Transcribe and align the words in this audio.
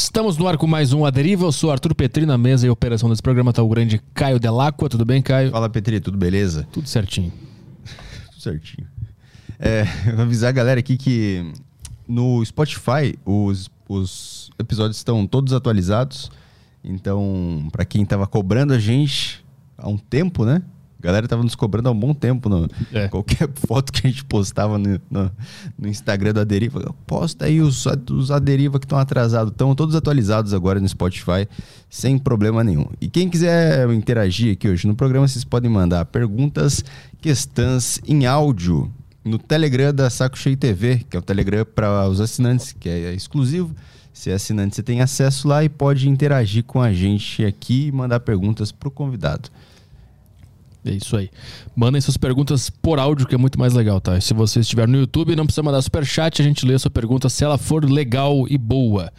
Estamos 0.00 0.36
no 0.38 0.46
ar 0.46 0.56
com 0.56 0.66
mais 0.66 0.92
um 0.92 1.04
A 1.04 1.10
Deriva. 1.10 1.44
Eu 1.44 1.50
sou 1.50 1.72
Arthur 1.72 1.92
Petri 1.92 2.24
na 2.24 2.38
mesa 2.38 2.64
e 2.64 2.68
a 2.68 2.72
operação 2.72 3.10
desse 3.10 3.20
programa 3.20 3.50
está 3.50 3.64
o 3.64 3.68
grande 3.68 4.00
Caio 4.14 4.38
Delacqua. 4.38 4.88
Tudo 4.88 5.04
bem, 5.04 5.20
Caio? 5.20 5.50
Fala, 5.50 5.68
Petri, 5.68 5.98
tudo 5.98 6.16
beleza? 6.16 6.68
Tudo 6.70 6.88
certinho. 6.88 7.32
tudo 8.30 8.40
certinho. 8.40 8.86
É, 9.58 9.82
vou 10.14 10.22
avisar 10.22 10.50
a 10.50 10.52
galera 10.52 10.78
aqui 10.78 10.96
que 10.96 11.52
no 12.06 12.44
Spotify 12.44 13.18
os, 13.24 13.68
os 13.88 14.50
episódios 14.56 14.98
estão 14.98 15.26
todos 15.26 15.52
atualizados. 15.52 16.30
Então, 16.82 17.68
para 17.72 17.84
quem 17.84 18.04
estava 18.04 18.24
cobrando 18.24 18.72
a 18.72 18.78
gente 18.78 19.44
há 19.76 19.88
um 19.88 19.98
tempo, 19.98 20.44
né? 20.44 20.62
A 21.00 21.06
galera 21.06 21.28
tava 21.28 21.42
nos 21.44 21.54
cobrando 21.54 21.88
há 21.88 21.92
um 21.92 21.98
bom 21.98 22.12
tempo. 22.12 22.48
No, 22.48 22.68
é. 22.92 23.08
Qualquer 23.08 23.48
foto 23.66 23.92
que 23.92 24.06
a 24.06 24.10
gente 24.10 24.24
postava 24.24 24.78
no, 24.78 25.00
no, 25.10 25.30
no 25.78 25.88
Instagram 25.88 26.32
do 26.32 26.40
Aderiva, 26.40 26.94
posta 27.06 27.44
aí 27.44 27.60
os, 27.60 27.86
os 28.10 28.30
Aderiva 28.30 28.78
que 28.78 28.84
estão 28.84 28.98
atrasados. 28.98 29.52
Estão 29.52 29.74
todos 29.74 29.94
atualizados 29.94 30.52
agora 30.52 30.80
no 30.80 30.88
Spotify, 30.88 31.48
sem 31.88 32.18
problema 32.18 32.64
nenhum. 32.64 32.86
E 33.00 33.08
quem 33.08 33.28
quiser 33.28 33.88
interagir 33.90 34.54
aqui 34.54 34.68
hoje 34.68 34.86
no 34.88 34.94
programa, 34.94 35.28
vocês 35.28 35.44
podem 35.44 35.70
mandar 35.70 36.04
perguntas, 36.06 36.84
questões 37.20 38.00
em 38.06 38.26
áudio 38.26 38.92
no 39.24 39.38
Telegram 39.38 39.94
da 39.94 40.10
Saco 40.10 40.38
Cheio 40.38 40.56
TV, 40.56 41.04
que 41.08 41.16
é 41.16 41.20
o 41.20 41.22
Telegram 41.22 41.64
para 41.64 42.08
os 42.08 42.20
assinantes, 42.20 42.72
que 42.72 42.88
é 42.88 43.14
exclusivo. 43.14 43.74
Se 44.12 44.30
é 44.30 44.34
assinante, 44.34 44.74
você 44.74 44.82
tem 44.82 45.00
acesso 45.00 45.46
lá 45.46 45.62
e 45.62 45.68
pode 45.68 46.08
interagir 46.08 46.64
com 46.64 46.82
a 46.82 46.92
gente 46.92 47.44
aqui 47.44 47.86
e 47.86 47.92
mandar 47.92 48.18
perguntas 48.18 48.72
para 48.72 48.88
o 48.88 48.90
convidado. 48.90 49.48
É 50.84 50.92
isso 50.92 51.16
aí. 51.16 51.28
Mandem 51.74 52.00
suas 52.00 52.16
perguntas 52.16 52.70
por 52.70 52.98
áudio, 52.98 53.26
que 53.26 53.34
é 53.34 53.38
muito 53.38 53.58
mais 53.58 53.74
legal, 53.74 54.00
tá? 54.00 54.20
Se 54.20 54.32
você 54.32 54.60
estiver 54.60 54.86
no 54.86 54.98
YouTube, 54.98 55.36
não 55.36 55.44
precisa 55.44 55.62
mandar 55.62 55.82
super 55.82 56.04
chat, 56.04 56.40
a 56.40 56.44
gente 56.44 56.64
lê 56.64 56.74
a 56.74 56.78
sua 56.78 56.90
pergunta 56.90 57.28
se 57.28 57.44
ela 57.44 57.58
for 57.58 57.84
legal 57.84 58.46
e 58.48 58.56
boa. 58.56 59.12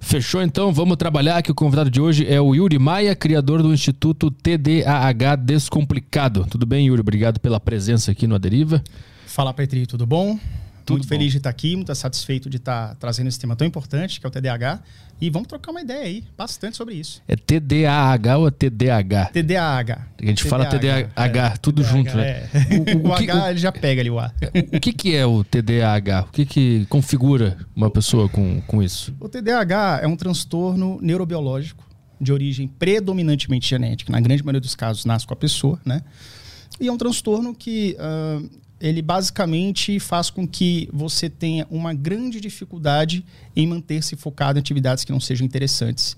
Fechou 0.00 0.42
então? 0.42 0.70
Vamos 0.70 0.98
trabalhar 0.98 1.42
que 1.42 1.50
o 1.50 1.54
convidado 1.54 1.90
de 1.90 1.98
hoje 2.00 2.26
é 2.26 2.38
o 2.38 2.54
Yuri 2.54 2.78
Maia, 2.78 3.16
criador 3.16 3.62
do 3.62 3.72
Instituto 3.72 4.30
TDAH 4.30 5.36
Descomplicado. 5.36 6.46
Tudo 6.50 6.66
bem, 6.66 6.88
Yuri? 6.88 7.00
Obrigado 7.00 7.40
pela 7.40 7.58
presença 7.58 8.12
aqui 8.12 8.26
no 8.26 8.34
Aderiva. 8.34 8.84
Fala, 9.26 9.54
Petri, 9.54 9.86
tudo 9.86 10.06
bom? 10.06 10.38
Tudo 10.84 10.98
muito 10.98 11.04
bom. 11.04 11.08
feliz 11.08 11.32
de 11.32 11.38
estar 11.38 11.48
aqui, 11.48 11.74
muito 11.74 11.94
satisfeito 11.94 12.50
de 12.50 12.58
estar 12.58 12.94
trazendo 12.96 13.28
esse 13.28 13.38
tema 13.38 13.56
tão 13.56 13.66
importante, 13.66 14.20
que 14.20 14.26
é 14.26 14.28
o 14.28 14.30
TDAH. 14.30 14.82
E 15.20 15.30
vamos 15.30 15.48
trocar 15.48 15.70
uma 15.70 15.80
ideia 15.80 16.02
aí, 16.02 16.24
bastante 16.36 16.76
sobre 16.76 16.94
isso. 16.94 17.22
É 17.26 17.36
TDAH 17.36 18.38
ou 18.38 18.48
é 18.48 18.50
TDAH? 18.50 19.26
TDAH. 19.26 20.08
A 20.20 20.26
gente 20.26 20.44
TDAH, 20.44 20.50
fala 20.50 20.66
TDAH, 20.66 21.46
é, 21.46 21.56
tudo 21.56 21.82
TDAH, 21.82 21.96
junto, 21.96 22.16
né? 22.16 22.28
é. 22.28 22.58
né? 22.58 22.94
O, 22.94 23.06
o, 23.06 23.10
o 23.10 23.12
H 23.14 23.50
ele 23.50 23.58
já 23.58 23.72
pega 23.72 24.00
ali 24.00 24.10
o 24.10 24.18
A. 24.18 24.32
O, 24.72 24.80
que, 24.80 24.92
que 24.92 25.14
é 25.14 25.24
o 25.24 25.44
TDAH? 25.44 26.26
O 26.28 26.32
que, 26.32 26.44
que 26.44 26.86
configura 26.86 27.56
uma 27.74 27.90
pessoa 27.90 28.28
com, 28.28 28.60
com 28.62 28.82
isso? 28.82 29.14
O 29.20 29.28
TDAH 29.28 30.00
é 30.02 30.06
um 30.06 30.16
transtorno 30.16 30.98
neurobiológico 31.00 31.84
de 32.20 32.32
origem 32.32 32.66
predominantemente 32.66 33.68
genética. 33.68 34.10
Na 34.10 34.20
grande 34.20 34.42
maioria 34.42 34.60
dos 34.60 34.74
casos, 34.74 35.04
nasce 35.04 35.26
com 35.26 35.34
a 35.34 35.36
pessoa, 35.36 35.80
né? 35.84 36.02
E 36.80 36.88
é 36.88 36.92
um 36.92 36.96
transtorno 36.96 37.54
que 37.54 37.96
uh, 37.98 38.50
ele 38.84 39.00
basicamente 39.00 39.98
faz 39.98 40.28
com 40.28 40.46
que 40.46 40.90
você 40.92 41.30
tenha 41.30 41.66
uma 41.70 41.94
grande 41.94 42.38
dificuldade 42.38 43.24
em 43.56 43.66
manter-se 43.66 44.14
focado 44.14 44.58
em 44.58 44.60
atividades 44.60 45.04
que 45.04 45.10
não 45.10 45.18
sejam 45.18 45.46
interessantes. 45.46 46.14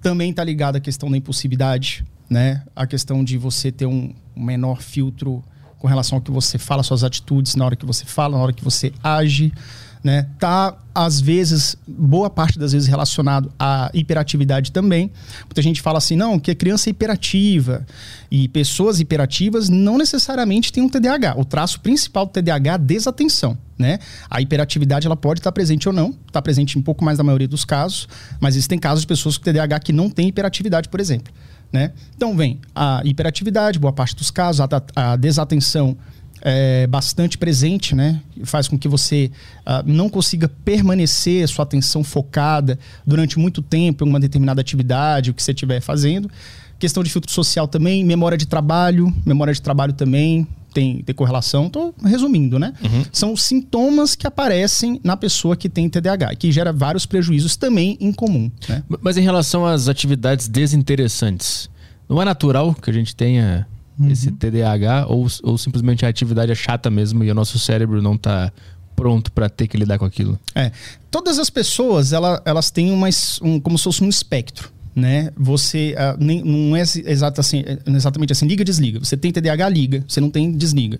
Também 0.00 0.30
está 0.30 0.42
ligado 0.42 0.76
à 0.76 0.80
questão 0.80 1.10
da 1.10 1.18
impulsividade, 1.18 2.06
né? 2.30 2.64
A 2.74 2.86
questão 2.86 3.22
de 3.22 3.36
você 3.36 3.70
ter 3.70 3.84
um 3.84 4.14
menor 4.34 4.80
filtro 4.80 5.44
com 5.78 5.86
relação 5.86 6.16
ao 6.16 6.22
que 6.22 6.30
você 6.30 6.56
fala, 6.56 6.82
suas 6.82 7.04
atitudes 7.04 7.54
na 7.54 7.66
hora 7.66 7.76
que 7.76 7.84
você 7.84 8.06
fala, 8.06 8.38
na 8.38 8.42
hora 8.42 8.52
que 8.54 8.64
você 8.64 8.94
age 9.04 9.52
né? 10.02 10.28
Tá 10.38 10.76
às 10.94 11.20
vezes, 11.20 11.76
boa 11.86 12.30
parte 12.30 12.58
das 12.58 12.72
vezes 12.72 12.88
relacionado 12.88 13.52
à 13.58 13.90
hiperatividade 13.92 14.72
também. 14.72 15.10
Muita 15.44 15.60
gente 15.60 15.82
fala 15.82 15.98
assim, 15.98 16.16
não, 16.16 16.38
que 16.38 16.50
a 16.50 16.54
criança 16.54 16.88
é 16.88 16.90
hiperativa 16.90 17.86
e 18.30 18.48
pessoas 18.48 18.98
hiperativas 18.98 19.68
não 19.68 19.98
necessariamente 19.98 20.72
têm 20.72 20.82
um 20.82 20.88
TDAH. 20.88 21.34
O 21.36 21.44
traço 21.44 21.80
principal 21.80 22.24
do 22.24 22.32
TDAH 22.32 22.70
é 22.70 22.74
a 22.74 22.76
desatenção, 22.78 23.58
né? 23.78 23.98
A 24.30 24.40
hiperatividade 24.40 25.06
ela 25.06 25.16
pode 25.16 25.40
estar 25.40 25.52
presente 25.52 25.86
ou 25.86 25.92
não, 25.92 26.14
está 26.26 26.40
presente 26.40 26.78
em 26.78 26.82
pouco 26.82 27.04
mais 27.04 27.18
da 27.18 27.24
maioria 27.24 27.48
dos 27.48 27.64
casos, 27.64 28.08
mas 28.40 28.54
existem 28.54 28.78
casos 28.78 29.02
de 29.02 29.06
pessoas 29.06 29.36
com 29.36 29.44
TDAH 29.44 29.80
que 29.80 29.92
não 29.92 30.08
têm 30.08 30.28
hiperatividade, 30.28 30.88
por 30.88 30.98
exemplo, 30.98 31.30
né? 31.70 31.92
Então 32.16 32.34
vem 32.34 32.58
a 32.74 33.02
hiperatividade, 33.04 33.78
boa 33.78 33.92
parte 33.92 34.16
dos 34.16 34.30
casos, 34.30 34.62
a, 34.62 34.82
a 34.94 35.16
desatenção 35.16 35.94
é, 36.42 36.86
bastante 36.86 37.38
presente, 37.38 37.94
né? 37.94 38.20
Faz 38.44 38.68
com 38.68 38.78
que 38.78 38.88
você 38.88 39.30
uh, 39.60 39.82
não 39.84 40.08
consiga 40.08 40.48
permanecer 40.48 41.46
sua 41.48 41.64
atenção 41.64 42.04
focada 42.04 42.78
durante 43.06 43.38
muito 43.38 43.62
tempo 43.62 44.04
em 44.04 44.08
uma 44.08 44.20
determinada 44.20 44.60
atividade, 44.60 45.30
o 45.30 45.34
que 45.34 45.42
você 45.42 45.52
estiver 45.52 45.80
fazendo. 45.80 46.30
Questão 46.78 47.02
de 47.02 47.10
filtro 47.10 47.32
social 47.32 47.66
também, 47.66 48.04
memória 48.04 48.36
de 48.36 48.46
trabalho, 48.46 49.12
memória 49.24 49.52
de 49.52 49.62
trabalho 49.62 49.94
também 49.94 50.46
tem, 50.76 51.02
tem 51.02 51.14
correlação. 51.14 51.68
Estou 51.68 51.94
resumindo, 52.04 52.58
né? 52.58 52.74
Uhum. 52.84 53.04
São 53.10 53.34
sintomas 53.34 54.14
que 54.14 54.26
aparecem 54.26 55.00
na 55.02 55.16
pessoa 55.16 55.56
que 55.56 55.70
tem 55.70 55.88
TDAH, 55.88 56.34
que 56.36 56.52
gera 56.52 56.70
vários 56.70 57.06
prejuízos 57.06 57.56
também 57.56 57.96
em 57.98 58.12
comum. 58.12 58.50
Né? 58.68 58.82
Mas 59.00 59.16
em 59.16 59.22
relação 59.22 59.64
às 59.64 59.88
atividades 59.88 60.48
desinteressantes, 60.48 61.70
não 62.06 62.20
é 62.20 62.26
natural 62.26 62.74
que 62.74 62.90
a 62.90 62.92
gente 62.92 63.16
tenha 63.16 63.66
uhum. 63.98 64.10
esse 64.10 64.30
TDAH 64.30 65.06
ou, 65.08 65.26
ou 65.42 65.58
simplesmente 65.58 66.04
a 66.04 66.08
atividade 66.08 66.52
é 66.52 66.54
chata 66.54 66.90
mesmo 66.90 67.24
e 67.24 67.30
o 67.30 67.34
nosso 67.34 67.58
cérebro 67.58 68.02
não 68.02 68.14
está 68.14 68.52
pronto 68.96 69.30
para 69.30 69.48
ter 69.48 69.68
que 69.68 69.76
lidar 69.76 69.98
com 69.98 70.04
aquilo? 70.04 70.38
É. 70.54 70.72
Todas 71.10 71.38
as 71.38 71.50
pessoas, 71.50 72.12
ela, 72.12 72.42
elas 72.44 72.70
têm 72.70 72.90
uma, 72.90 73.08
um, 73.42 73.60
como 73.60 73.76
se 73.76 73.84
fosse 73.84 74.02
um 74.02 74.08
espectro. 74.08 74.74
Né? 74.94 75.30
Você 75.36 75.94
uh, 75.94 76.16
nem, 76.18 76.42
não 76.42 76.74
é 76.74 76.80
exato 76.80 77.38
assim, 77.38 77.62
é 77.66 77.78
exatamente 77.94 78.32
assim, 78.32 78.46
liga, 78.46 78.64
desliga. 78.64 78.98
Você 78.98 79.14
tem 79.14 79.30
TDAH, 79.30 79.68
liga. 79.68 80.04
Você 80.08 80.22
não 80.22 80.30
tem, 80.30 80.50
desliga. 80.50 80.98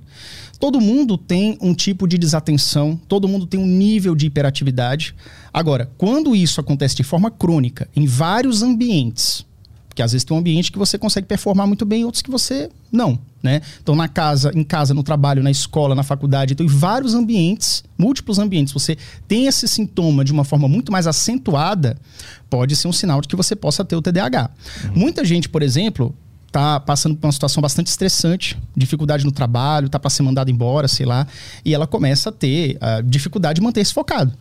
Todo 0.60 0.82
mundo 0.82 1.16
tem 1.16 1.56
um 1.62 1.72
tipo 1.72 2.06
de 2.06 2.18
desatenção, 2.18 3.00
todo 3.08 3.26
mundo 3.26 3.46
tem 3.46 3.58
um 3.58 3.66
nível 3.66 4.14
de 4.14 4.26
hiperatividade. 4.26 5.14
Agora, 5.50 5.90
quando 5.96 6.36
isso 6.36 6.60
acontece 6.60 6.94
de 6.94 7.02
forma 7.02 7.30
crônica, 7.30 7.88
em 7.96 8.06
vários 8.06 8.62
ambientes, 8.62 9.46
porque 9.96 10.02
às 10.02 10.12
vezes 10.12 10.26
tem 10.26 10.36
um 10.36 10.40
ambiente 10.40 10.70
que 10.70 10.78
você 10.78 10.98
consegue 10.98 11.26
performar 11.26 11.66
muito 11.66 11.86
bem, 11.86 12.04
outros 12.04 12.20
que 12.20 12.30
você 12.30 12.68
não, 12.92 13.18
né? 13.42 13.62
Então 13.82 13.96
na 13.96 14.06
casa, 14.06 14.52
em 14.54 14.62
casa, 14.62 14.92
no 14.92 15.02
trabalho, 15.02 15.42
na 15.42 15.50
escola, 15.50 15.94
na 15.94 16.02
faculdade, 16.02 16.52
então 16.52 16.66
em 16.66 16.68
vários 16.68 17.14
ambientes, 17.14 17.82
múltiplos 17.96 18.38
ambientes, 18.38 18.74
você 18.74 18.98
tem 19.26 19.46
esse 19.46 19.66
sintoma 19.66 20.22
de 20.22 20.32
uma 20.32 20.44
forma 20.44 20.68
muito 20.68 20.92
mais 20.92 21.06
acentuada, 21.06 21.96
pode 22.50 22.76
ser 22.76 22.88
um 22.88 22.92
sinal 22.92 23.22
de 23.22 23.28
que 23.28 23.34
você 23.34 23.56
possa 23.56 23.86
ter 23.86 23.96
o 23.96 24.02
TDAH. 24.02 24.50
Uhum. 24.84 24.90
Muita 24.94 25.24
gente, 25.24 25.48
por 25.48 25.62
exemplo, 25.62 26.14
tá 26.52 26.78
passando 26.78 27.16
por 27.16 27.26
uma 27.26 27.32
situação 27.32 27.62
bastante 27.62 27.86
estressante, 27.86 28.58
dificuldade 28.76 29.24
no 29.24 29.32
trabalho, 29.32 29.88
tá 29.88 29.98
para 29.98 30.10
ser 30.10 30.24
mandado 30.24 30.50
embora, 30.50 30.88
sei 30.88 31.06
lá, 31.06 31.26
e 31.64 31.72
ela 31.72 31.86
começa 31.86 32.28
a 32.28 32.32
ter 32.32 32.76
uh, 32.76 33.02
dificuldade 33.02 33.60
de 33.60 33.64
manter-se 33.64 33.94
focado 33.94 34.34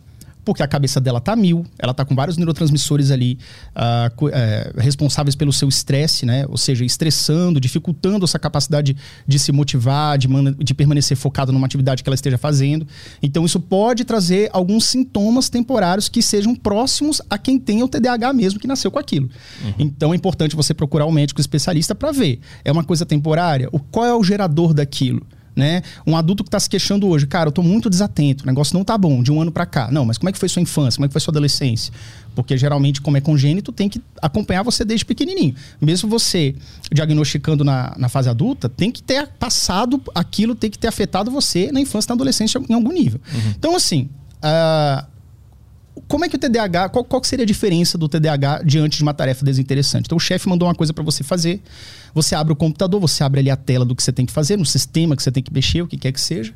porque 0.46 0.62
a 0.62 0.68
cabeça 0.68 1.00
dela 1.00 1.20
tá 1.20 1.34
mil, 1.34 1.66
ela 1.76 1.92
tá 1.92 2.04
com 2.04 2.14
vários 2.14 2.36
neurotransmissores 2.36 3.10
ali 3.10 3.36
uh, 3.74 4.28
é, 4.32 4.72
responsáveis 4.78 5.34
pelo 5.34 5.52
seu 5.52 5.68
estresse, 5.68 6.24
né? 6.24 6.46
Ou 6.48 6.56
seja, 6.56 6.84
estressando, 6.84 7.60
dificultando 7.60 8.24
essa 8.24 8.38
capacidade 8.38 8.96
de 9.26 9.38
se 9.40 9.50
motivar, 9.50 10.16
de, 10.16 10.28
de 10.58 10.72
permanecer 10.72 11.16
focado 11.16 11.50
numa 11.50 11.66
atividade 11.66 12.04
que 12.04 12.08
ela 12.08 12.14
esteja 12.14 12.38
fazendo. 12.38 12.86
Então, 13.20 13.44
isso 13.44 13.58
pode 13.58 14.04
trazer 14.04 14.48
alguns 14.52 14.84
sintomas 14.84 15.48
temporários 15.48 16.08
que 16.08 16.22
sejam 16.22 16.54
próximos 16.54 17.20
a 17.28 17.36
quem 17.36 17.58
tem 17.58 17.82
o 17.82 17.88
TDAH 17.88 18.32
mesmo, 18.32 18.60
que 18.60 18.68
nasceu 18.68 18.90
com 18.92 19.00
aquilo. 19.00 19.28
Uhum. 19.64 19.74
Então, 19.80 20.12
é 20.12 20.16
importante 20.16 20.54
você 20.54 20.72
procurar 20.72 21.06
um 21.06 21.12
médico 21.12 21.40
especialista 21.40 21.92
para 21.92 22.12
ver. 22.12 22.38
É 22.64 22.70
uma 22.70 22.84
coisa 22.84 23.04
temporária? 23.04 23.68
O, 23.72 23.80
qual 23.80 24.06
é 24.06 24.14
o 24.14 24.22
gerador 24.22 24.72
daquilo? 24.72 25.26
Né? 25.56 25.82
Um 26.06 26.14
adulto 26.14 26.44
que 26.44 26.48
está 26.48 26.60
se 26.60 26.68
queixando 26.68 27.08
hoje, 27.08 27.26
cara, 27.26 27.48
eu 27.48 27.50
estou 27.50 27.64
muito 27.64 27.88
desatento, 27.88 28.44
o 28.44 28.46
negócio 28.46 28.76
não 28.76 28.84
tá 28.84 28.96
bom, 28.98 29.22
de 29.22 29.32
um 29.32 29.40
ano 29.40 29.50
para 29.50 29.64
cá. 29.64 29.88
Não, 29.90 30.04
mas 30.04 30.18
como 30.18 30.28
é 30.28 30.32
que 30.32 30.38
foi 30.38 30.50
sua 30.50 30.60
infância? 30.60 30.98
Como 30.98 31.06
é 31.06 31.08
que 31.08 31.12
foi 31.12 31.20
sua 31.20 31.32
adolescência? 31.32 31.92
Porque 32.34 32.58
geralmente, 32.58 33.00
como 33.00 33.16
é 33.16 33.20
congênito, 33.20 33.72
tem 33.72 33.88
que 33.88 34.00
acompanhar 34.20 34.62
você 34.62 34.84
desde 34.84 35.06
pequenininho. 35.06 35.54
Mesmo 35.80 36.10
você 36.10 36.54
diagnosticando 36.92 37.64
na, 37.64 37.94
na 37.96 38.10
fase 38.10 38.28
adulta, 38.28 38.68
tem 38.68 38.90
que 38.90 39.02
ter 39.02 39.26
passado 39.26 40.02
aquilo, 40.14 40.54
tem 40.54 40.70
que 40.70 40.78
ter 40.78 40.88
afetado 40.88 41.30
você 41.30 41.72
na 41.72 41.80
infância 41.80 42.08
e 42.08 42.10
na 42.10 42.14
adolescência 42.14 42.60
em 42.68 42.74
algum 42.74 42.92
nível. 42.92 43.18
Uhum. 43.32 43.54
Então, 43.58 43.74
assim, 43.74 44.10
uh, 44.44 45.06
como 46.08 46.24
é 46.24 46.28
que 46.28 46.36
o 46.36 46.38
TDAH, 46.38 46.88
qual, 46.90 47.04
qual 47.04 47.22
seria 47.24 47.42
a 47.42 47.46
diferença 47.46 47.98
do 47.98 48.08
TDAH 48.08 48.62
diante 48.64 48.98
de 48.98 49.02
uma 49.02 49.12
tarefa 49.14 49.44
desinteressante? 49.44 50.06
Então 50.06 50.16
o 50.16 50.20
chefe 50.20 50.48
mandou 50.48 50.68
uma 50.68 50.74
coisa 50.74 50.92
para 50.92 51.02
você 51.02 51.24
fazer, 51.24 51.60
você 52.14 52.34
abre 52.34 52.52
o 52.52 52.56
computador, 52.56 53.00
você 53.00 53.24
abre 53.24 53.40
ali 53.40 53.50
a 53.50 53.56
tela 53.56 53.84
do 53.84 53.94
que 53.94 54.02
você 54.02 54.12
tem 54.12 54.24
que 54.24 54.32
fazer, 54.32 54.56
no 54.56 54.64
sistema 54.66 55.16
que 55.16 55.22
você 55.22 55.32
tem 55.32 55.42
que 55.42 55.52
mexer, 55.52 55.82
o 55.82 55.86
que 55.86 55.96
quer 55.96 56.12
que 56.12 56.20
seja, 56.20 56.54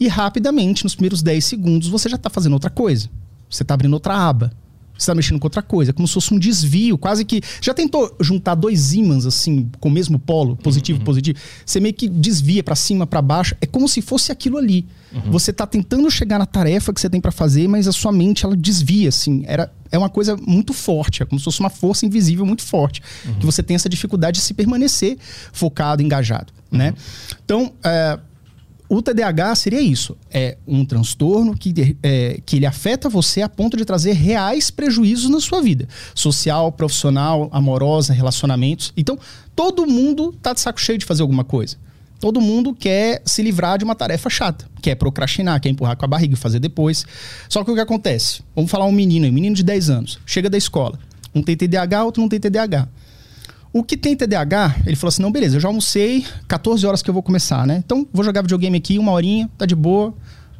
e 0.00 0.08
rapidamente, 0.08 0.82
nos 0.82 0.94
primeiros 0.94 1.22
10 1.22 1.44
segundos, 1.44 1.88
você 1.88 2.08
já 2.08 2.16
está 2.16 2.30
fazendo 2.30 2.54
outra 2.54 2.70
coisa. 2.70 3.10
Você 3.50 3.62
está 3.62 3.74
abrindo 3.74 3.92
outra 3.92 4.14
aba. 4.14 4.50
você 4.94 5.02
está 5.02 5.14
mexendo 5.14 5.38
com 5.38 5.46
outra 5.46 5.60
coisa, 5.60 5.92
como 5.92 6.08
se 6.08 6.14
fosse 6.14 6.32
um 6.32 6.38
desvio, 6.38 6.96
quase 6.96 7.22
que. 7.22 7.42
Já 7.60 7.74
tentou 7.74 8.16
juntar 8.18 8.54
dois 8.54 8.94
ímãs, 8.94 9.26
assim, 9.26 9.70
com 9.78 9.90
o 9.90 9.92
mesmo 9.92 10.18
polo, 10.18 10.56
positivo 10.56 10.98
e 10.98 11.00
uhum. 11.00 11.04
positivo? 11.04 11.38
Você 11.66 11.80
meio 11.80 11.92
que 11.92 12.08
desvia 12.08 12.64
para 12.64 12.74
cima, 12.74 13.06
para 13.06 13.20
baixo. 13.20 13.54
É 13.60 13.66
como 13.66 13.86
se 13.86 14.00
fosse 14.00 14.32
aquilo 14.32 14.56
ali. 14.56 14.86
Uhum. 15.12 15.30
Você 15.30 15.50
está 15.50 15.66
tentando 15.66 16.10
chegar 16.10 16.38
na 16.38 16.46
tarefa 16.46 16.92
que 16.92 17.00
você 17.00 17.10
tem 17.10 17.20
para 17.20 17.32
fazer, 17.32 17.68
mas 17.68 17.88
a 17.88 17.92
sua 17.92 18.12
mente, 18.12 18.44
ela 18.44 18.56
desvia, 18.56 19.08
assim. 19.08 19.42
Era, 19.46 19.72
é 19.90 19.98
uma 19.98 20.08
coisa 20.08 20.36
muito 20.36 20.72
forte, 20.72 21.22
é 21.22 21.26
como 21.26 21.38
se 21.38 21.44
fosse 21.44 21.60
uma 21.60 21.70
força 21.70 22.06
invisível 22.06 22.46
muito 22.46 22.62
forte. 22.62 23.02
Uhum. 23.24 23.34
Que 23.34 23.46
você 23.46 23.62
tem 23.62 23.74
essa 23.74 23.88
dificuldade 23.88 24.38
de 24.38 24.44
se 24.44 24.54
permanecer 24.54 25.18
focado, 25.52 26.02
engajado, 26.02 26.52
né? 26.70 26.90
Uhum. 26.90 26.94
Então, 27.44 27.72
é, 27.82 28.18
o 28.90 29.00
TDAH 29.00 29.54
seria 29.54 29.80
isso: 29.80 30.16
é 30.30 30.58
um 30.66 30.84
transtorno 30.84 31.56
que, 31.56 31.96
é, 32.02 32.40
que 32.44 32.56
ele 32.56 32.66
afeta 32.66 33.08
você 33.08 33.40
a 33.40 33.48
ponto 33.48 33.76
de 33.76 33.84
trazer 33.84 34.12
reais 34.12 34.70
prejuízos 34.70 35.30
na 35.30 35.40
sua 35.40 35.62
vida 35.62 35.88
social, 36.14 36.72
profissional, 36.72 37.48
amorosa, 37.52 38.12
relacionamentos. 38.12 38.92
Então, 38.96 39.16
todo 39.54 39.86
mundo 39.86 40.32
tá 40.42 40.52
de 40.52 40.60
saco 40.60 40.80
cheio 40.80 40.98
de 40.98 41.04
fazer 41.04 41.22
alguma 41.22 41.44
coisa. 41.44 41.76
Todo 42.20 42.40
mundo 42.40 42.74
quer 42.74 43.22
se 43.24 43.42
livrar 43.42 43.78
de 43.78 43.84
uma 43.84 43.94
tarefa 43.94 44.28
chata, 44.28 44.66
quer 44.82 44.94
procrastinar, 44.94 45.58
quer 45.60 45.70
empurrar 45.70 45.96
com 45.96 46.04
a 46.04 46.08
barriga 46.08 46.34
e 46.34 46.36
fazer 46.36 46.60
depois. 46.60 47.06
Só 47.48 47.64
que 47.64 47.70
o 47.70 47.74
que 47.74 47.80
acontece? 47.80 48.42
Vamos 48.54 48.70
falar 48.70 48.84
um 48.84 48.92
menino, 48.92 49.26
um 49.26 49.32
menino 49.32 49.56
de 49.56 49.62
10 49.62 49.88
anos, 49.88 50.18
chega 50.26 50.50
da 50.50 50.58
escola. 50.58 50.98
Um 51.34 51.42
tem 51.42 51.56
TDAH, 51.56 52.04
outro 52.04 52.20
não 52.20 52.28
tem 52.28 52.38
TDAH. 52.38 52.86
O 53.72 53.82
que 53.82 53.96
tem 53.96 54.16
TDAH, 54.16 54.76
ele 54.84 54.96
falou 54.96 55.08
assim: 55.08 55.22
não, 55.22 55.32
beleza, 55.32 55.56
eu 55.56 55.60
já 55.60 55.68
almocei, 55.68 56.26
14 56.46 56.86
horas 56.86 57.02
que 57.02 57.08
eu 57.08 57.14
vou 57.14 57.22
começar, 57.22 57.66
né? 57.66 57.82
Então 57.84 58.06
vou 58.12 58.24
jogar 58.24 58.42
videogame 58.42 58.76
aqui, 58.76 58.98
uma 58.98 59.12
horinha, 59.12 59.48
tá 59.56 59.64
de 59.64 59.76
boa, 59.76 60.12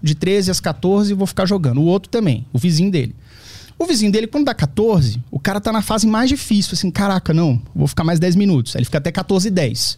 de 0.02 0.14
13 0.14 0.50
às 0.50 0.60
14 0.60 1.12
vou 1.12 1.26
ficar 1.26 1.44
jogando. 1.44 1.80
O 1.80 1.84
outro 1.84 2.08
também, 2.08 2.46
o 2.52 2.58
vizinho 2.58 2.90
dele. 2.90 3.14
O 3.80 3.86
vizinho 3.86 4.12
dele, 4.12 4.26
quando 4.26 4.44
dá 4.44 4.52
14, 4.52 5.22
o 5.30 5.40
cara 5.40 5.58
tá 5.58 5.72
na 5.72 5.80
fase 5.80 6.06
mais 6.06 6.28
difícil, 6.28 6.74
assim, 6.74 6.90
caraca, 6.90 7.32
não, 7.32 7.58
vou 7.74 7.86
ficar 7.86 8.04
mais 8.04 8.20
10 8.20 8.36
minutos. 8.36 8.76
Aí 8.76 8.80
ele 8.80 8.84
fica 8.84 8.98
até 8.98 9.10
14 9.10 9.48
e 9.48 9.50
10. 9.50 9.96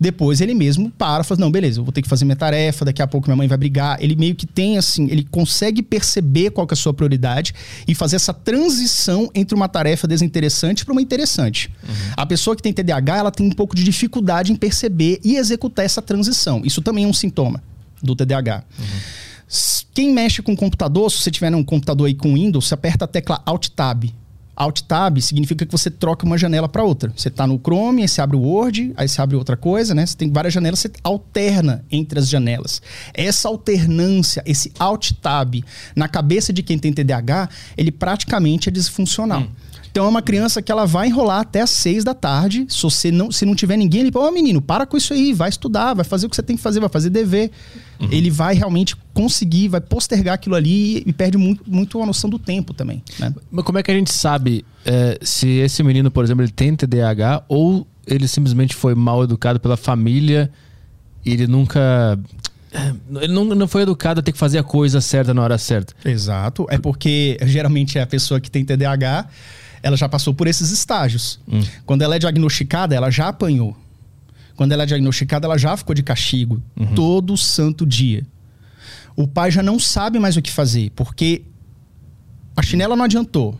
Depois 0.00 0.40
ele 0.40 0.52
mesmo 0.52 0.90
para, 0.90 1.22
fala, 1.22 1.38
não, 1.38 1.48
beleza, 1.48 1.78
eu 1.78 1.84
vou 1.84 1.92
ter 1.92 2.02
que 2.02 2.08
fazer 2.08 2.24
minha 2.24 2.34
tarefa, 2.34 2.84
daqui 2.84 3.00
a 3.00 3.06
pouco 3.06 3.28
minha 3.28 3.36
mãe 3.36 3.46
vai 3.46 3.56
brigar. 3.56 4.02
Ele 4.02 4.16
meio 4.16 4.34
que 4.34 4.48
tem 4.48 4.76
assim, 4.78 5.06
ele 5.08 5.22
consegue 5.22 5.80
perceber 5.80 6.50
qual 6.50 6.66
que 6.66 6.72
é 6.72 6.74
a 6.74 6.76
sua 6.76 6.92
prioridade 6.92 7.54
e 7.86 7.94
fazer 7.94 8.16
essa 8.16 8.34
transição 8.34 9.30
entre 9.32 9.54
uma 9.54 9.68
tarefa 9.68 10.08
desinteressante 10.08 10.84
para 10.84 10.90
uma 10.90 11.00
interessante. 11.00 11.70
Uhum. 11.88 11.94
A 12.16 12.26
pessoa 12.26 12.56
que 12.56 12.62
tem 12.62 12.72
TDAH, 12.72 13.16
ela 13.16 13.30
tem 13.30 13.46
um 13.46 13.52
pouco 13.52 13.76
de 13.76 13.84
dificuldade 13.84 14.50
em 14.50 14.56
perceber 14.56 15.20
e 15.22 15.36
executar 15.36 15.84
essa 15.84 16.02
transição. 16.02 16.62
Isso 16.64 16.82
também 16.82 17.04
é 17.04 17.06
um 17.06 17.12
sintoma 17.12 17.62
do 18.02 18.16
TDAH. 18.16 18.64
Uhum. 18.76 18.84
Quem 19.92 20.12
mexe 20.12 20.40
com 20.40 20.54
computador, 20.54 21.10
se 21.10 21.18
você 21.18 21.30
tiver 21.30 21.54
um 21.54 21.64
computador 21.64 22.06
aí 22.06 22.14
com 22.14 22.34
Windows, 22.34 22.68
você 22.68 22.74
aperta 22.74 23.04
a 23.04 23.08
tecla 23.08 23.42
Alt 23.44 23.68
Tab. 23.70 24.04
Alt 24.54 24.82
Tab 24.82 25.18
significa 25.20 25.64
que 25.64 25.72
você 25.72 25.90
troca 25.90 26.26
uma 26.26 26.36
janela 26.36 26.68
para 26.68 26.84
outra. 26.84 27.12
Você 27.16 27.28
está 27.28 27.46
no 27.46 27.58
Chrome, 27.58 28.02
aí 28.02 28.08
você 28.08 28.20
abre 28.20 28.36
o 28.36 28.40
Word, 28.40 28.92
aí 28.94 29.08
você 29.08 29.20
abre 29.20 29.34
outra 29.34 29.56
coisa, 29.56 29.94
né? 29.94 30.04
Você 30.04 30.16
tem 30.16 30.30
várias 30.30 30.52
janelas, 30.52 30.80
você 30.80 30.90
alterna 31.02 31.84
entre 31.90 32.18
as 32.18 32.28
janelas. 32.28 32.82
Essa 33.14 33.48
alternância, 33.48 34.42
esse 34.44 34.70
Alt 34.78 35.12
Tab 35.12 35.64
na 35.96 36.08
cabeça 36.08 36.52
de 36.52 36.62
quem 36.62 36.78
tem 36.78 36.92
TDAH, 36.92 37.48
ele 37.76 37.90
praticamente 37.90 38.68
é 38.68 38.72
disfuncional. 38.72 39.40
Hum. 39.40 39.48
Então 39.90 40.04
é 40.04 40.08
uma 40.08 40.22
criança 40.22 40.62
que 40.62 40.70
ela 40.70 40.86
vai 40.86 41.08
enrolar 41.08 41.40
até 41.40 41.62
às 41.62 41.70
seis 41.70 42.04
da 42.04 42.14
tarde. 42.14 42.66
Se 42.68 42.82
você 42.82 43.10
não, 43.10 43.32
se 43.32 43.44
não 43.44 43.54
tiver 43.54 43.76
ninguém, 43.76 44.02
ele 44.02 44.12
fala, 44.12 44.26
ô 44.26 44.28
oh, 44.28 44.32
menino, 44.32 44.62
para 44.62 44.86
com 44.86 44.96
isso 44.96 45.12
aí, 45.12 45.32
vai 45.32 45.48
estudar, 45.48 45.94
vai 45.94 46.04
fazer 46.04 46.26
o 46.26 46.30
que 46.30 46.36
você 46.36 46.42
tem 46.42 46.54
que 46.54 46.62
fazer, 46.62 46.78
vai 46.78 46.88
fazer 46.88 47.10
dever. 47.10 47.50
Uhum. 48.00 48.08
Ele 48.10 48.30
vai 48.30 48.54
realmente 48.54 48.96
conseguir, 49.12 49.68
vai 49.68 49.80
postergar 49.80 50.34
aquilo 50.34 50.54
ali 50.54 51.02
e 51.06 51.12
perde 51.12 51.36
muito, 51.36 51.62
muito 51.66 52.02
a 52.02 52.06
noção 52.06 52.30
do 52.30 52.38
tempo 52.38 52.72
também. 52.72 53.02
Né? 53.18 53.34
Mas 53.50 53.64
como 53.64 53.78
é 53.78 53.82
que 53.82 53.90
a 53.90 53.94
gente 53.94 54.12
sabe 54.12 54.64
é, 54.84 55.18
se 55.22 55.48
esse 55.48 55.82
menino, 55.82 56.10
por 56.10 56.24
exemplo, 56.24 56.42
ele 56.42 56.52
tem 56.52 56.74
TDAH 56.74 57.44
ou 57.48 57.86
ele 58.06 58.26
simplesmente 58.26 58.74
foi 58.74 58.94
mal 58.94 59.22
educado 59.22 59.60
pela 59.60 59.76
família 59.76 60.50
e 61.24 61.32
ele 61.32 61.46
nunca 61.46 62.18
é, 62.72 62.92
ele 63.22 63.32
não, 63.32 63.44
não 63.44 63.68
foi 63.68 63.82
educado 63.82 64.20
a 64.20 64.22
ter 64.22 64.32
que 64.32 64.38
fazer 64.38 64.58
a 64.58 64.62
coisa 64.62 65.00
certa 65.00 65.34
na 65.34 65.42
hora 65.42 65.58
certa. 65.58 65.94
Exato. 66.04 66.66
É 66.70 66.78
porque 66.78 67.38
geralmente 67.42 67.98
é 67.98 68.02
a 68.02 68.06
pessoa 68.06 68.40
que 68.40 68.50
tem 68.50 68.64
TDAH 68.64 69.28
ela 69.82 69.96
já 69.96 70.08
passou 70.08 70.34
por 70.34 70.46
esses 70.46 70.70
estágios. 70.70 71.40
Hum. 71.50 71.62
Quando 71.86 72.02
ela 72.02 72.16
é 72.16 72.18
diagnosticada, 72.18 72.94
ela 72.94 73.10
já 73.10 73.28
apanhou. 73.28 73.76
Quando 74.60 74.72
ela 74.72 74.82
é 74.82 74.86
diagnosticada, 74.86 75.46
ela 75.46 75.56
já 75.56 75.74
ficou 75.74 75.94
de 75.94 76.02
castigo 76.02 76.62
uhum. 76.78 76.94
todo 76.94 77.34
santo 77.34 77.86
dia. 77.86 78.26
O 79.16 79.26
pai 79.26 79.50
já 79.50 79.62
não 79.62 79.78
sabe 79.78 80.18
mais 80.18 80.36
o 80.36 80.42
que 80.42 80.50
fazer, 80.50 80.90
porque 80.90 81.44
a 82.54 82.60
chinela 82.60 82.94
não 82.94 83.06
adiantou. 83.06 83.58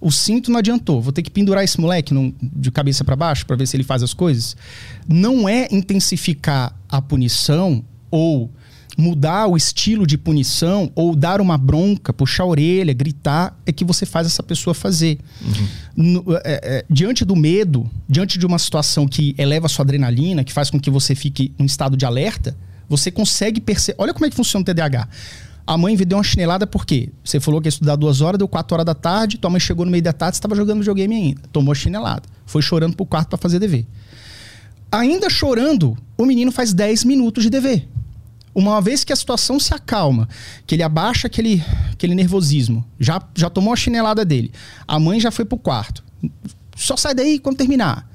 O 0.00 0.10
cinto 0.10 0.50
não 0.50 0.58
adiantou. 0.58 1.02
Vou 1.02 1.12
ter 1.12 1.22
que 1.22 1.30
pendurar 1.30 1.62
esse 1.62 1.78
moleque 1.78 2.14
no, 2.14 2.34
de 2.40 2.70
cabeça 2.70 3.04
para 3.04 3.14
baixo 3.14 3.44
para 3.44 3.54
ver 3.54 3.66
se 3.66 3.76
ele 3.76 3.84
faz 3.84 4.02
as 4.02 4.14
coisas. 4.14 4.56
Não 5.06 5.46
é 5.46 5.68
intensificar 5.70 6.74
a 6.88 7.02
punição 7.02 7.84
ou 8.10 8.50
mudar 8.96 9.46
o 9.46 9.56
estilo 9.56 10.06
de 10.06 10.16
punição 10.18 10.90
ou 10.94 11.14
dar 11.14 11.40
uma 11.40 11.56
bronca, 11.56 12.12
puxar 12.12 12.44
a 12.44 12.46
orelha, 12.46 12.92
gritar, 12.92 13.58
é 13.66 13.72
que 13.72 13.84
você 13.84 14.04
faz 14.04 14.26
essa 14.26 14.42
pessoa 14.42 14.74
fazer. 14.74 15.18
Uhum. 15.42 15.66
No, 15.96 16.24
é, 16.36 16.40
é, 16.44 16.84
diante 16.88 17.24
do 17.24 17.36
medo, 17.36 17.88
diante 18.08 18.38
de 18.38 18.46
uma 18.46 18.58
situação 18.58 19.06
que 19.06 19.34
eleva 19.38 19.66
a 19.66 19.68
sua 19.68 19.84
adrenalina, 19.84 20.44
que 20.44 20.52
faz 20.52 20.70
com 20.70 20.78
que 20.78 20.90
você 20.90 21.14
fique 21.14 21.52
em 21.58 21.64
estado 21.64 21.96
de 21.96 22.04
alerta, 22.04 22.56
você 22.88 23.10
consegue 23.10 23.60
perceber. 23.60 23.96
Olha 24.00 24.12
como 24.12 24.26
é 24.26 24.30
que 24.30 24.36
funciona 24.36 24.62
o 24.62 24.64
TDAH. 24.64 25.08
A 25.66 25.78
mãe 25.78 25.96
deu 25.96 26.18
uma 26.18 26.24
chinelada 26.24 26.66
porque 26.66 27.10
você 27.22 27.38
falou 27.38 27.60
que 27.60 27.68
ia 27.68 27.70
estudar 27.70 27.94
duas 27.94 28.20
horas, 28.20 28.38
deu 28.38 28.48
quatro 28.48 28.74
horas 28.74 28.86
da 28.86 28.94
tarde, 28.94 29.38
tua 29.38 29.50
mãe 29.50 29.60
chegou 29.60 29.84
no 29.84 29.92
meio 29.92 30.02
da 30.02 30.12
tarde, 30.12 30.36
estava 30.36 30.56
jogando 30.56 30.78
videogame 30.78 31.14
ainda. 31.14 31.42
Tomou 31.52 31.70
a 31.70 31.74
chinelada. 31.74 32.22
Foi 32.44 32.60
chorando 32.60 32.96
pro 32.96 33.06
quarto 33.06 33.28
para 33.28 33.38
fazer 33.38 33.58
dever. 33.58 33.86
Ainda 34.90 35.30
chorando, 35.30 35.96
o 36.18 36.26
menino 36.26 36.50
faz 36.50 36.72
10 36.72 37.04
minutos 37.04 37.44
de 37.44 37.50
dever 37.50 37.86
uma 38.54 38.80
vez 38.80 39.04
que 39.04 39.12
a 39.12 39.16
situação 39.16 39.60
se 39.60 39.72
acalma, 39.72 40.28
que 40.66 40.74
ele 40.74 40.82
abaixa 40.82 41.26
aquele, 41.26 41.62
aquele 41.92 42.14
nervosismo, 42.14 42.84
já, 42.98 43.22
já 43.34 43.48
tomou 43.48 43.72
a 43.72 43.76
chinelada 43.76 44.24
dele, 44.24 44.50
a 44.86 44.98
mãe 44.98 45.20
já 45.20 45.30
foi 45.30 45.44
pro 45.44 45.58
quarto, 45.58 46.02
só 46.76 46.96
sai 46.96 47.14
daí 47.14 47.38
quando 47.38 47.56
terminar. 47.56 48.08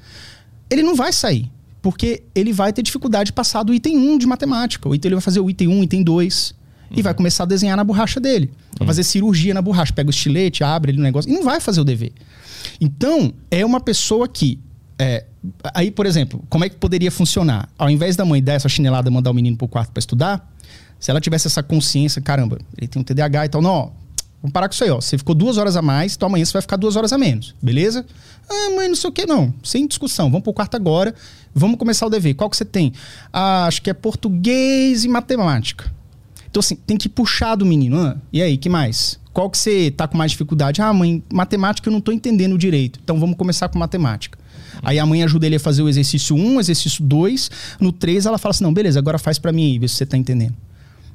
Ele 0.68 0.82
não 0.82 0.94
vai 0.94 1.12
sair, 1.12 1.50
porque 1.80 2.24
ele 2.34 2.52
vai 2.52 2.72
ter 2.72 2.82
dificuldade 2.82 3.28
de 3.28 3.32
passar 3.32 3.62
do 3.62 3.72
item 3.72 3.96
1 3.96 4.18
de 4.18 4.26
matemática. 4.26 4.88
Ou 4.88 4.94
então 4.94 5.08
ele 5.08 5.14
vai 5.14 5.22
fazer 5.22 5.38
o 5.38 5.48
item 5.48 5.68
1, 5.68 5.84
item 5.84 6.02
2, 6.02 6.54
uhum. 6.90 6.98
e 6.98 7.02
vai 7.02 7.14
começar 7.14 7.44
a 7.44 7.46
desenhar 7.46 7.76
na 7.76 7.84
borracha 7.84 8.18
dele. 8.18 8.50
Vai 8.72 8.80
uhum. 8.80 8.86
fazer 8.86 9.04
cirurgia 9.04 9.54
na 9.54 9.62
borracha, 9.62 9.92
pega 9.92 10.08
o 10.08 10.10
estilete, 10.10 10.64
abre 10.64 10.90
ele 10.90 10.98
no 10.98 11.04
negócio, 11.04 11.30
e 11.30 11.34
não 11.34 11.44
vai 11.44 11.60
fazer 11.60 11.80
o 11.80 11.84
dever. 11.84 12.12
Então, 12.80 13.32
é 13.50 13.64
uma 13.64 13.80
pessoa 13.80 14.26
que 14.26 14.58
é, 14.98 15.24
aí, 15.74 15.90
por 15.90 16.06
exemplo, 16.06 16.42
como 16.48 16.64
é 16.64 16.68
que 16.68 16.76
poderia 16.76 17.10
funcionar? 17.10 17.68
Ao 17.78 17.90
invés 17.90 18.16
da 18.16 18.24
mãe 18.24 18.42
dar 18.42 18.54
essa 18.54 18.68
chinelada 18.68 19.10
mandar 19.10 19.30
o 19.30 19.34
menino 19.34 19.56
pro 19.56 19.68
quarto 19.68 19.92
para 19.92 20.00
estudar, 20.00 20.52
se 20.98 21.10
ela 21.10 21.20
tivesse 21.20 21.46
essa 21.46 21.62
consciência, 21.62 22.22
caramba, 22.22 22.58
ele 22.76 22.88
tem 22.88 23.00
um 23.00 23.04
TDAH 23.04 23.46
e 23.46 23.48
tal, 23.50 23.60
não, 23.60 23.70
ó, 23.70 23.90
vamos 24.40 24.52
parar 24.52 24.68
com 24.68 24.74
isso 24.74 24.84
aí, 24.84 24.90
ó. 24.90 25.00
Você 25.00 25.18
ficou 25.18 25.34
duas 25.34 25.58
horas 25.58 25.76
a 25.76 25.82
mais, 25.82 26.16
então 26.16 26.28
amanhã 26.28 26.44
você 26.44 26.52
vai 26.52 26.62
ficar 26.62 26.76
duas 26.76 26.96
horas 26.96 27.12
a 27.12 27.18
menos, 27.18 27.54
beleza? 27.60 28.06
Ah, 28.48 28.70
mãe, 28.74 28.88
não 28.88 28.96
sei 28.96 29.10
o 29.10 29.12
que, 29.12 29.26
não. 29.26 29.52
Sem 29.62 29.86
discussão. 29.86 30.30
Vamos 30.30 30.44
pro 30.44 30.52
quarto 30.52 30.76
agora. 30.76 31.14
Vamos 31.54 31.78
começar 31.78 32.06
o 32.06 32.10
dever. 32.10 32.34
Qual 32.34 32.48
que 32.48 32.56
você 32.56 32.64
tem? 32.64 32.92
Ah, 33.32 33.66
acho 33.66 33.82
que 33.82 33.90
é 33.90 33.94
português 33.94 35.04
e 35.04 35.08
matemática. 35.08 35.92
Então, 36.48 36.60
assim, 36.60 36.76
tem 36.76 36.96
que 36.96 37.08
puxar 37.08 37.56
do 37.56 37.66
menino. 37.66 37.98
Ah, 37.98 38.16
e 38.32 38.40
aí, 38.40 38.56
que 38.56 38.68
mais? 38.68 39.18
Qual 39.32 39.50
que 39.50 39.58
você 39.58 39.90
tá 39.90 40.06
com 40.06 40.16
mais 40.16 40.30
dificuldade? 40.30 40.80
Ah, 40.80 40.92
mãe, 40.92 41.22
matemática 41.30 41.88
eu 41.88 41.92
não 41.92 42.00
tô 42.00 42.12
entendendo 42.12 42.56
direito. 42.56 43.00
Então 43.02 43.18
vamos 43.18 43.36
começar 43.36 43.68
com 43.68 43.78
matemática. 43.78 44.38
Aí 44.82 44.98
a 44.98 45.06
mãe 45.06 45.22
ajuda 45.22 45.46
ele 45.46 45.56
a 45.56 45.60
fazer 45.60 45.82
o 45.82 45.88
exercício 45.88 46.36
1, 46.36 46.56
o 46.56 46.60
exercício 46.60 47.02
2. 47.04 47.50
No 47.80 47.92
3 47.92 48.26
ela 48.26 48.38
fala 48.38 48.50
assim: 48.50 48.64
não, 48.64 48.72
beleza, 48.72 48.98
agora 48.98 49.18
faz 49.18 49.38
para 49.38 49.52
mim 49.52 49.72
aí, 49.72 49.78
vê 49.78 49.88
se 49.88 49.94
você 49.96 50.06
tá 50.06 50.16
entendendo. 50.16 50.54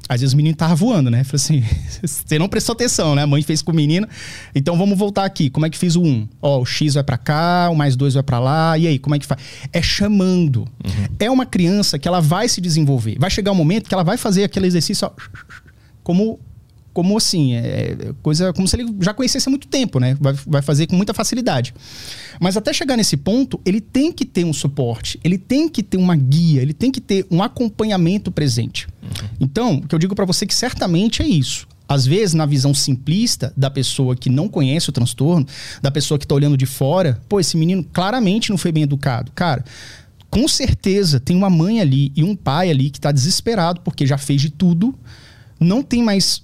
Às 0.09 0.19
vezes 0.19 0.33
o 0.33 0.37
menino 0.37 0.55
tava 0.55 0.75
voando, 0.75 1.09
né? 1.09 1.23
Falei 1.23 1.35
assim, 1.35 1.63
você 2.05 2.37
não 2.37 2.49
prestou 2.49 2.73
atenção, 2.73 3.15
né? 3.15 3.23
A 3.23 3.27
mãe 3.27 3.41
fez 3.41 3.61
com 3.61 3.71
o 3.71 3.75
menino. 3.75 4.05
Então 4.53 4.77
vamos 4.77 4.97
voltar 4.97 5.23
aqui. 5.23 5.49
Como 5.49 5.65
é 5.65 5.69
que 5.69 5.77
fiz 5.77 5.95
o 5.95 6.01
1? 6.03 6.27
Ó, 6.41 6.61
o 6.61 6.65
X 6.65 6.95
vai 6.95 7.03
para 7.03 7.17
cá, 7.17 7.69
o 7.71 7.75
mais 7.75 7.95
2 7.95 8.15
vai 8.15 8.23
para 8.23 8.37
lá. 8.37 8.77
E 8.77 8.87
aí, 8.87 8.99
como 8.99 9.15
é 9.15 9.19
que 9.19 9.25
faz? 9.25 9.41
É 9.71 9.81
chamando. 9.81 10.67
Uhum. 10.83 11.15
É 11.17 11.31
uma 11.31 11.45
criança 11.45 11.97
que 11.97 12.07
ela 12.07 12.19
vai 12.19 12.49
se 12.49 12.59
desenvolver. 12.59 13.15
Vai 13.19 13.29
chegar 13.29 13.53
um 13.53 13.55
momento 13.55 13.87
que 13.87 13.93
ela 13.93 14.03
vai 14.03 14.17
fazer 14.17 14.43
aquele 14.43 14.67
exercício 14.67 15.07
ó, 15.07 15.11
como 16.03 16.39
como 16.93 17.17
assim, 17.17 17.53
é, 17.53 17.97
é 17.99 18.13
coisa 18.21 18.51
como 18.53 18.67
se 18.67 18.75
ele 18.75 18.93
já 18.99 19.13
conhecesse 19.13 19.47
há 19.47 19.51
muito 19.51 19.67
tempo, 19.67 19.99
né? 19.99 20.17
Vai, 20.19 20.33
vai 20.45 20.61
fazer 20.61 20.87
com 20.87 20.95
muita 20.95 21.13
facilidade. 21.13 21.73
Mas 22.39 22.57
até 22.57 22.73
chegar 22.73 22.97
nesse 22.97 23.17
ponto, 23.17 23.59
ele 23.65 23.79
tem 23.79 24.11
que 24.11 24.25
ter 24.25 24.43
um 24.43 24.53
suporte, 24.53 25.19
ele 25.23 25.37
tem 25.37 25.69
que 25.69 25.83
ter 25.83 25.97
uma 25.97 26.15
guia, 26.15 26.61
ele 26.61 26.73
tem 26.73 26.91
que 26.91 27.01
ter 27.01 27.25
um 27.31 27.41
acompanhamento 27.41 28.31
presente. 28.31 28.87
Uhum. 29.01 29.29
Então, 29.39 29.75
o 29.75 29.87
que 29.87 29.95
eu 29.95 29.99
digo 29.99 30.15
para 30.15 30.25
você 30.25 30.45
é 30.45 30.47
que 30.47 30.55
certamente 30.55 31.21
é 31.21 31.27
isso. 31.27 31.67
Às 31.87 32.05
vezes, 32.05 32.33
na 32.33 32.45
visão 32.45 32.73
simplista 32.73 33.51
da 33.55 33.69
pessoa 33.69 34.15
que 34.15 34.29
não 34.29 34.47
conhece 34.47 34.89
o 34.89 34.93
transtorno, 34.93 35.45
da 35.81 35.91
pessoa 35.91 36.17
que 36.17 36.23
está 36.23 36.33
olhando 36.33 36.55
de 36.55 36.65
fora, 36.65 37.21
pô, 37.27 37.37
esse 37.37 37.57
menino 37.57 37.83
claramente 37.83 38.49
não 38.49 38.57
foi 38.57 38.71
bem 38.71 38.83
educado. 38.83 39.29
Cara, 39.35 39.65
com 40.29 40.47
certeza 40.47 41.19
tem 41.19 41.35
uma 41.35 41.49
mãe 41.49 41.81
ali 41.81 42.13
e 42.15 42.23
um 42.23 42.33
pai 42.33 42.71
ali 42.71 42.89
que 42.89 42.97
está 42.97 43.11
desesperado 43.11 43.81
porque 43.81 44.05
já 44.07 44.17
fez 44.17 44.41
de 44.41 44.49
tudo, 44.49 44.97
não 45.59 45.83
tem 45.83 46.01
mais 46.01 46.41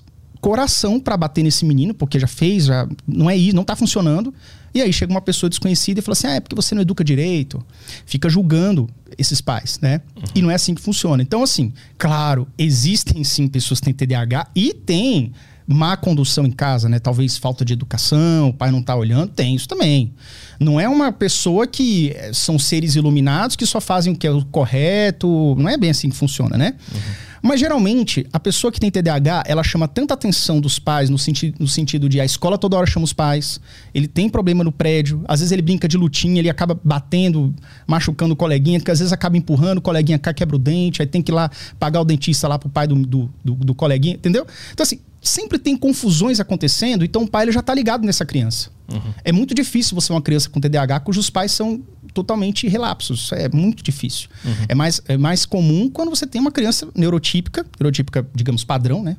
coração 0.48 0.98
para 0.98 1.18
bater 1.18 1.44
nesse 1.44 1.66
menino, 1.66 1.94
porque 1.94 2.18
já 2.18 2.28
fez, 2.28 2.66
já 2.66 2.88
não 3.06 3.30
é 3.30 3.36
isso, 3.36 3.54
não 3.54 3.66
tá 3.66 3.76
funcionando. 3.76 4.34
E 4.74 4.82
aí 4.82 4.94
chega 4.94 5.12
uma 5.12 5.20
pessoa 5.20 5.50
desconhecida 5.50 6.00
e 6.00 6.04
fala 6.04 6.14
assim: 6.14 6.28
ah, 6.28 6.36
é 6.36 6.40
porque 6.40 6.56
você 6.56 6.74
não 6.74 6.82
educa 6.82 7.04
direito. 7.04 7.62
Fica 8.06 8.30
julgando 8.30 8.90
esses 9.18 9.42
pais, 9.42 9.78
né? 9.82 10.02
Uhum. 10.16 10.24
E 10.36 10.42
não 10.42 10.50
é 10.50 10.56
assim 10.56 10.74
que 10.74 10.82
funciona. 10.82 11.22
Então, 11.22 11.44
assim, 11.44 11.74
claro, 11.98 12.48
existem 12.58 13.26
sim 13.26 13.48
pessoas 13.50 13.82
que 13.82 13.92
têm 13.92 13.94
TDAH 13.94 14.48
e 14.56 14.74
tem 14.74 15.34
má 15.68 15.98
condução 15.98 16.46
em 16.46 16.52
casa, 16.52 16.88
né? 16.88 16.98
Talvez 16.98 17.38
falta 17.38 17.66
de 17.66 17.74
educação, 17.74 18.50
o 18.50 18.54
pai 18.54 18.72
não 18.72 18.82
tá 18.82 18.96
olhando, 18.96 19.28
tem 19.34 19.54
isso 19.54 19.68
também. 19.68 20.14
Não 20.58 20.80
é 20.80 20.88
uma 20.88 21.12
pessoa 21.12 21.68
que 21.68 22.14
eh, 22.16 22.32
são 22.34 22.58
seres 22.58 22.96
iluminados 22.96 23.58
que 23.58 23.66
só 23.66 23.82
fazem 23.82 24.14
o 24.14 24.16
que 24.16 24.26
é 24.26 24.32
o 24.32 24.46
correto, 24.46 25.56
não 25.58 25.70
é 25.70 25.76
bem 25.76 25.90
assim 25.90 26.10
que 26.10 26.16
funciona, 26.16 26.58
né? 26.58 26.74
Uhum. 26.94 27.28
Mas 27.42 27.60
geralmente, 27.60 28.26
a 28.34 28.40
pessoa 28.40 28.72
que 28.72 28.80
tem 28.80 28.90
TDAH, 28.90 29.44
ela 29.46 29.64
chama 29.64 29.88
tanta 29.88 30.14
atenção 30.14 30.60
dos 30.60 30.80
pais 30.80 31.10
no, 31.10 31.18
senti 31.18 31.54
no 31.60 31.68
sentido 31.68 32.10
de 32.10 32.20
a 32.20 32.26
escola 32.26 32.58
toda 32.58 32.76
hora 32.76 32.86
chama 32.86 33.04
os 33.04 33.14
pais, 33.14 33.60
ele 33.94 34.08
tem 34.08 34.30
problema 34.30 34.64
no 34.64 34.72
prédio, 34.72 35.24
às 35.28 35.40
vezes 35.40 35.52
ele 35.52 35.62
brinca 35.62 35.88
de 35.88 35.98
lutinha, 35.98 36.40
ele 36.40 36.50
acaba 36.50 36.80
batendo, 36.84 37.54
machucando 37.86 38.34
o 38.34 38.38
coleguinha, 38.38 38.80
que 38.80 38.90
às 38.90 39.00
vezes 39.00 39.14
acaba 39.14 39.38
empurrando, 39.38 39.78
o 39.78 39.82
coleguinha 39.82 40.18
cai, 40.18 40.34
quebra 40.34 40.56
o 40.56 40.60
dente, 40.60 41.02
aí 41.02 41.08
tem 41.08 41.22
que 41.22 41.32
ir 41.32 41.36
lá 41.36 41.50
pagar 41.80 42.02
o 42.02 42.06
dentista 42.06 42.48
lá 42.48 42.58
pro 42.58 42.70
pai 42.70 42.88
do, 42.88 42.96
do, 42.96 43.30
do, 43.44 43.56
do 43.56 43.76
coleguinha, 43.76 44.16
entendeu? 44.16 44.46
Então 44.74 44.84
assim, 44.84 45.00
sempre 45.22 45.58
tem 45.58 45.76
confusões 45.76 46.40
acontecendo, 46.40 47.04
então 47.04 47.24
o 47.24 47.28
pai 47.28 47.46
ele 47.46 47.52
já 47.52 47.60
está 47.60 47.74
ligado 47.74 48.06
nessa 48.06 48.26
criança. 48.26 48.70
Uhum. 48.92 49.14
É 49.24 49.32
muito 49.32 49.54
difícil 49.54 49.96
você 49.96 50.12
uma 50.14 50.22
criança 50.22 50.50
com 50.50 50.60
TDAH 50.62 51.02
cujos 51.02 51.30
pais 51.30 51.52
são 51.52 51.82
totalmente 52.14 52.68
relapsos. 52.68 53.32
É 53.34 53.50
muito 53.50 53.84
difícil. 53.84 54.30
Uhum. 54.44 54.66
É, 54.70 54.76
mais, 54.76 55.02
é 55.08 55.18
mais 55.18 55.46
comum 55.46 55.90
quando 55.90 56.10
você 56.10 56.26
tem 56.26 56.42
uma 56.42 56.52
criança 56.52 56.88
neurotípica, 56.96 57.66
neurotípica, 57.80 58.28
digamos, 58.34 58.64
padrão, 58.64 59.04
né? 59.04 59.18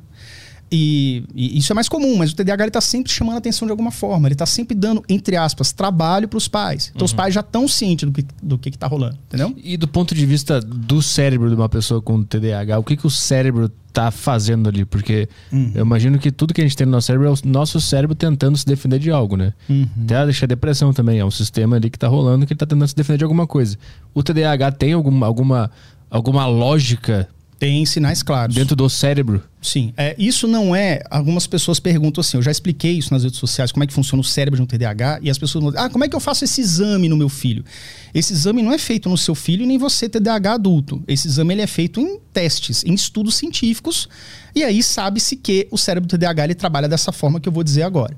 E, 0.71 1.23
e, 1.33 1.57
isso 1.57 1.73
é 1.73 1.75
mais 1.75 1.89
comum, 1.89 2.15
mas 2.15 2.31
o 2.31 2.35
TDAH 2.35 2.67
está 2.67 2.81
sempre 2.81 3.11
chamando 3.11 3.35
a 3.35 3.37
atenção 3.39 3.67
de 3.67 3.71
alguma 3.71 3.89
forma. 3.89 4.27
Ele 4.27 4.35
está 4.35 4.45
sempre 4.45 4.75
dando, 4.75 5.03
entre 5.09 5.35
aspas, 5.35 5.71
trabalho 5.71 6.27
para 6.27 6.37
os 6.37 6.47
pais. 6.47 6.89
Então 6.89 7.01
uhum. 7.01 7.05
os 7.05 7.13
pais 7.13 7.33
já 7.33 7.39
estão 7.39 7.67
cientes 7.67 8.07
do 8.07 8.11
que 8.11 8.25
do 8.41 8.57
que 8.57 8.69
está 8.69 8.85
rolando, 8.85 9.17
entendeu? 9.27 9.55
E 9.63 9.77
do 9.77 9.87
ponto 9.87 10.13
de 10.13 10.25
vista 10.25 10.59
do 10.61 11.01
cérebro 11.01 11.49
de 11.49 11.55
uma 11.55 11.69
pessoa 11.69 12.01
com 12.01 12.23
TDAH, 12.23 12.77
o 12.77 12.83
que, 12.83 12.95
que 12.95 13.07
o 13.07 13.09
cérebro 13.09 13.71
está 13.99 14.11
fazendo 14.11 14.69
ali? 14.69 14.85
Porque 14.85 15.27
uhum. 15.51 15.71
eu 15.75 15.85
imagino 15.85 16.17
que 16.17 16.31
tudo 16.31 16.53
que 16.53 16.61
a 16.61 16.63
gente 16.63 16.75
tem 16.75 16.85
no 16.85 16.93
nosso 16.93 17.07
cérebro 17.07 17.27
é 17.27 17.31
o 17.31 17.35
nosso 17.43 17.81
cérebro 17.81 18.15
tentando 18.15 18.57
se 18.57 18.65
defender 18.65 18.99
de 18.99 19.11
algo, 19.11 19.35
né? 19.35 19.53
Uhum. 19.69 19.87
Até 20.05 20.23
deixa 20.25 20.45
a 20.45 20.47
depressão 20.47 20.93
também, 20.93 21.19
é 21.19 21.25
um 21.25 21.31
sistema 21.31 21.75
ali 21.75 21.89
que 21.89 21.97
está 21.97 22.07
rolando 22.07 22.45
que 22.45 22.53
ele 22.53 22.55
está 22.55 22.65
tentando 22.65 22.87
se 22.87 22.95
defender 22.95 23.17
de 23.17 23.23
alguma 23.23 23.45
coisa. 23.45 23.77
O 24.13 24.23
TDAH 24.23 24.71
tem 24.73 24.93
alguma, 24.93 25.27
alguma, 25.27 25.71
alguma 26.09 26.47
lógica 26.47 27.27
tem 27.59 27.85
sinais 27.85 28.23
claros. 28.23 28.55
Dentro 28.55 28.73
do 28.73 28.89
cérebro? 28.89 29.43
Sim. 29.61 29.93
É, 29.97 30.15
isso 30.17 30.47
não 30.47 30.73
é. 30.73 31.03
Algumas 31.11 31.45
pessoas 31.45 31.77
perguntam 31.77 32.21
assim, 32.21 32.37
eu 32.37 32.41
já 32.41 32.49
expliquei 32.49 32.93
isso 32.93 33.13
nas 33.13 33.25
redes 33.25 33.37
sociais, 33.37 33.69
como 33.73 33.83
é 33.83 33.87
que 33.87 33.93
funciona 33.93 34.21
o 34.21 34.23
cérebro 34.23 34.55
de 34.55 34.63
um 34.63 34.65
TDAH, 34.65 35.19
e 35.21 35.29
as 35.29 35.37
pessoas 35.37 35.65
falam, 35.65 35.85
ah, 35.85 35.89
como 35.89 36.05
é 36.05 36.07
que 36.07 36.15
eu 36.15 36.21
faço 36.21 36.45
esse 36.45 36.61
exame 36.61 37.09
no 37.09 37.17
meu 37.17 37.27
filho? 37.27 37.65
Esse 38.13 38.31
exame 38.31 38.63
não 38.63 38.71
é 38.71 38.77
feito 38.77 39.09
no 39.09 39.17
seu 39.17 39.35
filho 39.35 39.65
nem 39.65 39.77
você 39.77 40.07
TDAH 40.07 40.53
adulto. 40.53 41.03
Esse 41.05 41.27
exame 41.27 41.53
ele 41.53 41.61
é 41.61 41.67
feito 41.67 41.99
em 41.99 42.17
testes, 42.31 42.85
em 42.85 42.93
estudos 42.93 43.35
científicos, 43.35 44.07
e 44.55 44.63
aí 44.63 44.81
sabe-se 44.81 45.35
que 45.35 45.67
o 45.69 45.77
cérebro 45.77 46.07
do 46.07 46.17
TDAH 46.17 46.45
ele 46.45 46.55
trabalha 46.55 46.87
dessa 46.87 47.11
forma 47.11 47.41
que 47.41 47.49
eu 47.49 47.53
vou 47.53 47.63
dizer 47.63 47.83
agora. 47.83 48.15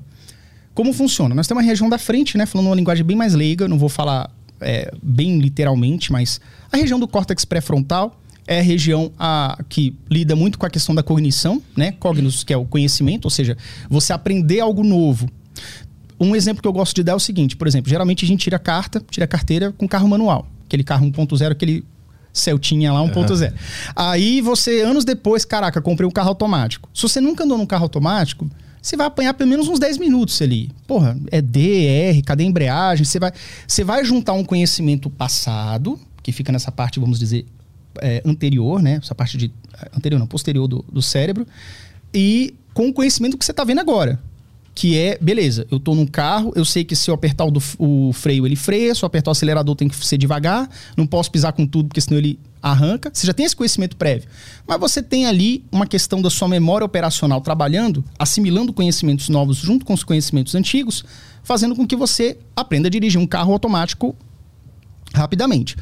Como 0.72 0.92
funciona? 0.92 1.34
Nós 1.34 1.48
temos 1.48 1.64
uma 1.64 1.68
região 1.68 1.90
da 1.90 1.98
frente, 1.98 2.38
né? 2.38 2.46
Falando 2.46 2.68
uma 2.68 2.76
linguagem 2.76 3.04
bem 3.04 3.16
mais 3.16 3.34
leiga, 3.34 3.66
não 3.66 3.76
vou 3.76 3.88
falar 3.88 4.30
é, 4.60 4.94
bem 5.02 5.38
literalmente, 5.38 6.12
mas 6.12 6.40
a 6.70 6.76
região 6.76 6.98
do 6.98 7.08
córtex 7.08 7.44
pré-frontal 7.44 8.21
é 8.46 8.58
a 8.58 8.62
região 8.62 9.12
a, 9.18 9.58
que 9.68 9.94
lida 10.10 10.34
muito 10.34 10.58
com 10.58 10.66
a 10.66 10.70
questão 10.70 10.94
da 10.94 11.02
cognição, 11.02 11.62
né? 11.76 11.92
Cognos, 11.92 12.44
que 12.44 12.52
é 12.52 12.56
o 12.56 12.64
conhecimento, 12.64 13.26
ou 13.26 13.30
seja, 13.30 13.56
você 13.88 14.12
aprender 14.12 14.60
algo 14.60 14.82
novo. 14.82 15.28
Um 16.18 16.36
exemplo 16.36 16.62
que 16.62 16.68
eu 16.68 16.72
gosto 16.72 16.94
de 16.94 17.02
dar 17.02 17.12
é 17.12 17.14
o 17.16 17.20
seguinte, 17.20 17.56
por 17.56 17.66
exemplo, 17.66 17.90
geralmente 17.90 18.24
a 18.24 18.28
gente 18.28 18.40
tira 18.44 18.58
carta, 18.58 19.02
tira 19.10 19.26
carteira 19.26 19.72
com 19.72 19.88
carro 19.88 20.08
manual. 20.08 20.46
Aquele 20.66 20.84
carro 20.84 21.06
1.0, 21.06 21.50
aquele 21.50 21.84
Celtinha 22.32 22.92
lá 22.92 23.00
1.0. 23.00 23.50
Uhum. 23.50 23.56
Aí 23.94 24.40
você, 24.40 24.80
anos 24.82 25.04
depois, 25.04 25.44
caraca, 25.44 25.82
comprei 25.82 26.08
um 26.08 26.10
carro 26.10 26.28
automático. 26.28 26.88
Se 26.94 27.02
você 27.02 27.20
nunca 27.20 27.44
andou 27.44 27.58
num 27.58 27.66
carro 27.66 27.82
automático, 27.84 28.48
você 28.80 28.96
vai 28.96 29.06
apanhar 29.06 29.34
pelo 29.34 29.50
menos 29.50 29.68
uns 29.68 29.78
10 29.78 29.98
minutos 29.98 30.40
ali. 30.40 30.70
Porra, 30.86 31.16
é 31.30 31.42
D, 31.42 31.86
R, 31.86 32.22
cadê 32.22 32.44
a 32.44 32.46
embreagem? 32.46 33.04
Você 33.04 33.18
vai, 33.18 33.32
você 33.66 33.84
vai 33.84 34.04
juntar 34.04 34.32
um 34.32 34.44
conhecimento 34.44 35.10
passado, 35.10 35.98
que 36.22 36.32
fica 36.32 36.50
nessa 36.50 36.72
parte, 36.72 36.98
vamos 36.98 37.18
dizer, 37.18 37.46
é, 38.00 38.22
anterior, 38.24 38.82
né? 38.82 39.00
Essa 39.02 39.14
parte 39.14 39.36
de. 39.36 39.52
Anterior, 39.96 40.18
não, 40.18 40.26
posterior 40.26 40.66
do, 40.66 40.84
do 40.90 41.02
cérebro. 41.02 41.46
E 42.12 42.54
com 42.74 42.88
o 42.88 42.92
conhecimento 42.92 43.36
que 43.36 43.44
você 43.44 43.50
está 43.50 43.64
vendo 43.64 43.80
agora. 43.80 44.18
Que 44.74 44.96
é, 44.96 45.18
beleza, 45.20 45.66
eu 45.70 45.76
estou 45.76 45.94
num 45.94 46.06
carro, 46.06 46.50
eu 46.56 46.64
sei 46.64 46.82
que 46.82 46.96
se 46.96 47.10
eu 47.10 47.14
apertar 47.14 47.44
o, 47.44 47.50
do, 47.50 47.62
o 47.78 48.10
freio, 48.14 48.46
ele 48.46 48.56
freia, 48.56 48.94
se 48.94 49.04
eu 49.04 49.06
apertar 49.06 49.30
o 49.30 49.32
acelerador 49.32 49.76
tem 49.76 49.86
que 49.86 49.94
ser 49.94 50.16
devagar, 50.16 50.66
não 50.96 51.06
posso 51.06 51.30
pisar 51.30 51.52
com 51.52 51.66
tudo, 51.66 51.88
porque 51.88 52.00
senão 52.00 52.16
ele 52.16 52.38
arranca. 52.62 53.10
Você 53.12 53.26
já 53.26 53.34
tem 53.34 53.44
esse 53.44 53.54
conhecimento 53.54 53.96
prévio. 53.96 54.28
Mas 54.66 54.80
você 54.80 55.02
tem 55.02 55.26
ali 55.26 55.62
uma 55.70 55.86
questão 55.86 56.22
da 56.22 56.30
sua 56.30 56.48
memória 56.48 56.86
operacional 56.86 57.42
trabalhando, 57.42 58.02
assimilando 58.18 58.72
conhecimentos 58.72 59.28
novos 59.28 59.58
junto 59.58 59.84
com 59.84 59.92
os 59.92 60.04
conhecimentos 60.04 60.54
antigos, 60.54 61.04
fazendo 61.42 61.76
com 61.76 61.86
que 61.86 61.96
você 61.96 62.38
aprenda 62.56 62.88
a 62.88 62.90
dirigir 62.90 63.20
um 63.20 63.26
carro 63.26 63.52
automático 63.52 64.16
rapidamente. 65.12 65.76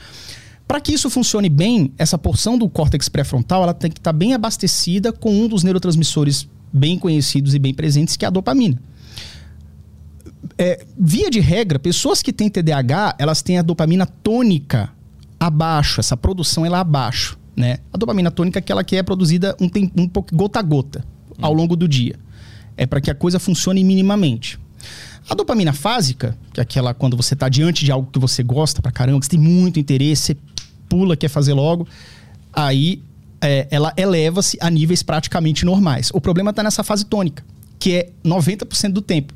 Para 0.70 0.80
que 0.80 0.92
isso 0.92 1.10
funcione 1.10 1.48
bem, 1.48 1.92
essa 1.98 2.16
porção 2.16 2.56
do 2.56 2.68
córtex 2.68 3.08
pré-frontal 3.08 3.64
ela 3.64 3.74
tem 3.74 3.90
que 3.90 3.98
estar 3.98 4.12
tá 4.12 4.16
bem 4.16 4.34
abastecida 4.34 5.12
com 5.12 5.34
um 5.34 5.48
dos 5.48 5.64
neurotransmissores 5.64 6.48
bem 6.72 6.96
conhecidos 6.96 7.56
e 7.56 7.58
bem 7.58 7.74
presentes, 7.74 8.16
que 8.16 8.24
é 8.24 8.28
a 8.28 8.30
dopamina. 8.30 8.80
É, 10.56 10.86
via 10.96 11.28
de 11.28 11.40
regra, 11.40 11.76
pessoas 11.76 12.22
que 12.22 12.32
têm 12.32 12.48
TDAH, 12.48 13.16
elas 13.18 13.42
têm 13.42 13.58
a 13.58 13.62
dopamina 13.62 14.06
tônica 14.06 14.92
abaixo, 15.40 15.98
essa 15.98 16.16
produção 16.16 16.64
ela 16.64 16.78
é 16.78 16.80
abaixo, 16.82 17.36
né? 17.56 17.78
A 17.92 17.98
dopamina 17.98 18.30
tônica 18.30 18.56
é 18.56 18.60
aquela 18.60 18.84
que 18.84 18.94
é 18.94 19.02
produzida 19.02 19.56
um, 19.60 19.68
um 20.00 20.06
pouco 20.06 20.36
gota 20.36 20.60
a 20.60 20.62
gota 20.62 21.04
ao 21.42 21.52
longo 21.52 21.74
do 21.74 21.88
dia. 21.88 22.14
É 22.76 22.86
para 22.86 23.00
que 23.00 23.10
a 23.10 23.14
coisa 23.16 23.40
funcione 23.40 23.82
minimamente. 23.82 24.56
A 25.30 25.34
dopamina 25.34 25.72
fásica, 25.72 26.36
que 26.52 26.60
é 26.60 26.62
aquela 26.62 26.92
quando 26.92 27.16
você 27.16 27.34
está 27.34 27.48
diante 27.48 27.84
de 27.84 27.92
algo 27.92 28.10
que 28.10 28.18
você 28.18 28.42
gosta 28.42 28.82
pra 28.82 28.90
caramba, 28.90 29.20
que 29.20 29.26
você 29.26 29.30
tem 29.30 29.40
muito 29.40 29.78
interesse, 29.78 30.22
você 30.22 30.36
pula, 30.90 31.16
quer 31.16 31.28
fazer 31.28 31.54
logo, 31.54 31.88
aí 32.52 33.00
é, 33.40 33.66
ela 33.70 33.94
eleva-se 33.96 34.58
a 34.60 34.68
níveis 34.68 35.02
praticamente 35.02 35.64
normais. 35.64 36.10
O 36.12 36.20
problema 36.20 36.50
está 36.50 36.62
nessa 36.62 36.84
fase 36.84 37.06
tônica, 37.06 37.42
que 37.78 37.92
é 37.94 38.10
90% 38.22 38.92
do 38.92 39.00
tempo. 39.00 39.32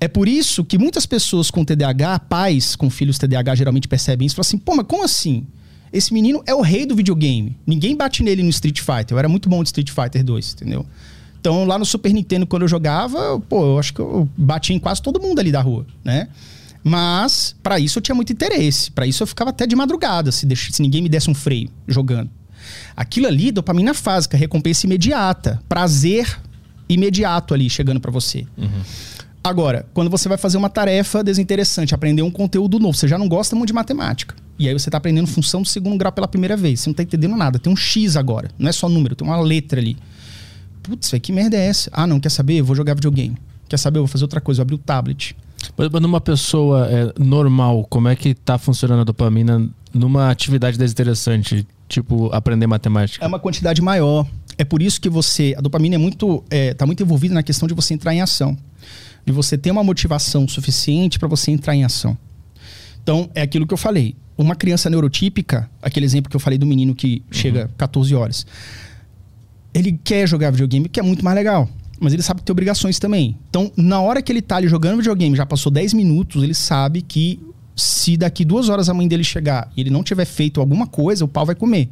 É 0.00 0.08
por 0.08 0.26
isso 0.26 0.64
que 0.64 0.78
muitas 0.78 1.04
pessoas 1.04 1.50
com 1.50 1.64
TDAH, 1.64 2.20
pais 2.20 2.74
com 2.74 2.88
filhos 2.88 3.18
TDAH, 3.18 3.56
geralmente 3.56 3.86
percebem 3.86 4.26
isso 4.26 4.34
e 4.34 4.36
falam 4.36 4.48
assim: 4.48 4.58
pô, 4.58 4.74
mas 4.74 4.86
como 4.86 5.04
assim? 5.04 5.46
Esse 5.92 6.14
menino 6.14 6.42
é 6.46 6.54
o 6.54 6.62
rei 6.62 6.86
do 6.86 6.96
videogame. 6.96 7.56
Ninguém 7.66 7.94
bate 7.94 8.22
nele 8.22 8.42
no 8.42 8.48
Street 8.48 8.80
Fighter. 8.80 9.12
Eu 9.12 9.18
era 9.18 9.28
muito 9.28 9.48
bom 9.48 9.62
de 9.62 9.68
Street 9.68 9.90
Fighter 9.90 10.24
2, 10.24 10.54
entendeu? 10.54 10.86
Então, 11.38 11.64
lá 11.66 11.78
no 11.78 11.84
Super 11.84 12.12
Nintendo, 12.14 12.46
quando 12.46 12.62
eu 12.62 12.68
jogava, 12.68 13.38
pô, 13.40 13.62
eu 13.64 13.78
acho 13.78 13.92
que 13.92 14.00
eu 14.00 14.28
batia 14.36 14.74
em 14.74 14.78
quase 14.78 15.02
todo 15.02 15.20
mundo 15.20 15.38
ali 15.38 15.52
da 15.52 15.60
rua, 15.60 15.84
né? 16.02 16.28
Mas, 16.84 17.54
para 17.62 17.78
isso 17.78 17.98
eu 17.98 18.02
tinha 18.02 18.14
muito 18.14 18.32
interesse. 18.32 18.90
Para 18.90 19.06
isso 19.06 19.22
eu 19.22 19.26
ficava 19.26 19.50
até 19.50 19.66
de 19.66 19.76
madrugada, 19.76 20.32
se, 20.32 20.46
se 20.56 20.82
ninguém 20.82 21.02
me 21.02 21.08
desse 21.08 21.30
um 21.30 21.34
freio 21.34 21.70
jogando. 21.86 22.30
Aquilo 22.96 23.26
ali, 23.26 23.50
dopamina 23.50 23.94
fásica, 23.94 24.36
recompensa 24.36 24.86
imediata, 24.86 25.62
prazer 25.68 26.40
imediato 26.88 27.54
ali 27.54 27.68
chegando 27.70 28.00
para 28.00 28.10
você. 28.10 28.46
Uhum. 28.56 28.82
Agora, 29.44 29.86
quando 29.92 30.08
você 30.08 30.28
vai 30.28 30.38
fazer 30.38 30.56
uma 30.56 30.70
tarefa 30.70 31.24
desinteressante, 31.24 31.94
aprender 31.94 32.22
um 32.22 32.30
conteúdo 32.30 32.78
novo, 32.78 32.96
você 32.96 33.08
já 33.08 33.18
não 33.18 33.28
gosta 33.28 33.56
muito 33.56 33.68
de 33.68 33.72
matemática. 33.72 34.36
E 34.56 34.68
aí 34.68 34.72
você 34.72 34.88
está 34.88 34.98
aprendendo 34.98 35.26
função 35.26 35.62
do 35.62 35.68
segundo 35.68 35.98
grau 35.98 36.12
pela 36.12 36.28
primeira 36.28 36.56
vez. 36.56 36.80
Você 36.80 36.88
não 36.88 36.92
está 36.92 37.02
entendendo 37.02 37.36
nada. 37.36 37.58
Tem 37.58 37.72
um 37.72 37.76
X 37.76 38.16
agora. 38.16 38.50
Não 38.56 38.68
é 38.68 38.72
só 38.72 38.88
número, 38.88 39.16
tem 39.16 39.26
uma 39.26 39.40
letra 39.40 39.80
ali. 39.80 39.96
Putz, 40.82 41.12
que 41.20 41.32
merda 41.32 41.56
é 41.56 41.66
essa? 41.66 41.90
Ah, 41.92 42.06
não, 42.06 42.20
quer 42.20 42.30
saber? 42.30 42.60
Eu 42.60 42.64
vou 42.64 42.76
jogar 42.76 42.94
videogame. 42.94 43.36
Quer 43.68 43.78
saber? 43.78 43.98
Eu 43.98 44.02
vou 44.02 44.08
fazer 44.08 44.24
outra 44.24 44.40
coisa, 44.40 44.58
vou 44.58 44.62
abrir 44.62 44.74
o 44.76 44.78
tablet. 44.78 45.34
Mas 45.76 45.90
numa 46.00 46.20
pessoa 46.20 46.88
é, 46.90 47.12
normal, 47.18 47.86
como 47.88 48.08
é 48.08 48.16
que 48.16 48.34
tá 48.34 48.58
funcionando 48.58 49.00
a 49.00 49.04
dopamina 49.04 49.68
numa 49.92 50.30
atividade 50.30 50.78
desinteressante, 50.78 51.66
tipo 51.88 52.30
aprender 52.32 52.66
matemática? 52.66 53.24
É 53.24 53.28
uma 53.28 53.38
quantidade 53.38 53.80
maior. 53.82 54.26
É 54.58 54.64
por 54.64 54.82
isso 54.82 55.00
que 55.00 55.08
você. 55.08 55.54
A 55.56 55.60
dopamina 55.60 55.94
é 55.94 55.98
muito. 55.98 56.44
É, 56.50 56.74
tá 56.74 56.86
muito 56.86 57.02
envolvida 57.02 57.34
na 57.34 57.42
questão 57.42 57.66
de 57.66 57.74
você 57.74 57.94
entrar 57.94 58.14
em 58.14 58.20
ação. 58.20 58.56
De 59.24 59.32
você 59.32 59.56
ter 59.56 59.70
uma 59.70 59.84
motivação 59.84 60.46
suficiente 60.48 61.18
para 61.18 61.28
você 61.28 61.50
entrar 61.50 61.74
em 61.74 61.84
ação. 61.84 62.16
Então, 63.02 63.30
é 63.34 63.42
aquilo 63.42 63.66
que 63.66 63.74
eu 63.74 63.78
falei. 63.78 64.16
Uma 64.36 64.56
criança 64.56 64.88
neurotípica, 64.88 65.70
aquele 65.80 66.06
exemplo 66.06 66.30
que 66.30 66.36
eu 66.36 66.40
falei 66.40 66.58
do 66.58 66.66
menino 66.66 66.94
que 66.94 67.22
uhum. 67.26 67.32
chega 67.32 67.70
14 67.76 68.14
horas, 68.14 68.46
ele 69.74 69.98
quer 70.04 70.26
jogar 70.26 70.50
videogame, 70.50 70.88
que 70.88 70.98
é 70.98 71.02
muito 71.02 71.24
mais 71.24 71.36
legal 71.36 71.68
mas 72.02 72.12
ele 72.12 72.22
sabe 72.22 72.40
que 72.40 72.46
tem 72.46 72.52
obrigações 72.52 72.98
também. 72.98 73.38
Então, 73.48 73.70
na 73.76 74.00
hora 74.00 74.20
que 74.20 74.32
ele 74.32 74.42
tá 74.42 74.56
ali 74.56 74.66
jogando 74.66 74.96
videogame, 74.96 75.36
já 75.36 75.46
passou 75.46 75.70
10 75.70 75.94
minutos, 75.94 76.42
ele 76.42 76.52
sabe 76.52 77.00
que 77.00 77.38
se 77.76 78.16
daqui 78.16 78.44
duas 78.44 78.68
horas 78.68 78.88
a 78.88 78.94
mãe 78.94 79.06
dele 79.06 79.22
chegar 79.22 79.70
e 79.76 79.80
ele 79.80 79.88
não 79.88 80.02
tiver 80.02 80.24
feito 80.24 80.60
alguma 80.60 80.86
coisa, 80.86 81.24
o 81.24 81.28
pau 81.28 81.46
vai 81.46 81.54
comer. 81.54 81.88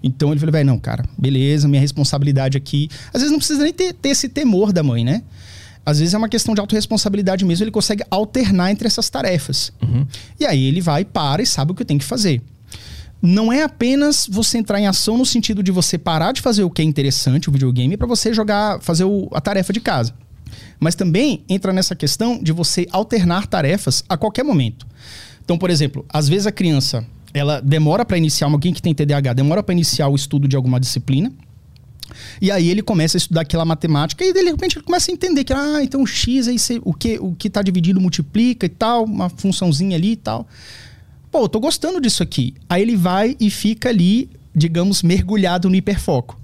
Então 0.00 0.30
ele 0.30 0.38
falou, 0.38 0.52
velho, 0.52 0.66
não, 0.66 0.78
cara, 0.78 1.04
beleza, 1.18 1.66
minha 1.66 1.80
responsabilidade 1.80 2.56
aqui. 2.56 2.88
Às 3.08 3.20
vezes 3.20 3.30
não 3.30 3.38
precisa 3.38 3.64
nem 3.64 3.72
ter, 3.72 3.92
ter 3.92 4.10
esse 4.10 4.28
temor 4.28 4.72
da 4.72 4.82
mãe, 4.82 5.04
né? 5.04 5.22
Às 5.84 5.98
vezes 5.98 6.14
é 6.14 6.18
uma 6.18 6.28
questão 6.28 6.54
de 6.54 6.60
autorresponsabilidade 6.60 7.44
mesmo, 7.44 7.64
ele 7.64 7.72
consegue 7.72 8.04
alternar 8.08 8.70
entre 8.70 8.86
essas 8.86 9.10
tarefas. 9.10 9.72
Uhum. 9.82 10.06
E 10.38 10.46
aí 10.46 10.64
ele 10.64 10.80
vai, 10.80 11.04
para 11.04 11.42
e 11.42 11.46
sabe 11.46 11.72
o 11.72 11.74
que 11.74 11.84
tem 11.84 11.98
que 11.98 12.04
fazer. 12.04 12.40
Não 13.22 13.52
é 13.52 13.62
apenas 13.62 14.26
você 14.28 14.58
entrar 14.58 14.80
em 14.80 14.88
ação 14.88 15.16
no 15.16 15.24
sentido 15.24 15.62
de 15.62 15.70
você 15.70 15.96
parar 15.96 16.32
de 16.32 16.40
fazer 16.40 16.64
o 16.64 16.70
que 16.70 16.82
é 16.82 16.84
interessante, 16.84 17.48
o 17.48 17.52
videogame, 17.52 17.96
para 17.96 18.06
você 18.06 18.34
jogar, 18.34 18.80
fazer 18.80 19.04
o, 19.04 19.28
a 19.32 19.40
tarefa 19.40 19.72
de 19.72 19.78
casa. 19.78 20.12
Mas 20.80 20.96
também 20.96 21.44
entra 21.48 21.72
nessa 21.72 21.94
questão 21.94 22.42
de 22.42 22.50
você 22.50 22.88
alternar 22.90 23.46
tarefas 23.46 24.02
a 24.08 24.16
qualquer 24.16 24.42
momento. 24.42 24.84
Então, 25.44 25.56
por 25.56 25.70
exemplo, 25.70 26.04
às 26.12 26.28
vezes 26.28 26.48
a 26.48 26.52
criança 26.52 27.06
ela 27.32 27.60
demora 27.60 28.04
para 28.04 28.18
iniciar, 28.18 28.48
alguém 28.48 28.72
que 28.72 28.82
tem 28.82 28.92
TDAH 28.92 29.32
demora 29.32 29.62
para 29.62 29.72
iniciar 29.72 30.08
o 30.08 30.14
estudo 30.16 30.48
de 30.48 30.56
alguma 30.56 30.78
disciplina. 30.80 31.32
E 32.40 32.50
aí 32.50 32.68
ele 32.68 32.82
começa 32.82 33.16
a 33.16 33.18
estudar 33.18 33.42
aquela 33.42 33.64
matemática 33.64 34.24
e 34.24 34.32
de 34.32 34.42
repente 34.42 34.76
ele 34.76 34.84
começa 34.84 35.10
a 35.10 35.14
entender 35.14 35.44
que, 35.44 35.52
ah, 35.52 35.80
então 35.82 36.02
o 36.02 36.06
x 36.06 36.48
aí 36.48 36.56
o 36.84 36.92
que 36.92 37.18
o 37.18 37.34
que 37.34 37.48
tá 37.48 37.62
dividido 37.62 38.00
multiplica 38.00 38.66
e 38.66 38.68
tal, 38.68 39.04
uma 39.04 39.30
funçãozinha 39.30 39.96
ali 39.96 40.12
e 40.12 40.16
tal. 40.16 40.46
Pô, 41.32 41.44
eu 41.44 41.48
tô 41.48 41.58
gostando 41.58 41.98
disso 41.98 42.22
aqui. 42.22 42.54
Aí 42.68 42.82
ele 42.82 42.94
vai 42.94 43.34
e 43.40 43.48
fica 43.48 43.88
ali, 43.88 44.28
digamos, 44.54 45.02
mergulhado 45.02 45.70
no 45.70 45.74
hiperfoco. 45.74 46.38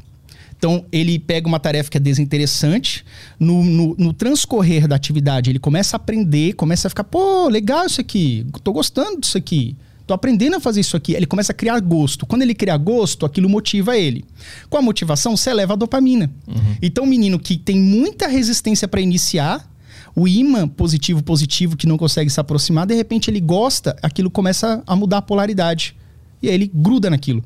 Então, 0.57 0.87
ele 0.91 1.19
pega 1.19 1.47
uma 1.47 1.61
tarefa 1.61 1.91
que 1.91 1.99
é 1.99 2.01
desinteressante, 2.01 3.05
no, 3.39 3.63
no, 3.63 3.95
no, 3.97 4.13
transcorrer 4.13 4.89
da 4.89 4.97
atividade, 4.97 5.51
ele 5.51 5.61
começa 5.61 5.95
a 5.95 5.99
aprender, 5.99 6.55
começa 6.55 6.89
a 6.89 6.91
ficar, 6.91 7.05
pô, 7.05 7.47
legal 7.49 7.87
isso 7.87 8.01
aqui, 8.01 8.45
tô 8.65 8.73
gostando 8.73 9.21
disso 9.21 9.39
aqui, 9.39 9.77
tô 10.05 10.15
aprendendo 10.15 10.57
a 10.57 10.61
fazer 10.61 10.81
isso 10.81 10.97
aqui. 10.97 11.13
Ele 11.13 11.27
começa 11.27 11.53
a 11.53 11.55
criar 11.55 11.79
gosto. 11.81 12.27
Quando 12.27 12.43
ele 12.43 12.55
cria 12.55 12.77
gosto, 12.77 13.27
aquilo 13.27 13.49
motiva 13.49 13.97
ele. 13.97 14.25
Com 14.71 14.79
a 14.79 14.83
motivação, 14.83 15.37
você 15.37 15.51
eleva 15.51 15.75
a 15.75 15.77
dopamina. 15.77 16.29
Uhum. 16.49 16.77
Então, 16.83 17.05
o 17.05 17.07
menino 17.07 17.39
que 17.39 17.57
tem 17.57 17.77
muita 17.79 18.27
resistência 18.27 18.89
para 18.89 19.03
iniciar, 19.03 19.71
o 20.19 20.27
imã 20.27 20.67
positivo 20.67 21.23
positivo 21.23 21.77
que 21.77 21.87
não 21.87 21.97
consegue 21.97 22.31
se 22.31 22.41
aproximar, 22.41 22.87
de 22.87 22.95
repente 22.95 23.31
ele 23.31 23.41
gosta, 23.41 23.97
aquilo 24.03 24.31
começa 24.31 24.83
a 24.87 24.97
mudar 24.97 25.19
a 25.19 25.23
polaridade. 25.23 25.97
E 26.43 26.49
aí 26.49 26.55
ele 26.55 26.71
gruda 26.73 27.11
naquilo 27.11 27.45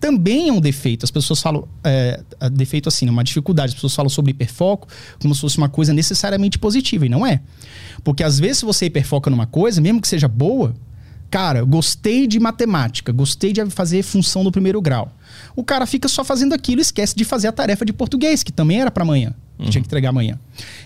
também 0.00 0.48
é 0.48 0.52
um 0.52 0.60
defeito. 0.60 1.04
As 1.04 1.10
pessoas 1.10 1.40
falam. 1.42 1.68
É, 1.84 2.22
defeito 2.50 2.88
assim, 2.88 3.06
é 3.06 3.10
uma 3.10 3.22
dificuldade. 3.22 3.68
As 3.68 3.74
pessoas 3.74 3.94
falam 3.94 4.08
sobre 4.08 4.30
hiperfoco 4.30 4.88
como 5.20 5.34
se 5.34 5.42
fosse 5.42 5.58
uma 5.58 5.68
coisa 5.68 5.92
necessariamente 5.92 6.58
positiva, 6.58 7.04
e 7.04 7.08
não 7.08 7.26
é. 7.26 7.42
Porque 8.02 8.24
às 8.24 8.40
vezes, 8.40 8.62
você 8.62 8.86
hiperfoca 8.86 9.28
numa 9.28 9.46
coisa, 9.46 9.78
mesmo 9.80 10.00
que 10.00 10.08
seja 10.08 10.26
boa, 10.26 10.74
cara, 11.30 11.62
gostei 11.64 12.26
de 12.26 12.40
matemática, 12.40 13.12
gostei 13.12 13.52
de 13.52 13.64
fazer 13.66 14.02
função 14.02 14.42
do 14.42 14.50
primeiro 14.50 14.80
grau. 14.80 15.14
O 15.54 15.62
cara 15.62 15.84
fica 15.84 16.08
só 16.08 16.24
fazendo 16.24 16.54
aquilo 16.54 16.80
e 16.80 16.82
esquece 16.82 17.14
de 17.14 17.24
fazer 17.24 17.48
a 17.48 17.52
tarefa 17.52 17.84
de 17.84 17.92
português, 17.92 18.42
que 18.42 18.50
também 18.50 18.80
era 18.80 18.90
para 18.90 19.02
amanhã, 19.02 19.34
que 19.60 19.66
uhum. 19.66 19.70
tinha 19.70 19.82
que 19.82 19.88
entregar 19.88 20.10
amanhã. 20.10 20.38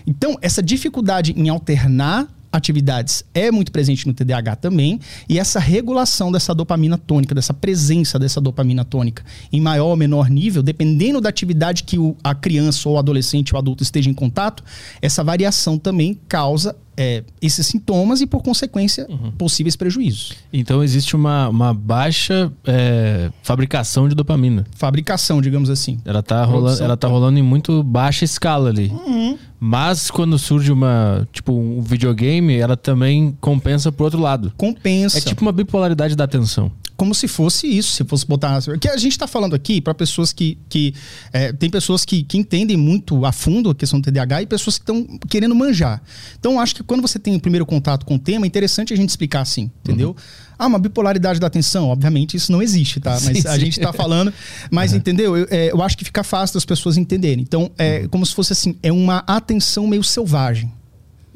Então, 0.05 0.37
essa 0.41 0.61
dificuldade 0.61 1.33
em 1.35 1.49
alternar 1.49 2.27
atividades 2.55 3.23
é 3.33 3.51
muito 3.51 3.71
presente 3.71 4.07
no 4.07 4.13
TDAH 4.13 4.55
também, 4.57 4.99
e 5.27 5.37
essa 5.37 5.59
regulação 5.59 6.31
dessa 6.31 6.55
dopamina 6.55 6.97
tônica, 6.97 7.35
dessa 7.35 7.53
presença 7.53 8.17
dessa 8.17 8.39
dopamina 8.39 8.85
tônica 8.85 9.23
em 9.51 9.59
maior 9.59 9.87
ou 9.87 9.95
menor 9.95 10.29
nível, 10.29 10.63
dependendo 10.63 11.19
da 11.19 11.29
atividade 11.29 11.83
que 11.83 11.99
o, 11.99 12.15
a 12.23 12.33
criança 12.33 12.87
ou 12.87 12.95
o 12.95 12.97
adolescente 12.97 13.53
ou 13.53 13.59
adulto 13.59 13.83
esteja 13.83 14.09
em 14.09 14.13
contato, 14.13 14.63
essa 15.01 15.23
variação 15.23 15.77
também 15.77 16.17
causa 16.27 16.75
é, 16.97 17.23
esses 17.41 17.65
sintomas 17.67 18.21
e, 18.21 18.27
por 18.27 18.41
consequência, 18.41 19.05
uhum. 19.09 19.31
possíveis 19.31 19.75
prejuízos. 19.75 20.33
Então, 20.51 20.83
existe 20.83 21.15
uma, 21.15 21.49
uma 21.49 21.73
baixa 21.73 22.51
é, 22.65 23.29
fabricação 23.43 24.07
de 24.07 24.15
dopamina. 24.15 24.65
Fabricação, 24.75 25.41
digamos 25.41 25.69
assim. 25.69 25.99
Ela 26.05 26.19
está 26.19 26.43
rolando, 26.43 26.83
ela 26.83 26.97
tá 26.97 27.07
rolando 27.07 27.39
em 27.39 27.43
muito 27.43 27.83
baixa 27.83 28.25
escala 28.25 28.69
ali. 28.69 28.87
Uhum. 28.87 29.37
Mas 29.59 30.11
quando 30.11 30.37
surge 30.37 30.71
uma, 30.71 31.27
tipo, 31.31 31.53
um 31.53 31.81
videogame, 31.81 32.55
ela 32.55 32.77
também 32.77 33.35
compensa 33.39 33.91
pro 33.91 34.05
outro 34.05 34.19
lado. 34.19 34.53
Compensa. 34.57 35.17
É 35.17 35.21
tipo 35.21 35.41
uma 35.41 35.51
bipolaridade 35.51 36.15
da 36.15 36.23
atenção 36.23 36.71
como 36.95 37.13
se 37.13 37.27
fosse 37.27 37.67
isso, 37.67 37.91
se 37.91 38.03
fosse 38.03 38.25
botar. 38.25 38.59
Que 38.79 38.89
a 38.89 38.97
gente 38.97 39.11
está 39.11 39.27
falando 39.27 39.55
aqui 39.55 39.81
para 39.81 39.93
pessoas 39.93 40.31
que. 40.31 40.57
que 40.69 40.93
é, 41.31 41.51
tem 41.51 41.69
pessoas 41.69 42.05
que, 42.05 42.23
que 42.23 42.37
entendem 42.37 42.77
muito 42.77 43.25
a 43.25 43.31
fundo 43.31 43.69
a 43.69 43.75
questão 43.75 43.99
do 43.99 44.03
TDAH 44.03 44.43
e 44.43 44.45
pessoas 44.45 44.77
que 44.77 44.83
estão 44.83 45.05
querendo 45.29 45.55
manjar. 45.55 46.01
Então, 46.39 46.59
acho 46.59 46.75
que 46.75 46.83
quando 46.83 47.01
você 47.01 47.19
tem 47.19 47.35
o 47.35 47.39
primeiro 47.39 47.65
contato 47.65 48.05
com 48.05 48.15
o 48.15 48.19
tema, 48.19 48.45
é 48.45 48.47
interessante 48.47 48.93
a 48.93 48.97
gente 48.97 49.09
explicar 49.09 49.41
assim, 49.41 49.69
entendeu? 49.83 50.09
Uhum. 50.09 50.15
Ah, 50.57 50.67
uma 50.67 50.79
bipolaridade 50.79 51.39
da 51.39 51.47
atenção, 51.47 51.89
obviamente 51.89 52.37
isso 52.37 52.49
não 52.51 52.61
existe, 52.61 52.99
tá? 52.99 53.19
Mas 53.23 53.39
sim, 53.41 53.47
a 53.47 53.53
sim. 53.53 53.59
gente 53.59 53.79
está 53.79 53.91
falando. 53.91 54.33
Mas 54.71 54.91
uhum. 54.91 54.97
entendeu? 54.97 55.37
Eu, 55.37 55.47
é, 55.49 55.71
eu, 55.71 55.81
acho 55.81 55.97
que 55.97 56.05
fica 56.05 56.23
fácil 56.23 56.53
das 56.53 56.65
pessoas 56.65 56.97
entenderem. 56.97 57.41
Então, 57.41 57.69
é 57.77 58.01
uhum. 58.01 58.09
como 58.09 58.25
se 58.25 58.33
fosse 58.33 58.53
assim: 58.53 58.77
é 58.81 58.91
uma 58.91 59.23
atenção 59.27 59.85
meio 59.85 60.03
selvagem. 60.03 60.71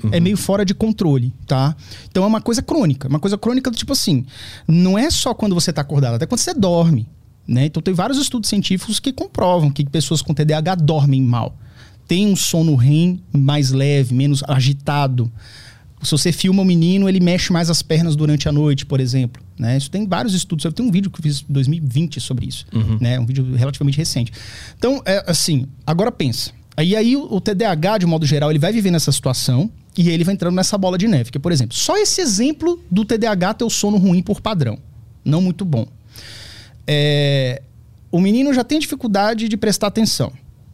Uhum. 0.03 0.09
É 0.12 0.19
meio 0.19 0.38
fora 0.38 0.63
de 0.63 0.73
controle, 0.73 1.33
tá? 1.45 1.75
Então 2.09 2.23
é 2.23 2.27
uma 2.27 2.41
coisa 2.41 2.62
crônica. 2.62 3.07
Uma 3.07 3.19
coisa 3.19 3.38
crônica 3.38 3.69
do 3.69 3.77
tipo 3.77 3.91
assim: 3.91 4.25
não 4.67 4.97
é 4.97 5.09
só 5.12 5.33
quando 5.33 5.53
você 5.53 5.69
está 5.69 5.81
acordado, 5.81 6.15
até 6.15 6.25
quando 6.25 6.39
você 6.39 6.53
dorme. 6.53 7.07
Né? 7.47 7.65
Então 7.65 7.81
tem 7.81 7.93
vários 7.93 8.19
estudos 8.19 8.47
científicos 8.47 8.99
que 8.99 9.12
comprovam 9.12 9.71
que 9.71 9.83
pessoas 9.83 10.21
com 10.21 10.33
TDAH 10.33 10.75
dormem 10.75 11.21
mal. 11.21 11.57
Tem 12.07 12.27
um 12.27 12.35
sono 12.35 12.75
REM 12.75 13.21
mais 13.33 13.71
leve, 13.71 14.13
menos 14.13 14.43
agitado. 14.47 15.31
Se 16.01 16.12
você 16.12 16.31
filma 16.31 16.62
o 16.62 16.63
um 16.63 16.67
menino, 16.67 17.09
ele 17.09 17.19
mexe 17.19 17.51
mais 17.51 17.69
as 17.69 17.81
pernas 17.81 18.15
durante 18.15 18.47
a 18.47 18.51
noite, 18.51 18.85
por 18.85 18.99
exemplo. 18.99 19.41
Né? 19.57 19.77
Isso 19.77 19.91
tem 19.91 20.07
vários 20.07 20.33
estudos. 20.33 20.63
Eu 20.63 20.71
tenho 20.71 20.88
um 20.88 20.91
vídeo 20.91 21.12
que 21.12 21.19
eu 21.19 21.23
fiz 21.23 21.43
em 21.47 21.51
2020 21.51 22.21
sobre 22.21 22.47
isso. 22.47 22.65
Uhum. 22.73 22.97
Né? 23.01 23.19
Um 23.19 23.25
vídeo 23.25 23.53
relativamente 23.55 23.97
recente. 23.97 24.31
Então, 24.77 25.01
é 25.05 25.23
assim, 25.27 25.67
agora 25.85 26.12
pensa. 26.12 26.51
Aí, 26.77 26.95
aí 26.95 27.17
o, 27.17 27.33
o 27.33 27.41
TDAH, 27.41 27.97
de 27.97 28.05
modo 28.05 28.25
geral, 28.25 28.49
ele 28.49 28.59
vai 28.59 28.71
viver 28.71 28.91
nessa 28.91 29.12
situação 29.12 29.69
e 29.97 30.10
ele 30.10 30.23
vai 30.23 30.34
entrando 30.34 30.56
nessa 30.56 30.78
bola 30.78 30.97
de 30.97 31.08
neve. 31.08 31.32
Que, 31.32 31.39
por 31.39 31.52
exemplo, 31.52 31.75
só 31.75 31.97
esse 31.97 32.21
exemplo 32.21 32.82
do 32.89 33.06
TDAH 33.06 33.56
ter 33.56 33.63
o 33.63 33.69
sono 33.69 33.97
ruim 33.97 34.21
por 34.21 34.41
padrão. 34.41 34.78
Não 35.23 35.41
muito 35.41 35.65
bom. 35.65 35.86
É, 36.88 37.62
o 38.12 38.19
menino 38.19 38.54
já 38.54 38.63
tem 38.63 38.80
dificuldade 38.80 39.47
de 39.47 39.58
prestar 39.58 39.88
atenção. 39.88 40.32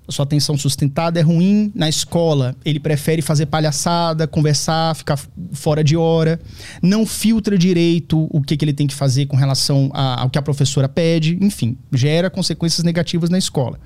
Sua 0.08 0.24
atenção 0.24 0.56
sustentada 0.56 1.20
é 1.20 1.24
ruim. 1.24 1.72
Na 1.74 1.90
escola, 1.90 2.56
ele 2.64 2.80
prefere 2.80 3.22
fazer 3.22 3.48
palhaçada, 3.48 4.28
conversar, 4.28 4.96
ficar 4.96 5.20
fora 5.52 5.84
de 5.84 5.98
hora. 5.98 6.40
Não 6.82 7.06
filtra 7.06 7.58
direito 7.58 8.28
o 8.32 8.42
que, 8.42 8.56
que 8.56 8.64
ele 8.64 8.74
tem 8.74 8.86
que 8.86 8.94
fazer 8.94 9.26
com 9.26 9.36
relação 9.36 9.90
a, 9.94 10.22
ao 10.22 10.30
que 10.30 10.38
a 10.38 10.42
professora 10.42 10.88
pede. 10.88 11.38
Enfim, 11.42 11.78
gera 11.92 12.30
consequências 12.30 12.84
negativas 12.84 13.30
na 13.30 13.38
escola. 13.38 13.80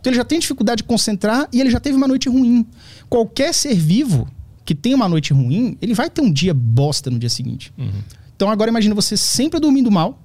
Então 0.00 0.10
ele 0.10 0.16
já 0.16 0.24
tem 0.24 0.38
dificuldade 0.38 0.78
de 0.78 0.84
concentrar 0.84 1.48
e 1.52 1.60
ele 1.60 1.70
já 1.70 1.80
teve 1.80 1.96
uma 1.96 2.08
noite 2.08 2.28
ruim. 2.28 2.66
Qualquer 3.08 3.52
ser 3.52 3.74
vivo 3.74 4.26
que 4.68 4.74
tem 4.74 4.92
uma 4.92 5.08
noite 5.08 5.32
ruim, 5.32 5.78
ele 5.80 5.94
vai 5.94 6.10
ter 6.10 6.20
um 6.20 6.30
dia 6.30 6.52
bosta 6.52 7.08
no 7.08 7.18
dia 7.18 7.30
seguinte. 7.30 7.72
Uhum. 7.78 7.88
Então 8.36 8.50
agora 8.50 8.70
imagina 8.70 8.94
você 8.94 9.16
sempre 9.16 9.58
dormindo 9.58 9.90
mal, 9.90 10.22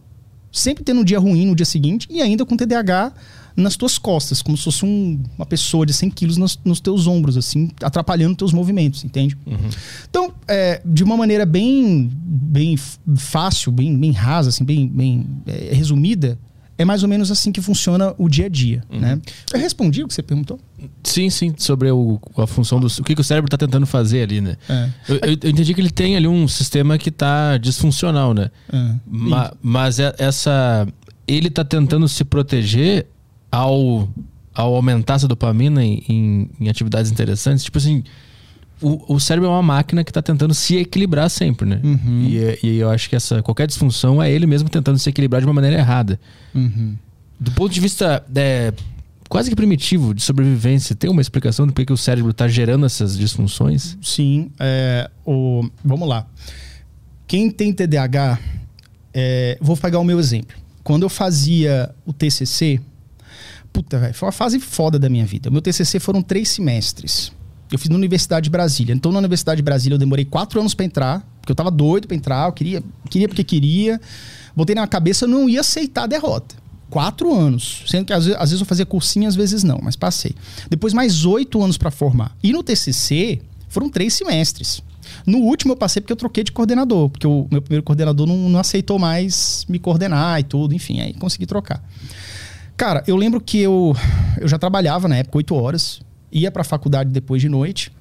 sempre 0.52 0.84
tendo 0.84 1.00
um 1.00 1.04
dia 1.06 1.18
ruim 1.18 1.46
no 1.46 1.56
dia 1.56 1.66
seguinte 1.66 2.10
e 2.10 2.22
ainda 2.22 2.46
com 2.46 2.58
TDAH 2.58 3.14
nas 3.56 3.78
tuas 3.78 3.98
costas, 3.98 4.42
como 4.42 4.58
se 4.58 4.66
fosse 4.66 4.84
um, 4.84 5.24
uma 5.38 5.46
pessoa 5.46 5.86
de 5.86 5.94
100 5.94 6.10
quilos 6.10 6.36
nos, 6.36 6.60
nos, 6.66 6.82
teus 6.82 7.08
ombros, 7.08 7.38
assim, 7.38 7.70
atrapalhando 7.82 8.36
teus 8.36 8.52
movimentos, 8.52 9.06
entende? 9.06 9.38
Uhum. 9.46 9.70
Então, 10.10 10.34
é, 10.46 10.82
de 10.84 11.06
uma 11.06 11.16
maneira 11.16 11.46
bem, 11.46 12.12
bem 12.14 12.76
fácil, 13.16 13.72
bem, 13.72 13.98
bem 13.98 14.12
rasa, 14.12 14.50
assim, 14.50 14.66
bem, 14.66 14.90
bem 14.90 15.26
é, 15.48 15.74
resumida, 15.74 16.38
é 16.78 16.86
mais 16.86 17.04
ou 17.04 17.10
menos 17.10 17.30
assim 17.32 17.52
que 17.52 17.62
funciona 17.62 18.14
o 18.18 18.28
dia 18.28 18.48
a 18.48 18.50
dia, 18.50 18.84
uhum. 18.90 19.00
né? 19.00 19.22
Eu 19.54 19.60
respondi 19.60 20.04
o 20.04 20.08
que 20.08 20.14
você 20.14 20.24
perguntou? 20.24 20.60
Sim, 21.04 21.30
sim, 21.30 21.54
sobre 21.58 21.92
o, 21.92 22.20
a 22.38 22.48
função 22.48 22.80
do... 22.80 22.88
O 22.88 23.04
que, 23.04 23.16
que 23.16 23.22
o 23.22 23.24
cérebro 23.24 23.48
está 23.48 23.58
tentando 23.58 23.86
fazer 23.86 24.24
ali, 24.24 24.42
né? 24.42 24.58
É. 24.68 24.90
Eu, 25.08 25.16
eu, 25.16 25.22
eu, 25.44 25.50
entendi 25.50 25.74
que 25.74 25.82
ele 25.82 25.92
tem 25.92 26.16
ali 26.16 26.28
um 26.28 26.48
sistema 26.48 26.98
que 26.98 27.10
está 27.10 27.58
disfuncional, 27.58 28.34
né? 28.34 28.50
É. 28.72 28.96
Ma, 29.06 29.54
mas 29.62 30.00
é, 30.00 30.14
essa... 30.18 30.88
Ele 31.28 31.48
está 31.48 31.64
tentando 31.64 32.08
se 32.08 32.24
proteger 32.24 33.08
ao, 33.52 34.10
ao 34.54 34.76
aumentar 34.76 35.16
essa 35.16 35.28
dopamina 35.28 35.86
em, 35.86 36.04
em, 36.10 36.50
em 36.60 36.70
atividades 36.70 37.12
interessantes. 37.12 37.64
Tipo 37.64 37.78
assim 37.78 38.04
o, 38.84 39.16
o 39.16 39.20
cérebro 39.20 39.48
é 39.48 39.52
uma 39.52 39.64
máquina 39.64 40.04
que 40.04 40.12
está 40.12 40.22
tentando 40.22 40.54
se 40.54 40.76
equilibrar 40.76 41.30
sempre, 41.30 41.68
né? 41.68 41.80
Uhum. 41.84 42.28
E, 42.28 42.60
e, 42.62 42.78
eu 42.78 42.90
acho 42.90 43.10
que 43.10 43.16
essa 43.16 43.42
qualquer 43.42 43.66
disfunção 43.66 44.22
é 44.22 44.32
ele 44.32 44.46
mesmo 44.46 44.70
tentando 44.70 45.00
se 45.00 45.10
equilibrar 45.10 45.42
de 45.42 45.48
uma 45.48 45.54
maneira 45.54 45.78
errada. 45.78 46.20
Uhum. 46.54 46.96
Do 47.40 47.52
ponto 47.52 47.74
de 47.74 47.80
vista 47.80 48.24
é, 48.36 48.74
quase 49.30 49.50
que 49.50 49.56
primitivo 49.56 50.14
de 50.14 50.22
sobrevivência, 50.22 50.96
tem 50.96 51.10
uma 51.10 51.22
explicação 51.22 51.66
do 51.66 51.74
porquê 51.74 51.92
o 51.92 51.98
cérebro 51.98 52.30
está 52.30 52.48
gerando 52.48 52.86
essas 52.86 53.18
disfunções? 53.18 53.98
Sim. 54.02 54.52
É, 54.60 55.10
o, 55.26 55.68
vamos 55.84 56.08
lá. 56.08 56.28
Quem 57.26 57.50
tem 57.50 57.74
TDAH, 57.74 58.38
é, 59.14 59.58
vou 59.60 59.76
pegar 59.76 59.98
o 59.98 60.04
meu 60.04 60.20
exemplo. 60.20 60.56
Quando 60.84 61.04
eu 61.04 61.10
fazia 61.10 61.90
o 62.06 62.14
TCC, 62.14 62.80
puta, 63.72 63.98
véio, 63.98 64.14
foi 64.14 64.28
uma 64.28 64.34
fase 64.34 64.60
foda 64.60 65.00
da 65.00 65.10
minha 65.10 65.26
vida. 65.26 65.50
O 65.50 65.52
meu 65.52 65.62
TCC 65.62 66.00
foram 66.00 66.22
três 66.22 66.50
semestres. 66.50 67.32
Eu 67.72 67.80
fiz 67.80 67.90
na 67.90 67.96
Universidade 67.96 68.44
de 68.46 68.50
Brasília. 68.50 68.94
Então, 68.94 69.12
na 69.12 69.20
Universidade 69.20 69.58
de 69.58 69.64
Brasília, 69.64 69.96
eu 69.96 70.00
demorei 70.00 70.26
quatro 70.26 70.60
anos 70.60 70.74
para 70.74 70.86
entrar, 70.86 71.28
porque 71.42 71.52
eu 71.52 71.56
tava 71.56 71.72
doido 71.72 72.08
para 72.08 72.16
entrar, 72.16 72.48
eu 72.48 72.54
queria, 72.54 72.84
queria 73.10 73.28
porque 73.28 73.44
queria. 73.44 74.00
Botei 74.56 74.76
na 74.76 74.86
cabeça, 74.88 75.26
eu 75.26 75.30
não 75.30 75.50
ia 75.50 75.62
aceitar 75.62 76.04
a 76.04 76.08
derrota. 76.08 76.56
quatro 76.90 77.34
anos. 77.34 77.84
Sendo 77.88 78.06
que 78.06 78.14
às 78.14 78.26
vezes, 78.26 78.40
às 78.40 78.50
vezes 78.52 78.60
eu 78.62 78.66
fazia 78.68 78.86
cursinho, 78.86 79.28
às 79.28 79.36
vezes 79.36 79.64
não, 79.64 79.80
mas 79.82 79.96
passei. 79.96 80.36
Depois 80.70 80.94
mais 80.94 81.26
oito 81.26 81.62
anos 81.64 81.78
para 81.78 81.90
formar. 81.90 82.36
E 82.44 82.52
no 82.52 82.62
TCC 82.62 83.42
foram 83.68 83.90
três 83.90 84.14
semestres. 84.14 84.84
No 85.26 85.40
último 85.40 85.74
eu 85.74 85.78
passei 85.78 86.02
porque 86.02 86.14
eu 86.14 86.18
troquei 86.18 86.44
de 86.44 86.52
coordenador, 86.52 87.10
porque 87.10 87.26
o 87.26 87.48
meu 87.52 87.62
primeiro 87.62 87.84
coordenador 87.84 88.28
não, 88.28 88.50
não 88.50 88.60
aceitou 88.60 89.00
mais 89.00 89.66
me 89.68 89.80
coordenar 89.80 90.40
e 90.40 90.44
tudo, 90.44 90.76
enfim, 90.76 91.02
aí 91.02 91.14
consegui 91.14 91.46
trocar. 91.46 91.84
Cara, 92.78 93.04
eu 93.08 93.16
lembro 93.16 93.42
que 93.42 93.58
eu, 93.60 93.96
eu 94.40 94.48
já 94.48 94.58
trabalhava 94.58 95.08
na 95.08 95.18
época 95.18 95.38
oito 95.38 95.56
horas, 95.56 96.02
ia 96.34 96.52
para 96.52 96.62
a 96.62 96.66
faculdade 96.66 97.12
depois 97.12 97.42
de 97.42 97.48
noite, 97.48 97.92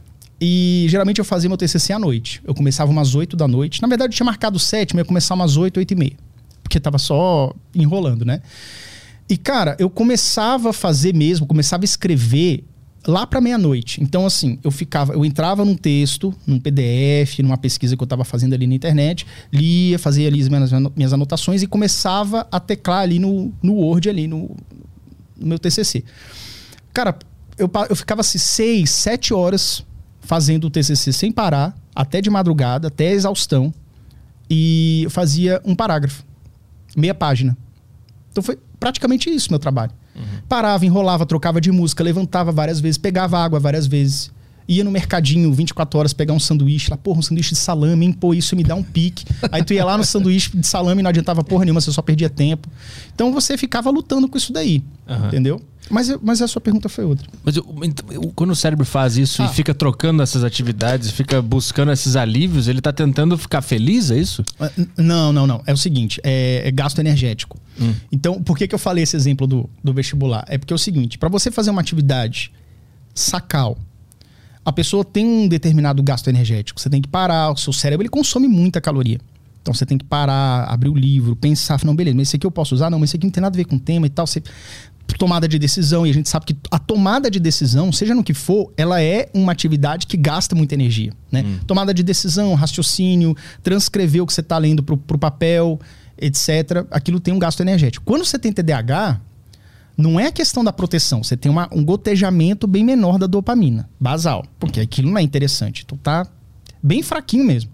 e 0.44 0.86
geralmente 0.88 1.20
eu 1.20 1.24
fazia 1.24 1.48
meu 1.48 1.56
TCC 1.56 1.92
à 1.92 2.00
noite. 2.00 2.42
Eu 2.44 2.52
começava 2.52 2.90
umas 2.90 3.14
8 3.14 3.36
da 3.36 3.46
noite. 3.46 3.80
Na 3.80 3.86
verdade, 3.86 4.12
eu 4.12 4.16
tinha 4.16 4.26
marcado 4.26 4.58
7, 4.58 4.92
mas 4.92 5.02
ia 5.02 5.04
começar 5.04 5.34
umas 5.34 5.56
8, 5.56 5.76
8 5.76 5.92
e 5.92 5.94
meia. 5.94 6.16
Porque 6.64 6.80
tava 6.80 6.98
só 6.98 7.54
enrolando, 7.72 8.24
né? 8.24 8.42
E, 9.28 9.36
cara, 9.36 9.76
eu 9.78 9.88
começava 9.88 10.70
a 10.70 10.72
fazer 10.72 11.14
mesmo, 11.14 11.46
começava 11.46 11.84
a 11.84 11.86
escrever 11.86 12.64
lá 13.06 13.24
para 13.24 13.40
meia-noite. 13.40 14.02
Então, 14.02 14.26
assim, 14.26 14.58
eu 14.64 14.72
ficava, 14.72 15.12
eu 15.12 15.24
entrava 15.24 15.64
num 15.64 15.76
texto, 15.76 16.34
num 16.44 16.58
PDF, 16.58 17.38
numa 17.38 17.56
pesquisa 17.56 17.96
que 17.96 18.02
eu 18.02 18.06
estava 18.06 18.24
fazendo 18.24 18.52
ali 18.52 18.66
na 18.66 18.74
internet, 18.74 19.24
lia, 19.52 19.96
fazia 19.96 20.26
ali 20.26 20.40
as 20.40 20.48
minhas, 20.48 20.72
minhas 20.96 21.12
anotações 21.12 21.62
e 21.62 21.68
começava 21.68 22.48
a 22.50 22.58
teclar 22.58 23.02
ali 23.02 23.20
no, 23.20 23.52
no 23.62 23.74
Word, 23.74 24.10
ali 24.10 24.26
no, 24.26 24.56
no 25.38 25.46
meu 25.46 25.58
TCC. 25.58 26.04
Cara, 26.92 27.16
eu, 27.58 27.70
eu 27.88 27.96
ficava 27.96 28.20
assim, 28.20 28.38
seis, 28.38 28.90
sete 28.90 29.32
horas 29.34 29.84
fazendo 30.20 30.66
o 30.66 30.70
TCC 30.70 31.12
sem 31.12 31.32
parar, 31.32 31.76
até 31.94 32.20
de 32.20 32.30
madrugada, 32.30 32.88
até 32.88 33.12
exaustão, 33.12 33.72
e 34.48 35.02
eu 35.04 35.10
fazia 35.10 35.60
um 35.64 35.74
parágrafo, 35.74 36.24
meia 36.96 37.14
página. 37.14 37.56
Então 38.30 38.42
foi 38.42 38.58
praticamente 38.78 39.30
isso 39.30 39.50
meu 39.50 39.58
trabalho. 39.58 39.92
Uhum. 40.14 40.22
Parava, 40.48 40.84
enrolava, 40.84 41.24
trocava 41.26 41.60
de 41.60 41.70
música, 41.70 42.02
levantava 42.04 42.52
várias 42.52 42.80
vezes, 42.80 42.98
pegava 42.98 43.38
água 43.38 43.58
várias 43.58 43.86
vezes. 43.86 44.30
Ia 44.68 44.84
no 44.84 44.90
mercadinho 44.90 45.52
24 45.52 45.98
horas 45.98 46.12
pegar 46.12 46.32
um 46.32 46.40
sanduíche 46.40 46.90
lá, 46.90 46.96
porra, 46.96 47.18
um 47.18 47.22
sanduíche 47.22 47.50
de 47.50 47.58
salame, 47.58 48.06
hein? 48.06 48.12
Pô, 48.12 48.32
isso 48.32 48.54
me 48.54 48.62
dá 48.62 48.74
um 48.74 48.82
pique. 48.82 49.24
Aí 49.50 49.62
tu 49.64 49.74
ia 49.74 49.84
lá 49.84 49.98
no 49.98 50.04
sanduíche 50.04 50.56
de 50.56 50.66
salame 50.66 51.00
e 51.00 51.02
não 51.02 51.08
adiantava 51.10 51.42
porra 51.42 51.64
nenhuma, 51.64 51.80
você 51.80 51.90
só 51.90 52.00
perdia 52.00 52.30
tempo. 52.30 52.68
Então 53.12 53.32
você 53.32 53.58
ficava 53.58 53.90
lutando 53.90 54.28
com 54.28 54.38
isso 54.38 54.52
daí, 54.52 54.82
uhum. 55.08 55.26
entendeu? 55.26 55.62
Mas, 55.92 56.08
mas 56.22 56.40
a 56.40 56.48
sua 56.48 56.58
pergunta 56.58 56.88
foi 56.88 57.04
outra. 57.04 57.28
Mas 57.44 57.54
eu, 57.54 57.64
quando 58.34 58.52
o 58.52 58.56
cérebro 58.56 58.86
faz 58.86 59.18
isso 59.18 59.42
ah. 59.42 59.44
e 59.44 59.48
fica 59.50 59.74
trocando 59.74 60.22
essas 60.22 60.42
atividades, 60.42 61.10
fica 61.10 61.42
buscando 61.42 61.92
esses 61.92 62.16
alívios, 62.16 62.66
ele 62.66 62.78
está 62.78 62.90
tentando 62.90 63.36
ficar 63.36 63.60
feliz, 63.60 64.10
é 64.10 64.16
isso? 64.16 64.42
Ah, 64.58 64.70
não, 64.96 65.34
não, 65.34 65.46
não. 65.46 65.62
É 65.66 65.72
o 65.72 65.76
seguinte, 65.76 66.18
é, 66.24 66.66
é 66.66 66.70
gasto 66.70 66.98
energético. 66.98 67.60
Hum. 67.78 67.92
Então, 68.10 68.42
por 68.42 68.56
que, 68.56 68.66
que 68.66 68.74
eu 68.74 68.78
falei 68.78 69.04
esse 69.04 69.14
exemplo 69.14 69.46
do, 69.46 69.68
do 69.84 69.92
vestibular? 69.92 70.46
É 70.48 70.56
porque 70.56 70.72
é 70.72 70.76
o 70.76 70.78
seguinte, 70.78 71.18
para 71.18 71.28
você 71.28 71.50
fazer 71.50 71.70
uma 71.70 71.82
atividade 71.82 72.50
sacal, 73.14 73.76
a 74.64 74.72
pessoa 74.72 75.04
tem 75.04 75.26
um 75.26 75.46
determinado 75.46 76.02
gasto 76.02 76.28
energético. 76.28 76.80
Você 76.80 76.88
tem 76.88 77.02
que 77.02 77.08
parar, 77.08 77.52
o 77.52 77.56
seu 77.58 77.72
cérebro 77.72 78.02
ele 78.02 78.08
consome 78.08 78.48
muita 78.48 78.80
caloria. 78.80 79.20
Então 79.62 79.72
você 79.72 79.86
tem 79.86 79.96
que 79.96 80.04
parar, 80.04 80.64
abrir 80.64 80.88
o 80.88 80.94
livro, 80.94 81.36
pensar, 81.36 81.78
não, 81.84 81.94
beleza, 81.94 82.16
mas 82.16 82.28
esse 82.28 82.36
aqui 82.36 82.46
eu 82.46 82.50
posso 82.50 82.74
usar? 82.74 82.90
Não, 82.90 82.98
mas 82.98 83.10
esse 83.10 83.16
aqui 83.16 83.26
não 83.26 83.30
tem 83.30 83.40
nada 83.40 83.54
a 83.54 83.58
ver 83.58 83.64
com 83.64 83.76
o 83.76 83.80
tema 83.80 84.06
e 84.06 84.10
tal. 84.10 84.26
Você 84.26 84.42
tomada 85.18 85.46
de 85.46 85.58
decisão, 85.58 86.06
e 86.06 86.10
a 86.10 86.14
gente 86.14 86.28
sabe 86.28 86.46
que 86.46 86.56
a 86.70 86.78
tomada 86.78 87.30
de 87.30 87.38
decisão, 87.38 87.92
seja 87.92 88.14
no 88.14 88.24
que 88.24 88.34
for, 88.34 88.72
ela 88.76 89.00
é 89.00 89.28
uma 89.32 89.52
atividade 89.52 90.06
que 90.06 90.16
gasta 90.16 90.54
muita 90.54 90.74
energia. 90.74 91.12
Né? 91.30 91.42
Hum. 91.42 91.58
Tomada 91.66 91.94
de 91.94 92.02
decisão, 92.02 92.54
raciocínio, 92.54 93.36
transcrever 93.62 94.22
o 94.22 94.26
que 94.26 94.32
você 94.32 94.40
está 94.40 94.58
lendo 94.58 94.82
para 94.82 94.94
o 94.94 95.18
papel, 95.18 95.78
etc. 96.18 96.86
Aquilo 96.90 97.20
tem 97.20 97.32
um 97.32 97.38
gasto 97.38 97.60
energético. 97.60 98.04
Quando 98.04 98.24
você 98.24 98.38
tem 98.38 98.52
TDAH, 98.52 99.20
não 99.96 100.18
é 100.18 100.26
a 100.26 100.32
questão 100.32 100.64
da 100.64 100.72
proteção, 100.72 101.22
você 101.22 101.36
tem 101.36 101.50
uma, 101.50 101.68
um 101.72 101.84
gotejamento 101.84 102.66
bem 102.66 102.84
menor 102.84 103.18
da 103.18 103.26
dopamina, 103.26 103.88
basal, 104.00 104.44
porque 104.58 104.80
aquilo 104.80 105.10
não 105.10 105.18
é 105.18 105.22
interessante. 105.22 105.82
Então 105.84 105.98
tá 105.98 106.26
bem 106.82 107.02
fraquinho 107.02 107.44
mesmo. 107.44 107.70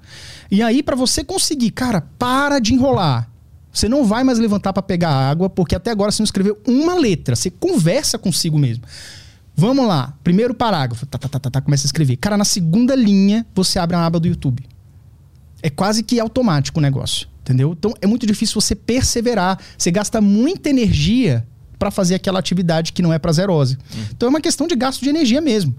E 0.50 0.62
aí, 0.62 0.82
para 0.82 0.96
você 0.96 1.24
conseguir, 1.24 1.70
cara, 1.70 2.02
para 2.18 2.58
de 2.58 2.74
enrolar 2.74 3.30
você 3.72 3.88
não 3.88 4.04
vai 4.04 4.24
mais 4.24 4.38
levantar 4.38 4.72
para 4.72 4.82
pegar 4.82 5.10
água, 5.10 5.48
porque 5.48 5.74
até 5.74 5.90
agora 5.90 6.10
você 6.10 6.22
não 6.22 6.24
escreveu 6.24 6.58
uma 6.66 6.94
letra. 6.94 7.36
Você 7.36 7.50
conversa 7.50 8.18
consigo 8.18 8.58
mesmo. 8.58 8.84
Vamos 9.54 9.86
lá. 9.86 10.14
Primeiro 10.22 10.54
parágrafo. 10.54 11.04
Tá, 11.06 11.18
tá, 11.18 11.28
tá, 11.28 11.38
tá, 11.38 11.50
tá, 11.50 11.60
começa 11.60 11.84
a 11.84 11.88
escrever. 11.88 12.16
Cara, 12.16 12.36
na 12.36 12.44
segunda 12.44 12.94
linha, 12.94 13.46
você 13.54 13.78
abre 13.78 13.96
a 13.96 14.04
aba 14.04 14.18
do 14.18 14.28
YouTube. 14.28 14.64
É 15.62 15.68
quase 15.68 16.02
que 16.02 16.18
automático 16.18 16.78
o 16.78 16.82
negócio. 16.82 17.28
Entendeu? 17.42 17.74
Então 17.78 17.94
é 18.00 18.06
muito 18.06 18.26
difícil 18.26 18.60
você 18.60 18.74
perseverar. 18.74 19.58
Você 19.76 19.90
gasta 19.90 20.20
muita 20.20 20.70
energia 20.70 21.46
para 21.78 21.90
fazer 21.90 22.14
aquela 22.14 22.38
atividade 22.38 22.92
que 22.92 23.02
não 23.02 23.12
é 23.12 23.18
prazerosa. 23.18 23.78
Hum. 23.96 24.04
Então 24.10 24.26
é 24.26 24.30
uma 24.30 24.40
questão 24.40 24.66
de 24.66 24.74
gasto 24.74 25.00
de 25.02 25.08
energia 25.08 25.40
mesmo 25.40 25.74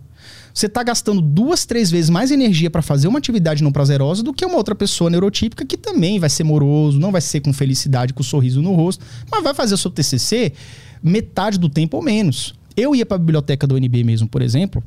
você 0.54 0.66
está 0.66 0.84
gastando 0.84 1.22
duas, 1.22 1.66
três 1.66 1.92
vezes 1.92 2.10
mais 2.10 2.32
energia 2.32 2.70
para 2.70 2.82
fazer 2.82 3.08
uma 3.08 3.20
atividade 3.20 3.64
não 3.64 3.72
prazerosa 3.72 4.24
do 4.24 4.34
que 4.34 4.46
uma 4.46 4.58
outra 4.58 4.76
pessoa 4.76 5.10
neurotípica 5.10 5.66
que 5.66 5.78
também 5.78 6.20
vai 6.20 6.30
ser 6.30 6.44
moroso, 6.44 7.00
não 7.00 7.12
vai 7.12 7.22
ser 7.22 7.40
com 7.42 7.54
felicidade, 7.54 8.14
com 8.14 8.22
um 8.22 8.24
sorriso 8.24 8.62
no 8.62 8.74
rosto, 8.74 9.04
mas 9.32 9.44
vai 9.44 9.54
fazer 9.54 9.76
o 9.76 9.78
seu 9.78 9.92
TCC 9.92 10.54
metade 11.02 11.58
do 11.58 11.70
tempo 11.70 11.98
ou 11.98 12.04
menos. 12.04 12.54
Eu 12.76 12.96
ia 12.96 13.06
para 13.06 13.16
a 13.16 13.20
biblioteca 13.20 13.66
do 13.66 13.76
UNB 13.76 14.04
mesmo, 14.04 14.28
por 14.28 14.42
exemplo, 14.42 14.84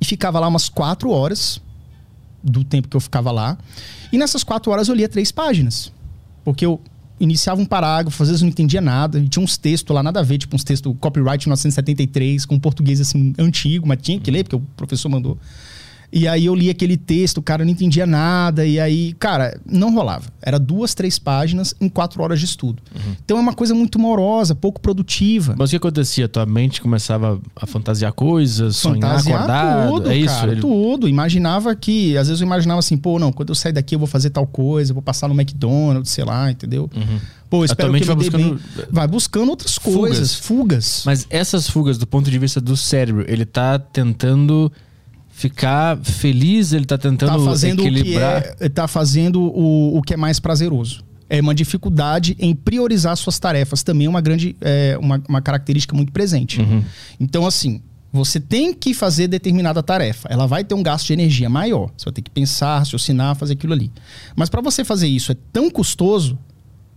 e 0.00 0.04
ficava 0.04 0.38
lá 0.38 0.48
umas 0.48 0.68
quatro 0.68 1.10
horas 1.10 1.60
do 2.42 2.62
tempo 2.62 2.88
que 2.88 2.96
eu 2.96 3.00
ficava 3.00 3.30
lá. 3.30 3.58
E 4.12 4.18
nessas 4.18 4.44
quatro 4.44 4.70
horas 4.70 4.88
eu 4.88 4.94
lia 4.94 5.08
três 5.08 5.32
páginas. 5.32 5.92
Porque 6.44 6.64
eu 6.64 6.80
iniciava 7.18 7.60
um 7.60 7.64
parágrafo, 7.64 8.22
às 8.22 8.28
vezes 8.28 8.42
não 8.42 8.48
entendia 8.48 8.80
nada, 8.80 9.18
e 9.18 9.28
tinha 9.28 9.42
uns 9.42 9.56
textos 9.56 9.94
lá, 9.94 10.02
nada 10.02 10.20
a 10.20 10.22
ver, 10.22 10.38
tipo 10.38 10.54
uns 10.54 10.64
textos 10.64 10.94
copyright 11.00 11.46
1973, 11.46 12.44
com 12.44 12.58
português 12.58 13.00
assim, 13.00 13.32
antigo, 13.38 13.86
mas 13.86 13.98
tinha 14.00 14.20
que 14.20 14.30
ler, 14.30 14.44
porque 14.44 14.56
o 14.56 14.60
professor 14.76 15.08
mandou. 15.08 15.38
E 16.12 16.26
aí 16.26 16.46
eu 16.46 16.54
li 16.54 16.70
aquele 16.70 16.96
texto, 16.96 17.42
cara, 17.42 17.62
eu 17.62 17.66
não 17.66 17.72
entendia 17.72 18.06
nada. 18.06 18.64
E 18.66 18.78
aí, 18.78 19.12
cara, 19.14 19.58
não 19.66 19.94
rolava. 19.94 20.24
Era 20.40 20.58
duas, 20.58 20.94
três 20.94 21.18
páginas 21.18 21.74
em 21.80 21.88
quatro 21.88 22.22
horas 22.22 22.38
de 22.38 22.44
estudo. 22.44 22.82
Uhum. 22.94 23.16
Então 23.24 23.36
é 23.36 23.40
uma 23.40 23.52
coisa 23.52 23.74
muito 23.74 23.98
morosa, 23.98 24.54
pouco 24.54 24.80
produtiva. 24.80 25.54
Mas 25.58 25.68
o 25.68 25.70
que 25.70 25.76
acontecia? 25.76 26.28
Tua 26.28 26.46
mente 26.46 26.80
começava 26.80 27.40
a 27.54 27.66
fantasiar 27.66 28.12
coisas, 28.12 28.80
fantasiar 28.80 29.20
sonhar 29.20 29.40
acordado? 29.40 29.92
Tudo, 29.92 30.10
é 30.10 30.16
isso? 30.16 30.34
Cara, 30.34 30.52
ele... 30.52 30.60
Tudo. 30.60 31.08
Imaginava 31.08 31.74
que... 31.74 32.16
Às 32.16 32.28
vezes 32.28 32.40
eu 32.40 32.46
imaginava 32.46 32.78
assim, 32.78 32.96
pô, 32.96 33.18
não, 33.18 33.32
quando 33.32 33.50
eu 33.50 33.54
sair 33.54 33.72
daqui 33.72 33.94
eu 33.94 33.98
vou 33.98 34.08
fazer 34.08 34.30
tal 34.30 34.46
coisa, 34.46 34.92
vou 34.92 35.02
passar 35.02 35.28
no 35.28 35.34
McDonald's, 35.34 36.12
sei 36.12 36.24
lá, 36.24 36.50
entendeu? 36.50 36.88
Uhum. 36.94 37.18
Pô, 37.48 37.64
espero 37.64 37.92
que 37.92 38.04
vai 38.04 38.16
buscando... 38.16 38.60
Vai 38.90 39.06
buscando 39.06 39.50
outras 39.50 39.78
coisas, 39.78 40.34
fugas. 40.34 40.34
fugas. 40.34 41.02
Mas 41.04 41.26
essas 41.30 41.68
fugas, 41.68 41.96
do 41.96 42.06
ponto 42.06 42.30
de 42.30 42.38
vista 42.38 42.60
do 42.60 42.76
cérebro, 42.76 43.24
ele 43.28 43.44
tá 43.44 43.78
tentando 43.78 44.70
ficar 45.36 45.98
feliz, 45.98 46.72
ele 46.72 46.84
está 46.84 46.96
tentando 46.96 47.38
tá 47.38 47.38
fazendo 47.38 47.82
equilibrar. 47.82 48.38
O 48.38 48.56
que 48.56 48.64
é, 48.64 48.68
tá 48.70 48.88
fazendo 48.88 49.42
o, 49.42 49.98
o 49.98 50.00
que 50.00 50.14
é 50.14 50.16
mais 50.16 50.40
prazeroso. 50.40 51.04
É 51.28 51.42
uma 51.42 51.54
dificuldade 51.54 52.34
em 52.38 52.54
priorizar 52.54 53.14
suas 53.18 53.38
tarefas. 53.38 53.82
Também 53.82 54.06
é 54.06 54.10
uma 54.10 54.22
grande 54.22 54.56
é, 54.62 54.96
uma, 54.98 55.22
uma 55.28 55.42
característica 55.42 55.94
muito 55.94 56.10
presente. 56.10 56.62
Uhum. 56.62 56.82
Então, 57.20 57.46
assim, 57.46 57.82
você 58.10 58.40
tem 58.40 58.72
que 58.72 58.94
fazer 58.94 59.28
determinada 59.28 59.82
tarefa. 59.82 60.26
Ela 60.30 60.46
vai 60.46 60.64
ter 60.64 60.74
um 60.74 60.82
gasto 60.82 61.08
de 61.08 61.12
energia 61.12 61.50
maior. 61.50 61.90
Você 61.94 62.06
vai 62.06 62.14
ter 62.14 62.22
que 62.22 62.30
pensar, 62.30 62.78
raciocinar, 62.78 63.36
fazer 63.36 63.52
aquilo 63.52 63.74
ali. 63.74 63.92
Mas 64.34 64.48
para 64.48 64.62
você 64.62 64.86
fazer 64.86 65.06
isso 65.06 65.32
é 65.32 65.36
tão 65.52 65.68
custoso, 65.70 66.38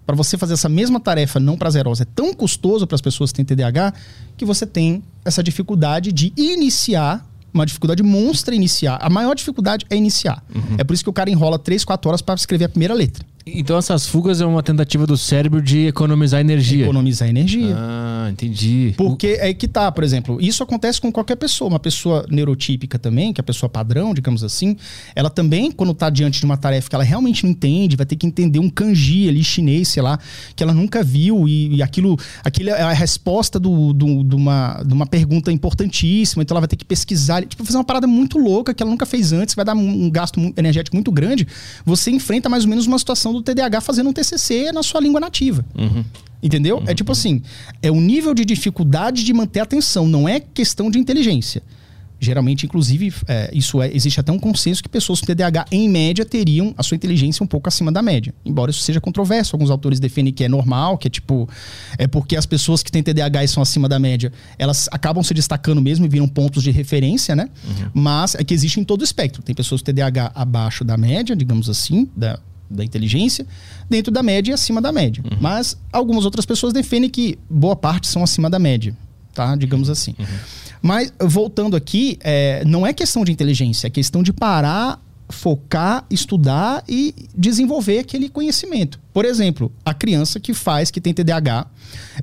para 0.05 0.15
você 0.15 0.37
fazer 0.37 0.53
essa 0.53 0.69
mesma 0.69 1.01
tarefa 1.01 1.41
não 1.41 1.57
prazerosa, 1.57 2.03
é 2.03 2.07
tão 2.15 2.33
custoso 2.33 2.87
para 2.87 2.95
as 2.95 3.01
pessoas 3.01 3.33
que 3.33 3.43
têm 3.43 3.45
TDAH, 3.45 3.93
que 4.37 4.45
você 4.45 4.65
tem 4.65 5.03
essa 5.25 5.43
dificuldade 5.43 6.13
de 6.13 6.31
iniciar 6.37 7.28
uma 7.53 7.65
dificuldade 7.65 8.03
monstra 8.03 8.55
iniciar. 8.55 8.97
A 9.01 9.09
maior 9.09 9.35
dificuldade 9.35 9.85
é 9.89 9.95
iniciar. 9.95 10.43
Uhum. 10.53 10.75
É 10.77 10.83
por 10.83 10.93
isso 10.93 11.03
que 11.03 11.09
o 11.09 11.13
cara 11.13 11.29
enrola 11.29 11.57
3, 11.57 11.83
4 11.83 12.09
horas 12.09 12.21
para 12.21 12.35
escrever 12.35 12.65
a 12.65 12.69
primeira 12.69 12.93
letra. 12.93 13.25
Então 13.55 13.77
essas 13.77 14.07
fugas 14.07 14.41
é 14.41 14.45
uma 14.45 14.63
tentativa 14.63 15.05
do 15.05 15.17
cérebro 15.17 15.61
de 15.61 15.87
economizar 15.87 16.39
energia. 16.39 16.83
Economizar 16.83 17.29
energia. 17.29 17.75
Ah, 17.75 18.29
entendi. 18.31 18.93
Porque 18.97 19.37
é 19.39 19.53
que 19.53 19.67
tá, 19.67 19.91
por 19.91 20.03
exemplo, 20.03 20.39
isso 20.41 20.63
acontece 20.63 20.99
com 21.01 21.11
qualquer 21.11 21.35
pessoa. 21.35 21.69
Uma 21.69 21.79
pessoa 21.79 22.25
neurotípica 22.29 22.97
também, 22.99 23.33
que 23.33 23.39
é 23.39 23.43
a 23.43 23.45
pessoa 23.45 23.69
padrão, 23.69 24.13
digamos 24.13 24.43
assim, 24.43 24.75
ela 25.15 25.29
também, 25.29 25.71
quando 25.71 25.93
tá 25.93 26.09
diante 26.09 26.39
de 26.39 26.45
uma 26.45 26.57
tarefa 26.57 26.89
que 26.89 26.95
ela 26.95 27.03
realmente 27.03 27.43
não 27.43 27.51
entende, 27.51 27.95
vai 27.95 28.05
ter 28.05 28.15
que 28.15 28.25
entender 28.25 28.59
um 28.59 28.69
kanji 28.69 29.29
ali, 29.29 29.43
chinês, 29.43 29.87
sei 29.89 30.01
lá, 30.03 30.19
que 30.55 30.63
ela 30.63 30.73
nunca 30.73 31.03
viu, 31.03 31.47
e, 31.47 31.75
e 31.75 31.83
aquilo, 31.83 32.17
aquilo 32.43 32.69
é 32.69 32.81
a 32.81 32.93
resposta 32.93 33.59
do, 33.59 33.93
do, 33.93 34.23
de, 34.23 34.35
uma, 34.35 34.83
de 34.85 34.93
uma 34.93 35.05
pergunta 35.05 35.51
importantíssima, 35.51 36.43
então 36.43 36.55
ela 36.55 36.61
vai 36.61 36.67
ter 36.67 36.75
que 36.75 36.85
pesquisar, 36.85 37.45
tipo, 37.45 37.63
fazer 37.63 37.77
uma 37.77 37.83
parada 37.83 38.07
muito 38.07 38.37
louca 38.37 38.73
que 38.73 38.83
ela 38.83 38.91
nunca 38.91 39.05
fez 39.05 39.31
antes, 39.31 39.55
vai 39.55 39.65
dar 39.65 39.75
um 39.75 40.09
gasto 40.09 40.39
energético 40.57 40.95
muito 40.95 41.11
grande. 41.11 41.47
Você 41.85 42.11
enfrenta 42.11 42.49
mais 42.49 42.63
ou 42.63 42.69
menos 42.69 42.87
uma 42.87 42.97
situação 42.97 43.33
do 43.33 43.38
TDAH 43.43 43.81
fazendo 43.81 44.09
um 44.09 44.13
TCC 44.13 44.71
na 44.71 44.83
sua 44.83 45.01
língua 45.01 45.19
nativa. 45.19 45.65
Uhum. 45.77 46.03
Entendeu? 46.41 46.77
Uhum. 46.77 46.83
É 46.87 46.93
tipo 46.93 47.11
assim, 47.11 47.41
é 47.81 47.91
o 47.91 47.99
nível 47.99 48.33
de 48.33 48.45
dificuldade 48.45 49.23
de 49.23 49.33
manter 49.33 49.59
a 49.59 49.63
atenção, 49.63 50.07
não 50.07 50.27
é 50.27 50.39
questão 50.39 50.89
de 50.89 50.97
inteligência. 50.97 51.61
Geralmente, 52.21 52.65
inclusive, 52.65 53.13
é, 53.27 53.49
isso 53.53 53.81
é, 53.81 53.89
existe 53.95 54.19
até 54.19 54.29
um 54.29 54.39
consenso 54.39 54.83
que 54.83 54.89
pessoas 54.89 55.21
com 55.21 55.27
TDAH, 55.27 55.67
em 55.71 55.87
média, 55.87 56.25
teriam 56.25 56.73
a 56.77 56.83
sua 56.83 56.95
inteligência 56.95 57.41
um 57.41 57.47
pouco 57.47 57.69
acima 57.69 57.93
da 57.93 58.01
média. 58.01 58.33
Embora 58.43 58.71
isso 58.71 58.81
seja 58.81 58.99
controverso. 58.99 59.55
Alguns 59.55 59.71
autores 59.71 60.01
defendem 60.01 60.33
que 60.33 60.43
é 60.43 60.49
normal, 60.49 60.97
que 60.97 61.07
é 61.07 61.09
tipo. 61.09 61.47
É 61.97 62.07
porque 62.07 62.35
as 62.35 62.45
pessoas 62.45 62.83
que 62.83 62.91
têm 62.91 63.01
TDAH 63.01 63.45
e 63.45 63.47
são 63.47 63.63
acima 63.63 63.87
da 63.87 63.97
média, 63.97 64.33
elas 64.57 64.89
acabam 64.91 65.23
se 65.23 65.33
destacando 65.33 65.81
mesmo 65.81 66.05
e 66.05 66.09
viram 66.09 66.27
pontos 66.27 66.61
de 66.61 66.71
referência, 66.71 67.37
né? 67.37 67.49
Uhum. 67.63 67.89
Mas 67.93 68.35
é 68.35 68.43
que 68.43 68.53
existe 68.53 68.81
em 68.81 68.83
todo 68.83 68.99
o 68.99 69.03
espectro. 69.05 69.41
Tem 69.41 69.55
pessoas 69.55 69.81
com 69.81 69.85
TDAH 69.85 70.33
abaixo 70.35 70.83
da 70.83 70.97
média, 70.97 71.33
digamos 71.37 71.69
assim, 71.69 72.09
da, 72.17 72.37
da 72.69 72.83
inteligência, 72.83 73.45
dentro 73.89 74.11
da 74.11 74.21
média 74.21 74.51
e 74.51 74.53
acima 74.53 74.81
da 74.81 74.91
média. 74.91 75.23
Uhum. 75.23 75.37
Mas 75.41 75.77
algumas 75.91 76.25
outras 76.25 76.45
pessoas 76.45 76.71
defendem 76.73 77.09
que 77.09 77.37
boa 77.49 77.75
parte 77.75 78.07
são 78.07 78.23
acima 78.23 78.49
da 78.49 78.59
média, 78.59 78.95
tá? 79.33 79.55
Digamos 79.55 79.89
assim. 79.89 80.15
Uhum. 80.19 80.25
Mas, 80.81 81.13
voltando 81.19 81.75
aqui, 81.75 82.17
é, 82.21 82.63
não 82.65 82.85
é 82.85 82.93
questão 82.93 83.25
de 83.25 83.31
inteligência, 83.31 83.87
é 83.87 83.89
questão 83.89 84.23
de 84.23 84.31
parar, 84.31 85.01
focar, 85.29 86.05
estudar 86.09 86.83
e 86.87 87.13
desenvolver 87.35 87.99
aquele 87.99 88.29
conhecimento. 88.29 88.99
Por 89.13 89.25
exemplo, 89.25 89.71
a 89.85 89.93
criança 89.93 90.39
que 90.39 90.53
faz, 90.53 90.89
que 90.89 90.99
tem 90.99 91.13
TDAH. 91.13 91.67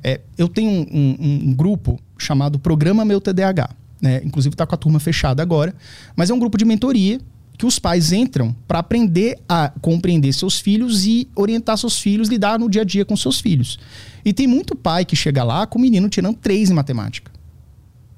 É, 0.03 0.21
eu 0.37 0.47
tenho 0.47 0.69
um, 0.69 1.17
um, 1.19 1.49
um, 1.49 1.53
grupo 1.53 1.99
chamado 2.17 2.59
Programa 2.59 3.05
Meu 3.05 3.21
TDAH. 3.21 3.69
Né? 4.01 4.21
Inclusive 4.23 4.53
está 4.53 4.65
com 4.65 4.75
a 4.75 4.77
turma 4.77 4.99
fechada 4.99 5.41
agora. 5.41 5.73
Mas 6.15 6.29
é 6.29 6.33
um 6.33 6.39
grupo 6.39 6.57
de 6.57 6.65
mentoria 6.65 7.19
que 7.57 7.65
os 7.65 7.79
pais 7.79 8.11
entram 8.11 8.55
para 8.67 8.79
aprender 8.79 9.39
a 9.49 9.69
compreender 9.81 10.31
seus 10.31 10.59
filhos 10.59 11.05
e 11.05 11.27
orientar 11.35 11.77
seus 11.77 11.99
filhos, 11.99 12.29
lidar 12.29 12.59
no 12.59 12.69
dia 12.69 12.83
a 12.83 12.85
dia 12.85 13.03
com 13.03 13.17
seus 13.17 13.39
filhos. 13.39 13.79
E 14.23 14.31
tem 14.31 14.45
muito 14.45 14.75
pai 14.75 15.03
que 15.03 15.15
chega 15.15 15.43
lá 15.43 15.65
com 15.65 15.79
o 15.79 15.81
menino 15.81 16.07
tirando 16.07 16.37
três 16.37 16.69
em 16.69 16.73
matemática. 16.73 17.31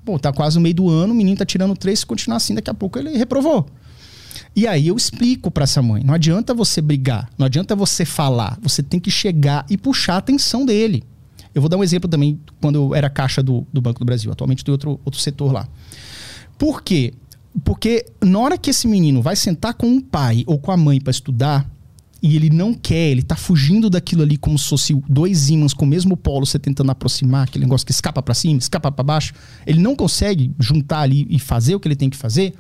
Pô, 0.04 0.20
tá 0.20 0.34
quase 0.34 0.58
no 0.58 0.62
meio 0.62 0.76
do 0.76 0.90
ano, 0.90 1.14
o 1.14 1.16
menino 1.16 1.38
tá 1.38 1.46
tirando 1.46 1.76
três, 1.76 2.00
se 2.00 2.06
continuar 2.06 2.38
assim, 2.38 2.54
daqui 2.54 2.70
a 2.70 2.74
pouco 2.74 3.00
ele 3.00 3.18
reprovou. 3.18 3.66
E 4.56 4.68
aí 4.68 4.88
eu 4.88 4.98
explico 4.98 5.50
para 5.50 5.64
essa 5.64 5.82
mãe, 5.82 6.04
não 6.04 6.14
adianta 6.14 6.54
você 6.54 6.82
brigar, 6.82 7.30
não 7.38 7.46
adianta 7.46 7.76
você 7.76 8.04
falar, 8.04 8.58
você 8.62 8.84
tem 8.84 9.00
que 9.00 9.12
chegar 9.12 9.66
e 9.70 9.78
puxar 9.78 10.16
a 10.16 10.18
atenção 10.18 10.66
dele. 10.66 11.04
Eu 11.54 11.62
vou 11.62 11.70
dar 11.70 11.78
um 11.78 11.84
exemplo 11.84 12.10
também 12.10 12.40
quando 12.60 12.76
eu 12.76 12.96
era 12.96 13.10
caixa 13.10 13.42
do, 13.42 13.66
do 13.72 13.80
Banco 13.80 14.00
do 14.00 14.06
Brasil, 14.06 14.32
atualmente 14.32 14.66
tem 14.66 14.72
outro, 14.72 15.00
outro 15.06 15.20
setor 15.20 15.52
lá. 15.52 15.68
Por 16.58 16.82
quê? 16.84 17.14
Porque 17.60 18.06
na 18.24 18.40
hora 18.40 18.58
que 18.58 18.70
esse 18.70 18.88
menino 18.88 19.22
vai 19.22 19.36
sentar 19.36 19.74
com 19.74 19.96
o 19.96 20.02
pai 20.02 20.44
ou 20.48 20.58
com 20.58 20.72
a 20.72 20.78
mãe 20.78 21.00
para 21.00 21.12
estudar, 21.12 21.70
e 22.22 22.36
ele 22.36 22.50
não 22.50 22.74
quer, 22.74 23.10
ele 23.10 23.24
tá 23.24 23.36
fugindo 23.36 23.90
daquilo 23.90 24.22
ali 24.22 24.38
como 24.38 24.58
se 24.58 24.68
fosse 24.68 24.94
dois 25.08 25.50
ímãs 25.50 25.74
com 25.74 25.86
o 25.86 25.88
mesmo 25.88 26.18
polo, 26.18 26.46
você 26.46 26.60
tentando 26.60 26.92
aproximar, 26.92 27.44
aquele 27.44 27.64
negócio 27.64 27.86
que 27.86 27.92
escapa 27.94 28.22
para 28.22 28.34
cima, 28.34 28.60
escapa 28.60 28.92
para 28.92 29.04
baixo, 29.04 29.34
ele 29.66 29.80
não 29.80 29.96
consegue 29.96 30.52
juntar 30.60 31.02
ali 31.02 31.26
e 31.30 31.40
fazer 31.40 31.76
o 31.76 31.80
que 31.80 31.88
ele 31.88 31.96
tem 31.96 32.10
que 32.10 32.18
fazer. 32.18 32.54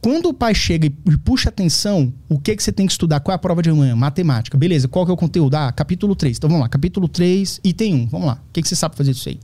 Quando 0.00 0.30
o 0.30 0.34
pai 0.34 0.54
chega 0.54 0.86
e 0.86 0.90
puxa 1.18 1.48
atenção, 1.48 2.12
o 2.28 2.38
que 2.38 2.56
que 2.56 2.62
você 2.62 2.72
tem 2.72 2.86
que 2.86 2.92
estudar? 2.92 3.20
Qual 3.20 3.32
é 3.32 3.36
a 3.36 3.38
prova 3.38 3.62
de 3.62 3.70
amanhã? 3.70 3.94
Matemática. 3.94 4.58
Beleza, 4.58 4.88
qual 4.88 5.04
que 5.04 5.12
é 5.12 5.14
o 5.14 5.16
conteúdo? 5.16 5.54
Ah, 5.54 5.70
capítulo 5.70 6.16
3. 6.16 6.38
Então 6.38 6.50
vamos 6.50 6.62
lá, 6.62 6.68
capítulo 6.68 7.06
3, 7.06 7.60
item 7.62 7.94
1. 7.94 8.06
Vamos 8.06 8.26
lá. 8.26 8.34
O 8.34 8.52
que, 8.52 8.62
que 8.62 8.68
você 8.68 8.74
sabe 8.74 8.96
fazer 8.96 9.12
disso 9.12 9.28
aí? 9.28 9.38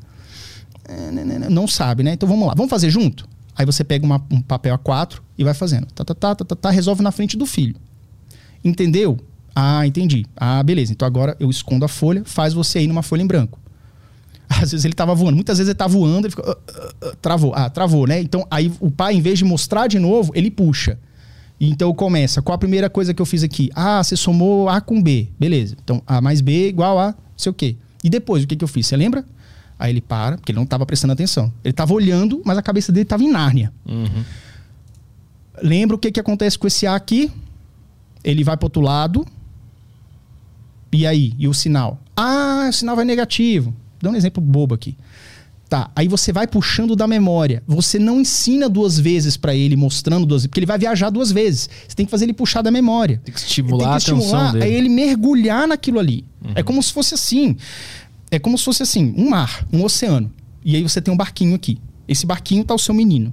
É, 0.89 1.13
né, 1.13 1.25
né, 1.25 1.39
né, 1.39 1.49
não 1.49 1.69
sabe, 1.69 2.03
né? 2.03 2.15
Então 2.15 2.29
vamos 2.29 2.49
lá. 2.49 2.55
Vamos 2.55 2.71
fazer 2.71 2.91
junto? 2.91 3.29
Aí 3.59 3.67
você 3.67 3.83
pega 3.83 4.07
uma, 4.07 4.25
um 4.31 4.41
papel 4.41 4.79
A4 4.79 5.19
e 5.37 5.43
vai 5.43 5.53
fazendo. 5.53 5.87
Tá, 5.87 6.05
tá, 6.05 6.15
tá, 6.15 6.35
tá, 6.37 6.45
tá, 6.45 6.55
tá, 6.55 6.71
resolve 6.71 7.03
na 7.03 7.11
frente 7.11 7.37
do 7.37 7.45
filho. 7.45 7.75
Entendeu? 8.65 9.19
Ah, 9.53 9.85
entendi. 9.85 10.25
Ah, 10.37 10.63
beleza. 10.63 10.93
Então 10.93 11.05
agora 11.05 11.37
eu 11.41 11.51
escondo 11.51 11.85
a 11.85 11.89
folha, 11.89 12.23
faz 12.25 12.55
você 12.55 12.79
aí 12.79 12.87
numa 12.87 13.03
folha 13.03 13.21
em 13.21 13.27
branco. 13.27 13.59
Às 14.49 14.71
vezes 14.71 14.85
ele 14.85 14.95
estava 14.95 15.13
voando. 15.13 15.35
Muitas 15.35 15.59
vezes 15.59 15.71
ele 15.71 15.77
tá 15.77 15.89
voando, 15.89 16.29
ele 16.29 16.31
fica. 16.31 16.49
Uh, 16.49 16.53
uh, 16.53 17.09
uh, 17.09 17.17
travou. 17.21 17.53
Ah, 17.53 17.69
travou, 17.69 18.07
né? 18.07 18.21
Então 18.21 18.47
aí 18.49 18.73
o 18.79 18.93
pai, 18.93 19.15
em 19.15 19.21
vez 19.21 19.41
de 19.41 19.45
mostrar 19.45 19.89
de 19.89 19.99
novo, 19.99 20.31
ele 20.37 20.53
puxa. 20.53 20.97
Então 21.61 21.93
começa. 21.93 22.41
Qual 22.41 22.55
a 22.55 22.59
primeira 22.59 22.89
coisa 22.89 23.13
que 23.13 23.21
eu 23.21 23.27
fiz 23.27 23.43
aqui? 23.43 23.71
Ah, 23.75 24.01
você 24.05 24.17
somou 24.17 24.69
A 24.69 24.81
com 24.81 25.03
B. 25.03 25.29
Beleza. 25.37 25.77
Então 25.83 26.01
A 26.07 26.21
mais 26.21 26.41
B 26.41 26.69
igual 26.69 26.97
a 26.97 27.13
sei 27.37 27.51
o 27.51 27.55
quê. 27.55 27.77
E 28.05 28.09
depois, 28.09 28.45
o 28.45 28.47
que, 28.47 28.55
que 28.55 28.63
eu 28.63 28.69
fiz? 28.69 28.87
Você 28.87 28.97
lembra? 28.97 29.25
Aí 29.79 29.93
ele 29.93 30.01
para, 30.01 30.37
porque 30.37 30.53
ele 30.53 30.57
não 30.57 30.65
estava 30.65 30.85
prestando 30.85 31.13
atenção. 31.13 31.53
Ele 31.63 31.71
estava 31.73 31.93
olhando, 31.93 32.43
mas 32.45 32.59
a 32.59 32.63
cabeça 32.63 32.91
dele 32.91 33.05
estava 33.05 33.23
em 33.23 33.31
Nárnia. 33.31 33.73
Uhum. 33.87 34.25
Lembra 35.63 35.97
o 35.97 35.99
que, 35.99 36.11
que 36.11 36.21
acontece 36.21 36.59
com 36.59 36.67
esse 36.67 36.87
A 36.87 36.95
aqui? 36.95 37.31
ele 38.25 38.45
vai 38.45 38.57
para 38.57 38.67
outro 38.67 38.83
lado. 38.83 39.27
E 40.93 41.07
aí? 41.07 41.33
E 41.39 41.47
o 41.47 41.55
sinal? 41.55 42.01
Ah, 42.17 42.67
o 42.69 42.73
sinal 42.73 42.97
vai 42.97 43.05
negativo. 43.05 43.75
Dá 44.01 44.11
um 44.11 44.15
exemplo 44.15 44.43
bobo 44.43 44.75
aqui. 44.75 44.97
Tá, 45.69 45.91
aí 45.95 46.09
você 46.09 46.33
vai 46.33 46.47
puxando 46.47 46.97
da 46.97 47.07
memória. 47.07 47.63
Você 47.67 47.99
não 47.99 48.23
ensina 48.23 48.71
duas 48.71 48.99
vezes 48.99 49.37
para 49.37 49.55
ele, 49.55 49.77
mostrando 49.77 50.25
duas 50.25 50.43
vezes, 50.43 50.47
porque 50.47 50.61
ele 50.61 50.67
vai 50.67 50.79
viajar 50.79 51.11
duas 51.11 51.31
vezes. 51.31 51.69
Você 51.87 51.95
tem 51.95 52.07
que 52.07 52.11
fazer 52.11 52.25
ele 52.25 52.33
puxar 52.33 52.63
da 52.63 52.71
memória. 52.71 53.21
Tem 53.23 53.35
que 53.35 53.39
estimular, 53.39 53.85
tem 53.85 53.93
que 53.93 53.99
estimular 53.99 54.39
a 54.39 54.49
atenção 54.49 54.61
dele. 54.61 54.75
ele 54.75 54.89
mergulhar 54.89 55.69
naquilo 55.69 55.99
ali. 55.99 56.25
Uhum. 56.43 56.53
É 56.55 56.63
como 56.63 56.83
se 56.83 56.91
fosse 56.91 57.13
assim. 57.13 57.55
É 58.31 58.39
como 58.39 58.59
se 58.59 58.65
fosse 58.65 58.83
assim, 58.83 59.15
um 59.17 59.31
mar, 59.31 59.67
um 59.73 59.85
oceano. 59.85 60.33
E 60.65 60.77
aí 60.77 60.83
você 60.83 61.01
tem 61.01 61.13
um 61.13 61.17
barquinho 61.17 61.55
aqui. 61.55 61.79
Esse 62.07 62.27
barquinho 62.27 62.65
tá 62.65 62.75
o 62.75 62.79
seu 62.79 62.95
menino. 62.95 63.33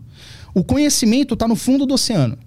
O 0.53 0.63
conhecimento 0.63 1.36
tá 1.36 1.47
no 1.47 1.55
fundo 1.55 1.86
do 1.86 1.93
oceano 1.93 2.38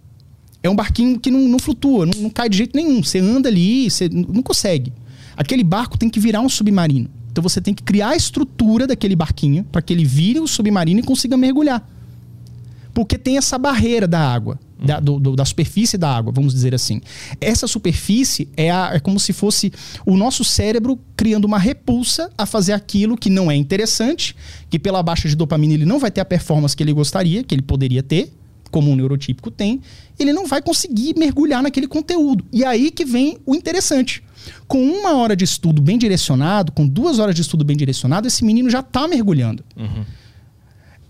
é 0.62 0.68
um 0.68 0.74
barquinho 0.74 1.18
que 1.18 1.30
não, 1.30 1.40
não 1.40 1.58
flutua, 1.58 2.06
não, 2.06 2.22
não, 2.22 2.30
cai 2.30 2.48
de 2.48 2.56
jeito 2.56 2.76
nenhum. 2.76 3.02
Você 3.02 3.18
anda 3.18 3.48
ali, 3.48 3.90
você 3.90 4.08
não 4.08 4.42
consegue. 4.42 4.92
Aquele 5.36 5.62
barco 5.62 5.96
tem 5.96 6.10
que 6.10 6.18
virar 6.18 6.40
um 6.40 6.48
submarino. 6.48 7.08
Então 7.30 7.42
você 7.42 7.60
tem 7.60 7.72
que 7.72 7.82
criar 7.82 8.10
a 8.10 8.16
estrutura 8.16 8.86
daquele 8.86 9.14
barquinho 9.14 9.64
para 9.64 9.80
que 9.80 9.92
ele 9.92 10.04
vire 10.04 10.40
o 10.40 10.46
submarino 10.46 11.00
e 11.00 11.02
consiga 11.02 11.36
mergulhar. 11.36 11.88
Porque 12.92 13.16
tem 13.16 13.38
essa 13.38 13.56
barreira 13.56 14.08
da 14.08 14.20
água, 14.20 14.58
da, 14.84 15.00
do, 15.00 15.18
do, 15.18 15.36
da 15.36 15.44
superfície 15.44 15.98
da 15.98 16.14
água, 16.14 16.32
vamos 16.32 16.52
dizer 16.52 16.74
assim. 16.74 17.00
Essa 17.40 17.66
superfície 17.66 18.48
é, 18.56 18.70
a, 18.70 18.92
é 18.94 19.00
como 19.00 19.18
se 19.18 19.32
fosse 19.32 19.72
o 20.06 20.16
nosso 20.16 20.44
cérebro 20.44 20.98
criando 21.16 21.44
uma 21.44 21.58
repulsa 21.58 22.30
a 22.38 22.46
fazer 22.46 22.72
aquilo 22.72 23.16
que 23.16 23.28
não 23.28 23.50
é 23.50 23.56
interessante, 23.56 24.36
que 24.70 24.78
pela 24.78 25.02
baixa 25.02 25.28
de 25.28 25.34
dopamina 25.36 25.74
ele 25.74 25.84
não 25.84 25.98
vai 25.98 26.10
ter 26.10 26.20
a 26.20 26.24
performance 26.24 26.76
que 26.76 26.82
ele 26.82 26.92
gostaria, 26.92 27.42
que 27.42 27.54
ele 27.54 27.62
poderia 27.62 28.02
ter, 28.02 28.32
como 28.70 28.90
um 28.90 28.96
neurotípico 28.96 29.50
tem, 29.50 29.80
ele 30.18 30.32
não 30.32 30.46
vai 30.46 30.60
conseguir 30.60 31.14
mergulhar 31.16 31.62
naquele 31.62 31.88
conteúdo. 31.88 32.44
E 32.52 32.64
aí 32.64 32.90
que 32.90 33.04
vem 33.04 33.38
o 33.46 33.54
interessante. 33.54 34.22
Com 34.66 34.82
uma 34.82 35.16
hora 35.16 35.34
de 35.34 35.44
estudo 35.44 35.82
bem 35.82 35.98
direcionado, 35.98 36.72
com 36.72 36.86
duas 36.86 37.18
horas 37.18 37.34
de 37.34 37.42
estudo 37.42 37.64
bem 37.64 37.76
direcionado, 37.76 38.28
esse 38.28 38.44
menino 38.44 38.70
já 38.70 38.80
está 38.80 39.08
mergulhando. 39.08 39.64
Uhum. 39.76 40.04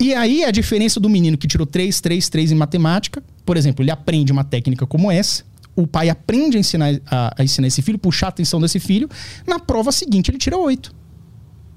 E 0.00 0.14
aí 0.14 0.44
a 0.44 0.50
diferença 0.50 1.00
do 1.00 1.08
menino 1.08 1.36
que 1.36 1.48
tirou 1.48 1.66
3, 1.66 2.00
3, 2.00 2.28
3 2.28 2.52
em 2.52 2.54
matemática, 2.54 3.22
por 3.44 3.56
exemplo, 3.56 3.82
ele 3.82 3.90
aprende 3.90 4.30
uma 4.30 4.44
técnica 4.44 4.86
como 4.86 5.10
essa, 5.10 5.44
o 5.74 5.86
pai 5.86 6.08
aprende 6.08 6.56
a 6.56 6.60
ensinar, 6.60 7.00
a, 7.06 7.34
a 7.38 7.44
ensinar 7.44 7.66
esse 7.66 7.82
filho, 7.82 7.98
puxar 7.98 8.26
a 8.26 8.28
atenção 8.30 8.60
desse 8.60 8.78
filho, 8.78 9.08
na 9.46 9.58
prova 9.58 9.90
seguinte 9.92 10.30
ele 10.30 10.38
tira 10.38 10.56
8. 10.56 10.94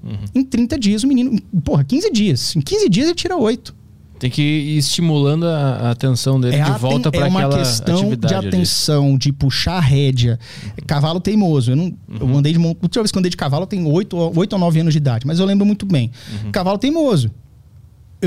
Uhum. 0.04 0.24
Em 0.34 0.44
30 0.44 0.78
dias 0.78 1.02
o 1.04 1.08
menino, 1.08 1.40
porra, 1.64 1.84
15 1.84 2.10
dias. 2.12 2.56
Em 2.56 2.60
15 2.60 2.88
dias 2.88 3.06
ele 3.06 3.14
tira 3.14 3.36
8. 3.36 3.82
Tem 4.18 4.30
que 4.30 4.40
ir 4.40 4.78
estimulando 4.78 5.46
a 5.46 5.90
atenção 5.90 6.40
dele 6.40 6.54
é 6.54 6.62
de 6.62 6.70
volta 6.78 7.10
para 7.10 7.26
é 7.26 7.28
aquela 7.28 7.58
questão 7.58 7.98
atividade. 7.98 8.40
de 8.40 8.48
atenção, 8.48 9.08
ali. 9.08 9.18
de 9.18 9.32
puxar 9.32 9.78
a 9.78 9.80
rédea. 9.80 10.38
Uhum. 10.64 10.84
Cavalo 10.86 11.18
teimoso. 11.18 11.72
Eu, 11.72 11.76
não, 11.76 11.84
uhum. 11.86 11.96
eu 12.20 12.36
andei 12.36 12.52
de. 12.52 12.58
Última 12.60 13.02
vez 13.02 13.10
que 13.10 13.18
eu 13.18 13.20
andei 13.20 13.30
de 13.30 13.36
cavalo, 13.36 13.64
eu 13.64 13.66
tenho 13.66 13.88
8, 13.88 14.16
8 14.16 14.52
ou 14.52 14.58
9 14.60 14.80
anos 14.80 14.94
de 14.94 14.98
idade, 14.98 15.26
mas 15.26 15.40
eu 15.40 15.46
lembro 15.46 15.66
muito 15.66 15.84
bem. 15.84 16.12
Uhum. 16.44 16.52
Cavalo 16.52 16.78
teimoso 16.78 17.32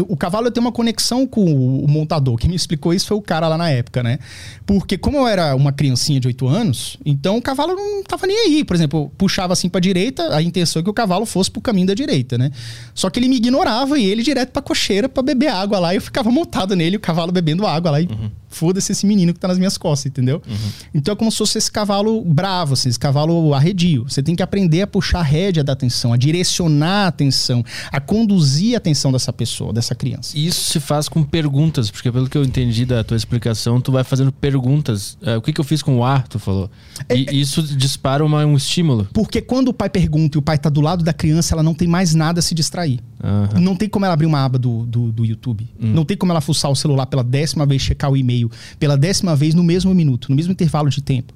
o 0.01 0.17
cavalo 0.17 0.51
tem 0.51 0.61
uma 0.61 0.71
conexão 0.71 1.25
com 1.25 1.43
o, 1.43 1.85
o, 1.85 1.87
montador. 1.87 2.37
Quem 2.37 2.49
me 2.49 2.55
explicou 2.55 2.93
isso 2.93 3.07
foi 3.07 3.17
o 3.17 3.21
cara 3.21 3.47
lá 3.47 3.57
na 3.57 3.69
época, 3.69 4.03
né? 4.03 4.19
Porque 4.65 4.97
como 4.97 5.17
eu 5.17 5.27
era 5.27 5.55
uma 5.55 5.71
criancinha 5.71 6.19
de 6.19 6.27
8 6.27 6.47
anos, 6.47 6.97
então 7.05 7.37
o 7.37 7.41
cavalo 7.41 7.75
não 7.75 8.03
tava 8.03 8.27
nem 8.27 8.37
aí. 8.37 8.63
Por 8.63 8.75
exemplo, 8.75 9.11
puxava 9.17 9.53
assim 9.53 9.69
pra 9.69 9.79
direita, 9.79 10.35
a 10.35 10.41
intenção 10.41 10.79
é 10.79 10.83
que 10.83 10.89
o 10.89 10.93
cavalo 10.93 11.25
fosse 11.25 11.49
pro 11.49 11.61
caminho 11.61 11.87
da 11.87 11.93
direita, 11.93 12.37
né? 12.37 12.51
Só 12.93 13.09
que 13.09 13.19
ele 13.19 13.27
me 13.27 13.37
ignorava 13.37 13.97
e 13.97 14.05
ele 14.05 14.23
direto 14.23 14.51
pra 14.51 14.61
cocheira 14.61 15.07
pra 15.07 15.23
beber 15.23 15.47
água 15.49 15.79
lá. 15.79 15.93
E 15.93 15.97
eu 15.97 16.01
ficava 16.01 16.29
montado 16.29 16.75
nele, 16.75 16.97
o 16.97 16.99
cavalo 16.99 17.31
bebendo 17.31 17.65
água 17.65 17.91
lá. 17.91 18.01
E 18.01 18.05
uhum 18.05 18.44
foda-se 18.49 18.91
esse 18.91 19.05
menino 19.05 19.33
que 19.33 19.39
tá 19.39 19.47
nas 19.47 19.57
minhas 19.57 19.77
costas, 19.77 20.07
entendeu? 20.07 20.41
Uhum. 20.47 20.69
Então 20.93 21.13
é 21.13 21.15
como 21.15 21.31
se 21.31 21.37
fosse 21.37 21.57
esse 21.57 21.71
cavalo 21.71 22.23
bravo, 22.23 22.73
assim, 22.73 22.89
esse 22.89 22.99
cavalo 22.99 23.53
arredio. 23.53 24.05
Você 24.07 24.21
tem 24.23 24.35
que 24.35 24.43
aprender 24.43 24.81
a 24.81 24.87
puxar 24.87 25.19
a 25.19 25.23
rédea 25.23 25.63
da 25.63 25.73
atenção, 25.73 26.13
a 26.13 26.17
direcionar 26.17 27.05
a 27.05 27.07
atenção, 27.07 27.63
a 27.91 27.99
conduzir 27.99 28.75
a 28.75 28.77
atenção 28.77 29.11
dessa 29.11 29.31
pessoa, 29.33 29.73
dessa 29.73 29.95
criança. 29.95 30.37
Isso 30.37 30.71
se 30.71 30.79
faz 30.79 31.07
com 31.09 31.23
perguntas, 31.23 31.89
porque 31.91 32.11
pelo 32.11 32.29
que 32.29 32.37
eu 32.37 32.43
entendi 32.43 32.85
da 32.85 33.03
tua 33.03 33.17
explicação, 33.17 33.81
tu 33.81 33.91
vai 33.91 34.03
fazendo 34.03 34.31
perguntas. 34.31 35.17
É, 35.21 35.37
o 35.37 35.41
que, 35.41 35.51
que 35.51 35.59
eu 35.59 35.65
fiz 35.65 35.81
com 35.81 35.97
o 35.97 36.03
ar, 36.03 36.27
tu 36.27 36.39
falou. 36.39 36.69
E 37.09 37.25
é, 37.29 37.33
isso 37.33 37.61
dispara 37.63 38.23
uma, 38.25 38.45
um 38.45 38.55
estímulo. 38.55 39.07
Porque 39.13 39.41
quando 39.41 39.69
o 39.69 39.73
pai 39.73 39.89
pergunta 39.89 40.37
e 40.37 40.39
o 40.39 40.41
pai 40.41 40.57
tá 40.57 40.69
do 40.69 40.81
lado 40.81 41.03
da 41.03 41.13
criança, 41.13 41.55
ela 41.55 41.63
não 41.63 41.73
tem 41.73 41.87
mais 41.87 42.13
nada 42.13 42.39
a 42.39 42.41
se 42.41 42.55
distrair. 42.55 42.99
Uhum. 43.23 43.61
Não 43.61 43.75
tem 43.75 43.89
como 43.89 44.05
ela 44.05 44.13
abrir 44.13 44.25
uma 44.25 44.43
aba 44.43 44.59
do, 44.59 44.85
do, 44.85 45.11
do 45.11 45.25
YouTube. 45.25 45.67
Uhum. 45.81 45.93
Não 45.93 46.05
tem 46.05 46.15
como 46.15 46.31
ela 46.31 46.41
fuçar 46.41 46.69
o 46.69 46.75
celular 46.75 47.05
pela 47.07 47.23
décima 47.23 47.65
vez, 47.65 47.81
checar 47.81 48.11
o 48.11 48.17
e-mail 48.17 48.44
e-mail 48.45 48.51
pela 48.79 48.97
décima 48.97 49.35
vez 49.35 49.53
no 49.53 49.63
mesmo 49.63 49.93
minuto, 49.93 50.27
no 50.29 50.35
mesmo 50.35 50.51
intervalo 50.51 50.89
de 50.89 51.01
tempo. 51.01 51.33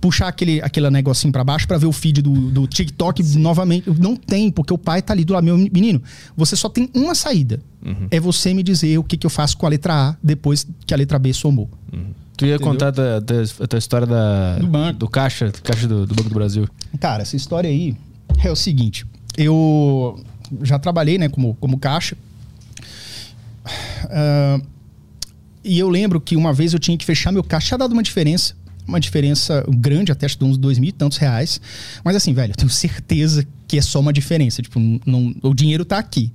Puxar 0.00 0.28
aquele, 0.28 0.60
aquele 0.62 0.88
negocinho 0.90 1.32
para 1.32 1.44
baixo 1.44 1.66
para 1.66 1.78
ver 1.78 1.86
o 1.86 1.92
feed 1.92 2.22
do, 2.22 2.32
do 2.50 2.66
TikTok 2.66 3.22
novamente. 3.38 3.90
Não 3.98 4.16
tem, 4.16 4.50
porque 4.50 4.72
o 4.72 4.78
pai 4.78 5.02
tá 5.02 5.12
ali 5.12 5.24
do 5.24 5.32
lado. 5.32 5.44
Meu 5.44 5.56
menino, 5.56 6.02
você 6.36 6.56
só 6.56 6.68
tem 6.68 6.88
uma 6.94 7.14
saída. 7.14 7.60
É 8.10 8.18
você 8.20 8.52
me 8.52 8.62
dizer 8.62 8.98
o 8.98 9.04
que, 9.04 9.16
que 9.16 9.24
eu 9.26 9.30
faço 9.30 9.56
com 9.56 9.64
a 9.66 9.68
letra 9.68 10.10
A 10.10 10.16
depois 10.22 10.66
que 10.86 10.92
a 10.92 10.96
letra 10.96 11.18
B 11.18 11.32
somou. 11.32 11.68
Tu 12.36 12.46
ia 12.46 12.54
Entendeu? 12.54 12.60
contar 12.72 12.90
da, 12.92 13.18
da, 13.18 13.34
a 13.60 13.66
tua 13.66 13.78
história 13.78 14.06
da, 14.06 14.58
Do 14.58 14.66
banco. 14.68 14.98
do 15.00 15.08
caixa, 15.08 15.50
caixa 15.62 15.88
do, 15.88 16.06
do 16.06 16.14
Banco 16.14 16.28
do 16.28 16.34
Brasil. 16.34 16.68
Cara, 17.00 17.22
essa 17.22 17.34
história 17.34 17.68
aí 17.68 17.96
é 18.44 18.50
o 18.50 18.54
seguinte. 18.56 19.04
Eu 19.36 20.20
já 20.62 20.78
trabalhei, 20.78 21.18
né, 21.18 21.28
como, 21.28 21.54
como 21.56 21.78
caixa. 21.78 22.16
Ah, 24.10 24.60
e 25.68 25.78
eu 25.78 25.88
lembro 25.88 26.20
que 26.20 26.34
uma 26.34 26.52
vez 26.52 26.72
eu 26.72 26.78
tinha 26.78 26.96
que 26.96 27.04
fechar 27.04 27.30
meu 27.30 27.44
caixa. 27.44 27.68
Tinha 27.68 27.78
dado 27.78 27.92
uma 27.92 28.02
diferença. 28.02 28.54
Uma 28.86 28.98
diferença 28.98 29.62
grande, 29.68 30.10
até 30.10 30.24
acho 30.24 30.38
de 30.38 30.44
uns 30.44 30.56
dois 30.56 30.78
mil 30.78 30.88
e 30.88 30.92
tantos 30.92 31.18
reais. 31.18 31.60
Mas 32.02 32.16
assim, 32.16 32.32
velho, 32.32 32.52
eu 32.52 32.56
tenho 32.56 32.70
certeza 32.70 33.46
que 33.66 33.76
é 33.76 33.82
só 33.82 34.00
uma 34.00 34.14
diferença. 34.14 34.62
Tipo, 34.62 34.80
não, 35.04 35.34
o 35.42 35.52
dinheiro 35.52 35.84
tá 35.84 35.98
aqui. 35.98 36.32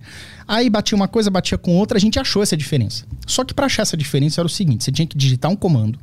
Aí 0.47 0.69
batia 0.69 0.95
uma 0.95 1.07
coisa, 1.07 1.31
batia 1.31 1.57
com 1.57 1.75
outra, 1.75 1.97
a 1.97 1.99
gente 1.99 2.19
achou 2.19 2.43
essa 2.43 2.55
diferença. 2.55 3.05
Só 3.25 3.43
que 3.43 3.55
para 3.55 3.65
achar 3.65 3.81
essa 3.81 3.97
diferença 3.97 4.39
era 4.39 4.45
o 4.45 4.49
seguinte: 4.49 4.83
você 4.83 4.91
tinha 4.91 5.07
que 5.07 5.17
digitar 5.17 5.49
um 5.49 5.55
comando. 5.55 5.97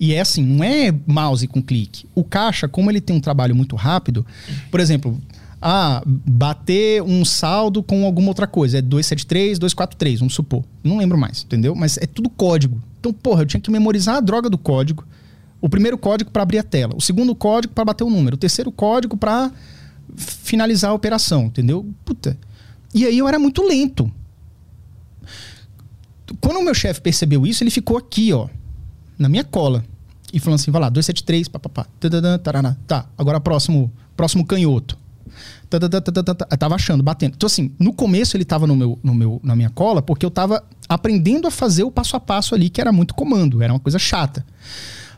E 0.00 0.14
é 0.14 0.20
assim, 0.20 0.42
não 0.42 0.64
é 0.64 0.92
mouse 1.06 1.46
com 1.46 1.62
clique. 1.62 2.06
O 2.14 2.24
caixa, 2.24 2.66
como 2.66 2.90
ele 2.90 3.00
tem 3.00 3.14
um 3.14 3.20
trabalho 3.20 3.54
muito 3.54 3.76
rápido, 3.76 4.26
por 4.70 4.80
exemplo, 4.80 5.20
ah, 5.64 6.02
bater 6.04 7.00
um 7.02 7.24
saldo 7.24 7.84
com 7.84 8.04
alguma 8.04 8.28
outra 8.28 8.48
coisa. 8.48 8.78
É 8.78 8.82
273, 8.82 9.60
243, 9.60 10.18
vamos 10.18 10.34
supor. 10.34 10.64
Não 10.82 10.98
lembro 10.98 11.16
mais, 11.16 11.44
entendeu? 11.44 11.72
Mas 11.76 11.96
é 11.98 12.06
tudo 12.06 12.28
código. 12.28 12.82
Então, 12.98 13.12
porra, 13.12 13.42
eu 13.42 13.46
tinha 13.46 13.60
que 13.60 13.70
memorizar 13.70 14.16
a 14.16 14.20
droga 14.20 14.50
do 14.50 14.58
código. 14.58 15.06
O 15.60 15.68
primeiro 15.68 15.96
código 15.96 16.32
para 16.32 16.42
abrir 16.42 16.58
a 16.58 16.64
tela, 16.64 16.94
o 16.96 17.00
segundo 17.00 17.32
código 17.36 17.72
para 17.72 17.84
bater 17.84 18.02
o 18.02 18.10
número, 18.10 18.34
o 18.34 18.38
terceiro 18.38 18.72
código 18.72 19.16
para 19.16 19.52
finalizar 20.16 20.90
a 20.90 20.94
operação, 20.94 21.44
entendeu? 21.44 21.86
Puta. 22.04 22.36
E 22.92 23.06
aí 23.06 23.16
eu 23.16 23.28
era 23.28 23.38
muito 23.38 23.62
lento. 23.62 24.10
Quando 26.40 26.58
o 26.58 26.64
meu 26.64 26.74
chefe 26.74 27.00
percebeu 27.00 27.46
isso, 27.46 27.62
ele 27.62 27.70
ficou 27.70 27.96
aqui, 27.96 28.32
ó, 28.32 28.48
na 29.16 29.28
minha 29.28 29.44
cola. 29.44 29.84
E 30.32 30.40
falando 30.40 30.58
assim, 30.58 30.72
vai 30.72 30.80
lá, 30.80 30.88
273, 30.88 31.46
papapá. 31.46 31.86
Tá, 32.88 33.06
agora 33.16 33.38
próximo, 33.38 33.92
próximo 34.16 34.44
canhoto. 34.44 34.98
Tadadã, 35.68 36.00
tadadã, 36.00 36.34
tá. 36.34 36.46
Eu 36.50 36.58
tava 36.58 36.74
achando, 36.74 37.02
batendo. 37.02 37.34
Então, 37.36 37.46
assim, 37.46 37.72
no 37.78 37.92
começo 37.92 38.36
ele 38.36 38.44
tava 38.44 38.66
no 38.66 38.76
meu, 38.76 38.98
no 39.02 39.14
meu, 39.14 39.40
na 39.42 39.56
minha 39.56 39.70
cola, 39.70 40.02
porque 40.02 40.24
eu 40.24 40.30
tava 40.30 40.62
aprendendo 40.88 41.46
a 41.48 41.50
fazer 41.50 41.84
o 41.84 41.90
passo 41.90 42.16
a 42.16 42.20
passo 42.20 42.54
ali, 42.54 42.68
que 42.68 42.80
era 42.80 42.92
muito 42.92 43.14
comando, 43.14 43.62
era 43.62 43.72
uma 43.72 43.80
coisa 43.80 43.98
chata. 43.98 44.44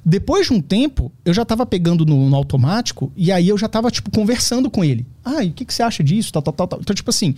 Depois 0.05 0.47
de 0.47 0.53
um 0.53 0.61
tempo, 0.61 1.11
eu 1.25 1.33
já 1.33 1.45
tava 1.45 1.65
pegando 1.65 2.05
no, 2.05 2.29
no 2.29 2.37
automático 2.37 3.11
e 3.17 3.33
aí 3.33 3.49
eu 3.49 3.57
já 3.57 3.69
tava, 3.69 3.91
tipo, 3.91 4.11
conversando 4.11 4.71
com 4.71 4.85
ele. 4.85 5.07
Ah, 5.25 5.43
e 5.43 5.49
o 5.49 5.53
que, 5.53 5.65
que 5.65 5.73
você 5.73 5.83
acha 5.83 6.05
disso? 6.05 6.31
Tal, 6.31 6.43
tal, 6.43 6.53
tal, 6.53 6.69
tal. 6.69 6.81
Então, 6.81 6.95
tipo 6.95 7.09
assim, 7.09 7.35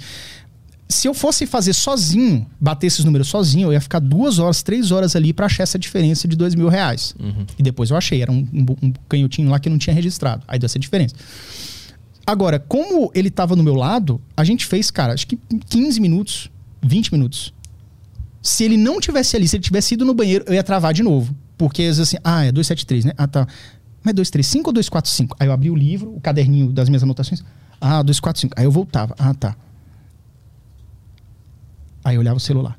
se 0.89 1.09
eu 1.09 1.15
fosse 1.15 1.47
fazer 1.47 1.73
sozinho, 1.73 2.47
bater 2.61 2.89
esses 2.89 3.05
números 3.05 3.29
sozinho, 3.29 3.69
eu 3.69 3.73
ia 3.73 3.81
ficar 3.81 4.01
duas 4.01 4.39
horas, 4.39 4.63
três 4.63 4.91
horas 4.91 5.15
ali 5.17 5.33
pra 5.33 5.47
achar 5.47 5.63
essa 5.63 5.79
diferença 5.79 6.27
de 6.27 6.37
dois 6.37 6.55
mil 6.55 6.69
reais. 6.69 7.15
E 7.59 7.63
depois 7.63 7.91
eu 7.91 7.97
achei, 7.97 8.21
era 8.23 8.33
um, 8.33 8.47
um, 8.53 8.89
um 8.89 8.93
canhotinho 9.09 9.49
lá 9.49 9.59
que 9.61 9.69
não 9.69 9.79
tinha 9.79 9.95
registrado. 9.95 10.43
Aí 10.49 10.59
deu 10.59 10.67
essa 10.67 10.79
diferença. 10.79 11.15
Agora, 12.27 12.59
como 12.59 13.11
ele 13.15 13.31
tava 13.31 13.55
no 13.55 13.63
meu 13.63 13.75
lado, 13.75 14.21
a 14.37 14.43
gente 14.43 14.67
fez, 14.67 14.91
cara, 14.91 15.13
acho 15.13 15.27
que 15.29 15.37
15 15.37 16.01
minutos, 16.01 16.51
20 16.83 17.13
minutos. 17.13 17.55
Se 18.43 18.65
ele 18.65 18.77
não 18.77 19.01
tivesse 19.01 19.37
ali, 19.37 19.47
se 19.47 19.57
ele 19.57 19.63
tivesse 19.63 19.95
ido 19.95 20.05
no 20.05 20.13
banheiro, 20.13 20.45
eu 20.49 20.55
ia 20.55 20.63
travar 20.63 20.93
de 20.93 21.03
novo. 21.05 21.35
Porque 21.57 21.83
às 21.83 21.99
vezes 21.99 22.15
assim, 22.15 22.17
ah, 22.25 22.45
é 22.45 22.51
273, 22.51 23.05
né? 23.05 23.13
Ah, 23.17 23.29
tá. 23.29 23.47
Mas 24.03 24.11
é 24.11 24.15
235 24.15 24.69
ou 24.69 24.73
245? 24.73 25.37
Aí 25.39 25.47
eu 25.47 25.53
abri 25.53 25.71
o 25.71 25.77
livro, 25.77 26.15
o 26.15 26.21
caderninho 26.21 26.73
das 26.73 26.89
minhas 26.89 27.03
anotações. 27.03 27.45
Ah, 27.81 28.03
245. 28.03 28.55
Aí 28.59 28.65
eu 28.65 28.71
voltava. 28.71 29.15
Ah, 29.19 29.35
tá. 29.35 29.57
Aí 32.05 32.17
eu 32.17 32.21
olhava 32.21 32.37
o 32.37 32.41
celular. 32.41 32.79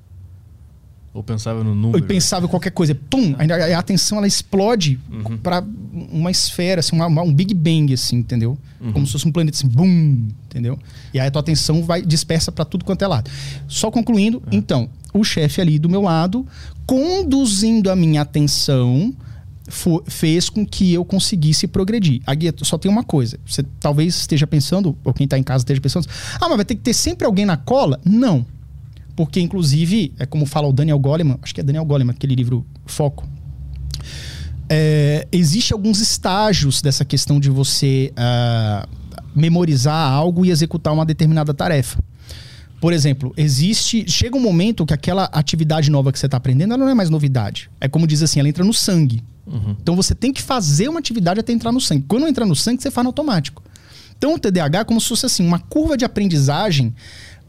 Ou 1.17 1.23
pensava 1.23 1.63
no 1.63 1.73
número. 1.73 1.97
Eu 1.97 2.07
pensava 2.07 2.45
em 2.45 2.49
qualquer 2.49 2.69
coisa. 2.69 2.93
Pum! 2.93 3.33
A 3.39 3.75
a 3.75 3.79
atenção 3.79 4.19
ela 4.19 4.27
explode 4.27 4.99
pra 5.41 5.63
uma 6.11 6.29
esfera, 6.29 6.79
assim, 6.79 6.95
uma- 6.95 7.07
uma- 7.07 7.23
um 7.23 7.33
Big 7.33 7.55
Bang, 7.55 7.91
assim, 7.91 8.17
entendeu? 8.17 8.55
Como 8.93 9.03
se 9.07 9.13
fosse 9.13 9.27
um 9.27 9.31
planeta 9.31 9.57
assim, 9.57 9.67
bum! 9.67 10.27
Entendeu? 10.45 10.77
E 11.11 11.19
aí 11.19 11.27
a 11.27 11.31
tua 11.31 11.39
atenção 11.39 11.81
vai 11.83 12.03
dispersa 12.03 12.51
pra 12.51 12.63
tudo 12.63 12.85
quanto 12.85 13.01
é 13.01 13.07
lado. 13.07 13.31
Só 13.67 13.89
concluindo, 13.89 14.43
então, 14.51 14.89
o 15.11 15.23
chefe 15.23 15.59
ali 15.59 15.79
do 15.79 15.89
meu 15.89 16.03
lado, 16.03 16.45
conduzindo 16.85 17.89
a 17.89 17.95
minha 17.95 18.21
atenção, 18.21 19.11
fez 20.05 20.49
com 20.49 20.65
que 20.65 20.93
eu 20.93 21.03
conseguisse 21.03 21.67
progredir. 21.67 22.21
A 22.25 22.33
guia 22.35 22.53
só 22.61 22.77
tem 22.77 22.89
uma 22.91 23.03
coisa. 23.03 23.39
Você 23.45 23.63
talvez 23.79 24.15
esteja 24.15 24.45
pensando, 24.47 24.95
ou 25.03 25.13
quem 25.13 25.27
tá 25.27 25.37
em 25.37 25.43
casa 25.43 25.63
esteja 25.63 25.81
pensando, 25.81 26.07
ah, 26.39 26.47
mas 26.47 26.55
vai 26.57 26.65
ter 26.65 26.75
que 26.75 26.81
ter 26.81 26.93
sempre 26.93 27.25
alguém 27.25 27.45
na 27.45 27.57
cola? 27.57 27.99
Não. 28.05 28.45
Porque, 29.17 29.39
inclusive, 29.39 30.13
é 30.19 30.27
como 30.27 30.45
fala 30.45 30.67
o 30.67 30.71
Daniel 30.71 30.99
Goleman, 30.99 31.39
acho 31.41 31.53
que 31.53 31.59
é 31.59 31.63
Daniel 31.63 31.83
Goleman, 31.83 32.11
aquele 32.11 32.35
livro 32.35 32.63
Foco. 32.85 33.27
É, 34.69 35.27
existe 35.31 35.73
alguns 35.73 35.99
estágios 35.99 36.83
dessa 36.83 37.03
questão 37.03 37.39
de 37.39 37.49
você 37.49 38.13
ah, 38.15 38.87
memorizar 39.35 40.11
algo 40.11 40.45
e 40.45 40.51
executar 40.51 40.93
uma 40.93 41.03
determinada 41.03 41.51
tarefa. 41.51 41.97
Por 42.79 42.93
exemplo, 42.93 43.33
existe. 43.35 44.05
Chega 44.07 44.37
um 44.37 44.39
momento 44.39 44.85
que 44.85 44.93
aquela 44.93 45.23
atividade 45.33 45.89
nova 45.89 46.11
que 46.11 46.19
você 46.19 46.27
está 46.27 46.37
aprendendo, 46.37 46.75
ela 46.75 46.85
não 46.85 46.91
é 46.91 46.93
mais 46.93 47.09
novidade. 47.09 47.71
É 47.81 47.87
como 47.87 48.05
diz 48.05 48.21
assim, 48.21 48.39
ela 48.39 48.47
entra 48.47 48.63
no 48.63 48.73
sangue. 48.73 49.23
Então 49.81 49.95
você 49.95 50.13
tem 50.13 50.31
que 50.31 50.43
fazer 50.43 50.89
uma 50.89 50.99
atividade 50.99 51.39
até 51.39 51.51
entrar 51.51 51.71
no 51.71 51.81
sangue. 51.81 52.05
Quando 52.07 52.27
entra 52.27 52.45
no 52.45 52.55
sangue, 52.55 52.83
você 52.83 52.91
faz 52.91 53.03
no 53.03 53.09
automático. 53.09 53.63
Então 54.15 54.35
o 54.35 54.39
TDAH 54.39 54.79
é 54.79 54.83
como 54.83 55.01
se 55.01 55.07
fosse 55.07 55.25
assim, 55.25 55.43
uma 55.43 55.57
curva 55.57 55.97
de 55.97 56.05
aprendizagem 56.05 56.93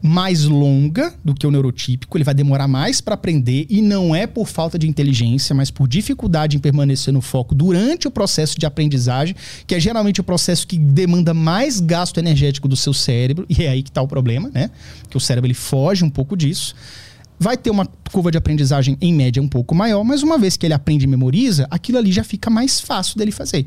mais 0.01 0.45
longa 0.45 1.13
do 1.23 1.33
que 1.33 1.45
o 1.45 1.51
neurotípico, 1.51 2.17
ele 2.17 2.23
vai 2.23 2.33
demorar 2.33 2.67
mais 2.67 3.01
para 3.01 3.15
aprender 3.15 3.65
e 3.69 3.81
não 3.81 4.15
é 4.15 4.25
por 4.25 4.47
falta 4.47 4.79
de 4.79 4.87
inteligência, 4.87 5.53
mas 5.53 5.69
por 5.69 5.87
dificuldade 5.87 6.57
em 6.57 6.59
permanecer 6.59 7.13
no 7.13 7.21
foco 7.21 7.53
durante 7.53 8.07
o 8.07 8.11
processo 8.11 8.57
de 8.59 8.65
aprendizagem, 8.65 9.35
que 9.67 9.75
é 9.75 9.79
geralmente 9.79 10.21
o 10.21 10.23
processo 10.23 10.67
que 10.67 10.77
demanda 10.77 11.33
mais 11.33 11.79
gasto 11.79 12.17
energético 12.17 12.67
do 12.67 12.75
seu 12.75 12.93
cérebro, 12.93 13.45
e 13.49 13.63
é 13.63 13.69
aí 13.69 13.83
que 13.83 13.89
está 13.89 14.01
o 14.01 14.07
problema, 14.07 14.49
né? 14.53 14.69
Que 15.09 15.17
o 15.17 15.19
cérebro 15.19 15.47
ele 15.47 15.53
foge 15.53 16.03
um 16.03 16.09
pouco 16.09 16.35
disso. 16.37 16.75
Vai 17.39 17.55
ter 17.55 17.69
uma 17.69 17.85
curva 18.11 18.31
de 18.31 18.37
aprendizagem 18.37 18.97
em 18.99 19.13
média 19.13 19.41
um 19.41 19.47
pouco 19.47 19.73
maior, 19.73 20.03
mas 20.03 20.23
uma 20.23 20.37
vez 20.37 20.57
que 20.57 20.65
ele 20.65 20.73
aprende 20.73 21.05
e 21.05 21.07
memoriza, 21.07 21.67
aquilo 21.71 21.97
ali 21.97 22.11
já 22.11 22.23
fica 22.23 22.49
mais 22.49 22.81
fácil 22.81 23.17
dele 23.17 23.31
fazer. 23.31 23.65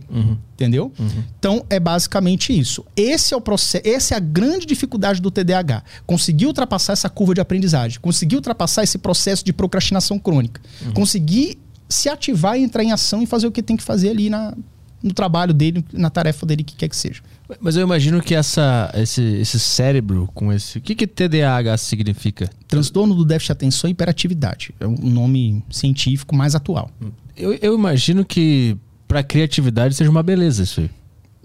Entendeu? 0.55 0.93
Então 1.39 1.65
é 1.71 1.81
basicamente 1.81 2.57
isso. 2.57 2.85
Esse 2.95 3.33
é 3.33 3.37
o 3.37 3.41
processo, 3.41 3.83
essa 3.89 4.15
é 4.15 4.17
a 4.17 4.21
grande 4.21 4.67
dificuldade 4.67 5.21
do 5.21 5.31
TDAH. 5.31 5.83
Conseguir 6.07 6.47
ultrapassar 6.47 6.93
essa 6.93 7.09
curva 7.09 7.35
de 7.35 7.41
aprendizagem, 7.41 7.99
conseguir 8.01 8.37
ultrapassar 8.37 8.83
esse 8.83 8.99
processo 8.99 9.45
de 9.45 9.53
procrastinação 9.53 10.19
crônica, 10.19 10.61
conseguir 10.93 11.59
se 11.89 12.09
ativar 12.09 12.59
e 12.59 12.63
entrar 12.63 12.83
em 12.83 12.93
ação 12.93 13.23
e 13.23 13.27
fazer 13.27 13.47
o 13.47 13.53
que 13.53 13.63
tem 13.63 13.77
que 13.77 13.83
fazer 13.83 14.11
ali 14.11 14.31
na, 14.31 14.55
no 15.03 15.13
trabalho 15.13 15.53
dele, 15.53 15.85
na 15.93 16.11
tarefa 16.11 16.47
dele, 16.47 16.63
que 16.63 16.77
quer 16.77 16.89
que 16.89 16.97
seja. 16.97 17.23
Mas 17.61 17.77
eu 17.77 17.83
imagino 17.83 18.23
que 18.23 18.35
essa, 18.35 18.91
esse, 18.95 19.23
esse 19.23 19.59
cérebro 19.59 20.29
com 20.33 20.53
esse. 20.53 20.79
O 20.79 20.81
que, 20.81 20.95
que 20.95 21.07
TDAH 21.07 21.77
significa? 21.79 22.49
Transtorno 22.69 23.15
do 23.15 23.25
déficit 23.25 23.49
de 23.49 23.53
atenção 23.53 23.89
e 23.89 23.93
hiperatividade. 23.93 24.75
É 24.81 24.87
um 24.87 24.97
nome 24.97 25.63
científico 25.71 26.35
mais 26.35 26.55
atual. 26.55 26.91
Eu, 27.37 27.55
eu 27.55 27.75
imagino 27.75 28.25
que 28.25 28.77
pra 29.09 29.23
criatividade 29.23 29.95
seja 29.95 30.11
uma 30.11 30.23
beleza 30.23 30.63
isso 30.63 30.81
aí. 30.81 30.91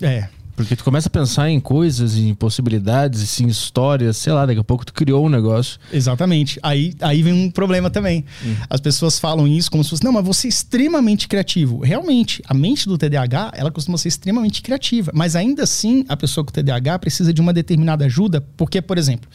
É. 0.01 0.29
Porque 0.57 0.75
tu 0.75 0.83
começa 0.83 1.07
a 1.07 1.11
pensar 1.11 1.51
em 1.51 1.59
coisas, 1.59 2.17
em 2.17 2.33
possibilidades, 2.33 3.39
em 3.39 3.45
histórias, 3.47 4.17
sei 4.17 4.33
lá, 4.33 4.43
daqui 4.43 4.59
a 4.59 4.63
pouco 4.63 4.83
tu 4.83 4.91
criou 4.91 5.23
um 5.23 5.29
negócio. 5.29 5.79
Exatamente. 5.93 6.59
Aí, 6.63 6.95
aí 6.99 7.21
vem 7.21 7.31
um 7.31 7.51
problema 7.51 7.91
também. 7.91 8.25
As 8.67 8.81
pessoas 8.81 9.19
falam 9.19 9.47
isso 9.47 9.69
como 9.69 9.83
se 9.83 9.91
fosse, 9.91 10.03
não, 10.03 10.11
mas 10.11 10.25
você 10.25 10.47
é 10.47 10.49
extremamente 10.49 11.27
criativo. 11.27 11.81
Realmente, 11.83 12.41
a 12.47 12.55
mente 12.55 12.87
do 12.87 12.97
TDAH, 12.97 13.51
ela 13.55 13.69
costuma 13.69 13.99
ser 13.99 14.07
extremamente 14.07 14.63
criativa. 14.63 15.11
Mas 15.13 15.35
ainda 15.35 15.61
assim, 15.61 16.03
a 16.09 16.17
pessoa 16.17 16.43
com 16.43 16.51
TDAH 16.51 16.97
precisa 16.97 17.31
de 17.31 17.39
uma 17.39 17.53
determinada 17.53 18.05
ajuda, 18.05 18.41
porque, 18.57 18.81
por 18.81 18.97
exemplo, 18.97 19.29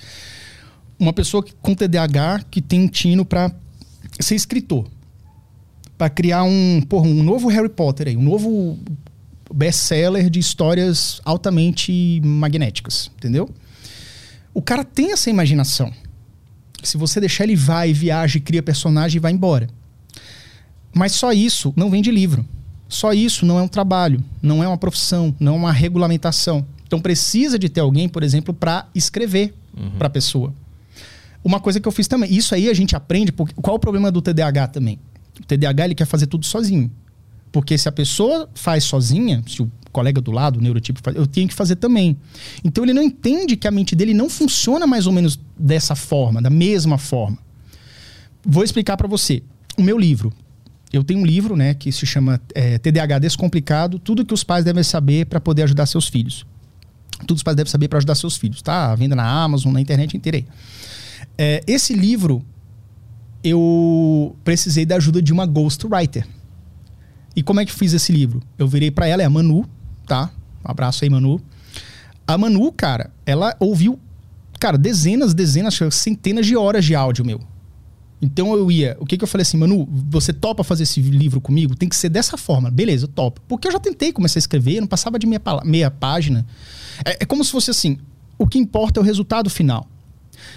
uma 0.99 1.13
pessoa 1.13 1.41
que- 1.41 1.53
com 1.63 1.73
TDAH 1.73 2.43
que 2.51 2.61
tem 2.61 2.81
um 2.81 2.89
tino 2.89 3.25
para 3.25 3.53
ser 4.19 4.35
escritor, 4.35 4.89
para 5.97 6.11
criar 6.11 6.43
um, 6.43 6.81
porra, 6.89 7.07
um 7.07 7.23
novo 7.23 7.47
Harry 7.47 7.69
Potter 7.69 8.09
aí, 8.09 8.17
um 8.17 8.23
novo 8.25 8.77
best-seller 9.53 10.31
de 10.31 10.39
histórias 10.39 11.21
altamente 11.25 12.21
magnéticas, 12.25 13.11
entendeu? 13.17 13.49
O 14.55 14.61
cara 14.61 14.85
tem 14.85 15.13
essa 15.13 15.31
imaginação. 15.31 15.93
Se 16.83 16.97
você 16.97 17.21
deixar 17.21 17.45
ele 17.45 17.57
vai, 17.57 17.93
viaja, 17.93 18.41
cria 18.41 18.63
personagem 18.63 19.19
e 19.19 19.21
vai 19.21 19.33
embora. 19.33 19.69
Mas 20.95 21.13
só 21.13 21.33
isso 21.33 21.73
não 21.77 21.91
vem 21.91 22.03
de 22.03 22.11
livro. 22.11 22.45
Só 22.89 23.13
isso 23.15 23.47
não 23.47 23.59
é 23.59 23.63
um 23.63 23.69
trabalho, 23.69 24.23
não 24.43 24.63
é 24.63 24.69
uma 24.69 24.77
profissão, 24.77 25.35
não 25.41 25.55
é 25.55 25.57
uma 25.57 25.73
regulamentação. 25.73 26.67
Então 26.87 27.01
precisa 27.01 27.59
de 27.59 27.71
ter 27.71 27.81
alguém, 27.81 28.09
por 28.09 28.23
exemplo, 28.23 28.53
para 28.53 28.87
escrever 28.95 29.55
para 29.97 30.09
a 30.09 30.11
pessoa. 30.11 30.53
Uma 31.43 31.59
coisa 31.59 31.81
que 31.81 31.89
eu 31.89 31.93
fiz 31.93 32.07
também, 32.07 32.33
isso 32.33 32.55
aí 32.55 32.69
a 32.69 32.75
gente 32.75 32.95
aprende, 32.95 33.33
porque 33.33 33.55
qual 33.55 33.77
o 33.77 33.79
problema 33.79 34.13
do 34.13 34.21
TDAH 34.21 34.69
também? 34.69 34.99
O 35.41 35.45
TDAH 35.45 35.87
ele 35.87 35.95
quer 35.95 36.05
fazer 36.05 36.27
tudo 36.27 36.45
sozinho. 36.45 36.91
Porque 37.53 37.77
se 37.77 37.89
a 37.89 37.93
pessoa 37.93 38.49
faz 38.55 38.83
sozinha, 38.83 39.45
se 39.47 39.63
o 39.63 39.71
colega 39.93 40.21
do 40.21 40.33
lado, 40.33 40.59
o 40.59 40.63
neurotipo 40.63 41.01
faz, 41.03 41.15
eu 41.15 41.27
tenho 41.27 41.47
que 41.47 41.55
fazer 41.55 41.77
também. 41.77 42.17
Então 42.65 42.83
ele 42.83 42.95
não 42.95 43.03
entende 43.03 43.57
que 43.57 43.69
a 43.69 43.71
mente 43.71 43.95
dele 43.95 44.15
não 44.15 44.31
funciona 44.31 44.87
mais 44.87 45.07
ou 45.07 45.13
menos 45.13 45.39
dessa 45.57 45.95
forma, 45.95 46.41
da 46.41 46.49
mesma 46.49 46.97
forma. 46.97 47.39
Vou 48.45 48.65
explicar 48.65 48.97
para 48.97 49.07
você. 49.07 49.43
O 49.77 49.83
meu 49.83 49.99
livro. 49.99 50.33
Eu 50.93 51.05
tenho 51.05 51.21
um 51.21 51.27
livro, 51.27 51.57
né, 51.57 51.73
que 51.73 51.91
se 51.91 52.05
chama 52.05 52.41
é, 52.55 52.77
TDAH 52.79 53.19
Descomplicado, 53.19 53.99
tudo 53.99 54.27
que 54.27 54.35
os 54.35 54.45
pais 54.45 54.65
devem 54.65 54.83
saber 54.83 55.27
para 55.27 55.41
poder 55.41 55.63
ajudar 55.63 55.87
seus 55.87 56.07
filhos. 56.07 56.45
Tudo 57.27 57.37
os 57.37 57.43
pais 57.43 57.57
devem 57.57 57.71
saber 57.71 57.89
para 57.89 57.99
ajudar 57.99 58.15
seus 58.15 58.37
filhos, 58.37 58.61
tá? 58.61 58.95
Venda 58.95 59.15
na 59.15 59.27
Amazon, 59.27 59.73
na 59.73 59.81
internet 59.81 60.17
inteira. 60.17 60.45
É, 61.39 61.63
esse 61.67 61.95
livro, 61.95 62.45
eu 63.43 64.37
precisei 64.45 64.85
da 64.85 64.97
ajuda 64.97 65.23
de 65.23 65.33
uma 65.33 65.47
ghostwriter. 65.47 66.27
E 67.35 67.43
como 67.43 67.61
é 67.61 67.65
que 67.65 67.73
fiz 67.73 67.93
esse 67.93 68.13
livro? 68.13 68.43
Eu 68.59 68.69
virei 68.69 68.91
para 68.91 69.07
ela, 69.07 69.23
é 69.23 69.25
a 69.25 69.31
Manu, 69.31 69.65
tá? 70.07 70.31
Um 70.65 70.71
abraço 70.71 71.05
aí, 71.05 71.11
Manu. 71.11 71.41
A 72.27 72.37
Manu, 72.39 72.71
cara, 72.73 73.11
ela 73.25 73.57
ouviu, 73.59 73.99
cara, 74.61 74.79
dezenas, 74.79 75.35
dezenas, 75.35 75.79
centenas 75.91 76.47
de 76.47 76.57
horas 76.57 76.85
de 76.85 76.95
áudio 76.95 77.25
meu. 77.25 77.41
Então 78.21 78.55
eu 78.55 78.71
ia, 78.71 78.97
o 79.01 79.05
que 79.05 79.19
que 79.19 79.25
eu 79.25 79.29
falei 79.29 79.43
assim, 79.43 79.57
Manu, 79.57 79.89
você 80.09 80.33
topa 80.33 80.63
fazer 80.63 80.85
esse 80.85 81.01
livro 81.01 81.41
comigo? 81.41 81.75
Tem 81.75 81.89
que 81.89 81.97
ser 81.97 82.09
dessa 82.09 82.37
forma. 82.37 82.71
Beleza, 82.71 83.05
eu 83.05 83.09
topo. 83.09 83.41
Porque 83.49 83.67
eu 83.67 83.73
já 83.73 83.81
tentei 83.81 84.13
começar 84.13 84.39
a 84.39 84.41
escrever, 84.41 84.81
não 84.81 84.87
passava 84.87 85.19
de 85.19 85.27
meia, 85.27 85.41
meia 85.65 85.91
página. 85.91 86.47
É, 87.05 87.25
é 87.25 87.27
como 87.27 87.45
se 87.45 87.51
fosse 87.51 87.73
assim, 87.73 87.99
o 88.39 88.47
que 88.47 88.59
importa 88.59 89.01
é 89.01 89.03
o 89.03 89.05
resultado 89.05 89.51
final. 89.51 89.89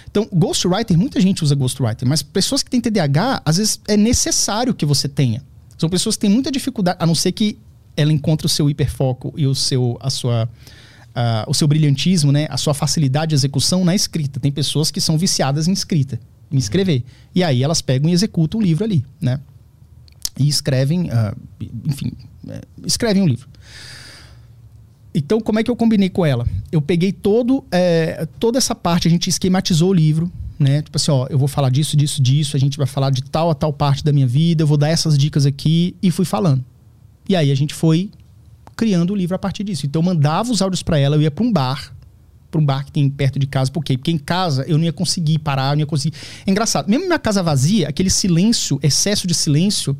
Então, 0.10 0.28
ghostwriter, 0.32 0.98
muita 0.98 1.20
gente 1.20 1.44
usa 1.44 1.56
ghostwriter, 1.56 2.08
mas 2.08 2.22
pessoas 2.22 2.62
que 2.62 2.70
têm 2.70 2.80
TDAH, 2.80 3.42
às 3.44 3.58
vezes 3.58 3.82
é 3.88 3.98
necessário 3.98 4.74
que 4.74 4.86
você 4.86 5.10
tenha. 5.10 5.44
São 5.78 5.90
pessoas 5.90 6.16
que 6.16 6.22
têm 6.22 6.30
muita 6.30 6.52
dificuldade, 6.52 6.98
a 7.02 7.06
não 7.06 7.16
ser 7.16 7.32
que 7.32 7.58
ela 7.98 8.12
encontre 8.12 8.46
o 8.46 8.50
seu 8.50 8.70
hiperfoco 8.70 9.34
e 9.38 9.48
o 9.48 9.56
seu, 9.56 9.98
a 10.02 10.10
sua, 10.10 10.50
o 11.48 11.54
seu 11.54 11.68
brilhantismo, 11.68 12.32
né? 12.32 12.48
a 12.50 12.58
sua 12.58 12.74
facilidade 12.74 13.30
de 13.30 13.36
execução 13.36 13.86
na 13.86 13.96
escrita. 13.96 14.40
Tem 14.40 14.52
pessoas 14.52 14.92
que 14.92 15.00
são 15.00 15.18
viciadas 15.18 15.68
em 15.68 15.72
escrita, 15.72 16.20
em 16.52 16.58
escrever. 16.58 17.04
E 17.34 17.44
aí 17.44 17.64
elas 17.64 17.82
pegam 17.82 18.10
e 18.10 18.14
executam 18.14 18.60
o 18.60 18.64
livro 18.64 18.84
ali, 18.84 19.06
né? 19.20 19.40
E 20.38 20.50
escrevem, 20.50 21.10
uh, 21.10 21.36
enfim, 21.86 22.12
é, 22.50 22.62
escrevem 22.86 23.24
um 23.24 23.28
livro. 23.28 23.48
Então, 25.14 25.40
como 25.40 25.58
é 25.58 25.64
que 25.64 25.72
eu 25.72 25.76
combinei 25.78 26.10
com 26.10 26.26
ela? 26.26 26.46
Eu 26.70 26.82
peguei 26.82 27.14
todo, 27.14 27.64
é, 27.72 28.28
toda 28.38 28.58
essa 28.58 28.76
parte, 28.76 29.08
a 29.08 29.12
gente 29.12 29.30
esquematizou 29.30 29.92
o 29.92 29.94
livro, 29.94 30.30
né? 30.58 30.82
Tipo 30.82 30.98
assim, 30.98 31.12
ó, 31.12 31.28
eu 31.30 31.38
vou 31.38 31.48
falar 31.48 31.70
disso, 31.70 31.98
disso, 31.98 32.22
disso, 32.22 32.56
a 32.56 32.60
gente 32.60 32.78
vai 32.78 32.88
falar 32.88 33.10
de 33.10 33.24
tal 33.24 33.50
a 33.50 33.56
tal 33.56 33.74
parte 33.74 34.04
da 34.04 34.12
minha 34.12 34.28
vida, 34.28 34.64
eu 34.64 34.68
vou 34.68 34.78
dar 34.78 34.90
essas 34.90 35.18
dicas 35.18 35.46
aqui 35.46 35.96
e 36.02 36.12
fui 36.12 36.26
falando. 36.26 36.64
E 37.28 37.36
aí 37.36 37.52
a 37.52 37.56
gente 37.56 37.74
foi 37.74 38.10
criando 38.76 39.12
o 39.12 39.16
livro 39.16 39.36
a 39.36 39.40
partir 39.40 39.64
disso. 39.64 39.86
Então 39.86 40.02
eu 40.02 40.06
mandava 40.06 40.52
os 40.52 40.62
áudios 40.62 40.84
para 40.84 40.98
ela, 40.98 41.16
eu 41.16 41.22
ia 41.22 41.32
para 41.32 41.44
um 41.44 41.52
bar, 41.52 41.94
para 42.50 42.62
um 42.62 42.66
bar 42.66 42.86
que 42.86 42.92
tem 42.92 43.10
perto 43.10 43.38
de 43.38 43.48
casa. 43.48 43.72
Por 43.72 43.84
quê? 43.84 43.98
Porque 43.98 44.12
em 44.12 44.18
casa 44.18 44.64
eu 44.68 44.78
não 44.78 44.86
ia 44.86 44.94
conseguir 44.94 45.40
parar, 45.40 45.72
eu 45.72 45.76
não 45.76 45.80
ia 45.80 45.86
conseguir. 45.86 46.16
É 46.46 46.52
engraçado. 46.52 46.90
Mesmo 46.90 47.06
minha 47.06 47.20
casa 47.20 47.44
vazia, 47.44 47.90
aquele 47.90 48.10
silêncio, 48.10 48.80
excesso 48.82 49.28
de 49.28 49.34
silêncio, 49.34 49.98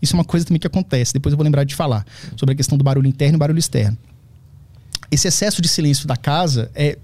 isso 0.00 0.14
é 0.14 0.18
uma 0.18 0.24
coisa 0.24 0.44
também 0.44 0.58
que 0.58 0.66
acontece. 0.66 1.12
Depois 1.12 1.32
eu 1.32 1.36
vou 1.36 1.44
lembrar 1.44 1.64
de 1.64 1.76
falar 1.76 2.04
sobre 2.36 2.54
a 2.54 2.56
questão 2.56 2.76
do 2.76 2.82
barulho 2.82 3.06
interno 3.06 3.36
e 3.36 3.38
barulho 3.38 3.58
externo. 3.58 3.96
Esse 5.10 5.28
excesso 5.28 5.60
de 5.62 5.68
silêncio 5.68 6.08
da 6.08 6.16
casa 6.16 6.70
é 6.74 6.98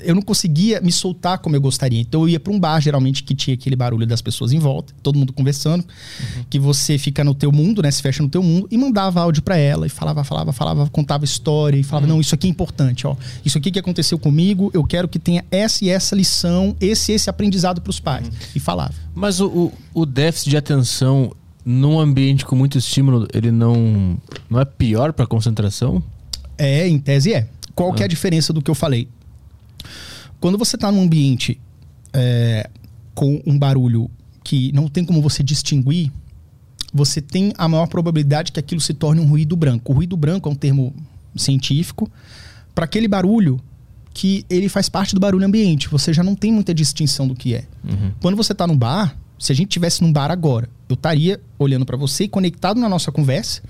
eu 0.00 0.14
não 0.14 0.22
conseguia 0.22 0.80
me 0.80 0.90
soltar 0.90 1.38
como 1.38 1.54
eu 1.56 1.60
gostaria. 1.60 2.00
Então 2.00 2.22
eu 2.22 2.28
ia 2.28 2.40
para 2.40 2.52
um 2.52 2.58
bar, 2.58 2.80
geralmente, 2.80 3.22
que 3.22 3.34
tinha 3.34 3.54
aquele 3.54 3.76
barulho 3.76 4.06
das 4.06 4.20
pessoas 4.20 4.52
em 4.52 4.58
volta, 4.58 4.94
todo 5.02 5.18
mundo 5.18 5.32
conversando, 5.32 5.82
uhum. 5.82 6.44
que 6.50 6.58
você 6.58 6.98
fica 6.98 7.22
no 7.22 7.34
teu 7.34 7.52
mundo, 7.52 7.82
né? 7.82 7.90
Se 7.90 8.02
fecha 8.02 8.22
no 8.22 8.28
teu 8.28 8.42
mundo, 8.42 8.66
e 8.70 8.76
mandava 8.76 9.20
áudio 9.20 9.42
para 9.42 9.56
ela, 9.56 9.86
e 9.86 9.88
falava, 9.88 10.24
falava, 10.24 10.52
falava, 10.52 10.88
contava 10.90 11.24
história, 11.24 11.76
e 11.76 11.82
falava, 11.82 12.06
uhum. 12.06 12.14
não, 12.14 12.20
isso 12.20 12.34
aqui 12.34 12.46
é 12.46 12.50
importante, 12.50 13.06
ó. 13.06 13.16
Isso 13.44 13.58
aqui 13.58 13.70
que 13.70 13.78
aconteceu 13.78 14.18
comigo, 14.18 14.70
eu 14.74 14.84
quero 14.84 15.08
que 15.08 15.18
tenha 15.18 15.44
essa 15.50 15.84
e 15.84 15.88
essa 15.88 16.14
lição, 16.16 16.74
esse 16.80 17.12
esse 17.12 17.30
aprendizado 17.30 17.80
para 17.80 17.90
os 17.90 18.00
pais. 18.00 18.26
Uhum. 18.26 18.32
E 18.54 18.60
falava. 18.60 18.94
Mas 19.14 19.40
o, 19.40 19.46
o, 19.46 19.72
o 20.02 20.06
déficit 20.06 20.50
de 20.50 20.56
atenção 20.56 21.32
num 21.64 21.98
ambiente 21.98 22.44
com 22.44 22.54
muito 22.54 22.76
estímulo, 22.76 23.26
ele 23.32 23.50
não, 23.50 24.18
não 24.50 24.60
é 24.60 24.64
pior 24.64 25.12
para 25.12 25.26
concentração? 25.26 26.02
É, 26.58 26.86
em 26.86 26.98
tese 26.98 27.32
é. 27.32 27.48
Qual 27.74 27.90
ah. 27.90 27.94
que 27.94 28.02
é 28.02 28.04
a 28.04 28.06
ah. 28.06 28.08
diferença 28.08 28.52
do 28.52 28.60
que 28.60 28.70
eu 28.70 28.74
falei? 28.74 29.08
Quando 30.44 30.58
você 30.58 30.76
está 30.76 30.92
num 30.92 31.00
ambiente 31.00 31.58
é, 32.12 32.68
com 33.14 33.40
um 33.46 33.58
barulho 33.58 34.10
que 34.44 34.70
não 34.72 34.88
tem 34.88 35.02
como 35.02 35.22
você 35.22 35.42
distinguir, 35.42 36.12
você 36.92 37.22
tem 37.22 37.54
a 37.56 37.66
maior 37.66 37.86
probabilidade 37.86 38.52
que 38.52 38.60
aquilo 38.60 38.78
se 38.78 38.92
torne 38.92 39.22
um 39.22 39.26
ruído 39.26 39.56
branco. 39.56 39.90
O 39.90 39.94
ruído 39.94 40.18
branco 40.18 40.46
é 40.46 40.52
um 40.52 40.54
termo 40.54 40.94
científico 41.34 42.10
para 42.74 42.84
aquele 42.84 43.08
barulho 43.08 43.58
que 44.12 44.44
ele 44.50 44.68
faz 44.68 44.86
parte 44.90 45.14
do 45.14 45.18
barulho 45.18 45.46
ambiente. 45.46 45.88
Você 45.88 46.12
já 46.12 46.22
não 46.22 46.34
tem 46.34 46.52
muita 46.52 46.74
distinção 46.74 47.26
do 47.26 47.34
que 47.34 47.54
é. 47.54 47.64
Uhum. 47.82 48.12
Quando 48.20 48.36
você 48.36 48.52
está 48.52 48.66
no 48.66 48.76
bar, 48.76 49.16
se 49.38 49.50
a 49.50 49.54
gente 49.54 49.70
tivesse 49.70 50.02
num 50.02 50.12
bar 50.12 50.30
agora, 50.30 50.68
eu 50.90 50.92
estaria 50.92 51.40
olhando 51.58 51.86
para 51.86 51.96
você 51.96 52.24
e 52.24 52.28
conectado 52.28 52.78
na 52.78 52.88
nossa 52.90 53.10
conversa 53.10 53.62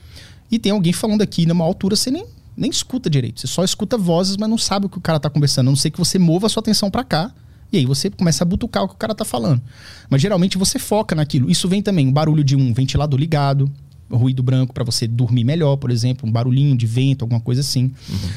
e 0.50 0.58
tem 0.58 0.72
alguém 0.72 0.92
falando 0.92 1.22
aqui 1.22 1.46
numa 1.46 1.64
altura, 1.64 1.94
você 1.94 2.10
nem 2.10 2.26
nem 2.56 2.70
escuta 2.70 3.10
direito. 3.10 3.40
Você 3.40 3.46
só 3.46 3.64
escuta 3.64 3.98
vozes, 3.98 4.36
mas 4.36 4.48
não 4.48 4.58
sabe 4.58 4.86
o 4.86 4.88
que 4.88 4.98
o 4.98 5.00
cara 5.00 5.18
tá 5.18 5.28
conversando. 5.28 5.68
A 5.68 5.70
não 5.70 5.76
ser 5.76 5.90
que 5.90 5.98
você 5.98 6.18
mova 6.18 6.46
a 6.46 6.48
sua 6.48 6.60
atenção 6.60 6.90
para 6.90 7.04
cá. 7.04 7.32
E 7.72 7.78
aí 7.78 7.86
você 7.86 8.08
começa 8.08 8.44
a 8.44 8.46
butucar 8.46 8.84
o 8.84 8.88
que 8.88 8.94
o 8.94 8.98
cara 8.98 9.14
tá 9.14 9.24
falando. 9.24 9.60
Mas 10.08 10.22
geralmente 10.22 10.56
você 10.56 10.78
foca 10.78 11.14
naquilo. 11.14 11.50
Isso 11.50 11.68
vem 11.68 11.82
também 11.82 12.08
o 12.08 12.12
barulho 12.12 12.44
de 12.44 12.54
um 12.54 12.72
ventilador 12.72 13.18
ligado, 13.18 13.70
ruído 14.10 14.42
branco 14.42 14.72
para 14.72 14.84
você 14.84 15.08
dormir 15.08 15.44
melhor, 15.44 15.76
por 15.76 15.90
exemplo, 15.90 16.28
um 16.28 16.32
barulhinho 16.32 16.76
de 16.76 16.86
vento, 16.86 17.22
alguma 17.22 17.40
coisa 17.40 17.60
assim. 17.60 17.92
Uhum. 18.08 18.28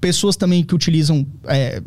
Pessoas 0.00 0.36
também 0.36 0.62
que 0.62 0.74
utilizam. 0.74 1.26
É, 1.46 1.82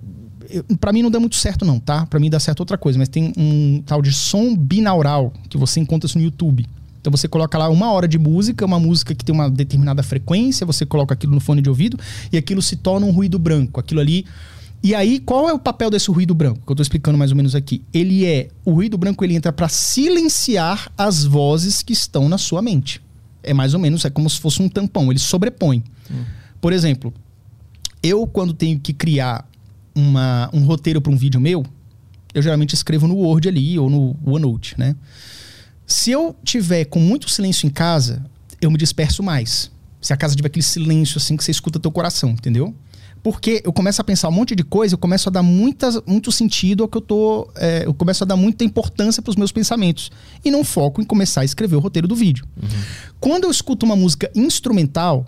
para 0.79 0.91
mim 0.91 1.03
não 1.03 1.11
dá 1.11 1.19
muito 1.19 1.35
certo, 1.35 1.65
não, 1.65 1.79
tá? 1.79 2.05
Para 2.05 2.19
mim 2.19 2.29
dá 2.29 2.39
certo 2.39 2.61
outra 2.61 2.77
coisa, 2.77 2.97
mas 2.97 3.09
tem 3.09 3.33
um 3.37 3.83
tal 3.85 4.01
de 4.01 4.11
som 4.11 4.55
binaural 4.55 5.33
que 5.49 5.57
você 5.57 5.79
encontra 5.79 6.07
isso 6.07 6.17
no 6.17 6.23
YouTube. 6.23 6.65
Então 7.05 7.15
você 7.15 7.27
coloca 7.27 7.55
lá 7.55 7.69
uma 7.69 7.91
hora 7.91 8.07
de 8.07 8.17
música, 8.17 8.65
uma 8.65 8.79
música 8.79 9.13
que 9.13 9.23
tem 9.23 9.33
uma 9.33 9.47
determinada 9.47 10.01
frequência, 10.01 10.65
você 10.65 10.87
coloca 10.87 11.13
aquilo 11.13 11.35
no 11.35 11.39
fone 11.39 11.61
de 11.61 11.69
ouvido 11.69 11.99
e 12.31 12.37
aquilo 12.37 12.63
se 12.63 12.75
torna 12.75 13.05
um 13.05 13.11
ruído 13.11 13.37
branco. 13.37 13.79
Aquilo 13.79 14.01
ali. 14.01 14.25
E 14.81 14.95
aí, 14.95 15.19
qual 15.19 15.47
é 15.47 15.53
o 15.53 15.59
papel 15.59 15.91
desse 15.91 16.09
ruído 16.09 16.33
branco? 16.33 16.61
Que 16.65 16.71
eu 16.71 16.73
estou 16.73 16.81
explicando 16.81 17.15
mais 17.15 17.29
ou 17.29 17.37
menos 17.37 17.53
aqui. 17.53 17.83
Ele 17.93 18.25
é. 18.25 18.49
O 18.65 18.71
ruído 18.71 18.97
branco 18.97 19.23
ele 19.23 19.35
entra 19.35 19.53
para 19.53 19.69
silenciar 19.69 20.91
as 20.97 21.23
vozes 21.23 21.83
que 21.83 21.93
estão 21.93 22.27
na 22.27 22.39
sua 22.39 22.59
mente. 22.59 22.99
É 23.43 23.53
mais 23.53 23.75
ou 23.75 23.79
menos, 23.79 24.03
é 24.03 24.09
como 24.09 24.27
se 24.27 24.39
fosse 24.39 24.59
um 24.63 24.67
tampão, 24.67 25.11
ele 25.11 25.19
sobrepõe. 25.19 25.83
Hum. 26.09 26.23
Por 26.59 26.73
exemplo, 26.73 27.13
eu, 28.01 28.25
quando 28.25 28.51
tenho 28.51 28.79
que 28.79 28.93
criar 28.93 29.47
uma, 29.93 30.49
um 30.51 30.63
roteiro 30.63 30.99
para 30.99 31.11
um 31.11 31.15
vídeo 31.15 31.39
meu, 31.39 31.63
eu 32.33 32.41
geralmente 32.41 32.73
escrevo 32.73 33.07
no 33.07 33.15
Word 33.15 33.47
ali 33.47 33.77
ou 33.77 33.91
no 33.91 34.15
OneNote, 34.25 34.73
né? 34.79 34.95
Se 35.85 36.11
eu 36.11 36.35
tiver 36.43 36.85
com 36.85 36.99
muito 36.99 37.29
silêncio 37.29 37.67
em 37.67 37.69
casa, 37.69 38.25
eu 38.61 38.71
me 38.71 38.77
disperso 38.77 39.21
mais. 39.21 39.71
Se 40.01 40.13
a 40.13 40.17
casa 40.17 40.35
tiver 40.35 40.47
aquele 40.47 40.63
silêncio 40.63 41.17
assim 41.17 41.37
que 41.37 41.43
você 41.43 41.51
escuta 41.51 41.79
teu 41.79 41.91
coração, 41.91 42.31
entendeu? 42.31 42.73
Porque 43.25 43.59
eu 43.65 43.73
começo 43.73 43.99
a 43.99 44.03
pensar 44.03 44.29
um 44.29 44.31
monte 44.31 44.55
de 44.55 44.63
coisa, 44.63 44.93
eu 44.93 44.99
começo 44.99 45.29
a 45.29 45.31
dar 45.31 45.41
muitas, 45.41 45.99
muito 46.05 46.31
sentido 46.31 46.83
ao 46.83 46.87
que 46.87 46.97
eu 46.97 47.01
tô. 47.01 47.49
É, 47.55 47.83
eu 47.83 47.91
começo 47.91 48.23
a 48.23 48.27
dar 48.27 48.35
muita 48.35 48.63
importância 48.63 49.19
para 49.19 49.31
os 49.31 49.35
meus 49.35 49.51
pensamentos. 49.51 50.11
E 50.43 50.51
não 50.51 50.63
foco 50.63 51.01
em 51.01 51.03
começar 51.03 51.41
a 51.41 51.45
escrever 51.45 51.75
o 51.75 51.79
roteiro 51.79 52.07
do 52.07 52.15
vídeo. 52.15 52.45
Uhum. 52.55 52.69
Quando 53.19 53.45
eu 53.45 53.51
escuto 53.51 53.83
uma 53.83 53.95
música 53.95 54.29
instrumental, 54.35 55.25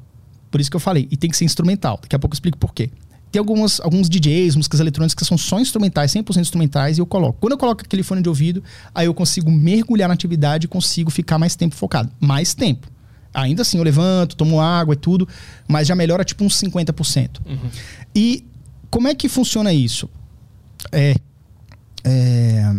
por 0.51 0.61
isso 0.61 0.69
que 0.69 0.75
eu 0.75 0.79
falei, 0.79 1.07
e 1.09 1.17
tem 1.17 1.27
que 1.27 1.35
ser 1.35 1.45
instrumental. 1.45 1.97
Daqui 1.99 2.15
a 2.15 2.19
pouco 2.19 2.35
eu 2.35 2.35
explico 2.35 2.59
por 2.59 2.71
quê. 2.71 2.91
Tem 3.31 3.39
algumas, 3.39 3.79
alguns 3.79 4.09
DJs, 4.09 4.55
músicas 4.55 4.79
eletrônicas 4.79 5.13
que 5.13 5.25
são 5.25 5.37
só 5.37 5.59
instrumentais, 5.59 6.13
100% 6.13 6.39
instrumentais, 6.39 6.97
e 6.97 7.01
eu 7.01 7.05
coloco. 7.05 7.37
Quando 7.39 7.53
eu 7.53 7.57
coloco 7.57 7.83
aquele 7.83 8.03
fone 8.03 8.21
de 8.21 8.29
ouvido, 8.29 8.63
aí 8.95 9.05
eu 9.05 9.13
consigo 9.13 9.51
mergulhar 9.51 10.07
na 10.07 10.13
atividade 10.13 10.65
e 10.65 10.67
consigo 10.67 11.11
ficar 11.11 11.37
mais 11.37 11.55
tempo 11.55 11.75
focado. 11.75 12.09
Mais 12.19 12.53
tempo. 12.53 12.87
Ainda 13.33 13.61
assim, 13.61 13.77
eu 13.77 13.83
levanto, 13.83 14.35
tomo 14.35 14.59
água 14.59 14.93
e 14.93 14.97
tudo, 14.97 15.27
mas 15.67 15.87
já 15.87 15.95
melhora 15.95 16.23
tipo 16.23 16.43
uns 16.43 16.59
50%. 16.59 17.39
Uhum. 17.45 17.57
E 18.15 18.45
como 18.89 19.07
é 19.07 19.13
que 19.13 19.27
funciona 19.29 19.73
isso? 19.73 20.09
É, 20.91 21.15
é, 22.03 22.73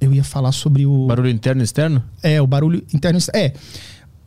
eu 0.00 0.14
ia 0.14 0.24
falar 0.24 0.52
sobre 0.52 0.86
o. 0.86 1.06
Barulho 1.06 1.28
interno 1.28 1.62
e 1.62 1.64
externo? 1.64 2.02
É, 2.22 2.40
o 2.40 2.46
barulho 2.46 2.84
interno 2.92 3.18
e 3.18 3.20
externo. 3.20 3.46
É. 3.46 3.52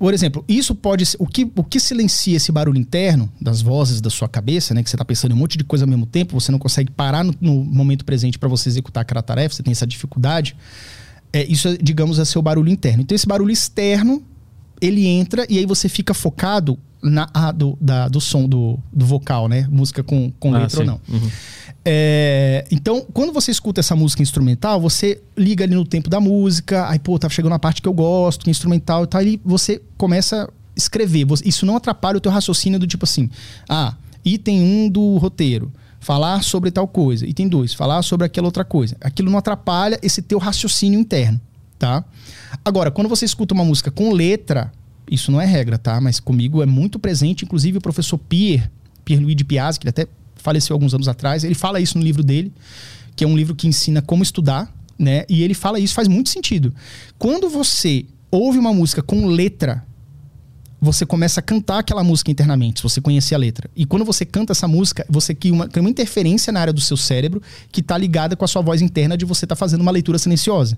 Por 0.04 0.14
exemplo, 0.14 0.44
isso 0.50 0.76
pode 0.76 1.06
ser. 1.06 1.16
O 1.18 1.26
que, 1.26 1.50
o 1.56 1.64
que 1.64 1.80
silencia 1.80 2.36
esse 2.36 2.52
barulho 2.52 2.78
interno 2.78 3.32
das 3.40 3.62
vozes 3.62 4.02
da 4.02 4.10
sua 4.10 4.28
cabeça, 4.28 4.74
né? 4.74 4.84
Que 4.84 4.90
você 4.90 4.98
está 4.98 5.06
pensando 5.06 5.32
em 5.32 5.34
um 5.34 5.38
monte 5.38 5.58
de 5.58 5.64
coisa 5.64 5.86
ao 5.86 5.90
mesmo 5.90 6.06
tempo, 6.06 6.38
você 6.38 6.52
não 6.52 6.60
consegue 6.60 6.92
parar 6.92 7.24
no, 7.24 7.34
no 7.40 7.64
momento 7.64 8.04
presente 8.04 8.38
para 8.38 8.50
você 8.50 8.68
executar 8.68 9.04
aquela 9.04 9.22
tarefa, 9.22 9.56
você 9.56 9.64
tem 9.64 9.72
essa 9.72 9.88
dificuldade. 9.88 10.58
É, 11.32 11.46
isso, 11.46 11.78
digamos, 11.82 12.20
é 12.20 12.26
seu 12.26 12.42
barulho 12.42 12.70
interno. 12.70 13.02
Então, 13.02 13.16
esse 13.16 13.26
barulho 13.26 13.50
externo, 13.50 14.22
ele 14.82 15.08
entra 15.08 15.48
e 15.50 15.58
aí 15.58 15.66
você 15.66 15.88
fica 15.88 16.14
focado 16.14 16.78
na, 17.04 17.30
ah, 17.34 17.52
do, 17.52 17.78
da, 17.80 18.08
do 18.08 18.22
som 18.22 18.48
do, 18.48 18.80
do 18.92 19.06
vocal, 19.06 19.48
né? 19.48 19.68
Música 19.70 20.02
com, 20.04 20.32
com 20.40 20.56
Ah, 20.56 20.60
letra 20.60 20.80
ou 20.80 20.86
sim. 20.86 20.92
não. 20.92 21.02
Uhum. 21.16 21.30
É, 21.86 22.66
então, 22.72 23.06
quando 23.14 23.34
você 23.34 23.52
escuta 23.52 23.82
essa 23.82 23.96
música 23.96 24.22
instrumental, 24.22 24.80
você 24.80 25.22
liga 25.38 25.66
ali 25.66 25.76
no 25.76 25.86
tempo 25.86 26.10
da 26.10 26.20
música, 26.20 26.88
aí, 26.88 26.98
pô, 26.98 27.20
tá 27.20 27.28
chegando 27.28 27.54
a 27.54 27.60
parte 27.60 27.82
que 27.82 27.88
eu 27.88 27.94
gosto, 27.94 28.44
que 28.44 28.50
é 28.50 28.52
instrumental 28.52 29.04
e 29.04 29.08
tal, 29.08 29.22
e 29.22 29.42
você 29.44 29.82
começa 29.98 30.46
a 30.46 30.50
escrever. 30.76 31.28
Isso 31.44 31.66
não 31.66 31.76
atrapalha 31.76 32.18
o 32.18 32.22
teu 32.22 32.32
raciocínio 32.32 32.80
do 32.80 32.88
tipo 32.88 33.04
assim, 33.04 33.30
ah, 33.68 33.96
item 34.24 34.62
1 34.62 34.86
um 34.86 34.90
do 34.90 35.18
roteiro, 35.18 35.74
falar 36.00 36.42
sobre 36.42 36.72
tal 36.72 36.88
coisa. 36.88 37.28
Item 37.28 37.50
2, 37.50 37.74
falar 37.74 38.02
sobre 38.02 38.26
aquela 38.26 38.48
outra 38.48 38.64
coisa. 38.64 38.96
Aquilo 39.02 39.30
não 39.30 39.38
atrapalha 39.38 40.00
esse 40.02 40.22
teu 40.22 40.40
raciocínio 40.40 41.00
interno, 41.00 41.40
tá? 41.78 42.06
Agora, 42.64 42.92
quando 42.92 43.10
você 43.10 43.26
escuta 43.26 43.54
uma 43.54 43.66
música 43.66 43.92
com 43.92 44.14
letra, 44.14 44.72
isso 45.10 45.32
não 45.32 45.40
é 45.40 45.46
regra, 45.46 45.78
tá? 45.78 46.00
Mas 46.02 46.20
comigo 46.20 46.62
é 46.62 46.66
muito 46.66 47.00
presente, 47.00 47.46
inclusive 47.46 47.78
o 47.78 47.82
professor 47.82 48.18
Pierre, 48.18 48.70
Pierluigi 49.04 49.44
Piazzi, 49.44 49.80
que 49.80 49.86
ele 49.86 49.90
até 49.90 50.08
faleceu 50.36 50.74
alguns 50.74 50.94
anos 50.94 51.08
atrás, 51.08 51.44
ele 51.44 51.56
fala 51.56 51.80
isso 51.80 51.98
no 51.98 52.04
livro 52.04 52.24
dele, 52.24 52.52
que 53.16 53.24
é 53.24 53.28
um 53.28 53.36
livro 53.36 53.56
que 53.56 53.68
ensina 53.68 54.02
como 54.02 54.24
estudar, 54.24 54.74
né? 54.98 55.26
E 55.30 55.44
ele 55.44 55.54
fala 55.54 55.80
isso, 55.80 55.94
faz 55.94 56.08
muito 56.08 56.30
sentido. 56.30 56.74
Quando 57.18 57.50
você 57.50 58.06
ouve 58.30 58.58
uma 58.58 58.74
música 58.74 59.02
com 59.02 59.28
letra, 59.28 59.86
você 60.82 61.06
começa 61.06 61.40
a 61.40 61.44
cantar 61.44 61.80
aquela 61.80 62.04
música 62.04 62.30
internamente, 62.30 62.80
se 62.80 62.84
você 62.84 63.00
conhecer 63.00 63.36
a 63.36 63.38
letra. 63.38 63.70
E 63.76 63.86
quando 63.86 64.04
você 64.04 64.26
canta 64.26 64.52
essa 64.52 64.68
música, 64.68 65.06
você 65.10 65.34
cria 65.34 65.54
uma, 65.54 65.68
cria 65.68 65.82
uma 65.82 65.90
interferência 65.90 66.52
na 66.52 66.60
área 66.60 66.74
do 66.74 66.82
seu 66.82 66.98
cérebro 66.98 67.42
que 67.72 67.80
está 67.80 67.98
ligada 67.98 68.36
com 68.36 68.44
a 68.44 68.48
sua 68.48 68.62
voz 68.62 68.82
interna 68.82 69.16
de 69.16 69.24
você 69.24 69.46
estar 69.46 69.56
fazendo 69.56 69.82
uma 69.82 69.92
leitura 69.92 70.20
silenciosa. 70.20 70.78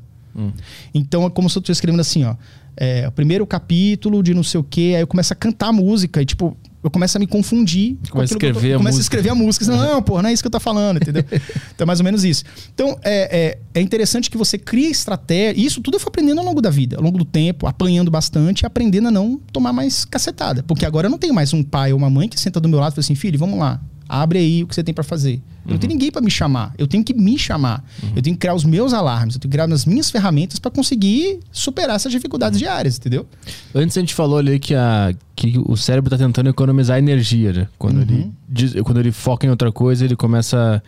Então 0.94 1.26
é 1.26 1.30
como 1.30 1.50
se 1.50 1.58
eu 1.58 1.62
estivesse 1.62 1.78
escrevendo 1.78 2.02
assim, 2.02 2.24
ó. 2.24 2.36
É, 2.78 3.08
o 3.08 3.12
primeiro 3.12 3.46
capítulo 3.48 4.22
de 4.22 4.34
não 4.34 4.44
sei 4.44 4.60
o 4.60 4.64
quê, 4.64 4.94
aí 4.96 5.02
eu 5.02 5.08
começo 5.08 5.32
a 5.32 5.36
cantar 5.36 5.68
a 5.68 5.74
música 5.74 6.22
e, 6.22 6.26
tipo, 6.26 6.58
eu 6.84 6.92
começo 6.92 7.18
a 7.18 7.20
me 7.20 7.26
confundir. 7.26 7.96
com 8.04 8.10
Começa 8.12 8.34
a 8.34 8.38
aquilo 8.38 8.40
que 8.40 8.46
eu 8.46 8.52
tô- 8.54 8.58
escrever 8.60 8.74
a 8.74 8.78
começo 8.78 8.96
a 8.96 8.98
música. 8.98 9.02
escrever 9.16 9.30
a 9.30 9.36
música. 9.36 9.66
Não, 9.66 9.78
não, 9.96 10.02
pô, 10.04 10.22
não 10.22 10.30
é 10.30 10.34
isso 10.34 10.44
que 10.44 10.48
eu 10.48 10.52
tô 10.52 10.60
falando, 10.60 10.98
entendeu? 10.98 11.24
então 11.74 11.84
é 11.84 11.86
mais 11.86 12.00
ou 12.00 12.04
menos 12.04 12.24
isso. 12.24 12.44
Então 12.74 13.00
é, 13.04 13.58
é, 13.74 13.80
é 13.80 13.82
interessante 13.82 14.30
que 14.30 14.38
você 14.38 14.58
crie 14.58 14.92
estratégia. 14.92 15.60
E 15.60 15.66
isso 15.66 15.82
tudo 15.82 15.96
eu 15.96 16.00
fui 16.00 16.10
aprendendo 16.10 16.40
ao 16.40 16.46
longo 16.46 16.62
da 16.62 16.70
vida, 16.70 16.98
ao 16.98 17.02
longo 17.04 17.18
do 17.18 17.26
tempo, 17.26 17.66
apanhando 17.66 18.12
bastante 18.12 18.62
e 18.62 18.66
aprendendo 18.66 19.08
a 19.08 19.12
não 19.12 19.40
tomar 19.52 19.74
mais 19.74 20.06
cacetada. 20.06 20.62
Porque 20.64 20.86
agora 20.86 21.08
eu 21.08 21.12
não 21.12 21.18
tenho 21.18 21.34
mais 21.34 21.54
um 21.54 21.64
pai 21.64 21.92
ou 21.92 21.98
uma 21.98 22.10
mãe 22.10 22.28
que 22.30 22.40
senta 22.40 22.60
do 22.60 22.70
meu 22.70 22.80
lado 22.80 22.92
e 22.92 22.96
fala 22.96 23.04
assim: 23.04 23.16
filho, 23.16 23.40
vamos 23.40 23.58
lá. 23.58 23.82
Abre 24.08 24.40
aí 24.40 24.64
o 24.64 24.68
que 24.68 24.76
você 24.76 24.84
tem 24.84 24.94
pra 24.94 25.04
fazer. 25.04 25.42
Eu 25.66 25.72
não 25.72 25.78
tenho 25.80 25.94
ninguém 25.94 26.12
pra 26.12 26.22
me 26.22 26.30
chamar. 26.30 26.76
Eu 26.78 26.86
tenho 26.86 27.04
que 27.04 27.12
me 27.14 27.40
chamar. 27.40 27.84
Eu 28.16 28.22
tenho 28.22 28.36
que 28.36 28.40
criar 28.42 28.54
os 28.54 28.64
meus 28.64 28.94
alarmes. 28.94 29.34
Eu 29.34 29.42
tenho 29.42 29.50
que 29.50 29.58
criar 29.58 29.72
as 29.74 29.84
minhas 29.86 30.12
ferramentas 30.12 30.60
pra 30.60 30.70
conseguir 30.70 31.40
superar 31.52 31.96
essas 31.96 32.12
dificuldades 32.12 32.60
diárias, 32.60 32.98
entendeu? 32.98 33.26
Antes 33.74 33.98
a 33.98 34.00
gente 34.00 34.14
falou 34.14 34.38
ali 34.38 34.60
que, 34.60 34.76
a, 34.76 35.12
que 35.36 35.58
o 35.66 35.76
cérebro 35.76 36.10
tá 36.12 36.18
tentando 36.20 36.50
economizar 36.50 37.00
energia, 37.00 37.52
né? 37.52 37.68
Quando, 37.80 38.02
ele, 38.02 38.32
diz- 38.48 38.76
quando 38.84 39.00
ele 39.00 39.12
foca 39.12 39.48
em 39.48 39.50
outra 39.50 39.72
coisa, 39.72 40.06
ele 40.06 40.16
começa 40.16 40.56
a, 40.76 40.82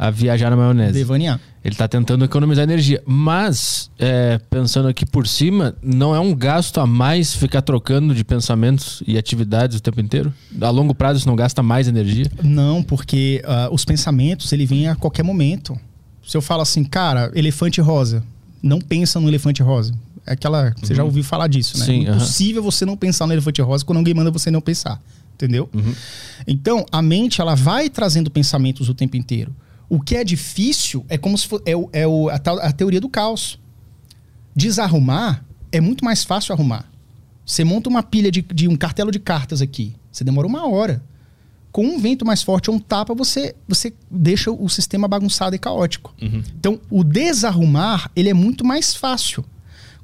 a 0.00 0.10
viajar 0.10 0.48
na 0.48 0.56
maionese. 0.56 0.94
Devanear. 0.94 1.38
Ele 1.62 1.74
tá 1.74 1.86
tentando 1.86 2.24
economizar 2.24 2.64
energia. 2.64 3.02
Mas, 3.04 3.90
é, 3.98 4.38
pensando 4.48 4.88
aqui 4.88 5.04
por 5.04 5.28
cima, 5.28 5.76
não 5.82 6.14
é 6.14 6.18
um 6.18 6.34
gasto 6.34 6.80
a 6.80 6.86
mais 6.86 7.34
ficar 7.34 7.60
trocando 7.60 8.14
de 8.14 8.24
pensamentos 8.24 9.02
e 9.06 9.18
atividades 9.18 9.76
o 9.76 9.80
tempo 9.82 10.00
inteiro? 10.00 10.32
A 10.58 10.70
longo 10.70 10.94
prazo 10.94 11.18
isso 11.18 11.28
não 11.28 11.36
gasta 11.36 11.62
mais 11.62 11.86
energia? 11.86 12.24
Não, 12.42 12.82
porque 12.82 13.42
ah, 13.44 13.68
os 13.70 13.84
pensamentos, 13.84 14.50
ele 14.54 14.64
vem 14.64 14.88
a 14.88 14.96
qualquer 14.96 15.22
momento. 15.22 15.78
Se 16.26 16.34
eu 16.34 16.40
falo 16.40 16.62
assim, 16.62 16.82
cara, 16.82 17.30
elefante 17.34 17.78
rosa, 17.78 18.24
não 18.62 18.80
pensa 18.80 19.20
no 19.20 19.28
elefante 19.28 19.62
rosa. 19.62 19.92
É 20.26 20.32
aquela. 20.32 20.72
Você 20.80 20.94
já 20.94 21.04
ouviu 21.04 21.22
falar 21.22 21.46
disso, 21.46 21.78
né? 21.78 21.84
Sim, 21.84 22.06
é 22.06 22.10
impossível 22.10 22.62
você 22.62 22.86
não 22.86 22.96
pensar 22.96 23.26
no 23.26 23.34
elefante 23.34 23.60
rosa 23.60 23.84
quando 23.84 23.98
alguém 23.98 24.14
manda 24.14 24.30
você 24.30 24.50
não 24.50 24.62
pensar. 24.62 24.98
Entendeu? 25.34 25.68
Então, 26.46 26.86
a 26.90 27.02
mente, 27.02 27.42
ela 27.42 27.54
vai 27.54 27.90
trazendo 27.90 28.30
pensamentos 28.30 28.88
o 28.88 28.94
tempo 28.94 29.18
inteiro. 29.18 29.54
O 29.90 30.00
que 30.00 30.16
é 30.16 30.24
difícil 30.24 31.04
é 31.08 31.18
como 31.18 31.36
se 31.36 31.46
fosse. 31.46 31.64
É, 31.66 31.72
é 32.02 32.06
o- 32.06 32.30
a, 32.30 32.36
a 32.36 32.72
teoria 32.72 33.00
do 33.00 33.08
caos. 33.10 33.58
Desarrumar 34.54 35.44
é 35.72 35.80
muito 35.80 36.04
mais 36.04 36.24
fácil 36.24 36.52
arrumar. 36.52 36.84
Você 37.46 37.64
monta 37.64 37.88
uma 37.88 38.02
pilha 38.02 38.30
de, 38.30 38.42
de 38.42 38.68
um 38.68 38.76
cartelo 38.76 39.10
de 39.10 39.18
cartas 39.18 39.60
aqui. 39.60 39.94
Você 40.10 40.24
demora 40.24 40.46
uma 40.46 40.66
hora. 40.68 41.02
Com 41.72 41.84
um 41.86 41.98
vento 42.00 42.24
mais 42.26 42.42
forte 42.42 42.68
ou 42.68 42.76
um 42.76 42.80
tapa, 42.80 43.14
você, 43.14 43.54
você 43.68 43.92
deixa 44.10 44.50
o 44.50 44.68
sistema 44.68 45.06
bagunçado 45.06 45.54
e 45.54 45.58
caótico. 45.58 46.12
Então, 46.58 46.80
o 46.90 47.04
desarrumar, 47.04 48.10
ele 48.16 48.28
é 48.28 48.34
muito 48.34 48.64
mais 48.64 48.94
fácil. 48.94 49.44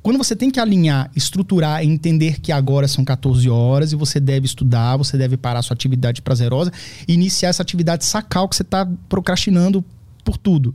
Quando 0.07 0.19
você 0.19 0.37
tem 0.37 0.53
que 0.53 0.61
alinhar, 0.61 1.11
estruturar 1.17 1.83
e 1.83 1.89
entender 1.89 2.39
que 2.39 2.53
agora 2.53 2.87
são 2.87 3.05
14 3.05 3.51
horas 3.51 3.91
e 3.91 3.97
você 3.97 4.21
deve 4.21 4.47
estudar, 4.47 4.97
você 4.97 5.19
deve 5.19 5.37
parar 5.37 5.61
sua 5.63 5.75
atividade 5.75 6.23
prazerosa 6.23 6.73
e 7.09 7.13
iniciar 7.13 7.49
essa 7.49 7.61
atividade 7.61 8.05
sacal 8.05 8.49
que 8.49 8.55
você 8.55 8.63
está 8.63 8.89
procrastinando 9.09 9.85
por 10.23 10.37
tudo. 10.37 10.73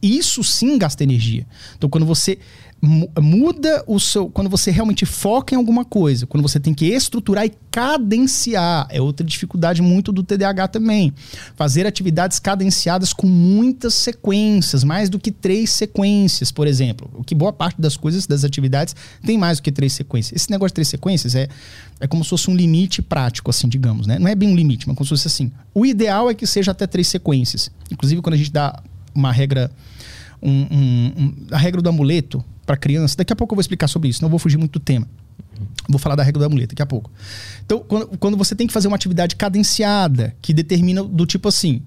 Isso 0.00 0.44
sim 0.44 0.78
gasta 0.78 1.02
energia. 1.02 1.44
Então, 1.76 1.90
quando 1.90 2.06
você 2.06 2.38
muda 2.80 3.82
o 3.86 3.98
seu. 3.98 4.28
Quando 4.30 4.48
você 4.48 4.70
realmente 4.70 5.04
foca 5.04 5.54
em 5.54 5.58
alguma 5.58 5.84
coisa, 5.84 6.26
quando 6.26 6.42
você 6.42 6.60
tem 6.60 6.72
que 6.72 6.86
estruturar 6.86 7.44
e 7.44 7.52
cadenciar, 7.70 8.86
é 8.90 9.00
outra 9.00 9.26
dificuldade 9.26 9.82
muito 9.82 10.12
do 10.12 10.22
TDAH 10.22 10.68
também. 10.68 11.12
Fazer 11.56 11.86
atividades 11.86 12.38
cadenciadas 12.38 13.12
com 13.12 13.26
muitas 13.26 13.94
sequências, 13.94 14.84
mais 14.84 15.10
do 15.10 15.18
que 15.18 15.30
três 15.32 15.70
sequências, 15.70 16.52
por 16.52 16.66
exemplo. 16.66 17.10
O 17.14 17.24
que 17.24 17.34
boa 17.34 17.52
parte 17.52 17.80
das 17.80 17.96
coisas, 17.96 18.26
das 18.26 18.44
atividades, 18.44 18.94
tem 19.24 19.36
mais 19.36 19.58
do 19.58 19.62
que 19.64 19.72
três 19.72 19.92
sequências. 19.92 20.40
Esse 20.40 20.50
negócio 20.50 20.68
de 20.70 20.74
três 20.74 20.88
sequências 20.88 21.34
é, 21.34 21.48
é 22.00 22.06
como 22.06 22.22
se 22.22 22.30
fosse 22.30 22.48
um 22.50 22.54
limite 22.54 23.02
prático, 23.02 23.50
assim, 23.50 23.68
digamos, 23.68 24.06
né? 24.06 24.18
Não 24.18 24.28
é 24.28 24.34
bem 24.34 24.48
um 24.50 24.54
limite, 24.54 24.86
mas 24.86 24.96
como 24.96 25.04
se 25.04 25.10
fosse 25.10 25.26
assim. 25.26 25.50
O 25.74 25.84
ideal 25.84 26.30
é 26.30 26.34
que 26.34 26.46
seja 26.46 26.70
até 26.70 26.86
três 26.86 27.08
sequências. 27.08 27.70
Inclusive, 27.90 28.22
quando 28.22 28.34
a 28.34 28.38
gente 28.38 28.52
dá 28.52 28.80
uma 29.14 29.32
regra 29.32 29.70
um, 30.40 30.50
um- 30.52 31.12
um- 31.18 31.34
a 31.50 31.58
regra 31.58 31.82
do 31.82 31.88
amuleto 31.88 32.44
para 32.68 32.76
criança. 32.76 33.16
Daqui 33.16 33.32
a 33.32 33.36
pouco 33.36 33.54
eu 33.54 33.56
vou 33.56 33.62
explicar 33.62 33.88
sobre 33.88 34.10
isso, 34.10 34.20
não 34.20 34.28
vou 34.28 34.38
fugir 34.38 34.58
muito 34.58 34.72
do 34.72 34.80
tema. 34.80 35.08
Vou 35.88 35.98
falar 35.98 36.14
da 36.14 36.22
regra 36.22 36.40
do 36.40 36.44
amuleto 36.44 36.74
daqui 36.74 36.82
a 36.82 36.86
pouco. 36.86 37.10
Então, 37.64 37.80
quando, 37.80 38.06
quando 38.18 38.36
você 38.36 38.54
tem 38.54 38.66
que 38.66 38.72
fazer 38.74 38.88
uma 38.88 38.96
atividade 38.96 39.36
cadenciada, 39.36 40.36
que 40.42 40.52
determina 40.52 41.02
do 41.02 41.24
tipo 41.24 41.48
assim, 41.48 41.80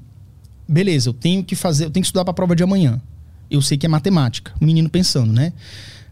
beleza, 0.67 1.09
eu 1.09 1.13
tenho 1.13 1.43
que 1.43 1.55
fazer, 1.55 1.85
eu 1.85 1.91
tenho 1.91 2.01
que 2.01 2.07
estudar 2.07 2.25
para 2.25 2.31
a 2.31 2.33
prova 2.33 2.55
de 2.55 2.63
amanhã. 2.63 2.99
Eu 3.49 3.61
sei 3.61 3.77
que 3.77 3.85
é 3.85 3.89
matemática, 3.89 4.53
o 4.59 4.65
menino 4.65 4.89
pensando, 4.89 5.31
né? 5.31 5.53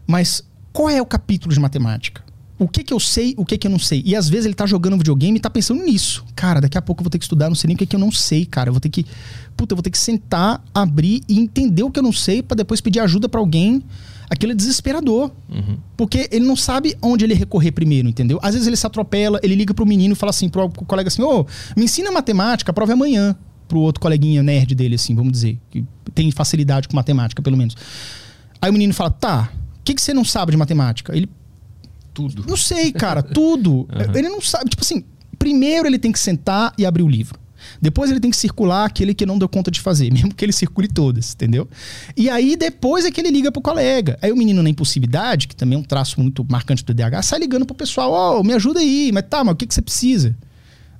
Mas 0.06 0.44
qual 0.72 0.88
é 0.88 1.02
o 1.02 1.06
capítulo 1.06 1.52
de 1.52 1.58
matemática? 1.58 2.22
O 2.56 2.68
que 2.68 2.84
que 2.84 2.92
eu 2.92 3.00
sei, 3.00 3.34
o 3.36 3.44
que 3.44 3.58
que 3.58 3.66
eu 3.66 3.70
não 3.70 3.78
sei? 3.78 4.02
E 4.04 4.14
às 4.14 4.28
vezes 4.28 4.44
ele 4.44 4.54
tá 4.54 4.66
jogando 4.66 4.96
videogame 4.98 5.38
e 5.38 5.40
tá 5.40 5.50
pensando 5.50 5.82
nisso. 5.82 6.24
Cara, 6.36 6.60
daqui 6.60 6.76
a 6.76 6.82
pouco 6.82 7.00
eu 7.00 7.04
vou 7.04 7.10
ter 7.10 7.18
que 7.18 7.24
estudar, 7.24 7.48
não 7.48 7.56
sei 7.56 7.68
nem 7.68 7.74
o 7.74 7.78
que 7.78 7.86
que 7.86 7.96
eu 7.96 8.00
não 8.00 8.12
sei, 8.12 8.44
cara. 8.44 8.68
Eu 8.68 8.74
vou 8.74 8.80
ter 8.80 8.90
que, 8.90 9.04
puta, 9.56 9.72
eu 9.72 9.76
vou 9.76 9.82
ter 9.82 9.90
que 9.90 9.98
sentar, 9.98 10.62
abrir 10.74 11.22
e 11.26 11.40
entender 11.40 11.82
o 11.82 11.90
que 11.90 11.98
eu 11.98 12.02
não 12.02 12.12
sei 12.12 12.42
para 12.42 12.56
depois 12.56 12.80
pedir 12.80 13.00
ajuda 13.00 13.28
para 13.30 13.40
alguém. 13.40 13.82
Aquilo 14.30 14.52
é 14.52 14.54
desesperador. 14.54 15.32
Porque 15.96 16.28
ele 16.30 16.46
não 16.46 16.54
sabe 16.54 16.96
onde 17.02 17.24
ele 17.24 17.34
recorrer 17.34 17.72
primeiro, 17.72 18.08
entendeu? 18.08 18.38
Às 18.40 18.54
vezes 18.54 18.68
ele 18.68 18.76
se 18.76 18.86
atropela, 18.86 19.40
ele 19.42 19.56
liga 19.56 19.74
pro 19.74 19.84
menino 19.84 20.12
e 20.12 20.16
fala 20.16 20.30
assim 20.30 20.48
pro 20.48 20.70
colega 20.70 21.08
assim: 21.08 21.22
"Ô, 21.22 21.44
me 21.76 21.84
ensina 21.84 22.12
matemática, 22.12 22.70
a 22.70 22.72
prova 22.72 22.92
é 22.92 22.94
amanhã". 22.94 23.36
Pro 23.66 23.80
outro 23.80 24.00
coleguinha 24.00 24.42
nerd 24.42 24.74
dele 24.74 24.94
assim, 24.94 25.14
vamos 25.14 25.32
dizer, 25.32 25.58
que 25.70 25.84
tem 26.14 26.30
facilidade 26.30 26.88
com 26.88 26.96
matemática, 26.96 27.42
pelo 27.42 27.56
menos. 27.56 27.76
Aí 28.62 28.70
o 28.70 28.72
menino 28.72 28.94
fala: 28.94 29.10
"Tá, 29.10 29.50
o 29.78 29.82
que 29.84 29.94
que 29.94 30.00
você 30.00 30.14
não 30.14 30.24
sabe 30.24 30.52
de 30.52 30.56
matemática?" 30.56 31.16
Ele 31.16 31.28
Tudo. 32.14 32.44
não 32.48 32.56
sei, 32.56 32.92
cara, 32.92 33.22
tudo. 33.22 33.88
Ele 34.14 34.28
não 34.28 34.40
sabe. 34.40 34.70
Tipo 34.70 34.82
assim, 34.82 35.04
primeiro 35.38 35.86
ele 35.88 35.98
tem 35.98 36.12
que 36.12 36.18
sentar 36.18 36.72
e 36.76 36.84
abrir 36.86 37.02
o 37.02 37.08
livro. 37.08 37.38
Depois 37.80 38.10
ele 38.10 38.20
tem 38.20 38.30
que 38.30 38.36
circular 38.36 38.84
aquele 38.84 39.14
que 39.14 39.26
não 39.26 39.38
deu 39.38 39.48
conta 39.48 39.70
de 39.70 39.80
fazer, 39.80 40.10
mesmo 40.14 40.34
que 40.34 40.44
ele 40.44 40.52
circule 40.52 40.88
todas, 40.88 41.32
entendeu? 41.32 41.68
E 42.16 42.28
aí 42.28 42.56
depois 42.56 43.04
é 43.04 43.10
que 43.10 43.20
ele 43.20 43.30
liga 43.30 43.50
pro 43.50 43.62
colega. 43.62 44.18
Aí 44.22 44.32
o 44.32 44.36
menino 44.36 44.62
na 44.62 44.70
impulsividade, 44.70 45.48
que 45.48 45.56
também 45.56 45.76
é 45.76 45.80
um 45.80 45.84
traço 45.84 46.20
muito 46.20 46.46
marcante 46.48 46.84
do 46.84 46.94
DH, 46.94 47.22
sai 47.22 47.38
ligando 47.38 47.66
pro 47.66 47.74
pessoal: 47.74 48.12
Ó, 48.12 48.42
me 48.42 48.52
ajuda 48.54 48.80
aí, 48.80 49.10
mas 49.12 49.24
tá, 49.28 49.44
mas 49.44 49.54
o 49.54 49.56
que, 49.56 49.66
que 49.66 49.74
você 49.74 49.82
precisa? 49.82 50.36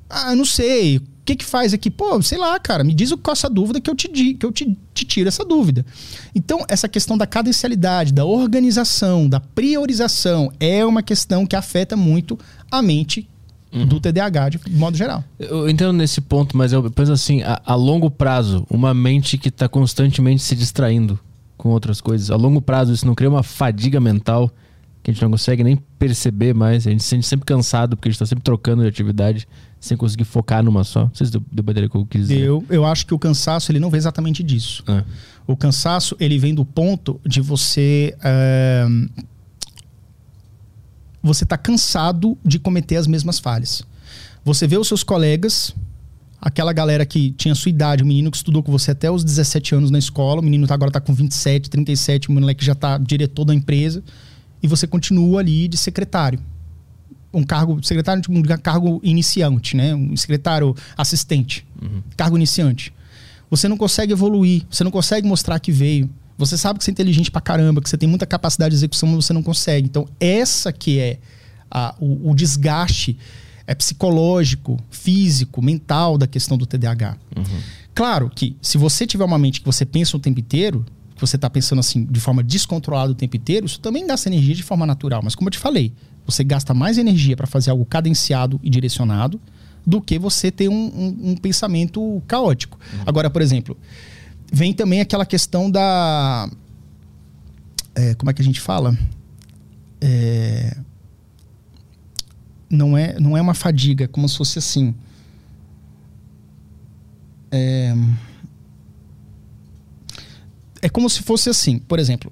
Ah, 0.08 0.34
não 0.34 0.44
sei. 0.44 0.98
O 0.98 1.02
que 1.24 1.36
que 1.36 1.44
faz 1.44 1.72
aqui? 1.72 1.88
Pô, 1.90 2.20
sei 2.20 2.38
lá, 2.38 2.58
cara, 2.58 2.82
me 2.82 2.92
diz 2.92 3.12
o 3.12 3.18
qual 3.18 3.32
essa 3.32 3.48
dúvida 3.48 3.80
que 3.80 3.88
eu 3.88 3.94
te 3.94 4.08
que 4.08 4.44
eu 4.44 4.50
te, 4.50 4.76
te 4.92 5.04
tiro 5.04 5.28
essa 5.28 5.44
dúvida. 5.44 5.86
Então, 6.34 6.64
essa 6.68 6.88
questão 6.88 7.16
da 7.16 7.26
cadencialidade, 7.26 8.12
da 8.12 8.24
organização, 8.24 9.28
da 9.28 9.38
priorização 9.38 10.50
é 10.58 10.84
uma 10.84 11.02
questão 11.02 11.46
que 11.46 11.54
afeta 11.54 11.96
muito 11.96 12.36
a 12.70 12.82
mente 12.82 13.28
do 13.70 14.00
TDAH 14.00 14.48
de 14.48 14.60
modo 14.70 14.96
geral. 14.96 15.22
Eu 15.38 15.68
entendo 15.68 15.92
nesse 15.92 16.20
ponto, 16.20 16.56
mas 16.56 16.72
eu 16.72 16.90
penso 16.90 17.12
assim, 17.12 17.42
a, 17.42 17.60
a 17.64 17.74
longo 17.74 18.10
prazo, 18.10 18.66
uma 18.68 18.92
mente 18.92 19.38
que 19.38 19.48
está 19.48 19.68
constantemente 19.68 20.42
se 20.42 20.56
distraindo 20.56 21.18
com 21.56 21.68
outras 21.70 22.00
coisas, 22.00 22.30
a 22.30 22.36
longo 22.36 22.60
prazo 22.60 22.92
isso 22.92 23.06
não 23.06 23.14
cria 23.14 23.28
uma 23.28 23.42
fadiga 23.42 24.00
mental 24.00 24.50
que 25.02 25.10
a 25.10 25.14
gente 25.14 25.22
não 25.22 25.30
consegue 25.30 25.64
nem 25.64 25.76
perceber 25.98 26.54
mais, 26.54 26.86
a 26.86 26.90
gente 26.90 27.02
se 27.02 27.08
sente 27.08 27.26
sempre 27.26 27.46
cansado 27.46 27.96
porque 27.96 28.08
a 28.08 28.10
gente 28.10 28.16
está 28.16 28.26
sempre 28.26 28.44
trocando 28.44 28.82
de 28.82 28.88
atividade 28.88 29.48
sem 29.78 29.96
conseguir 29.96 30.24
focar 30.24 30.62
numa 30.62 30.84
só. 30.84 31.04
Não 31.04 31.14
sei 31.14 31.26
se 31.26 31.32
deu 31.32 31.42
deu 31.50 31.64
o 31.86 31.90
que 31.90 31.96
eu 31.96 32.06
quis 32.06 32.28
dizer. 32.28 32.40
Eu, 32.40 32.64
eu 32.68 32.84
acho 32.84 33.06
que 33.06 33.14
o 33.14 33.18
cansaço 33.18 33.72
ele 33.72 33.80
não 33.80 33.88
vem 33.88 33.96
exatamente 33.96 34.42
disso. 34.42 34.84
É. 34.86 35.02
O 35.46 35.56
cansaço 35.56 36.14
ele 36.20 36.38
vem 36.38 36.54
do 36.54 36.66
ponto 36.66 37.18
de 37.24 37.40
você 37.40 38.14
eh, 38.22 38.86
você 41.22 41.44
tá 41.44 41.56
cansado 41.56 42.36
de 42.44 42.58
cometer 42.58 42.96
as 42.96 43.06
mesmas 43.06 43.38
falhas. 43.38 43.82
Você 44.44 44.66
vê 44.66 44.78
os 44.78 44.88
seus 44.88 45.02
colegas, 45.02 45.74
aquela 46.40 46.72
galera 46.72 47.04
que 47.04 47.32
tinha 47.32 47.54
sua 47.54 47.70
idade, 47.70 48.02
o 48.02 48.06
menino 48.06 48.30
que 48.30 48.36
estudou 48.36 48.62
com 48.62 48.72
você 48.72 48.92
até 48.92 49.10
os 49.10 49.22
17 49.22 49.74
anos 49.74 49.90
na 49.90 49.98
escola, 49.98 50.40
o 50.40 50.44
menino 50.44 50.66
tá, 50.66 50.74
agora 50.74 50.90
tá 50.90 51.00
com 51.00 51.12
27, 51.12 51.68
37, 51.68 52.28
o 52.28 52.32
moleque 52.32 52.64
já 52.64 52.74
tá 52.74 52.96
diretor 52.96 53.44
da 53.44 53.54
empresa, 53.54 54.02
e 54.62 54.66
você 54.66 54.86
continua 54.86 55.40
ali 55.40 55.68
de 55.68 55.76
secretário. 55.76 56.40
Um 57.32 57.44
cargo, 57.44 57.82
secretário, 57.84 58.22
um 58.28 58.42
cargo 58.42 59.00
iniciante, 59.04 59.76
né? 59.76 59.94
Um 59.94 60.16
secretário 60.16 60.74
assistente, 60.96 61.64
cargo 62.16 62.36
iniciante. 62.36 62.92
Você 63.48 63.68
não 63.68 63.76
consegue 63.76 64.12
evoluir, 64.12 64.64
você 64.70 64.82
não 64.82 64.90
consegue 64.90 65.28
mostrar 65.28 65.58
que 65.60 65.70
veio. 65.70 66.10
Você 66.40 66.58
sabe 66.58 66.78
que 66.78 66.84
você 66.84 66.90
é 66.90 66.92
inteligente 66.92 67.30
pra 67.30 67.40
caramba, 67.40 67.80
que 67.80 67.88
você 67.88 67.96
tem 67.96 68.08
muita 68.08 68.26
capacidade 68.26 68.70
de 68.70 68.76
execução, 68.76 69.08
mas 69.08 69.24
você 69.24 69.32
não 69.32 69.42
consegue. 69.42 69.86
Então, 69.86 70.08
essa 70.18 70.72
que 70.72 70.98
é 70.98 71.18
a- 71.70 71.94
o, 72.00 72.30
o 72.30 72.34
desgaste 72.34 73.16
é 73.66 73.74
psicológico, 73.74 74.76
físico, 74.90 75.62
mental 75.62 76.18
da 76.18 76.26
questão 76.26 76.58
do 76.58 76.66
TDAH. 76.66 77.16
Claro 77.94 78.30
que 78.34 78.56
se 78.60 78.76
você 78.78 79.06
tiver 79.06 79.24
uma 79.24 79.38
mente 79.38 79.60
que 79.60 79.66
você 79.66 79.84
pensa 79.84 80.16
o 80.16 80.20
tempo 80.20 80.40
inteiro, 80.40 80.84
que 81.14 81.20
você 81.20 81.36
está 81.36 81.48
pensando 81.50 81.78
assim 81.80 82.04
de 82.04 82.18
forma 82.18 82.42
descontrolada 82.42 83.12
o 83.12 83.14
tempo 83.14 83.36
inteiro, 83.36 83.66
isso 83.66 83.78
também 83.78 84.06
gasta 84.06 84.28
energia 84.28 84.54
de 84.54 84.62
forma 84.62 84.86
natural. 84.86 85.20
Mas 85.22 85.34
como 85.34 85.48
eu 85.48 85.52
te 85.52 85.58
falei, 85.58 85.92
você 86.26 86.42
gasta 86.42 86.72
mais 86.72 86.98
energia 86.98 87.36
para 87.36 87.46
fazer 87.46 87.70
algo 87.70 87.84
cadenciado 87.84 88.58
e 88.62 88.70
direcionado 88.70 89.40
do 89.86 90.00
que 90.00 90.18
você 90.18 90.50
ter 90.50 90.68
um, 90.68 90.74
um- 90.74 91.30
um 91.30 91.36
pensamento 91.36 92.22
caótico. 92.26 92.78
Agora, 93.06 93.28
por 93.30 93.42
exemplo, 93.42 93.76
vem 94.52 94.72
também 94.72 95.00
aquela 95.00 95.24
questão 95.26 95.70
da. 95.70 96.48
é, 97.94 98.14
como 98.14 98.30
é 98.30 98.34
que 98.34 98.42
a 98.42 98.44
gente 98.44 98.60
fala? 98.60 98.96
É, 100.00 100.76
não, 102.70 102.96
é, 102.96 103.18
não 103.20 103.36
é 103.36 103.40
uma 103.40 103.54
fadiga, 103.54 104.04
é 104.04 104.08
como 104.08 104.28
se 104.28 104.36
fosse 104.36 104.58
assim. 104.58 104.94
É, 107.50 107.92
é 110.82 110.88
como 110.88 111.08
se 111.10 111.22
fosse 111.22 111.48
assim, 111.50 111.78
por 111.78 111.98
exemplo. 111.98 112.30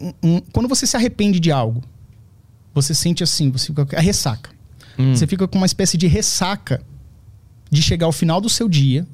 um- 0.00 0.14
um- 0.36 0.40
quando 0.52 0.68
você 0.68 0.86
se 0.86 0.96
arrepende 0.96 1.40
de 1.40 1.50
algo, 1.50 1.82
você 2.72 2.94
sente 2.94 3.24
assim, 3.24 3.50
você 3.50 3.66
fica. 3.66 3.98
A 3.98 4.00
ressaca. 4.00 4.50
Você 5.14 5.26
fica 5.26 5.46
com 5.48 5.58
uma 5.58 5.66
espécie 5.66 5.96
de 5.96 6.06
ressaca 6.06 6.80
de 7.70 7.82
chegar 7.82 8.06
ao 8.06 8.12
final 8.12 8.40
do 8.40 8.48
seu 8.48 8.68
dia, 8.68 9.06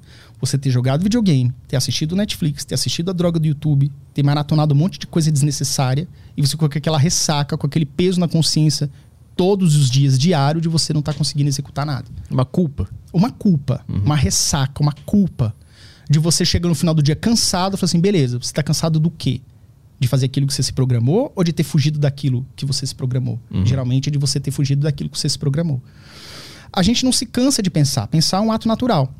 você 0.45 0.59
ter 0.59 0.71
jogado 0.71 1.03
videogame, 1.03 1.53
ter 1.69 1.77
assistido 1.77 2.17
Netflix, 2.17 2.65
ter 2.65 2.75
assistido 2.75 3.11
a 3.11 3.13
droga 3.13 3.39
do 3.39 3.47
YouTube, 3.47 3.91
ter 4.13 4.23
maratonado 4.23 4.75
um 4.75 4.77
monte 4.77 4.99
de 4.99 5.07
coisa 5.07 5.31
desnecessária, 5.31 6.09
e 6.37 6.43
você 6.43 6.57
com 6.57 6.65
aquela 6.65 6.99
ressaca, 6.99 7.57
com 7.57 7.67
aquele 7.67 7.87
peso 7.87 8.21
na 8.21 8.29
consciência 8.29 8.91
todos 9.37 9.77
os 9.77 9.91
dias, 9.91 10.19
diário, 10.19 10.61
de 10.61 10.69
você 10.69 10.93
não 10.93 11.01
estar 11.01 11.15
conseguindo 11.15 11.49
executar 11.49 11.85
nada. 11.85 12.07
Uma 12.31 12.45
culpa. 12.45 12.89
Uma 13.13 13.31
culpa, 13.31 13.85
uma 13.89 14.17
ressaca, 14.17 14.83
uma 14.83 14.93
culpa 15.05 15.55
de 16.09 16.19
você 16.19 16.45
chegar 16.45 16.69
no 16.69 16.75
final 16.75 16.95
do 16.95 17.03
dia 17.03 17.17
cansado 17.17 17.75
e 17.75 17.77
falar 17.77 17.87
assim, 17.87 18.01
beleza, 18.01 18.39
você 18.39 18.51
está 18.51 18.63
cansado 18.63 19.01
do 19.01 19.11
quê? 19.11 19.41
De 19.99 20.07
fazer 20.07 20.27
aquilo 20.27 20.47
que 20.47 20.53
você 20.53 20.63
se 20.63 20.73
programou 20.73 21.33
ou 21.35 21.43
de 21.43 21.53
ter 21.53 21.63
fugido 21.63 21.99
daquilo 21.99 22.47
que 22.55 22.67
você 22.67 22.87
se 22.87 22.95
programou? 22.95 23.41
Geralmente 23.65 24.09
é 24.09 24.13
de 24.13 24.19
você 24.19 24.39
ter 24.39 24.51
fugido 24.51 24.83
daquilo 24.83 25.09
que 25.09 25.19
você 25.19 25.29
se 25.29 25.39
programou. 25.39 25.83
A 26.73 26.83
gente 26.83 27.05
não 27.05 27.13
se 27.13 27.25
cansa 27.25 27.63
de 27.63 27.71
pensar. 27.71 28.07
Pensar 28.09 28.39
é 28.39 28.41
um 28.41 28.51
ato 28.51 28.67
natural. 28.67 29.15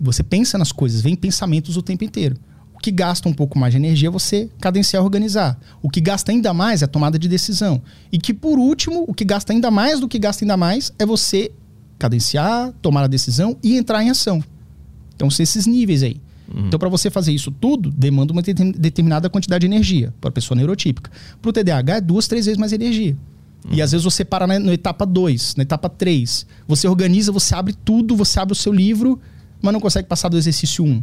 Você 0.00 0.22
pensa 0.22 0.58
nas 0.58 0.72
coisas, 0.72 1.00
vem 1.00 1.14
pensamentos 1.14 1.76
o 1.76 1.82
tempo 1.82 2.04
inteiro. 2.04 2.36
O 2.74 2.78
que 2.84 2.90
gasta 2.90 3.28
um 3.28 3.32
pouco 3.32 3.58
mais 3.58 3.72
de 3.72 3.78
energia 3.78 4.08
é 4.08 4.10
você 4.10 4.50
cadenciar 4.60 5.02
e 5.02 5.04
organizar. 5.04 5.58
O 5.80 5.88
que 5.88 6.00
gasta 6.00 6.32
ainda 6.32 6.52
mais 6.52 6.82
é 6.82 6.84
a 6.84 6.88
tomada 6.88 7.18
de 7.18 7.28
decisão. 7.28 7.80
E 8.12 8.18
que, 8.18 8.34
por 8.34 8.58
último, 8.58 9.04
o 9.08 9.14
que 9.14 9.24
gasta 9.24 9.52
ainda 9.52 9.70
mais 9.70 10.00
do 10.00 10.08
que 10.08 10.18
gasta 10.18 10.44
ainda 10.44 10.56
mais 10.56 10.92
é 10.98 11.06
você 11.06 11.50
cadenciar, 11.98 12.72
tomar 12.82 13.04
a 13.04 13.06
decisão 13.06 13.56
e 13.62 13.76
entrar 13.76 14.02
em 14.02 14.10
ação. 14.10 14.42
Então, 15.14 15.30
são 15.30 15.42
esses 15.42 15.66
níveis 15.66 16.02
aí. 16.02 16.20
Então, 16.66 16.78
para 16.78 16.90
você 16.90 17.08
fazer 17.08 17.32
isso 17.32 17.50
tudo, 17.50 17.90
demanda 17.90 18.32
uma 18.32 18.42
determin- 18.42 18.72
determinada 18.72 19.30
quantidade 19.30 19.60
de 19.66 19.66
energia 19.66 20.12
para 20.20 20.28
a 20.28 20.32
pessoa 20.32 20.54
neurotípica. 20.56 21.10
Para 21.40 21.48
o 21.48 21.52
TDAH, 21.52 21.96
é 21.96 22.00
duas, 22.02 22.28
três 22.28 22.44
vezes 22.44 22.58
mais 22.58 22.72
energia. 22.72 23.16
E 23.70 23.80
às 23.80 23.92
vezes 23.92 24.04
você 24.04 24.26
para 24.26 24.46
na, 24.46 24.58
na 24.58 24.74
etapa 24.74 25.06
2, 25.06 25.56
na 25.56 25.62
etapa 25.62 25.88
3. 25.88 26.44
Você 26.68 26.86
organiza, 26.86 27.32
você 27.32 27.54
abre 27.54 27.72
tudo, 27.72 28.14
você 28.14 28.38
abre 28.38 28.52
o 28.52 28.56
seu 28.56 28.70
livro, 28.74 29.18
mas 29.64 29.72
não 29.72 29.80
consegue 29.80 30.06
passar 30.08 30.28
do 30.28 30.36
exercício 30.36 30.84
1. 30.84 30.88
Um, 30.88 31.02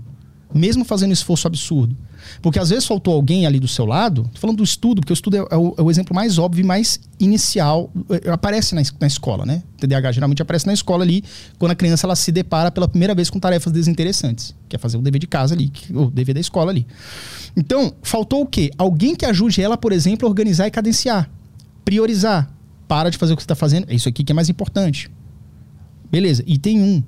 mesmo 0.54 0.84
fazendo 0.84 1.12
esforço 1.12 1.48
absurdo. 1.48 1.96
Porque 2.42 2.60
às 2.60 2.70
vezes 2.70 2.86
faltou 2.86 3.14
alguém 3.14 3.46
ali 3.46 3.60
do 3.60 3.68
seu 3.68 3.86
lado, 3.86 4.30
tô 4.34 4.40
falando 4.40 4.58
do 4.58 4.64
estudo, 4.64 5.02
porque 5.02 5.14
o 5.14 5.16
estudo 5.16 5.38
é, 5.38 5.40
é 5.40 5.58
o, 5.58 5.74
é 5.78 5.82
o 5.82 5.90
exemplo 5.90 6.14
mais 6.14 6.38
óbvio 6.38 6.62
e 6.62 6.66
mais 6.66 7.00
inicial, 7.20 7.92
é, 8.10 8.30
aparece 8.30 8.76
na, 8.76 8.82
na 9.00 9.08
escola, 9.08 9.46
né? 9.46 9.64
O 9.76 9.78
TDAH 9.80 10.12
geralmente 10.12 10.42
aparece 10.42 10.68
na 10.68 10.74
escola 10.74 11.04
ali, 11.04 11.24
quando 11.58 11.72
a 11.72 11.76
criança 11.76 12.06
ela 12.06 12.16
se 12.16 12.32
depara 12.32 12.72
pela 12.72 12.88
primeira 12.88 13.16
vez 13.16 13.30
com 13.30 13.40
tarefas 13.40 13.72
desinteressantes, 13.72 14.56
que 14.70 14.76
é 14.76 14.80
fazer 14.80 14.98
o 14.98 15.02
dever 15.02 15.20
de 15.20 15.28
casa 15.28 15.56
ali, 15.56 15.72
o 15.94 16.12
dever 16.12 16.34
da 16.34 16.42
escola 16.42 16.72
ali. 16.72 16.86
Então, 17.56 17.94
faltou 18.04 18.42
o 18.42 18.46
quê? 18.46 18.72
Alguém 18.78 19.16
que 19.16 19.26
ajude 19.26 19.62
ela, 19.62 19.78
por 19.78 19.92
exemplo, 19.92 20.28
a 20.28 20.30
organizar 20.30 20.68
e 20.68 20.72
cadenciar, 20.72 21.30
priorizar. 21.84 22.50
Para 22.88 23.10
de 23.10 23.18
fazer 23.18 23.32
o 23.32 23.38
que 23.38 23.42
você 23.42 23.46
está 23.46 23.56
fazendo, 23.56 23.90
é 23.90 23.96
isso 23.96 24.10
aqui 24.10 24.22
que 24.22 24.34
é 24.34 24.36
mais 24.36 24.50
importante. 24.50 25.10
Beleza, 26.12 26.44
item 26.46 26.82
1. 26.82 27.04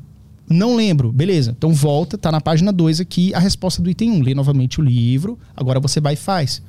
Não 0.54 0.76
lembro, 0.76 1.12
beleza. 1.12 1.52
Então 1.58 1.74
volta, 1.74 2.18
tá 2.18 2.32
na 2.32 2.40
página 2.40 2.72
2 2.72 3.00
aqui 3.00 3.34
a 3.34 3.40
resposta 3.40 3.82
do 3.82 3.90
item 3.90 4.12
1. 4.12 4.22
Lê 4.22 4.36
novamente 4.36 4.80
o 4.80 4.84
livro, 4.84 5.38
agora 5.56 5.80
você 5.80 6.00
vai 6.00 6.14
e 6.14 6.18
faz. 6.18 6.62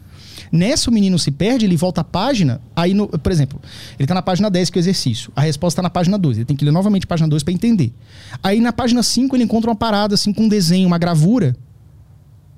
Nessa 0.51 0.91
o 0.91 0.93
menino 0.93 1.19
se 1.19 1.31
perde, 1.31 1.65
ele 1.67 1.77
volta 1.77 2.01
a 2.01 2.05
página, 2.05 2.61
aí, 2.75 2.93
no, 2.95 3.07
por 3.07 3.31
exemplo, 3.31 3.61
ele 3.99 4.07
tá 4.07 4.15
na 4.15 4.23
página 4.23 4.51
10 4.51 4.71
que 4.71 4.79
é 4.79 4.81
o 4.81 4.83
exercício. 4.83 5.31
A 5.37 5.43
resposta 5.43 5.77
tá 5.79 5.83
na 5.83 5.91
página 5.91 6.19
2. 6.19 6.39
Ele 6.39 6.45
tem 6.45 6.57
que 6.57 6.65
ler 6.65 6.71
novamente 6.71 7.05
a 7.05 7.07
página 7.07 7.29
2 7.29 7.43
para 7.43 7.53
entender. 7.53 7.93
Aí 8.43 8.61
na 8.61 8.73
página 8.73 9.03
5 9.03 9.37
ele 9.37 9.45
encontra 9.45 9.71
uma 9.71 9.77
parada 9.77 10.15
assim 10.15 10.33
com 10.33 10.45
um 10.45 10.49
desenho, 10.49 10.87
uma 10.87 10.99
gravura, 10.99 11.55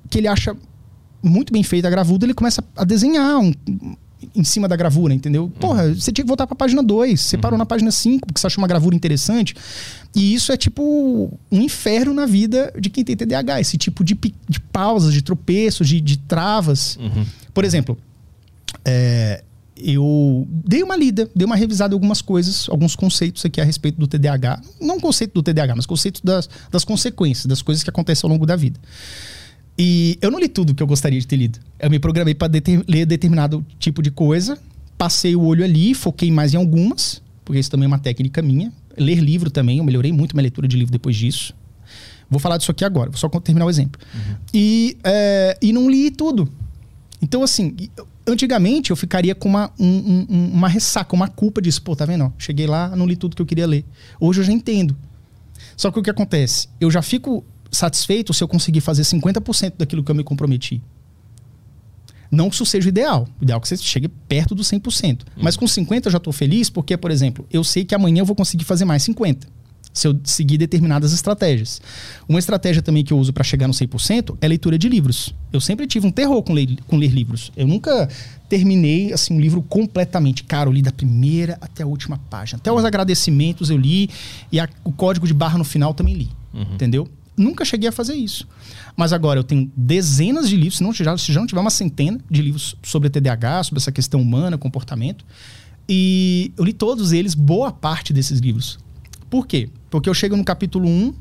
que 0.09 0.17
ele 0.17 0.27
acha 0.27 0.55
muito 1.21 1.51
bem 1.51 1.61
feita 1.63 1.87
a 1.87 1.91
gravura, 1.91 2.25
ele 2.25 2.33
começa 2.33 2.63
a 2.75 2.83
desenhar 2.83 3.37
um- 3.39 3.53
em 4.35 4.43
cima 4.43 4.67
da 4.67 4.75
gravura, 4.75 5.13
entendeu? 5.13 5.51
Porra, 5.59 5.93
você 5.93 6.11
tinha 6.11 6.23
que 6.23 6.27
voltar 6.27 6.47
pra 6.47 6.55
página 6.55 6.81
2, 6.81 7.19
você 7.19 7.37
parou 7.37 7.57
na 7.57 7.65
página 7.65 7.91
5, 7.91 8.25
porque 8.25 8.39
você 8.39 8.47
achou 8.47 8.61
uma 8.61 8.67
gravura 8.67 8.95
interessante. 8.95 9.55
E 10.15 10.33
isso 10.33 10.51
é 10.51 10.57
tipo 10.57 11.31
um 11.51 11.61
inferno 11.61 12.13
na 12.13 12.25
vida 12.25 12.73
de 12.79 12.89
quem 12.89 13.03
tem 13.03 13.15
TDAH, 13.15 13.61
esse 13.61 13.77
tipo 13.77 14.03
de, 14.03 14.17
de 14.49 14.59
pausas, 14.59 15.13
de 15.13 15.21
tropeços, 15.21 15.87
de, 15.87 16.01
de 16.01 16.17
travas. 16.17 16.97
Por 17.53 17.63
exemplo, 17.63 17.97
é, 18.83 19.43
eu 19.75 20.47
dei 20.49 20.81
uma 20.81 20.95
lida, 20.95 21.29
dei 21.35 21.45
uma 21.45 21.55
revisada 21.55 21.93
em 21.93 21.95
algumas 21.95 22.21
coisas, 22.21 22.67
alguns 22.69 22.95
conceitos 22.95 23.45
aqui 23.45 23.61
a 23.61 23.63
respeito 23.63 23.99
do 23.99 24.07
TDAH. 24.07 24.61
Não 24.81 24.99
conceito 24.99 25.33
do 25.33 25.43
TDAH, 25.43 25.75
mas 25.75 25.85
conceito 25.85 26.21
das, 26.23 26.49
das 26.71 26.83
consequências, 26.83 27.45
das 27.45 27.61
coisas 27.61 27.83
que 27.83 27.89
acontecem 27.89 28.27
ao 28.27 28.31
longo 28.31 28.45
da 28.45 28.55
vida. 28.55 28.79
E 29.77 30.17
eu 30.21 30.31
não 30.31 30.39
li 30.39 30.47
tudo 30.47 30.73
que 30.73 30.81
eu 30.81 30.87
gostaria 30.87 31.19
de 31.19 31.27
ter 31.27 31.35
lido. 31.35 31.59
Eu 31.79 31.89
me 31.89 31.99
programei 31.99 32.33
para 32.33 32.51
ler 32.87 33.05
determinado 33.05 33.65
tipo 33.77 34.01
de 34.01 34.09
coisa, 34.09 34.57
passei 34.97 35.35
o 35.35 35.41
olho 35.43 35.63
ali, 35.63 35.93
foquei 35.93 36.31
mais 36.31 36.53
em 36.53 36.57
algumas, 36.57 37.21
porque 37.45 37.59
isso 37.59 37.69
também 37.69 37.85
é 37.85 37.87
uma 37.87 37.99
técnica 37.99 38.41
minha. 38.41 38.71
Ler 38.97 39.19
livro 39.19 39.51
também, 39.51 39.77
eu 39.77 39.83
melhorei 39.83 40.11
muito 40.11 40.35
minha 40.35 40.41
leitura 40.41 40.67
de 40.67 40.75
livro 40.75 40.91
depois 40.91 41.15
disso. 41.15 41.53
Vou 42.29 42.39
falar 42.39 42.57
disso 42.57 42.71
aqui 42.71 42.83
agora, 42.83 43.09
vou 43.09 43.17
só 43.19 43.29
terminar 43.29 43.65
o 43.65 43.69
exemplo. 43.69 44.01
E, 44.53 44.97
é, 45.03 45.57
e 45.61 45.71
não 45.71 45.89
li 45.89 46.09
tudo. 46.11 46.49
Então, 47.21 47.41
assim, 47.43 47.75
antigamente 48.27 48.89
eu 48.89 48.95
ficaria 48.95 49.33
com 49.35 49.47
uma, 49.47 49.71
um- 49.79 50.25
um- 50.29 50.51
uma 50.53 50.67
ressaca, 50.67 51.15
uma 51.15 51.27
culpa 51.27 51.61
disso. 51.61 51.81
Pô, 51.81 51.95
tá 51.95 52.05
vendo? 52.05 52.25
ó, 52.25 52.31
Cheguei 52.37 52.67
lá, 52.67 52.95
não 52.95 53.05
li 53.05 53.15
tudo 53.15 53.35
que 53.35 53.41
eu 53.41 53.45
queria 53.45 53.65
ler. 53.67 53.85
Hoje 54.19 54.41
eu 54.41 54.45
já 54.45 54.51
entendo. 54.51 54.95
Só 55.75 55.91
que 55.91 55.99
o 55.99 56.03
que 56.03 56.09
acontece? 56.09 56.67
Eu 56.81 56.89
já 56.91 57.01
fico 57.01 57.45
satisfeito 57.71 58.33
se 58.33 58.43
eu 58.43 58.47
conseguir 58.47 58.81
fazer 58.81 59.03
50% 59.03 59.73
daquilo 59.77 60.03
que 60.03 60.11
eu 60.11 60.15
me 60.15 60.23
comprometi. 60.23 60.81
Não 62.29 62.49
que 62.49 62.55
isso 62.55 62.65
seja 62.65 62.87
o 62.87 62.89
ideal. 62.89 63.27
O 63.39 63.43
ideal 63.43 63.57
é 63.57 63.61
que 63.61 63.67
você 63.69 63.77
chegue 63.77 64.07
perto 64.07 64.53
do 64.53 64.61
100%. 64.61 65.21
Mas 65.37 65.55
com 65.55 65.65
50% 65.65 66.05
eu 66.07 66.11
já 66.11 66.17
estou 66.17 66.33
feliz 66.33 66.69
porque, 66.69 66.97
por 66.97 67.09
exemplo, 67.09 67.45
eu 67.51 67.63
sei 67.63 67.85
que 67.85 67.95
amanhã 67.95 68.19
eu 68.21 68.25
vou 68.25 68.35
conseguir 68.35 68.65
fazer 68.65 68.83
mais 68.85 69.03
50%. 69.03 69.43
Se 69.93 70.07
eu 70.07 70.19
seguir 70.25 70.59
determinadas 70.59 71.11
estratégias. 71.11 71.81
Uma 72.29 72.37
estratégia 72.37 72.83
também 72.83 73.03
que 73.03 73.11
eu 73.11 73.17
uso 73.17 73.33
para 73.33 73.43
chegar 73.43 73.65
no 73.67 73.73
100% 73.73 74.37
é 74.41 74.47
leitura 74.47 74.77
de 74.77 74.87
livros. 74.87 75.33
Eu 75.51 75.59
sempre 75.59 75.87
tive 75.87 76.05
um 76.05 76.11
terror 76.11 76.43
com 76.43 76.53
ler, 76.53 76.77
com 76.85 76.97
ler 76.97 77.09
livros. 77.09 77.51
Eu 77.57 77.65
nunca 77.65 78.07
terminei 78.47 79.11
assim 79.11 79.33
um 79.33 79.39
livro 79.39 79.59
completamente. 79.63 80.43
Cara, 80.43 80.69
eu 80.69 80.73
li 80.73 80.83
da 80.83 80.91
primeira 80.91 81.57
até 81.61 81.81
a 81.81 81.87
última 81.87 82.19
página. 82.29 82.59
Até 82.59 82.71
os 82.71 82.85
agradecimentos 82.85 83.71
eu 83.71 83.77
li 83.77 84.07
e 84.51 84.59
a- 84.59 84.69
o 84.83 84.91
código 84.91 85.25
de 85.25 85.33
barra 85.33 85.57
no 85.57 85.63
final 85.63 85.95
também 85.95 86.13
li. 86.13 86.29
Entendeu? 86.73 87.07
Nunca 87.37 87.63
cheguei 87.63 87.87
a 87.87 87.91
fazer 87.91 88.15
isso. 88.15 88.47
Mas 88.95 89.13
agora 89.13 89.39
eu 89.39 89.43
tenho 89.43 89.71
dezenas 89.77 90.49
de 90.49 90.55
livros, 90.57 90.77
se 90.77 90.83
não, 90.83 90.91
já, 90.91 91.15
se 91.17 91.31
já 91.31 91.39
não 91.39 91.45
tiver 91.45 91.61
uma 91.61 91.69
centena 91.69 92.19
de 92.29 92.41
livros 92.41 92.75
sobre 92.81 93.09
TDAH, 93.09 93.65
sobre 93.65 93.79
essa 93.79 93.91
questão 93.91 94.19
humana, 94.19 94.57
comportamento. 94.57 95.23
E 95.87 96.51
eu 96.57 96.65
li 96.65 96.73
todos 96.73 97.11
eles, 97.11 97.35
boa 97.35 97.71
parte 97.71 98.11
desses 98.11 98.39
livros. 98.39 98.79
Por 99.29 99.45
quê? 99.45 99.69
Porque 99.89 100.09
eu 100.09 100.13
chego 100.15 100.35
no 100.35 100.43
capítulo 100.43 100.89
1, 100.89 101.13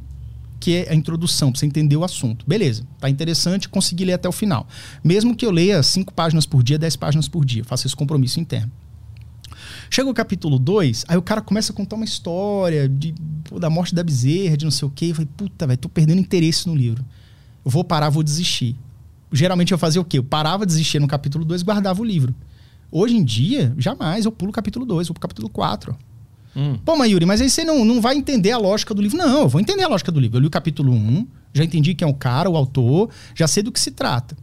que 0.59 0.77
é 0.77 0.91
a 0.91 0.95
introdução, 0.95 1.53
pra 1.53 1.59
você 1.59 1.67
entender 1.67 1.97
o 1.97 2.03
assunto. 2.03 2.47
Beleza, 2.49 2.87
tá 2.99 3.11
interessante, 3.11 3.69
consegui 3.69 4.07
ler 4.07 4.15
até 4.15 4.29
o 4.29 4.33
final. 4.33 4.67
Mesmo 5.05 5.37
que 5.37 5.45
eu 5.45 5.51
leia 5.51 5.83
5 5.83 6.15
páginas 6.15 6.47
por 6.47 6.63
dia, 6.63 6.79
10 6.79 6.97
páginas 6.97 7.29
por 7.29 7.45
dia, 7.45 7.63
faço 7.63 7.87
esse 7.87 7.95
compromisso 7.95 8.41
interno. 8.41 8.73
Chega 9.91 10.09
o 10.09 10.15
capítulo 10.15 10.59
2, 10.59 11.05
aí 11.09 11.17
o 11.17 11.23
cara 11.23 11.41
começa 11.41 11.73
a 11.73 11.77
contar 11.77 11.97
uma 11.97 12.05
história 12.05 12.89
de, 12.89 13.15
pô, 13.45 13.59
da 13.59 13.71
morte 13.71 13.95
da 13.95 14.03
bezerra, 14.03 14.57
de 14.57 14.65
não 14.65 14.73
sei 14.73 14.87
o 14.87 14.91
quê. 14.91 15.07
Eu 15.07 15.15
falei, 15.15 15.29
puta, 15.37 15.67
velho, 15.67 15.79
tô 15.79 15.89
perdendo 15.89 16.21
interesse 16.21 16.67
no 16.67 16.75
livro. 16.75 17.05
Eu 17.65 17.71
vou 17.71 17.85
parar, 17.85 18.11
vou 18.11 18.23
desistir. 18.23 18.77
Geralmente 19.33 19.73
eu 19.73 19.79
fazia 19.79 20.01
o 20.01 20.05
quê? 20.05 20.19
Eu 20.19 20.25
parava, 20.25 20.65
desistia 20.65 21.01
no 21.01 21.09
capítulo 21.09 21.45
2 21.45 21.63
guardava 21.63 22.01
o 22.01 22.05
livro. 22.05 22.35
Hoje 22.91 23.17
em 23.17 23.25
dia, 23.25 23.75
jamais 23.77 24.25
eu 24.25 24.33
pulo 24.33 24.51
o 24.51 24.55
capítulo 24.55 24.87
2, 24.87 25.09
vou 25.09 25.15
pro 25.15 25.21
capítulo 25.21 25.49
4. 25.49 25.97
Hum. 26.57 26.79
Pô, 26.85 26.97
mas 26.97 27.11
Yuri, 27.11 27.27
mas 27.27 27.41
aí 27.41 27.51
você 27.51 27.65
não, 27.65 27.85
não 27.85 28.01
vai 28.01 28.17
entender 28.17 28.53
a 28.53 28.59
lógica 28.59 28.95
do 28.95 29.03
livro. 29.03 29.19
Não, 29.19 29.43
eu 29.43 29.49
vou 29.49 29.61
entender 29.61 29.83
a 29.83 29.89
lógica 29.89 30.11
do 30.11 30.19
livro. 30.19 30.39
Eu 30.39 30.41
li 30.41 30.47
o 30.47 30.51
capítulo 30.51 30.93
1, 30.93 31.27
já 31.53 31.65
entendi 31.65 31.95
quem 31.95 32.09
é 32.09 32.11
o 32.11 32.15
cara, 32.15 32.49
o 32.49 32.57
autor, 32.57 33.11
já 33.35 33.47
sei 33.47 33.63
do 33.63 33.71
que 33.71 33.81
se 33.81 33.91
trata. 33.91 34.37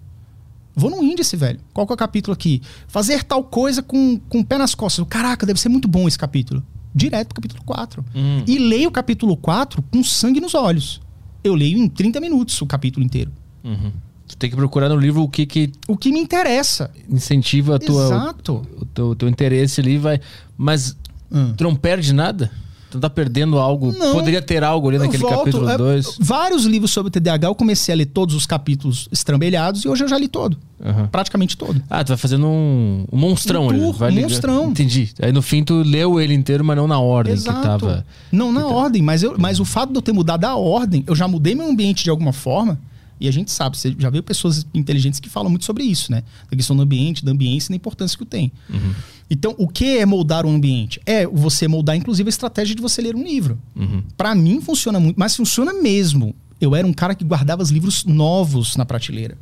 Vou 0.75 0.89
no 0.89 1.03
índice, 1.03 1.35
velho. 1.35 1.59
Qual 1.73 1.85
que 1.85 1.93
é 1.93 1.95
o 1.95 1.97
capítulo 1.97 2.33
aqui? 2.33 2.61
Fazer 2.87 3.23
tal 3.23 3.43
coisa 3.43 3.81
com, 3.83 4.19
com 4.29 4.39
o 4.39 4.45
pé 4.45 4.57
nas 4.57 4.73
costas. 4.73 5.05
Caraca, 5.07 5.45
deve 5.45 5.59
ser 5.59 5.69
muito 5.69 5.87
bom 5.87 6.07
esse 6.07 6.17
capítulo. 6.17 6.63
Direto 6.95 7.27
pro 7.29 7.35
capítulo 7.35 7.61
4. 7.65 8.03
Hum. 8.15 8.43
E 8.47 8.57
leio 8.57 8.89
o 8.89 8.91
capítulo 8.91 9.35
4 9.37 9.81
com 9.83 10.03
sangue 10.03 10.39
nos 10.39 10.53
olhos. 10.55 11.01
Eu 11.43 11.55
leio 11.55 11.77
em 11.77 11.87
30 11.87 12.19
minutos 12.19 12.59
o 12.61 12.65
capítulo 12.65 13.05
inteiro. 13.05 13.31
Uhum. 13.63 13.91
Tu 14.27 14.37
tem 14.37 14.49
que 14.49 14.55
procurar 14.55 14.89
no 14.89 14.95
livro 14.97 15.21
o 15.21 15.27
que 15.29 15.45
que 15.45 15.71
O 15.87 15.97
que 15.97 16.11
me 16.11 16.19
interessa. 16.19 16.89
incentiva 17.09 17.75
a 17.75 17.79
tua, 17.79 18.05
Exato. 18.05 18.65
o, 18.79 18.85
teu, 18.85 19.15
teu 19.15 19.27
interesse 19.29 19.79
ali, 19.81 19.97
vai. 19.97 20.19
Mas 20.57 20.95
Hum. 21.31 21.53
tu 21.57 21.63
não 21.63 21.75
perde 21.75 22.13
nada? 22.13 22.51
Tu 22.93 22.97
não 22.97 23.01
tá 23.01 23.09
perdendo 23.09 23.57
algo? 23.57 23.91
Não. 23.91 24.11
Poderia 24.13 24.39
ter 24.39 24.63
algo 24.63 24.87
ali 24.87 24.99
naquele 24.99 25.23
volto, 25.23 25.37
capítulo 25.39 25.67
é, 25.67 25.75
2. 25.75 26.17
Vários 26.19 26.65
livros 26.65 26.91
sobre 26.91 27.09
TDAH, 27.09 27.47
eu 27.47 27.55
comecei 27.55 27.91
a 27.91 27.97
ler 27.97 28.05
todos 28.05 28.35
os 28.35 28.45
capítulos 28.45 29.09
estrambelhados 29.11 29.83
e 29.83 29.87
hoje 29.87 30.03
eu 30.03 30.07
já 30.07 30.15
li 30.15 30.27
todo. 30.27 30.55
Aham. 30.85 31.07
Praticamente 31.07 31.57
todo. 31.57 31.81
Ah, 31.89 32.03
tu 32.03 32.09
vai 32.09 32.17
fazendo 32.17 32.45
um, 32.45 33.03
um 33.11 33.17
monstrão 33.17 33.65
Um 33.65 33.69
ali. 33.71 33.79
tour, 33.79 33.93
vai 33.93 34.11
um 34.11 34.21
monstrão. 34.21 34.69
Entendi. 34.69 35.09
Aí 35.19 35.31
no 35.31 35.41
fim 35.41 35.63
tu 35.63 35.81
leu 35.81 36.21
ele 36.21 36.35
inteiro, 36.35 36.63
mas 36.63 36.77
não 36.77 36.85
na 36.87 36.99
ordem 36.99 37.33
Exato. 37.33 37.61
que 37.61 37.65
tava. 37.65 38.05
Não 38.31 38.51
na 38.51 38.67
ordem, 38.67 39.01
mas, 39.01 39.23
eu, 39.23 39.33
mas 39.39 39.59
o 39.59 39.65
fato 39.65 39.89
de 39.89 39.97
eu 39.97 40.01
ter 40.03 40.11
mudado 40.11 40.45
a 40.45 40.55
ordem, 40.55 41.03
eu 41.07 41.15
já 41.15 41.27
mudei 41.27 41.55
meu 41.55 41.67
ambiente 41.67 42.03
de 42.03 42.11
alguma 42.11 42.31
forma. 42.31 42.77
E 43.23 43.27
a 43.29 43.31
gente 43.31 43.51
sabe, 43.51 43.77
você 43.77 43.95
já 43.97 44.09
viu 44.09 44.21
pessoas 44.21 44.65
inteligentes 44.73 45.17
que 45.17 45.29
falam 45.29 45.49
muito 45.49 45.63
sobre 45.63 45.85
isso, 45.85 46.11
né? 46.11 46.23
Da 46.51 46.57
questão 46.57 46.75
do 46.75 46.81
ambiente, 46.81 47.23
da 47.23 47.31
ambiência 47.31 47.69
e 47.69 47.71
da 47.71 47.77
importância 47.77 48.17
que 48.17 48.23
o 48.23 48.25
tem. 48.25 48.51
Uhum. 48.69 48.93
Então, 49.29 49.55
o 49.57 49.65
que 49.65 49.97
é 49.97 50.05
moldar 50.05 50.45
o 50.45 50.49
ambiente? 50.49 50.99
É 51.05 51.25
você 51.25 51.65
moldar, 51.65 51.95
inclusive, 51.95 52.27
a 52.27 52.29
estratégia 52.29 52.75
de 52.75 52.81
você 52.81 53.01
ler 53.01 53.15
um 53.15 53.23
livro. 53.23 53.57
Uhum. 53.77 54.03
Pra 54.17 54.35
mim 54.35 54.59
funciona 54.59 54.99
muito, 54.99 55.17
mas 55.17 55.37
funciona 55.37 55.71
mesmo. 55.71 56.35
Eu 56.59 56.75
era 56.75 56.85
um 56.85 56.91
cara 56.91 57.15
que 57.15 57.23
guardava 57.23 57.63
os 57.63 57.69
livros 57.69 58.03
novos 58.03 58.75
na 58.75 58.85
prateleira. 58.85 59.37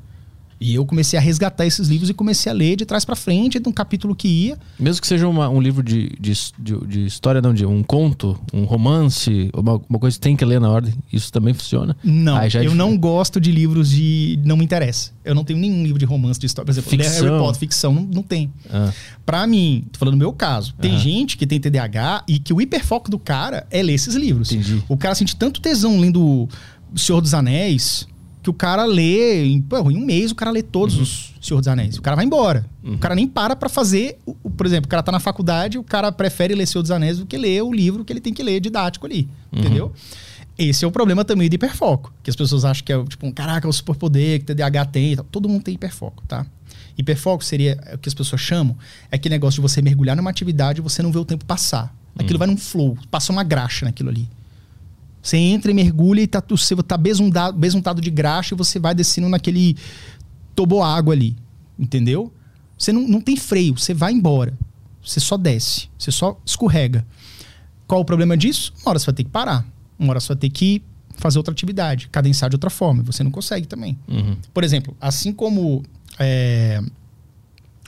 E 0.62 0.76
eu 0.76 0.86
comecei 0.86 1.18
a 1.18 1.22
resgatar 1.22 1.66
esses 1.66 1.88
livros 1.88 2.08
e 2.10 2.14
comecei 2.14 2.52
a 2.52 2.54
ler 2.54 2.76
de 2.76 2.86
trás 2.86 3.04
pra 3.04 3.16
frente, 3.16 3.60
de 3.60 3.68
um 3.68 3.72
capítulo 3.72 4.16
que 4.16 4.28
ia. 4.28 4.60
Mesmo 4.80 5.02
que 5.02 5.08
seja 5.08 5.28
uma- 5.28 5.50
um 5.50 5.60
livro 5.60 5.82
de, 5.82 6.10
de, 6.20 6.34
de, 6.60 6.88
de 6.88 7.06
história, 7.08 7.42
não, 7.42 7.52
de 7.52 7.66
um 7.66 7.82
conto, 7.82 8.40
um 8.54 8.64
romance, 8.66 9.50
uma, 9.56 9.82
uma 9.90 9.98
coisa 10.00 10.16
que 10.18 10.22
tem 10.22 10.36
que 10.36 10.46
ler 10.46 10.62
na 10.62 10.70
ordem, 10.70 10.94
isso 11.12 11.32
também 11.32 11.52
funciona? 11.54 11.98
Não, 12.04 12.38
é 12.40 12.48
eu 12.64 12.76
não 12.76 12.96
gosto 12.96 13.42
de 13.42 13.52
livros 13.52 13.90
de. 13.90 14.40
Não 14.46 14.56
me 14.56 14.64
interessa. 14.64 15.12
Eu 15.26 15.34
não 15.34 15.44
tenho 15.44 15.58
nenhum 15.58 15.82
livro 15.84 15.98
de 15.98 16.06
romance, 16.06 16.40
de 16.40 16.46
história. 16.46 16.66
Por 16.68 16.72
exemplo, 16.72 16.92
Ficção. 16.92 17.26
Harry 17.26 17.38
Potter, 17.40 17.60
ficção, 17.60 17.94
não, 17.94 18.04
não 18.04 18.22
tem. 18.24 18.54
Ah, 18.70 18.92
Pra 19.26 19.48
mim, 19.48 19.86
tô 19.92 19.98
falando 20.00 20.14
no 20.14 20.20
meu 20.20 20.32
caso, 20.34 20.74
tem 20.80 20.92
Aham. 20.92 21.00
gente 21.00 21.38
que 21.38 21.48
tem 21.48 21.60
TDAH 21.60 22.24
e 22.28 22.38
que 22.38 22.54
o 22.54 22.62
hiperfoco 22.62 23.10
do 23.10 23.18
cara 23.18 23.66
é 23.72 23.82
ler 23.82 23.94
esses 23.94 24.14
livros. 24.14 24.52
Entendi. 24.52 24.84
O 24.88 24.96
cara 24.98 25.16
sente 25.16 25.36
tanto 25.36 25.60
tesão 25.60 26.00
lendo 26.00 26.48
O 26.94 27.00
Senhor 27.00 27.22
dos 27.22 27.34
Anéis 27.34 28.08
que 28.44 28.50
o 28.50 28.54
cara 28.54 28.86
lê, 28.86 29.46
em, 29.46 29.62
pô, 29.62 29.90
em 29.92 29.98
um 29.98 30.06
mês 30.06 30.32
o 30.32 30.36
cara 30.36 30.50
lê 30.52 30.64
todos 30.64 30.96
Uhum. 30.96 31.02
os 31.04 31.34
Senhor 31.42 31.60
dos 31.60 31.68
Anéis. 31.68 31.98
O 31.98 32.02
cara 32.02 32.16
vai 32.16 32.26
embora. 32.26 32.66
O 32.84 32.98
cara 32.98 33.14
nem 33.16 33.28
para 33.28 33.56
pra 33.56 33.70
fazer. 33.70 34.18
o- 34.26 34.36
o- 34.44 34.50
por 34.50 34.66
exemplo, 34.66 34.86
o 34.86 34.90
cara 34.90 35.04
tá 35.04 35.12
na 35.12 35.20
faculdade, 35.20 35.78
o 35.78 35.84
cara 35.84 36.12
prefere 36.12 36.54
ler 36.56 36.66
Senhor 36.66 36.82
dos 36.82 36.92
Anéis 36.92 37.18
do 37.20 37.26
que 37.26 37.38
ler 37.38 37.62
o 37.64 37.72
livro 37.74 38.04
que 38.06 38.12
ele 38.14 38.20
tem 38.22 38.34
que 38.34 38.42
ler 38.44 38.60
didático 38.60 39.06
ali. 39.06 39.28
Uhum. 39.52 39.60
Entendeu? 39.60 39.92
Esse 40.58 40.84
é 40.86 40.88
o 40.88 40.92
problema 40.92 41.24
também 41.26 41.50
do 41.50 41.54
hiperfoco. 41.56 42.14
Que 42.22 42.30
as 42.30 42.36
pessoas 42.36 42.66
acham 42.66 42.84
que 42.86 42.92
é 42.94 43.04
tipo, 43.06 43.26
um, 43.26 43.32
caraca, 43.32 43.68
é 43.68 43.70
o 43.70 43.74
superpoder 43.74 44.40
que 44.40 44.46
TDAH 44.46 44.86
tem. 44.86 45.14
e 45.14 45.16
tal. 45.16 45.26
Todo 45.32 45.48
mundo 45.50 45.64
tem 45.64 45.74
hiperfoco, 45.76 46.24
tá? 46.28 46.46
Hiperfoco 46.98 47.44
seria 47.44 47.80
é 47.86 47.96
o 47.96 47.98
que 47.98 48.10
as 48.10 48.14
pessoas 48.14 48.42
chamam, 48.42 48.76
é 49.12 49.16
aquele 49.16 49.34
negócio 49.36 49.56
de 49.56 49.62
você 49.62 49.82
mergulhar 49.82 50.16
numa 50.16 50.30
atividade 50.30 50.80
e 50.80 50.84
você 50.84 51.02
não 51.02 51.12
vê 51.12 51.18
o 51.20 51.26
tempo 51.26 51.46
passar. 51.46 51.96
Aquilo 52.18 52.38
vai 52.38 52.48
num 52.48 52.58
flow, 52.58 52.98
passa 53.10 53.32
uma 53.32 53.44
graxa 53.44 53.86
naquilo 53.86 54.10
ali. 54.10 54.28
Você 55.22 55.38
entra 55.38 55.72
e 55.72 55.74
mergulha 55.74 56.22
e 56.22 56.28
tá, 56.28 56.44
você 56.48 56.76
tá 56.78 56.98
besuntado, 56.98 57.58
besuntado 57.58 58.02
de 58.02 58.10
graxa 58.10 58.56
e 58.56 58.58
você 58.58 58.80
vai 58.80 58.96
descendo 58.96 59.30
naquele 59.30 59.76
toboágua 60.56 61.14
ali. 61.14 61.36
Entendeu? 61.78 62.34
Você 62.78 62.92
não, 62.92 63.08
não 63.08 63.22
tem 63.22 63.38
freio, 63.38 63.78
você 63.78 63.94
vai 63.94 64.12
embora. 64.12 64.58
Você 65.04 65.20
só 65.20 65.38
desce, 65.38 65.90
você 65.98 66.12
só 66.12 66.40
escorrega. 66.46 67.06
Qual 67.88 68.02
o 68.02 68.06
problema 68.06 68.36
disso? 68.38 68.74
Uma 68.82 68.92
hora 68.92 69.00
você 69.00 69.06
vai 69.06 69.16
ter 69.16 69.24
que 69.24 69.30
parar. 69.30 69.66
Uma 69.98 70.12
hora 70.12 70.20
você 70.20 70.30
vai 70.30 70.38
ter 70.38 70.50
que 70.50 70.82
fazer 71.18 71.38
outra 71.38 71.52
atividade, 71.52 72.08
cadenciar 72.10 72.50
de 72.50 72.56
outra 72.56 72.70
forma. 72.70 73.04
Você 73.04 73.24
não 73.24 73.32
consegue 73.32 73.68
também. 73.68 73.98
uhum. 74.08 74.38
Por 74.54 74.64
exemplo, 74.64 74.96
assim 75.00 75.32
como. 75.32 75.84
é, 76.20 76.82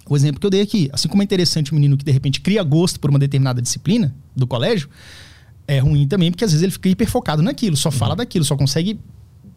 o 0.06 0.16
exemplo 0.16 0.40
que 0.40 0.46
eu 0.46 0.50
dei 0.50 0.62
aqui, 0.62 0.90
assim 0.92 1.08
como 1.08 1.22
é 1.22 1.26
interessante 1.26 1.72
o 1.72 1.76
menino 1.76 1.98
que 1.98 2.04
de 2.04 2.12
repente 2.12 2.42
cria 2.42 2.62
gosto 2.62 3.00
por 3.00 3.10
uma 3.10 3.18
determinada 3.18 3.62
disciplina 3.62 4.14
do 4.36 4.46
colégio, 4.46 4.90
é 5.68 5.80
ruim 5.80 6.08
também 6.08 6.32
porque 6.32 6.44
às 6.44 6.52
vezes 6.52 6.64
ele 6.64 6.72
fica 6.72 6.90
hiperfocado 6.90 7.42
naquilo, 7.42 7.76
só 7.78 7.90
fala 7.92 8.16
daquilo, 8.16 8.44
só 8.46 8.56
consegue 8.56 9.00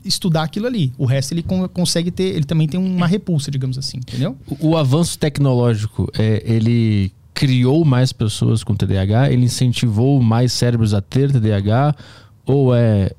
estudar 0.05 0.45
aquilo 0.45 0.67
ali. 0.67 0.93
O 0.97 1.05
resto 1.05 1.33
ele 1.33 1.43
con- 1.43 1.69
consegue 1.69 2.11
ter, 2.11 2.35
ele 2.37 2.45
também 2.45 2.69
tem 2.69 2.79
uma 2.79 3.07
repulsa, 3.07 3.51
digamos 3.51 3.77
assim, 3.77 3.99
entendeu? 3.99 4.37
O, 4.61 4.69
o 4.69 4.77
avanço 4.77 5.19
tecnológico, 5.19 6.09
é, 6.17 6.43
ele 6.47 7.13
criou 7.35 7.85
mais 7.85 8.13
pessoas 8.13 8.63
com 8.63 8.75
TDAH? 8.75 9.31
Ele 9.33 9.45
incentivou 9.47 10.23
mais 10.23 10.53
cérebros 10.53 10.95
a 10.95 11.01
ter 11.01 11.31
TDAH? 11.33 11.95
Ou 12.47 12.75
é 12.75 13.11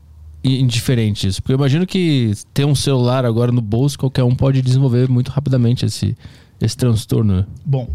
indiferente 0.43 1.27
isso? 1.27 1.41
Porque 1.41 1.51
eu 1.53 1.57
imagino 1.57 1.85
que 1.85 2.31
ter 2.53 2.65
um 2.65 2.73
celular 2.73 3.25
agora 3.25 3.51
no 3.51 3.61
bolso, 3.61 3.99
qualquer 3.99 4.23
um 4.23 4.33
pode 4.33 4.61
desenvolver 4.61 5.09
muito 5.09 5.29
rapidamente 5.29 5.85
esse, 5.85 6.17
esse 6.61 6.77
transtorno. 6.77 7.45
Bom, 7.65 7.89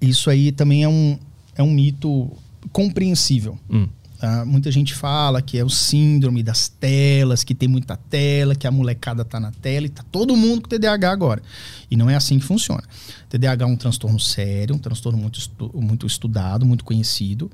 isso 0.00 0.30
aí 0.30 0.50
também 0.50 0.82
é 0.82 0.88
um, 0.88 1.18
é 1.54 1.62
um 1.62 1.70
mito 1.70 2.30
compreensível. 2.70 3.58
Hum. 3.70 3.88
tá? 4.20 4.44
muita 4.44 4.70
gente 4.70 4.94
fala 4.94 5.42
que 5.42 5.58
é 5.58 5.64
o 5.64 5.68
síndrome 5.68 6.42
das 6.42 6.68
telas, 6.68 7.42
que 7.42 7.54
tem 7.54 7.68
muita 7.68 7.96
tela, 7.96 8.54
que 8.54 8.66
a 8.66 8.70
molecada 8.70 9.24
tá 9.24 9.40
na 9.40 9.50
tela 9.50 9.86
e 9.86 9.88
tá 9.88 10.04
todo 10.12 10.36
mundo 10.36 10.62
com 10.62 10.68
TDAH 10.68 11.10
agora. 11.10 11.42
E 11.90 11.96
não 11.96 12.08
é 12.08 12.14
assim 12.14 12.38
que 12.38 12.44
funciona. 12.44 12.82
TDAH 13.28 13.64
é 13.64 13.68
um 13.68 13.76
transtorno 13.76 14.20
sério, 14.20 14.74
um 14.76 14.78
transtorno 14.78 15.18
muito, 15.18 15.38
estu- 15.40 15.70
muito 15.74 16.06
estudado, 16.06 16.64
muito 16.64 16.84
conhecido. 16.84 17.50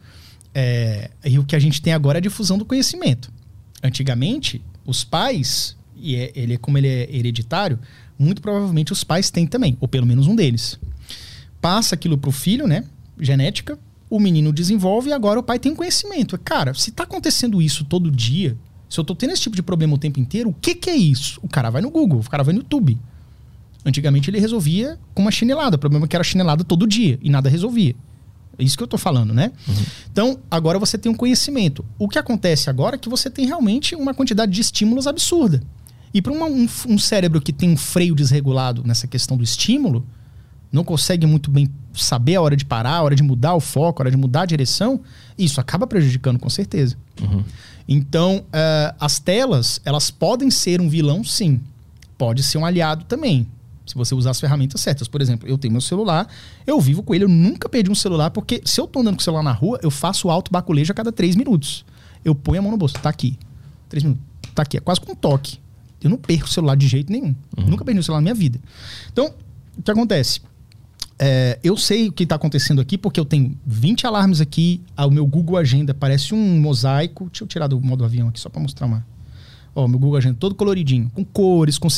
É, 0.54 1.10
e 1.24 1.38
o 1.38 1.44
que 1.44 1.56
a 1.56 1.58
gente 1.58 1.80
tem 1.80 1.92
agora 1.92 2.18
é 2.18 2.20
a 2.20 2.22
difusão 2.22 2.58
do 2.58 2.64
conhecimento. 2.64 3.30
Antigamente, 3.82 4.60
os 4.84 5.04
pais, 5.04 5.76
e 5.96 6.16
é- 6.16 6.32
ele, 6.34 6.54
é- 6.54 6.58
como 6.58 6.76
ele 6.78 6.88
é 6.88 7.08
hereditário, 7.16 7.78
muito 8.18 8.42
provavelmente 8.42 8.92
os 8.92 9.04
pais 9.04 9.30
têm 9.30 9.46
também, 9.46 9.76
ou 9.80 9.86
pelo 9.88 10.04
menos 10.06 10.26
um 10.26 10.34
deles. 10.34 10.78
Passa 11.60 11.94
aquilo 11.94 12.18
pro 12.18 12.30
filho, 12.32 12.66
né? 12.66 12.84
Genética, 13.20 13.78
o 14.10 14.18
menino 14.18 14.52
desenvolve 14.52 15.10
e 15.10 15.12
agora 15.12 15.38
o 15.40 15.42
pai 15.42 15.58
tem 15.58 15.74
conhecimento. 15.74 16.38
Cara, 16.38 16.74
se 16.74 16.90
tá 16.90 17.02
acontecendo 17.02 17.60
isso 17.60 17.84
todo 17.84 18.10
dia, 18.10 18.56
se 18.88 18.98
eu 18.98 19.04
tô 19.04 19.14
tendo 19.14 19.32
esse 19.32 19.42
tipo 19.42 19.56
de 19.56 19.62
problema 19.62 19.94
o 19.94 19.98
tempo 19.98 20.18
inteiro, 20.18 20.50
o 20.50 20.54
que 20.54 20.74
que 20.74 20.88
é 20.88 20.96
isso? 20.96 21.38
O 21.42 21.48
cara 21.48 21.70
vai 21.70 21.82
no 21.82 21.90
Google, 21.90 22.20
o 22.20 22.30
cara 22.30 22.42
vai 22.42 22.54
no 22.54 22.60
YouTube. 22.60 22.98
Antigamente 23.84 24.30
ele 24.30 24.40
resolvia 24.40 24.98
com 25.14 25.22
uma 25.22 25.30
chinelada. 25.30 25.76
O 25.76 25.78
problema 25.78 26.06
é 26.06 26.08
que 26.08 26.16
era 26.16 26.24
chinelada 26.24 26.64
todo 26.64 26.86
dia 26.86 27.18
e 27.22 27.30
nada 27.30 27.48
resolvia. 27.48 27.94
É 28.58 28.64
isso 28.64 28.76
que 28.76 28.82
eu 28.82 28.88
tô 28.88 28.98
falando, 28.98 29.32
né? 29.32 29.52
Então, 30.10 30.40
agora 30.50 30.80
você 30.80 30.98
tem 30.98 31.10
um 31.12 31.14
conhecimento. 31.14 31.84
O 31.96 32.08
que 32.08 32.18
acontece 32.18 32.68
agora 32.68 32.96
é 32.96 32.98
que 32.98 33.08
você 33.08 33.30
tem 33.30 33.46
realmente 33.46 33.94
uma 33.94 34.12
quantidade 34.12 34.50
de 34.50 34.60
estímulos 34.60 35.06
absurda. 35.06 35.62
E 36.12 36.20
para 36.20 36.32
um, 36.32 36.66
um 36.88 36.98
cérebro 36.98 37.40
que 37.40 37.52
tem 37.52 37.70
um 37.70 37.76
freio 37.76 38.16
desregulado 38.16 38.82
nessa 38.84 39.06
questão 39.06 39.36
do 39.36 39.44
estímulo, 39.44 40.04
não 40.70 40.84
consegue 40.84 41.26
muito 41.26 41.50
bem 41.50 41.68
saber 41.94 42.36
a 42.36 42.42
hora 42.42 42.56
de 42.56 42.64
parar, 42.64 42.96
a 42.96 43.02
hora 43.02 43.14
de 43.16 43.22
mudar 43.22 43.54
o 43.54 43.60
foco, 43.60 44.00
a 44.00 44.04
hora 44.04 44.10
de 44.10 44.16
mudar 44.16 44.42
a 44.42 44.46
direção, 44.46 45.00
isso 45.36 45.60
acaba 45.60 45.86
prejudicando 45.86 46.38
com 46.38 46.48
certeza. 46.48 46.96
Então, 47.88 48.44
eh, 48.52 48.94
as 49.00 49.18
telas, 49.18 49.80
elas 49.84 50.10
podem 50.10 50.50
ser 50.50 50.80
um 50.80 50.88
vilão, 50.88 51.24
sim. 51.24 51.60
Pode 52.18 52.42
ser 52.42 52.58
um 52.58 52.66
aliado 52.66 53.04
também, 53.04 53.46
se 53.86 53.94
você 53.94 54.14
usar 54.14 54.30
as 54.30 54.40
ferramentas 54.40 54.80
certas. 54.80 55.08
Por 55.08 55.22
exemplo, 55.22 55.48
eu 55.48 55.56
tenho 55.56 55.72
meu 55.72 55.80
celular, 55.80 56.28
eu 56.66 56.78
vivo 56.80 57.02
com 57.02 57.14
ele, 57.14 57.24
eu 57.24 57.28
nunca 57.28 57.68
perdi 57.68 57.90
um 57.90 57.94
celular, 57.94 58.30
porque 58.30 58.60
se 58.64 58.80
eu 58.80 58.86
tô 58.86 59.00
andando 59.00 59.14
com 59.14 59.20
o 59.20 59.24
celular 59.24 59.42
na 59.42 59.52
rua, 59.52 59.80
eu 59.82 59.90
faço 59.90 60.28
alto 60.28 60.52
baculejo 60.52 60.92
a 60.92 60.94
cada 60.94 61.10
três 61.10 61.34
minutos. 61.34 61.84
Eu 62.24 62.34
ponho 62.34 62.58
a 62.58 62.62
mão 62.62 62.70
no 62.70 62.76
bolso, 62.76 62.94
tá 62.94 63.08
aqui. 63.08 63.38
Três 63.88 64.04
minutos, 64.04 64.22
tá 64.54 64.62
aqui, 64.62 64.76
é 64.76 64.80
quase 64.80 65.00
com 65.00 65.12
um 65.12 65.16
toque. 65.16 65.58
Eu 66.02 66.10
não 66.10 66.18
perco 66.18 66.44
o 66.44 66.48
celular 66.48 66.76
de 66.76 66.86
jeito 66.86 67.10
nenhum. 67.10 67.34
Nunca 67.56 67.84
perdi 67.84 68.00
o 68.00 68.04
celular 68.04 68.20
na 68.20 68.24
minha 68.24 68.34
vida. 68.34 68.60
Então, 69.10 69.32
o 69.76 69.82
que 69.82 69.90
acontece? 69.90 70.40
É, 71.18 71.58
eu 71.64 71.76
sei 71.76 72.08
o 72.08 72.12
que 72.12 72.22
está 72.22 72.36
acontecendo 72.36 72.80
aqui 72.80 72.96
porque 72.96 73.18
eu 73.18 73.24
tenho 73.24 73.58
20 73.66 74.06
alarmes 74.06 74.40
aqui. 74.40 74.80
O 74.96 75.10
meu 75.10 75.26
Google 75.26 75.56
Agenda 75.56 75.92
parece 75.92 76.34
um 76.34 76.60
mosaico. 76.60 77.28
Deixa 77.30 77.44
eu 77.44 77.48
tirar 77.48 77.66
do 77.66 77.80
modo 77.80 78.04
avião 78.04 78.28
aqui 78.28 78.38
só 78.38 78.48
para 78.48 78.60
mostrar 78.60 78.86
uma. 78.86 79.04
Ó, 79.74 79.86
meu 79.86 79.98
Google 79.98 80.16
Agenda 80.16 80.36
todo 80.38 80.54
coloridinho, 80.54 81.10
com 81.14 81.24
cores, 81.24 81.78
com 81.78 81.88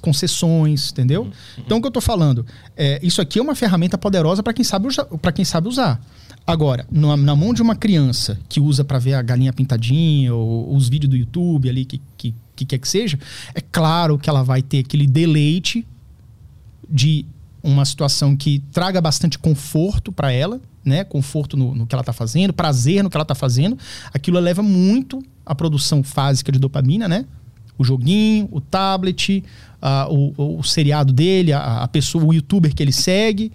concessões, 0.00 0.90
entendeu? 0.90 1.24
Uhum. 1.24 1.32
Então 1.58 1.78
o 1.78 1.80
que 1.80 1.86
eu 1.86 1.90
tô 1.90 2.00
falando, 2.00 2.46
é, 2.76 2.98
isso 3.02 3.20
aqui 3.20 3.38
é 3.38 3.42
uma 3.42 3.54
ferramenta 3.54 3.98
poderosa 3.98 4.42
para 4.42 4.52
quem 4.52 4.64
sabe 4.64 4.88
para 5.20 5.32
quem 5.32 5.44
sabe 5.44 5.68
usar. 5.68 6.00
Agora, 6.46 6.86
na, 6.90 7.16
na, 7.16 7.36
mão 7.36 7.52
de 7.54 7.62
uma 7.62 7.76
criança 7.76 8.38
que 8.48 8.58
usa 8.58 8.82
para 8.82 8.98
ver 8.98 9.14
a 9.14 9.22
galinha 9.22 9.52
pintadinha 9.52 10.34
ou 10.34 10.74
os 10.74 10.88
vídeos 10.88 11.10
do 11.10 11.16
YouTube 11.16 11.68
ali 11.68 11.84
que, 11.84 12.00
que, 12.16 12.34
que 12.56 12.64
quer 12.64 12.78
que 12.78 12.88
seja, 12.88 13.18
é 13.54 13.60
claro 13.60 14.18
que 14.18 14.28
ela 14.28 14.42
vai 14.42 14.62
ter 14.62 14.80
aquele 14.80 15.06
deleite 15.06 15.86
de 16.88 17.24
uma 17.62 17.84
situação 17.84 18.36
que 18.36 18.60
traga 18.72 19.00
bastante 19.00 19.38
conforto 19.38 20.10
para 20.12 20.32
ela, 20.32 20.60
né? 20.84 21.04
Conforto 21.04 21.56
no, 21.56 21.74
no 21.74 21.86
que 21.86 21.94
ela 21.94 22.02
está 22.02 22.12
fazendo, 22.12 22.52
prazer 22.52 23.02
no 23.02 23.10
que 23.10 23.16
ela 23.16 23.22
está 23.22 23.34
fazendo. 23.34 23.78
Aquilo 24.12 24.38
eleva 24.38 24.62
muito 24.62 25.22
a 25.44 25.54
produção 25.54 26.02
fásica 26.02 26.50
de 26.50 26.58
dopamina, 26.58 27.08
né? 27.08 27.24
O 27.76 27.84
joguinho, 27.84 28.48
o 28.50 28.60
tablet, 28.60 29.42
uh, 29.82 30.32
o, 30.36 30.58
o, 30.58 30.62
seriado 30.62 31.12
dele, 31.12 31.52
a, 31.52 31.82
a, 31.82 31.88
pessoa, 31.88 32.24
o 32.24 32.32
youtuber 32.32 32.74
que 32.74 32.82
ele 32.82 32.92
segue. 32.92 33.52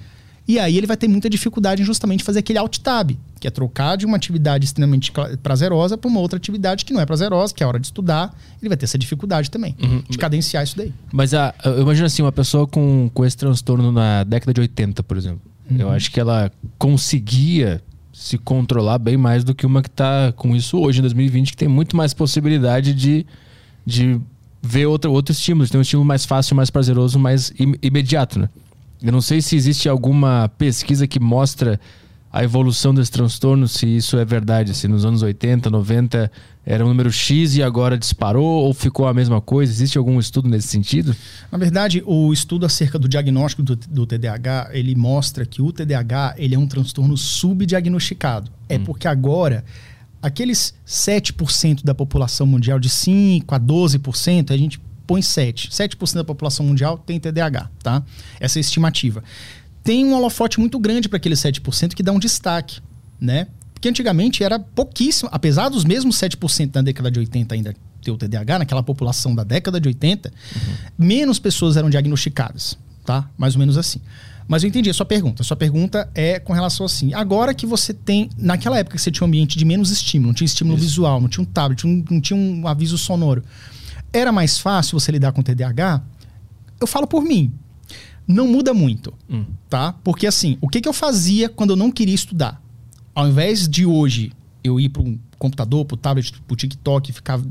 E 0.47 0.59
aí 0.59 0.77
ele 0.77 0.85
vai 0.85 0.95
ter 0.95 1.07
muita 1.07 1.29
dificuldade 1.29 1.81
em 1.81 1.85
justamente 1.85 2.23
fazer 2.23 2.39
aquele 2.39 2.59
alt 2.59 2.77
tab, 2.77 3.11
que 3.39 3.47
é 3.47 3.51
trocar 3.51 3.95
de 3.95 4.05
uma 4.05 4.15
atividade 4.15 4.65
extremamente 4.65 5.11
prazerosa 5.41 5.97
para 5.97 6.07
uma 6.07 6.19
outra 6.19 6.37
atividade 6.37 6.85
que 6.85 6.93
não 6.93 7.01
é 7.01 7.05
prazerosa, 7.05 7.53
que 7.53 7.63
é 7.63 7.65
a 7.65 7.67
hora 7.67 7.79
de 7.79 7.87
estudar. 7.87 8.35
Ele 8.61 8.69
vai 8.69 8.77
ter 8.77 8.85
essa 8.85 8.97
dificuldade 8.97 9.49
também, 9.49 9.75
uhum. 9.81 10.03
de 10.07 10.17
cadenciar 10.17 10.63
isso 10.63 10.77
daí. 10.77 10.93
Mas 11.11 11.33
a, 11.33 11.53
eu 11.63 11.81
imagino 11.81 12.05
assim, 12.05 12.21
uma 12.21 12.31
pessoa 12.31 12.67
com, 12.67 13.09
com 13.11 13.25
esse 13.25 13.35
transtorno 13.35 13.91
na 13.91 14.23
década 14.23 14.53
de 14.53 14.61
80, 14.61 15.01
por 15.01 15.17
exemplo. 15.17 15.41
Uhum. 15.69 15.77
Eu 15.77 15.89
acho 15.89 16.11
que 16.11 16.19
ela 16.19 16.51
conseguia 16.77 17.81
se 18.13 18.37
controlar 18.37 18.99
bem 18.99 19.17
mais 19.17 19.43
do 19.43 19.53
que 19.53 19.65
uma 19.65 19.81
que 19.81 19.89
está 19.89 20.31
com 20.31 20.55
isso 20.55 20.79
hoje, 20.79 20.99
em 20.99 21.01
2020, 21.01 21.51
que 21.51 21.57
tem 21.57 21.67
muito 21.67 21.97
mais 21.97 22.13
possibilidade 22.13 22.93
de, 22.93 23.25
de 23.85 24.21
ver 24.61 24.85
outro, 24.85 25.11
outro 25.11 25.33
estímulo, 25.33 25.67
ter 25.67 25.77
um 25.77 25.81
estímulo 25.81 26.07
mais 26.07 26.23
fácil, 26.23 26.55
mais 26.55 26.69
prazeroso, 26.69 27.19
mais 27.19 27.51
im 27.59 27.75
imediato, 27.81 28.39
né? 28.39 28.49
Eu 29.01 29.11
não 29.11 29.21
sei 29.21 29.41
se 29.41 29.55
existe 29.55 29.87
alguma 29.89 30.49
pesquisa 30.57 31.07
que 31.07 31.19
mostra 31.19 31.79
a 32.35 32.43
evolução 32.43 32.93
desse 32.93 33.11
transtorno, 33.11 33.65
se 33.65 33.85
isso 33.85 34.17
é 34.17 34.25
verdade, 34.25 34.73
se 34.73 34.89
nos 34.89 35.05
anos 35.05 35.21
80, 35.21 35.69
90 35.69 36.29
era 36.65 36.83
um 36.83 36.89
número 36.89 37.09
X 37.09 37.55
e 37.55 37.63
agora 37.63 37.97
disparou 37.97 38.65
ou 38.65 38.73
ficou 38.73 39.07
a 39.07 39.13
mesma 39.13 39.39
coisa? 39.39 39.71
Existe 39.71 39.97
algum 39.97 40.19
estudo 40.19 40.49
nesse 40.49 40.67
sentido? 40.67 41.15
Na 41.49 41.57
verdade, 41.57 42.03
o 42.05 42.33
estudo 42.33 42.65
acerca 42.65 42.99
do 42.99 43.07
diagnóstico 43.07 43.63
do, 43.63 43.77
do 43.77 44.05
TDAH, 44.05 44.71
ele 44.73 44.95
mostra 44.95 45.45
que 45.45 45.61
o 45.61 45.71
TDAH 45.71 46.35
ele 46.37 46.55
é 46.55 46.59
um 46.59 46.67
transtorno 46.67 47.15
subdiagnosticado. 47.15 48.51
É 48.67 48.77
hum. 48.77 48.83
porque 48.83 49.07
agora 49.07 49.63
aqueles 50.21 50.73
7% 50.85 51.85
da 51.85 51.95
população 51.95 52.45
mundial, 52.45 52.79
de 52.79 52.89
5 52.89 53.55
a 53.55 53.59
12%, 53.59 54.51
a 54.51 54.57
gente 54.57 54.81
põe 55.05 55.21
7. 55.21 55.69
7% 55.69 56.13
da 56.13 56.23
população 56.23 56.65
mundial 56.65 56.97
tem 56.97 57.19
TDAH, 57.19 57.69
tá? 57.81 58.03
Essa 58.39 58.57
é 58.57 58.59
a 58.59 58.61
estimativa. 58.61 59.23
Tem 59.83 60.03
um 60.05 60.13
holofote 60.13 60.59
muito 60.59 60.79
grande 60.79 61.07
para 61.07 61.17
aqueles 61.17 61.39
7% 61.39 61.93
que 61.93 62.03
dá 62.03 62.11
um 62.11 62.19
destaque, 62.19 62.81
né? 63.19 63.47
Porque 63.73 63.87
antigamente 63.87 64.43
era 64.43 64.57
pouquíssimo, 64.57 65.29
apesar 65.31 65.69
dos 65.69 65.85
mesmos 65.85 66.17
7% 66.17 66.73
na 66.73 66.81
década 66.81 67.11
de 67.11 67.19
80 67.19 67.53
ainda 67.53 67.75
ter 68.01 68.11
o 68.11 68.17
TDAH, 68.17 68.59
naquela 68.59 68.83
população 68.83 69.35
da 69.35 69.43
década 69.43 69.79
de 69.79 69.87
80, 69.87 70.29
uhum. 70.29 70.73
menos 70.97 71.39
pessoas 71.39 71.75
eram 71.77 71.89
diagnosticadas, 71.89 72.77
tá? 73.05 73.29
Mais 73.37 73.55
ou 73.55 73.59
menos 73.59 73.77
assim. 73.77 73.99
Mas 74.47 74.63
eu 74.63 74.69
entendi 74.69 74.89
a 74.89 74.93
sua 74.93 75.05
pergunta. 75.05 75.41
A 75.41 75.45
sua 75.45 75.57
pergunta 75.57 76.09
é 76.13 76.39
com 76.39 76.53
relação 76.53 76.85
assim. 76.85 77.13
Agora 77.13 77.53
que 77.53 77.65
você 77.65 77.93
tem. 77.93 78.29
Naquela 78.37 78.77
época 78.77 78.95
que 78.95 79.01
você 79.01 79.11
tinha 79.11 79.25
um 79.25 79.27
ambiente 79.27 79.57
de 79.57 79.65
menos 79.65 79.89
estímulo, 79.89 80.27
não 80.27 80.33
tinha 80.35 80.45
estímulo 80.45 80.77
Isso. 80.77 80.85
visual, 80.85 81.19
não 81.19 81.27
tinha 81.27 81.41
um 81.41 81.45
tablet, 81.45 81.85
não, 81.85 82.03
não 82.11 82.21
tinha 82.21 82.37
um 82.37 82.67
aviso 82.67 82.97
sonoro. 82.97 83.43
Era 84.15 84.31
mais 84.31 84.57
fácil 84.57 84.97
você 84.97 85.11
lidar 85.11 85.33
com 85.33 85.41
TDAH? 85.41 86.01
Eu 86.79 86.87
falo 86.87 87.05
por 87.05 87.21
mim. 87.21 87.51
Não 88.25 88.47
muda 88.47 88.73
muito, 88.73 89.13
hum. 89.29 89.43
tá? 89.69 89.93
Porque 90.05 90.25
assim, 90.25 90.57
o 90.61 90.69
que, 90.69 90.79
que 90.79 90.87
eu 90.87 90.93
fazia 90.93 91.49
quando 91.49 91.71
eu 91.71 91.75
não 91.75 91.91
queria 91.91 92.15
estudar? 92.15 92.61
Ao 93.13 93.27
invés 93.27 93.67
de 93.67 93.85
hoje 93.85 94.31
eu 94.63 94.79
ir 94.79 94.87
para 94.87 95.01
um 95.01 95.19
computador, 95.37 95.83
para 95.83 95.95
o 95.95 95.97
tablet, 95.97 96.31
para 96.31 96.53
o 96.53 96.55
TikTok, 96.55 97.11
ficar 97.11 97.41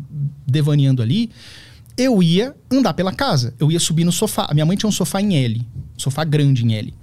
devaneando 0.47 1.03
ali, 1.03 1.31
eu 1.99 2.23
ia 2.23 2.57
andar 2.73 2.95
pela 2.95 3.13
casa. 3.13 3.53
Eu 3.61 3.71
ia 3.71 3.79
subir 3.79 4.05
no 4.05 4.11
sofá. 4.11 4.47
A 4.49 4.55
minha 4.55 4.65
mãe 4.65 4.75
tinha 4.75 4.89
um 4.89 4.93
sofá 4.93 5.21
em 5.21 5.37
L, 5.37 5.61
um 5.95 5.99
sofá 5.99 6.25
grande 6.25 6.65
em 6.65 6.73
L. 6.73 6.95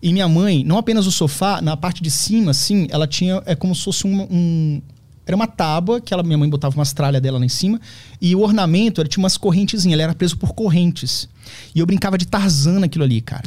E 0.00 0.12
minha 0.12 0.28
mãe, 0.28 0.62
não 0.62 0.78
apenas 0.78 1.08
o 1.08 1.10
sofá, 1.10 1.60
na 1.60 1.76
parte 1.76 2.00
de 2.00 2.12
cima, 2.12 2.52
assim, 2.52 2.86
ela 2.90 3.08
tinha. 3.08 3.42
É 3.44 3.56
como 3.56 3.74
se 3.74 3.82
fosse 3.82 4.06
um, 4.06 4.22
um 4.30 4.82
era 5.26 5.36
uma 5.36 5.46
tábua 5.46 6.00
que 6.00 6.12
ela, 6.12 6.22
minha 6.22 6.36
mãe 6.36 6.48
botava 6.48 6.74
umas 6.74 6.92
tralhas 6.92 7.22
dela 7.22 7.38
lá 7.38 7.44
em 7.44 7.48
cima. 7.48 7.80
E 8.20 8.34
o 8.34 8.40
ornamento, 8.40 9.00
era, 9.00 9.08
tinha 9.08 9.22
umas 9.22 9.36
correntezinhas. 9.36 9.92
Ele 9.92 10.02
era 10.02 10.14
preso 10.14 10.36
por 10.36 10.52
correntes. 10.54 11.28
E 11.74 11.78
eu 11.78 11.86
brincava 11.86 12.18
de 12.18 12.26
Tarzan 12.26 12.80
naquilo 12.80 13.04
ali, 13.04 13.20
cara. 13.20 13.44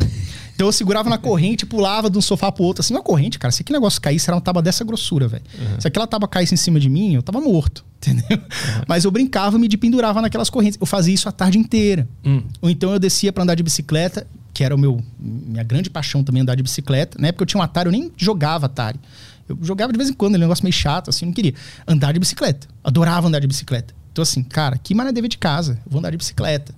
Então 0.55 0.67
eu 0.67 0.71
segurava 0.71 1.09
na 1.09 1.17
corrente, 1.17 1.65
pulava 1.65 2.09
de 2.09 2.17
um 2.17 2.21
sofá 2.21 2.51
pro 2.51 2.63
outro. 2.63 2.81
Assim, 2.81 2.93
uma 2.93 3.01
corrente, 3.01 3.39
cara. 3.39 3.51
Se 3.51 3.63
aquele 3.63 3.77
negócio 3.77 3.99
caísse, 3.99 4.29
era 4.29 4.35
uma 4.35 4.41
tábua 4.41 4.61
dessa 4.61 4.83
grossura, 4.83 5.27
velho. 5.27 5.43
Uhum. 5.57 5.81
Se 5.81 5.87
aquela 5.87 6.07
tábua 6.07 6.27
caísse 6.27 6.53
em 6.53 6.57
cima 6.57 6.79
de 6.79 6.89
mim, 6.89 7.15
eu 7.15 7.23
tava 7.23 7.41
morto. 7.41 7.83
Entendeu? 8.03 8.37
Uhum. 8.37 8.83
Mas 8.87 9.03
eu 9.03 9.11
brincava, 9.11 9.57
me 9.57 9.67
pendurava 9.69 10.21
naquelas 10.21 10.49
correntes. 10.49 10.77
Eu 10.79 10.85
fazia 10.85 11.13
isso 11.13 11.27
a 11.27 11.31
tarde 11.31 11.57
inteira. 11.57 12.07
Uhum. 12.23 12.43
Ou 12.61 12.69
então 12.69 12.91
eu 12.91 12.99
descia 12.99 13.33
para 13.33 13.43
andar 13.43 13.55
de 13.55 13.63
bicicleta, 13.63 14.27
que 14.53 14.63
era 14.63 14.75
o 14.75 14.77
meu 14.77 15.01
minha 15.19 15.63
grande 15.63 15.89
paixão 15.89 16.23
também 16.23 16.41
andar 16.41 16.55
de 16.55 16.63
bicicleta. 16.63 17.17
Na 17.19 17.29
época 17.29 17.43
eu 17.43 17.47
tinha 17.47 17.59
um 17.59 17.63
Atari, 17.63 17.87
eu 17.87 17.91
nem 17.91 18.11
jogava 18.15 18.67
Atari. 18.67 18.99
Eu 19.47 19.57
jogava 19.61 19.91
de 19.91 19.97
vez 19.97 20.09
em 20.09 20.13
quando, 20.13 20.35
um 20.35 20.39
negócio 20.39 20.63
meio 20.63 20.73
chato, 20.73 21.09
assim, 21.09 21.25
não 21.25 21.33
queria. 21.33 21.53
Andar 21.87 22.13
de 22.13 22.19
bicicleta. 22.19 22.67
Adorava 22.83 23.27
andar 23.27 23.39
de 23.39 23.47
bicicleta. 23.47 23.93
Então, 24.11 24.21
assim, 24.21 24.43
cara, 24.43 24.77
que 24.77 24.93
maneira 24.93 25.13
dever 25.13 25.27
de 25.27 25.37
casa. 25.37 25.73
Eu 25.85 25.91
vou 25.91 25.99
andar 25.99 26.11
de 26.11 26.17
bicicleta. 26.17 26.73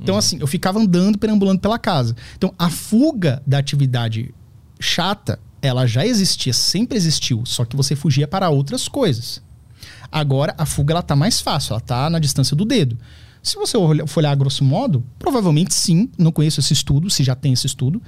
Então, 0.00 0.16
uhum. 0.16 0.18
assim, 0.18 0.38
eu 0.40 0.46
ficava 0.46 0.80
andando, 0.80 1.16
perambulando 1.16 1.60
pela 1.60 1.78
casa. 1.78 2.16
Então, 2.36 2.52
a 2.58 2.68
fuga 2.68 3.40
da 3.46 3.58
atividade 3.58 4.34
chata, 4.80 5.38
ela 5.62 5.86
já 5.86 6.04
existia, 6.04 6.52
sempre 6.52 6.96
existiu, 6.96 7.44
só 7.46 7.64
que 7.64 7.76
você 7.76 7.94
fugia 7.94 8.26
para 8.26 8.50
outras 8.50 8.88
coisas. 8.88 9.40
Agora, 10.10 10.54
a 10.58 10.66
fuga, 10.66 10.92
ela 10.92 11.02
tá 11.02 11.14
mais 11.14 11.40
fácil, 11.40 11.72
ela 11.72 11.80
tá 11.80 12.10
na 12.10 12.18
distância 12.18 12.56
do 12.56 12.64
dedo. 12.64 12.98
Se 13.42 13.56
você 13.56 13.76
for 14.06 14.20
olhar 14.20 14.30
a 14.30 14.34
grosso 14.34 14.64
modo, 14.64 15.04
provavelmente 15.18 15.74
sim, 15.74 16.08
não 16.16 16.30
conheço 16.30 16.60
esse 16.60 16.72
estudo, 16.72 17.10
se 17.10 17.24
já 17.24 17.34
tem 17.34 17.52
esse 17.52 17.66
estudo, 17.66 18.00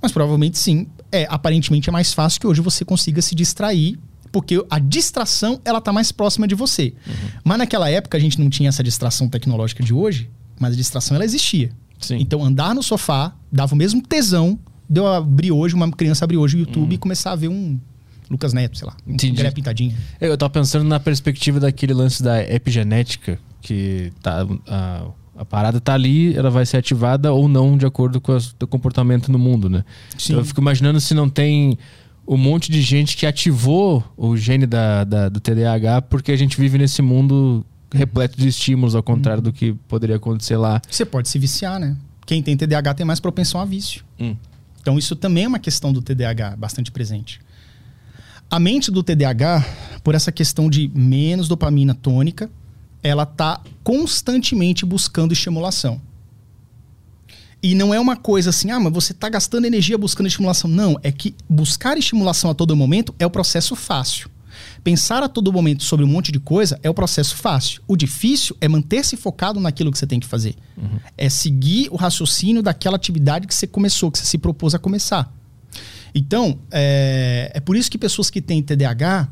mas 0.00 0.12
provavelmente 0.12 0.58
sim. 0.58 0.86
É, 1.10 1.26
aparentemente 1.28 1.88
é 1.88 1.92
mais 1.92 2.12
fácil 2.12 2.40
que 2.40 2.46
hoje 2.46 2.60
você 2.60 2.84
consiga 2.84 3.20
se 3.20 3.34
distrair, 3.34 3.98
porque 4.30 4.64
a 4.70 4.78
distração 4.78 5.60
ela 5.64 5.80
tá 5.80 5.92
mais 5.92 6.12
próxima 6.12 6.46
de 6.46 6.54
você. 6.54 6.94
Uhum. 7.06 7.14
Mas 7.42 7.58
naquela 7.58 7.90
época 7.90 8.16
a 8.16 8.20
gente 8.20 8.40
não 8.40 8.48
tinha 8.48 8.68
essa 8.68 8.82
distração 8.82 9.28
tecnológica 9.28 9.82
de 9.82 9.92
hoje, 9.92 10.30
mas 10.58 10.74
a 10.74 10.76
distração 10.76 11.16
ela 11.16 11.24
existia. 11.24 11.70
Sim. 11.98 12.18
Então 12.20 12.44
andar 12.44 12.74
no 12.74 12.82
sofá 12.82 13.34
dava 13.50 13.74
o 13.74 13.76
mesmo 13.76 14.02
tesão 14.02 14.58
de 14.88 15.00
eu 15.00 15.06
abrir 15.06 15.50
hoje, 15.50 15.74
uma 15.74 15.90
criança 15.90 16.24
abrir 16.24 16.36
hoje 16.36 16.56
o 16.56 16.60
YouTube 16.60 16.88
uhum. 16.88 16.92
e 16.92 16.98
começar 16.98 17.32
a 17.32 17.36
ver 17.36 17.48
um 17.48 17.78
Lucas 18.30 18.52
Neto, 18.52 18.76
sei 18.76 18.86
lá, 18.86 18.96
um 19.06 19.14
Entendi. 19.14 19.50
pintadinha. 19.52 19.96
Eu 20.20 20.36
tava 20.36 20.50
pensando 20.50 20.84
na 20.84 20.98
perspectiva 20.98 21.60
daquele 21.60 21.94
lance 21.94 22.22
da 22.22 22.42
epigenética, 22.42 23.38
que 23.60 24.12
tá. 24.22 24.44
Uh 24.44 25.26
a 25.36 25.44
parada 25.44 25.80
tá 25.80 25.92
ali, 25.92 26.34
ela 26.34 26.50
vai 26.50 26.64
ser 26.64 26.78
ativada 26.78 27.32
ou 27.32 27.46
não 27.46 27.76
de 27.76 27.84
acordo 27.84 28.20
com 28.20 28.32
o 28.34 28.66
comportamento 28.66 29.30
no 29.30 29.38
mundo, 29.38 29.68
né? 29.68 29.84
Sim. 30.16 30.32
Então 30.32 30.40
eu 30.40 30.44
fico 30.44 30.60
imaginando 30.60 30.98
se 30.98 31.14
não 31.14 31.28
tem 31.28 31.78
um 32.26 32.36
monte 32.36 32.72
de 32.72 32.80
gente 32.80 33.16
que 33.16 33.26
ativou 33.26 34.02
o 34.16 34.36
gene 34.36 34.66
da, 34.66 35.04
da, 35.04 35.28
do 35.28 35.38
TDAH 35.38 36.02
porque 36.02 36.32
a 36.32 36.36
gente 36.36 36.58
vive 36.58 36.78
nesse 36.78 37.02
mundo 37.02 37.64
repleto 37.92 38.36
de 38.36 38.48
estímulos, 38.48 38.94
ao 38.94 39.02
contrário 39.02 39.40
hum. 39.40 39.44
do 39.44 39.52
que 39.52 39.74
poderia 39.86 40.16
acontecer 40.16 40.56
lá. 40.56 40.80
Você 40.88 41.04
pode 41.04 41.28
se 41.28 41.38
viciar, 41.38 41.78
né? 41.78 41.96
Quem 42.24 42.42
tem 42.42 42.56
TDAH 42.56 42.94
tem 42.94 43.06
mais 43.06 43.20
propensão 43.20 43.60
a 43.60 43.64
vício. 43.64 44.02
Hum. 44.18 44.34
Então 44.80 44.98
isso 44.98 45.14
também 45.14 45.44
é 45.44 45.48
uma 45.48 45.58
questão 45.58 45.92
do 45.92 46.00
TDAH 46.00 46.56
bastante 46.56 46.90
presente. 46.90 47.40
A 48.50 48.58
mente 48.58 48.90
do 48.90 49.02
TDAH, 49.02 49.64
por 50.02 50.14
essa 50.14 50.32
questão 50.32 50.70
de 50.70 50.90
menos 50.94 51.46
dopamina 51.46 51.94
tônica, 51.94 52.48
ela 53.06 53.22
está 53.22 53.60
constantemente 53.84 54.84
buscando 54.84 55.32
estimulação. 55.32 56.00
E 57.62 57.74
não 57.74 57.94
é 57.94 57.98
uma 57.98 58.16
coisa 58.16 58.50
assim, 58.50 58.70
ah, 58.70 58.78
mas 58.78 58.92
você 58.92 59.12
está 59.12 59.28
gastando 59.28 59.64
energia 59.64 59.96
buscando 59.96 60.26
estimulação. 60.26 60.68
Não, 60.68 60.98
é 61.02 61.10
que 61.10 61.34
buscar 61.48 61.96
estimulação 61.96 62.50
a 62.50 62.54
todo 62.54 62.76
momento 62.76 63.14
é 63.18 63.26
o 63.26 63.30
processo 63.30 63.74
fácil. 63.74 64.30
Pensar 64.82 65.22
a 65.22 65.28
todo 65.28 65.52
momento 65.52 65.82
sobre 65.82 66.04
um 66.04 66.08
monte 66.08 66.30
de 66.30 66.38
coisa 66.38 66.78
é 66.82 66.88
o 66.88 66.94
processo 66.94 67.36
fácil. 67.36 67.82
O 67.86 67.96
difícil 67.96 68.56
é 68.60 68.68
manter-se 68.68 69.16
focado 69.16 69.60
naquilo 69.60 69.90
que 69.90 69.98
você 69.98 70.06
tem 70.06 70.20
que 70.20 70.26
fazer. 70.26 70.54
Uhum. 70.76 70.98
É 71.16 71.28
seguir 71.28 71.88
o 71.90 71.96
raciocínio 71.96 72.62
daquela 72.62 72.96
atividade 72.96 73.46
que 73.46 73.54
você 73.54 73.66
começou, 73.66 74.10
que 74.10 74.18
você 74.18 74.24
se 74.24 74.38
propôs 74.38 74.74
a 74.74 74.78
começar. 74.78 75.32
Então, 76.14 76.58
é, 76.70 77.50
é 77.54 77.60
por 77.60 77.76
isso 77.76 77.90
que 77.90 77.98
pessoas 77.98 78.30
que 78.30 78.40
têm 78.40 78.62
TDAH 78.62 79.28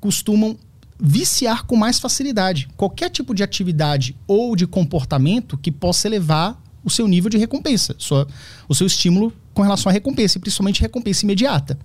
costumam 0.00 0.56
viciar 1.00 1.64
com 1.64 1.76
mais 1.76 1.98
facilidade. 1.98 2.68
Qualquer 2.76 3.10
tipo 3.10 3.34
de 3.34 3.42
atividade 3.42 4.16
ou 4.26 4.56
de 4.56 4.66
comportamento 4.66 5.56
que 5.56 5.70
possa 5.70 6.08
elevar 6.08 6.60
o 6.84 6.90
seu 6.90 7.06
nível 7.06 7.30
de 7.30 7.36
recompensa, 7.36 7.94
sua, 7.98 8.26
o 8.68 8.74
seu 8.74 8.86
estímulo 8.86 9.32
com 9.52 9.62
relação 9.62 9.90
à 9.90 9.92
recompensa, 9.92 10.38
e 10.38 10.40
principalmente 10.40 10.80
recompensa 10.80 11.24
imediata. 11.24 11.78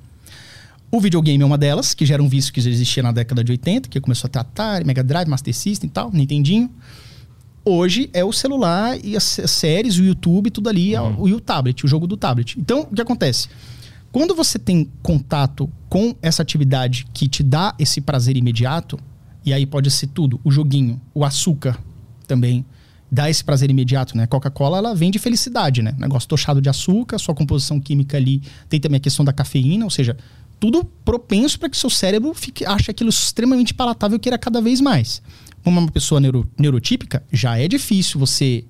O 0.91 0.99
videogame 0.99 1.41
é 1.41 1.45
uma 1.45 1.57
delas, 1.57 1.93
que 1.93 2.05
já 2.05 2.13
era 2.13 2.21
um 2.21 2.29
vício 2.29 2.53
que 2.53 2.61
já 2.61 2.69
existia 2.69 3.01
na 3.01 3.11
década 3.11 3.43
de 3.43 3.51
80, 3.51 3.89
que 3.89 3.99
começou 3.99 4.27
a 4.27 4.29
ter 4.29 4.39
Atari, 4.39 4.85
Mega 4.85 5.03
Drive, 5.03 5.27
Master 5.27 5.53
System 5.53 5.87
e 5.87 5.91
tal, 5.91 6.11
Nintendinho. 6.11 6.69
Hoje 7.65 8.09
é 8.13 8.23
o 8.23 8.31
celular 8.31 8.97
e 9.03 9.17
as 9.17 9.23
séries, 9.23 9.97
o 9.97 10.03
YouTube, 10.03 10.51
tudo 10.51 10.69
ali, 10.69 10.95
uhum. 10.95 11.27
e 11.27 11.33
o 11.33 11.39
tablet, 11.39 11.83
o 11.83 11.87
jogo 11.87 12.05
do 12.05 12.15
tablet. 12.15 12.59
Então, 12.59 12.81
o 12.81 12.93
que 12.93 13.01
acontece? 13.01 13.47
Quando 14.13 14.35
você 14.35 14.59
tem 14.59 14.87
contato 15.01 15.67
com 15.89 16.15
essa 16.21 16.43
atividade 16.43 17.07
que 17.11 17.27
te 17.27 17.41
dá 17.41 17.73
esse 17.79 17.99
prazer 17.99 18.37
imediato, 18.37 18.99
e 19.43 19.51
aí 19.51 19.65
pode 19.65 19.89
ser 19.89 20.05
tudo, 20.05 20.39
o 20.43 20.51
joguinho, 20.51 21.01
o 21.15 21.25
açúcar 21.25 21.77
também, 22.27 22.63
dá 23.11 23.27
esse 23.27 23.43
prazer 23.43 23.71
imediato, 23.71 24.15
né? 24.15 24.27
Coca-Cola, 24.27 24.77
ela 24.77 24.93
vem 24.93 25.09
de 25.09 25.17
felicidade, 25.17 25.81
né? 25.81 25.95
Negócio 25.97 26.29
tochado 26.29 26.61
de 26.61 26.69
açúcar, 26.69 27.17
sua 27.17 27.33
composição 27.33 27.79
química 27.79 28.15
ali 28.15 28.41
tem 28.69 28.79
também 28.79 28.97
a 28.97 29.01
questão 29.01 29.25
da 29.25 29.33
cafeína, 29.33 29.83
ou 29.83 29.89
seja, 29.89 30.15
tudo 30.59 30.85
propenso 31.03 31.59
para 31.59 31.67
que 31.67 31.75
seu 31.75 31.89
cérebro 31.89 32.33
fique, 32.35 32.63
ache 32.63 32.91
aquilo 32.91 33.09
extremamente 33.09 33.73
palatável 33.73 34.17
e 34.17 34.19
queira 34.19 34.37
cada 34.37 34.61
vez 34.61 34.79
mais 34.79 35.21
uma 35.65 35.89
pessoa 35.89 36.19
neuro, 36.19 36.47
neurotípica, 36.57 37.23
já 37.31 37.57
é 37.57 37.67
difícil 37.67 38.19
você 38.19 38.63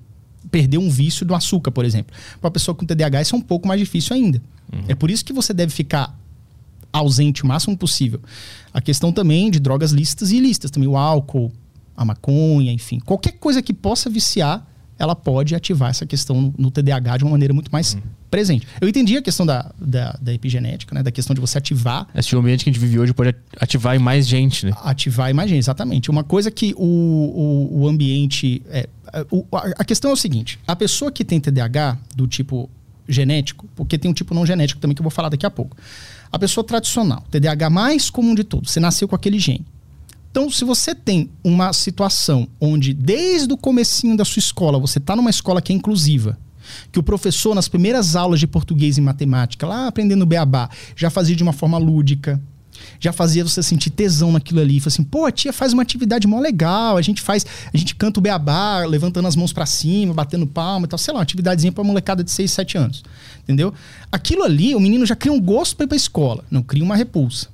perder 0.50 0.78
um 0.78 0.88
vício 0.88 1.26
do 1.26 1.34
açúcar, 1.34 1.70
por 1.70 1.84
exemplo. 1.84 2.16
Para 2.40 2.48
uma 2.48 2.52
pessoa 2.52 2.74
com 2.74 2.86
TDAH, 2.86 3.22
isso 3.22 3.34
é 3.34 3.38
um 3.38 3.42
pouco 3.42 3.66
mais 3.66 3.80
difícil 3.80 4.14
ainda. 4.14 4.40
Uhum. 4.74 4.84
É 4.88 4.94
por 4.94 5.10
isso 5.10 5.24
que 5.24 5.32
você 5.32 5.52
deve 5.52 5.72
ficar 5.72 6.18
ausente 6.92 7.42
o 7.42 7.46
máximo 7.46 7.76
possível. 7.76 8.20
A 8.72 8.80
questão 8.80 9.12
também 9.12 9.50
de 9.50 9.58
drogas 9.58 9.90
lícitas 9.90 10.30
e 10.30 10.36
ilícitas, 10.36 10.70
também 10.70 10.88
o 10.88 10.96
álcool, 10.96 11.52
a 11.96 12.04
maconha, 12.04 12.72
enfim. 12.72 13.00
Qualquer 13.00 13.32
coisa 13.32 13.62
que 13.62 13.72
possa 13.72 14.08
viciar, 14.08 14.66
ela 14.98 15.16
pode 15.16 15.54
ativar 15.54 15.90
essa 15.90 16.06
questão 16.06 16.40
no, 16.40 16.54
no 16.56 16.70
TDAH 16.70 17.18
de 17.18 17.24
uma 17.24 17.32
maneira 17.32 17.52
muito 17.52 17.70
mais 17.70 17.94
uhum 17.94 18.02
presente. 18.34 18.66
Eu 18.80 18.88
entendi 18.88 19.16
a 19.16 19.22
questão 19.22 19.46
da, 19.46 19.72
da, 19.80 20.18
da, 20.20 20.34
epigenética, 20.34 20.92
né? 20.92 21.04
Da 21.04 21.12
questão 21.12 21.34
de 21.34 21.40
você 21.40 21.56
ativar. 21.56 22.08
Esse 22.12 22.34
ambiente 22.34 22.64
que 22.64 22.70
a 22.70 22.72
gente 22.72 22.80
vive 22.80 22.98
hoje 22.98 23.14
pode 23.14 23.32
ativar 23.60 23.94
em 23.94 24.00
mais 24.00 24.26
gente, 24.26 24.66
né? 24.66 24.72
Ativar 24.82 25.30
em 25.30 25.32
mais 25.32 25.48
gente, 25.48 25.60
exatamente. 25.60 26.10
Uma 26.10 26.24
coisa 26.24 26.50
que 26.50 26.74
o, 26.76 26.82
o, 26.82 27.82
o 27.82 27.88
ambiente. 27.88 28.60
É, 28.68 28.88
o, 29.30 29.46
a 29.52 29.84
questão 29.84 30.10
é 30.10 30.14
o 30.14 30.16
seguinte: 30.16 30.58
a 30.66 30.74
pessoa 30.74 31.12
que 31.12 31.24
tem 31.24 31.38
TDAH 31.38 31.96
do 32.16 32.26
tipo 32.26 32.68
genético, 33.08 33.68
porque 33.74 33.98
tem 33.98 34.10
um 34.10 34.14
tipo 34.14 34.34
não 34.34 34.46
genético 34.46 34.80
também 34.80 34.94
que 34.94 35.00
eu 35.00 35.04
vou 35.04 35.10
falar 35.10 35.28
daqui 35.28 35.46
a 35.46 35.50
pouco. 35.50 35.76
A 36.30 36.38
pessoa 36.38 36.64
tradicional, 36.64 37.24
TDAH 37.30 37.70
mais 37.70 38.10
comum 38.10 38.34
de 38.34 38.44
todos, 38.44 38.70
você 38.70 38.80
nasceu 38.80 39.06
com 39.06 39.14
aquele 39.14 39.38
gene. 39.38 39.64
Então, 40.30 40.50
se 40.50 40.64
você 40.64 40.96
tem 40.96 41.30
uma 41.44 41.72
situação 41.72 42.48
onde 42.60 42.92
desde 42.92 43.52
o 43.52 43.56
comecinho 43.56 44.16
da 44.16 44.24
sua 44.24 44.40
escola, 44.40 44.80
você 44.80 44.98
está 44.98 45.14
numa 45.14 45.30
escola 45.30 45.62
que 45.62 45.72
é 45.72 45.76
inclusiva, 45.76 46.36
que 46.90 46.98
o 46.98 47.02
professor, 47.04 47.54
nas 47.54 47.68
primeiras 47.68 48.16
aulas 48.16 48.40
de 48.40 48.46
português 48.48 48.98
e 48.98 49.00
matemática, 49.00 49.64
lá 49.64 49.86
aprendendo 49.86 50.26
beabá, 50.26 50.68
já 50.96 51.08
fazia 51.08 51.36
de 51.36 51.42
uma 51.44 51.52
forma 51.52 51.78
lúdica, 51.78 52.42
já 52.98 53.12
fazia 53.12 53.44
você 53.44 53.62
sentir 53.62 53.90
tesão 53.90 54.32
naquilo 54.32 54.60
ali. 54.60 54.80
Falei 54.80 54.94
assim, 54.94 55.04
pô, 55.04 55.26
a 55.26 55.32
tia 55.32 55.52
faz 55.52 55.72
uma 55.72 55.82
atividade 55.82 56.26
mó 56.26 56.40
legal, 56.40 56.96
a 56.96 57.02
gente 57.02 57.20
faz, 57.20 57.46
a 57.72 57.76
gente 57.76 57.94
canta 57.94 58.20
o 58.20 58.22
beabá, 58.22 58.84
levantando 58.86 59.28
as 59.28 59.36
mãos 59.36 59.52
para 59.52 59.66
cima, 59.66 60.14
batendo 60.14 60.46
palma 60.46 60.86
e 60.86 60.88
tal, 60.88 60.98
sei 60.98 61.12
lá, 61.12 61.18
uma 61.18 61.22
atividadezinha 61.22 61.72
pra 61.72 61.84
molecada 61.84 62.22
de 62.24 62.30
6, 62.30 62.50
7 62.50 62.78
anos. 62.78 63.04
Entendeu? 63.42 63.74
Aquilo 64.10 64.42
ali, 64.42 64.74
o 64.74 64.80
menino 64.80 65.04
já 65.04 65.14
cria 65.14 65.32
um 65.32 65.40
gosto 65.40 65.76
para 65.76 65.84
ir 65.84 65.88
pra 65.88 65.96
escola, 65.96 66.44
não 66.50 66.62
cria 66.62 66.82
uma 66.82 66.96
repulsa, 66.96 67.48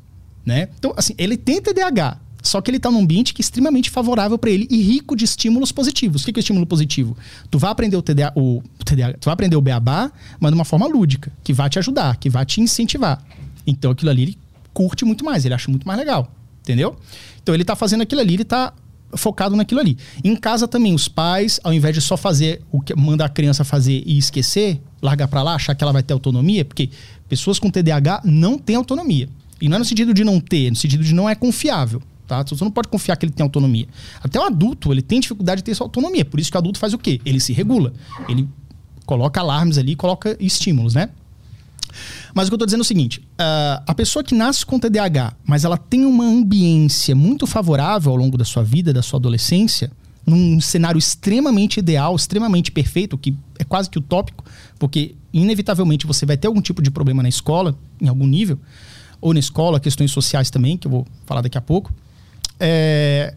né? 0.45 0.68
Então, 0.78 0.95
assim, 0.97 1.14
ele 1.18 1.37
tem 1.37 1.61
TDAH, 1.61 2.18
só 2.43 2.61
que 2.61 2.70
ele 2.70 2.78
está 2.78 2.91
num 2.91 3.01
ambiente 3.01 3.35
que 3.35 3.43
é 3.43 3.45
extremamente 3.45 3.91
favorável 3.91 4.39
para 4.39 4.51
ele 4.51 4.66
e 4.70 4.81
rico 4.81 5.14
de 5.14 5.24
estímulos 5.24 5.72
positivos. 5.72 6.22
O 6.22 6.24
que 6.24 6.31
é, 6.31 6.39
o 6.39 6.41
estímulo 6.41 6.66
positivo? 6.66 7.16
Tu 7.51 7.59
vai 7.59 7.70
aprender 7.70 7.97
o 7.97 8.03
TDA, 8.03 8.33
o 8.35 8.62
TDA, 8.85 9.16
tu 9.20 9.26
vai 9.26 9.35
aprender 9.35 9.57
o 9.57 9.61
beabá, 9.61 10.11
mas 10.39 10.51
de 10.51 10.55
uma 10.55 10.64
forma 10.64 10.87
lúdica, 10.87 11.31
que 11.45 11.53
vai 11.53 11.68
te 11.68 11.78
ajudar, 11.78 12.16
que 12.16 12.31
vai 12.31 12.45
te 12.47 12.61
incentivar. 12.61 13.22
Então 13.66 13.91
aquilo 13.91 14.11
ali 14.11 14.22
ele 14.22 14.39
curte 14.73 15.05
muito 15.05 15.25
mais, 15.25 15.45
ele 15.45 15.55
acha 15.55 15.71
muito 15.71 15.87
mais 15.87 15.99
legal, 15.99 16.33
entendeu? 16.61 16.97
Então 17.43 17.55
ele 17.55 17.62
está 17.62 17.75
fazendo 17.77 18.03
aquilo 18.03 18.21
ali, 18.21 18.35
ele 18.35 18.43
está 18.43 18.73
focado 19.14 19.57
naquilo 19.57 19.81
ali. 19.81 19.97
Em 20.23 20.37
casa 20.37 20.68
também, 20.68 20.95
os 20.95 21.09
pais, 21.09 21.59
ao 21.64 21.73
invés 21.73 21.95
de 21.95 22.01
só 22.01 22.16
fazer 22.16 22.62
o 22.71 22.81
que 22.81 22.95
manda 22.95 23.25
a 23.25 23.29
criança 23.29 23.64
fazer 23.64 24.03
e 24.07 24.18
esquecer, 24.18 24.81
largar 25.03 25.29
para 25.29 25.43
lá, 25.43 25.55
achar 25.55 25.75
que 25.75 25.83
ela 25.83 25.93
vai 25.93 26.03
ter 26.03 26.12
autonomia, 26.12 26.64
porque 26.64 26.91
pessoas 27.29 27.59
com 27.59 27.71
TDAH 27.71 28.23
não 28.25 28.59
têm 28.59 28.77
autonomia. 28.77 29.29
E 29.61 29.68
não 29.68 29.77
é 29.77 29.79
no 29.79 29.85
sentido 29.85 30.14
de 30.14 30.25
não 30.25 30.41
ter, 30.41 30.66
é 30.66 30.71
no 30.71 30.77
sentido 30.77 31.05
de 31.05 31.14
não 31.14 31.29
é 31.29 31.35
confiável. 31.35 32.03
Tá? 32.27 32.45
Você 32.45 32.62
não 32.62 32.71
pode 32.71 32.89
confiar 32.89 33.16
que 33.16 33.27
ele 33.27 33.33
tem 33.33 33.43
autonomia. 33.43 33.89
Até 34.23 34.39
o 34.39 34.45
adulto, 34.45 34.93
ele 34.93 35.03
tem 35.03 35.18
dificuldade 35.18 35.61
de 35.61 35.64
ter 35.64 35.73
essa 35.73 35.83
autonomia. 35.83 36.25
Por 36.25 36.39
isso 36.39 36.49
que 36.49 36.57
o 36.57 36.61
adulto 36.61 36.79
faz 36.79 36.95
o 36.95 36.99
quê? 36.99 37.21
Ele 37.25 37.41
se 37.41 37.53
regula. 37.53 37.93
Ele 38.29 38.49
coloca 39.05 39.41
alarmes 39.41 39.77
ali, 39.77 39.97
coloca 39.97 40.37
estímulos, 40.39 40.95
né? 40.95 41.11
Mas 42.34 42.47
o 42.47 42.51
que 42.51 42.55
eu 42.55 42.57
estou 42.57 42.66
dizendo 42.66 42.80
é 42.80 42.82
o 42.82 42.86
seguinte: 42.86 43.20
uh, 43.20 43.82
a 43.86 43.95
pessoa 43.95 44.22
que 44.22 44.34
nasce 44.34 44.64
com 44.64 44.78
TDAH, 44.78 45.34
mas 45.45 45.64
ela 45.64 45.76
tem 45.76 46.05
uma 46.05 46.24
ambiência 46.24 47.14
muito 47.14 47.47
favorável 47.47 48.12
ao 48.12 48.16
longo 48.16 48.36
da 48.36 48.45
sua 48.45 48.62
vida, 48.62 48.93
da 48.93 49.03
sua 49.03 49.18
adolescência, 49.18 49.91
num 50.26 50.61
cenário 50.61 50.99
extremamente 50.99 51.78
ideal, 51.78 52.14
extremamente 52.14 52.70
perfeito, 52.70 53.18
que 53.18 53.36
é 53.59 53.64
quase 53.64 53.91
que 53.91 53.99
utópico, 53.99 54.45
porque 54.78 55.14
inevitavelmente 55.32 56.07
você 56.07 56.26
vai 56.26 56.36
ter 56.36 56.47
algum 56.47 56.61
tipo 56.61 56.82
de 56.82 56.91
problema 56.91 57.22
na 57.22 57.28
escola, 57.28 57.74
em 58.01 58.09
algum 58.09 58.26
nível, 58.26 58.59
ou 59.20 59.34
na 59.34 59.41
escola, 59.41 59.80
questões 59.80 60.11
sociais 60.11 60.51
também, 60.51 60.76
que 60.76 60.86
eu 60.86 60.91
vou 60.91 61.07
falar 61.26 61.41
daqui 61.41 61.59
a 61.59 61.61
pouco. 61.61 61.93
É, 62.59 63.34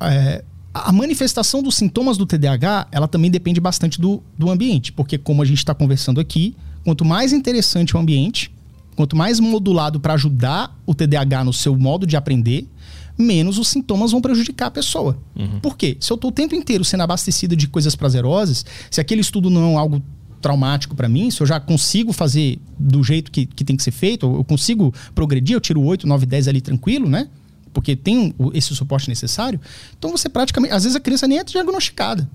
é, 0.00 0.44
a 0.74 0.92
manifestação 0.92 1.62
dos 1.62 1.74
sintomas 1.74 2.16
do 2.16 2.24
TDAH, 2.24 2.88
ela 2.90 3.06
também 3.06 3.30
depende 3.30 3.60
bastante 3.60 4.00
do, 4.00 4.22
do 4.38 4.50
ambiente, 4.50 4.92
porque 4.92 5.18
como 5.18 5.42
a 5.42 5.44
gente 5.44 5.58
está 5.58 5.74
conversando 5.74 6.20
aqui, 6.20 6.56
quanto 6.84 7.04
mais 7.04 7.32
interessante 7.32 7.96
o 7.96 7.98
ambiente, 7.98 8.52
quanto 8.96 9.16
mais 9.16 9.40
modulado 9.40 10.00
para 10.00 10.14
ajudar 10.14 10.76
o 10.86 10.94
TDAH 10.94 11.44
no 11.44 11.52
seu 11.52 11.76
modo 11.76 12.06
de 12.06 12.16
aprender, 12.16 12.68
menos 13.16 13.58
os 13.58 13.68
sintomas 13.68 14.12
vão 14.12 14.20
prejudicar 14.20 14.66
a 14.66 14.70
pessoa. 14.70 15.18
Uhum. 15.36 15.60
Por 15.60 15.76
quê? 15.76 15.96
Se 16.00 16.12
eu 16.12 16.14
estou 16.14 16.30
o 16.30 16.32
tempo 16.32 16.54
inteiro 16.54 16.84
sendo 16.84 17.02
abastecido 17.02 17.54
de 17.54 17.68
coisas 17.68 17.94
prazerosas, 17.94 18.64
se 18.90 19.00
aquele 19.00 19.20
estudo 19.20 19.50
não 19.50 19.74
é 19.74 19.76
algo 19.76 20.02
traumático 20.40 20.94
para 20.96 21.08
mim, 21.08 21.30
se 21.30 21.40
eu 21.40 21.46
já 21.46 21.60
consigo 21.60 22.12
fazer 22.12 22.58
do 22.78 23.02
jeito 23.02 23.30
que, 23.30 23.46
que 23.46 23.64
tem 23.64 23.76
que 23.76 23.82
ser 23.82 23.92
feito, 23.92 24.26
eu 24.26 24.42
consigo 24.42 24.92
progredir, 25.14 25.54
eu 25.54 25.60
tiro 25.60 25.80
8, 25.80 26.06
9, 26.06 26.26
10 26.26 26.48
ali 26.48 26.60
tranquilo, 26.60 27.08
né? 27.08 27.28
porque 27.72 27.96
tem 27.96 28.34
esse 28.52 28.74
suporte 28.74 29.08
necessário, 29.08 29.60
então 29.98 30.10
você 30.10 30.28
praticamente. 30.28 30.74
Às 30.74 30.84
vezes 30.84 30.96
a 30.96 31.00
criança 31.00 31.26
nem 31.26 31.38
é 31.38 31.44
diagnosticada, 31.44 32.28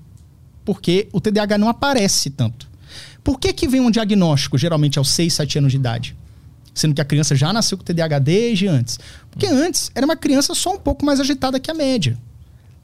porque 0.64 1.08
o 1.12 1.20
TDAH 1.20 1.58
não 1.58 1.68
aparece 1.68 2.30
tanto. 2.30 2.67
Por 3.22 3.38
que, 3.38 3.52
que 3.52 3.68
vem 3.68 3.80
um 3.80 3.90
diagnóstico 3.90 4.56
geralmente 4.56 4.98
aos 4.98 5.10
6, 5.10 5.34
7 5.34 5.58
anos 5.58 5.72
de 5.72 5.78
idade? 5.78 6.16
Sendo 6.74 6.94
que 6.94 7.00
a 7.00 7.04
criança 7.04 7.34
já 7.34 7.52
nasceu 7.52 7.76
com 7.76 7.84
TDAH 7.84 8.18
desde 8.20 8.66
antes. 8.68 8.98
Porque 9.30 9.46
antes 9.46 9.90
era 9.94 10.06
uma 10.06 10.16
criança 10.16 10.54
só 10.54 10.74
um 10.74 10.78
pouco 10.78 11.04
mais 11.04 11.20
agitada 11.20 11.58
que 11.58 11.70
a 11.70 11.74
média. 11.74 12.16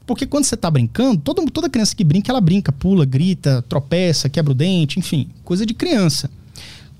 Porque 0.05 0.25
quando 0.25 0.43
você 0.43 0.55
está 0.55 0.69
brincando, 0.69 1.21
todo, 1.21 1.49
toda 1.49 1.69
criança 1.69 1.95
que 1.95 2.03
brinca, 2.03 2.31
ela 2.31 2.41
brinca, 2.41 2.71
pula, 2.71 3.05
grita, 3.05 3.63
tropeça, 3.67 4.29
quebra 4.29 4.51
o 4.51 4.55
dente, 4.55 4.99
enfim, 4.99 5.29
coisa 5.43 5.65
de 5.65 5.73
criança. 5.73 6.29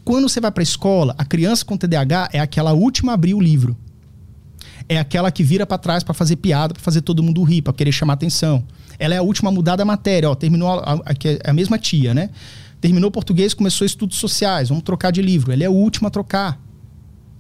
Quando 0.04 0.28
você 0.28 0.40
vai 0.40 0.52
para 0.52 0.62
a 0.62 0.64
escola, 0.64 1.14
a 1.18 1.26
criança 1.26 1.66
com 1.66 1.78
TDAH 1.78 2.30
é 2.34 2.40
aquela 2.40 2.74
última 2.74 3.12
a 3.12 3.16
abrir 3.16 3.34
o 3.34 3.42
livro 3.42 3.78
é 4.88 5.00
aquela 5.00 5.32
que 5.32 5.44
vira 5.44 5.66
para 5.66 5.78
trás 5.78 6.04
para 6.04 6.14
fazer 6.14 6.36
piada, 6.38 6.74
para 6.74 6.84
fazer 6.84 7.02
todo 7.02 7.24
mundo 7.24 7.44
rir, 7.44 7.62
para 7.62 7.74
querer 7.74 7.92
chamar 7.92 8.14
atenção. 8.14 8.64
Ela 8.98 9.16
é 9.16 9.18
a 9.18 9.22
última 9.22 9.50
a 9.50 9.54
mudar 9.54 9.76
da 9.76 9.86
matéria, 9.86 10.30
ó, 10.30 10.36
terminou 10.36 10.70
a, 10.70 10.94
a, 10.94 10.94
a, 10.94 11.14
é 11.44 11.50
a 11.50 11.54
mesma 11.54 11.78
tia, 11.78 12.14
né? 12.14 12.30
Terminou 12.86 13.10
português, 13.10 13.52
começou 13.56 13.84
estudos 13.84 14.18
sociais, 14.18 14.70
vamos 14.70 14.84
trocar 14.84 15.10
de 15.10 15.20
livro. 15.20 15.52
Ela 15.52 15.64
é 15.64 15.66
a 15.66 15.72
última 15.72 16.10
a 16.10 16.12
trocar. 16.12 16.62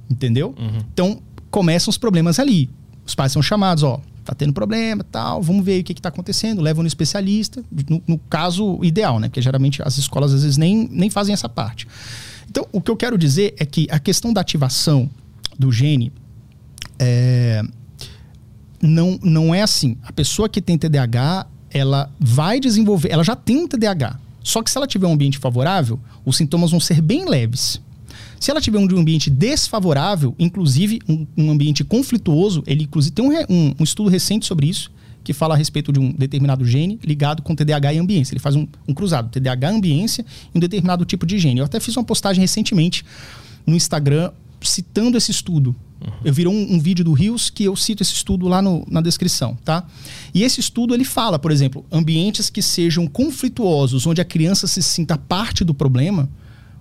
Entendeu? 0.09 0.55
Uhum. 0.57 0.79
Então, 0.91 1.21
começam 1.51 1.91
os 1.91 1.99
problemas 1.99 2.39
ali. 2.39 2.67
Os 3.05 3.13
pais 3.13 3.31
são 3.31 3.43
chamados, 3.43 3.83
ó, 3.83 4.01
tá 4.23 4.33
tendo 4.33 4.53
problema, 4.53 5.03
tal, 5.03 5.43
vamos 5.43 5.63
ver 5.63 5.81
o 5.81 5.83
que 5.83 5.93
está 5.93 6.09
acontecendo, 6.09 6.63
levam 6.63 6.81
no 6.81 6.87
especialista, 6.87 7.63
no, 7.87 8.01
no, 8.07 8.17
caso 8.17 8.79
ideal, 8.83 9.19
né? 9.19 9.27
Porque 9.27 9.39
geralmente 9.39 9.83
as 9.83 9.99
escolas 9.99 10.33
às 10.33 10.41
vezes 10.41 10.57
nem, 10.57 10.89
nem 10.91 11.11
fazem 11.11 11.31
essa 11.31 11.47
parte. 11.47 11.87
Então, 12.49 12.67
o 12.71 12.81
que 12.81 12.89
eu 12.89 12.97
quero 12.97 13.15
dizer 13.15 13.53
é 13.59 13.67
que 13.67 13.87
a 13.91 13.99
questão 13.99 14.33
da 14.33 14.41
ativação 14.41 15.07
do 15.59 15.71
gene 15.71 16.11
é, 16.97 17.61
não, 18.81 19.19
não 19.21 19.53
é 19.53 19.61
assim. 19.61 19.95
A 20.01 20.11
pessoa 20.11 20.49
que 20.49 20.59
tem 20.59 20.75
TDAH, 20.75 21.45
ela 21.69 22.11
vai 22.19 22.59
desenvolver, 22.59 23.11
ela 23.11 23.23
já 23.23 23.35
tem 23.35 23.57
um 23.57 23.67
TDAH. 23.67 24.24
Só 24.45 24.61
que 24.61 24.69
se 24.69 24.77
ela 24.77 24.85
tiver 24.85 25.07
um 25.07 25.13
ambiente 25.13 25.39
favorável, 25.39 25.99
os 26.23 26.37
sintomas 26.37 26.69
vão 26.69 26.79
ser 26.79 27.01
bem 27.01 27.27
leves. 27.27 27.81
Se 28.39 28.51
ela 28.51 28.61
tiver 28.61 28.77
um 28.77 28.83
ambiente 28.83 29.27
desfavorável, 29.27 30.35
inclusive 30.37 31.01
um, 31.09 31.25
um 31.35 31.49
ambiente 31.49 31.83
conflituoso, 31.83 32.61
ele 32.67 32.83
inclusive 32.83 33.15
tem 33.15 33.25
um, 33.25 33.31
um, 33.49 33.75
um, 33.79 33.83
estudo 33.83 34.07
recente 34.07 34.45
sobre 34.45 34.67
isso, 34.67 34.91
que 35.23 35.33
fala 35.33 35.55
a 35.55 35.57
respeito 35.57 35.91
de 35.91 35.99
um 35.99 36.11
determinado 36.11 36.63
gene 36.63 36.99
ligado 37.03 37.41
com 37.41 37.55
TDAH 37.55 37.95
e 37.95 37.97
ambiência. 37.97 38.33
Ele 38.33 38.39
faz 38.39 38.55
um, 38.55 38.67
cruzado, 38.93 39.31
TDAH, 39.31 39.71
ambiência 39.71 40.23
e 40.53 40.57
um 40.57 40.61
determinado 40.61 41.03
tipo 41.05 41.25
de 41.25 41.39
gene. 41.39 41.59
Eu 41.59 41.65
até 41.65 41.79
fiz 41.79 41.97
uma 41.97 42.03
postagem 42.03 42.39
recentemente 42.39 43.03
no 43.65 43.75
Instagram 43.75 44.31
citando 44.61 45.17
esse 45.17 45.31
estudo. 45.31 45.75
Uhum. 46.01 46.11
Eu 46.23 46.33
virou 46.33 46.53
um, 46.53 46.75
um, 46.75 46.79
vídeo 46.79 47.05
do 47.05 47.13
Rios 47.13 47.49
que 47.49 47.63
eu 47.63 47.75
cito 47.75 48.03
esse 48.03 48.13
estudo 48.13 48.47
lá 48.47 48.61
no, 48.61 48.85
na 48.89 49.01
descrição, 49.01 49.57
tá? 49.63 49.85
E 50.33 50.43
esse 50.43 50.59
estudo 50.59 50.93
ele 50.93 51.05
fala, 51.05 51.39
por 51.39 51.51
exemplo, 51.51 51.85
ambientes 51.91 52.49
que 52.49 52.61
sejam 52.61 53.07
conflituosos, 53.07 54.05
onde 54.05 54.21
a 54.21 54.25
criança 54.25 54.67
se 54.67 54.83
sinta 54.83 55.17
parte 55.17 55.63
do 55.63 55.73
problema, 55.73 56.29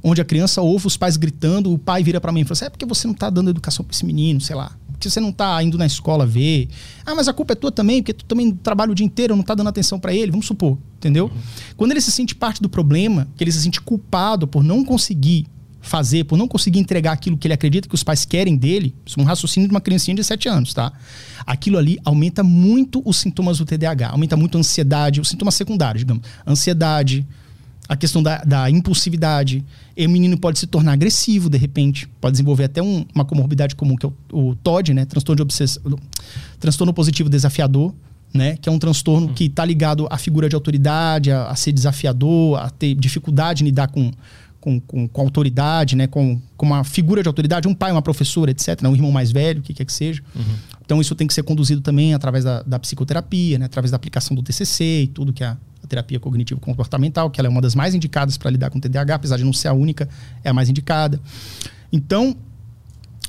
onde 0.02 0.20
a 0.20 0.24
criança 0.24 0.60
ouve 0.60 0.86
os 0.86 0.96
pais 0.96 1.16
gritando, 1.16 1.72
o 1.72 1.78
pai 1.78 2.02
vira 2.02 2.20
para 2.20 2.32
mim 2.32 2.40
e 2.40 2.44
fala 2.44 2.52
assim, 2.52 2.64
é 2.66 2.70
porque 2.70 2.84
você 2.84 3.06
não 3.06 3.14
está 3.14 3.30
dando 3.30 3.48
educação 3.50 3.84
para 3.84 3.94
esse 3.94 4.04
menino, 4.04 4.40
sei 4.40 4.54
lá, 4.54 4.76
que 4.98 5.08
você 5.08 5.20
não 5.20 5.32
tá 5.32 5.62
indo 5.62 5.78
na 5.78 5.86
escola 5.86 6.26
ver. 6.26 6.68
Ah, 7.06 7.14
mas 7.14 7.28
a 7.28 7.32
culpa 7.32 7.52
é 7.52 7.56
tua 7.56 7.72
também, 7.72 8.02
porque 8.02 8.12
tu 8.12 8.24
também 8.24 8.52
trabalha 8.52 8.92
o 8.92 8.94
dia 8.94 9.06
inteiro, 9.06 9.34
não 9.34 9.42
tá 9.42 9.54
dando 9.54 9.68
atenção 9.68 9.98
para 9.98 10.12
ele, 10.12 10.30
vamos 10.30 10.46
supor, 10.46 10.76
entendeu? 10.96 11.26
Uhum. 11.26 11.40
Quando 11.76 11.92
ele 11.92 12.00
se 12.00 12.12
sente 12.12 12.34
parte 12.34 12.60
do 12.60 12.68
problema, 12.68 13.28
que 13.36 13.44
ele 13.44 13.52
se 13.52 13.62
sente 13.62 13.80
culpado 13.80 14.46
por 14.46 14.62
não 14.62 14.84
conseguir 14.84 15.46
fazer, 15.85 16.24
por 16.24 16.37
não 16.37 16.49
conseguir 16.49 16.78
entregar 16.78 17.12
aquilo 17.12 17.37
que 17.37 17.47
ele 17.47 17.55
acredita 17.55 17.89
que 17.89 17.95
os 17.95 18.03
pais 18.03 18.24
querem 18.24 18.57
dele, 18.57 18.95
isso 19.05 19.20
é 19.20 19.22
um 19.22 19.26
raciocínio 19.26 19.68
de 19.68 19.74
uma 19.74 19.80
criancinha 19.80 20.14
de 20.14 20.24
7 20.24 20.49
anos, 20.49 20.72
tá? 20.72 20.93
Aquilo 21.47 21.78
ali 21.78 21.99
aumenta 22.05 22.43
muito 22.43 23.03
os 23.05 23.18
sintomas 23.18 23.59
do 23.59 23.64
TDAH, 23.64 24.09
aumenta 24.09 24.37
muito 24.37 24.57
a 24.57 24.61
ansiedade, 24.61 25.20
os 25.20 25.28
sintomas 25.28 25.55
secundários, 25.55 26.01
digamos. 26.01 26.24
Ansiedade, 26.47 27.26
a 27.89 27.97
questão 27.97 28.22
da, 28.22 28.39
da 28.39 28.70
impulsividade. 28.70 29.64
E 29.97 30.07
o 30.07 30.11
menino 30.11 30.39
pode 30.39 30.59
se 30.59 30.66
tornar 30.66 30.93
agressivo, 30.93 31.51
de 31.51 31.59
repente. 31.59 32.09
Pode 32.20 32.32
desenvolver 32.32 32.64
até 32.64 32.82
um, 32.82 33.05
uma 33.14 33.24
comorbidade 33.24 33.74
comum, 33.74 33.97
que 33.97 34.07
é 34.07 34.11
o, 34.32 34.51
o 34.51 34.55
TOD, 34.57 34.95
né? 34.95 35.05
Transtorno, 35.05 35.37
de 35.37 35.43
obsess... 35.43 35.78
Transtorno 36.59 36.95
positivo 36.95 37.28
desafiador, 37.28 37.95
né? 38.32 38.57
Que 38.57 38.68
é 38.68 38.72
um 38.72 38.78
transtorno 38.78 39.28
que 39.28 39.45
está 39.45 39.64
ligado 39.64 40.09
à 40.11 40.16
figura 40.16 40.49
de 40.49 40.55
autoridade, 40.55 41.30
a, 41.30 41.49
a, 41.49 41.57
ser 41.57 41.72
desafiador, 41.72 42.59
a 42.59 42.70
ter 42.70 42.95
dificuldade 42.95 43.62
em 43.62 43.66
lidar 43.66 43.89
com 43.89 44.11
com, 44.64 44.80
com, 44.80 45.06
com 45.06 45.20
autoridade, 45.20 45.94
né? 45.94 46.06
Com, 46.06 46.40
com 46.56 46.64
uma 46.64 46.82
figura 46.84 47.22
de 47.22 47.28
autoridade, 47.28 47.68
um 47.68 47.74
pai, 47.74 47.92
uma 47.92 48.00
professora, 48.00 48.50
etc., 48.50 48.80
né? 48.80 48.88
um 48.88 48.94
irmão 48.94 49.12
mais 49.12 49.30
velho, 49.30 49.60
o 49.60 49.62
que 49.62 49.74
quer 49.74 49.84
que 49.84 49.92
seja. 49.92 50.22
Uhum. 50.34 50.42
Então 50.82 51.00
isso 51.02 51.14
tem 51.14 51.26
que 51.26 51.34
ser 51.34 51.42
conduzido 51.42 51.82
também 51.82 52.14
através 52.14 52.44
da, 52.44 52.62
da 52.62 52.78
psicoterapia, 52.78 53.58
né? 53.58 53.66
através 53.66 53.90
da 53.90 53.96
aplicação 53.96 54.34
do 54.34 54.42
TCC 54.42 55.02
e 55.02 55.06
tudo 55.08 55.34
que 55.34 55.44
é 55.44 55.48
a 55.48 55.58
terapia 55.86 56.18
cognitivo-comportamental, 56.18 57.28
que 57.28 57.38
ela 57.38 57.46
é 57.46 57.50
uma 57.50 57.60
das 57.60 57.74
mais 57.74 57.94
indicadas 57.94 58.38
para 58.38 58.50
lidar 58.50 58.70
com 58.70 58.80
TDAH, 58.80 59.16
apesar 59.16 59.36
de 59.36 59.44
não 59.44 59.52
ser 59.52 59.68
a 59.68 59.74
única, 59.74 60.08
é 60.42 60.48
a 60.48 60.54
mais 60.54 60.70
indicada. 60.70 61.20
Então, 61.92 62.34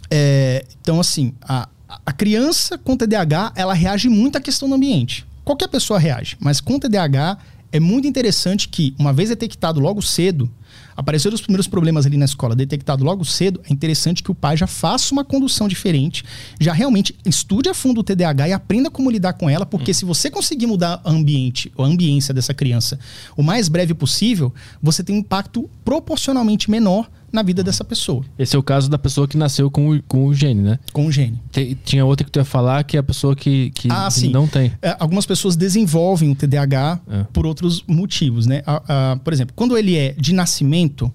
é, 0.09 0.65
então 0.81 1.01
assim, 1.01 1.33
a, 1.41 1.67
a 2.05 2.13
criança 2.13 2.77
com 2.77 2.95
TDAH, 2.95 3.51
ela 3.57 3.73
reage 3.73 4.07
muito 4.07 4.37
à 4.37 4.41
questão 4.41 4.69
do 4.69 4.75
ambiente. 4.75 5.25
Qualquer 5.43 5.67
pessoa 5.67 5.99
reage, 5.99 6.37
mas 6.39 6.61
com 6.61 6.79
TDAH 6.79 7.37
é 7.73 7.79
muito 7.79 8.07
interessante 8.07 8.69
que, 8.69 8.95
uma 8.97 9.11
vez 9.11 9.27
detectado 9.27 9.81
logo 9.81 10.01
cedo, 10.01 10.49
apareceram 10.95 11.35
os 11.35 11.41
primeiros 11.41 11.67
problemas 11.67 12.05
ali 12.05 12.17
na 12.17 12.25
escola, 12.25 12.55
detectado 12.55 13.03
logo 13.03 13.25
cedo, 13.25 13.61
é 13.69 13.73
interessante 13.73 14.23
que 14.23 14.31
o 14.31 14.35
pai 14.35 14.55
já 14.55 14.67
faça 14.67 15.13
uma 15.13 15.25
condução 15.25 15.67
diferente, 15.67 16.23
já 16.59 16.73
realmente 16.73 17.15
estude 17.25 17.69
a 17.69 17.73
fundo 17.73 18.01
o 18.01 18.03
TDAH 18.03 18.49
e 18.49 18.53
aprenda 18.53 18.89
como 18.89 19.11
lidar 19.11 19.33
com 19.33 19.49
ela, 19.49 19.65
porque 19.65 19.91
hum. 19.91 19.93
se 19.93 20.05
você 20.05 20.29
conseguir 20.29 20.67
mudar 20.67 21.01
o 21.03 21.09
ambiente, 21.09 21.71
a 21.77 21.83
ambiência 21.83 22.33
dessa 22.33 22.53
criança 22.53 22.99
o 23.35 23.43
mais 23.43 23.67
breve 23.67 23.93
possível, 23.93 24.53
você 24.81 25.03
tem 25.03 25.15
um 25.15 25.19
impacto 25.19 25.69
proporcionalmente 25.83 26.69
menor 26.69 27.09
na 27.35 27.43
vida 27.43 27.63
dessa 27.63 27.83
pessoa. 27.83 28.23
Esse 28.39 28.55
é 28.55 28.59
o 28.59 28.63
caso 28.63 28.89
da 28.89 28.97
pessoa 28.97 29.27
que 29.27 29.37
nasceu 29.37 29.69
com 29.69 29.91
o, 29.91 30.03
com 30.03 30.25
o 30.25 30.33
gene, 30.33 30.61
né? 30.61 30.79
Com 30.91 31.05
o 31.05 31.11
gene. 31.11 31.39
Tem, 31.51 31.77
tinha 31.83 32.03
outra 32.05 32.25
que 32.25 32.31
tu 32.31 32.39
ia 32.39 32.45
falar 32.45 32.83
que 32.83 32.97
é 32.97 32.99
a 32.99 33.03
pessoa 33.03 33.35
que, 33.35 33.69
que 33.71 33.89
ah, 33.91 34.07
não 34.31 34.47
tem. 34.47 34.71
É, 34.81 34.95
algumas 34.99 35.25
pessoas 35.25 35.55
desenvolvem 35.55 36.31
o 36.31 36.35
TDAH 36.35 37.01
é. 37.07 37.23
por 37.31 37.45
outros 37.45 37.83
motivos, 37.87 38.47
né? 38.47 38.63
Ah, 38.65 39.19
por 39.23 39.33
exemplo, 39.33 39.53
quando 39.55 39.77
ele 39.77 39.95
é 39.95 40.13
de 40.13 40.33
nascimento, 40.33 41.11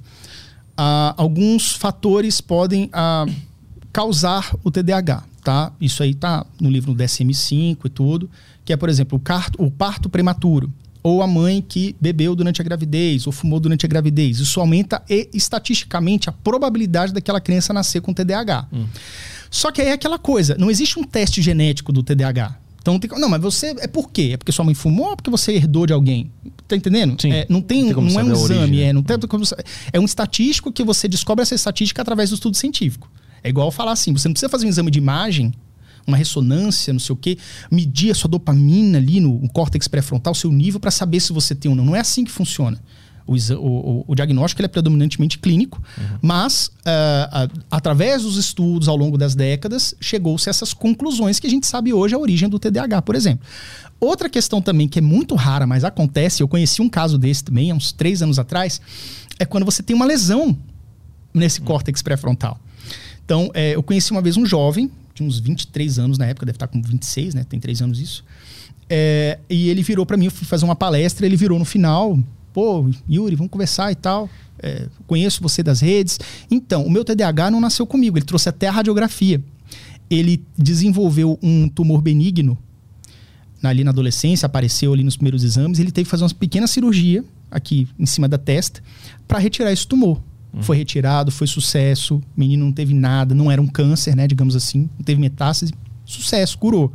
alguns 1.17 1.73
fatores 1.73 2.41
podem 2.41 2.91
causar 3.93 4.55
o 4.63 4.71
TDAH, 4.71 5.25
tá? 5.43 5.73
Isso 5.81 6.03
aí 6.03 6.15
tá 6.15 6.47
no 6.61 6.71
livro 6.71 6.95
DSM-5 6.95 7.79
e 7.85 7.89
tudo, 7.89 8.31
que 8.65 8.73
é, 8.73 8.77
por 8.77 8.89
exemplo, 8.89 9.19
o, 9.19 9.21
carto, 9.21 9.63
o 9.63 9.71
parto 9.71 10.09
prematuro 10.09 10.73
ou 11.03 11.23
a 11.23 11.27
mãe 11.27 11.65
que 11.67 11.97
bebeu 12.01 12.35
durante 12.35 12.61
a 12.61 12.65
gravidez 12.65 13.27
ou 13.27 13.33
fumou 13.33 13.59
durante 13.59 13.87
a 13.87 13.89
gravidez. 13.89 14.39
Isso 14.39 14.61
aumenta 14.61 15.03
e, 15.09 15.29
estatisticamente 15.33 16.29
a 16.29 16.33
probabilidade 16.33 17.13
daquela 17.13 17.41
criança 17.41 17.73
nascer 17.73 18.01
com 18.01 18.13
TDAH. 18.13 18.69
Hum. 18.73 18.87
Só 19.51 19.73
que 19.73 19.81
aí 19.81 19.89
é 19.89 19.93
aquela 19.93 20.19
coisa, 20.19 20.57
não 20.59 20.71
existe 20.71 20.99
um 20.99 21.03
teste 21.03 21.43
genético 21.43 21.93
do 21.93 22.03
TDAH. 22.03 22.57
Então 22.81 22.95
não 22.95 23.01
tem 23.01 23.11
Não, 23.19 23.29
mas 23.29 23.41
você. 23.41 23.75
É 23.79 23.87
por 23.87 24.11
quê? 24.11 24.31
É 24.33 24.37
porque 24.37 24.53
sua 24.53 24.65
mãe 24.65 24.75
fumou 24.75 25.11
ou 25.11 25.17
porque 25.17 25.31
você 25.31 25.53
herdou 25.53 25.87
de 25.87 25.93
alguém? 25.93 26.31
Tá 26.67 26.77
entendendo? 26.77 27.21
Sim. 27.21 27.33
É, 27.33 27.47
não 27.49 27.61
tem, 27.61 27.85
não, 27.85 27.95
tem 27.95 28.15
não 28.15 28.21
é 28.21 28.25
um 28.25 28.33
exame, 28.33 28.59
origem, 28.61 28.83
é, 28.83 28.93
não 28.93 29.03
tem 29.03 29.19
como, 29.21 29.45
é 29.93 30.01
um 30.01 30.05
estatístico 30.05 30.73
que 30.73 30.83
você 30.83 31.07
descobre 31.07 31.43
essa 31.43 31.55
estatística 31.55 32.01
através 32.01 32.31
do 32.31 32.35
estudo 32.35 32.57
científico. 32.57 33.11
É 33.43 33.49
igual 33.49 33.71
falar 33.71 33.93
assim: 33.93 34.13
você 34.13 34.29
não 34.29 34.33
precisa 34.33 34.49
fazer 34.49 34.67
um 34.67 34.69
exame 34.69 34.91
de 34.91 34.99
imagem 34.99 35.53
uma 36.07 36.17
ressonância, 36.17 36.93
não 36.93 37.01
sei 37.01 37.13
o 37.13 37.17
quê, 37.17 37.39
medir 37.71 38.11
a 38.11 38.15
sua 38.15 38.29
dopamina 38.29 38.99
ali 38.99 39.21
no, 39.21 39.41
no 39.41 39.49
córtex 39.49 39.89
pré-frontal, 39.89 40.35
seu 40.35 40.51
nível, 40.51 40.81
para 40.81 40.91
saber 40.91 41.21
se 41.21 41.33
você 41.33 41.55
tem 41.55 41.71
ou 41.71 41.77
não. 41.77 41.85
Não 41.85 41.97
é 41.97 42.01
assim 42.01 42.25
que 42.25 42.31
funciona. 42.31 42.81
O, 43.27 43.35
o, 43.35 44.05
o, 44.09 44.15
diagnóstico 44.17 44.61
é 44.61 44.67
predominantemente 44.67 45.39
clínico, 45.39 45.81
uhum. 45.97 46.19
mas 46.21 46.67
uh, 46.67 47.61
através 47.71 48.25
dos 48.25 48.37
estudos 48.37 48.89
ao 48.89 48.97
longo 48.97 49.17
das 49.17 49.37
décadas, 49.37 49.95
chegou-se 50.01 50.49
a 50.49 50.51
essas 50.51 50.75
conclusões 50.75 51.39
que 51.39 51.47
a 51.47 51.51
gente 51.51 51.65
sabe 51.65 51.93
hoje 51.93 52.13
a 52.13 52.19
origem 52.19 52.49
do 52.49 52.59
TDAH, 52.59 53.03
por 53.03 53.15
exemplo. 53.15 53.47
Outra 54.01 54.29
questão 54.29 54.61
também 54.61 54.89
que 54.89 54.99
é 54.99 55.03
muito 55.03 55.37
rara, 55.37 55.65
mas 55.65 55.85
acontece, 55.85 56.43
eu 56.43 56.49
conheci 56.49 56.83
um 56.83 56.89
caso 56.89 57.17
desse 57.17 57.45
também, 57.45 57.71
há 57.71 57.75
uns 57.75 57.93
três 57.93 58.21
anos 58.21 58.37
atrás, 58.37 58.81
é 59.39 59.45
quando 59.45 59.65
você 59.65 59.81
tem 59.81 59.95
uma 59.95 60.07
lesão 60.07 60.59
nesse 61.33 61.61
uhum. 61.61 61.67
córtex 61.67 62.03
pré-frontal. 62.03 62.59
Então, 63.25 63.49
é, 63.55 63.77
eu 63.77 63.83
conheci 63.83 64.11
uma 64.11 64.21
vez 64.21 64.37
um 64.37 64.45
jovem 64.45 64.91
tinha 65.21 65.29
uns 65.29 65.39
23 65.39 65.99
anos 65.99 66.19
na 66.19 66.27
época, 66.27 66.47
deve 66.47 66.57
estar 66.57 66.67
com 66.67 66.81
26, 66.81 67.35
né? 67.35 67.45
Tem 67.45 67.61
três 67.61 67.83
anos 67.83 68.01
isso. 68.01 68.25
É, 68.89 69.39
e 69.49 69.69
ele 69.69 69.83
virou 69.83 70.07
para 70.07 70.17
mim, 70.17 70.25
eu 70.25 70.31
fui 70.31 70.47
fazer 70.47 70.65
uma 70.65 70.75
palestra, 70.75 71.27
ele 71.27 71.37
virou 71.37 71.59
no 71.59 71.65
final, 71.65 72.19
pô, 72.53 72.89
Yuri, 73.09 73.37
vamos 73.37 73.51
conversar 73.51 73.93
e 73.93 73.95
tal. 73.95 74.29
É, 74.63 74.89
conheço 75.07 75.43
você 75.43 75.63
das 75.63 75.81
redes. 75.81 76.19
Então, 76.51 76.85
o 76.85 76.91
meu 76.91 77.05
TDAH 77.05 77.51
não 77.51 77.61
nasceu 77.61 77.87
comigo, 77.87 78.19
ele 78.19 78.25
trouxe 78.25 78.49
até 78.49 78.69
a 78.69 78.73
radiografia. 78.73 79.43
Ele 80.09 80.45
desenvolveu 80.59 81.39
um 81.43 81.69
tumor 81.69 82.03
benigno 82.03 82.59
ali 83.63 83.85
na 83.85 83.91
adolescência, 83.91 84.47
apareceu 84.47 84.93
ali 84.93 85.05
nos 85.05 85.17
primeiros 85.17 85.45
exames, 85.45 85.79
ele 85.79 85.93
teve 85.93 86.07
que 86.07 86.11
fazer 86.11 86.25
uma 86.25 86.31
pequena 86.31 86.67
cirurgia 86.67 87.23
aqui 87.51 87.87
em 87.99 88.07
cima 88.07 88.27
da 88.27 88.39
testa 88.39 88.83
para 89.29 89.39
retirar 89.39 89.71
esse 89.71 89.87
tumor. 89.87 90.21
Uhum. 90.53 90.63
Foi 90.63 90.77
retirado, 90.77 91.31
foi 91.31 91.47
sucesso. 91.47 92.17
O 92.17 92.23
menino 92.37 92.65
não 92.65 92.73
teve 92.73 92.95
nada, 92.95 93.35
não 93.35 93.51
era 93.51 93.61
um 93.61 93.67
câncer, 93.67 94.17
né? 94.17 94.27
Digamos 94.27 94.57
assim, 94.57 94.89
não 94.99 95.05
teve 95.05 95.21
metástase. 95.21 95.73
Sucesso, 96.05 96.59
curou. 96.59 96.93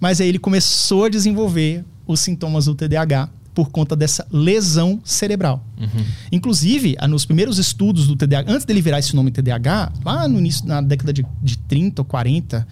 Mas 0.00 0.20
aí 0.20 0.28
ele 0.28 0.38
começou 0.38 1.04
a 1.04 1.08
desenvolver 1.08 1.84
os 2.06 2.20
sintomas 2.20 2.66
do 2.66 2.74
TDAH 2.74 3.28
por 3.54 3.70
conta 3.70 3.94
dessa 3.94 4.26
lesão 4.30 5.00
cerebral. 5.04 5.64
Uhum. 5.78 6.04
Inclusive, 6.32 6.96
nos 7.08 7.24
primeiros 7.24 7.58
estudos 7.58 8.06
do 8.08 8.16
TDAH, 8.16 8.50
antes 8.50 8.66
dele 8.66 8.82
virar 8.82 8.98
esse 8.98 9.14
nome 9.14 9.30
TDAH, 9.30 9.92
lá 10.04 10.26
no 10.26 10.38
início, 10.38 10.66
na 10.66 10.80
década 10.80 11.12
de, 11.12 11.24
de 11.40 11.56
30 11.58 12.02
ou 12.02 12.04
40, 12.04 12.66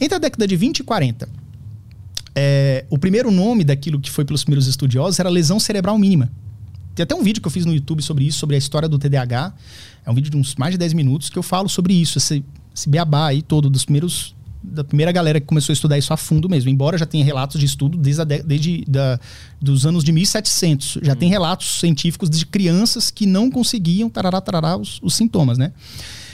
entre 0.00 0.14
a 0.14 0.18
década 0.18 0.46
de 0.46 0.54
20 0.54 0.78
e 0.78 0.84
40, 0.84 1.28
é, 2.36 2.84
o 2.88 2.96
primeiro 2.96 3.32
nome 3.32 3.64
daquilo 3.64 3.98
que 3.98 4.10
foi 4.10 4.24
pelos 4.24 4.44
primeiros 4.44 4.68
estudiosos 4.68 5.18
era 5.18 5.28
lesão 5.28 5.58
cerebral 5.58 5.98
mínima. 5.98 6.30
Tem 6.98 7.04
até 7.04 7.14
um 7.14 7.22
vídeo 7.22 7.40
que 7.40 7.46
eu 7.46 7.52
fiz 7.52 7.64
no 7.64 7.72
YouTube 7.72 8.02
sobre 8.02 8.24
isso, 8.24 8.40
sobre 8.40 8.56
a 8.56 8.58
história 8.58 8.88
do 8.88 8.98
TDAH. 8.98 9.54
É 10.04 10.10
um 10.10 10.14
vídeo 10.14 10.32
de 10.32 10.36
uns 10.36 10.56
mais 10.56 10.72
de 10.72 10.78
10 10.78 10.94
minutos 10.94 11.30
que 11.30 11.38
eu 11.38 11.44
falo 11.44 11.68
sobre 11.68 11.94
isso, 11.94 12.18
esse, 12.18 12.44
esse 12.74 12.88
beabá 12.88 13.28
aí 13.28 13.40
todo, 13.40 13.70
dos 13.70 13.84
primeiros 13.84 14.34
da 14.60 14.82
primeira 14.82 15.12
galera 15.12 15.40
que 15.40 15.46
começou 15.46 15.72
a 15.72 15.74
estudar 15.74 15.96
isso 15.96 16.12
a 16.12 16.16
fundo 16.16 16.48
mesmo. 16.48 16.68
Embora 16.68 16.98
já 16.98 17.06
tenha 17.06 17.24
relatos 17.24 17.60
de 17.60 17.66
estudo 17.66 17.96
desde, 17.96 18.22
a 18.22 18.24
de, 18.24 18.42
desde 18.42 18.84
da, 18.88 19.20
dos 19.60 19.86
anos 19.86 20.02
de 20.02 20.10
1700. 20.10 20.98
Já 21.00 21.12
hum. 21.12 21.16
tem 21.16 21.28
relatos 21.28 21.78
científicos 21.78 22.28
de 22.28 22.44
crianças 22.44 23.12
que 23.12 23.26
não 23.26 23.48
conseguiam 23.48 24.10
tarará, 24.10 24.40
tarará, 24.40 24.76
os, 24.76 24.98
os 25.00 25.14
sintomas, 25.14 25.56
né? 25.56 25.72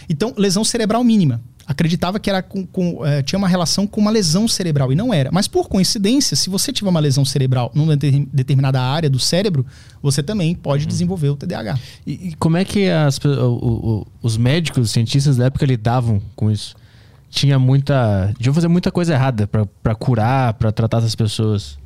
Então, 0.09 0.33
lesão 0.39 0.65
cerebral 0.65 1.05
mínima 1.05 1.43
acreditava 1.67 2.19
que 2.21 2.29
era 2.29 2.43
com, 2.43 2.67
com 2.67 3.05
é, 3.05 3.23
tinha 3.23 3.39
uma 3.39 3.49
relação 3.49 3.87
com 3.87 4.01
uma 4.01 4.11
lesão 4.11 4.47
cerebral 4.47 4.93
e 4.93 4.95
não 4.95 5.13
era. 5.13 5.31
Mas 5.33 5.49
por 5.49 5.69
coincidência, 5.69 6.37
se 6.37 6.51
você 6.51 6.73
tiver 6.73 6.89
uma 6.89 7.01
lesão 7.01 7.25
cerebral 7.25 7.71
numa 7.75 7.97
determinada 7.97 8.81
área 8.81 9.09
do 9.09 9.19
cérebro, 9.19 9.65
você 10.03 10.23
também 10.23 10.55
pode 10.55 10.85
uhum. 10.85 10.89
desenvolver 10.89 11.29
o 11.29 11.37
TDAH. 11.37 11.79
E, 12.07 12.29
e 12.29 12.35
como 12.35 12.57
é 12.57 12.65
que 12.65 12.89
as, 12.91 13.19
o, 13.19 13.29
o, 13.29 14.07
os 14.23 14.37
médicos, 14.37 14.85
os 14.85 14.91
cientistas 14.91 15.37
da 15.37 15.47
época 15.47 15.67
lidavam 15.67 16.21
com 16.37 16.51
isso? 16.51 16.75
Tinha 17.31 17.59
muita. 17.59 18.33
Deviam 18.39 18.55
fazer 18.55 18.69
muita 18.69 18.93
coisa 18.93 19.13
errada 19.13 19.49
para 19.49 19.95
curar, 19.95 20.55
para 20.55 20.71
tratar 20.71 20.99
essas 20.99 21.17
pessoas. 21.17 21.79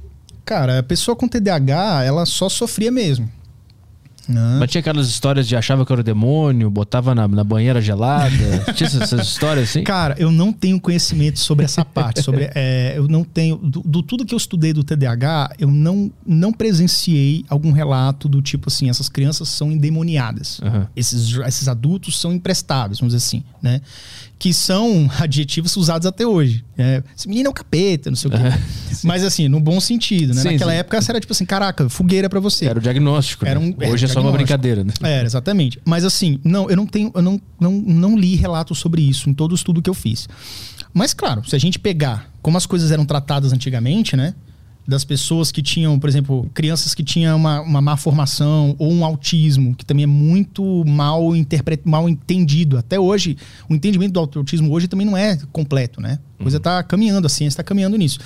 Cara, 0.45 0.79
a 0.79 0.83
pessoa 0.83 1.17
com 1.17 1.29
TDAH, 1.29 2.05
ela 2.05 2.27
só 2.27 2.49
sofria 2.49 2.91
mesmo. 2.91 3.31
Não. 4.29 4.59
Mas 4.59 4.71
tinha 4.71 4.81
aquelas 4.81 5.09
histórias 5.09 5.49
de 5.49 5.57
achava 5.57 5.87
que 5.87 5.93
era 5.93 6.03
o 6.03 6.05
demônio, 6.05 6.69
botava 6.69 7.15
na, 7.15 7.27
na 7.27 7.43
banheira 7.43 7.81
gelada. 7.81 8.29
tinha 8.77 8.87
essas 8.87 9.27
histórias 9.27 9.71
assim? 9.71 9.83
Cara, 9.83 10.15
eu 10.19 10.31
não 10.31 10.53
tenho 10.53 10.79
conhecimento 10.79 11.39
sobre 11.39 11.65
essa 11.65 11.83
parte. 11.83 12.23
sobre, 12.23 12.51
é, 12.55 12.93
eu 12.97 13.09
não 13.09 13.25
tenho. 13.25 13.57
Do, 13.57 13.81
do, 13.81 14.03
tudo 14.03 14.27
que 14.27 14.35
eu 14.35 14.37
estudei 14.37 14.75
do 14.75 14.85
TDAH, 14.85 15.55
eu 15.59 15.71
não, 15.71 16.13
não 16.27 16.53
presenciei 16.53 17.45
algum 17.49 17.73
relato 17.73 18.29
do 18.29 18.43
tipo 18.43 18.69
assim: 18.69 18.91
essas 18.91 19.09
crianças 19.09 19.49
são 19.49 19.73
endemoniadas. 19.73 20.59
Uhum. 20.61 20.87
Esses, 20.95 21.39
esses 21.47 21.67
adultos 21.67 22.21
são 22.21 22.33
imprestáveis, 22.33 23.01
vamos 23.01 23.15
dizer 23.15 23.25
assim, 23.25 23.43
né? 23.63 23.81
Que 24.39 24.55
são 24.55 25.11
adjetivos 25.19 25.77
usados 25.77 26.07
até 26.07 26.27
hoje. 26.27 26.65
É, 26.77 27.03
esse 27.17 27.29
menino 27.29 27.49
é 27.49 27.51
o 27.51 27.53
capeta, 27.53 28.11
não 28.11 28.17
sei 28.17 28.31
o 28.31 28.33
quê. 28.33 28.39
Mas 29.03 29.25
assim, 29.25 29.49
no 29.49 29.59
bom 29.59 29.81
sentido, 29.81 30.35
né? 30.35 30.43
Sim, 30.43 30.53
Naquela 30.53 30.73
sim. 30.73 30.79
época 30.79 31.01
era 31.09 31.21
tipo 31.21 31.33
assim, 31.33 31.45
caraca, 31.45 31.89
fogueira 31.89 32.29
para 32.29 32.39
você. 32.39 32.67
Era 32.67 32.79
o 32.79 32.83
diagnóstico. 32.83 33.45
Era 33.45 33.59
um, 33.59 33.75
né? 33.77 33.89
Hoje 33.91 34.05
é 34.05 34.09
só 34.09 34.21
uma 34.21 34.33
brincadeira, 34.33 34.85
né? 34.85 34.93
Era, 35.03 35.27
exatamente. 35.27 35.81
Mas 35.85 36.05
assim, 36.05 36.39
não, 36.45 36.71
eu 36.71 36.77
não 36.77 36.87
tenho, 36.87 37.11
eu 37.15 37.23
não, 37.23 37.41
não, 37.59 37.73
não 37.73 38.17
li 38.17 38.37
relatos 38.37 38.79
sobre 38.79 39.03
isso 39.03 39.29
em 39.29 39.35
todo 39.35 39.53
o 39.53 39.55
estudo 39.55 39.83
que 39.83 39.91
eu 39.91 39.95
fiz. 39.95 40.29
Mas 40.95 41.13
claro, 41.13 41.49
se 41.49 41.57
a 41.57 41.59
gente 41.59 41.79
pegar 41.79 42.31
como 42.41 42.57
as 42.57 42.67
coisas 42.67 42.91
eram 42.93 43.05
tratadas 43.05 43.53
antigamente, 43.53 44.17
né? 44.17 44.35
Das 44.89 45.05
pessoas 45.05 45.53
que 45.53 45.61
tinham, 45.63 45.99
por 45.99 46.09
exemplo, 46.09 46.51
crianças 46.55 46.95
que 46.95 47.05
tinham 47.05 47.37
uma, 47.37 47.61
uma 47.61 47.81
má 47.83 47.95
formação 47.95 48.75
ou 48.79 48.91
um 48.91 49.05
autismo, 49.05 49.75
que 49.75 49.85
também 49.85 50.05
é 50.05 50.07
muito 50.07 50.83
mal, 50.87 51.37
interpret, 51.37 51.83
mal 51.85 52.09
entendido. 52.09 52.79
Até 52.79 52.99
hoje, 52.99 53.37
o 53.69 53.75
entendimento 53.75 54.13
do 54.13 54.39
autismo 54.39 54.73
hoje 54.73 54.89
também 54.89 55.07
não 55.07 55.15
é 55.15 55.37
completo, 55.53 56.01
né? 56.01 56.19
A 56.39 56.43
coisa 56.43 56.57
está 56.57 56.83
caminhando, 56.83 57.27
a 57.27 57.29
ciência 57.29 57.55
está 57.55 57.63
caminhando 57.63 57.99
nisso. 57.99 58.19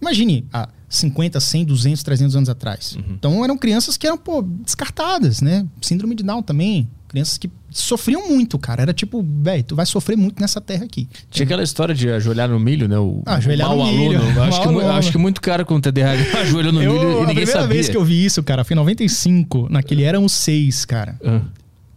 Imagine 0.00 0.44
há 0.52 0.68
50, 0.88 1.38
100, 1.38 1.64
200, 1.66 2.02
300 2.02 2.36
anos 2.36 2.48
atrás. 2.48 2.98
Então 3.10 3.44
eram 3.44 3.56
crianças 3.56 3.96
que 3.96 4.06
eram, 4.06 4.18
pô, 4.18 4.42
descartadas, 4.42 5.40
né? 5.40 5.64
Síndrome 5.80 6.16
de 6.16 6.24
Down 6.24 6.42
também. 6.42 6.88
Crianças 7.08 7.38
que 7.38 7.50
sofriam 7.70 8.28
muito, 8.28 8.58
cara. 8.58 8.82
Era 8.82 8.92
tipo, 8.92 9.24
velho, 9.42 9.64
tu 9.64 9.74
vai 9.74 9.86
sofrer 9.86 10.14
muito 10.16 10.40
nessa 10.40 10.60
terra 10.60 10.84
aqui. 10.84 11.08
Tinha 11.30 11.44
aquela 11.44 11.62
história 11.62 11.94
de 11.94 12.08
ajoelhar 12.10 12.48
no 12.48 12.60
milho, 12.60 12.86
né? 12.86 12.98
O, 12.98 13.22
Ah, 13.24 13.36
ajoelhar 13.36 13.72
o 13.72 13.76
no 13.78 13.86
milho. 13.86 14.18
aluno. 14.20 14.42
Acho, 14.44 14.60
que, 14.60 14.68
aluno. 14.68 14.90
acho 14.90 15.12
que 15.12 15.18
muito 15.18 15.40
cara 15.40 15.64
com 15.64 15.80
TDAH 15.80 16.12
ajoelhou 16.42 16.72
no 16.72 16.82
Eu, 16.82 16.92
milho 16.92 17.04
e 17.04 17.06
a 17.06 17.18
ninguém 17.20 17.26
primeira 17.36 17.52
sabia. 17.60 17.68
vez 17.68 17.88
que 17.88 17.96
eu 17.96 18.04
vi 18.04 18.24
isso, 18.24 18.42
cara, 18.42 18.62
foi 18.62 18.74
em 18.74 18.78
95. 18.78 19.68
Naquele 19.70 20.02
eram 20.02 20.24
os 20.24 20.32
seis, 20.32 20.84
cara. 20.84 21.18
Ah, 21.24 21.40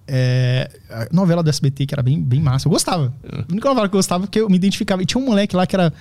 É, 0.08 0.70
a 0.90 1.08
novela 1.12 1.42
do 1.44 1.50
SBT 1.50 1.86
que 1.86 1.94
era 1.94 2.02
bem, 2.02 2.22
bem 2.22 2.40
massa. 2.42 2.68
Eu 2.68 2.72
gostava. 2.72 3.14
A 3.32 3.52
única 3.52 3.68
novela 3.70 3.88
que 3.90 3.96
eu 3.96 4.00
gostava 4.00 4.24
porque 4.26 4.40
eu 4.40 4.50
me 4.50 4.56
identificava. 4.56 5.02
E 5.02 5.06
tinha 5.06 5.22
um 5.22 5.26
moleque 5.26 5.56
lá 5.56 5.66
que 5.68 5.76
era, 5.76 5.94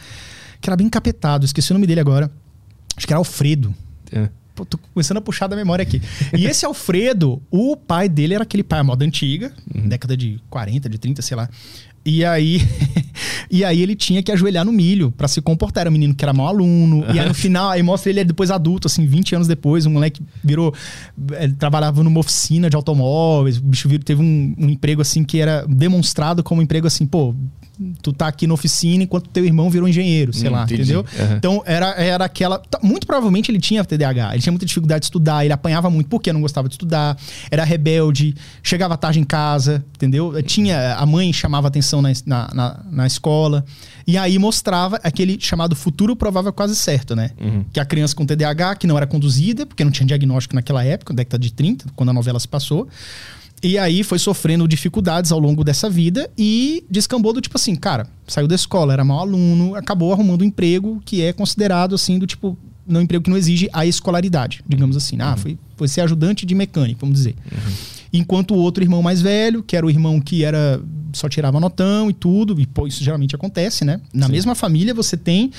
que 0.61 0.69
era 0.70 0.77
bem 0.77 0.87
encapetado. 0.87 1.45
Esqueci 1.45 1.70
o 1.73 1.74
nome 1.74 1.87
dele 1.87 2.01
agora. 2.01 2.31
Acho 2.97 3.07
que 3.07 3.12
era 3.12 3.19
Alfredo. 3.19 3.74
é. 4.12 4.28
Tô 4.65 4.78
começando 4.93 5.19
a 5.19 5.20
puxar 5.20 5.47
da 5.47 5.57
memória 5.57 5.82
aqui. 5.82 6.01
E 6.37 6.47
esse 6.47 6.65
Alfredo, 6.65 7.43
o 7.51 7.77
pai 7.77 8.09
dele 8.09 8.35
era 8.35 8.43
aquele 8.43 8.62
pai 8.62 8.81
à 8.81 8.85
moda 8.85 9.05
antiga, 9.05 9.53
década 9.66 10.16
de 10.16 10.41
40, 10.51 10.89
de 10.89 10.99
30, 10.99 11.23
sei 11.23 11.37
lá. 11.37 11.49
E 12.05 12.24
aí, 12.24 12.62
e 13.51 13.62
aí 13.62 13.82
ele 13.82 13.95
tinha 13.95 14.23
que 14.23 14.32
ajoelhar 14.32 14.65
no 14.65 14.73
milho 14.73 15.12
pra 15.12 15.28
se 15.28 15.41
comportar. 15.43 15.82
Era 15.82 15.91
um 15.91 15.93
menino 15.93 16.15
que 16.15 16.24
era 16.24 16.32
mau 16.32 16.47
aluno. 16.47 17.05
E 17.12 17.19
aí 17.19 17.28
no 17.28 17.35
final, 17.35 17.70
aí 17.70 17.82
mostra 17.82 18.11
ele 18.11 18.24
depois 18.24 18.51
adulto, 18.51 18.87
assim, 18.87 19.07
20 19.07 19.35
anos 19.35 19.49
depois, 19.49 19.85
um 19.85 19.91
moleque 19.91 20.23
virou. 20.43 20.74
Ele 21.39 21.53
trabalhava 21.53 22.03
numa 22.03 22.20
oficina 22.20 22.70
de 22.70 22.77
automóveis. 22.77 23.59
O 23.59 23.62
bicho 23.62 23.89
virou, 23.89 24.03
teve 24.03 24.23
um, 24.23 24.55
um 24.59 24.70
emprego 24.70 25.03
assim 25.03 25.24
que 25.24 25.39
era 25.39 25.66
demonstrado 25.69 26.43
como 26.43 26.61
um 26.61 26.65
emprego 26.65 26.87
assim, 26.87 27.07
pô. 27.07 27.35
Tu 28.02 28.12
tá 28.12 28.28
aqui 28.28 28.47
na 28.47 28.55
oficina 28.55 29.05
enquanto 29.05 29.28
teu 29.31 29.44
irmão 29.44 29.70
virou 29.70 29.89
engenheiro, 29.89 30.32
sei 30.32 30.48
Hum, 30.48 30.52
lá, 30.52 30.65
entendi. 30.65 30.82
entendeu? 30.82 31.05
Aham. 31.19 31.36
Então 31.36 31.62
era, 31.65 31.86
era 31.93 32.24
aquela. 32.24 32.59
tá, 32.59 32.78
Muito 32.82 33.07
provavelmente 33.07 33.51
ele 33.51 33.59
tinha 33.59 33.85
TDAH. 33.85 34.32
Ele 34.35 34.43
tinha 34.43 34.52
muita 34.52 34.66
dificuldade 34.66 35.01
de 35.01 35.07
estudar, 35.07 35.44
ele 35.44 35.52
apanhava 35.52 35.89
muito 35.89 36.09
porque 36.09 36.32
não 36.32 36.40
gostava 36.40 36.69
de 36.69 36.74
estudar, 36.74 37.16
era 37.51 37.65
rebelde, 37.65 38.35
chegava 38.62 38.97
tarde 38.97 39.19
em 39.20 39.24
casa, 39.24 39.85
entendeu? 39.97 40.43
Tinha. 40.43 40.94
A 40.97 41.07
mãe 41.07 41.32
chamava 41.32 41.69
atenção 41.69 42.02
na, 42.02 42.11
na, 42.27 42.51
na, 42.55 42.81
na 42.90 43.07
escola. 43.07 43.65
E 44.07 44.19
aí 44.19 44.39
mostrava 44.39 44.98
aquele 45.05 45.39
chamado 45.40 45.77
futuro 45.77 46.16
provável 46.16 46.52
quase 46.52 46.74
certo, 46.74 47.15
né? 47.15 47.31
Que 47.73 47.78
a 47.81 47.85
criança 47.85 48.15
com 48.15 48.27
TDAH, 48.27 48.74
que 48.77 48.86
não 48.86 48.97
era 48.97 49.07
conduzida, 49.07 49.65
porque 49.65 49.85
não 49.85 49.90
tinha 49.93 50.07
diagnóstico 50.07 50.55
naquela 50.55 50.85
época, 50.85 51.15
década 51.15 51.39
de 51.39 51.52
30, 51.52 51.86
quando 51.94 52.09
a 52.09 52.12
novela 52.12 52.39
se 52.40 52.48
passou. 52.48 52.89
E 53.62 53.77
aí 53.77 54.03
foi 54.03 54.19
sofrendo 54.19 54.66
dificuldades 54.66 55.31
ao 55.31 55.39
longo 55.39 55.62
dessa 55.62 55.91
vida 55.91 56.31
e 56.37 56.82
descambou 56.91 57.32
do 57.32 57.41
tipo 57.41 57.57
assim, 57.57 57.77
cara, 57.77 58.07
saiu 58.27 58.49
da 58.49 58.55
escola, 58.55 58.93
era 58.93 59.05
mau 59.05 59.20
aluno, 59.20 59.74
acabou 59.74 60.12
arrumando 60.12 60.43
um 60.43 60.47
emprego 60.47 61.01
que 61.05 61.20
é 61.20 61.32
considerado 61.32 61.95
assim 61.95 62.19
do 62.19 62.27
tipo, 62.27 62.57
não 62.87 63.03
emprego 63.03 63.24
que 63.24 63.31
não 63.31 63.37
exige 63.37 63.69
a 63.73 63.85
escolaridade, 63.85 64.65
digamos 64.66 64.97
assim. 64.97 65.16
Ah, 65.20 65.37
foi, 65.37 65.59
foi 65.77 65.89
ser 65.89 66.01
ajudante 66.01 66.47
de 66.47 66.55
mecânico, 66.55 67.01
vamos 67.01 67.19
dizer. 67.19 67.35
Enquanto 68.12 68.55
o 68.55 68.59
outro 68.59 68.82
irmão 68.82 69.03
mais 69.03 69.23
velho, 69.23 69.62
que 69.62 69.77
era 69.77 69.87
o 69.87 69.91
irmão 69.91 70.20
que 70.20 70.45
era 70.45 70.81
só 71.12 71.28
tirava 71.28 71.59
notão 71.61 72.11
e 72.11 72.12
tudo, 72.12 72.61
e 72.61 72.66
pô, 72.66 72.87
isso 72.87 73.03
geralmente 73.03 73.35
acontece, 73.35 73.85
né? 73.85 74.01
Na 74.12 74.28
mesma 74.28 74.55
família 74.55 74.95
você 74.95 75.16
tem, 75.16 75.51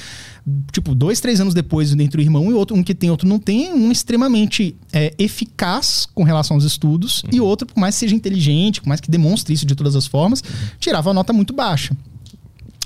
tipo, 0.72 0.95
dois, 0.95 1.19
três 1.19 1.40
anos 1.41 1.53
depois, 1.53 1.91
entre 1.94 2.22
o 2.22 2.23
irmão 2.23 2.49
e 2.49 2.53
outro, 2.53 2.76
um 2.76 2.84
que 2.84 2.95
tem, 2.95 3.10
outro 3.10 3.28
não 3.28 3.40
tem, 3.40 3.73
um 3.73 3.91
extremamente 3.91 4.76
é, 4.94 5.14
eficaz 5.18 6.07
com 6.14 6.23
relação 6.23 6.56
aos 6.56 6.64
estudos, 6.64 7.23
e 7.32 7.40
outro, 7.41 7.68
por 7.68 7.80
mais 7.80 7.95
que 7.95 7.99
seja 7.99 8.15
inteligente, 8.15 8.82
por 8.82 8.88
mais 8.88 9.02
que 9.02 9.11
demonstre 9.11 9.53
isso 9.53 9.65
de 9.65 9.76
todas 9.76 9.95
as 9.95 10.07
formas, 10.07 10.44
tirava 10.80 11.10
a 11.11 11.14
nota 11.14 11.34
muito 11.34 11.53
baixa. 11.53 11.95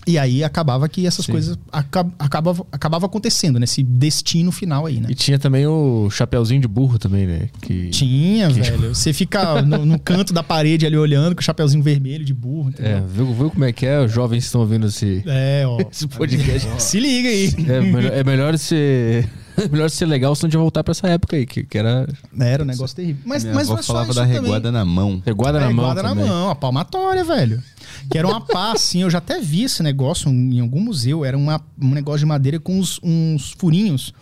E 0.07 0.17
aí 0.19 0.43
acabava 0.43 0.87
que 0.87 1.07
essas 1.07 1.25
Sim. 1.25 1.31
coisas 1.31 1.57
aca- 1.71 2.05
acabava, 2.19 2.65
acabava 2.71 3.05
acontecendo, 3.07 3.59
nesse 3.59 3.81
destino 3.81 4.51
final 4.51 4.85
aí, 4.85 4.99
né? 4.99 5.07
E 5.09 5.15
tinha 5.15 5.39
também 5.39 5.65
o 5.65 6.09
chapeuzinho 6.11 6.61
de 6.61 6.67
burro 6.67 6.99
também, 6.99 7.25
né? 7.25 7.49
Que... 7.61 7.89
Tinha, 7.89 8.49
velho. 8.49 8.93
Você 8.93 9.11
fica 9.13 9.61
no, 9.63 9.85
no 9.85 9.97
canto 9.99 10.31
da 10.33 10.43
parede 10.43 10.85
ali 10.85 10.95
olhando 10.97 11.33
com 11.35 11.41
o 11.41 11.43
chapeuzinho 11.43 11.81
vermelho 11.81 12.23
de 12.23 12.33
burro, 12.33 12.69
É, 12.77 12.97
entendeu? 12.97 13.07
viu, 13.07 13.33
viu 13.33 13.49
como 13.49 13.65
é 13.65 13.71
que 13.71 13.85
é? 13.85 13.99
Os 14.03 14.11
jovens 14.11 14.41
que 14.41 14.45
estão 14.45 14.61
ouvindo 14.61 14.87
esse, 14.87 15.23
É, 15.25 15.63
ó. 15.65 15.79
esse 15.91 16.07
podcast. 16.07 16.69
Se 16.79 16.99
liga 16.99 17.27
aí. 17.29 17.53
É 17.67 17.81
melhor, 17.81 18.13
é 18.13 18.23
melhor 18.23 18.57
ser. 18.59 19.27
Melhor 19.71 19.89
ser 19.89 20.05
legal 20.05 20.35
se 20.35 20.43
não 20.43 20.49
de 20.49 20.57
voltar 20.57 20.83
pra 20.83 20.91
essa 20.91 21.07
época 21.07 21.35
aí, 21.35 21.45
que, 21.45 21.63
que 21.63 21.77
era 21.77 22.07
Era 22.39 22.63
um 22.63 22.65
negócio 22.65 22.95
terrível. 22.95 23.21
Mas, 23.25 23.43
Minha 23.43 23.55
mas 23.55 23.67
avó 23.67 23.73
não 23.73 23.79
é 23.79 23.83
só 23.83 23.87
falava 23.93 24.09
isso 24.11 24.19
da 24.19 24.25
também. 24.25 24.41
reguada 24.41 24.71
na 24.71 24.85
mão. 24.85 25.21
reguada 25.25 25.59
na 25.59 25.69
mão. 25.71 25.85
guarda 25.85 26.03
na 26.03 26.09
também. 26.09 26.25
mão, 26.25 26.49
a 26.49 26.55
palmatória, 26.55 27.23
velho. 27.23 27.61
Que 28.09 28.17
era 28.17 28.27
uma 28.27 28.41
pá, 28.41 28.71
assim, 28.75 29.01
eu 29.01 29.09
já 29.09 29.17
até 29.19 29.39
vi 29.39 29.63
esse 29.63 29.81
negócio 29.81 30.29
em 30.29 30.59
algum 30.59 30.79
museu. 30.79 31.23
Era 31.23 31.37
uma, 31.37 31.61
um 31.81 31.91
negócio 31.91 32.19
de 32.19 32.25
madeira 32.25 32.59
com 32.59 32.79
uns, 32.79 32.99
uns 33.01 33.51
furinhos. 33.57 34.13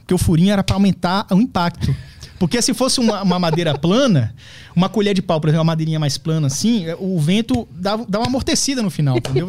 Porque 0.00 0.14
o 0.14 0.18
furinho 0.18 0.52
era 0.52 0.62
pra 0.62 0.76
aumentar 0.76 1.26
o 1.30 1.40
impacto. 1.40 1.94
Porque 2.38 2.60
se 2.60 2.74
fosse 2.74 2.98
uma, 2.98 3.22
uma 3.22 3.38
madeira 3.38 3.78
plana, 3.78 4.34
uma 4.74 4.88
colher 4.88 5.14
de 5.14 5.22
pau, 5.22 5.40
por 5.40 5.46
exemplo, 5.46 5.60
uma 5.60 5.70
madeirinha 5.72 6.00
mais 6.00 6.18
plana 6.18 6.48
assim, 6.48 6.86
o 6.98 7.20
vento 7.20 7.68
dava, 7.70 8.04
dava 8.08 8.24
uma 8.24 8.28
amortecida 8.28 8.82
no 8.82 8.90
final, 8.90 9.16
entendeu? 9.16 9.46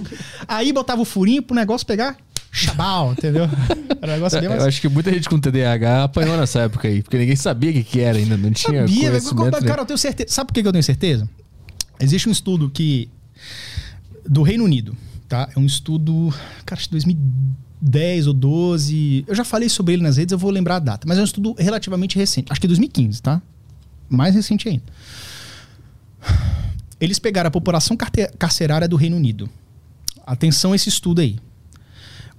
Aí 0.48 0.72
botava 0.72 1.02
o 1.02 1.04
furinho 1.04 1.42
pro 1.42 1.54
negócio 1.54 1.86
pegar 1.86 2.16
chabal, 2.52 3.12
entendeu? 3.12 3.44
Era 4.00 4.12
um 4.12 4.14
negócio 4.16 4.38
bem 4.38 4.48
mais 4.48 4.60
Eu 4.60 4.68
acho 4.68 4.80
que 4.80 4.88
muita 4.88 5.10
gente 5.10 5.28
com 5.28 5.40
TDAH 5.40 6.04
apanhou 6.04 6.36
nessa 6.36 6.60
época 6.60 6.86
aí, 6.86 7.02
porque 7.02 7.16
ninguém 7.16 7.34
sabia 7.34 7.70
o 7.70 7.72
que, 7.72 7.82
que 7.82 8.00
era 8.00 8.18
ainda, 8.18 8.36
não 8.36 8.52
tinha 8.52 8.80
Sabia, 8.86 9.08
conhecimento. 9.08 9.60
né? 9.60 9.66
cara, 9.66 9.82
eu 9.82 9.86
tenho 9.86 9.98
certeza. 9.98 10.28
Sabe 10.30 10.48
por 10.48 10.54
que 10.54 10.66
eu 10.66 10.72
tenho 10.72 10.84
certeza? 10.84 11.28
Existe 11.98 12.28
um 12.28 12.32
estudo 12.32 12.68
que 12.68 13.08
do 14.28 14.42
Reino 14.42 14.64
Unido, 14.64 14.94
tá? 15.28 15.48
É 15.56 15.58
um 15.58 15.64
estudo, 15.64 16.32
cara, 16.66 16.78
acho 16.78 16.88
que 16.88 16.92
2010 16.92 18.26
ou 18.26 18.34
12. 18.34 19.24
Eu 19.26 19.34
já 19.34 19.44
falei 19.44 19.68
sobre 19.68 19.94
ele 19.94 20.02
nas 20.02 20.16
redes, 20.18 20.32
eu 20.32 20.38
vou 20.38 20.50
lembrar 20.50 20.76
a 20.76 20.80
data, 20.80 21.06
mas 21.08 21.16
é 21.18 21.20
um 21.22 21.24
estudo 21.24 21.54
relativamente 21.58 22.16
recente. 22.18 22.52
Acho 22.52 22.60
que 22.60 22.66
é 22.66 22.68
2015, 22.68 23.22
tá? 23.22 23.40
Mais 24.10 24.34
recente 24.34 24.68
ainda. 24.68 24.82
Eles 27.00 27.18
pegaram 27.18 27.48
a 27.48 27.50
população 27.50 27.96
carcerária 28.38 28.86
do 28.86 28.96
Reino 28.96 29.16
Unido. 29.16 29.48
Atenção 30.26 30.72
a 30.72 30.76
esse 30.76 30.88
estudo 30.88 31.20
aí. 31.20 31.38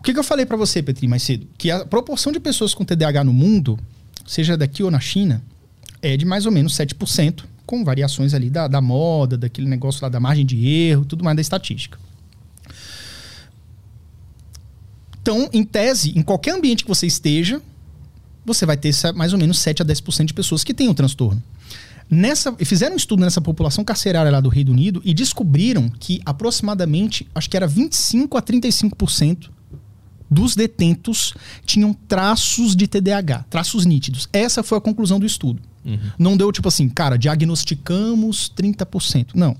O 0.03 0.05
que, 0.05 0.11
que 0.11 0.19
eu 0.19 0.23
falei 0.23 0.45
pra 0.45 0.57
você, 0.57 0.83
Petri, 0.83 1.07
mais 1.07 1.23
cedo? 1.23 1.47
Que 1.57 1.71
a 1.71 1.85
proporção 1.85 2.33
de 2.33 2.37
pessoas 2.37 2.73
com 2.73 2.83
TDAH 2.83 3.23
no 3.23 3.31
mundo, 3.31 3.79
seja 4.27 4.57
daqui 4.57 4.83
ou 4.83 4.91
na 4.91 4.99
China, 4.99 5.41
é 6.01 6.17
de 6.17 6.25
mais 6.25 6.45
ou 6.45 6.51
menos 6.51 6.75
7%, 6.75 7.45
com 7.65 7.85
variações 7.85 8.33
ali 8.33 8.49
da, 8.49 8.67
da 8.67 8.81
moda, 8.81 9.37
daquele 9.37 9.65
negócio 9.65 10.03
lá 10.03 10.09
da 10.09 10.19
margem 10.19 10.45
de 10.45 10.67
erro, 10.67 11.05
tudo 11.05 11.23
mais 11.23 11.37
da 11.37 11.41
estatística. 11.41 11.97
Então, 15.21 15.49
em 15.53 15.63
tese, 15.63 16.11
em 16.19 16.21
qualquer 16.21 16.51
ambiente 16.51 16.83
que 16.83 16.89
você 16.89 17.07
esteja, 17.07 17.61
você 18.45 18.65
vai 18.65 18.75
ter 18.75 18.93
mais 19.15 19.31
ou 19.31 19.39
menos 19.39 19.57
7 19.59 19.83
a 19.83 19.85
10% 19.85 20.25
de 20.25 20.33
pessoas 20.33 20.65
que 20.65 20.73
têm 20.73 20.89
o 20.89 20.93
transtorno. 20.93 21.41
Nessa, 22.09 22.51
fizeram 22.57 22.95
um 22.95 22.97
estudo 22.97 23.21
nessa 23.21 23.39
população 23.39 23.85
carcerária 23.85 24.29
lá 24.29 24.41
do 24.41 24.49
Reino 24.49 24.73
Unido 24.73 25.01
e 25.05 25.13
descobriram 25.13 25.87
que 25.87 26.21
aproximadamente, 26.25 27.25
acho 27.33 27.49
que 27.49 27.55
era 27.55 27.65
25 27.65 28.37
a 28.37 28.41
35% 28.41 29.52
dos 30.33 30.55
detentos 30.55 31.33
tinham 31.65 31.93
traços 31.93 32.75
de 32.75 32.87
TDAH, 32.87 33.45
traços 33.49 33.85
nítidos. 33.85 34.27
Essa 34.33 34.63
foi 34.63 34.77
a 34.77 34.81
conclusão 34.81 35.19
do 35.19 35.25
estudo. 35.25 35.61
Não 36.17 36.37
deu 36.37 36.49
tipo 36.49 36.69
assim, 36.69 36.87
cara, 36.87 37.17
diagnosticamos 37.17 38.49
30%. 38.55 39.31
Não. 39.35 39.55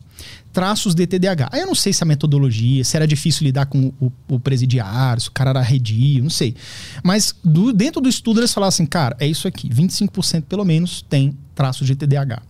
Traços 0.53 0.95
de 0.95 1.05
TDAH. 1.05 1.49
Aí 1.51 1.59
eu 1.59 1.67
não 1.67 1.75
sei 1.75 1.91
se 1.91 2.01
a 2.01 2.05
metodologia, 2.05 2.81
se 2.85 2.95
era 2.95 3.05
difícil 3.05 3.43
lidar 3.43 3.65
com 3.65 3.91
o, 3.99 4.09
o 4.29 4.39
presidiário, 4.39 5.21
se 5.21 5.27
o 5.27 5.31
cara 5.33 5.49
era 5.49 5.59
arredio, 5.59 6.23
não 6.23 6.29
sei. 6.29 6.55
Mas 7.03 7.35
do- 7.43 7.73
dentro 7.73 7.99
do 7.99 8.07
estudo 8.07 8.39
eles 8.39 8.53
falaram 8.53 8.69
assim, 8.69 8.85
cara, 8.85 9.17
é 9.19 9.27
isso 9.27 9.49
aqui, 9.49 9.67
25% 9.67 10.43
pelo 10.43 10.63
menos 10.63 11.01
tem 11.01 11.37
traços 11.53 11.85
de 11.85 11.93
TDAH. 11.95 12.41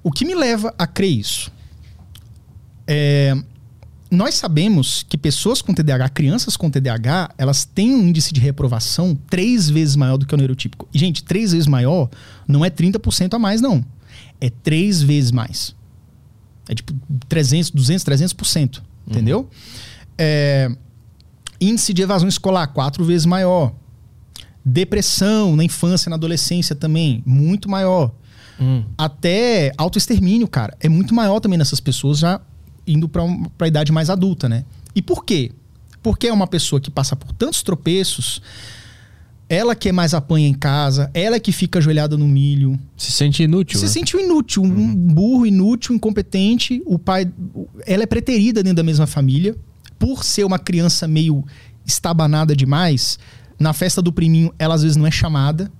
O 0.00 0.12
que 0.12 0.24
me 0.24 0.34
leva 0.36 0.72
a 0.78 0.86
crer 0.86 1.10
isso? 1.18 1.50
É, 2.86 3.36
nós 4.10 4.34
sabemos 4.34 5.04
que 5.06 5.18
pessoas 5.18 5.60
com 5.60 5.74
TDAH, 5.74 6.08
crianças 6.10 6.56
com 6.56 6.70
TDAH, 6.70 7.30
elas 7.36 7.64
têm 7.64 7.94
um 7.94 8.08
índice 8.08 8.32
de 8.32 8.40
reprovação 8.40 9.14
três 9.28 9.68
vezes 9.68 9.96
maior 9.96 10.16
do 10.16 10.26
que 10.26 10.34
o 10.34 10.38
neurotípico. 10.38 10.88
E, 10.92 10.98
gente, 10.98 11.22
três 11.22 11.52
vezes 11.52 11.66
maior 11.66 12.08
não 12.46 12.64
é 12.64 12.70
30% 12.70 13.34
a 13.34 13.38
mais, 13.38 13.60
não. 13.60 13.84
É 14.40 14.48
três 14.48 15.02
vezes 15.02 15.30
mais. 15.30 15.74
É 16.68 16.74
tipo 16.74 16.94
300, 17.28 17.70
200, 17.70 18.04
300%. 18.04 18.82
Entendeu? 19.06 19.48
É, 20.16 20.70
índice 21.60 21.92
de 21.92 22.02
evasão 22.02 22.28
escolar, 22.28 22.68
quatro 22.68 23.04
vezes 23.04 23.26
maior. 23.26 23.74
Depressão 24.64 25.54
na 25.56 25.64
infância 25.64 26.08
e 26.08 26.10
na 26.10 26.16
adolescência 26.16 26.74
também, 26.74 27.22
muito 27.26 27.68
maior. 27.68 28.12
Hum. 28.60 28.84
Até 28.96 29.72
autoextermínio, 29.78 30.48
cara, 30.48 30.76
é 30.80 30.88
muito 30.88 31.14
maior 31.14 31.40
também 31.40 31.58
nessas 31.58 31.80
pessoas 31.80 32.18
já 32.18 32.40
indo 32.88 33.08
para 33.08 33.22
a 33.60 33.68
idade 33.68 33.92
mais 33.92 34.10
adulta, 34.10 34.48
né? 34.48 34.64
E 34.94 35.02
por 35.02 35.24
quê? 35.24 35.52
Porque 36.02 36.28
é 36.28 36.32
uma 36.32 36.46
pessoa 36.46 36.80
que 36.80 36.90
passa 36.90 37.14
por 37.14 37.32
tantos 37.32 37.62
tropeços, 37.62 38.40
ela 39.48 39.74
que 39.74 39.88
é 39.88 39.92
mais 39.92 40.12
apanha 40.12 40.46
em 40.46 40.52
casa, 40.52 41.10
ela 41.14 41.40
que 41.40 41.52
fica 41.52 41.78
ajoelhada 41.78 42.16
no 42.16 42.28
milho. 42.28 42.78
Se 42.96 43.10
sente 43.10 43.42
inútil. 43.42 43.78
Se 43.78 43.86
né? 43.86 43.90
sente 43.90 44.16
inútil, 44.16 44.62
um 44.62 44.94
burro, 44.94 45.46
inútil, 45.46 45.94
incompetente. 45.94 46.82
O 46.84 46.98
pai. 46.98 47.30
Ela 47.86 48.02
é 48.02 48.06
preterida 48.06 48.62
dentro 48.62 48.76
da 48.76 48.82
mesma 48.82 49.06
família. 49.06 49.56
Por 49.98 50.22
ser 50.22 50.44
uma 50.44 50.58
criança 50.58 51.08
meio 51.08 51.44
estabanada 51.84 52.54
demais, 52.54 53.18
na 53.58 53.72
festa 53.72 54.02
do 54.02 54.12
priminho, 54.12 54.52
ela 54.58 54.74
às 54.74 54.82
vezes 54.82 54.96
não 54.96 55.06
é 55.06 55.10
chamada. 55.10 55.72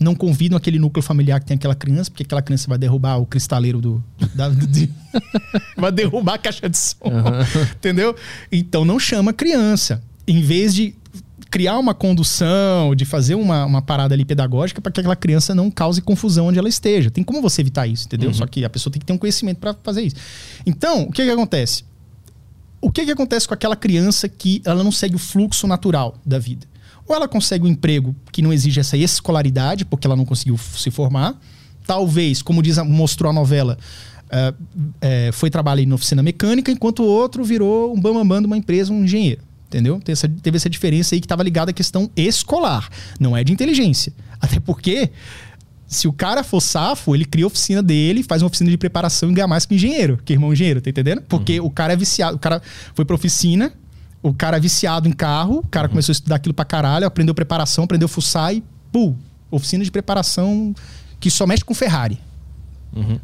Não 0.00 0.14
convidam 0.14 0.56
aquele 0.56 0.78
núcleo 0.78 1.02
familiar 1.02 1.38
que 1.40 1.46
tem 1.46 1.56
aquela 1.56 1.74
criança, 1.74 2.10
porque 2.10 2.22
aquela 2.22 2.40
criança 2.40 2.66
vai 2.66 2.78
derrubar 2.78 3.18
o 3.18 3.26
cristaleiro 3.26 3.80
do. 3.82 4.02
da- 4.34 4.48
de- 4.48 4.90
vai 5.76 5.92
derrubar 5.92 6.34
a 6.34 6.38
caixa 6.38 6.68
de 6.68 6.78
som. 6.78 6.96
Entendeu? 7.76 8.16
Então 8.50 8.82
não 8.84 8.98
chama 8.98 9.30
a 9.30 9.34
criança. 9.34 10.02
Em 10.26 10.40
vez 10.40 10.74
de 10.74 10.94
criar 11.50 11.78
uma 11.78 11.92
condução, 11.92 12.94
de 12.94 13.04
fazer 13.04 13.34
uma, 13.34 13.66
uma 13.66 13.82
parada 13.82 14.14
ali 14.14 14.24
pedagógica 14.24 14.80
para 14.80 14.90
que 14.92 15.00
aquela 15.00 15.16
criança 15.16 15.54
não 15.54 15.70
cause 15.70 16.00
confusão 16.00 16.46
onde 16.46 16.58
ela 16.58 16.68
esteja. 16.68 17.10
Tem 17.10 17.22
como 17.24 17.42
você 17.42 17.60
evitar 17.60 17.86
isso, 17.86 18.06
entendeu? 18.06 18.32
Só 18.32 18.46
que 18.46 18.64
a 18.64 18.70
pessoa 18.70 18.92
tem 18.92 19.00
que 19.00 19.06
ter 19.06 19.12
um 19.12 19.18
conhecimento 19.18 19.58
para 19.58 19.74
fazer 19.82 20.02
isso. 20.02 20.16
Então, 20.64 21.02
o 21.02 21.12
que, 21.12 21.24
que 21.24 21.30
acontece? 21.30 21.84
O 22.80 22.90
que, 22.90 23.04
que 23.04 23.10
acontece 23.10 23.46
com 23.46 23.52
aquela 23.52 23.76
criança 23.76 24.28
que 24.28 24.62
ela 24.64 24.82
não 24.82 24.92
segue 24.92 25.16
o 25.16 25.18
fluxo 25.18 25.66
natural 25.66 26.16
da 26.24 26.38
vida? 26.38 26.66
Ou 27.10 27.16
ela 27.16 27.26
consegue 27.26 27.64
um 27.64 27.68
emprego 27.68 28.14
que 28.30 28.40
não 28.40 28.52
exige 28.52 28.78
essa 28.78 28.96
escolaridade, 28.96 29.84
porque 29.84 30.06
ela 30.06 30.14
não 30.14 30.24
conseguiu 30.24 30.56
se 30.56 30.90
formar. 30.92 31.34
Talvez, 31.84 32.40
como 32.40 32.62
diz 32.62 32.78
mostrou 32.78 33.30
a 33.30 33.32
novela, 33.32 33.76
eh, 35.00 35.30
foi 35.32 35.50
trabalhar 35.50 35.84
na 35.86 35.94
oficina 35.96 36.22
mecânica, 36.22 36.70
enquanto 36.70 37.00
o 37.02 37.06
outro 37.06 37.42
virou 37.42 37.92
um 37.92 38.00
bambambam 38.00 38.40
de 38.40 38.46
uma 38.46 38.56
empresa, 38.56 38.92
um 38.92 39.02
engenheiro. 39.04 39.42
Entendeu? 39.66 40.00
Essa- 40.06 40.28
teve 40.28 40.56
essa 40.56 40.68
diferença 40.70 41.14
aí 41.14 41.20
que 41.20 41.26
estava 41.26 41.42
ligada 41.42 41.70
à 41.70 41.74
questão 41.74 42.10
escolar, 42.16 42.88
não 43.20 43.36
é 43.36 43.42
de 43.44 43.52
inteligência. 43.52 44.12
Até 44.40 44.58
porque, 44.60 45.10
se 45.86 46.06
o 46.08 46.12
cara 46.12 46.42
for 46.44 46.60
safo, 46.60 47.14
ele 47.14 47.24
cria 47.24 47.44
a 47.44 47.46
oficina 47.46 47.80
dele, 47.82 48.22
faz 48.24 48.42
uma 48.42 48.48
oficina 48.48 48.68
de 48.70 48.76
preparação 48.76 49.30
e 49.30 49.34
ganha 49.34 49.46
mais 49.48 49.66
que 49.66 49.74
engenheiro, 49.76 50.18
que 50.24 50.32
irmão 50.32 50.52
engenheiro, 50.52 50.80
tá 50.80 50.90
entendendo? 50.90 51.22
Porque 51.22 51.60
o 51.60 51.70
cara 51.70 51.92
é 51.92 51.96
viciado, 51.96 52.36
o 52.36 52.38
cara 52.40 52.60
foi 52.94 53.04
pra 53.04 53.14
oficina, 53.14 53.72
o 54.22 54.32
cara 54.34 54.56
é 54.56 54.60
viciado 54.60 55.08
em 55.08 55.12
carro, 55.12 55.58
o 55.58 55.66
cara 55.68 55.88
começou 55.88 56.12
a 56.12 56.14
estudar 56.14 56.36
aquilo 56.36 56.54
pra 56.54 56.64
caralho, 56.64 57.06
aprendeu 57.06 57.34
preparação, 57.34 57.84
aprendeu 57.84 58.06
fuçar 58.08 58.54
e, 58.54 58.62
pum, 58.92 59.16
oficina 59.50 59.82
de 59.84 59.90
preparação 59.90 60.74
que 61.18 61.30
só 61.30 61.46
mexe 61.46 61.64
com 61.64 61.74
Ferrari. 61.74 62.18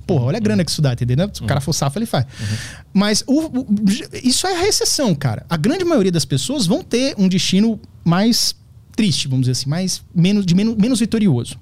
Porra, 0.07 0.27
olha 0.27 0.37
a 0.37 0.41
grana 0.41 0.65
que 0.65 0.71
isso 0.71 0.81
dá, 0.81 0.93
entendeu? 0.93 1.29
Se 1.33 1.43
o 1.43 1.45
cara 1.47 1.61
for 1.61 1.73
safo, 1.73 1.99
ele 1.99 2.07
faz. 2.07 2.25
Mas 2.95 3.25
o- 3.27 3.47
o- 3.61 3.67
isso 4.23 4.47
é 4.47 4.55
a 4.57 4.61
recessão, 4.61 5.13
cara. 5.15 5.45
A 5.51 5.57
grande 5.57 5.85
maioria 5.85 6.13
das 6.13 6.25
pessoas 6.25 6.67
vão 6.67 6.83
ter 6.85 7.15
um 7.19 7.29
destino 7.29 7.81
mais 8.05 8.55
triste, 8.95 9.27
vamos 9.29 9.43
dizer 9.43 9.53
assim, 9.53 9.69
mais, 9.69 10.03
menos, 10.15 10.47
de 10.47 10.55
menos, 10.55 10.77
menos 10.77 11.01
vitorioso. 11.01 11.57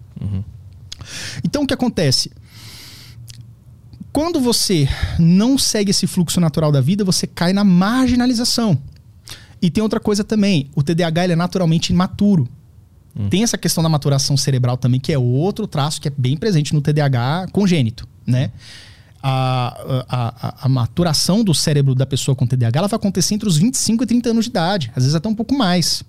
Então 1.43 1.62
o 1.62 1.66
que 1.66 1.73
acontece? 1.74 2.31
Quando 4.12 4.39
você 4.40 4.89
não 5.19 5.59
segue 5.59 5.90
esse 5.90 6.06
fluxo 6.06 6.40
natural 6.40 6.70
da 6.70 6.81
vida, 6.81 7.05
você 7.05 7.27
cai 7.27 7.52
na 7.52 7.65
marginalização. 7.65 8.78
E 9.65 9.70
tem 9.70 9.82
outra 9.82 9.99
coisa 9.99 10.23
também, 10.23 10.69
o 10.77 10.82
TDAH 10.82 11.24
ele 11.24 11.32
é 11.32 11.36
naturalmente 11.36 11.91
imaturo. 11.91 12.47
Tem 13.31 13.43
essa 13.43 13.57
questão 13.57 13.82
da 13.82 13.89
maturação 13.89 14.36
cerebral 14.36 14.77
também, 14.77 15.01
que 15.01 15.11
é 15.11 15.16
outro 15.16 15.66
traço 15.66 16.03
que 16.03 16.07
é 16.07 16.12
bem 16.15 16.36
presente 16.36 16.74
no 16.74 16.82
TDAH 16.82 17.47
congênito, 17.51 18.07
né? 18.27 18.51
A, 19.23 20.05
a, 20.07 20.49
a, 20.49 20.66
a 20.66 20.69
maturação 20.69 21.43
do 21.43 21.55
cérebro 21.55 21.95
da 21.95 22.05
pessoa 22.05 22.36
com 22.36 22.47
TDAH 22.47 22.78
ela 22.78 22.89
vai 22.89 22.97
acontecer 22.99 23.36
entre 23.36 23.49
os 23.49 23.57
25 23.57 24.05
e 24.05 24.07
30 24.07 24.28
anos 24.28 24.45
de 24.45 24.51
idade, 24.51 24.93
às 24.95 25.05
vezes 25.05 25.15
até 25.15 25.31
um 25.31 25.35
pouco 25.35 25.57
mais. 25.57 26.05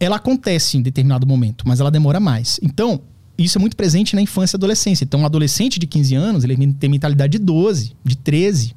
Ela 0.00 0.16
acontece 0.16 0.76
em 0.76 0.82
determinado 0.82 1.24
momento, 1.28 1.62
mas 1.68 1.78
ela 1.78 1.92
demora 1.92 2.18
mais. 2.18 2.58
Então, 2.60 3.02
isso 3.38 3.56
é 3.56 3.60
muito 3.60 3.76
presente 3.76 4.16
na 4.16 4.20
infância 4.20 4.56
e 4.56 4.58
adolescência. 4.58 5.04
Então, 5.04 5.20
um 5.20 5.26
adolescente 5.26 5.78
de 5.78 5.86
15 5.86 6.14
anos, 6.16 6.42
ele 6.42 6.56
tem 6.74 6.90
mentalidade 6.90 7.38
de 7.38 7.44
12, 7.44 7.94
de 8.04 8.16
13. 8.16 8.74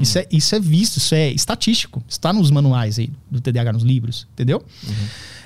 Isso, 0.00 0.18
é, 0.18 0.26
isso 0.30 0.54
é 0.54 0.60
visto, 0.60 0.96
isso 0.96 1.14
é 1.14 1.30
estatístico. 1.30 2.02
Está 2.08 2.32
nos 2.32 2.50
manuais 2.50 2.98
aí 2.98 3.10
do 3.30 3.40
TDAH, 3.40 3.72
nos 3.72 3.82
livros, 3.82 4.26
entendeu? 4.32 4.64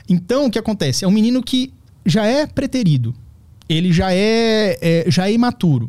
Então, 0.09 0.47
o 0.47 0.51
que 0.51 0.59
acontece? 0.59 1.05
É 1.05 1.09
um 1.09 1.11
menino 1.11 1.43
que 1.43 1.73
já 2.07 2.25
é 2.27 2.47
preterido. 2.47 3.15
Ele 3.69 3.93
já 3.93 4.13
é, 4.13 4.79
é- 4.81 5.05
já 5.11 5.29
é 5.29 5.33
imaturo. 5.33 5.89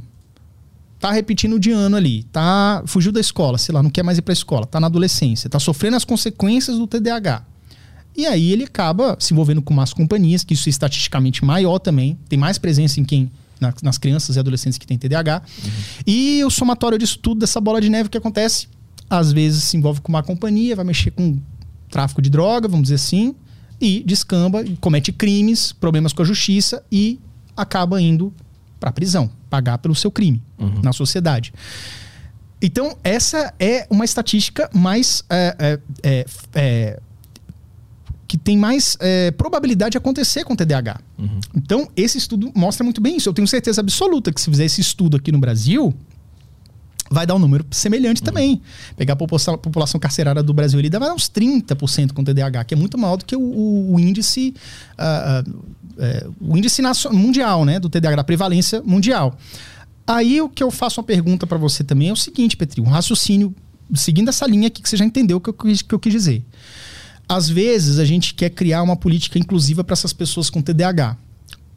Tá 0.99 1.11
repetindo 1.11 1.59
de 1.59 1.72
ano 1.72 1.95
ali. 1.95 2.23
Tá, 2.31 2.84
fugiu 2.85 3.11
da 3.11 3.19
escola, 3.19 3.57
sei 3.57 3.73
lá, 3.73 3.81
não 3.81 3.89
quer 3.89 4.03
mais 4.03 4.18
ir 4.19 4.22
pra 4.22 4.34
escola. 4.34 4.65
Tá 4.68 4.80
na 4.80 4.88
adolescência. 4.88 5.49
Tá 5.49 5.59
sofrendo 5.59 5.95
as 5.97 6.05
consequências 6.05 6.77
do 6.77 6.85
TDAH. 6.85 7.43
E 8.15 8.26
aí 8.27 8.51
ele 8.51 8.65
acaba 8.65 9.15
se 9.19 9.34
envolvendo 9.34 9.61
com 9.61 9.73
más 9.73 9.93
companhias, 9.93 10.43
que 10.43 10.53
isso 10.53 10.68
é 10.68 10.72
estatisticamente 10.72 11.43
maior 11.43 11.80
também. 11.80 12.19
Tem 12.30 12.38
mais 12.38 12.57
presença 12.57 12.99
em 12.99 13.03
quem 13.03 13.31
na- 13.61 13.73
nas 13.83 13.97
crianças 13.97 14.35
e 14.35 14.39
adolescentes 14.39 14.77
que 14.77 14.85
têm 14.88 14.97
TDAH. 14.97 15.41
E 16.05 16.43
o 16.43 16.49
somatório 16.49 16.97
disso 16.97 17.19
tudo, 17.19 17.39
dessa 17.39 17.61
bola 17.61 17.79
de 17.79 17.89
neve 17.89 18.09
que 18.09 18.17
acontece, 18.17 18.67
às 19.09 19.31
vezes 19.31 19.63
se 19.65 19.77
envolve 19.77 20.01
com 20.01 20.11
má 20.11 20.23
companhia, 20.23 20.75
vai 20.75 20.83
mexer 20.85 21.11
com 21.11 21.38
tráfico 21.89 22.21
de 22.21 22.29
droga, 22.29 22.67
vamos 22.67 22.83
dizer 22.83 22.95
assim, 22.95 23.35
e 23.79 24.03
descamba, 24.05 24.63
comete 24.79 25.11
crimes, 25.11 25.71
problemas 25.71 26.13
com 26.13 26.21
a 26.21 26.25
justiça 26.25 26.83
e 26.91 27.19
acaba 27.55 28.01
indo 28.01 28.33
para 28.79 28.91
prisão, 28.91 29.29
pagar 29.49 29.77
pelo 29.77 29.93
seu 29.93 30.09
crime 30.11 30.41
na 30.83 30.91
sociedade. 30.93 31.53
Então, 32.61 32.95
essa 33.03 33.53
é 33.59 33.88
uma 33.89 34.05
estatística 34.05 34.69
mais. 34.73 35.23
é, 35.29 35.55
é, 35.59 35.79
é, 36.03 36.25
é, 36.53 36.99
que 38.31 38.37
tem 38.37 38.57
mais 38.57 38.95
é, 39.01 39.29
probabilidade 39.31 39.91
de 39.91 39.97
acontecer 39.97 40.45
com 40.45 40.55
TDAH. 40.55 41.01
Então, 41.53 41.89
esse 41.97 42.17
estudo 42.17 42.49
mostra 42.55 42.81
muito 42.81 43.01
bem 43.01 43.17
isso. 43.17 43.27
Eu 43.27 43.33
tenho 43.33 43.45
certeza 43.45 43.81
absoluta 43.81 44.31
que 44.31 44.39
se 44.39 44.49
fizer 44.49 44.63
esse 44.63 44.79
estudo 44.79 45.17
aqui 45.17 45.33
no 45.33 45.37
Brasil, 45.37 45.93
vai 47.09 47.25
dar 47.27 47.35
um 47.35 47.39
número 47.39 47.65
semelhante 47.71 48.23
também. 48.23 48.61
Pegar 48.95 49.15
a 49.15 49.15
população, 49.17 49.57
população 49.57 49.99
carcerária 49.99 50.41
do 50.41 50.53
Brasil, 50.53 50.79
ele 50.79 50.89
dá 50.89 51.13
uns 51.13 51.29
30% 51.29 52.13
com 52.13 52.23
TDAH, 52.23 52.63
que 52.63 52.73
é 52.73 52.77
muito 52.77 52.97
maior 52.97 53.17
do 53.17 53.25
que 53.25 53.35
o, 53.35 53.41
o- 53.41 53.95
o 53.95 53.99
índice, 53.99 54.53
ah, 54.97 55.43
é, 55.97 56.25
o 56.39 56.55
índice 56.55 56.81
mundial, 57.11 57.65
né, 57.65 57.81
do 57.81 57.89
TDAH, 57.89 58.15
da 58.15 58.23
prevalência 58.23 58.81
mundial. 58.85 59.37
Aí 60.07 60.41
o 60.41 60.47
que 60.47 60.63
eu 60.63 60.71
faço 60.71 61.01
uma 61.01 61.05
pergunta 61.05 61.45
para 61.45 61.57
você 61.57 61.83
também 61.83 62.07
é 62.07 62.13
o 62.13 62.15
seguinte, 62.15 62.55
Petri, 62.55 62.79
um 62.79 62.85
raciocínio 62.85 63.53
seguindo 63.93 64.29
essa 64.29 64.47
linha 64.47 64.67
aqui 64.67 64.81
que 64.81 64.87
você 64.87 64.95
já 64.95 65.03
entendeu 65.03 65.35
o 65.35 65.41
que 65.41 65.51
que 65.83 65.93
eu 65.93 65.99
quis 65.99 66.13
dizer. 66.13 66.45
Às 67.31 67.47
vezes 67.47 67.97
a 67.97 68.03
gente 68.03 68.33
quer 68.33 68.49
criar 68.49 68.83
uma 68.83 68.97
política 68.97 69.39
inclusiva 69.39 69.85
para 69.85 69.93
essas 69.93 70.11
pessoas 70.11 70.49
com 70.49 70.61
TDAH. 70.61 71.15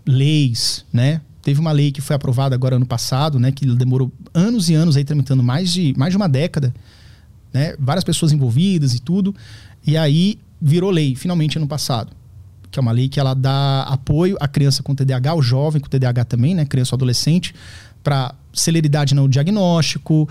Leis, 0.05 0.85
né? 0.93 1.21
Teve 1.43 1.61
uma 1.61 1.71
lei 1.71 1.93
que 1.93 2.01
foi 2.01 2.17
aprovada 2.17 2.57
agora 2.57 2.75
ano 2.75 2.85
passado, 2.85 3.39
né? 3.39 3.53
Que 3.53 3.65
demorou 3.65 4.11
anos 4.35 4.69
e 4.69 4.75
anos 4.75 4.97
aí 4.97 5.05
tramitando 5.05 5.45
mais 5.45 5.73
de, 5.73 5.95
mais 5.97 6.13
de 6.13 6.17
uma 6.17 6.29
década, 6.29 6.75
né? 7.53 7.77
Várias 7.79 8.03
pessoas 8.03 8.33
envolvidas 8.33 8.95
e 8.95 9.01
tudo. 9.01 9.33
E 9.87 9.97
aí 9.97 10.41
virou 10.61 10.91
lei, 10.91 11.15
finalmente, 11.15 11.57
ano 11.57 11.69
passado. 11.69 12.11
Que 12.69 12.81
é 12.81 12.83
uma 12.83 12.91
lei 12.91 13.09
que 13.09 13.21
ela 13.21 13.33
dá 13.33 13.83
apoio 13.83 14.37
à 14.41 14.49
criança 14.49 14.83
com 14.83 14.93
TDAH, 14.93 15.31
ao 15.31 15.41
jovem 15.41 15.81
com 15.81 15.89
TDAH 15.89 16.25
também, 16.25 16.53
né? 16.53 16.65
Criança 16.65 16.97
ou 16.97 16.97
adolescente, 16.97 17.55
para 18.03 18.35
celeridade 18.53 19.15
no 19.15 19.29
diagnóstico, 19.29 20.29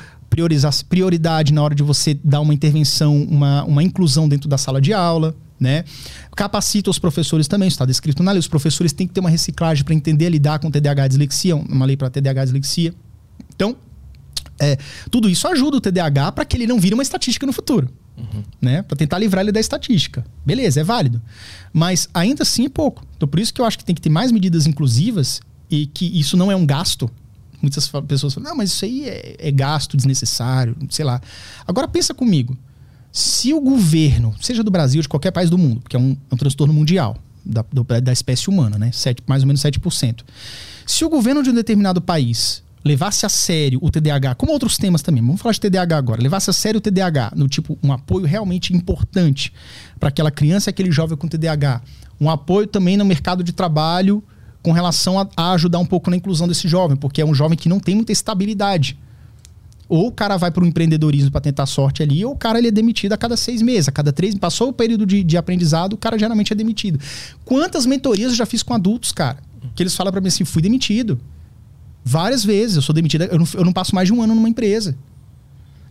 prioridade 0.90 1.54
na 1.54 1.62
hora 1.62 1.76
de 1.76 1.84
você 1.84 2.18
dar 2.24 2.42
uma 2.42 2.54
intervenção, 2.54 3.22
uma, 3.24 3.64
uma 3.64 3.84
inclusão 3.84 4.28
dentro 4.28 4.50
da 4.50 4.58
sala 4.58 4.82
de 4.82 4.94
aula, 4.94 5.36
né? 5.60 5.86
Capacita 6.36 6.90
os 6.90 7.00
professores 7.00 7.48
também, 7.48 7.68
está 7.68 7.86
descrito 7.86 8.22
na 8.24 8.32
lei. 8.32 8.40
Os 8.40 8.48
professores 8.48 8.92
têm 8.92 9.08
que 9.08 9.14
ter 9.14 9.20
uma 9.20 9.30
reciclagem 9.30 9.84
para 9.84 9.94
entender 9.94 10.30
lidar 10.30 10.60
com 10.60 10.70
TDAH 10.70 11.06
e 11.06 11.10
dislexia, 11.10 11.56
uma 11.56 11.86
lei 11.86 11.96
para 11.96 12.10
TDAH 12.10 12.42
e 12.42 12.46
dislexia. 12.46 12.94
Então, 13.56 13.76
é, 14.60 14.78
tudo 15.10 15.30
isso 15.30 15.48
ajuda 15.48 15.78
o 15.78 15.82
TDAH 15.82 16.32
para 16.32 16.46
que 16.46 16.58
ele 16.58 16.68
não 16.68 16.80
vire 16.80 16.94
uma 16.94 17.04
estatística 17.04 17.46
no 17.46 17.54
futuro. 17.54 17.90
Né? 18.62 18.82
Para 18.84 18.96
tentar 18.96 19.18
livrar 19.18 19.44
ele 19.44 19.52
da 19.52 19.60
estatística. 19.60 20.24
Beleza, 20.46 20.82
é 20.82 20.84
válido. 20.84 21.22
Mas 21.72 22.08
ainda 22.14 22.44
assim 22.44 22.66
é 22.66 22.70
pouco. 22.70 23.04
Então, 23.16 23.28
por 23.28 23.40
isso 23.40 23.54
que 23.54 23.60
eu 23.60 23.66
acho 23.66 23.78
que 23.78 23.86
tem 23.86 23.96
que 23.96 24.02
ter 24.02 24.10
mais 24.10 24.32
medidas 24.32 24.68
inclusivas 24.68 25.42
e 25.70 25.88
que 25.88 26.06
isso 26.20 26.38
não 26.38 26.52
é 26.52 26.56
um 26.56 26.66
gasto. 26.66 27.10
Muitas 27.64 27.90
pessoas 28.08 28.34
falam, 28.34 28.50
não, 28.50 28.58
mas 28.58 28.72
isso 28.72 28.84
aí 28.86 29.08
é, 29.08 29.36
é 29.40 29.52
gasto 29.52 29.96
desnecessário, 29.98 30.76
sei 30.90 31.06
lá. 31.06 31.20
Agora 31.66 31.88
pensa 31.88 32.14
comigo. 32.14 32.58
Se 33.12 33.54
o 33.54 33.62
governo, 33.62 34.36
seja 34.42 34.64
do 34.64 34.70
Brasil 34.70 35.00
ou 35.00 35.04
de 35.04 35.08
qualquer 35.08 35.32
país 35.32 35.50
do 35.50 35.58
mundo, 35.58 35.80
porque 35.82 35.96
é 35.96 36.00
um, 36.00 36.18
é 36.30 36.36
um 36.36 36.38
transtorno 36.38 36.74
mundial 36.74 37.16
da, 37.46 37.64
da 38.02 38.12
espécie 38.12 38.50
humana, 38.50 38.78
né? 38.78 38.92
Sete- 38.92 39.24
mais 39.26 39.44
ou 39.44 39.48
menos 39.48 39.62
7%. 39.62 40.22
Se 40.86 41.06
o 41.06 41.10
governo 41.10 41.42
de 41.42 41.50
um 41.50 41.54
determinado 41.54 42.02
país 42.02 42.62
levasse 42.84 43.26
a 43.26 43.30
sério 43.30 43.80
o 43.82 43.90
TDAH, 43.90 44.36
como 44.36 44.52
outros 44.52 44.78
temas 44.78 45.02
também, 45.02 45.22
vamos 45.24 45.40
falar 45.40 45.54
de 45.54 45.60
TDAH 45.62 45.96
agora, 45.98 46.22
levasse 46.22 46.50
a 46.50 46.54
sério 46.54 46.80
o 46.80 46.82
TDAH, 46.82 47.32
no 47.36 47.48
tipo, 47.48 47.78
um 47.82 47.94
apoio 47.94 48.26
realmente 48.26 48.74
importante 48.74 49.54
para 49.98 50.10
aquela 50.10 50.30
criança 50.32 50.70
e 50.70 50.72
aquele 50.72 50.92
jovem 50.92 51.18
com 51.18 51.28
TDAH, 51.28 51.82
um 52.20 52.30
apoio 52.30 52.68
também 52.68 52.98
no 52.98 53.06
mercado 53.06 53.42
de 53.44 53.54
trabalho 53.54 54.22
com 54.64 54.72
relação 54.72 55.20
a, 55.20 55.28
a 55.36 55.52
ajudar 55.52 55.78
um 55.78 55.86
pouco 55.86 56.10
na 56.10 56.16
inclusão 56.16 56.48
desse 56.48 56.68
jovem, 56.68 56.96
porque 56.96 57.22
é 57.22 57.26
um 57.26 57.36
jovem 57.36 57.58
que 57.58 57.68
não 57.68 57.80
tem 57.80 57.94
muita 57.94 58.14
estabilidade. 58.14 58.98
Ou 59.90 60.08
o 60.08 60.12
cara 60.12 60.38
vai 60.38 60.50
para 60.50 60.64
o 60.64 60.66
empreendedorismo 60.66 61.30
para 61.30 61.42
tentar 61.42 61.66
sorte 61.66 62.02
ali, 62.02 62.24
ou 62.24 62.32
o 62.34 62.38
cara 62.38 62.58
ele 62.58 62.70
é 62.70 62.72
demitido 62.72 63.12
a 63.12 63.18
cada 63.18 63.36
seis 63.36 63.62
meses, 63.62 63.90
a 63.90 63.92
cada 63.92 64.14
três. 64.14 64.34
Passou 64.36 64.70
o 64.70 64.74
período 64.74 65.06
de, 65.06 65.22
de 65.22 65.38
aprendizado, 65.38 65.94
o 65.94 65.98
cara 65.98 66.18
geralmente 66.18 66.54
é 66.54 66.56
demitido. 66.56 67.00
Quantas 67.44 67.86
mentorias 67.86 68.32
eu 68.32 68.38
já 68.38 68.46
fiz 68.46 68.64
com 68.64 68.74
adultos, 68.74 69.12
cara? 69.12 69.38
Que 69.76 69.84
eles 69.84 69.94
falam 69.94 70.12
para 70.12 70.22
mim 70.22 70.30
assim: 70.30 70.46
fui 70.46 70.62
demitido. 70.62 71.20
Várias 72.04 72.44
vezes. 72.44 72.78
Eu 72.78 72.82
sou 72.82 72.96
demitido, 72.96 73.24
eu 73.26 73.38
não, 73.38 73.48
eu 73.54 73.66
não 73.66 73.74
passo 73.74 73.94
mais 73.94 74.08
de 74.08 74.14
um 74.14 74.22
ano 74.22 74.34
numa 74.34 74.50
empresa. 74.50 74.96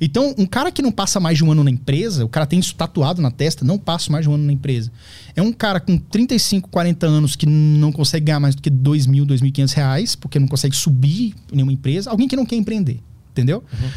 Então, 0.04 0.34
um 0.36 0.44
cara 0.44 0.72
que 0.72 0.82
não 0.82 0.90
passa 0.90 1.20
mais 1.20 1.38
de 1.38 1.44
um 1.44 1.52
ano 1.52 1.62
na 1.62 1.70
empresa, 1.70 2.24
o 2.24 2.28
cara 2.28 2.44
tem 2.44 2.58
isso 2.58 2.74
tatuado 2.74 3.22
na 3.22 3.30
testa, 3.30 3.64
não 3.64 3.78
passa 3.78 4.10
mais 4.10 4.24
de 4.24 4.28
um 4.28 4.34
ano 4.34 4.42
na 4.42 4.52
empresa. 4.52 4.90
É 5.36 5.40
um 5.40 5.52
cara 5.52 5.78
com 5.78 5.96
35, 5.96 6.68
40 6.70 7.06
anos 7.06 7.36
que 7.36 7.46
não 7.46 7.92
consegue 7.92 8.26
ganhar 8.26 8.40
mais 8.40 8.56
do 8.56 8.60
que 8.60 8.68
2 8.68 9.06
mil, 9.06 9.24
2.500 9.24 9.72
reais, 9.74 10.16
porque 10.16 10.40
não 10.40 10.48
consegue 10.48 10.74
subir 10.74 11.34
em 11.52 11.54
nenhuma 11.54 11.72
empresa. 11.72 12.10
Alguém 12.10 12.26
que 12.26 12.34
não 12.34 12.44
quer 12.44 12.56
empreender, 12.56 12.98
entendeu? 13.30 13.62
Uhum. 13.72 13.90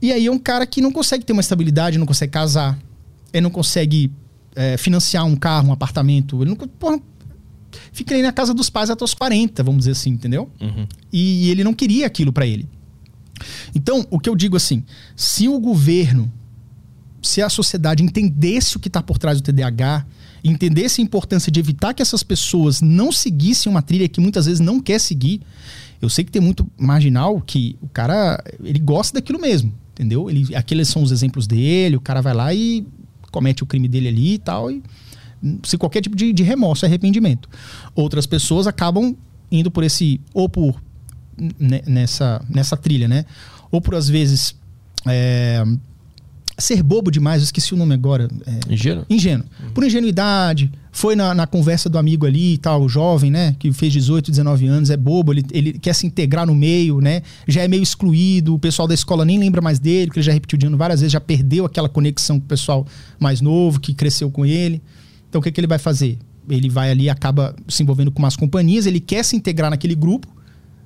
E 0.00 0.12
aí 0.12 0.26
é 0.26 0.30
um 0.30 0.38
cara 0.38 0.64
que 0.64 0.80
não 0.80 0.92
consegue 0.92 1.24
ter 1.24 1.32
uma 1.32 1.42
estabilidade, 1.42 1.98
não 1.98 2.06
consegue 2.06 2.30
casar, 2.30 2.78
ele 3.32 3.42
não 3.42 3.50
consegue 3.50 4.12
é, 4.54 4.76
financiar 4.76 5.26
um 5.26 5.34
carro, 5.34 5.70
um 5.70 5.72
apartamento. 5.72 6.40
Ele 6.40 6.50
não. 6.50 6.56
Porra, 6.56 7.00
fica 7.90 8.14
aí 8.14 8.22
na 8.22 8.30
casa 8.30 8.54
dos 8.54 8.70
pais 8.70 8.90
até 8.90 9.02
os 9.02 9.12
40, 9.12 9.60
vamos 9.64 9.80
dizer 9.80 9.90
assim, 9.90 10.10
entendeu? 10.10 10.48
Uhum. 10.60 10.86
E, 11.12 11.46
e 11.46 11.50
ele 11.50 11.64
não 11.64 11.74
queria 11.74 12.06
aquilo 12.06 12.32
para 12.32 12.46
ele. 12.46 12.68
Então, 13.74 14.06
o 14.10 14.18
que 14.18 14.28
eu 14.28 14.36
digo 14.36 14.56
assim, 14.56 14.84
se 15.16 15.48
o 15.48 15.58
governo, 15.58 16.32
se 17.22 17.42
a 17.42 17.48
sociedade 17.48 18.02
entendesse 18.02 18.76
o 18.76 18.80
que 18.80 18.88
está 18.88 19.02
por 19.02 19.18
trás 19.18 19.40
do 19.40 19.44
TDAH, 19.44 20.06
entendesse 20.44 21.00
a 21.00 21.04
importância 21.04 21.50
de 21.50 21.58
evitar 21.58 21.94
que 21.94 22.02
essas 22.02 22.22
pessoas 22.22 22.80
não 22.80 23.10
seguissem 23.10 23.70
uma 23.70 23.82
trilha 23.82 24.08
que 24.08 24.20
muitas 24.20 24.46
vezes 24.46 24.60
não 24.60 24.80
quer 24.80 25.00
seguir, 25.00 25.40
eu 26.00 26.08
sei 26.08 26.24
que 26.24 26.30
tem 26.30 26.40
muito 26.40 26.66
marginal 26.78 27.40
que 27.40 27.76
o 27.80 27.88
cara, 27.88 28.42
ele 28.62 28.78
gosta 28.78 29.14
daquilo 29.14 29.40
mesmo, 29.40 29.74
entendeu? 29.92 30.30
Ele, 30.30 30.54
aqueles 30.54 30.88
são 30.88 31.02
os 31.02 31.10
exemplos 31.10 31.46
dele, 31.46 31.96
o 31.96 32.00
cara 32.00 32.20
vai 32.20 32.34
lá 32.34 32.54
e 32.54 32.86
comete 33.32 33.62
o 33.62 33.66
crime 33.66 33.88
dele 33.88 34.08
ali 34.08 34.34
e 34.34 34.38
tal, 34.38 34.70
e 34.70 34.82
sem 35.64 35.78
qualquer 35.78 36.00
tipo 36.00 36.16
de, 36.16 36.32
de 36.32 36.42
remorso, 36.42 36.86
arrependimento. 36.86 37.48
Outras 37.94 38.26
pessoas 38.26 38.66
acabam 38.66 39.16
indo 39.50 39.70
por 39.70 39.82
esse, 39.82 40.20
ou 40.32 40.48
por 40.48 40.80
nessa, 41.86 42.44
nessa 42.48 42.76
trilha, 42.76 43.08
né? 43.08 43.24
Ou 43.70 43.80
por 43.80 43.94
às 43.94 44.08
vezes 44.08 44.54
é, 45.06 45.64
ser 46.58 46.82
bobo 46.82 47.10
demais, 47.10 47.40
eu 47.40 47.44
esqueci 47.44 47.72
o 47.72 47.76
nome 47.76 47.94
agora. 47.94 48.28
É, 48.46 48.72
ingênuo? 48.72 49.06
Ingênuo. 49.08 49.46
Uhum. 49.62 49.70
Por 49.70 49.84
ingenuidade, 49.84 50.70
foi 50.90 51.14
na, 51.14 51.32
na, 51.32 51.46
conversa 51.46 51.88
do 51.88 51.96
amigo 51.96 52.26
ali 52.26 52.54
e 52.54 52.58
tal, 52.58 52.88
jovem, 52.88 53.30
né? 53.30 53.54
Que 53.58 53.72
fez 53.72 53.92
18, 53.92 54.32
19 54.32 54.66
anos, 54.66 54.90
é 54.90 54.96
bobo, 54.96 55.32
ele, 55.32 55.44
ele 55.52 55.72
quer 55.74 55.94
se 55.94 56.06
integrar 56.06 56.46
no 56.46 56.54
meio, 56.54 57.00
né? 57.00 57.22
Já 57.46 57.62
é 57.62 57.68
meio 57.68 57.82
excluído, 57.82 58.54
o 58.54 58.58
pessoal 58.58 58.88
da 58.88 58.94
escola 58.94 59.24
nem 59.24 59.38
lembra 59.38 59.62
mais 59.62 59.78
dele, 59.78 60.06
porque 60.06 60.18
ele 60.18 60.26
já 60.26 60.32
repetiu 60.32 60.58
de 60.58 60.66
ano 60.66 60.76
várias 60.76 61.00
vezes, 61.00 61.12
já 61.12 61.20
perdeu 61.20 61.64
aquela 61.64 61.88
conexão 61.88 62.40
com 62.40 62.44
o 62.44 62.48
pessoal 62.48 62.84
mais 63.20 63.40
novo, 63.40 63.78
que 63.78 63.94
cresceu 63.94 64.28
com 64.30 64.44
ele. 64.44 64.82
Então 65.28 65.40
o 65.40 65.42
que, 65.42 65.52
que 65.52 65.60
ele 65.60 65.68
vai 65.68 65.78
fazer? 65.78 66.18
Ele 66.50 66.68
vai 66.68 66.90
ali, 66.90 67.08
acaba 67.08 67.54
se 67.68 67.82
envolvendo 67.82 68.10
com 68.10 68.18
umas 68.18 68.34
companhias, 68.34 68.86
ele 68.86 68.98
quer 68.98 69.22
se 69.24 69.36
integrar 69.36 69.70
naquele 69.70 69.94
grupo, 69.94 70.26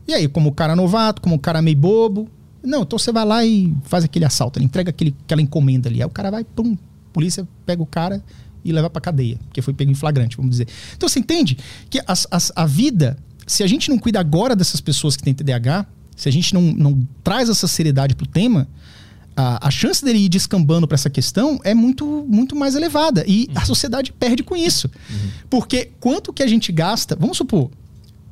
e 0.06 0.14
aí, 0.14 0.28
como 0.28 0.50
o 0.50 0.52
cara 0.52 0.74
novato, 0.74 1.22
como 1.22 1.36
o 1.36 1.38
cara 1.38 1.62
meio 1.62 1.76
bobo, 1.76 2.28
não, 2.62 2.82
então 2.82 2.98
você 2.98 3.10
vai 3.10 3.24
lá 3.24 3.44
e 3.44 3.74
faz 3.84 4.04
aquele 4.04 4.24
assalto, 4.24 4.58
ele 4.58 4.66
entrega 4.66 4.90
aquele, 4.90 5.14
aquela 5.24 5.42
encomenda 5.42 5.88
ali. 5.88 6.00
Aí 6.00 6.06
o 6.06 6.10
cara 6.10 6.30
vai, 6.30 6.44
pum, 6.44 6.76
polícia 7.12 7.46
pega 7.66 7.82
o 7.82 7.86
cara 7.86 8.22
e 8.64 8.72
leva 8.72 8.88
pra 8.88 9.00
cadeia, 9.00 9.38
porque 9.46 9.60
foi 9.60 9.74
pego 9.74 9.90
em 9.90 9.94
flagrante, 9.94 10.36
vamos 10.36 10.52
dizer. 10.52 10.68
Então 10.96 11.08
você 11.08 11.18
entende 11.18 11.58
que 11.90 12.00
as, 12.06 12.26
as, 12.30 12.52
a 12.54 12.64
vida, 12.64 13.18
se 13.46 13.62
a 13.62 13.66
gente 13.66 13.90
não 13.90 13.98
cuida 13.98 14.20
agora 14.20 14.54
dessas 14.54 14.80
pessoas 14.80 15.16
que 15.16 15.22
têm 15.22 15.34
TDAH, 15.34 15.86
se 16.16 16.28
a 16.28 16.32
gente 16.32 16.54
não, 16.54 16.62
não 16.62 17.08
traz 17.24 17.48
essa 17.48 17.66
seriedade 17.66 18.14
pro 18.14 18.26
tema, 18.26 18.68
a, 19.36 19.66
a 19.66 19.70
chance 19.70 20.04
dele 20.04 20.18
ir 20.18 20.28
descambando 20.28 20.86
para 20.86 20.94
essa 20.94 21.10
questão 21.10 21.58
é 21.64 21.74
muito, 21.74 22.24
muito 22.28 22.54
mais 22.54 22.74
elevada. 22.74 23.24
E 23.26 23.48
uhum. 23.48 23.54
a 23.56 23.64
sociedade 23.64 24.12
perde 24.12 24.42
com 24.42 24.54
isso. 24.54 24.88
Uhum. 25.10 25.30
Porque 25.50 25.90
quanto 25.98 26.32
que 26.32 26.42
a 26.42 26.46
gente 26.46 26.70
gasta, 26.70 27.16
vamos 27.16 27.36
supor, 27.36 27.70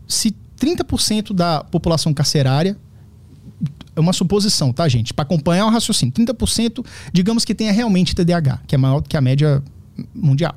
se 0.07 0.35
30% 0.61 1.33
da 1.33 1.65
população 1.65 2.13
carcerária 2.13 2.77
é 3.97 4.01
uma 4.01 4.13
suposição, 4.13 4.73
tá, 4.73 4.89
gente? 4.89 5.13
Para 5.13 5.23
acompanhar 5.23 5.67
o 5.67 5.71
raciocínio. 5.71 6.13
30%, 6.15 6.85
digamos 7.13 7.45
que 7.45 7.55
tenha 7.55 7.73
realmente 7.73 8.15
TDAH, 8.15 8.61
que 8.67 8.75
é 8.75 8.79
maior 8.79 9.01
do 9.01 9.09
que 9.09 9.17
a 9.17 9.21
média 9.21 9.63
mundial. 10.15 10.55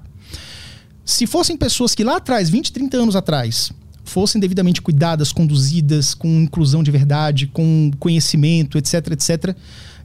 Se 1.05 1.25
fossem 1.25 1.57
pessoas 1.57 1.95
que 1.95 2.03
lá 2.03 2.17
atrás, 2.17 2.49
20, 2.49 2.71
30 2.71 2.97
anos 2.97 3.15
atrás, 3.15 3.71
fossem 4.03 4.39
devidamente 4.39 4.81
cuidadas, 4.81 5.31
conduzidas, 5.31 6.13
com 6.13 6.27
inclusão 6.27 6.83
de 6.83 6.91
verdade, 6.91 7.47
com 7.47 7.91
conhecimento, 7.99 8.77
etc, 8.77 9.11
etc, 9.11 9.55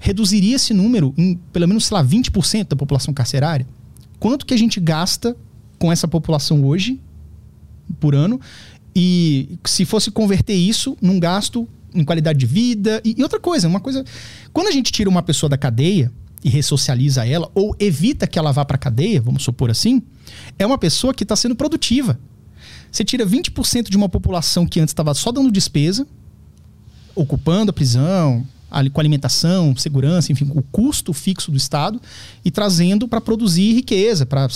reduziria 0.01 0.57
esse 0.57 0.73
número 0.73 1.12
em 1.16 1.37
pelo 1.53 1.69
menos, 1.69 1.87
sei 1.87 1.97
lá, 1.97 2.05
20% 2.05 2.69
da 2.69 2.77
população 2.77 3.12
carcerária. 3.12 3.66
Quanto 4.19 4.47
que 4.47 4.55
a 4.55 4.57
gente 4.57 4.81
gasta 4.81 5.37
com 5.79 5.93
essa 5.93 6.09
população 6.09 6.65
hoje, 6.65 7.01
por 8.01 8.15
ano, 8.15 8.41
e 8.94 9.59
se 9.65 9.85
fosse 9.85 10.10
converter 10.10 10.55
isso 10.55 10.97
num 11.01 11.19
gasto 11.20 11.69
em 11.94 12.05
qualidade 12.05 12.39
de 12.39 12.47
vida. 12.47 13.01
E, 13.05 13.15
e, 13.19 13.23
outra 13.23 13.40
coisa, 13.40 13.69
uma 13.69 13.81
coisa. 13.81 14.05
Quando 14.52 14.69
a 14.69 14.73
gente 14.73 14.93
tira 14.93 15.09
uma 15.09 15.23
pessoa 15.23 15.48
da 15.48 15.56
cadeia 15.56 16.12
e 16.43 16.48
ressocializa 16.48 17.27
ela, 17.27 17.51
ou 17.55 17.74
evita 17.78 18.27
que 18.27 18.39
ela 18.39 18.52
vá 18.52 18.65
para 18.65 18.78
cadeia, 18.78 19.20
vamos 19.20 19.43
supor 19.43 19.70
assim, 19.70 20.02
é 20.59 20.66
uma 20.66 20.78
pessoa 20.78 21.12
que 21.12 21.23
está 21.23 21.35
sendo 21.35 21.55
produtiva. 21.55 22.19
Você 22.90 23.05
tira 23.05 23.27
20% 23.27 23.90
de 23.90 23.97
uma 23.97 24.09
população 24.09 24.66
que 24.66 24.81
antes 24.81 24.93
estava 24.93 25.12
só 25.15 25.31
dando 25.31 25.51
despesa, 25.51 26.06
ocupando 27.15 27.70
a 27.70 27.73
prisão, 27.73 28.47
com 28.93 29.01
alimentação, 29.01 29.74
segurança, 29.77 30.31
enfim, 30.31 30.51
o 30.55 30.62
custo 30.62 31.12
fixo 31.12 31.51
do 31.51 31.57
Estado 31.57 32.01
e 32.45 32.51
trazendo 32.51 33.09
para 33.09 33.20
produzir 33.20 33.73
riqueza, 33.73 34.27
para 34.27 34.47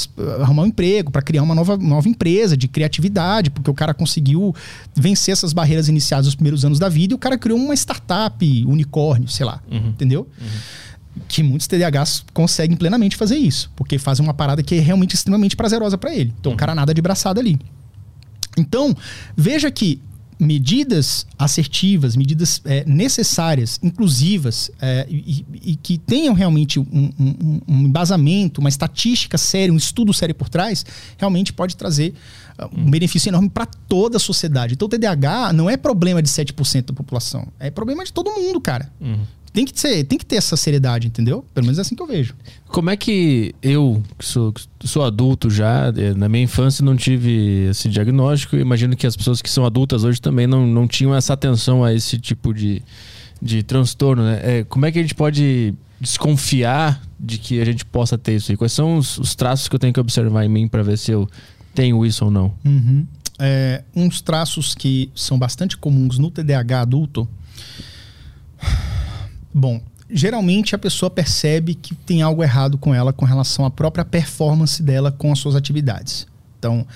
arrumar 0.41 0.63
um 0.65 0.67
emprego, 0.67 1.11
para 1.11 1.23
criar 1.23 1.43
uma 1.43 1.55
nova, 1.55 1.77
nova 1.77 2.09
empresa 2.09 2.57
de 2.57 2.69
criatividade, 2.69 3.51
porque 3.51 3.71
o 3.71 3.75
cara 3.75 3.95
conseguiu 3.95 4.55
vencer 4.95 5.33
essas 5.33 5.53
barreiras 5.53 5.89
iniciadas 5.89 6.27
nos 6.27 6.35
primeiros 6.35 6.65
anos 6.65 6.79
da 6.79 6.89
vida 6.89 7.15
e 7.15 7.17
o 7.17 7.19
cara 7.19 7.39
criou 7.39 7.59
uma 7.59 7.75
startup, 7.75 8.65
unicórnio, 8.67 9.29
sei 9.29 9.47
lá, 9.47 9.63
uhum. 9.71 9.89
entendeu? 9.89 10.29
Uhum. 10.41 11.23
Que 11.29 11.43
muitos 11.43 11.67
TDAHs 11.67 12.25
conseguem 12.33 12.77
plenamente 12.77 13.17
fazer 13.17 13.37
isso, 13.37 13.71
porque 13.77 13.99
fazem 13.99 14.25
uma 14.25 14.35
parada 14.35 14.63
que 14.63 14.75
é 14.75 14.81
realmente 14.81 15.15
extremamente 15.15 15.57
prazerosa 15.57 15.97
para 15.99 16.15
ele. 16.15 16.33
Então 16.39 16.51
uhum. 16.53 16.57
o 16.57 16.59
cara 16.59 16.75
nada 16.75 16.93
de 16.93 17.01
braçada 17.01 17.41
ali. 17.41 17.59
Então, 18.57 18.95
veja 19.37 19.71
que 19.71 20.01
medidas 20.43 21.25
assertivas, 21.39 22.17
medidas 22.17 22.61
é, 22.65 22.85
necessárias, 22.85 23.79
inclusivas 23.81 24.71
é, 24.81 25.07
e, 25.09 25.47
e, 25.63 25.77
que 25.77 25.97
tenham 25.97 26.35
realmente 26.35 26.81
um, 26.81 26.85
um, 26.93 27.61
um, 27.69 27.81
embasamento, 27.85 28.61
uma 28.61 28.69
estatística 28.69 29.39
séria, 29.39 29.73
um 29.73 29.77
estudo 29.77 30.13
sério 30.13 30.35
por 30.35 30.49
trás, 30.49 30.85
realmente 31.17 31.53
pode 31.53 31.77
trazer 31.77 32.13
uh, 32.59 32.69
um 32.77 32.91
benefício 32.91 33.31
enorme 33.31 33.49
para 33.49 33.67
toda 33.67 34.17
a 34.17 34.21
sociedade. 34.21 34.75
Então, 34.75 34.87
o 34.87 34.89
TDAH 34.89 35.53
não 35.53 35.71
é 35.71 35.77
problema 35.77 36.21
de 36.21 36.29
7% 36.29 36.87
da 36.87 36.93
população, 36.93 37.47
é 37.61 37.71
problema 37.71 38.05
de 38.05 38.13
todo 38.13 38.31
mundo, 38.33 38.61
cara. 38.61 38.91
Uhum 39.01 39.25
tem 39.53 39.67
que, 39.67 39.79
ser, 39.79 40.05
tem 40.05 40.19
que 40.19 40.25
ter 40.25 40.37
essa 40.37 40.57
seriedade, 40.57 41.09
entendeu? 41.09 41.45
Pelo 41.53 41.67
menos 41.67 41.79
é 41.79 41.83
assim 41.83 41.95
que 41.95 42.03
eu 42.03 42.07
vejo. 42.07 42.35
Como 42.69 42.89
é 42.89 42.97
que 42.97 43.55
eu, 43.63 44.03
que 44.19 44.25
sou, 44.25 44.55
sou 44.83 45.05
adulto 45.05 45.51
já, 45.51 45.93
eh, 45.95 46.15
na 46.15 46.27
minha 46.27 46.45
infância 46.45 46.83
não 46.83 46.97
tive 46.97 47.69
esse 47.69 47.89
diagnóstico, 47.91 48.57
imagino 48.57 48.97
que 48.97 49.07
as 49.07 49.15
pessoas 49.15 49.43
que 49.43 49.51
são 49.51 49.67
adultas 49.67 50.05
hoje 50.05 50.21
também 50.23 50.47
não, 50.47 50.67
não 50.67 50.89
tinham 50.89 51.15
essa 51.15 51.35
atenção 51.35 51.85
a 51.85 51.93
esse 51.93 52.19
tipo 52.19 52.55
de, 52.55 52.83
de 53.43 53.63
transtorno, 53.63 54.25
né? 54.25 54.41
É, 54.43 54.65
como 54.65 54.87
é 54.87 54.93
que 54.93 54.99
a 54.99 55.03
gente 55.03 55.15
pode 55.15 55.75
desconfiar 56.01 57.03
de 57.21 57.37
que 57.37 57.61
a 57.61 57.65
gente 57.65 57.85
possa 57.85 58.17
ter 58.17 58.37
isso 58.37 58.51
aí? 58.51 58.57
Quais 58.57 58.73
são 58.73 58.97
os, 58.97 59.19
os 59.19 59.35
traços 59.35 59.69
que 59.69 59.75
eu 59.75 59.79
tenho 59.79 59.93
que 59.93 60.01
observar 60.01 60.47
em 60.47 60.49
mim 60.49 60.67
para 60.67 60.83
ver 60.83 60.97
se 60.97 61.11
eu 61.11 61.29
tenho 61.75 62.07
isso 62.07 62.25
ou 62.25 62.31
não? 62.31 62.55
Uhum. 62.65 63.07
É, 63.39 63.85
uns 63.95 64.23
traços 64.23 64.75
que 64.75 65.11
são 65.15 65.39
bastante 65.39 65.77
comuns 65.77 66.19
no 66.19 66.31
TDAH 66.31 66.81
adulto 66.81 67.29
Bom, 69.53 69.81
geralmente 70.11 70.75
a 70.75 70.79
pessoa 70.79 71.11
percebe 71.11 71.75
que 71.75 71.95
tem 71.95 72.23
algo 72.23 72.43
errado 72.43 72.79
com 72.79 72.95
ela 72.95 73.13
com 73.13 73.25
relação 73.25 73.65
à 73.65 73.71
própria 73.71 74.05
performance 74.05 74.83
dela 74.83 75.11
com 75.11 75.33
as 75.33 75.39
suas 75.39 75.55
atividades. 75.55 76.27
Então, 76.59 76.87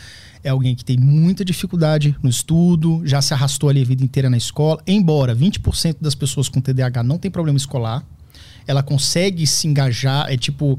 é 0.45 0.49
alguém 0.49 0.77
que 0.77 0.85
tem 0.85 0.97
muita 0.97 1.45
dificuldade 1.45 2.15
no 2.23 2.31
estudo, 2.31 3.03
já 3.05 3.21
se 3.21 3.35
arrastou 3.35 3.69
ali 3.69 3.83
a 3.83 3.85
vida 3.85 4.05
inteira 4.05 4.31
na 4.31 4.37
escola, 4.37 4.81
embora 4.87 5.35
20% 5.35 5.97
das 6.01 6.15
pessoas 6.15 6.49
com 6.49 6.61
TDAH 6.61 7.03
não 7.03 7.19
tem 7.19 7.31
problema 7.31 7.57
escolar, 7.57 8.05
ela 8.67 8.83
consegue 8.83 9.47
se 9.47 9.67
engajar, 9.67 10.31
é 10.31 10.37
tipo, 10.37 10.79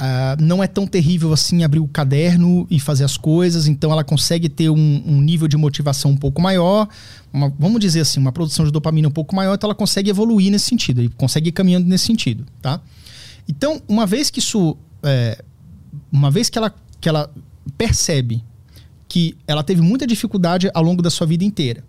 Uh, 0.00 0.42
não 0.42 0.64
é 0.64 0.66
tão 0.66 0.86
terrível 0.86 1.30
assim 1.30 1.62
abrir 1.62 1.78
o 1.78 1.86
caderno 1.86 2.66
e 2.70 2.80
fazer 2.80 3.04
as 3.04 3.18
coisas, 3.18 3.66
então 3.66 3.92
ela 3.92 4.02
consegue 4.02 4.48
ter 4.48 4.70
um, 4.70 5.02
um 5.04 5.20
nível 5.20 5.46
de 5.46 5.58
motivação 5.58 6.12
um 6.12 6.16
pouco 6.16 6.40
maior, 6.40 6.88
uma, 7.30 7.52
vamos 7.58 7.78
dizer 7.80 8.00
assim, 8.00 8.18
uma 8.18 8.32
produção 8.32 8.64
de 8.64 8.72
dopamina 8.72 9.08
um 9.08 9.10
pouco 9.10 9.36
maior, 9.36 9.54
então 9.54 9.68
ela 9.68 9.74
consegue 9.74 10.08
evoluir 10.08 10.50
nesse 10.50 10.64
sentido, 10.64 11.02
e 11.02 11.10
consegue 11.10 11.50
ir 11.50 11.52
caminhando 11.52 11.86
nesse 11.86 12.06
sentido, 12.06 12.46
tá? 12.62 12.80
Então, 13.46 13.82
uma 13.86 14.06
vez 14.06 14.30
que 14.30 14.38
isso, 14.38 14.74
é, 15.02 15.44
uma 16.10 16.30
vez 16.30 16.48
que 16.48 16.56
ela, 16.56 16.74
que 16.98 17.06
ela 17.06 17.30
percebe 17.76 18.42
que 19.06 19.36
ela 19.46 19.62
teve 19.62 19.82
muita 19.82 20.06
dificuldade 20.06 20.70
ao 20.72 20.82
longo 20.82 21.02
da 21.02 21.10
sua 21.10 21.26
vida 21.26 21.44
inteira, 21.44 21.84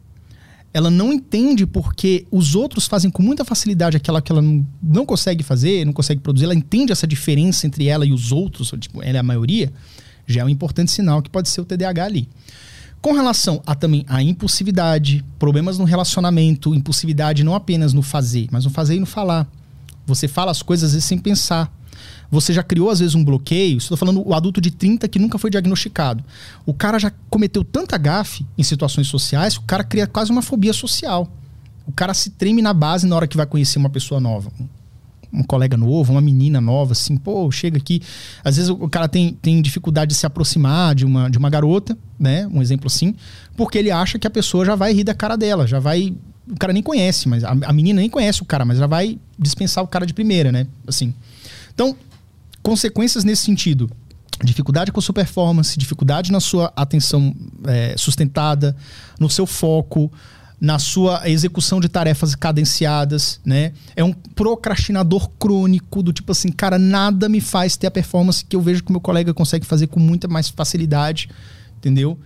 Ela 0.74 0.90
não 0.90 1.12
entende 1.12 1.66
porque 1.66 2.26
os 2.32 2.56
outros 2.56 2.86
fazem 2.86 3.12
com 3.12 3.22
muita 3.22 3.44
facilidade 3.44 3.98
aquela 3.98 4.22
que 4.22 4.32
ela 4.32 4.42
não, 4.42 4.66
não 4.82 5.06
consegue 5.06 5.44
fazer, 5.44 5.86
não 5.86 5.92
consegue 5.92 6.22
produzir. 6.22 6.46
Ela 6.46 6.56
entende 6.56 6.92
essa 6.92 7.06
diferença 7.06 7.68
entre 7.68 7.88
ela 7.88 8.06
e 8.06 8.14
os 8.14 8.32
outros, 8.32 8.74
tipo, 8.80 9.04
ela 9.04 9.18
é 9.18 9.20
a 9.20 9.24
maioria, 9.24 9.72
já 10.26 10.42
é 10.42 10.46
um 10.46 10.50
importante 10.50 10.92
sinal 10.92 11.22
que 11.22 11.30
pode 11.30 11.50
ser 11.50 11.60
o 11.62 11.66
TDAH 11.66 12.06
ali. 12.06 12.30
Com 13.02 13.14
relação 13.14 13.64
a 13.66 13.74
também 13.74 14.06
a 14.08 14.22
impulsividade, 14.22 15.26
problemas 15.40 15.80
no 15.80 15.86
relacionamento, 15.86 16.76
impulsividade 16.76 17.44
não 17.44 17.56
apenas 17.56 17.94
no 17.94 18.04
fazer, 18.04 18.48
mas 18.52 18.64
no 18.64 18.70
fazer 18.70 18.96
e 18.96 19.00
no 19.00 19.08
falar. 19.08 19.50
Você 20.06 20.28
fala 20.28 20.52
as 20.52 20.62
coisas 20.62 20.90
às 20.90 20.94
vezes 20.94 21.06
sem 21.06 21.18
pensar. 21.18 21.74
Você 22.32 22.54
já 22.54 22.64
criou, 22.64 22.90
às 22.90 23.00
vezes, 23.00 23.14
um 23.14 23.24
bloqueio. 23.24 23.78
Estou 23.78 23.98
falando 23.98 24.26
o 24.26 24.34
adulto 24.34 24.62
de 24.62 24.72
30 24.72 25.06
que 25.10 25.20
nunca 25.20 25.38
foi 25.38 25.50
diagnosticado. 25.52 26.24
O 26.66 26.74
cara 26.74 26.98
já 26.98 27.12
cometeu 27.30 27.62
tanta 27.62 27.98
gafe 27.98 28.46
em 28.58 28.64
situações 28.64 29.08
sociais 29.08 29.58
que 29.58 29.64
o 29.64 29.68
cara 29.68 29.84
cria 29.84 30.08
quase 30.08 30.32
uma 30.32 30.42
fobia 30.42 30.72
social. 30.72 31.30
O 31.86 31.92
cara 31.92 32.14
se 32.14 32.30
treme 32.30 32.62
na 32.62 32.74
base 32.74 33.06
na 33.06 33.16
hora 33.18 33.28
que 33.28 33.36
vai 33.36 33.46
conhecer 33.46 33.78
uma 33.78 33.90
pessoa 33.90 34.22
nova. 34.22 34.50
Um 35.34 35.44
colega 35.44 35.76
novo, 35.76 36.14
uma 36.14 36.22
menina 36.22 36.62
nova, 36.62 36.94
assim, 36.94 37.18
pô, 37.18 37.52
chega 37.52 37.78
aqui. 37.78 38.02
Às 38.44 38.56
vezes 38.56 38.70
o 38.70 38.88
cara 38.88 39.10
tem, 39.10 39.34
tem 39.42 39.62
dificuldade 39.62 40.10
de 40.10 40.16
se 40.16 40.26
aproximar 40.26 40.96
de 40.96 41.06
uma, 41.06 41.30
de 41.30 41.38
uma 41.38 41.50
garota, 41.50 41.98
né? 42.18 42.48
Um 42.48 42.62
exemplo 42.62 42.88
assim, 42.88 43.14
porque 43.58 43.78
ele 43.78 43.92
acha 43.92 44.18
que 44.18 44.28
a 44.28 44.30
pessoa 44.30 44.66
já 44.66 44.76
vai 44.76 44.94
rir 44.94 45.04
da 45.04 45.14
cara 45.14 45.36
dela, 45.36 45.68
já 45.68 45.80
vai. 45.80 46.14
O 46.50 46.58
cara 46.58 46.74
nem 46.74 46.84
conhece, 46.84 47.30
mas 47.30 47.44
a, 47.44 47.74
menina 47.74 48.00
nem 48.02 48.10
conhece 48.10 48.42
o 48.42 48.46
cara, 48.46 48.66
mas 48.66 48.78
já 48.78 48.88
vai 48.88 49.18
dispensar 49.38 49.84
o 49.84 49.88
cara 49.88 50.06
de 50.06 50.14
primeira, 50.14 50.52
né? 50.52 50.68
Assim. 50.86 51.14
Então, 51.74 51.96
consequências 52.62 53.24
nesse 53.24 53.44
sentido. 53.44 53.90
Dificuldade 54.44 54.92
com 54.92 55.00
a 55.00 55.04
sua 55.04 55.14
performance, 55.14 55.78
dificuldade 55.78 56.32
na 56.32 56.40
sua 56.40 56.74
atenção 56.76 57.36
é, 57.66 57.96
sustentada, 57.98 58.76
no 59.20 59.30
seu 59.30 59.46
foco, 59.46 60.12
na 60.62 60.78
sua 60.78 61.28
execução 61.28 61.80
de 61.80 61.90
tarefas 61.90 62.36
cadenciadas, 62.36 63.42
né? 63.44 63.74
É 63.96 64.04
um 64.04 64.14
procrastinador 64.14 65.28
crônico 65.40 66.04
do 66.04 66.14
tipo 66.14 66.32
assim, 66.32 66.52
cara, 66.52 66.78
nada 66.78 67.28
me 67.28 67.42
faz 67.42 67.76
ter 67.76 67.88
a 67.88 67.92
performance 67.92 68.46
que 68.46 68.56
eu 68.56 68.62
vejo 68.62 68.84
que 68.84 68.90
o 68.90 68.94
meu 68.94 69.02
colega 69.02 69.34
consegue 69.34 69.66
fazer 69.66 69.88
com 69.88 70.00
muita 70.00 70.28
mais 70.28 70.50
facilidade, 70.50 71.30
entendeu? 71.78 72.20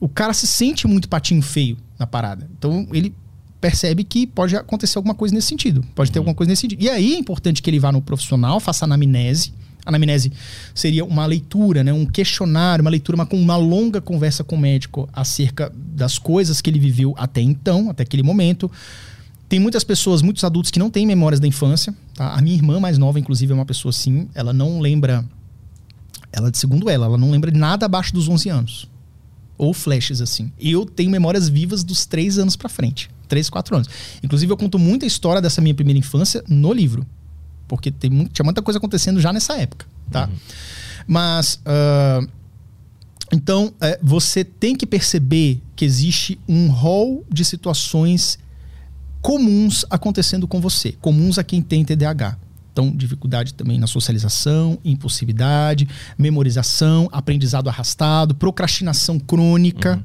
O 0.00 0.08
cara 0.08 0.32
se 0.32 0.46
sente 0.46 0.86
muito 0.86 1.10
patinho 1.10 1.42
feio 1.42 1.76
na 1.98 2.06
parada. 2.06 2.48
Então 2.58 2.88
ele 2.90 3.14
percebe 3.60 4.02
que 4.02 4.26
pode 4.26 4.56
acontecer 4.56 4.96
alguma 4.96 5.14
coisa 5.14 5.34
nesse 5.34 5.48
sentido, 5.48 5.84
pode 5.94 6.10
ter 6.10 6.18
uhum. 6.18 6.22
alguma 6.22 6.34
coisa 6.34 6.50
nesse 6.50 6.62
sentido. 6.62 6.82
E 6.82 6.88
aí 6.88 7.14
é 7.14 7.18
importante 7.18 7.60
que 7.62 7.68
ele 7.68 7.78
vá 7.78 7.92
no 7.92 8.00
profissional, 8.00 8.60
faça 8.60 8.86
anamnese, 8.86 9.52
Anamnese 9.84 10.32
seria 10.74 11.04
uma 11.04 11.26
leitura, 11.26 11.84
né, 11.84 11.92
um 11.92 12.06
questionário, 12.06 12.82
uma 12.82 12.90
leitura, 12.90 13.16
uma, 13.16 13.28
uma 13.32 13.56
longa 13.56 14.00
conversa 14.00 14.42
com 14.42 14.56
o 14.56 14.58
médico 14.58 15.08
acerca 15.12 15.70
das 15.76 16.18
coisas 16.18 16.60
que 16.60 16.70
ele 16.70 16.78
viveu 16.78 17.14
até 17.18 17.40
então, 17.40 17.90
até 17.90 18.02
aquele 18.02 18.22
momento. 18.22 18.70
Tem 19.48 19.60
muitas 19.60 19.84
pessoas, 19.84 20.22
muitos 20.22 20.42
adultos 20.42 20.70
que 20.70 20.78
não 20.78 20.90
têm 20.90 21.06
memórias 21.06 21.38
da 21.38 21.46
infância. 21.46 21.94
Tá? 22.14 22.34
A 22.34 22.40
minha 22.40 22.56
irmã 22.56 22.80
mais 22.80 22.98
nova, 22.98 23.20
inclusive, 23.20 23.52
é 23.52 23.54
uma 23.54 23.66
pessoa 23.66 23.90
assim. 23.90 24.28
Ela 24.34 24.52
não 24.52 24.80
lembra. 24.80 25.24
Ela, 26.32 26.50
segundo 26.54 26.88
ela, 26.88 27.06
ela 27.06 27.18
não 27.18 27.30
lembra 27.30 27.50
nada 27.50 27.86
abaixo 27.86 28.12
dos 28.12 28.28
11 28.28 28.48
anos. 28.48 28.88
Ou 29.56 29.72
flashes, 29.72 30.20
assim. 30.20 30.50
Eu 30.58 30.84
tenho 30.84 31.10
memórias 31.10 31.48
vivas 31.48 31.84
dos 31.84 32.06
3 32.06 32.38
anos 32.38 32.56
para 32.56 32.68
frente. 32.68 33.10
3, 33.28 33.48
4 33.50 33.76
anos. 33.76 33.88
Inclusive, 34.22 34.50
eu 34.50 34.56
conto 34.56 34.78
muita 34.78 35.06
história 35.06 35.40
dessa 35.40 35.60
minha 35.60 35.74
primeira 35.74 35.98
infância 35.98 36.42
no 36.48 36.72
livro. 36.72 37.06
Porque 37.66 37.90
tem 37.90 38.10
muito, 38.10 38.32
tinha 38.32 38.44
muita 38.44 38.62
coisa 38.62 38.78
acontecendo 38.78 39.20
já 39.20 39.32
nessa 39.32 39.56
época, 39.56 39.86
tá? 40.10 40.26
Uhum. 40.26 40.34
Mas. 41.06 41.60
Uh, 41.66 42.28
então, 43.32 43.72
é, 43.80 43.98
você 44.02 44.44
tem 44.44 44.76
que 44.76 44.86
perceber 44.86 45.60
que 45.74 45.84
existe 45.84 46.38
um 46.48 46.68
rol 46.68 47.24
de 47.28 47.44
situações 47.44 48.38
comuns 49.20 49.84
acontecendo 49.90 50.46
com 50.46 50.60
você, 50.60 50.92
comuns 51.00 51.38
a 51.38 51.42
quem 51.42 51.62
tem 51.62 51.84
TDAH. 51.84 52.36
Então, 52.72 52.90
dificuldade 52.94 53.54
também 53.54 53.78
na 53.78 53.86
socialização, 53.86 54.78
impulsividade, 54.84 55.88
memorização, 56.18 57.08
aprendizado 57.12 57.68
arrastado, 57.68 58.34
procrastinação 58.34 59.18
crônica. 59.18 59.94
Uhum. 59.94 60.02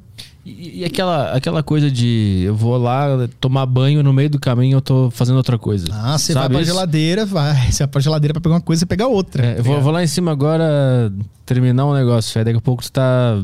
E, 0.58 0.80
e, 0.80 0.86
aquela, 0.86 1.32
aquela 1.32 1.62
coisa 1.62 1.92
de 1.92 2.44
eu 2.46 2.56
vou 2.56 2.78
lá 2.78 3.28
tomar 3.40 3.66
banho 3.66 4.02
no 4.02 4.12
meio 4.12 4.30
do 4.30 4.40
caminho 4.40 4.78
eu 4.78 4.82
tô 4.82 5.12
fazendo 5.12 5.38
outra 5.38 5.58
coisa. 5.58 5.88
Ah, 5.92 6.18
você 6.18 6.34
vai 6.34 6.50
pra 6.50 6.62
isso? 6.62 6.72
geladeira, 6.72 7.26
vai. 7.26 7.56
Você 7.72 7.84
vai 7.84 7.88
pra 7.88 8.02
geladeira 8.02 8.34
pra 8.34 8.42
pegar 8.42 8.56
uma 8.56 8.62
coisa 8.62 8.84
e 8.84 8.88
pegar 8.88 9.08
outra. 9.08 9.46
É, 9.46 9.60
eu 9.60 9.64
vou, 9.64 9.80
vou, 9.82 9.92
lá 9.92 10.04
em 10.04 10.08
cima 10.08 10.32
agora 10.32 11.12
terminar 11.46 11.86
um 11.86 11.94
negócio. 11.94 12.38
Aí 12.40 12.46
daqui 12.46 12.58
a 12.58 12.62
pouco 12.62 12.84
você 12.84 12.92
tá 12.92 13.40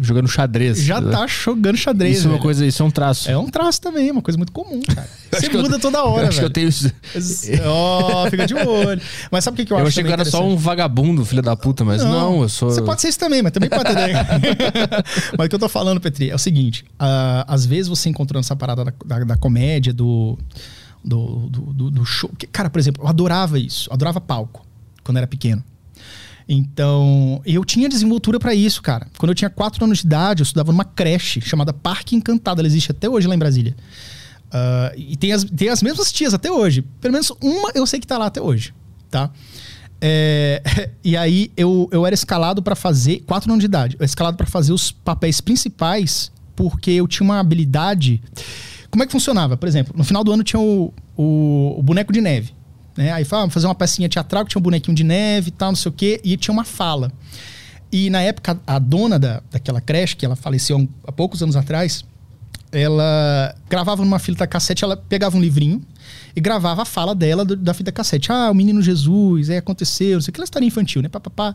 jogando 0.00 0.28
xadrez. 0.28 0.82
Já 0.82 1.00
tá 1.02 1.26
jogando 1.26 1.76
xadrez. 1.76 2.18
Isso 2.18 2.28
é 2.28 2.30
uma 2.30 2.38
coisa, 2.38 2.64
isso 2.64 2.82
é 2.82 2.86
um 2.86 2.90
traço. 2.90 3.30
É 3.30 3.36
um 3.36 3.48
traço 3.48 3.80
também, 3.80 4.08
é 4.08 4.12
uma 4.12 4.22
coisa 4.22 4.38
muito 4.38 4.52
comum, 4.52 4.80
cara. 4.82 5.08
Você 5.32 5.48
muda 5.48 5.76
eu, 5.76 5.80
toda 5.80 6.04
hora, 6.04 6.28
acho 6.28 6.38
velho. 6.38 6.40
que 6.40 6.44
eu 6.44 6.50
tenho 6.50 6.68
isso. 6.68 6.92
Oh, 7.66 8.30
fica 8.30 8.46
de 8.46 8.54
olho. 8.54 9.00
Mas 9.30 9.44
sabe 9.44 9.54
o 9.54 9.56
que, 9.56 9.64
que 9.66 9.72
eu, 9.72 9.78
eu 9.78 9.82
acho? 9.82 9.86
Eu 9.86 9.88
achei 9.88 10.04
que 10.04 10.12
era 10.12 10.24
só 10.24 10.46
um 10.46 10.56
vagabundo, 10.56 11.24
filho 11.24 11.42
da 11.42 11.56
puta, 11.56 11.84
mas 11.84 12.02
não, 12.02 12.10
não, 12.10 12.42
eu 12.42 12.48
sou. 12.48 12.70
Você 12.70 12.82
pode 12.82 13.00
ser 13.00 13.08
isso 13.08 13.18
também, 13.18 13.42
mas 13.42 13.52
também 13.52 13.68
pode 13.68 13.94
ter. 13.94 14.12
mas 15.36 15.46
o 15.46 15.48
que 15.48 15.54
eu 15.54 15.58
tô 15.58 15.68
falando, 15.68 16.00
Petri, 16.00 16.30
é 16.30 16.34
o 16.34 16.38
seguinte: 16.38 16.84
uh, 17.00 17.44
às 17.46 17.64
vezes 17.64 17.88
você 17.88 18.08
encontrando 18.08 18.40
essa 18.40 18.56
parada 18.56 18.84
da, 18.84 18.92
da, 19.04 19.24
da 19.24 19.36
comédia, 19.36 19.92
do, 19.92 20.38
do, 21.02 21.48
do, 21.48 21.90
do 21.90 22.04
show. 22.04 22.30
Cara, 22.50 22.68
por 22.68 22.78
exemplo, 22.78 23.04
eu 23.04 23.08
adorava 23.08 23.58
isso, 23.58 23.88
eu 23.88 23.94
adorava 23.94 24.20
palco 24.20 24.66
quando 25.02 25.16
era 25.16 25.26
pequeno. 25.26 25.62
Então, 26.54 27.40
eu 27.46 27.64
tinha 27.64 27.88
desenvoltura 27.88 28.38
para 28.38 28.54
isso, 28.54 28.82
cara. 28.82 29.06
Quando 29.16 29.30
eu 29.30 29.34
tinha 29.34 29.48
4 29.48 29.82
anos 29.82 30.00
de 30.00 30.06
idade, 30.06 30.42
eu 30.42 30.44
estudava 30.44 30.70
numa 30.70 30.84
creche 30.84 31.40
chamada 31.40 31.72
Parque 31.72 32.14
Encantado. 32.14 32.60
Ela 32.60 32.68
existe 32.68 32.90
até 32.90 33.08
hoje 33.08 33.26
lá 33.26 33.34
em 33.34 33.38
Brasília. 33.38 33.74
Uh, 34.48 34.94
e 34.94 35.16
tem 35.16 35.32
as, 35.32 35.44
tem 35.44 35.70
as 35.70 35.82
mesmas 35.82 36.12
tias 36.12 36.34
até 36.34 36.52
hoje. 36.52 36.82
Pelo 37.00 37.12
menos 37.12 37.32
uma 37.40 37.70
eu 37.74 37.86
sei 37.86 37.98
que 37.98 38.06
tá 38.06 38.18
lá 38.18 38.26
até 38.26 38.38
hoje, 38.38 38.74
tá? 39.10 39.30
É, 39.98 40.62
e 41.02 41.16
aí 41.16 41.50
eu, 41.56 41.88
eu 41.90 42.04
era 42.04 42.12
escalado 42.12 42.62
para 42.62 42.76
fazer, 42.76 43.20
4 43.26 43.50
anos 43.50 43.62
de 43.62 43.66
idade, 43.66 43.94
eu 43.94 44.00
era 44.00 44.04
escalado 44.04 44.36
para 44.36 44.46
fazer 44.46 44.74
os 44.74 44.92
papéis 44.92 45.40
principais 45.40 46.30
porque 46.54 46.90
eu 46.90 47.08
tinha 47.08 47.24
uma 47.24 47.40
habilidade. 47.40 48.22
Como 48.90 49.02
é 49.02 49.06
que 49.06 49.12
funcionava? 49.12 49.56
Por 49.56 49.66
exemplo, 49.66 49.94
no 49.96 50.04
final 50.04 50.22
do 50.22 50.30
ano 50.30 50.44
tinha 50.44 50.60
o, 50.60 50.92
o, 51.16 51.76
o 51.78 51.82
boneco 51.82 52.12
de 52.12 52.20
neve. 52.20 52.52
Né? 52.96 53.12
Aí 53.12 53.24
fala, 53.24 53.48
fazer 53.50 53.66
uma 53.66 53.74
pecinha 53.74 54.08
teatral 54.08 54.44
que 54.44 54.50
tinha 54.50 54.60
um 54.60 54.62
bonequinho 54.62 54.94
de 54.94 55.04
neve 55.04 55.48
e 55.48 55.52
tal, 55.52 55.70
não 55.70 55.76
sei 55.76 55.90
o 55.90 55.92
quê, 55.92 56.20
e 56.22 56.36
tinha 56.36 56.52
uma 56.52 56.64
fala. 56.64 57.12
E 57.90 58.08
na 58.08 58.22
época, 58.22 58.58
a 58.66 58.78
dona 58.78 59.18
da, 59.18 59.42
daquela 59.50 59.80
creche, 59.80 60.16
que 60.16 60.24
ela 60.24 60.36
faleceu 60.36 60.88
há 61.06 61.12
poucos 61.12 61.42
anos 61.42 61.56
atrás, 61.56 62.04
ela 62.72 63.54
gravava 63.68 64.02
numa 64.02 64.18
fita 64.18 64.46
cassete, 64.46 64.82
ela 64.82 64.96
pegava 64.96 65.36
um 65.36 65.40
livrinho 65.40 65.82
e 66.34 66.40
gravava 66.40 66.82
a 66.82 66.84
fala 66.86 67.14
dela 67.14 67.44
do, 67.44 67.54
da 67.54 67.74
fita 67.74 67.92
cassete. 67.92 68.32
Ah, 68.32 68.50
o 68.50 68.54
menino 68.54 68.80
Jesus, 68.80 69.50
aí 69.50 69.58
aconteceu, 69.58 70.14
não 70.14 70.20
sei 70.22 70.22
o 70.22 70.24
que, 70.24 70.30
aquela 70.30 70.44
história 70.44 70.66
infantil, 70.66 71.02
né? 71.02 71.08
Pá, 71.08 71.20
pá, 71.20 71.30
pá. 71.30 71.54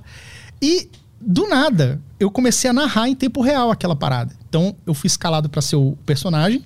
E 0.62 0.90
do 1.20 1.48
nada, 1.48 2.00
eu 2.20 2.30
comecei 2.30 2.70
a 2.70 2.74
narrar 2.74 3.10
em 3.10 3.16
tempo 3.16 3.42
real 3.42 3.72
aquela 3.72 3.96
parada. 3.96 4.36
Então, 4.48 4.76
eu 4.86 4.94
fui 4.94 5.08
escalado 5.08 5.50
para 5.50 5.62
ser 5.62 5.76
o 5.76 5.98
personagem. 6.06 6.64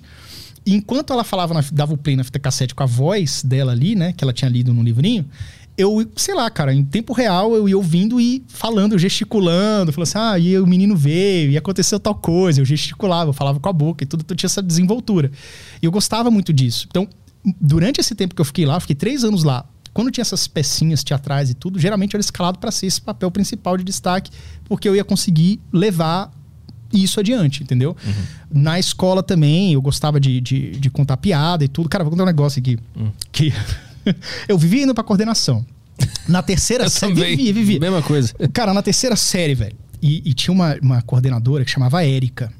Enquanto 0.66 1.12
ela 1.12 1.24
falava, 1.24 1.54
na, 1.54 1.64
dava 1.72 1.94
o 1.94 1.96
play 1.96 2.16
na 2.16 2.24
fita 2.24 2.38
cassete 2.38 2.74
com 2.74 2.82
a 2.82 2.86
voz 2.86 3.42
dela 3.42 3.72
ali, 3.72 3.94
né? 3.94 4.12
Que 4.12 4.22
ela 4.22 4.32
tinha 4.32 4.48
lido 4.48 4.72
no 4.72 4.82
livrinho. 4.82 5.26
Eu, 5.76 6.06
sei 6.16 6.34
lá, 6.34 6.50
cara, 6.50 6.72
em 6.74 6.84
tempo 6.84 7.12
real 7.14 7.54
eu 7.54 7.66
ia 7.68 7.76
ouvindo 7.76 8.20
e 8.20 8.44
falando, 8.46 8.98
gesticulando, 8.98 9.90
falando 9.90 10.06
assim, 10.06 10.18
ah, 10.18 10.38
e 10.38 10.58
o 10.58 10.66
menino 10.66 10.94
veio, 10.94 11.50
e 11.50 11.56
aconteceu 11.56 11.98
tal 11.98 12.14
coisa, 12.14 12.60
eu 12.60 12.64
gesticulava, 12.64 13.30
eu 13.30 13.32
falava 13.32 13.58
com 13.58 13.68
a 13.68 13.72
boca 13.72 14.04
e 14.04 14.06
tudo, 14.06 14.22
eu 14.28 14.36
tinha 14.36 14.48
essa 14.48 14.62
desenvoltura. 14.62 15.32
E 15.80 15.86
eu 15.86 15.90
gostava 15.90 16.30
muito 16.30 16.52
disso. 16.52 16.86
Então, 16.90 17.08
durante 17.58 18.00
esse 18.00 18.14
tempo 18.14 18.34
que 18.34 18.40
eu 18.40 18.44
fiquei 18.44 18.66
lá, 18.66 18.76
eu 18.76 18.80
fiquei 18.82 18.94
três 18.94 19.24
anos 19.24 19.44
lá, 19.44 19.66
quando 19.94 20.10
tinha 20.10 20.22
essas 20.22 20.46
pecinhas 20.46 21.02
teatrais 21.02 21.50
e 21.50 21.54
tudo, 21.54 21.78
geralmente 21.78 22.14
eu 22.14 22.18
era 22.18 22.24
escalado 22.24 22.58
para 22.58 22.70
ser 22.70 22.86
esse 22.86 23.00
papel 23.00 23.30
principal 23.30 23.76
de 23.76 23.84
destaque, 23.84 24.30
porque 24.64 24.88
eu 24.88 24.96
ia 24.96 25.04
conseguir 25.04 25.60
levar 25.72 26.30
isso 26.92 27.20
adiante, 27.20 27.62
entendeu? 27.62 27.96
Uhum. 28.04 28.62
Na 28.62 28.78
escola 28.78 29.22
também, 29.22 29.72
eu 29.72 29.82
gostava 29.82 30.20
de, 30.20 30.40
de, 30.40 30.72
de, 30.72 30.90
contar 30.90 31.16
piada 31.16 31.64
e 31.64 31.68
tudo. 31.68 31.88
Cara, 31.88 32.04
vou 32.04 32.10
contar 32.10 32.24
um 32.24 32.26
negócio 32.26 32.60
aqui. 32.60 32.78
Uhum. 32.96 33.10
Que 33.30 33.52
eu 34.48 34.58
vivia 34.58 34.82
indo 34.84 34.94
pra 34.94 35.04
coordenação. 35.04 35.64
Na 36.28 36.42
terceira 36.42 36.88
série. 36.90 37.14
Vivia, 37.14 37.52
vivia. 37.52 37.80
Mesma 37.80 38.02
coisa. 38.02 38.34
Cara, 38.52 38.74
na 38.74 38.82
terceira 38.82 39.16
série, 39.16 39.54
velho. 39.54 39.76
E, 40.00 40.30
e, 40.30 40.34
tinha 40.34 40.52
uma, 40.52 40.76
uma 40.82 41.02
coordenadora 41.02 41.64
que 41.64 41.70
chamava 41.70 42.04
Érica. 42.04 42.52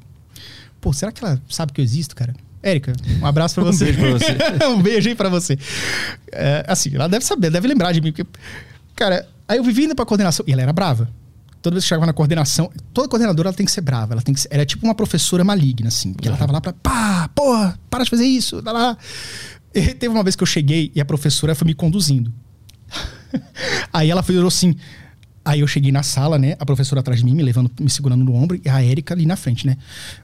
Pô, 0.79 0.93
será 0.93 1.11
que 1.11 1.23
ela 1.23 1.41
sabe 1.49 1.73
que 1.73 1.81
eu 1.81 1.83
existo, 1.83 2.15
cara? 2.15 2.33
Érica, 2.61 2.93
um 3.21 3.25
abraço 3.25 3.55
pra 3.55 3.65
você. 3.69 3.83
um 3.83 3.87
beijo 3.91 3.99
pra 3.99 4.11
você. 4.11 4.65
um 4.65 4.81
beijo 4.81 5.09
aí 5.09 5.15
pra 5.15 5.29
você. 5.29 5.59
É, 6.31 6.63
assim, 6.67 6.95
ela 6.95 7.09
deve 7.09 7.25
saber, 7.25 7.49
deve 7.49 7.67
lembrar 7.67 7.91
de 7.91 7.99
mim. 7.99 8.13
Porque, 8.13 8.25
cara, 8.95 9.27
aí 9.47 9.57
eu 9.57 9.63
vivia 9.63 9.85
indo 9.85 9.95
pra 9.95 10.05
coordenação. 10.05 10.45
E 10.47 10.53
ela 10.53 10.61
era 10.61 10.71
brava 10.71 11.09
toda 11.63 11.75
vez 11.75 11.85
que 11.85 11.87
chegava 11.87 12.05
na 12.05 12.13
coordenação, 12.13 12.69
toda 12.93 13.07
coordenadora 13.07 13.47
ela 13.47 13.55
tem 13.55 13.65
que 13.65 13.71
ser 13.71 13.81
brava, 13.81 14.13
ela 14.13 14.21
tem 14.21 14.35
que 14.35 14.41
ser, 14.41 14.49
era 14.51 14.65
tipo 14.65 14.85
uma 14.85 14.93
professora 14.93 15.43
maligna, 15.45 15.87
assim, 15.87 16.13
porque 16.13 16.27
uhum. 16.27 16.35
ela 16.35 16.39
tava 16.39 16.51
lá 16.51 16.61
pra, 16.61 16.73
pá, 16.73 17.29
porra, 17.33 17.79
para 17.89 18.03
de 18.03 18.09
fazer 18.09 18.25
isso, 18.25 18.61
tá 18.61 18.71
lá. 18.73 18.97
E 19.73 19.93
teve 19.93 20.13
uma 20.13 20.23
vez 20.23 20.35
que 20.35 20.43
eu 20.43 20.47
cheguei 20.47 20.91
e 20.93 20.99
a 20.99 21.05
professora 21.05 21.55
foi 21.55 21.65
me 21.65 21.73
conduzindo. 21.73 22.31
aí 23.93 24.11
ela 24.11 24.21
falou 24.21 24.45
assim, 24.45 24.75
aí 25.43 25.61
eu 25.61 25.67
cheguei 25.67 25.91
na 25.91 26.03
sala, 26.03 26.37
né, 26.37 26.57
a 26.59 26.65
professora 26.65 26.99
atrás 26.99 27.21
de 27.21 27.25
mim, 27.25 27.33
me 27.33 27.41
levando, 27.41 27.71
me 27.79 27.89
segurando 27.89 28.25
no 28.25 28.35
ombro, 28.35 28.59
e 28.63 28.67
a 28.67 28.83
Érica 28.83 29.13
ali 29.13 29.25
na 29.25 29.37
frente, 29.37 29.65
né. 29.65 29.77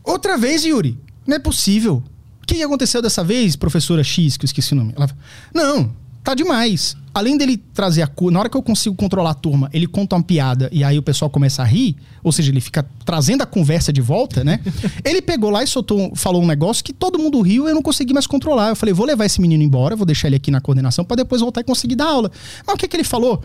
Outra 0.04 0.38
vez, 0.38 0.66
Yuri, 0.66 1.00
não 1.26 1.38
é 1.38 1.40
possível. 1.40 2.04
que 2.46 2.62
aconteceu 2.62 3.02
dessa 3.02 3.24
vez, 3.24 3.56
professora 3.56 4.04
X, 4.04 4.36
que 4.36 4.44
eu 4.44 4.48
esqueci 4.48 4.74
o 4.74 4.76
nome? 4.76 4.94
Ela, 4.94 5.10
não, 5.56 5.96
tá 6.22 6.36
demais. 6.36 6.98
Além 7.14 7.38
dele 7.38 7.58
trazer 7.74 8.02
a 8.02 8.08
cura, 8.08 8.34
na 8.34 8.40
hora 8.40 8.50
que 8.50 8.58
eu 8.58 8.62
consigo 8.62 8.96
controlar 8.96 9.32
a 9.32 9.34
turma, 9.34 9.70
ele 9.74 9.88
conta 9.88 10.16
uma 10.16 10.24
piada 10.24 10.70
e 10.72 10.84
aí 10.84 10.98
o 10.98 11.02
pessoal 11.02 11.30
começa 11.30 11.62
a 11.62 11.66
rir, 11.66 11.96
ou 12.24 12.32
seja, 12.32 12.52
ele 12.52 12.62
fica 12.62 12.86
trazendo 13.06 13.42
a 13.42 13.46
conversa 13.46 13.92
de 13.92 14.02
volta, 14.02 14.44
né? 14.44 14.60
ele 15.04 15.22
pegou 15.22 15.50
lá 15.50 15.64
e 15.64 15.68
soltou, 15.68 16.16
falou 16.16 16.42
um 16.42 16.48
negócio 16.48 16.84
que 16.84 16.94
todo 16.94 17.18
mundo 17.18 17.42
riu 17.42 17.66
e 17.66 17.72
eu 17.72 17.76
não 17.76 17.82
consegui 17.82 18.14
mais 18.14 18.28
controlar. 18.28 18.70
Eu 18.70 18.76
falei, 18.76 18.94
vou 18.94 19.06
levar 19.06 19.26
esse 19.26 19.42
menino 19.42 19.64
embora, 19.64 19.96
vou 19.96 20.06
deixar 20.06 20.28
ele 20.28 20.36
aqui 20.36 20.52
na 20.52 20.62
coordenação 20.62 21.04
para 21.04 21.18
depois 21.18 21.42
voltar 21.42 21.62
e 21.62 21.64
conseguir 21.64 21.96
dar 21.96 22.08
aula. 22.08 22.32
Mas 22.66 22.76
o 22.76 22.78
que 22.78 22.88
que 22.88 22.96
ele 22.96 23.04
falou? 23.04 23.44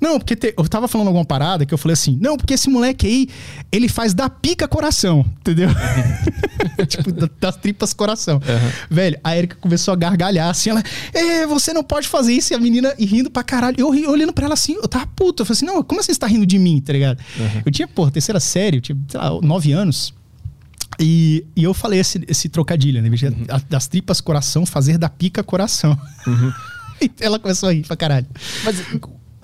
Não, 0.00 0.18
porque 0.18 0.34
te, 0.34 0.52
eu 0.58 0.68
tava 0.68 0.88
falando 0.88 1.06
alguma 1.06 1.24
parada 1.24 1.64
que 1.64 1.72
eu 1.72 1.78
falei 1.78 1.92
assim, 1.92 2.18
não, 2.20 2.36
porque 2.36 2.54
esse 2.54 2.68
moleque 2.68 3.06
aí, 3.06 3.28
ele 3.70 3.88
faz 3.88 4.12
da 4.12 4.28
pica 4.28 4.66
coração, 4.66 5.24
entendeu? 5.38 5.68
tipo, 6.88 7.12
das 7.38 7.56
tripas 7.56 7.92
coração. 7.92 8.36
Uhum. 8.36 8.72
Velho, 8.90 9.18
a 9.22 9.36
Erika 9.36 9.56
começou 9.60 9.92
a 9.92 9.96
gargalhar 9.96 10.50
assim, 10.50 10.70
ela, 10.70 10.82
você 11.46 11.72
não 11.72 11.84
pode 11.84 12.08
fazer 12.08 12.32
isso. 12.32 12.52
E 12.52 12.56
a 12.56 12.58
menina 12.58 12.92
e 13.02 13.04
rindo 13.04 13.28
pra 13.30 13.42
caralho. 13.42 13.76
Eu, 13.78 13.92
eu 13.92 14.10
olhando 14.10 14.32
pra 14.32 14.44
ela 14.44 14.54
assim, 14.54 14.74
eu 14.74 14.86
tava 14.86 15.06
puto. 15.06 15.42
Eu 15.42 15.46
falei 15.46 15.56
assim, 15.56 15.66
não, 15.66 15.82
como 15.82 16.00
assim 16.00 16.12
você 16.12 16.18
tá 16.20 16.26
rindo 16.28 16.46
de 16.46 16.58
mim, 16.58 16.80
tá 16.80 16.92
ligado? 16.92 17.18
Uhum. 17.36 17.62
Eu 17.66 17.72
tinha, 17.72 17.88
pô, 17.88 18.08
terceira 18.10 18.38
série, 18.38 18.76
eu 18.76 18.80
tinha, 18.80 18.98
sei 19.08 19.18
lá, 19.18 19.40
nove 19.40 19.72
anos. 19.72 20.14
E, 21.00 21.44
e 21.56 21.64
eu 21.64 21.74
falei 21.74 21.98
esse, 21.98 22.24
esse 22.28 22.48
trocadilho, 22.48 23.02
né? 23.02 23.08
Uhum. 23.08 23.60
Das 23.68 23.88
tripas 23.88 24.20
coração, 24.20 24.64
fazer 24.64 24.98
da 24.98 25.08
pica 25.08 25.42
coração. 25.42 25.98
Uhum. 26.26 26.52
e 27.02 27.10
ela 27.20 27.40
começou 27.40 27.68
a 27.68 27.72
rir 27.72 27.84
pra 27.84 27.96
caralho. 27.96 28.26
Mas 28.64 28.80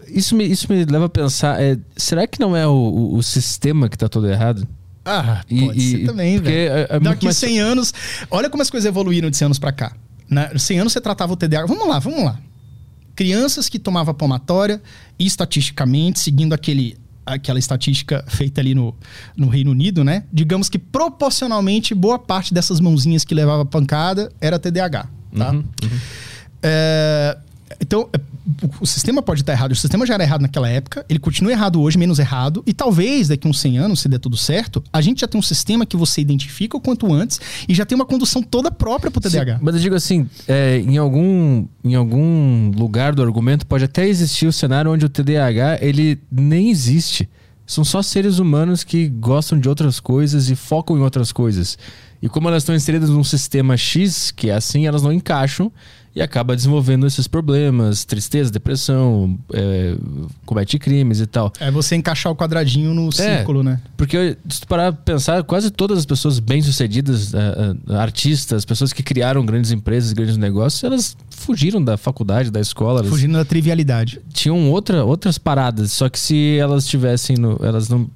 isso 0.06 0.36
me, 0.36 0.44
isso 0.44 0.72
me 0.72 0.85
leva 0.85 1.06
a 1.06 1.09
pensar, 1.09 1.60
é, 1.60 1.76
será 1.97 2.28
que 2.28 2.39
não 2.39 2.56
é 2.56 2.64
o, 2.66 2.70
o, 2.70 3.16
o 3.16 3.22
sistema 3.24 3.89
que 3.89 3.97
está 3.97 4.09
todo 4.09 4.30
errado? 4.30 4.68
Ah, 5.05 5.43
e, 5.51 5.66
pode 5.66 5.78
e, 5.78 5.90
ser 5.90 6.06
também, 6.06 6.39
velho. 6.39 6.55
É, 6.55 6.86
é 6.90 7.01
Daqui 7.01 7.24
mais... 7.24 7.36
100 7.36 7.59
anos, 7.59 7.94
olha 8.30 8.48
como 8.48 8.62
as 8.62 8.70
coisas 8.70 8.86
evoluíram 8.86 9.28
de 9.30 9.36
100 9.36 9.47
anos 9.47 9.59
para 9.59 9.72
cá. 9.72 9.93
Na, 10.30 10.56
100 10.56 10.80
anos 10.80 10.93
você 10.93 11.01
tratava 11.01 11.32
o 11.32 11.36
TDAH. 11.36 11.66
Vamos 11.66 11.89
lá, 11.89 11.98
vamos 11.98 12.22
lá. 12.24 12.39
Crianças 13.18 13.68
que 13.68 13.80
tomavam 13.80 14.14
palmatória, 14.14 14.80
e 15.18 15.26
estatisticamente, 15.26 16.20
seguindo 16.20 16.52
aquele, 16.52 16.96
aquela 17.26 17.58
estatística 17.58 18.24
feita 18.28 18.60
ali 18.60 18.76
no, 18.76 18.94
no 19.36 19.48
Reino 19.48 19.72
Unido, 19.72 20.04
né? 20.04 20.22
Digamos 20.32 20.68
que 20.68 20.78
proporcionalmente 20.78 21.96
boa 21.96 22.16
parte 22.16 22.54
dessas 22.54 22.78
mãozinhas 22.78 23.24
que 23.24 23.34
levava 23.34 23.64
pancada 23.64 24.30
era 24.40 24.56
TDAH, 24.56 25.08
tá? 25.36 25.50
Uhum, 25.50 25.56
uhum. 25.56 25.98
É, 26.62 27.38
então, 27.80 28.09
é, 28.12 28.20
o 28.80 28.86
sistema 28.86 29.22
pode 29.22 29.42
estar 29.42 29.52
errado. 29.52 29.72
O 29.72 29.76
sistema 29.76 30.05
já 30.05 30.14
era 30.14 30.24
errado 30.24 30.42
naquela 30.42 30.68
época, 30.68 31.05
ele 31.09 31.18
continua 31.18 31.52
errado 31.52 31.80
hoje, 31.80 31.98
menos 31.98 32.18
errado. 32.18 32.62
E 32.66 32.72
talvez 32.72 33.28
daqui 33.28 33.46
uns 33.46 33.60
100 33.60 33.78
anos, 33.78 34.00
se 34.00 34.09
der 34.09 34.18
tudo 34.18 34.36
certo, 34.36 34.82
a 34.92 35.00
gente 35.00 35.20
já 35.20 35.28
tem 35.28 35.38
um 35.38 35.42
sistema 35.42 35.86
que 35.86 35.96
você 35.96 36.20
identifica 36.20 36.76
o 36.76 36.80
quanto 36.80 37.12
antes 37.12 37.40
e 37.68 37.74
já 37.74 37.84
tem 37.86 37.94
uma 37.94 38.06
condução 38.06 38.42
toda 38.42 38.70
própria 38.70 39.10
para 39.10 39.18
o 39.18 39.22
TDAH. 39.22 39.59
Sim, 39.59 39.60
mas 39.62 39.74
eu 39.74 39.80
digo 39.80 39.94
assim, 39.94 40.28
é, 40.46 40.78
em, 40.78 40.96
algum, 40.96 41.66
em 41.84 41.94
algum 41.94 42.70
lugar 42.70 43.14
do 43.14 43.22
argumento 43.22 43.66
pode 43.66 43.84
até 43.84 44.09
existir 44.09 44.46
o 44.46 44.52
cenário 44.52 44.90
onde 44.90 45.05
o 45.05 45.09
TDAH 45.09 45.78
ele 45.80 46.18
nem 46.30 46.70
existe. 46.70 47.28
São 47.66 47.84
só 47.84 48.00
seres 48.00 48.38
humanos 48.38 48.82
que 48.82 49.09
gostam 49.09 49.60
de 49.60 49.68
outras 49.68 50.00
coisas 50.00 50.48
e 50.48 50.56
focam 50.56 50.96
em 50.96 51.00
outras 51.00 51.32
coisas. 51.32 51.76
E 52.20 52.28
como 52.28 52.48
elas 52.48 52.62
estão 52.62 52.74
inseridas 52.74 53.10
num 53.10 53.24
sistema 53.24 53.76
X, 53.76 54.30
que 54.30 54.50
é 54.50 54.54
assim, 54.54 54.86
elas 54.86 55.02
não 55.02 55.12
encaixam 55.12 55.72
e 56.18 56.22
acaba 56.22 56.56
desenvolvendo 56.56 57.06
esses 57.06 57.28
problemas, 57.28 58.04
tristeza, 58.04 58.50
depressão, 58.50 59.38
é, 59.52 59.94
comete 60.44 60.76
crimes 60.76 61.20
e 61.20 61.26
tal. 61.26 61.52
É 61.60 61.70
você 61.70 61.94
encaixar 61.94 62.32
o 62.32 62.36
quadradinho 62.36 62.92
no 62.92 63.08
é, 63.08 63.12
círculo, 63.12 63.62
né? 63.62 63.80
Porque 63.96 64.36
se 64.48 64.62
tu 64.62 64.66
parar 64.66 64.92
pra 64.92 65.14
pensar, 65.14 65.44
quase 65.44 65.70
todas 65.70 65.98
as 65.98 66.04
pessoas 66.04 66.40
bem-sucedidas, 66.40 67.32
uh, 67.32 67.94
artistas, 67.96 68.64
pessoas 68.64 68.92
que 68.92 69.02
criaram 69.02 69.46
grandes 69.46 69.70
empresas, 69.70 70.12
grandes 70.12 70.36
negócios, 70.36 70.82
elas 70.82 71.16
fugiram 71.30 71.82
da 71.82 71.96
faculdade, 71.96 72.50
da 72.50 72.60
escola. 72.60 73.04
Fugiram 73.04 73.34
da 73.34 73.44
trivialidade. 73.44 74.20
Tinham 74.32 74.70
outra, 74.72 75.04
outras 75.04 75.38
paradas, 75.38 75.92
só 75.92 76.08
que 76.08 76.18
se 76.18 76.56
elas 76.58 76.84
tivessem, 76.84 77.36
no, 77.36 77.60
elas 77.62 77.88
não 77.88 78.10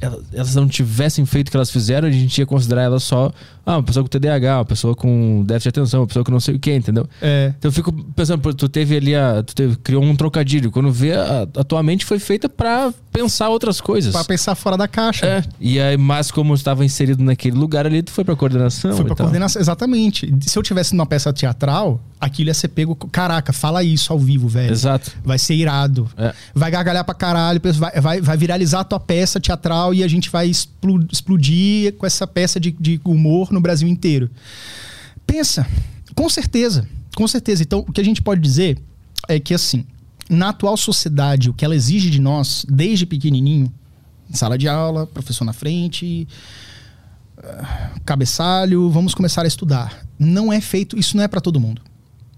elas 0.00 0.54
não 0.54 0.68
tivessem 0.68 1.24
feito 1.24 1.48
o 1.48 1.50
que 1.50 1.56
elas 1.56 1.70
fizeram, 1.70 2.08
a 2.08 2.10
gente 2.10 2.38
ia 2.38 2.46
considerar 2.46 2.82
elas 2.82 3.02
só 3.02 3.32
ah, 3.66 3.78
uma 3.78 3.82
pessoa 3.82 4.04
com 4.04 4.08
TDAH, 4.08 4.58
uma 4.58 4.64
pessoa 4.64 4.94
com 4.94 5.42
déficit 5.44 5.72
de 5.72 5.80
atenção, 5.80 6.00
uma 6.02 6.06
pessoa 6.06 6.24
que 6.24 6.30
não 6.30 6.38
sei 6.38 6.54
o 6.54 6.58
que, 6.58 6.72
entendeu? 6.72 7.04
É. 7.20 7.52
Então 7.58 7.68
eu 7.68 7.72
fico 7.72 7.92
pensando, 8.14 8.54
tu 8.54 8.68
teve 8.68 8.96
ali 8.96 9.12
a. 9.12 9.42
Tu 9.42 9.56
teve, 9.56 9.76
criou 9.78 10.04
um 10.04 10.14
trocadilho. 10.14 10.70
Quando 10.70 10.92
vê, 10.92 11.14
a, 11.14 11.42
a 11.42 11.64
tua 11.64 11.82
mente 11.82 12.04
foi 12.04 12.20
feita 12.20 12.48
para 12.48 12.94
pensar 13.12 13.48
outras 13.48 13.80
coisas. 13.80 14.12
Para 14.12 14.24
pensar 14.24 14.54
fora 14.54 14.76
da 14.76 14.86
caixa. 14.86 15.26
É. 15.26 15.42
E 15.58 15.80
aí, 15.80 15.96
mas 15.96 16.30
como 16.30 16.54
estava 16.54 16.84
inserido 16.84 17.24
naquele 17.24 17.56
lugar 17.56 17.86
ali, 17.86 18.04
tu 18.04 18.12
foi 18.12 18.22
pra 18.22 18.36
coordenação. 18.36 18.94
Foi 18.94 19.04
pra 19.04 19.16
coordenação, 19.16 19.60
exatamente. 19.60 20.32
Se 20.42 20.56
eu 20.56 20.62
tivesse 20.62 20.94
numa 20.94 21.06
peça 21.06 21.32
teatral, 21.32 22.00
aquilo 22.20 22.50
ia 22.50 22.54
ser 22.54 22.68
pego. 22.68 22.94
Caraca, 22.94 23.52
fala 23.52 23.82
isso 23.82 24.12
ao 24.12 24.18
vivo, 24.20 24.46
velho. 24.46 24.70
Exato. 24.70 25.10
Vai 25.24 25.40
ser 25.40 25.54
irado. 25.54 26.08
É. 26.16 26.32
Vai 26.54 26.70
gargalhar 26.70 27.04
pra 27.04 27.14
caralho, 27.16 27.60
vai, 27.74 28.00
vai, 28.00 28.20
vai 28.20 28.36
viralizar 28.36 28.80
a 28.80 28.84
tua 28.84 29.00
peça 29.00 29.40
teatral 29.40 29.92
e 29.92 30.04
a 30.04 30.08
gente 30.08 30.30
vai 30.30 30.48
explodir 30.48 31.94
com 31.94 32.06
essa 32.06 32.28
peça 32.28 32.60
de, 32.60 32.70
de 32.70 33.00
humor 33.04 33.55
no 33.56 33.60
Brasil 33.60 33.88
inteiro. 33.88 34.30
Pensa, 35.26 35.66
com 36.14 36.28
certeza, 36.28 36.88
com 37.16 37.26
certeza. 37.26 37.62
Então, 37.62 37.80
o 37.80 37.92
que 37.92 38.00
a 38.00 38.04
gente 38.04 38.22
pode 38.22 38.40
dizer 38.40 38.78
é 39.28 39.40
que, 39.40 39.52
assim, 39.52 39.84
na 40.30 40.50
atual 40.50 40.76
sociedade, 40.76 41.50
o 41.50 41.54
que 41.54 41.64
ela 41.64 41.74
exige 41.74 42.10
de 42.10 42.20
nós, 42.20 42.64
desde 42.68 43.04
pequenininho, 43.04 43.72
sala 44.30 44.56
de 44.56 44.68
aula, 44.68 45.06
professor 45.06 45.44
na 45.44 45.52
frente, 45.52 46.28
ah, 47.38 47.90
cabeçalho, 48.04 48.90
vamos 48.90 49.14
começar 49.14 49.42
a 49.42 49.48
estudar. 49.48 50.06
Não 50.18 50.52
é 50.52 50.60
feito, 50.60 50.98
isso 50.98 51.16
não 51.16 51.24
é 51.24 51.28
para 51.28 51.40
todo 51.40 51.58
mundo. 51.58 51.82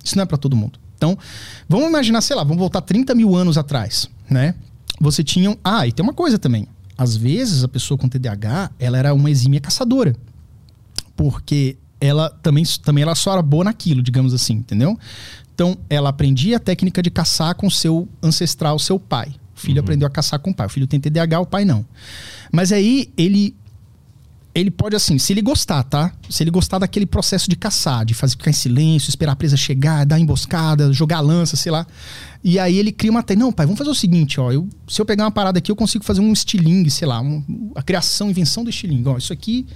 Isso 0.03 0.17
não 0.17 0.23
é 0.23 0.27
para 0.27 0.39
todo 0.39 0.57
mundo. 0.57 0.79
Então, 0.97 1.17
vamos 1.69 1.89
imaginar, 1.89 2.21
sei 2.21 2.35
lá, 2.35 2.43
vamos 2.43 2.59
voltar 2.59 2.81
30 2.81 3.15
mil 3.15 3.37
anos 3.37 3.57
atrás, 3.59 4.09
né? 4.29 4.55
Você 5.01 5.23
tinha. 5.23 5.57
Ah, 5.63 5.87
e 5.87 5.93
tem 5.93 6.03
uma 6.03 6.15
coisa 6.15 6.39
também. 6.39 6.67
Às 6.97 7.17
vezes, 7.17 7.63
a 7.63 7.69
pessoa 7.69 7.97
com 7.97 8.09
TDAH, 8.09 8.73
ela 8.79 8.99
era 8.99 9.15
uma 9.15 9.31
exímia 9.31 9.61
caçadora 9.61 10.17
porque 11.19 11.77
ela 12.01 12.31
também, 12.31 12.65
também 12.81 13.03
ela 13.03 13.17
só 13.17 13.33
era 13.33 13.43
boa 13.43 13.65
naquilo, 13.65 14.01
digamos 14.01 14.33
assim, 14.33 14.55
entendeu? 14.55 14.97
Então, 15.53 15.77
ela 15.91 16.11
aprendia 16.11 16.59
a 16.59 16.61
técnica 16.61 17.03
de 17.03 17.11
caçar 17.11 17.57
com 17.57 17.69
seu 17.69 18.09
ancestral, 18.23 18.79
seu 18.79 19.01
pai. 19.01 19.35
O 19.55 19.59
filho 19.61 19.79
uhum. 19.79 19.81
aprendeu 19.81 20.07
a 20.07 20.11
caçar 20.11 20.39
com 20.39 20.51
o 20.51 20.55
pai. 20.55 20.69
O 20.69 20.71
filho 20.71 20.87
tem 20.87 21.01
TDAH, 21.01 21.41
o 21.41 21.47
pai 21.47 21.65
não. 21.65 21.85
Mas 22.53 22.71
aí 22.71 23.13
ele 23.17 23.57
ele 24.55 24.71
pode 24.71 24.97
assim, 24.97 25.19
se 25.19 25.33
ele 25.33 25.43
gostar, 25.43 25.83
tá? 25.85 26.13
Se 26.29 26.43
ele 26.43 26.51
gostar 26.51 26.79
daquele 26.79 27.07
processo 27.07 27.49
de 27.51 27.55
caçar, 27.55 28.05
de 28.05 28.15
fazer 28.15 28.37
ficar 28.37 28.51
em 28.51 28.55
silêncio, 28.55 29.09
esperar 29.09 29.33
a 29.33 29.37
presa 29.37 29.57
chegar, 29.57 30.05
dar 30.05 30.19
emboscada, 30.19 30.93
jogar 30.93 31.21
lança, 31.21 31.57
sei 31.57 31.71
lá. 31.71 31.87
E 32.43 32.59
aí 32.59 32.77
ele 32.79 32.93
cria 32.93 33.11
uma 33.11 33.23
técnica. 33.23 33.45
Não, 33.45 33.53
pai, 33.53 33.67
vamos 33.67 33.79
fazer 33.79 33.91
o 33.91 33.95
seguinte, 33.95 34.41
ó. 34.41 34.53
Eu, 34.53 34.69
se 34.87 35.01
eu 35.01 35.05
pegar 35.05 35.25
uma 35.25 35.31
parada 35.33 35.59
aqui, 35.59 35.71
eu 35.71 35.77
consigo 35.77 36.05
fazer 36.05 36.21
um 36.21 36.33
estilingue, 36.33 36.91
sei 36.91 37.07
lá, 37.09 37.21
um, 37.21 37.73
a 37.75 37.83
criação, 37.83 38.31
invenção 38.31 38.63
do 38.63 38.71
estilingue. 38.71 39.09
Ó, 39.09 39.19
isso 39.19 39.33
aqui 39.33 39.67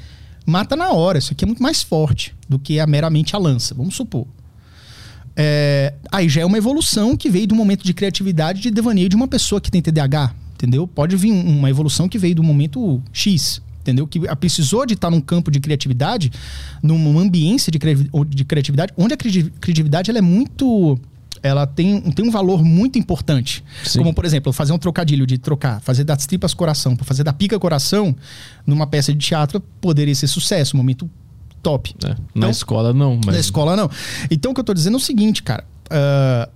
mata 0.46 0.76
na 0.76 0.90
hora. 0.90 1.18
Isso 1.18 1.32
aqui 1.32 1.44
é 1.44 1.46
muito 1.46 1.62
mais 1.62 1.82
forte 1.82 2.34
do 2.48 2.58
que 2.58 2.80
a 2.80 2.86
meramente 2.86 3.34
a 3.34 3.38
lança, 3.38 3.74
vamos 3.74 3.94
supor. 3.94 4.26
É, 5.34 5.94
aí 6.10 6.28
já 6.28 6.42
é 6.42 6.44
uma 6.44 6.58
evolução 6.58 7.16
que 7.16 7.30
veio 7.30 7.46
do 7.46 7.54
momento 7.54 7.84
de 7.84 7.94
criatividade 7.94 8.60
de 8.60 8.70
devaneio 8.70 9.08
de 9.08 9.16
uma 9.16 9.26
pessoa 9.26 9.60
que 9.60 9.70
tem 9.70 9.80
TDAH, 9.80 10.34
entendeu? 10.54 10.86
Pode 10.86 11.16
vir 11.16 11.32
uma 11.32 11.70
evolução 11.70 12.08
que 12.08 12.18
veio 12.18 12.34
do 12.34 12.42
momento 12.42 13.02
X, 13.12 13.62
entendeu? 13.80 14.06
Que 14.06 14.20
precisou 14.36 14.84
de 14.84 14.94
estar 14.94 15.10
num 15.10 15.20
campo 15.20 15.50
de 15.50 15.58
criatividade, 15.58 16.30
numa 16.82 17.20
ambiência 17.20 17.72
de, 17.72 17.78
criatividade, 18.44 18.92
onde 18.96 19.14
a 19.14 19.16
criatividade 19.16 20.10
ela 20.10 20.18
é 20.18 20.22
muito 20.22 20.98
ela 21.42 21.66
tem, 21.66 22.00
tem 22.12 22.26
um 22.26 22.30
valor 22.30 22.64
muito 22.64 22.98
importante. 22.98 23.64
Sim. 23.84 23.98
Como, 23.98 24.14
por 24.14 24.24
exemplo, 24.24 24.52
fazer 24.52 24.72
um 24.72 24.78
trocadilho 24.78 25.26
de 25.26 25.38
trocar, 25.38 25.80
fazer 25.80 26.04
das 26.04 26.24
tripas 26.26 26.54
coração 26.54 26.94
para 26.94 27.04
fazer 27.04 27.24
da 27.24 27.32
pica 27.32 27.58
coração 27.58 28.14
numa 28.66 28.86
peça 28.86 29.12
de 29.12 29.18
teatro 29.18 29.60
poderia 29.80 30.14
ser 30.14 30.28
sucesso, 30.28 30.76
um 30.76 30.78
momento 30.78 31.10
top. 31.62 31.94
É, 32.04 32.10
então, 32.10 32.22
na 32.34 32.50
escola 32.50 32.92
não. 32.92 33.16
Mas... 33.24 33.34
Na 33.34 33.40
escola 33.40 33.76
não. 33.76 33.90
Então 34.30 34.52
o 34.52 34.54
que 34.54 34.60
eu 34.60 34.64
tô 34.64 34.72
dizendo 34.72 34.94
é 34.94 34.96
o 34.98 35.00
seguinte, 35.00 35.42
cara. 35.42 35.64
Uh, 35.86 36.50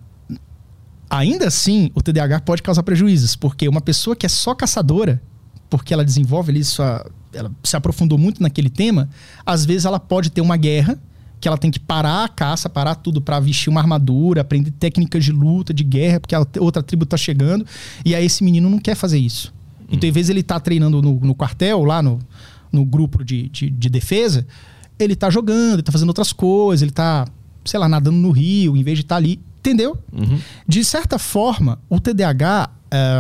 ainda 1.10 1.48
assim, 1.48 1.90
o 1.94 2.02
TDAH 2.02 2.40
pode 2.40 2.62
causar 2.62 2.82
prejuízos, 2.82 3.34
porque 3.34 3.68
uma 3.68 3.80
pessoa 3.80 4.14
que 4.14 4.24
é 4.24 4.28
só 4.28 4.54
caçadora, 4.54 5.20
porque 5.68 5.92
ela 5.92 6.04
desenvolve 6.04 6.50
ali 6.50 6.64
sua. 6.64 7.04
Ela 7.32 7.50
se 7.62 7.76
aprofundou 7.76 8.16
muito 8.16 8.42
naquele 8.42 8.70
tema, 8.70 9.10
às 9.44 9.64
vezes 9.64 9.84
ela 9.84 10.00
pode 10.00 10.30
ter 10.30 10.40
uma 10.40 10.56
guerra 10.56 10.98
que 11.47 11.48
ela 11.48 11.56
tem 11.56 11.70
que 11.70 11.78
parar 11.78 12.24
a 12.24 12.28
caça, 12.28 12.68
parar 12.68 12.97
tudo 12.97 13.20
para 13.20 13.39
vestir 13.39 13.70
uma 13.70 13.81
armadura, 13.81 14.40
aprender 14.40 14.73
técnicas 14.73 15.24
de 15.24 15.31
luta, 15.31 15.73
de 15.73 15.85
guerra, 15.85 16.18
porque 16.18 16.35
a 16.35 16.44
outra 16.59 16.82
tribo 16.82 17.06
tá 17.06 17.16
chegando. 17.16 17.64
E 18.05 18.16
aí 18.16 18.27
esse 18.27 18.43
menino 18.43 18.68
não 18.68 18.81
quer 18.81 18.97
fazer 18.97 19.16
isso. 19.16 19.55
Hum. 19.82 19.90
Então, 19.93 20.09
em 20.09 20.12
vez 20.12 20.27
de 20.27 20.32
ele 20.32 20.40
estar 20.40 20.56
tá 20.56 20.60
treinando 20.60 21.01
no, 21.01 21.20
no, 21.20 21.35
quartel, 21.36 21.85
lá 21.85 22.02
no, 22.02 22.18
no 22.73 22.85
grupo 22.85 23.24
de, 23.24 23.48
de, 23.48 23.70
de, 23.70 23.89
defesa, 23.89 24.44
ele 24.98 25.14
tá 25.14 25.31
jogando, 25.31 25.74
ele 25.74 25.82
tá 25.85 25.93
fazendo 25.93 26.09
outras 26.09 26.32
coisas, 26.32 26.82
ele 26.82 26.90
tá, 26.90 27.28
sei 27.64 27.78
lá, 27.78 27.89
nadando 27.89 28.18
no 28.18 28.32
rio, 28.32 28.77
em 28.77 28.82
vez 28.82 28.98
de 28.98 29.05
estar 29.05 29.14
tá 29.14 29.18
ali. 29.18 29.40
Entendeu? 29.60 29.97
Uhum. 30.12 30.40
De 30.66 30.85
certa 30.85 31.16
forma, 31.16 31.78
o 31.89 32.01
TDAH, 32.01 32.70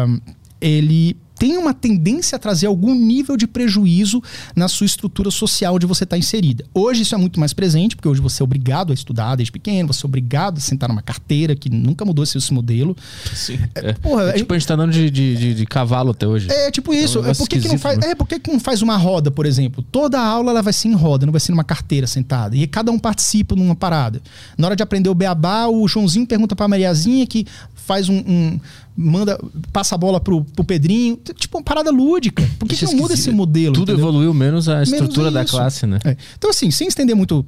um, 0.08 0.20
ele 0.60 1.16
tem 1.38 1.56
uma 1.56 1.74
tendência 1.74 2.36
a 2.36 2.38
trazer 2.38 2.66
algum 2.66 2.94
nível 2.94 3.36
de 3.36 3.46
prejuízo 3.46 4.22
na 4.54 4.68
sua 4.68 4.86
estrutura 4.86 5.30
social 5.30 5.74
onde 5.74 5.86
você 5.86 6.04
está 6.04 6.16
inserida. 6.16 6.64
Hoje 6.72 7.02
isso 7.02 7.14
é 7.14 7.18
muito 7.18 7.38
mais 7.38 7.52
presente, 7.52 7.94
porque 7.94 8.08
hoje 8.08 8.20
você 8.20 8.42
é 8.42 8.44
obrigado 8.44 8.90
a 8.90 8.94
estudar 8.94 9.36
desde 9.36 9.52
pequeno, 9.52 9.92
você 9.92 10.04
é 10.04 10.06
obrigado 10.06 10.58
a 10.58 10.60
sentar 10.60 10.88
numa 10.88 11.02
carteira, 11.02 11.54
que 11.54 11.68
nunca 11.68 12.04
mudou 12.04 12.22
esse, 12.22 12.38
esse 12.38 12.52
modelo. 12.52 12.96
Sim. 13.34 13.58
É, 13.74 13.92
porra, 13.92 14.30
é, 14.30 14.32
tipo, 14.32 14.52
a 14.52 14.58
gente 14.58 14.66
tá 14.66 14.74
andando 14.74 14.92
de, 14.92 15.10
de, 15.10 15.36
de, 15.36 15.54
de, 15.54 15.66
cavalo 15.66 16.10
até 16.10 16.26
hoje. 16.26 16.50
É, 16.50 16.70
tipo 16.70 16.94
isso. 16.94 17.18
É, 17.18 17.22
um 17.22 17.30
é, 17.30 17.34
por 17.34 17.48
que, 17.48 17.60
que 17.60 17.68
não 17.68 17.78
faz, 17.78 17.98
né? 17.98 18.10
é, 18.10 18.14
por 18.14 18.26
que, 18.26 18.38
que 18.38 18.50
não 18.50 18.60
faz 18.60 18.82
uma 18.82 18.96
roda, 18.96 19.30
por 19.30 19.44
exemplo? 19.44 19.84
Toda 19.92 20.20
aula 20.20 20.50
ela 20.50 20.62
vai 20.62 20.72
ser 20.72 20.88
em 20.88 20.94
roda, 20.94 21.26
não 21.26 21.32
vai 21.32 21.40
ser 21.40 21.52
numa 21.52 21.64
carteira 21.64 22.06
sentada. 22.06 22.56
E 22.56 22.66
cada 22.66 22.90
um 22.90 22.98
participa 22.98 23.54
numa 23.54 23.74
parada. 23.74 24.22
Na 24.56 24.66
hora 24.66 24.76
de 24.76 24.82
aprender 24.82 25.10
o 25.10 25.14
beabá, 25.14 25.66
o 25.66 25.86
Joãozinho 25.86 26.26
pergunta 26.26 26.56
pra 26.56 26.66
Mariazinha 26.66 27.26
que 27.26 27.46
faz 27.74 28.08
um, 28.08 28.18
um 28.26 28.60
manda, 28.96 29.38
passa 29.72 29.94
a 29.94 29.98
bola 29.98 30.20
pro, 30.20 30.44
pro 30.44 30.64
Pedrinho. 30.64 31.18
Tipo, 31.36 31.58
uma 31.58 31.64
parada 31.64 31.90
lúdica. 31.90 32.48
Por 32.58 32.68
que, 32.68 32.76
que 32.76 32.84
não 32.86 32.96
muda 32.96 33.14
esse 33.14 33.30
modelo? 33.30 33.74
Tudo 33.74 33.92
entendeu? 33.92 34.08
evoluiu, 34.08 34.32
menos 34.32 34.68
a 34.68 34.82
estrutura 34.82 35.30
menos 35.30 35.34
da 35.34 35.44
classe, 35.44 35.86
né? 35.86 35.98
É. 36.04 36.16
Então, 36.36 36.50
assim, 36.50 36.70
sem 36.70 36.88
estender 36.88 37.14
muito 37.14 37.44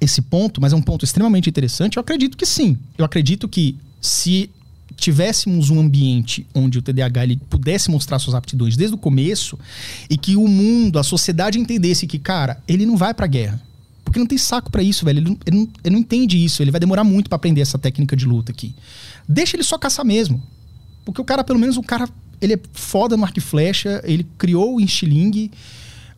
esse 0.00 0.22
ponto, 0.22 0.60
mas 0.60 0.72
é 0.72 0.76
um 0.76 0.82
ponto 0.82 1.04
extremamente 1.04 1.48
interessante, 1.48 1.96
eu 1.96 2.00
acredito 2.00 2.36
que 2.36 2.46
sim. 2.46 2.78
Eu 2.98 3.04
acredito 3.04 3.48
que 3.48 3.76
se 4.00 4.50
tivéssemos 4.96 5.70
um 5.70 5.80
ambiente 5.80 6.46
onde 6.54 6.78
o 6.78 6.82
TDAH 6.82 7.24
ele 7.24 7.36
pudesse 7.50 7.90
mostrar 7.90 8.18
suas 8.18 8.34
aptidões 8.34 8.76
desde 8.76 8.94
o 8.94 8.98
começo 8.98 9.58
e 10.08 10.16
que 10.16 10.36
o 10.36 10.48
mundo, 10.48 10.98
a 10.98 11.02
sociedade 11.02 11.58
entendesse 11.58 12.06
que, 12.06 12.18
cara, 12.18 12.62
ele 12.66 12.86
não 12.86 12.96
vai 12.96 13.12
pra 13.12 13.26
guerra. 13.26 13.60
Porque 14.04 14.20
não 14.20 14.26
tem 14.26 14.38
saco 14.38 14.70
para 14.70 14.82
isso, 14.82 15.04
velho. 15.04 15.18
Ele 15.18 15.28
não, 15.28 15.38
ele, 15.44 15.56
não, 15.56 15.68
ele 15.84 15.92
não 15.94 16.00
entende 16.00 16.42
isso. 16.42 16.62
Ele 16.62 16.70
vai 16.70 16.78
demorar 16.78 17.02
muito 17.02 17.28
para 17.28 17.36
aprender 17.36 17.60
essa 17.60 17.76
técnica 17.76 18.16
de 18.16 18.24
luta 18.24 18.52
aqui. 18.52 18.72
Deixa 19.28 19.56
ele 19.56 19.64
só 19.64 19.76
caçar 19.76 20.06
mesmo. 20.06 20.40
Porque 21.06 21.20
o 21.20 21.24
cara, 21.24 21.44
pelo 21.44 21.58
menos, 21.58 21.76
o 21.76 21.82
cara, 21.82 22.08
ele 22.40 22.54
é 22.54 22.60
foda 22.72 23.16
no 23.16 23.22
arco 23.22 23.38
e 23.38 23.40
flecha, 23.40 24.02
ele 24.04 24.26
criou 24.36 24.74
o 24.74 24.80
instiling, 24.80 25.52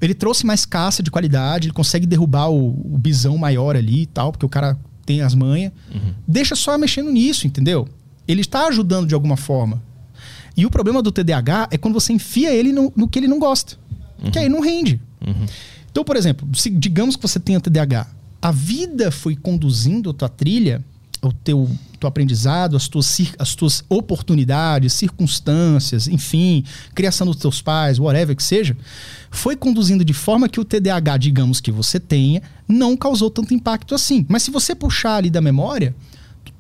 ele 0.00 0.14
trouxe 0.14 0.46
mais 0.46 0.64
caça 0.64 1.02
de 1.02 1.10
qualidade, 1.10 1.66
ele 1.66 1.74
consegue 1.74 2.06
derrubar 2.06 2.48
o, 2.48 2.70
o 2.94 2.96
bisão 2.96 3.36
maior 3.36 3.76
ali 3.76 4.02
e 4.02 4.06
tal, 4.06 4.32
porque 4.32 4.46
o 4.46 4.48
cara 4.48 4.78
tem 5.04 5.20
as 5.20 5.34
manhas. 5.34 5.72
Uhum. 5.94 6.14
Deixa 6.26 6.56
só 6.56 6.76
mexendo 6.78 7.12
nisso, 7.12 7.46
entendeu? 7.46 7.86
Ele 8.26 8.40
está 8.40 8.66
ajudando 8.66 9.06
de 9.06 9.14
alguma 9.14 9.36
forma. 9.36 9.82
E 10.56 10.64
o 10.64 10.70
problema 10.70 11.02
do 11.02 11.12
TDAH 11.12 11.68
é 11.70 11.76
quando 11.76 11.94
você 11.94 12.14
enfia 12.14 12.50
ele 12.50 12.72
no, 12.72 12.90
no 12.96 13.06
que 13.06 13.18
ele 13.18 13.28
não 13.28 13.38
gosta. 13.38 13.76
Uhum. 14.22 14.30
Que 14.30 14.38
aí 14.38 14.48
não 14.48 14.60
rende. 14.60 14.98
Uhum. 15.24 15.44
Então, 15.90 16.02
por 16.02 16.16
exemplo, 16.16 16.48
se, 16.54 16.70
digamos 16.70 17.14
que 17.14 17.22
você 17.22 17.38
tenha 17.38 17.60
TDAH, 17.60 18.06
a 18.40 18.50
vida 18.50 19.10
foi 19.10 19.36
conduzindo 19.36 20.08
a 20.08 20.14
tua 20.14 20.30
trilha 20.30 20.82
o 21.22 21.32
teu, 21.32 21.68
teu 21.98 22.08
aprendizado, 22.08 22.76
as 22.76 22.88
tuas, 22.88 23.32
as 23.38 23.54
tuas 23.54 23.84
oportunidades, 23.88 24.92
circunstâncias, 24.92 26.06
enfim, 26.06 26.64
criação 26.94 27.26
dos 27.26 27.36
teus 27.36 27.60
pais, 27.60 27.98
whatever 27.98 28.36
que 28.36 28.42
seja, 28.42 28.76
foi 29.30 29.56
conduzindo 29.56 30.04
de 30.04 30.12
forma 30.12 30.48
que 30.48 30.60
o 30.60 30.64
TDAH, 30.64 31.16
digamos 31.16 31.60
que 31.60 31.72
você 31.72 31.98
tenha, 31.98 32.42
não 32.66 32.96
causou 32.96 33.30
tanto 33.30 33.54
impacto 33.54 33.94
assim. 33.94 34.24
Mas 34.28 34.42
se 34.42 34.50
você 34.50 34.74
puxar 34.74 35.16
ali 35.16 35.30
da 35.30 35.40
memória, 35.40 35.94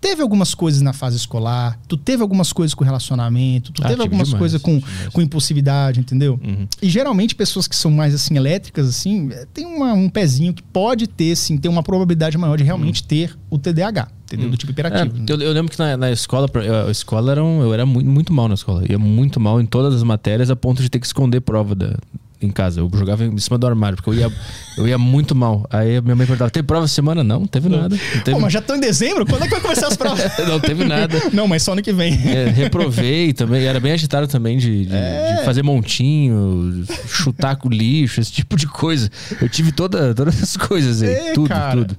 teve 0.00 0.22
algumas 0.22 0.54
coisas 0.54 0.80
na 0.80 0.92
fase 0.92 1.16
escolar, 1.16 1.78
tu 1.88 1.96
teve 1.96 2.22
algumas 2.22 2.52
coisas 2.52 2.74
com 2.74 2.84
relacionamento, 2.84 3.72
tu 3.72 3.82
ah, 3.84 3.88
teve 3.88 4.02
algumas 4.02 4.28
demais, 4.28 4.38
coisas 4.38 4.62
com, 4.62 4.80
com 5.12 5.20
impulsividade, 5.20 6.00
entendeu? 6.00 6.38
Uhum. 6.42 6.66
E 6.80 6.88
geralmente 6.88 7.34
pessoas 7.34 7.66
que 7.66 7.76
são 7.76 7.90
mais 7.90 8.14
assim 8.14 8.36
elétricas, 8.36 8.88
assim, 8.88 9.30
eh, 9.32 9.46
tem 9.52 9.66
uma, 9.66 9.92
um 9.92 10.08
pezinho 10.08 10.52
que 10.54 10.62
pode 10.62 11.06
ter, 11.06 11.34
sim, 11.36 11.56
ter 11.56 11.68
uma 11.68 11.82
probabilidade 11.82 12.38
maior 12.38 12.56
de 12.56 12.64
realmente 12.64 13.02
uhum. 13.02 13.08
ter 13.08 13.38
o 13.50 13.58
TDAH, 13.58 14.08
entendeu? 14.28 14.50
Do 14.50 14.56
tipo 14.56 14.72
hiperativo. 14.72 15.16
É, 15.16 15.18
né? 15.18 15.26
eu, 15.28 15.40
eu, 15.40 15.52
lembro 15.52 15.72
que 15.72 15.78
na, 15.78 15.96
na 15.96 16.10
escola, 16.10 16.48
a 16.86 16.90
escola 16.90 17.32
era 17.32 17.42
um, 17.42 17.62
eu 17.62 17.72
era 17.72 17.86
muito, 17.86 18.08
muito 18.08 18.32
mal 18.32 18.48
na 18.48 18.54
escola. 18.54 18.82
Eu 18.82 18.92
ia 18.92 18.98
muito 18.98 19.40
mal 19.40 19.60
em 19.60 19.66
todas 19.66 19.94
as 19.94 20.02
matérias 20.02 20.50
a 20.50 20.56
ponto 20.56 20.82
de 20.82 20.88
ter 20.88 21.00
que 21.00 21.06
esconder 21.06 21.40
prova 21.40 21.74
da, 21.74 21.96
em 22.40 22.50
casa. 22.50 22.80
Eu 22.80 22.90
jogava 22.94 23.24
em 23.24 23.38
cima 23.38 23.58
do 23.58 23.66
armário, 23.66 23.96
porque 23.96 24.10
eu 24.10 24.14
ia, 24.14 24.32
eu 24.76 24.86
ia 24.86 24.98
muito 24.98 25.34
mal. 25.34 25.66
Aí 25.70 26.00
minha 26.00 26.14
mãe 26.14 26.26
perguntava: 26.26 26.50
teve 26.50 26.66
prova 26.66 26.86
semana? 26.86 27.24
Não, 27.24 27.40
não 27.40 27.46
teve 27.46 27.68
nada. 27.68 27.88
Não 27.88 28.22
teve... 28.22 28.32
Pô, 28.32 28.40
mas 28.40 28.52
já 28.52 28.62
tô 28.62 28.74
em 28.74 28.80
dezembro? 28.80 29.26
Quando 29.26 29.42
é 29.42 29.44
que 29.46 29.52
vai 29.52 29.60
começar 29.60 29.88
as 29.88 29.96
provas? 29.96 30.24
não 30.46 30.60
teve 30.60 30.84
nada. 30.84 31.20
Não, 31.32 31.48
mas 31.48 31.62
só 31.62 31.72
ano 31.72 31.82
que 31.82 31.92
vem. 31.92 32.14
É, 32.14 32.48
reprovei 32.48 33.32
também. 33.32 33.64
Era 33.64 33.80
bem 33.80 33.92
agitado 33.92 34.28
também 34.28 34.58
de, 34.58 34.86
de, 34.86 34.94
é. 34.94 35.36
de, 35.38 35.44
fazer 35.44 35.62
montinho, 35.62 36.84
chutar 37.06 37.56
com 37.56 37.68
lixo, 37.68 38.20
esse 38.20 38.32
tipo 38.32 38.56
de 38.56 38.66
coisa. 38.66 39.10
Eu 39.40 39.48
tive 39.48 39.72
toda, 39.72 40.14
todas 40.14 40.42
as 40.42 40.56
coisas 40.56 41.02
aí. 41.02 41.10
É, 41.10 41.32
tudo, 41.32 41.48
cara. 41.48 41.76
tudo. 41.76 41.96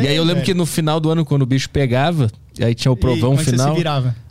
E 0.00 0.08
aí 0.08 0.16
eu 0.16 0.22
lembro 0.22 0.36
velho. 0.36 0.46
que 0.46 0.54
no 0.54 0.66
final 0.66 1.00
do 1.00 1.10
ano, 1.10 1.24
quando 1.24 1.42
o 1.42 1.46
bicho 1.46 1.68
pegava, 1.70 2.30
aí 2.60 2.74
tinha 2.74 2.92
o 2.92 2.96
provão 2.96 3.34
e, 3.34 3.38
final. 3.38 3.76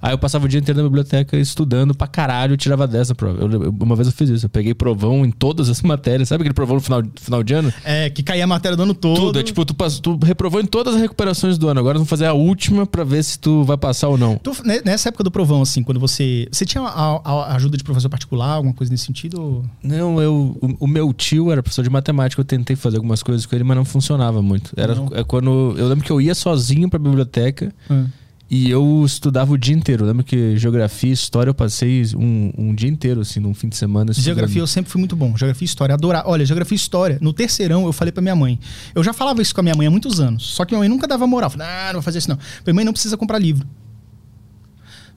Aí 0.01 0.13
eu 0.13 0.17
passava 0.17 0.45
o 0.45 0.47
dia 0.47 0.59
inteiro 0.59 0.77
na 0.77 0.83
biblioteca 0.83 1.37
estudando 1.37 1.95
pra 1.95 2.07
caralho 2.07 2.53
e 2.53 2.57
tirava 2.57 2.87
dessa 2.87 3.15
prova. 3.15 3.41
Eu, 3.41 3.73
uma 3.79 3.95
vez 3.95 4.07
eu 4.07 4.13
fiz 4.13 4.29
isso, 4.29 4.45
eu 4.45 4.49
peguei 4.49 4.73
provão 4.73 5.25
em 5.25 5.31
todas 5.31 5.69
as 5.69 5.81
matérias. 5.83 6.29
Sabe 6.29 6.41
aquele 6.41 6.53
provão 6.53 6.75
no 6.75 6.81
final, 6.81 7.03
final 7.15 7.43
de 7.43 7.53
ano? 7.53 7.73
É, 7.83 8.09
que 8.09 8.23
caía 8.23 8.43
a 8.43 8.47
matéria 8.47 8.75
do 8.75 8.83
ano 8.83 8.93
todo. 8.93 9.17
Tudo, 9.17 9.39
é 9.39 9.43
tipo, 9.43 9.65
tu, 9.65 9.73
tu 10.01 10.19
reprovou 10.23 10.61
em 10.61 10.65
todas 10.65 10.95
as 10.95 11.01
recuperações 11.01 11.57
do 11.57 11.67
ano. 11.67 11.79
Agora 11.79 11.95
vamos 11.95 12.09
fazer 12.09 12.25
a 12.25 12.33
última 12.33 12.85
pra 12.85 13.03
ver 13.03 13.23
se 13.23 13.39
tu 13.39 13.63
vai 13.63 13.77
passar 13.77 14.09
ou 14.09 14.17
não. 14.17 14.37
Tu, 14.37 14.51
nessa 14.85 15.09
época 15.09 15.23
do 15.23 15.31
provão, 15.31 15.61
assim, 15.61 15.83
quando 15.83 15.99
você. 15.99 16.47
Você 16.51 16.65
tinha 16.65 16.83
a, 16.83 17.21
a 17.23 17.55
ajuda 17.55 17.77
de 17.77 17.83
professor 17.83 18.09
particular, 18.09 18.51
alguma 18.53 18.73
coisa 18.73 18.91
nesse 18.91 19.05
sentido? 19.05 19.63
Não, 19.81 20.21
eu. 20.21 20.57
O, 20.61 20.85
o, 20.85 20.87
meu 20.87 21.13
tio 21.13 21.51
era 21.51 21.61
professor 21.63 21.83
de 21.83 21.89
matemática, 21.89 22.39
eu 22.39 22.45
tentei 22.45 22.75
fazer 22.75 22.97
algumas 22.97 23.23
coisas 23.23 23.45
com 23.45 23.55
ele, 23.55 23.63
mas 23.63 23.77
não 23.77 23.85
funcionava 23.85 24.41
muito. 24.41 24.71
Era 24.77 24.95
é 25.13 25.23
quando. 25.23 25.75
Eu 25.77 25.87
lembro 25.87 26.03
que 26.03 26.11
eu 26.11 26.21
ia 26.21 26.35
sozinho 26.35 26.89
pra 26.89 26.99
biblioteca. 26.99 27.73
Hum. 27.89 28.07
E 28.49 28.69
eu 28.69 29.03
estudava 29.05 29.51
o 29.51 29.57
dia 29.57 29.75
inteiro. 29.75 30.03
Eu 30.03 30.07
lembro 30.07 30.23
que 30.23 30.55
geografia 30.55 31.09
e 31.09 31.13
história 31.13 31.49
eu 31.49 31.53
passei 31.53 32.03
um, 32.15 32.51
um 32.57 32.73
dia 32.73 32.89
inteiro, 32.89 33.19
assim, 33.19 33.41
num 33.41 33.53
fim 33.53 33.67
de 33.67 33.75
semana. 33.75 34.11
Estudando. 34.11 34.25
Geografia 34.25 34.61
eu 34.61 34.67
sempre 34.67 34.89
fui 34.89 34.99
muito 34.99 35.17
bom. 35.17 35.35
Geografia 35.35 35.65
e 35.65 35.67
história, 35.67 35.93
adorar. 35.93 36.23
Olha, 36.25 36.45
geografia 36.45 36.75
e 36.75 36.77
história. 36.77 37.17
No 37.21 37.33
terceirão 37.33 37.85
eu 37.85 37.91
falei 37.91 38.11
pra 38.11 38.21
minha 38.21 38.35
mãe. 38.35 38.57
Eu 38.95 39.03
já 39.03 39.11
falava 39.11 39.41
isso 39.41 39.53
com 39.53 39.59
a 39.59 39.63
minha 39.63 39.75
mãe 39.75 39.87
há 39.87 39.91
muitos 39.91 40.21
anos. 40.21 40.45
Só 40.45 40.63
que 40.63 40.71
minha 40.71 40.79
mãe 40.79 40.87
nunca 40.87 41.05
dava 41.05 41.27
moral. 41.27 41.49
Falei, 41.49 41.67
ah, 41.67 41.87
não 41.87 41.93
vou 41.95 42.01
fazer 42.01 42.19
isso 42.19 42.29
não. 42.29 42.39
Minha 42.65 42.73
mãe 42.73 42.85
não 42.85 42.93
precisa 42.93 43.17
comprar 43.17 43.37
livro. 43.37 43.67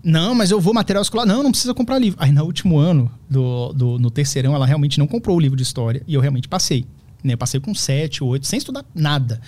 Não, 0.03 0.35
mas 0.35 0.51
eu 0.51 0.61
vou 0.61 0.75
material 0.75 1.03
escolar. 1.03 1.25
Não, 1.25 1.41
não 1.41 1.53
precisa 1.53 1.73
comprar 1.73 2.01
livro. 2.01 2.19
Aí 2.21 2.33
no 2.33 2.43
último 2.45 2.79
ano, 2.79 3.09
do, 3.29 3.73
do, 3.73 3.99
no 3.99 4.11
terceirão, 4.11 4.57
ela 4.57 4.67
realmente 4.67 4.99
não 4.99 5.07
comprou 5.07 5.37
o 5.37 5.41
livro 5.41 5.57
de 5.57 5.63
história. 5.63 6.03
E 6.09 6.15
eu 6.15 6.21
realmente 6.21 6.49
passei. 6.49 6.85
Né? 7.23 7.35
Eu 7.35 7.39
passei 7.39 7.61
com 7.61 7.73
sete, 7.75 8.25
oito, 8.25 8.45
sem 8.45 8.59
estudar 8.59 8.85
nada 8.93 9.41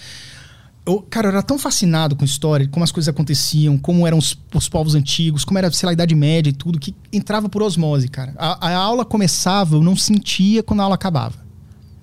eu, 0.85 1.01
cara, 1.09 1.29
eu 1.29 1.33
era 1.33 1.43
tão 1.43 1.59
fascinado 1.59 2.17
com 2.17 2.25
história, 2.25 2.67
como 2.69 2.83
as 2.83 2.91
coisas 2.91 3.09
aconteciam, 3.09 3.79
como 3.79 4.07
eram 4.07 4.19
os, 4.19 4.37
os 4.53 4.69
povos 4.69 4.95
antigos, 4.95 5.45
como 5.45 5.59
era, 5.59 5.71
sei 5.71 5.87
lá, 5.87 5.93
a 5.93 5.95
Idade 5.95 6.15
Média 6.15 6.51
e 6.51 6.53
tudo, 6.53 6.79
que 6.79 6.95
entrava 7.13 7.49
por 7.49 7.63
osmose, 7.63 8.09
cara. 8.09 8.35
A, 8.37 8.69
a 8.69 8.77
aula 8.77 9.05
começava, 9.05 9.77
eu 9.77 9.83
não 9.83 9.97
sentia 9.97 10.63
quando 10.63 10.81
a 10.81 10.83
aula 10.85 10.97
acabava. 10.97 11.37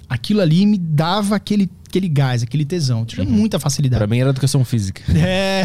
Aquilo 0.07 0.41
ali 0.41 0.65
me 0.65 0.77
dava 0.77 1.35
aquele, 1.35 1.69
aquele 1.87 2.07
gás, 2.07 2.41
aquele 2.41 2.65
tesão. 2.65 3.01
Eu 3.01 3.05
tinha 3.05 3.27
uhum. 3.27 3.31
muita 3.31 3.59
facilidade. 3.59 3.99
Pra 3.99 4.07
mim 4.07 4.19
era 4.19 4.29
educação 4.29 4.63
física. 4.65 5.03
É. 5.15 5.63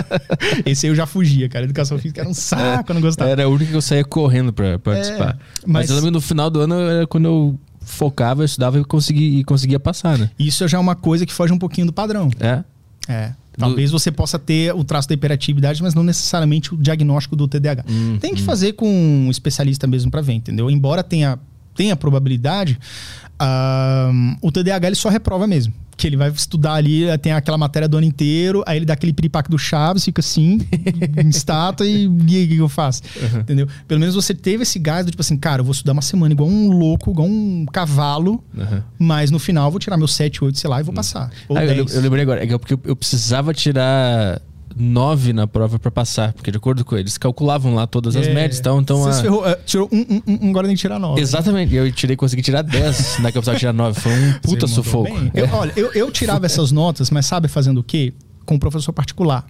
Esse 0.66 0.86
aí 0.86 0.90
eu 0.90 0.96
já 0.96 1.06
fugia, 1.06 1.48
cara. 1.48 1.64
Educação 1.64 1.96
física 1.98 2.22
era 2.22 2.28
um 2.28 2.34
saco, 2.34 2.90
eu 2.90 2.94
não 2.94 3.00
gostava. 3.00 3.30
Era 3.30 3.44
a 3.44 3.48
única 3.48 3.70
que 3.70 3.76
eu 3.76 3.82
saía 3.82 4.04
correndo 4.04 4.52
pra 4.52 4.80
participar. 4.80 5.38
É, 5.38 5.66
mas... 5.66 5.88
mas 5.88 5.90
eu 5.90 5.96
lembro 5.96 6.10
no 6.10 6.20
final 6.20 6.50
do 6.50 6.60
ano 6.60 6.74
era 6.74 7.06
quando 7.06 7.26
eu 7.26 7.60
focava, 7.88 8.42
eu 8.42 8.46
estudava 8.46 8.78
e 8.78 8.84
conseguia, 8.84 9.40
e 9.40 9.44
conseguia 9.44 9.80
passar, 9.80 10.18
né? 10.18 10.30
Isso 10.38 10.66
já 10.68 10.78
é 10.78 10.80
uma 10.80 10.94
coisa 10.94 11.26
que 11.26 11.32
foge 11.32 11.52
um 11.52 11.58
pouquinho 11.58 11.86
do 11.86 11.92
padrão. 11.92 12.30
É? 12.40 12.64
É. 13.08 13.32
Talvez 13.58 13.90
você 13.90 14.12
possa 14.12 14.38
ter 14.38 14.72
o 14.72 14.84
traço 14.84 15.08
da 15.08 15.14
hiperatividade, 15.14 15.82
mas 15.82 15.92
não 15.92 16.04
necessariamente 16.04 16.72
o 16.72 16.76
diagnóstico 16.76 17.34
do 17.34 17.48
TDAH. 17.48 17.84
Hum, 17.88 18.16
Tem 18.20 18.32
que 18.32 18.42
hum. 18.42 18.44
fazer 18.44 18.74
com 18.74 18.88
um 18.88 19.30
especialista 19.30 19.86
mesmo 19.86 20.10
para 20.10 20.20
ver, 20.20 20.34
entendeu? 20.34 20.70
Embora 20.70 21.02
tenha, 21.02 21.38
tenha 21.78 21.94
probabilidade, 21.94 22.76
uh, 23.40 24.36
o 24.42 24.50
TDAH 24.50 24.88
ele 24.88 24.96
só 24.96 25.08
reprova 25.08 25.46
mesmo 25.46 25.72
que 25.96 26.06
ele 26.06 26.16
vai 26.16 26.30
estudar 26.30 26.74
ali, 26.74 27.06
tem 27.18 27.32
aquela 27.32 27.58
matéria 27.58 27.88
do 27.88 27.96
ano 27.96 28.06
inteiro, 28.06 28.62
aí 28.64 28.78
ele 28.78 28.86
dá 28.86 28.94
aquele 28.94 29.12
piripaque 29.12 29.50
do 29.50 29.58
Chaves, 29.58 30.04
fica 30.04 30.20
assim, 30.20 30.60
em 31.20 31.28
estátua, 31.28 31.84
e 31.84 32.06
o 32.06 32.16
que 32.24 32.56
eu 32.56 32.68
faço? 32.68 33.02
Uhum. 33.20 33.40
Entendeu? 33.40 33.68
Pelo 33.88 33.98
menos 33.98 34.14
você 34.14 34.32
teve 34.32 34.62
esse 34.62 34.78
gás 34.78 35.04
do 35.04 35.10
tipo 35.10 35.20
assim, 35.20 35.36
cara, 35.36 35.60
eu 35.60 35.64
vou 35.64 35.72
estudar 35.72 35.94
uma 35.94 36.02
semana 36.02 36.32
igual 36.32 36.48
um 36.48 36.70
louco, 36.70 37.10
igual 37.10 37.26
um 37.26 37.66
cavalo, 37.66 38.44
uhum. 38.56 38.80
mas 38.96 39.32
no 39.32 39.40
final 39.40 39.66
eu 39.66 39.70
vou 39.72 39.80
tirar 39.80 39.96
meu 39.96 40.06
7, 40.06 40.44
8, 40.44 40.56
sei 40.56 40.70
lá, 40.70 40.78
e 40.78 40.84
vou 40.84 40.92
uhum. 40.92 40.94
passar. 40.94 41.32
Ah, 41.50 41.64
eu, 41.64 41.84
eu, 41.84 42.00
lembrei 42.00 42.22
agora, 42.22 42.44
é 42.44 42.58
porque 42.58 42.74
eu 42.74 42.94
precisava 42.94 43.52
tirar 43.52 44.40
9 44.78 45.32
na 45.32 45.46
prova 45.46 45.78
para 45.78 45.90
passar, 45.90 46.32
porque 46.32 46.50
de 46.50 46.56
acordo 46.56 46.84
com 46.84 46.96
eles, 46.96 47.18
calculavam 47.18 47.74
lá 47.74 47.86
todas 47.86 48.16
as 48.16 48.26
é. 48.26 48.34
médias 48.34 48.60
então, 48.60 48.80
então 48.80 49.02
Você 49.02 49.20
a... 49.20 49.22
ferrou, 49.22 49.42
uh, 49.42 49.56
tirou 49.64 49.88
um, 49.92 50.22
um, 50.26 50.46
um, 50.46 50.50
agora 50.50 50.66
nem 50.66 50.76
tirar 50.76 50.98
9. 50.98 51.20
Exatamente, 51.20 51.74
eu 51.74 51.90
tirei, 51.92 52.16
consegui 52.16 52.42
tirar 52.42 52.62
10 52.62 53.18
na 53.20 53.32
que 53.32 53.38
eu 53.38 53.42
precisava 53.42 53.58
tirar 53.58 53.72
9. 53.72 54.00
Foi 54.00 54.12
um 54.12 54.32
puta 54.40 54.66
sufoco. 54.66 55.10
Eu, 55.34 55.48
olha, 55.52 55.72
eu, 55.76 55.92
eu 55.92 56.10
tirava 56.10 56.46
essas 56.46 56.72
notas, 56.72 57.10
mas 57.10 57.26
sabe 57.26 57.48
fazendo 57.48 57.78
o 57.78 57.82
quê? 57.82 58.12
Com 58.44 58.54
o 58.54 58.58
professor 58.58 58.92
particular. 58.92 59.46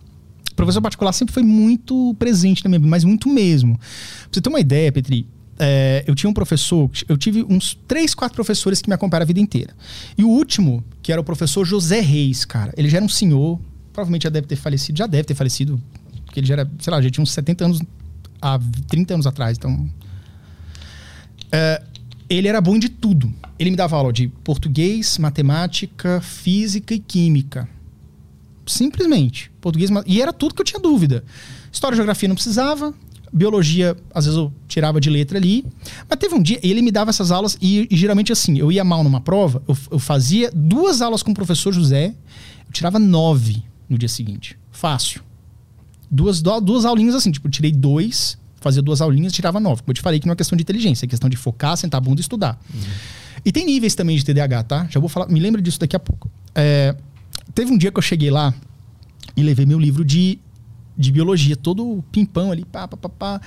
O 0.53 0.55
professor 0.55 0.81
particular 0.81 1.13
sempre 1.13 1.33
foi 1.33 1.43
muito 1.43 2.15
presente 2.19 2.65
na 2.65 2.69
minha 2.69 2.81
vida, 2.81 2.91
mas 2.91 3.05
muito 3.05 3.29
mesmo. 3.29 3.79
Pra 3.79 3.87
você 4.33 4.41
ter 4.41 4.49
uma 4.49 4.61
ideia, 4.61 4.91
Petri, 4.91 5.27
é, 5.59 6.05
eu 6.07 6.15
tinha 6.15 6.31
um 6.31 6.33
professor, 6.33 6.89
eu 7.09 7.17
tive 7.17 7.45
uns 7.49 7.77
três, 7.87 8.15
quatro 8.15 8.35
professores 8.35 8.81
que 8.81 8.89
me 8.89 8.95
acompanharam 8.95 9.25
a 9.25 9.27
vida 9.27 9.41
inteira. 9.41 9.75
E 10.17 10.25
o 10.25 10.29
último, 10.29 10.85
que 11.03 11.11
era 11.11 11.21
o 11.21 11.25
professor 11.25 11.65
José 11.65 12.01
Reis, 12.01 12.45
cara, 12.45 12.73
ele 12.77 12.89
já 12.89 12.99
era 12.99 13.05
um 13.05 13.09
senhor, 13.09 13.59
provavelmente 13.99 14.23
já 14.23 14.31
deve 14.31 14.47
ter 14.47 14.55
falecido, 14.55 14.97
já 14.97 15.07
deve 15.09 15.25
ter 15.25 15.35
falecido, 15.35 15.83
porque 16.25 16.39
ele 16.39 16.47
já 16.47 16.55
era, 16.55 16.71
sei 16.79 16.91
lá, 16.93 17.03
já 17.03 17.11
tinha 17.11 17.23
uns 17.23 17.33
70 17.33 17.65
anos, 17.65 17.83
há 18.41 18.61
30 18.87 19.15
anos 19.15 19.27
atrás, 19.27 19.59
então... 19.59 19.91
É, 21.51 21.83
ele 22.31 22.47
era 22.47 22.61
bom 22.61 22.79
de 22.79 22.91
tudo. 22.91 23.33
Ele 23.59 23.71
me 23.71 23.77
dava 23.77 23.97
aula 23.97 24.13
de 24.13 24.29
português, 24.29 25.17
matemática, 25.17 26.21
física 26.21 26.95
e 26.95 26.99
química. 26.99 27.67
Simplesmente. 28.67 29.51
Português 29.63 29.91
e 30.07 30.21
era 30.21 30.33
tudo 30.33 30.55
que 30.55 30.61
eu 30.61 30.65
tinha 30.65 30.79
dúvida. 30.79 31.25
História 31.73 31.95
e 31.95 31.97
geografia 31.97 32.29
não 32.29 32.37
precisava. 32.37 32.95
Biologia, 33.33 33.97
às 34.15 34.27
vezes 34.27 34.39
eu 34.39 34.53
tirava 34.69 35.01
de 35.01 35.09
letra 35.09 35.39
ali. 35.39 35.65
Mas 36.09 36.19
teve 36.19 36.35
um 36.35 36.43
dia, 36.43 36.61
ele 36.63 36.83
me 36.83 36.93
dava 36.93 37.09
essas 37.09 37.31
aulas 37.31 37.57
e, 37.63 37.89
e 37.91 37.97
geralmente 37.97 38.31
assim, 38.31 38.59
eu 38.59 38.71
ia 38.71 38.85
mal 38.85 39.03
numa 39.03 39.23
prova, 39.23 39.63
eu, 39.67 39.77
eu 39.93 39.99
fazia 39.99 40.51
duas 40.55 41.01
aulas 41.01 41.23
com 41.23 41.31
o 41.31 41.35
professor 41.35 41.73
José, 41.73 42.15
eu 42.67 42.73
tirava 42.73 42.99
nove 42.99 43.65
no 43.89 43.97
dia 43.99 44.09
seguinte. 44.09 44.59
Fácil. 44.71 45.23
Duas, 46.11 46.41
duas 46.41 46.85
aulinhas 46.85 47.15
assim, 47.15 47.31
tipo, 47.31 47.49
tirei 47.49 47.71
dois, 47.73 48.39
fazia 48.61 48.81
duas 48.83 49.01
aulinhas, 49.01 49.33
tirava 49.33 49.61
nove. 49.61 49.83
Como 49.83 49.91
eu 49.91 49.95
te 49.95 50.01
falei 50.01 50.19
que 50.19 50.27
não 50.27 50.33
é 50.33 50.37
questão 50.37 50.57
de 50.57 50.63
inteligência, 50.63 51.05
é 51.05 51.09
questão 51.09 51.29
de 51.29 51.37
focar, 51.37 51.77
sentar 51.77 51.99
a 51.99 52.01
bunda 52.01 52.21
e 52.21 52.23
estudar. 52.23 52.59
E 53.45 53.53
tem 53.53 53.65
níveis 53.65 53.95
também 53.95 54.17
de 54.17 54.25
TDAH, 54.25 54.63
tá? 54.65 54.87
Já 54.91 54.99
vou 55.01 55.09
falar, 55.09 55.29
me 55.29 55.39
lembra 55.39 55.61
disso 55.61 55.79
daqui 55.79 55.95
a 55.95 56.01
pouco. 56.01 56.31
É, 56.55 56.95
teve 57.55 57.71
um 57.71 57.79
dia 57.79 57.93
que 57.93 57.99
eu 57.99 58.03
cheguei 58.03 58.31
lá 58.31 58.53
e 59.37 59.43
levei 59.43 59.65
meu 59.65 59.79
livro 59.79 60.05
de, 60.05 60.39
de 60.97 61.13
biologia, 61.13 61.57
todo 61.57 62.03
pimpão 62.11 62.51
ali, 62.51 62.65
pá, 62.65 62.89
pá, 62.89 62.97
pá, 62.97 63.09
pá. 63.09 63.41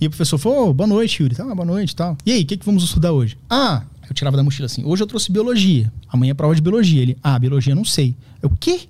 E 0.00 0.06
o 0.06 0.10
professor 0.10 0.38
falou, 0.38 0.70
"Ô, 0.70 0.74
boa 0.74 0.86
noite, 0.86 1.22
Yuri. 1.22 1.34
Tá, 1.34 1.44
boa 1.54 1.64
noite 1.64 1.94
tal. 1.94 2.16
E 2.24 2.32
aí, 2.32 2.42
o 2.42 2.46
que, 2.46 2.56
que 2.56 2.66
vamos 2.66 2.82
estudar 2.82 3.12
hoje? 3.12 3.36
Ah, 3.48 3.82
eu 4.08 4.14
tirava 4.14 4.36
da 4.36 4.42
mochila 4.42 4.66
assim, 4.66 4.84
hoje 4.84 5.02
eu 5.02 5.06
trouxe 5.06 5.30
biologia. 5.30 5.92
Amanhã 6.08 6.32
é 6.32 6.34
prova 6.34 6.54
de 6.54 6.60
biologia. 6.60 7.00
Ele, 7.00 7.16
ah, 7.22 7.38
biologia 7.38 7.74
não 7.74 7.84
sei. 7.84 8.16
Eu, 8.42 8.48
o 8.50 8.56
quê? 8.56 8.88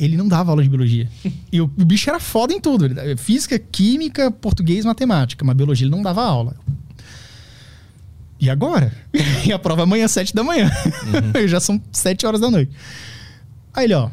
Ele 0.00 0.16
não 0.16 0.26
dava 0.26 0.50
aula 0.50 0.62
de 0.62 0.68
biologia. 0.68 1.08
E 1.52 1.60
o, 1.60 1.64
o 1.64 1.84
bicho 1.84 2.08
era 2.08 2.18
foda 2.18 2.52
em 2.54 2.60
tudo. 2.60 2.86
Ele 2.86 2.94
dava 2.94 3.16
Física, 3.16 3.58
química, 3.58 4.30
português, 4.30 4.84
matemática. 4.84 5.44
Mas 5.44 5.56
biologia 5.56 5.84
ele 5.84 5.90
não 5.94 6.02
dava 6.02 6.22
aula. 6.24 6.56
E 8.40 8.48
agora? 8.48 8.92
e 9.44 9.52
a 9.52 9.58
prova 9.58 9.82
é 9.82 9.84
amanhã 9.84 10.06
às 10.06 10.12
sete 10.12 10.34
da 10.34 10.42
manhã. 10.42 10.70
Já 11.46 11.60
são 11.60 11.80
sete 11.92 12.24
horas 12.24 12.40
da 12.40 12.50
noite. 12.50 12.72
Aí 13.74 13.84
ele, 13.84 13.94
ó. 13.94 14.08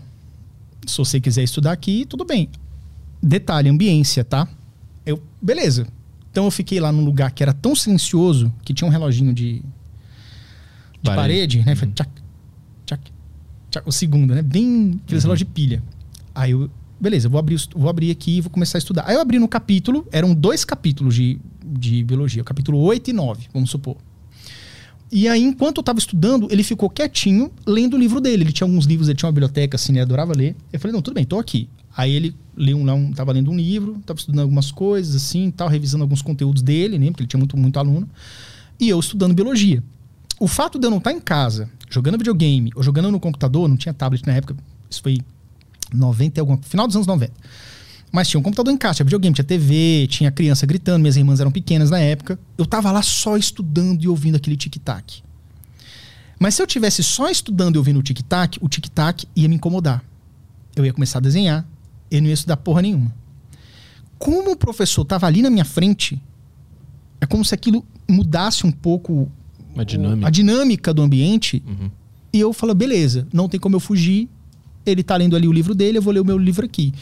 Se 0.85 0.97
você 0.97 1.19
quiser 1.19 1.43
estudar 1.43 1.71
aqui, 1.71 2.05
tudo 2.05 2.25
bem. 2.25 2.49
Detalhe, 3.21 3.69
ambiência, 3.69 4.23
tá? 4.23 4.47
Eu, 5.05 5.21
beleza. 5.41 5.87
Então 6.31 6.45
eu 6.45 6.51
fiquei 6.51 6.79
lá 6.79 6.91
num 6.91 7.03
lugar 7.03 7.31
que 7.31 7.41
era 7.41 7.53
tão 7.53 7.75
silencioso 7.75 8.53
que 8.63 8.73
tinha 8.73 8.87
um 8.87 8.91
reloginho 8.91 9.33
de, 9.33 9.59
de 9.59 9.63
parede, 11.03 11.59
Parede. 11.59 11.65
né? 11.65 11.75
Tchac, 11.75 11.93
tchac, 11.93 12.09
o 13.85 13.91
segundo, 13.91 14.33
né? 14.33 14.41
Bem 14.41 14.99
aqueles 15.03 15.23
relógios 15.23 15.47
de 15.47 15.53
pilha. 15.53 15.83
Aí 16.33 16.51
eu, 16.51 16.69
beleza, 16.99 17.27
eu 17.27 17.31
vou 17.31 17.39
abrir, 17.39 17.59
vou 17.75 17.89
abrir 17.89 18.11
aqui 18.11 18.37
e 18.37 18.41
vou 18.41 18.49
começar 18.49 18.77
a 18.77 18.79
estudar. 18.79 19.03
Aí 19.07 19.15
eu 19.15 19.21
abri 19.21 19.39
no 19.39 19.47
capítulo, 19.47 20.07
eram 20.11 20.33
dois 20.33 20.63
capítulos 20.63 21.15
de, 21.15 21.39
de 21.63 22.03
biologia, 22.03 22.41
o 22.41 22.45
capítulo 22.45 22.79
8 22.79 23.09
e 23.09 23.13
9, 23.13 23.47
vamos 23.53 23.69
supor. 23.69 23.97
E 25.09 25.27
aí, 25.27 25.41
enquanto 25.41 25.77
eu 25.77 25.83
tava 25.83 25.99
estudando, 25.99 26.49
ele 26.51 26.63
ficou 26.63 26.89
quietinho, 26.89 27.49
lendo 27.65 27.95
o 27.95 27.97
livro 27.97 28.19
dele. 28.19 28.43
Ele 28.43 28.51
tinha 28.51 28.67
alguns 28.67 28.85
livros, 28.85 29.07
ele 29.07 29.17
tinha 29.17 29.27
uma 29.27 29.31
biblioteca, 29.31 29.77
assim, 29.77 29.93
ele 29.93 30.01
adorava 30.01 30.33
ler. 30.35 30.53
Eu 30.71 30.79
falei, 30.79 30.93
não, 30.93 31.01
tudo 31.01 31.13
bem, 31.13 31.23
tô 31.23 31.39
aqui. 31.39 31.69
Aí 31.95 32.11
ele 32.11 32.35
leu 32.55 32.77
um, 32.77 32.91
um, 32.91 33.13
tava 33.13 33.31
lendo 33.31 33.49
um 33.49 33.55
livro, 33.55 34.01
tava 34.05 34.19
estudando 34.19 34.41
algumas 34.41 34.69
coisas, 34.69 35.15
assim, 35.15 35.49
tal, 35.49 35.69
revisando 35.69 36.03
alguns 36.03 36.21
conteúdos 36.21 36.61
dele, 36.61 36.99
né? 36.99 37.07
Porque 37.07 37.21
ele 37.21 37.27
tinha 37.27 37.37
muito, 37.37 37.55
muito 37.55 37.79
aluno. 37.79 38.07
E 38.79 38.89
eu 38.89 38.99
estudando 38.99 39.33
biologia. 39.33 39.81
O 40.39 40.47
fato 40.47 40.77
de 40.77 40.85
eu 40.85 40.91
não 40.91 40.97
estar 40.97 41.13
em 41.13 41.21
casa, 41.21 41.69
jogando 41.89 42.17
videogame, 42.17 42.71
ou 42.75 42.83
jogando 42.83 43.11
no 43.11 43.19
computador, 43.19 43.67
não 43.67 43.77
tinha 43.77 43.93
tablet 43.93 44.25
na 44.25 44.33
época, 44.33 44.55
isso 44.89 45.01
foi 45.01 45.19
90 45.93 46.39
e 46.39 46.41
alguma, 46.41 46.59
final 46.61 46.87
dos 46.87 46.95
anos 46.95 47.07
90. 47.07 47.33
Mas 48.11 48.29
tinha 48.29 48.39
um 48.39 48.43
computador 48.43 48.73
em 48.73 48.77
casa, 48.77 48.95
tinha 48.95 49.05
videogame, 49.05 49.35
tinha 49.35 49.45
TV, 49.45 50.07
tinha 50.09 50.31
criança 50.31 50.65
gritando, 50.65 51.01
minhas 51.01 51.17
irmãs 51.17 51.39
eram 51.39 51.51
pequenas 51.51 51.89
na 51.89 51.99
época. 51.99 52.39
Eu 52.57 52.65
tava 52.65 52.91
lá 52.91 53.01
só 53.01 53.35
estudando 53.35 54.01
e 54.01 54.07
ouvindo 54.07 54.35
aquele 54.35 54.55
tic-tac. 54.55 55.21
Mas 56.39 56.55
se 56.55 56.61
eu 56.61 56.67
tivesse 56.67 57.03
só 57.03 57.29
estudando 57.29 57.75
e 57.75 57.77
ouvindo 57.77 57.99
o 57.99 58.03
tic-tac, 58.03 58.57
o 58.61 58.69
tic-tac 58.69 59.27
ia 59.35 59.49
me 59.49 59.55
incomodar. 59.55 60.03
Eu 60.75 60.85
ia 60.85 60.93
começar 60.93 61.19
a 61.19 61.21
desenhar, 61.21 61.67
eu 62.09 62.21
não 62.21 62.27
ia 62.27 62.33
estudar 62.33 62.57
porra 62.57 62.81
nenhuma. 62.81 63.13
Como 64.17 64.51
o 64.51 64.55
professor 64.55 65.03
tava 65.03 65.27
ali 65.27 65.41
na 65.41 65.49
minha 65.49 65.65
frente, 65.65 66.21
é 67.19 67.25
como 67.25 67.43
se 67.43 67.53
aquilo 67.53 67.85
mudasse 68.07 68.65
um 68.65 68.71
pouco 68.71 69.29
A 69.81 69.83
dinâmica. 69.83 70.27
a 70.27 70.29
dinâmica 70.29 70.93
do 70.93 71.01
ambiente. 71.01 71.63
Uhum. 71.65 71.89
E 72.33 72.39
eu 72.39 72.53
falo, 72.53 72.73
beleza, 72.73 73.27
não 73.33 73.47
tem 73.47 73.59
como 73.59 73.75
eu 73.75 73.79
fugir. 73.79 74.29
Ele 74.85 75.03
tá 75.03 75.15
lendo 75.17 75.35
ali 75.35 75.47
o 75.47 75.51
livro 75.51 75.75
dele, 75.75 75.97
eu 75.97 76.01
vou 76.01 76.13
ler 76.13 76.19
o 76.19 76.25
meu 76.25 76.37
livro 76.37 76.65
aqui. 76.65 76.93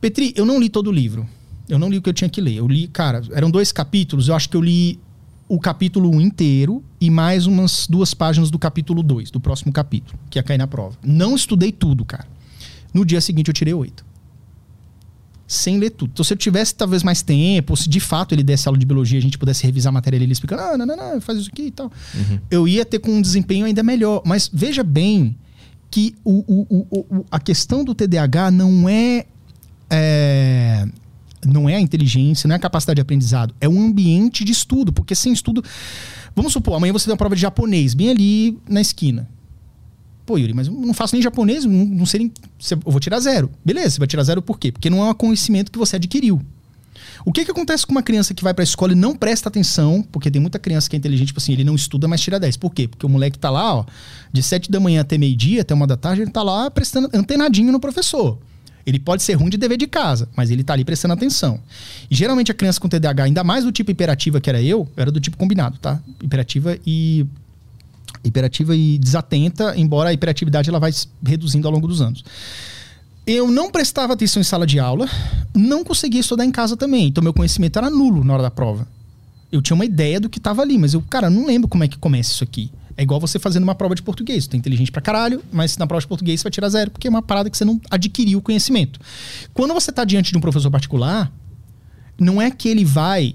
Petri, 0.00 0.32
eu 0.36 0.44
não 0.44 0.58
li 0.58 0.68
todo 0.68 0.88
o 0.88 0.92
livro. 0.92 1.26
Eu 1.68 1.78
não 1.78 1.88
li 1.88 1.98
o 1.98 2.02
que 2.02 2.08
eu 2.08 2.14
tinha 2.14 2.30
que 2.30 2.40
ler. 2.40 2.54
Eu 2.54 2.68
li, 2.68 2.86
cara, 2.86 3.22
eram 3.32 3.50
dois 3.50 3.72
capítulos. 3.72 4.28
Eu 4.28 4.34
acho 4.34 4.48
que 4.48 4.56
eu 4.56 4.62
li 4.62 4.98
o 5.48 5.58
capítulo 5.58 6.10
1 6.10 6.20
inteiro 6.20 6.82
e 7.00 7.10
mais 7.10 7.46
umas 7.46 7.86
duas 7.88 8.14
páginas 8.14 8.50
do 8.50 8.58
capítulo 8.58 9.02
2, 9.02 9.30
do 9.30 9.40
próximo 9.40 9.72
capítulo, 9.72 10.18
que 10.30 10.38
ia 10.38 10.42
cair 10.42 10.58
na 10.58 10.66
prova. 10.66 10.96
Não 11.04 11.34
estudei 11.34 11.72
tudo, 11.72 12.04
cara. 12.04 12.26
No 12.94 13.04
dia 13.04 13.20
seguinte 13.20 13.48
eu 13.48 13.54
tirei 13.54 13.74
oito. 13.74 14.05
Sem 15.48 15.78
ler 15.78 15.90
tudo. 15.90 16.10
Então, 16.12 16.24
se 16.24 16.32
eu 16.32 16.36
tivesse 16.36 16.74
talvez 16.74 17.02
mais 17.04 17.22
tempo, 17.22 17.72
ou 17.72 17.76
se 17.76 17.88
de 17.88 18.00
fato 18.00 18.34
ele 18.34 18.42
desse 18.42 18.66
aula 18.66 18.76
de 18.78 18.84
biologia, 18.84 19.18
a 19.18 19.22
gente 19.22 19.38
pudesse 19.38 19.64
revisar 19.64 19.90
a 19.90 19.94
matéria 19.94 20.18
dele 20.18 20.32
explicando, 20.32 20.62
ah, 20.62 20.76
não, 20.76 20.84
não, 20.86 20.96
não, 20.96 21.20
faz 21.20 21.38
isso 21.38 21.50
aqui 21.52 21.62
e 21.66 21.70
tal. 21.70 21.90
Eu 22.50 22.66
ia 22.66 22.84
ter 22.84 22.98
com 22.98 23.12
um 23.12 23.22
desempenho 23.22 23.64
ainda 23.64 23.82
melhor. 23.82 24.22
Mas 24.24 24.50
veja 24.52 24.82
bem 24.82 25.36
que 25.90 26.14
o, 26.24 26.44
o- 26.46 26.86
o- 26.90 27.06
o- 27.18 27.24
a 27.30 27.38
questão 27.38 27.84
do 27.84 27.94
TDAH 27.94 28.50
não 28.50 28.88
é, 28.88 29.24
é, 29.88 30.84
não 31.44 31.68
é 31.68 31.76
a 31.76 31.80
inteligência, 31.80 32.48
não 32.48 32.54
é 32.54 32.56
a 32.56 32.60
capacidade 32.60 32.96
de 32.96 33.02
aprendizado, 33.02 33.54
é 33.60 33.68
um 33.68 33.80
ambiente 33.80 34.44
de 34.44 34.50
estudo, 34.52 34.92
porque 34.92 35.14
sem 35.14 35.32
estudo, 35.32 35.62
vamos 36.34 36.52
supor, 36.52 36.74
amanhã 36.74 36.92
você 36.92 37.04
tem 37.04 37.12
uma 37.12 37.16
prova 37.16 37.36
de 37.36 37.42
japonês 37.42 37.94
bem 37.94 38.10
ali 38.10 38.58
na 38.68 38.80
esquina. 38.80 39.28
Pô, 40.26 40.36
Yuri, 40.36 40.52
mas 40.52 40.66
eu 40.66 40.74
não 40.74 40.92
faço 40.92 41.14
nem 41.14 41.22
japonês, 41.22 41.64
não, 41.64 41.86
não 41.86 42.04
sei 42.04 42.18
nem. 42.18 42.32
Eu 42.84 42.90
vou 42.90 42.98
tirar 42.98 43.20
zero. 43.20 43.48
Beleza, 43.64 43.90
você 43.90 43.98
vai 44.00 44.08
tirar 44.08 44.24
zero 44.24 44.42
por 44.42 44.58
quê? 44.58 44.72
Porque 44.72 44.90
não 44.90 45.06
é 45.06 45.08
um 45.08 45.14
conhecimento 45.14 45.70
que 45.70 45.78
você 45.78 45.96
adquiriu. 45.96 46.42
O 47.24 47.32
que, 47.32 47.44
que 47.44 47.50
acontece 47.50 47.86
com 47.86 47.92
uma 47.92 48.02
criança 48.02 48.34
que 48.34 48.42
vai 48.42 48.52
pra 48.52 48.64
escola 48.64 48.92
e 48.92 48.96
não 48.96 49.14
presta 49.14 49.48
atenção? 49.48 50.02
Porque 50.12 50.30
tem 50.30 50.40
muita 50.40 50.58
criança 50.58 50.90
que 50.90 50.96
é 50.96 50.98
inteligente, 50.98 51.28
tipo 51.28 51.38
assim, 51.38 51.52
ele 51.52 51.64
não 51.64 51.74
estuda, 51.74 52.06
mas 52.08 52.20
tira 52.20 52.38
10. 52.38 52.56
Por 52.56 52.72
quê? 52.72 52.88
Porque 52.88 53.06
o 53.06 53.08
moleque 53.08 53.38
tá 53.38 53.50
lá, 53.50 53.76
ó, 53.76 53.84
de 54.32 54.42
7 54.42 54.70
da 54.70 54.80
manhã 54.80 55.00
até 55.00 55.16
meio-dia, 55.16 55.62
até 55.62 55.74
uma 55.74 55.86
da 55.86 55.96
tarde, 55.96 56.22
ele 56.22 56.30
tá 56.30 56.42
lá 56.42 56.70
prestando 56.70 57.08
antenadinho 57.14 57.72
no 57.72 57.80
professor. 57.80 58.38
Ele 58.84 59.00
pode 59.00 59.24
ser 59.24 59.34
ruim 59.34 59.50
de 59.50 59.56
dever 59.56 59.76
de 59.76 59.88
casa, 59.88 60.28
mas 60.36 60.50
ele 60.50 60.62
tá 60.62 60.72
ali 60.72 60.84
prestando 60.84 61.14
atenção. 61.14 61.60
E 62.08 62.14
geralmente 62.14 62.52
a 62.52 62.54
criança 62.54 62.80
com 62.80 62.88
TDAH, 62.88 63.24
ainda 63.24 63.42
mais 63.42 63.64
do 63.64 63.72
tipo 63.72 63.90
hiperativa 63.90 64.40
que 64.40 64.48
era 64.48 64.62
eu, 64.62 64.88
eu 64.96 65.02
era 65.02 65.10
do 65.10 65.18
tipo 65.20 65.36
combinado, 65.36 65.78
tá? 65.78 66.00
Hiperativa 66.22 66.78
e 66.86 67.26
hiperativa 68.26 68.74
e 68.76 68.98
desatenta, 68.98 69.74
embora 69.76 70.10
a 70.10 70.12
hiperatividade 70.12 70.68
ela 70.68 70.78
vai 70.78 70.92
reduzindo 71.24 71.66
ao 71.66 71.72
longo 71.72 71.86
dos 71.86 72.00
anos. 72.00 72.24
Eu 73.26 73.50
não 73.50 73.70
prestava 73.70 74.12
atenção 74.12 74.40
em 74.40 74.44
sala 74.44 74.66
de 74.66 74.78
aula, 74.78 75.08
não 75.54 75.82
conseguia 75.82 76.20
estudar 76.20 76.44
em 76.44 76.52
casa 76.52 76.76
também, 76.76 77.08
então 77.08 77.22
meu 77.22 77.32
conhecimento 77.32 77.78
era 77.78 77.90
nulo 77.90 78.22
na 78.22 78.34
hora 78.34 78.42
da 78.42 78.50
prova. 78.50 78.86
Eu 79.50 79.62
tinha 79.62 79.74
uma 79.74 79.84
ideia 79.84 80.20
do 80.20 80.28
que 80.28 80.38
estava 80.38 80.62
ali, 80.62 80.78
mas 80.78 80.94
eu, 80.94 81.02
cara, 81.02 81.30
não 81.30 81.46
lembro 81.46 81.68
como 81.68 81.82
é 81.82 81.88
que 81.88 81.98
começa 81.98 82.32
isso 82.32 82.44
aqui. 82.44 82.70
É 82.96 83.02
igual 83.02 83.20
você 83.20 83.38
fazendo 83.38 83.64
uma 83.64 83.74
prova 83.74 83.94
de 83.94 84.02
português. 84.02 84.44
Você 84.44 84.56
é 84.56 84.58
inteligente 84.58 84.90
pra 84.90 85.02
caralho, 85.02 85.42
mas 85.52 85.76
na 85.76 85.86
prova 85.86 86.00
de 86.00 86.06
português 86.06 86.40
você 86.40 86.44
vai 86.44 86.50
tirar 86.50 86.68
zero, 86.68 86.90
porque 86.90 87.06
é 87.06 87.10
uma 87.10 87.20
parada 87.20 87.50
que 87.50 87.56
você 87.56 87.64
não 87.64 87.80
adquiriu 87.90 88.38
o 88.38 88.42
conhecimento. 88.42 88.98
Quando 89.52 89.74
você 89.74 89.92
tá 89.92 90.04
diante 90.04 90.32
de 90.32 90.38
um 90.38 90.40
professor 90.40 90.70
particular, 90.70 91.30
não 92.18 92.40
é 92.40 92.50
que 92.50 92.68
ele 92.68 92.84
vai 92.84 93.34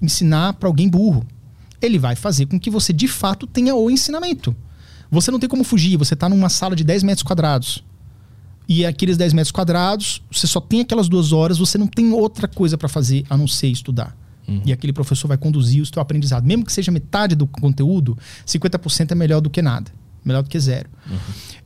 ensinar 0.00 0.54
para 0.54 0.68
alguém 0.68 0.88
burro. 0.88 1.24
Ele 1.82 1.98
vai 1.98 2.14
fazer 2.16 2.46
com 2.46 2.58
que 2.58 2.70
você 2.70 2.92
de 2.92 3.08
fato 3.08 3.46
tenha 3.46 3.74
o 3.74 3.90
ensinamento. 3.90 4.54
Você 5.10 5.30
não 5.30 5.38
tem 5.38 5.48
como 5.48 5.64
fugir, 5.64 5.96
você 5.98 6.16
tá 6.16 6.28
numa 6.28 6.48
sala 6.48 6.74
de 6.76 6.84
10 6.84 7.02
metros 7.02 7.22
quadrados. 7.22 7.84
E 8.68 8.86
aqueles 8.86 9.16
10 9.16 9.32
metros 9.32 9.50
quadrados, 9.50 10.22
você 10.30 10.46
só 10.46 10.60
tem 10.60 10.80
aquelas 10.80 11.08
duas 11.08 11.32
horas, 11.32 11.58
você 11.58 11.76
não 11.76 11.86
tem 11.86 12.12
outra 12.12 12.46
coisa 12.48 12.78
para 12.78 12.88
fazer 12.88 13.24
a 13.28 13.36
não 13.36 13.46
ser 13.48 13.66
estudar. 13.68 14.16
E 14.64 14.72
aquele 14.72 14.92
professor 14.92 15.28
vai 15.28 15.36
conduzir 15.36 15.82
o 15.82 15.86
seu 15.86 16.00
aprendizado. 16.00 16.44
Mesmo 16.44 16.64
que 16.64 16.72
seja 16.72 16.90
metade 16.92 17.34
do 17.34 17.46
conteúdo, 17.46 18.16
50% 18.46 19.12
é 19.12 19.14
melhor 19.14 19.40
do 19.40 19.48
que 19.50 19.60
nada. 19.62 19.90
Melhor 20.24 20.42
do 20.42 20.48
que 20.48 20.58
zero. 20.58 20.88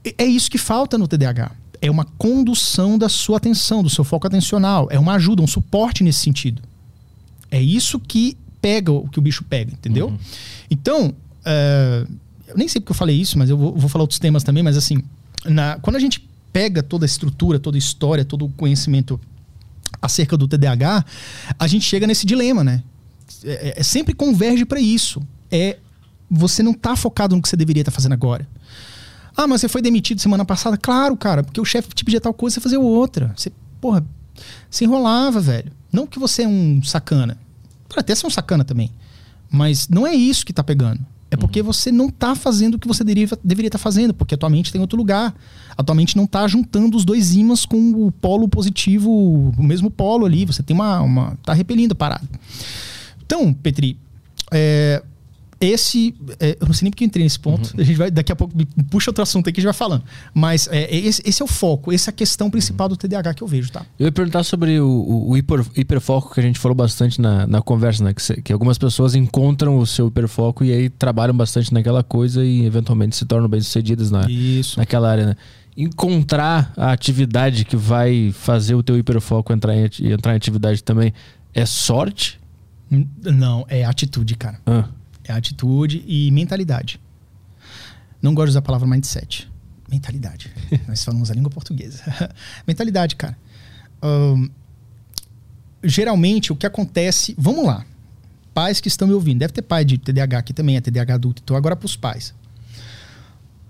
E- 0.04 0.14
É 0.18 0.24
isso 0.24 0.50
que 0.50 0.58
falta 0.58 0.96
no 0.98 1.06
TDAH. 1.08 1.50
É 1.80 1.90
uma 1.90 2.04
condução 2.04 2.96
da 2.98 3.08
sua 3.08 3.36
atenção, 3.38 3.82
do 3.82 3.90
seu 3.90 4.02
foco 4.04 4.26
atencional. 4.26 4.88
É 4.90 4.98
uma 4.98 5.14
ajuda, 5.14 5.42
um 5.42 5.46
suporte 5.46 6.02
nesse 6.02 6.20
sentido. 6.20 6.62
É 7.50 7.60
isso 7.60 7.98
que 8.00 8.36
pega 8.66 8.90
o 8.92 9.08
que 9.08 9.18
o 9.18 9.22
bicho 9.22 9.44
pega, 9.44 9.72
entendeu? 9.72 10.08
Então, 10.70 11.14
é, 11.44 12.04
eu 12.48 12.56
nem 12.56 12.66
sei 12.68 12.80
porque 12.80 12.90
eu 12.92 12.96
falei 12.96 13.14
isso, 13.20 13.38
mas 13.38 13.48
eu 13.50 13.56
vou, 13.56 13.76
vou 13.76 13.88
falar 13.88 14.02
outros 14.02 14.18
temas 14.18 14.42
também, 14.42 14.62
mas 14.62 14.76
assim, 14.76 15.02
na- 15.44 15.78
quando 15.80 15.96
a 15.96 16.00
gente 16.00 16.28
pega 16.52 16.82
toda 16.82 17.04
a 17.04 17.06
estrutura, 17.06 17.58
toda 17.60 17.76
a 17.76 17.78
história, 17.78 18.24
todo 18.24 18.46
o 18.46 18.48
conhecimento 18.48 19.20
acerca 20.02 20.36
do 20.36 20.48
TDAH, 20.48 21.04
a 21.58 21.66
gente 21.66 21.84
chega 21.84 22.06
nesse 22.06 22.26
dilema, 22.26 22.64
né? 22.64 22.82
É, 23.44 23.80
é- 23.80 23.82
sempre 23.82 24.14
converge 24.14 24.64
para 24.64 24.80
isso. 24.80 25.22
É 25.50 25.78
você 26.28 26.60
não 26.62 26.72
tá 26.74 26.96
focado 26.96 27.36
no 27.36 27.42
que 27.42 27.48
você 27.48 27.56
deveria 27.56 27.82
estar 27.82 27.92
fazendo 27.92 28.12
agora. 28.14 28.48
Ah, 29.36 29.46
mas 29.46 29.60
você 29.60 29.68
foi 29.68 29.80
demitido 29.80 30.20
semana 30.20 30.44
passada? 30.44 30.76
Claro, 30.76 31.16
cara, 31.16 31.44
porque 31.44 31.60
o 31.60 31.64
chefe 31.64 31.88
te 31.94 32.04
pedia 32.04 32.20
tal 32.20 32.34
coisa, 32.34 32.54
você 32.54 32.60
fazia 32.60 32.80
outra. 32.80 33.32
Você, 33.36 33.52
porra, 33.80 34.04
se 34.70 34.84
enrolava, 34.84 35.40
velho. 35.40 35.70
Não 35.92 36.04
que 36.06 36.18
você 36.18 36.42
é 36.42 36.48
um 36.48 36.82
sacana. 36.82 37.38
Ser 38.14 38.26
um 38.26 38.30
sacana 38.30 38.64
também. 38.64 38.90
Mas 39.50 39.88
não 39.88 40.06
é 40.06 40.14
isso 40.14 40.44
que 40.44 40.52
tá 40.52 40.62
pegando. 40.64 41.00
É 41.30 41.36
porque 41.36 41.60
Uhum. 41.60 41.66
você 41.66 41.90
não 41.90 42.08
tá 42.08 42.34
fazendo 42.36 42.74
o 42.74 42.78
que 42.78 42.86
você 42.86 43.02
deveria 43.02 43.36
deveria 43.42 43.68
estar 43.68 43.78
fazendo, 43.78 44.14
porque 44.14 44.34
a 44.34 44.38
tua 44.38 44.48
mente 44.48 44.70
tem 44.70 44.80
outro 44.80 44.96
lugar. 44.96 45.34
A 45.76 45.82
tua 45.82 45.94
mente 45.94 46.16
não 46.16 46.26
tá 46.26 46.46
juntando 46.46 46.96
os 46.96 47.04
dois 47.04 47.34
ímãs 47.34 47.66
com 47.66 48.06
o 48.06 48.12
polo 48.12 48.48
positivo, 48.48 49.10
o 49.10 49.62
mesmo 49.62 49.90
polo 49.90 50.24
ali. 50.24 50.44
Você 50.44 50.62
tem 50.62 50.74
uma. 50.74 51.00
uma 51.00 51.36
tá 51.42 51.52
repelindo 51.52 51.92
a 51.92 51.96
parada. 51.96 52.28
Então, 53.24 53.52
Petri, 53.52 53.98
é, 54.52 55.02
esse. 55.60 56.14
é, 56.38 56.56
eu 56.60 56.66
não 56.66 56.74
sei 56.74 56.84
nem 56.86 56.90
porque 56.90 57.04
eu 57.04 57.06
entrei 57.06 57.24
nesse 57.24 57.38
ponto. 57.38 57.66
Uhum. 57.74 57.80
A 57.80 57.84
gente 57.84 57.96
vai, 57.96 58.10
daqui 58.10 58.30
a 58.32 58.36
pouco 58.36 58.54
puxa 58.90 59.10
outro 59.10 59.22
assunto 59.22 59.46
aí 59.46 59.52
que 59.52 59.60
a 59.60 59.62
gente 59.62 59.66
vai 59.66 59.74
falando. 59.74 60.02
Mas 60.34 60.68
é, 60.70 60.94
esse, 60.94 61.22
esse 61.24 61.40
é 61.40 61.44
o 61.44 61.48
foco, 61.48 61.92
essa 61.92 62.10
é 62.10 62.12
a 62.12 62.14
questão 62.14 62.50
principal 62.50 62.88
do 62.88 62.96
TDAH 62.96 63.34
que 63.34 63.42
eu 63.42 63.46
vejo, 63.48 63.70
tá? 63.72 63.84
Eu 63.98 64.06
ia 64.06 64.12
perguntar 64.12 64.42
sobre 64.44 64.78
o, 64.80 64.86
o- 64.88 65.30
o 65.30 65.36
hiper- 65.36 65.64
hiperfoco 65.76 66.34
que 66.34 66.40
a 66.40 66.42
gente 66.42 66.58
falou 66.58 66.74
bastante 66.74 67.20
na, 67.20 67.46
na 67.46 67.62
conversa, 67.62 68.04
né? 68.04 68.12
Que, 68.12 68.22
se- 68.22 68.42
que 68.42 68.52
algumas 68.52 68.76
pessoas 68.78 69.14
encontram 69.14 69.78
o 69.78 69.86
seu 69.86 70.08
hiperfoco 70.08 70.64
e 70.64 70.72
aí 70.72 70.88
trabalham 70.90 71.36
bastante 71.36 71.72
naquela 71.72 72.02
coisa 72.02 72.44
e 72.44 72.64
eventualmente 72.66 73.16
se 73.16 73.24
tornam 73.24 73.48
bem-sucedidas 73.48 74.10
na, 74.10 74.30
Isso. 74.30 74.78
naquela 74.78 75.10
área, 75.10 75.26
né? 75.26 75.36
Encontrar 75.76 76.72
a 76.76 76.90
atividade 76.92 77.64
que 77.64 77.76
vai 77.76 78.32
fazer 78.32 78.74
o 78.74 78.82
teu 78.82 78.96
hiperfoco 78.98 79.52
entrar 79.52 79.76
em, 79.76 79.84
entrar 80.10 80.32
em 80.32 80.36
atividade 80.36 80.82
também 80.82 81.12
é 81.54 81.64
sorte? 81.66 82.40
Não, 83.22 83.64
é 83.68 83.84
atitude, 83.84 84.36
cara. 84.36 84.58
Ah, 84.66 84.84
É 85.26 85.32
atitude 85.32 86.04
e 86.06 86.30
mentalidade. 86.30 87.00
Não 88.22 88.34
gosto 88.34 88.46
de 88.46 88.50
usar 88.50 88.58
a 88.60 88.62
palavra 88.62 88.88
mindset. 88.88 89.50
Mentalidade. 89.90 90.50
Nós 90.86 91.04
falamos 91.04 91.30
a 91.30 91.34
língua 91.34 91.50
portuguesa. 91.50 92.02
mentalidade, 92.66 93.16
cara. 93.16 93.36
Ahn, 94.02 94.48
geralmente, 95.82 96.52
o 96.52 96.56
que 96.56 96.66
acontece. 96.66 97.34
Vamos 97.38 97.64
lá. 97.64 97.84
Pais 98.54 98.80
que 98.80 98.88
estão 98.88 99.06
me 99.06 99.14
ouvindo. 99.14 99.40
Deve 99.40 99.52
ter 99.52 99.62
pai 99.62 99.84
de 99.84 99.98
TDAH 99.98 100.38
aqui 100.38 100.52
também, 100.52 100.76
é 100.76 100.80
TDAH 100.80 101.14
adulto. 101.14 101.42
Então, 101.44 101.56
agora 101.56 101.76
para 101.76 101.86
os 101.86 101.96
pais. 101.96 102.34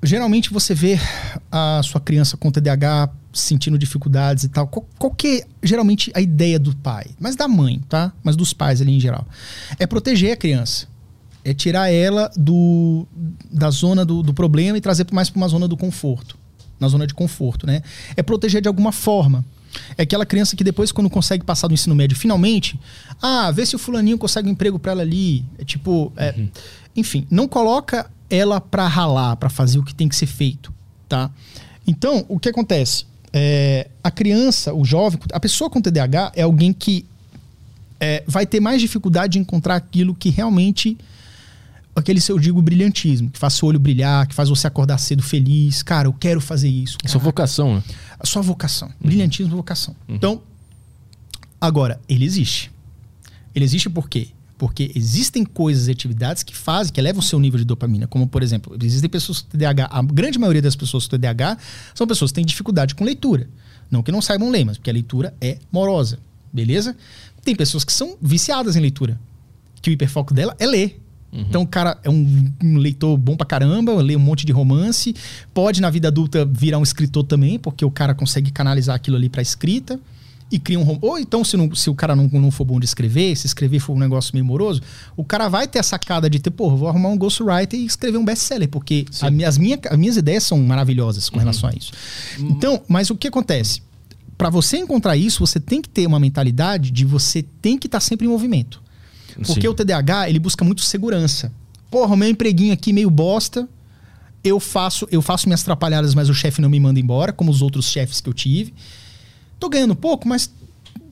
Geralmente 0.03 0.53
você 0.53 0.75
vê 0.75 0.99
a 1.51 1.81
sua 1.83 2.01
criança 2.01 2.37
com 2.37 2.51
TDAH 2.51 3.11
sentindo 3.33 3.79
dificuldades 3.79 4.45
e 4.45 4.49
tal. 4.49 4.69
Qual, 4.69 4.87
qual 4.99 5.13
que 5.13 5.39
é 5.39 5.47
geralmente 5.63 6.13
a 6.15 6.21
ideia 6.21 6.59
do 6.59 6.75
pai? 6.77 7.07
Mas 7.19 7.35
da 7.35 7.49
mãe, 7.49 7.81
tá? 7.89 8.13
Mas 8.23 8.37
dos 8.37 8.53
pais 8.53 8.81
ali 8.81 8.95
em 8.95 9.01
geral. 9.01 9.27
É 9.79 9.87
proteger 9.87 10.33
a 10.33 10.37
criança. 10.37 10.87
É 11.49 11.55
tirar 11.55 11.89
ela 11.89 12.29
do, 12.37 13.07
da 13.51 13.71
zona 13.71 14.05
do, 14.05 14.21
do 14.21 14.35
problema 14.35 14.77
e 14.77 14.81
trazer 14.81 15.07
mais 15.13 15.31
para 15.31 15.39
uma 15.39 15.47
zona 15.47 15.69
do 15.69 15.77
conforto. 15.77 16.37
Na 16.81 16.89
zona 16.89 17.07
de 17.07 17.15
conforto, 17.15 17.67
né? 17.67 17.83
É 18.17 18.23
proteger 18.23 18.61
de 18.61 18.67
alguma 18.67 18.91
forma. 18.91 19.45
É 19.97 20.03
aquela 20.03 20.27
criança 20.27 20.57
que 20.57 20.65
depois, 20.65 20.91
quando 20.91 21.09
consegue 21.09 21.45
passar 21.45 21.69
do 21.69 21.75
ensino 21.75 21.95
médio, 21.95 22.17
finalmente, 22.17 22.79
ah, 23.23 23.51
vê 23.51 23.65
se 23.65 23.77
o 23.77 23.79
fulaninho 23.79 24.19
consegue 24.19 24.49
um 24.49 24.53
emprego 24.53 24.79
para 24.79 24.93
ela 24.93 25.03
ali. 25.03 25.45
É 25.59 25.65
tipo, 25.65 26.13
é, 26.17 26.35
enfim, 26.97 27.27
não 27.31 27.47
coloca 27.47 28.11
ela 28.29 28.61
para 28.61 28.87
ralar, 28.89 29.37
para 29.37 29.49
fazer 29.49 29.79
o 29.79 29.85
que 29.85 29.95
tem 29.95 30.09
que 30.09 30.17
ser 30.17 30.27
feito, 30.27 30.73
tá? 31.09 31.31
Então, 31.87 32.25
o 32.29 32.39
que 32.39 32.49
acontece? 32.49 33.05
É, 33.33 33.89
a 34.03 34.11
criança, 34.11 34.75
o 34.75 34.85
jovem, 34.85 35.21
a 35.33 35.39
pessoa 35.39 35.71
com 35.71 35.81
TDAH 35.81 36.33
é 36.35 36.43
alguém 36.43 36.73
que 36.73 37.07
é, 38.01 38.25
vai 38.27 38.47
ter 38.47 38.61
mais 38.61 38.81
dificuldade 38.81 39.35
de 39.35 39.39
encontrar 39.39 39.77
aquilo 39.77 40.15
que 40.15 40.31
realmente 40.31 40.99
aquele 41.97 42.21
seu 42.21 42.39
digo 42.39 42.61
brilhantismo, 42.61 43.31
que 43.31 43.39
faz 43.39 43.55
seu 43.55 43.69
olho 43.69 43.79
brilhar, 43.79 44.27
que 44.27 44.35
faz 44.35 44.51
você 44.51 44.67
acordar 44.67 44.99
cedo 44.99 45.23
feliz. 45.23 45.83
Cara, 45.83 46.07
eu 46.07 46.13
quero 46.13 46.41
fazer 46.41 46.69
isso. 46.69 46.99
é 47.03 47.09
sua 47.09 47.19
Caraca, 47.19 47.25
vocação, 47.25 47.75
né? 47.77 47.83
a 48.21 48.27
sua 48.27 48.43
vocação. 48.43 48.93
Brilhantismo 49.01 49.57
vocação. 49.57 49.97
Então, 50.07 50.43
agora, 51.61 51.99
ele 52.09 52.25
existe. 52.25 52.71
Ele 53.55 53.65
existe 53.65 53.89
por 53.89 54.09
quê? 54.09 54.29
Porque 54.59 54.93
existem 54.95 55.45
coisas 55.45 55.89
e 55.89 55.91
atividades 55.91 56.43
que 56.43 56.55
fazem, 56.55 56.93
que 56.93 57.01
elevam 57.01 57.21
o 57.21 57.23
seu 57.23 57.39
nível 57.41 57.59
de 57.59 57.65
dopamina. 57.65 58.07
Como, 58.07 58.27
por 58.27 58.43
exemplo, 58.43 58.77
existem 58.83 59.09
pessoas 59.09 59.41
com 59.41 59.49
TDAH. 59.51 59.89
A 59.91 60.03
grande 60.03 60.39
maioria 60.39 60.63
das 60.63 60.77
pessoas 60.77 61.07
com 61.07 61.17
TDAH 61.17 61.59
são 61.95 62.07
pessoas 62.07 62.31
que 62.31 62.37
têm 62.37 62.45
dificuldade 62.45 62.95
com 62.95 63.05
leitura. 63.05 63.49
Não 63.91 64.03
que 64.03 64.13
não 64.13 64.21
saibam 64.21 64.51
ler, 64.51 64.65
mas 64.65 64.77
porque 64.77 64.91
a 64.91 64.93
leitura 64.93 65.35
é 65.41 65.59
morosa. 65.73 66.19
Beleza? 66.53 66.97
Tem 67.43 67.55
pessoas 67.55 67.85
que 67.85 67.93
são 67.93 68.17
viciadas 68.21 68.77
em 68.77 68.81
leitura. 68.81 69.19
Que 69.81 69.91
o 69.91 69.93
hiperfoco 69.93 70.33
dela 70.35 70.57
é 70.59 70.67
ler. 70.67 71.03
Então 71.49 71.63
o 71.63 71.67
cara 71.67 71.99
é 72.03 72.09
um, 72.11 72.53
um 72.63 72.77
leitor 72.79 73.17
bom 73.17 73.37
pra 73.37 73.47
caramba, 73.47 73.93
lê 73.95 74.17
um 74.17 74.21
monte 74.21 74.47
de 74.47 74.53
romance, 74.53 75.15
pode 75.53 75.81
na 75.81 75.91
vida 75.91 76.09
adulta 76.09 76.45
virar 76.45 76.79
um 76.79 76.83
escritor 76.83 77.25
também, 77.25 77.59
porque 77.59 77.85
o 77.85 77.91
cara 77.91 78.15
consegue 78.15 78.51
canalizar 78.51 78.97
aquilo 78.97 79.17
ali 79.17 79.29
pra 79.29 79.43
escrita 79.43 80.01
e 80.51 80.59
cria 80.61 80.79
um 80.79 80.85
rom- 80.85 80.99
Ou 81.03 81.19
então, 81.19 81.43
se, 81.45 81.57
não- 81.57 81.75
se 81.75 81.91
o 81.91 81.95
cara 81.95 82.15
não, 82.15 82.29
não 82.29 82.51
for 82.53 82.65
bom 82.65 82.79
de 82.79 82.87
escrever, 82.87 83.37
se 83.37 83.47
escrever 83.47 83.81
for 83.81 83.95
um 83.95 83.99
negócio 83.99 84.31
meio 84.33 84.45
moroso, 84.45 84.81
o 85.17 85.25
cara 85.25 85.49
vai 85.49 85.67
ter 85.67 85.81
a 85.81 85.83
sacada 85.83 86.31
de 86.31 86.39
ter, 86.39 86.51
pô, 86.51 86.71
vou 86.77 86.89
arrumar 86.89 87.09
um 87.09 87.19
ghostwriter 87.19 87.79
e 87.79 87.85
escrever 87.85 88.17
um 88.19 88.25
best-seller, 88.25 88.69
porque 88.69 89.05
a 89.23 89.49
as, 89.49 89.59
minha, 89.59 89.79
as 89.91 89.99
minhas 89.99 90.17
ideias 90.17 90.45
são 90.45 90.59
maravilhosas 90.63 91.29
com 91.29 91.39
relação 91.41 91.69
a 91.69 91.73
isso. 91.77 91.93
Então, 92.39 92.81
mas 92.89 93.11
o 93.11 93.17
que 93.17 93.27
acontece? 93.27 93.83
Pra 94.39 94.49
você 94.51 94.77
encontrar 94.79 95.17
isso, 95.17 95.41
você 95.45 95.59
tem 95.59 95.83
que 95.83 95.89
ter 95.89 96.07
uma 96.07 96.21
mentalidade 96.21 96.91
de 96.93 97.05
você 97.05 97.43
tem 97.43 97.77
que 97.77 97.87
estar 97.89 98.01
sempre 98.01 98.27
em 98.27 98.31
movimento. 98.31 98.81
Porque 99.45 99.63
Sim. 99.63 99.69
o 99.69 99.75
TDAH, 99.75 100.29
ele 100.29 100.39
busca 100.39 100.65
muito 100.65 100.83
segurança. 100.83 101.53
Porra, 101.91 102.15
o 102.15 102.17
meu 102.17 102.29
empreguinho 102.29 102.73
aqui 102.73 102.93
meio 102.93 103.11
bosta. 103.11 103.69
Eu 104.43 104.61
faço, 104.61 105.09
eu 105.11 105.21
faço 105.21 105.49
minhas 105.49 105.63
atrapalhadas, 105.63 106.15
mas 106.15 106.29
o 106.29 106.35
chefe 106.35 106.61
não 106.61 106.69
me 106.69 106.79
manda 106.79 107.01
embora, 107.01 107.33
como 107.33 107.51
os 107.51 107.63
outros 107.63 107.87
chefes 107.87 108.21
que 108.21 108.29
eu 108.29 108.35
tive. 108.35 108.73
Tô 109.59 109.69
ganhando 109.69 109.97
pouco, 109.97 110.29
mas 110.29 110.51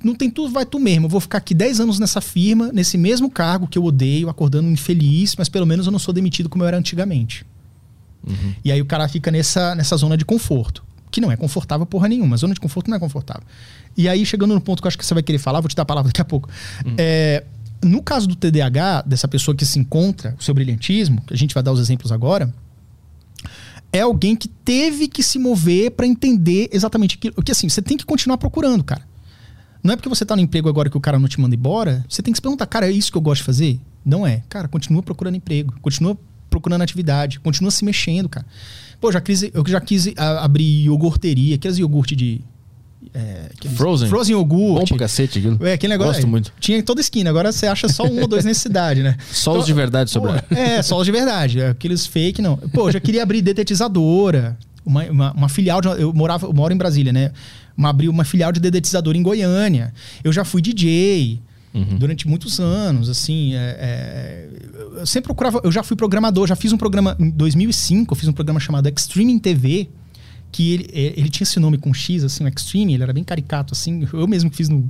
não 0.02 0.14
tem 0.14 0.30
tudo, 0.30 0.52
vai 0.52 0.64
tu 0.64 0.78
mesmo. 0.78 1.06
Eu 1.06 1.10
vou 1.10 1.20
ficar 1.20 1.38
aqui 1.38 1.54
10 1.54 1.80
anos 1.80 1.98
nessa 1.98 2.20
firma, 2.20 2.70
nesse 2.72 2.96
mesmo 2.96 3.30
cargo 3.30 3.66
que 3.66 3.76
eu 3.76 3.84
odeio, 3.84 4.28
acordando 4.28 4.68
infeliz, 4.68 5.34
mas 5.36 5.48
pelo 5.48 5.66
menos 5.66 5.86
eu 5.86 5.92
não 5.92 5.98
sou 5.98 6.14
demitido 6.14 6.48
como 6.48 6.62
eu 6.62 6.68
era 6.68 6.76
antigamente. 6.76 7.44
E 8.64 8.72
aí 8.72 8.80
o 8.80 8.86
cara 8.86 9.08
fica 9.08 9.30
nessa, 9.30 9.74
nessa 9.74 9.96
zona 9.96 10.16
de 10.16 10.24
conforto. 10.24 10.84
Que 11.10 11.20
não 11.20 11.30
é 11.30 11.36
confortável 11.36 11.86
porra 11.86 12.08
nenhuma. 12.08 12.36
Zona 12.36 12.54
de 12.54 12.60
conforto 12.60 12.88
não 12.88 12.96
é 12.96 13.00
confortável. 13.00 13.44
E 13.96 14.08
aí, 14.08 14.26
chegando 14.26 14.52
no 14.54 14.60
ponto 14.60 14.82
que 14.82 14.86
eu 14.86 14.88
acho 14.88 14.98
que 14.98 15.06
você 15.06 15.14
vai 15.14 15.22
querer 15.22 15.38
falar, 15.38 15.60
vou 15.60 15.68
te 15.68 15.76
dar 15.76 15.82
a 15.82 15.86
palavra 15.86 16.08
daqui 16.08 16.20
a 16.20 16.24
pouco. 16.24 16.48
É, 16.98 17.44
no 17.84 18.02
caso 18.02 18.26
do 18.26 18.34
TDAH, 18.34 19.02
dessa 19.02 19.28
pessoa 19.28 19.54
que 19.54 19.64
se 19.64 19.78
encontra, 19.78 20.34
o 20.38 20.42
seu 20.42 20.54
brilhantismo, 20.54 21.20
que 21.22 21.34
a 21.34 21.36
gente 21.36 21.54
vai 21.54 21.62
dar 21.62 21.72
os 21.72 21.80
exemplos 21.80 22.10
agora, 22.10 22.52
é 23.92 24.00
alguém 24.00 24.34
que 24.34 24.48
teve 24.48 25.06
que 25.06 25.22
se 25.22 25.38
mover 25.38 25.92
para 25.92 26.06
entender 26.06 26.68
exatamente 26.72 27.16
aquilo. 27.16 27.34
Porque 27.34 27.52
assim, 27.52 27.68
você 27.68 27.80
tem 27.80 27.96
que 27.96 28.04
continuar 28.04 28.38
procurando, 28.38 28.82
cara. 28.82 29.02
Não 29.82 29.92
é 29.92 29.96
porque 29.96 30.08
você 30.08 30.24
tá 30.24 30.34
no 30.34 30.42
emprego 30.42 30.68
agora 30.68 30.88
que 30.88 30.96
o 30.96 31.00
cara 31.00 31.18
não 31.18 31.28
te 31.28 31.40
manda 31.40 31.54
embora, 31.54 32.04
você 32.08 32.22
tem 32.22 32.32
que 32.32 32.38
se 32.38 32.42
perguntar, 32.42 32.66
cara, 32.66 32.88
é 32.88 32.90
isso 32.90 33.12
que 33.12 33.18
eu 33.18 33.22
gosto 33.22 33.42
de 33.42 33.44
fazer? 33.44 33.80
Não 34.04 34.26
é. 34.26 34.42
Cara, 34.48 34.66
continua 34.66 35.02
procurando 35.02 35.36
emprego, 35.36 35.74
continua 35.80 36.18
procurando 36.48 36.82
atividade, 36.82 37.38
continua 37.38 37.70
se 37.70 37.84
mexendo, 37.84 38.28
cara. 38.28 38.46
Pô, 39.00 39.12
já 39.12 39.20
quis, 39.20 39.42
eu 39.42 39.64
já 39.66 39.80
quis 39.80 40.08
abrir 40.16 40.84
iogurteria, 40.84 41.56
aqueles 41.56 41.78
iogurte 41.78 42.16
de. 42.16 42.40
É, 43.16 43.46
aqueles- 43.56 43.76
Frozen? 43.76 44.08
Frozen 44.08 44.34
Bom 44.34 44.40
iogurte. 44.40 44.88
pra 44.88 44.98
cacete 45.06 45.38
aquilo. 45.38 45.64
É, 45.64 45.74
aquele 45.74 45.92
negócio. 45.92 46.14
Gosto 46.14 46.26
é, 46.26 46.30
muito. 46.30 46.52
Tinha 46.58 46.82
toda 46.82 47.00
esquina, 47.00 47.30
agora 47.30 47.52
você 47.52 47.64
acha 47.66 47.88
só 47.88 48.02
um 48.04 48.20
ou 48.22 48.26
dois 48.26 48.44
nessa 48.44 48.58
cidade, 48.60 49.02
né? 49.04 49.16
Só 49.30 49.56
os 49.56 49.64
de 49.66 49.72
verdade 49.72 50.10
sobraram. 50.10 50.42
É, 50.50 50.82
só 50.82 50.98
os 50.98 51.06
de 51.06 51.12
verdade. 51.12 51.60
é, 51.60 51.68
Aqueles 51.68 52.06
fake, 52.06 52.42
não. 52.42 52.56
Pô, 52.56 52.88
eu 52.88 52.92
já 52.92 52.98
queria 53.00 53.22
abrir 53.22 53.40
dedetizadora. 53.40 54.56
Uma, 54.84 55.04
uma, 55.04 55.32
uma 55.32 55.48
filial 55.48 55.80
de. 55.80 55.88
Eu, 55.88 56.12
morava, 56.12 56.46
eu 56.46 56.52
moro 56.52 56.74
em 56.74 56.76
Brasília, 56.76 57.12
né? 57.12 57.30
Uma, 57.76 57.90
abri 57.90 58.08
uma 58.08 58.24
filial 58.24 58.50
de 58.52 58.58
dedetizadora 58.60 59.16
em 59.16 59.22
Goiânia. 59.22 59.94
Eu 60.22 60.32
já 60.32 60.44
fui 60.44 60.60
DJ 60.60 61.40
durante 61.98 62.28
muitos 62.28 62.60
anos, 62.60 63.08
assim. 63.08 63.54
é, 63.54 63.76
é, 63.80 64.48
eu 65.00 65.06
sempre 65.06 65.24
procurava. 65.28 65.60
Eu 65.64 65.72
já 65.72 65.82
fui 65.82 65.96
programador, 65.96 66.46
já 66.46 66.54
fiz 66.56 66.72
um 66.72 66.76
programa. 66.76 67.16
Em 67.18 67.30
2005, 67.30 68.12
eu 68.12 68.16
fiz 68.16 68.28
um 68.28 68.32
programa 68.32 68.60
chamado 68.60 68.88
Extreme 68.88 69.38
TV. 69.40 69.88
Que 70.54 70.72
ele, 70.72 70.88
é, 70.92 71.14
ele 71.16 71.28
tinha 71.28 71.42
esse 71.42 71.58
nome 71.58 71.76
com 71.76 71.92
X, 71.92 72.22
assim, 72.22 72.44
o 72.44 72.48
Extreme, 72.48 72.94
ele 72.94 73.02
era 73.02 73.12
bem 73.12 73.24
caricato, 73.24 73.74
assim. 73.74 74.06
Eu 74.12 74.28
mesmo 74.28 74.48
que 74.48 74.56
fiz 74.56 74.68
no, 74.68 74.88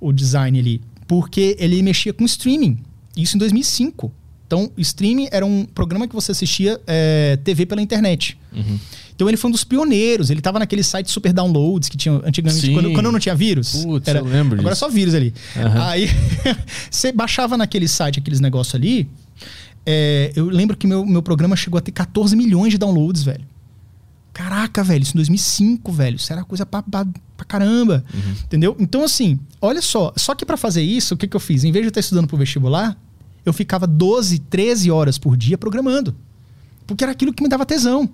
o 0.00 0.10
design 0.10 0.58
ali. 0.58 0.80
Porque 1.06 1.54
ele 1.60 1.82
mexia 1.82 2.14
com 2.14 2.24
streaming. 2.24 2.78
Isso 3.14 3.36
em 3.36 3.38
2005. 3.38 4.10
Então, 4.46 4.72
streaming 4.78 5.28
era 5.30 5.44
um 5.44 5.66
programa 5.66 6.08
que 6.08 6.14
você 6.14 6.32
assistia 6.32 6.80
é, 6.86 7.38
TV 7.44 7.66
pela 7.66 7.82
internet. 7.82 8.38
Uhum. 8.54 8.78
Então, 9.14 9.28
ele 9.28 9.36
foi 9.36 9.50
um 9.50 9.52
dos 9.52 9.64
pioneiros. 9.64 10.30
Ele 10.30 10.40
estava 10.40 10.58
naquele 10.58 10.82
site 10.82 11.10
super 11.10 11.30
downloads 11.30 11.90
que 11.90 11.98
tinha 11.98 12.14
antigamente, 12.24 12.72
quando, 12.72 12.92
quando 12.94 13.12
não 13.12 13.18
tinha 13.18 13.34
vírus. 13.34 13.82
Putz, 13.82 14.08
era, 14.08 14.20
eu 14.20 14.24
lembro 14.24 14.58
Agora 14.58 14.74
disso. 14.74 14.86
só 14.86 14.90
vírus 14.90 15.14
ali. 15.14 15.34
Aham. 15.58 15.88
Aí, 15.90 16.08
você 16.90 17.12
baixava 17.12 17.58
naquele 17.58 17.86
site 17.86 18.18
aqueles 18.18 18.40
negócios 18.40 18.74
ali. 18.74 19.10
é, 19.84 20.32
eu 20.34 20.46
lembro 20.46 20.74
que 20.74 20.86
meu, 20.86 21.04
meu 21.04 21.20
programa 21.20 21.54
chegou 21.54 21.76
a 21.76 21.82
ter 21.82 21.92
14 21.92 22.34
milhões 22.34 22.70
de 22.70 22.78
downloads, 22.78 23.22
velho. 23.24 23.44
Caraca, 24.36 24.84
velho, 24.84 25.02
isso 25.02 25.12
em 25.12 25.16
2005, 25.16 25.90
velho. 25.92 26.16
Isso 26.16 26.30
era 26.30 26.44
coisa 26.44 26.66
pra, 26.66 26.82
pra, 26.82 27.06
pra 27.34 27.46
caramba. 27.46 28.04
Entendeu? 28.44 28.76
Então, 28.78 29.02
assim, 29.02 29.40
olha 29.62 29.80
só. 29.80 30.12
Só 30.14 30.34
que 30.34 30.44
pra 30.44 30.58
fazer 30.58 30.82
isso, 30.82 31.14
o 31.14 31.16
que, 31.16 31.26
que 31.26 31.34
eu 31.34 31.40
fiz? 31.40 31.64
Em 31.64 31.72
vez 31.72 31.82
de 31.82 31.86
eu 31.86 31.88
estar 31.88 32.00
estudando 32.00 32.26
pro 32.26 32.36
vestibular, 32.36 32.94
eu 33.46 33.52
ficava 33.54 33.86
12, 33.86 34.40
13 34.40 34.90
horas 34.90 35.16
por 35.16 35.38
dia 35.38 35.56
programando. 35.56 36.14
Porque 36.86 37.02
era 37.02 37.12
aquilo 37.12 37.32
que 37.32 37.42
me 37.42 37.48
dava 37.48 37.64
tesão. 37.64 38.06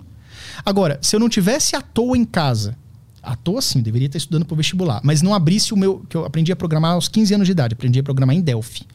Agora, 0.65 0.97
se 1.01 1.13
eu 1.13 1.19
não 1.19 1.27
tivesse 1.27 1.75
à 1.75 1.81
toa 1.81 2.17
em 2.17 2.23
casa, 2.23 2.77
à 3.21 3.35
toa 3.35 3.61
sim, 3.61 3.79
eu 3.79 3.83
deveria 3.83 4.05
estar 4.05 4.17
estudando 4.17 4.45
pro 4.45 4.55
vestibular, 4.55 5.01
mas 5.03 5.21
não 5.21 5.33
abrisse 5.33 5.73
o 5.73 5.77
meu. 5.77 6.05
que 6.07 6.15
eu 6.15 6.23
aprendi 6.23 6.53
a 6.53 6.55
programar 6.55 6.93
aos 6.93 7.09
15 7.09 7.33
anos 7.33 7.47
de 7.47 7.51
idade, 7.51 7.73
aprendi 7.73 7.99
a 7.99 8.03
programar 8.03 8.33
em 8.33 8.39
Delphi. 8.39 8.87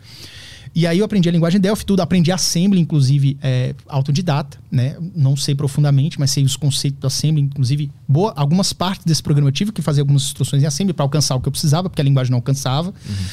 E 0.78 0.86
aí 0.86 1.00
eu 1.00 1.04
aprendi 1.04 1.28
a 1.28 1.32
linguagem 1.32 1.60
Delphi, 1.60 1.84
tudo, 1.84 2.02
aprendi 2.02 2.30
Assembly, 2.30 2.80
inclusive 2.80 3.36
é, 3.42 3.74
autodidata, 3.88 4.60
né? 4.70 4.96
Não 5.12 5.36
sei 5.36 5.52
profundamente, 5.52 6.20
mas 6.20 6.30
sei 6.30 6.44
os 6.44 6.54
conceitos 6.54 7.00
do 7.00 7.06
Assembly, 7.08 7.42
inclusive 7.42 7.90
boa, 8.06 8.32
algumas 8.36 8.72
partes 8.72 9.04
desse 9.04 9.20
programa 9.20 9.48
eu 9.48 9.52
tive 9.52 9.72
que 9.72 9.82
fazer 9.82 10.02
algumas 10.02 10.22
instruções 10.22 10.62
em 10.62 10.66
Assembly 10.66 10.94
para 10.94 11.04
alcançar 11.04 11.34
o 11.34 11.40
que 11.40 11.48
eu 11.48 11.50
precisava, 11.50 11.90
porque 11.90 12.00
a 12.00 12.04
linguagem 12.04 12.30
não 12.30 12.38
alcançava. 12.38 12.90
Uhum. 12.90 13.26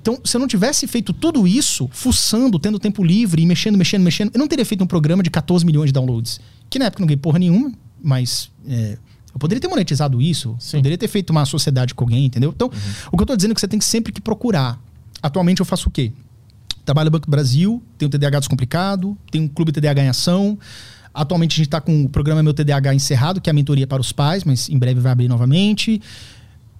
Então, 0.00 0.18
se 0.24 0.36
eu 0.36 0.40
não 0.40 0.48
tivesse 0.48 0.88
feito 0.88 1.12
tudo 1.12 1.46
isso, 1.46 1.88
fuçando, 1.92 2.58
tendo 2.58 2.80
tempo 2.80 3.04
livre 3.04 3.40
e 3.40 3.46
mexendo, 3.46 3.78
mexendo, 3.78 4.02
mexendo, 4.02 4.32
eu 4.34 4.38
não 4.40 4.48
teria 4.48 4.66
feito 4.66 4.82
um 4.82 4.86
programa 4.88 5.22
de 5.22 5.30
14 5.30 5.64
milhões 5.64 5.86
de 5.86 5.92
downloads. 5.92 6.40
Que 6.68 6.80
na 6.80 6.86
época 6.86 7.00
não 7.00 7.06
ganhei 7.06 7.16
porra 7.16 7.38
nenhuma, 7.38 7.70
mas 8.02 8.50
é, 8.66 8.98
eu 9.32 9.38
poderia 9.38 9.60
ter 9.60 9.68
monetizado 9.68 10.20
isso, 10.20 10.56
Sim. 10.58 10.78
poderia 10.78 10.98
ter 10.98 11.06
feito 11.06 11.30
uma 11.30 11.44
sociedade 11.44 11.94
com 11.94 12.02
alguém, 12.02 12.24
entendeu? 12.24 12.52
Então, 12.52 12.66
uhum. 12.66 12.92
o 13.12 13.16
que 13.16 13.22
eu 13.22 13.26
tô 13.26 13.36
dizendo 13.36 13.52
é 13.52 13.54
que 13.54 13.60
você 13.60 13.68
tem 13.68 13.78
que 13.78 13.84
sempre 13.84 14.12
que 14.12 14.20
procurar. 14.20 14.82
Atualmente 15.22 15.60
eu 15.60 15.64
faço 15.64 15.88
o 15.88 15.92
quê? 15.92 16.10
Trabalho 16.84 17.06
no 17.06 17.10
Banco 17.12 17.26
do 17.26 17.30
Brasil, 17.30 17.82
tenho 17.96 18.10
TDAH 18.10 18.40
descomplicado, 18.40 19.16
tenho 19.30 19.44
um 19.44 19.48
clube 19.48 19.72
TDAH 19.72 20.04
em 20.04 20.08
ação. 20.08 20.58
Atualmente 21.14 21.52
a 21.52 21.56
gente 21.56 21.66
está 21.66 21.80
com 21.80 22.04
o 22.04 22.08
programa 22.08 22.42
Meu 22.42 22.54
TDAH 22.54 22.94
encerrado, 22.94 23.40
que 23.40 23.48
é 23.48 23.52
a 23.52 23.54
mentoria 23.54 23.86
para 23.86 24.00
os 24.00 24.12
pais, 24.12 24.44
mas 24.44 24.68
em 24.68 24.78
breve 24.78 25.00
vai 25.00 25.12
abrir 25.12 25.28
novamente. 25.28 26.00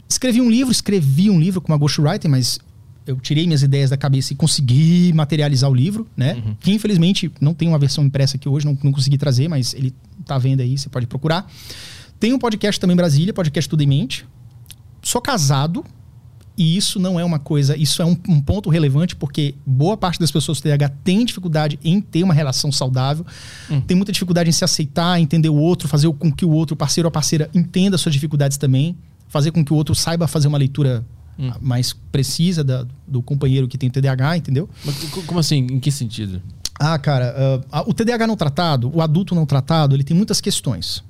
Escrevi 0.08 0.40
um 0.40 0.50
livro, 0.50 0.72
escrevi 0.72 1.30
um 1.30 1.38
livro 1.38 1.60
com 1.60 1.72
uma 1.72 1.78
ghostwriter, 1.78 2.30
mas 2.30 2.58
eu 3.06 3.16
tirei 3.16 3.46
minhas 3.46 3.62
ideias 3.62 3.90
da 3.90 3.96
cabeça 3.96 4.32
e 4.32 4.36
consegui 4.36 5.12
materializar 5.12 5.70
o 5.70 5.74
livro, 5.74 6.06
né? 6.16 6.34
Uhum. 6.34 6.56
Que 6.60 6.72
infelizmente 6.72 7.30
não 7.40 7.54
tem 7.54 7.68
uma 7.68 7.78
versão 7.78 8.04
impressa 8.04 8.36
aqui 8.36 8.48
hoje, 8.48 8.64
não, 8.64 8.76
não 8.82 8.92
consegui 8.92 9.18
trazer, 9.18 9.48
mas 9.48 9.74
ele 9.74 9.94
tá 10.24 10.38
vendo 10.38 10.60
aí, 10.60 10.78
você 10.78 10.88
pode 10.88 11.06
procurar. 11.06 11.50
Tem 12.18 12.32
um 12.32 12.38
podcast 12.38 12.80
também 12.80 12.94
em 12.94 12.96
Brasília, 12.96 13.34
podcast 13.34 13.68
Tudo 13.68 13.82
em 13.82 13.86
Mente. 13.86 14.24
Sou 15.02 15.20
casado, 15.20 15.84
e 16.56 16.76
isso 16.76 16.98
não 17.00 17.18
é 17.18 17.24
uma 17.24 17.38
coisa, 17.38 17.76
isso 17.76 18.02
é 18.02 18.04
um, 18.04 18.16
um, 18.28 18.40
ponto 18.40 18.68
relevante, 18.68 19.16
porque 19.16 19.54
boa 19.64 19.96
parte 19.96 20.20
das 20.20 20.30
pessoas 20.30 20.58
com 20.58 20.64
TDAH 20.64 20.90
tem 21.02 21.24
dificuldade 21.24 21.78
em 21.82 22.00
ter 22.00 22.22
uma 22.22 22.34
relação 22.34 22.70
saudável, 22.70 23.24
hum. 23.70 23.80
tem 23.80 23.96
muita 23.96 24.12
dificuldade 24.12 24.50
em 24.50 24.52
se 24.52 24.64
aceitar, 24.64 25.18
entender 25.18 25.48
o 25.48 25.54
outro, 25.54 25.88
fazer 25.88 26.12
com 26.12 26.30
que 26.30 26.44
o 26.44 26.50
outro, 26.50 26.76
parceiro 26.76 27.06
ou 27.06 27.08
a 27.08 27.12
parceira, 27.12 27.50
entenda 27.54 27.96
suas 27.96 28.14
dificuldades 28.14 28.58
também, 28.58 28.96
fazer 29.28 29.50
com 29.50 29.64
que 29.64 29.72
o 29.72 29.76
outro 29.76 29.94
saiba 29.94 30.28
fazer 30.28 30.48
uma 30.48 30.58
leitura 30.58 31.04
hum. 31.38 31.50
mais 31.60 31.94
precisa 32.12 32.62
da, 32.62 32.86
do 33.08 33.22
companheiro 33.22 33.66
que 33.66 33.78
tem 33.78 33.88
TDAH, 33.88 34.36
entendeu? 34.36 34.68
Mas 34.84 34.96
como 35.26 35.40
assim? 35.40 35.66
Em 35.70 35.80
que 35.80 35.90
sentido? 35.90 36.42
Ah, 36.78 36.98
cara, 36.98 37.64
uh, 37.72 37.90
o 37.90 37.94
TDAH 37.94 38.26
não 38.26 38.36
tratado, 38.36 38.90
o 38.94 39.00
adulto 39.00 39.34
não 39.34 39.46
tratado, 39.46 39.94
ele 39.94 40.04
tem 40.04 40.16
muitas 40.16 40.40
questões 40.40 41.02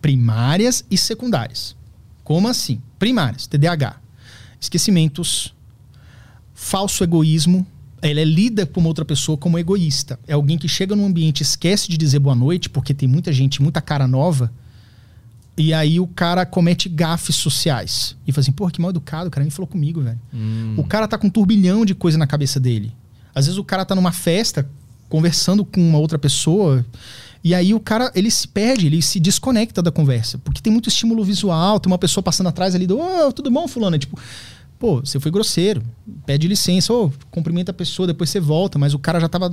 primárias 0.00 0.84
e 0.90 0.96
secundárias. 0.96 1.76
Como 2.22 2.48
assim? 2.48 2.80
Primárias, 2.98 3.46
TDAH. 3.46 3.96
Esquecimentos, 4.64 5.54
falso 6.54 7.04
egoísmo. 7.04 7.66
Ela 8.02 8.20
é 8.20 8.24
lida 8.24 8.66
com 8.66 8.80
uma 8.80 8.88
outra 8.88 9.04
pessoa 9.04 9.38
como 9.38 9.58
egoísta. 9.58 10.18
É 10.26 10.34
alguém 10.34 10.58
que 10.58 10.68
chega 10.68 10.94
num 10.94 11.06
ambiente 11.06 11.42
esquece 11.42 11.88
de 11.88 11.96
dizer 11.96 12.18
boa 12.18 12.34
noite, 12.34 12.68
porque 12.68 12.92
tem 12.92 13.08
muita 13.08 13.32
gente, 13.32 13.62
muita 13.62 13.80
cara 13.80 14.06
nova 14.06 14.52
e 15.56 15.72
aí 15.72 16.00
o 16.00 16.06
cara 16.06 16.44
comete 16.44 16.88
gafes 16.88 17.36
sociais. 17.36 18.16
E 18.26 18.32
fala 18.32 18.42
assim, 18.42 18.52
porra, 18.52 18.72
que 18.72 18.80
mal 18.80 18.90
educado, 18.90 19.28
o 19.28 19.30
cara 19.30 19.44
nem 19.44 19.50
falou 19.50 19.68
comigo, 19.68 20.02
velho. 20.02 20.20
Hum. 20.32 20.74
O 20.76 20.84
cara 20.84 21.06
tá 21.06 21.16
com 21.16 21.28
um 21.28 21.30
turbilhão 21.30 21.84
de 21.84 21.94
coisa 21.94 22.18
na 22.18 22.26
cabeça 22.26 22.58
dele. 22.58 22.92
Às 23.34 23.46
vezes 23.46 23.58
o 23.58 23.64
cara 23.64 23.84
tá 23.84 23.94
numa 23.94 24.12
festa, 24.12 24.68
conversando 25.08 25.64
com 25.64 25.80
uma 25.80 25.98
outra 25.98 26.18
pessoa, 26.18 26.84
e 27.42 27.54
aí 27.54 27.72
o 27.72 27.78
cara, 27.78 28.10
ele 28.14 28.30
se 28.30 28.48
perde, 28.48 28.86
ele 28.86 29.00
se 29.00 29.20
desconecta 29.20 29.80
da 29.80 29.92
conversa. 29.92 30.38
Porque 30.38 30.60
tem 30.60 30.72
muito 30.72 30.88
estímulo 30.88 31.22
visual, 31.22 31.78
tem 31.78 31.90
uma 31.90 31.98
pessoa 31.98 32.22
passando 32.22 32.48
atrás 32.48 32.74
ali 32.74 32.86
do, 32.86 32.98
oh, 32.98 33.32
tudo 33.32 33.50
bom, 33.50 33.68
fulano? 33.68 33.94
É 33.94 33.98
tipo, 33.98 34.18
pô, 34.84 35.00
você 35.00 35.18
foi 35.18 35.30
grosseiro, 35.30 35.82
pede 36.26 36.46
licença, 36.46 36.92
ou 36.92 37.10
cumprimenta 37.30 37.70
a 37.70 37.74
pessoa, 37.74 38.06
depois 38.06 38.28
você 38.28 38.38
volta, 38.38 38.78
mas 38.78 38.92
o 38.92 38.98
cara 38.98 39.18
já 39.18 39.30
tava 39.30 39.48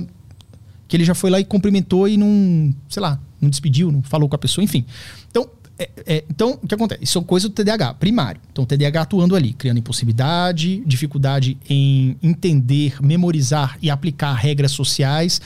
que 0.86 0.94
ele 0.94 1.06
já 1.06 1.14
foi 1.14 1.30
lá 1.30 1.40
e 1.40 1.44
cumprimentou 1.46 2.06
e 2.06 2.18
não, 2.18 2.74
sei 2.86 3.00
lá, 3.00 3.18
não 3.40 3.48
despediu, 3.48 3.90
não 3.90 4.02
falou 4.02 4.28
com 4.28 4.36
a 4.36 4.38
pessoa, 4.38 4.62
enfim. 4.62 4.84
Então, 5.30 5.48
é, 5.78 5.90
é, 6.04 6.24
então, 6.28 6.58
o 6.62 6.68
que 6.68 6.74
acontece? 6.74 7.02
Isso 7.02 7.18
é 7.18 7.24
coisa 7.24 7.48
do 7.48 7.54
TDAH, 7.54 7.94
primário. 7.94 8.42
Então, 8.52 8.64
o 8.64 8.66
TDAH 8.66 9.00
atuando 9.00 9.34
ali, 9.34 9.54
criando 9.54 9.78
impulsividade, 9.78 10.82
dificuldade 10.84 11.56
em 11.66 12.14
entender, 12.22 13.02
memorizar 13.02 13.78
e 13.80 13.88
aplicar 13.88 14.34
regras 14.34 14.72
sociais, 14.72 15.40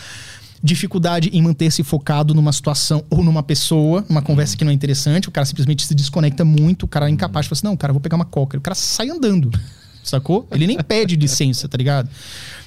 dificuldade 0.66 1.30
em 1.32 1.40
manter-se 1.40 1.82
focado 1.82 2.34
numa 2.34 2.52
situação 2.52 3.04
ou 3.08 3.24
numa 3.24 3.42
pessoa, 3.42 4.04
numa 4.08 4.20
conversa 4.20 4.52
uhum. 4.52 4.58
que 4.58 4.64
não 4.64 4.70
é 4.70 4.74
interessante, 4.74 5.28
o 5.28 5.32
cara 5.32 5.46
simplesmente 5.46 5.86
se 5.86 5.94
desconecta 5.94 6.44
muito, 6.44 6.82
o 6.82 6.88
cara 6.88 7.06
é 7.06 7.10
incapaz 7.10 7.44
de 7.44 7.50
falar 7.50 7.58
assim, 7.58 7.66
não, 7.66 7.76
cara, 7.76 7.92
vou 7.92 8.00
pegar 8.00 8.16
uma 8.16 8.24
coca. 8.24 8.58
O 8.58 8.60
cara 8.60 8.74
sai 8.74 9.08
andando, 9.08 9.50
sacou? 10.04 10.46
Ele 10.50 10.66
nem 10.66 10.78
pede 10.78 11.16
licença, 11.16 11.68
tá 11.68 11.78
ligado? 11.78 12.10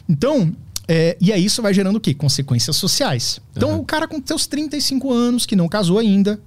Então, 0.08 0.52
é, 0.88 1.16
e 1.22 1.32
aí 1.32 1.46
isso 1.46 1.62
vai 1.62 1.74
gerando 1.74 1.98
o 1.98 2.00
quê? 2.00 2.14
Consequências 2.14 2.76
sociais. 2.76 3.40
Então, 3.56 3.72
uhum. 3.72 3.80
o 3.80 3.86
cara 3.86 4.08
com 4.08 4.20
seus 4.26 4.48
35 4.48 5.14
anos, 5.14 5.46
que 5.46 5.56
não 5.56 5.68
casou 5.68 6.00
ainda, 6.00 6.40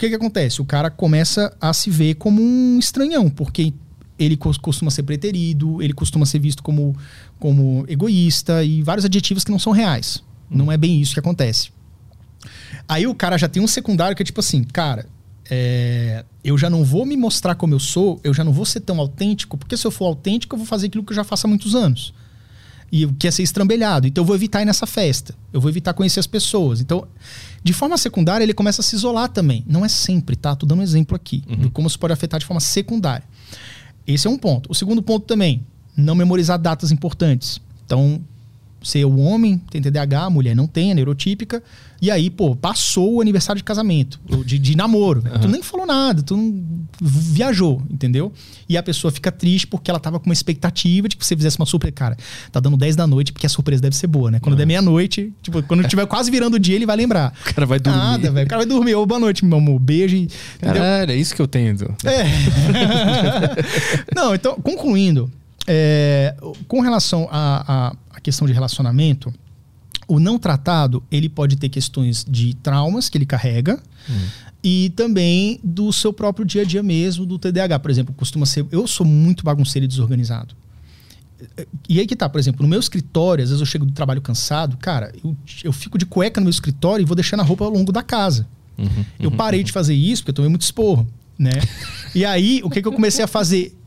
que, 0.00 0.08
que 0.08 0.14
acontece? 0.14 0.62
O 0.62 0.64
cara 0.64 0.90
começa 0.90 1.54
a 1.60 1.72
se 1.74 1.90
ver 1.90 2.14
como 2.14 2.40
um 2.40 2.78
estranhão, 2.78 3.28
porque 3.28 3.74
ele 4.18 4.36
costuma 4.36 4.90
ser 4.90 5.02
preterido, 5.02 5.82
ele 5.82 5.92
costuma 5.92 6.24
ser 6.24 6.38
visto 6.38 6.62
como, 6.62 6.96
como 7.38 7.84
egoísta 7.86 8.64
e 8.64 8.82
vários 8.82 9.04
adjetivos 9.04 9.44
que 9.44 9.50
não 9.50 9.58
são 9.58 9.72
reais. 9.72 10.22
Não 10.50 10.70
é 10.70 10.76
bem 10.76 11.00
isso 11.00 11.14
que 11.14 11.20
acontece. 11.20 11.70
Aí 12.88 13.06
o 13.06 13.14
cara 13.14 13.38
já 13.38 13.48
tem 13.48 13.62
um 13.62 13.68
secundário 13.68 14.16
que 14.16 14.22
é 14.22 14.26
tipo 14.26 14.40
assim, 14.40 14.64
cara, 14.64 15.06
é, 15.50 16.24
eu 16.42 16.56
já 16.56 16.70
não 16.70 16.84
vou 16.84 17.04
me 17.04 17.16
mostrar 17.16 17.54
como 17.54 17.74
eu 17.74 17.78
sou, 17.78 18.20
eu 18.22 18.32
já 18.32 18.44
não 18.44 18.52
vou 18.52 18.64
ser 18.64 18.80
tão 18.80 18.98
autêntico, 19.00 19.58
porque 19.58 19.76
se 19.76 19.86
eu 19.86 19.90
for 19.90 20.06
autêntico, 20.06 20.54
eu 20.54 20.58
vou 20.58 20.66
fazer 20.66 20.86
aquilo 20.86 21.04
que 21.04 21.12
eu 21.12 21.16
já 21.16 21.24
faço 21.24 21.46
há 21.46 21.48
muitos 21.48 21.74
anos. 21.74 22.14
E 22.92 23.06
que 23.06 23.28
é 23.28 23.30
ser 23.30 23.44
estrambelhado. 23.44 24.08
Então 24.08 24.22
eu 24.22 24.26
vou 24.26 24.34
evitar 24.34 24.62
ir 24.62 24.64
nessa 24.64 24.86
festa. 24.86 25.34
Eu 25.52 25.60
vou 25.60 25.70
evitar 25.70 25.94
conhecer 25.94 26.18
as 26.18 26.26
pessoas. 26.26 26.80
Então, 26.80 27.06
de 27.62 27.72
forma 27.72 27.96
secundária, 27.96 28.42
ele 28.42 28.54
começa 28.54 28.80
a 28.80 28.84
se 28.84 28.96
isolar 28.96 29.28
também. 29.28 29.64
Não 29.68 29.84
é 29.84 29.88
sempre, 29.88 30.34
tá? 30.34 30.56
Tô 30.56 30.66
dando 30.66 30.80
um 30.80 30.82
exemplo 30.82 31.14
aqui 31.14 31.44
uhum. 31.48 31.56
de 31.56 31.70
como 31.70 31.86
isso 31.86 31.98
pode 31.98 32.12
afetar 32.12 32.40
de 32.40 32.46
forma 32.46 32.60
secundária. 32.60 33.24
Esse 34.04 34.26
é 34.26 34.30
um 34.30 34.36
ponto. 34.36 34.70
O 34.70 34.74
segundo 34.74 35.00
ponto 35.02 35.24
também, 35.24 35.64
não 35.96 36.16
memorizar 36.16 36.58
datas 36.58 36.90
importantes. 36.90 37.60
Então, 37.86 38.20
ser 38.82 39.04
o 39.04 39.18
homem 39.18 39.60
tem 39.70 39.80
TDAH, 39.80 40.24
a 40.24 40.30
mulher 40.30 40.54
não 40.56 40.66
tem, 40.66 40.90
é 40.90 40.94
neurotípica. 40.94 41.62
E 42.02 42.10
aí, 42.10 42.30
pô, 42.30 42.56
passou 42.56 43.16
o 43.16 43.20
aniversário 43.20 43.58
de 43.58 43.64
casamento, 43.64 44.18
de, 44.44 44.58
de 44.58 44.74
namoro. 44.74 45.22
Uhum. 45.22 45.40
Tu 45.40 45.48
nem 45.48 45.62
falou 45.62 45.86
nada, 45.86 46.22
tu 46.22 46.34
não 46.34 46.64
viajou, 46.98 47.82
entendeu? 47.90 48.32
E 48.66 48.78
a 48.78 48.82
pessoa 48.82 49.12
fica 49.12 49.30
triste 49.30 49.66
porque 49.66 49.90
ela 49.90 50.00
tava 50.00 50.18
com 50.18 50.24
uma 50.24 50.32
expectativa 50.32 51.08
de 51.08 51.16
que 51.16 51.26
você 51.26 51.36
fizesse 51.36 51.58
uma 51.58 51.66
surpresa. 51.66 51.92
Cara, 51.92 52.16
tá 52.50 52.58
dando 52.58 52.78
10 52.78 52.96
da 52.96 53.06
noite 53.06 53.32
porque 53.32 53.44
a 53.44 53.50
surpresa 53.50 53.82
deve 53.82 53.94
ser 53.94 54.06
boa, 54.06 54.30
né? 54.30 54.40
Quando 54.40 54.54
uhum. 54.54 54.58
der 54.58 54.66
meia-noite, 54.66 55.30
tipo, 55.42 55.62
quando 55.64 55.86
tiver 55.86 56.06
quase 56.06 56.30
virando 56.30 56.54
o 56.54 56.58
dia, 56.58 56.74
ele 56.74 56.86
vai 56.86 56.96
lembrar. 56.96 57.34
O 57.50 57.54
cara 57.54 57.66
vai 57.66 57.78
dormir. 57.78 57.98
Nada, 57.98 58.30
velho. 58.30 58.46
O 58.46 58.48
cara 58.48 58.60
vai 58.60 58.66
dormir. 58.66 58.94
Ô, 58.94 59.04
boa 59.04 59.20
noite, 59.20 59.44
meu 59.44 59.58
amor. 59.58 59.78
Beijo. 59.78 60.16
E, 60.16 60.28
Caralho, 60.58 61.12
é 61.12 61.16
isso 61.16 61.34
que 61.34 61.42
eu 61.42 61.48
tenho. 61.48 61.76
É. 62.04 62.24
não, 64.16 64.34
então, 64.34 64.54
concluindo, 64.56 65.30
é, 65.72 66.34
com 66.66 66.80
relação 66.80 67.28
à 67.30 67.94
questão 68.24 68.44
de 68.44 68.52
relacionamento, 68.52 69.32
o 70.08 70.18
não 70.18 70.36
tratado, 70.36 71.00
ele 71.12 71.28
pode 71.28 71.54
ter 71.54 71.68
questões 71.68 72.26
de 72.28 72.54
traumas 72.54 73.08
que 73.08 73.16
ele 73.16 73.24
carrega 73.24 73.80
hum. 74.10 74.26
e 74.64 74.90
também 74.96 75.60
do 75.62 75.92
seu 75.92 76.12
próprio 76.12 76.44
dia 76.44 76.62
a 76.62 76.64
dia 76.64 76.82
mesmo, 76.82 77.24
do 77.24 77.38
TDAH. 77.38 77.78
Por 77.78 77.88
exemplo, 77.88 78.12
costuma 78.16 78.46
ser. 78.46 78.66
Eu 78.72 78.88
sou 78.88 79.06
muito 79.06 79.44
bagunceiro 79.44 79.84
e 79.84 79.88
desorganizado. 79.88 80.56
E 81.88 82.00
aí 82.00 82.06
que 82.06 82.16
tá, 82.16 82.28
por 82.28 82.40
exemplo, 82.40 82.62
no 82.64 82.68
meu 82.68 82.80
escritório, 82.80 83.44
às 83.44 83.50
vezes 83.50 83.60
eu 83.60 83.66
chego 83.66 83.86
do 83.86 83.92
trabalho 83.92 84.20
cansado, 84.20 84.76
cara, 84.76 85.12
eu, 85.22 85.36
eu 85.62 85.72
fico 85.72 85.96
de 85.96 86.04
cueca 86.04 86.40
no 86.40 86.46
meu 86.46 86.50
escritório 86.50 87.04
e 87.04 87.06
vou 87.06 87.14
deixando 87.14 87.40
a 87.40 87.44
roupa 87.44 87.64
ao 87.64 87.70
longo 87.70 87.92
da 87.92 88.02
casa. 88.02 88.46
Uhum, 88.76 89.04
eu 89.20 89.30
parei 89.30 89.60
uhum. 89.60 89.64
de 89.66 89.72
fazer 89.72 89.94
isso 89.94 90.22
porque 90.22 90.30
eu 90.30 90.34
tomei 90.34 90.48
muito 90.48 90.62
esporro, 90.62 91.06
né? 91.38 91.52
e 92.12 92.24
aí, 92.24 92.60
o 92.64 92.68
que, 92.68 92.82
que 92.82 92.88
eu 92.88 92.92
comecei 92.92 93.24
a 93.24 93.28
fazer? 93.28 93.78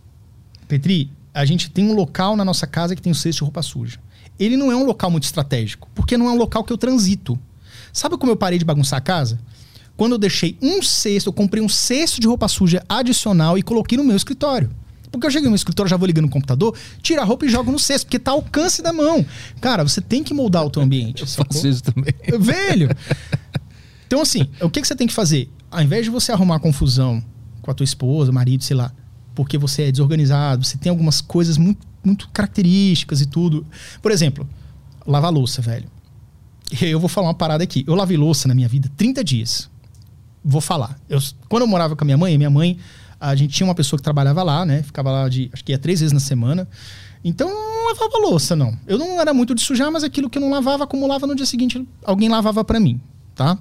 Petri, 0.68 1.12
a 1.34 1.46
gente 1.46 1.70
tem 1.70 1.86
um 1.86 1.94
local 1.94 2.36
na 2.36 2.46
nossa 2.46 2.68
casa 2.68 2.96
que 2.96 3.02
tem 3.02 3.12
o 3.12 3.16
um 3.16 3.18
cesto 3.18 3.40
de 3.40 3.44
roupa 3.44 3.62
suja 3.62 4.00
ele 4.40 4.58
não 4.58 4.72
é 4.72 4.76
um 4.76 4.86
local 4.86 5.12
muito 5.12 5.24
estratégico, 5.24 5.88
porque 5.94 6.18
não 6.18 6.28
é 6.28 6.32
um 6.32 6.38
local 6.38 6.64
que 6.64 6.74
eu 6.74 6.78
transito. 6.78 7.40
Sabe 7.92 8.18
como 8.18 8.32
eu 8.32 8.36
parei 8.36 8.58
de 8.58 8.66
bagunçar 8.66 8.98
a 8.98 9.02
casa? 9.02 9.40
Quando 9.96 10.14
eu 10.14 10.18
deixei 10.18 10.58
um 10.62 10.82
cesto, 10.82 11.30
eu 11.30 11.34
comprei 11.34 11.64
um 11.64 11.70
cesto 11.70 12.20
de 12.20 12.28
roupa 12.28 12.48
suja 12.48 12.84
adicional 12.90 13.58
e 13.58 13.62
coloquei 13.62 13.98
no 13.98 14.04
meu 14.04 14.16
escritório. 14.16 14.72
Porque 15.12 15.28
eu 15.28 15.32
cheguei 15.32 15.46
no 15.46 15.52
meu 15.52 15.56
escritório, 15.56 15.88
já 15.88 15.96
vou 15.96 16.08
ligando 16.08 16.26
no 16.26 16.32
computador, 16.32 16.76
tiro 17.04 17.22
a 17.22 17.24
roupa 17.24 17.46
e 17.46 17.50
jogo 17.50 17.72
no 17.72 17.78
cesto, 17.78 18.08
porque 18.08 18.18
tá 18.18 18.32
ao 18.32 18.38
alcance 18.38 18.82
da 18.82 18.92
mão. 18.92 19.24
Cara, 19.62 19.84
você 19.84 20.02
tem 20.02 20.24
que 20.24 20.34
moldar 20.34 20.66
o 20.66 20.72
teu 20.72 20.82
ambiente. 20.82 21.22
Eu 21.22 21.28
faço 21.28 21.68
isso 21.68 21.84
também. 21.84 22.14
Velho! 22.40 22.90
Então, 24.08 24.22
assim, 24.22 24.50
o 24.60 24.70
que, 24.70 24.82
que 24.82 24.88
você 24.88 24.96
tem 24.96 25.06
que 25.06 25.14
fazer? 25.14 25.52
Ao 25.70 25.82
invés 25.82 26.06
de 26.06 26.10
você 26.10 26.32
arrumar 26.32 26.60
confusão 26.60 27.24
com 27.62 27.70
a 27.70 27.74
tua 27.76 27.84
esposa, 27.84 28.32
marido, 28.32 28.64
sei 28.64 28.76
lá, 28.76 28.92
porque 29.36 29.58
você 29.58 29.84
é 29.84 29.92
desorganizado, 29.92 30.66
você 30.66 30.78
tem 30.78 30.90
algumas 30.90 31.22
coisas 31.22 31.58
muito 31.58 31.94
muito 32.04 32.28
características 32.30 33.22
e 33.22 33.26
tudo. 33.26 33.66
Por 34.02 34.12
exemplo, 34.12 34.48
lavar 35.08 35.32
louça, 35.32 35.62
velho. 35.62 35.90
Eu 36.82 37.00
vou 37.00 37.08
falar 37.08 37.28
uma 37.28 37.34
parada 37.34 37.64
aqui. 37.64 37.84
Eu 37.88 37.96
lavei 37.96 38.18
louça 38.18 38.48
na 38.48 38.54
minha 38.54 38.68
vida 38.68 38.92
30 38.98 39.24
dias. 39.24 39.70
Vou 40.44 40.60
falar. 40.60 41.00
Eu, 41.08 41.20
quando 41.48 41.64
eu 41.64 41.68
morava 41.68 41.96
com 41.96 42.04
a 42.04 42.06
minha 42.06 42.18
mãe, 42.18 42.38
minha 42.38 42.50
mãe, 42.50 42.78
a 43.20 43.34
gente 43.36 43.54
tinha 43.54 43.66
uma 43.66 43.76
pessoa 43.76 43.98
que 43.98 44.04
trabalhava 44.04 44.44
lá, 44.44 44.66
né? 44.66 44.84
Ficava 44.84 45.12
lá 45.12 45.30
de, 45.30 45.50
acho 45.54 45.64
que 45.64 45.72
ia 45.72 45.78
três 45.78 46.02
vezes 46.02 46.12
na 46.12 46.20
semana. 46.20 46.68
Então, 47.24 47.48
lavava 47.88 48.18
louça, 48.18 48.56
não. 48.56 48.78
Eu 48.86 48.98
não 48.98 49.22
era 49.22 49.34
muito 49.34 49.56
de 49.56 49.62
sujar, 49.62 49.90
mas 49.92 50.04
aquilo 50.04 50.30
que 50.30 50.38
eu 50.38 50.42
não 50.42 50.50
lavava, 50.50 50.84
acumulava 50.84 51.26
no 51.26 51.36
dia 51.36 51.46
seguinte, 51.46 51.88
alguém 52.04 52.28
lavava 52.28 52.66
para 52.66 52.80
mim, 52.80 53.00
tá? 53.34 53.58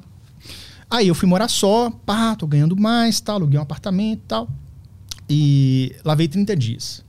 Aí 0.91 1.07
eu 1.07 1.15
fui 1.15 1.29
morar 1.29 1.49
só, 1.49 1.91
pá, 2.05 2.35
tô 2.35 2.47
ganhando 2.47 2.77
mais, 2.77 3.21
tal, 3.21 3.37
aluguei 3.37 3.59
um 3.59 3.63
apartamento 3.63 4.19
e 4.19 4.27
tal. 4.27 4.49
E 5.35 5.97
lavei 6.05 6.29
30 6.29 6.55
dias. 6.55 7.03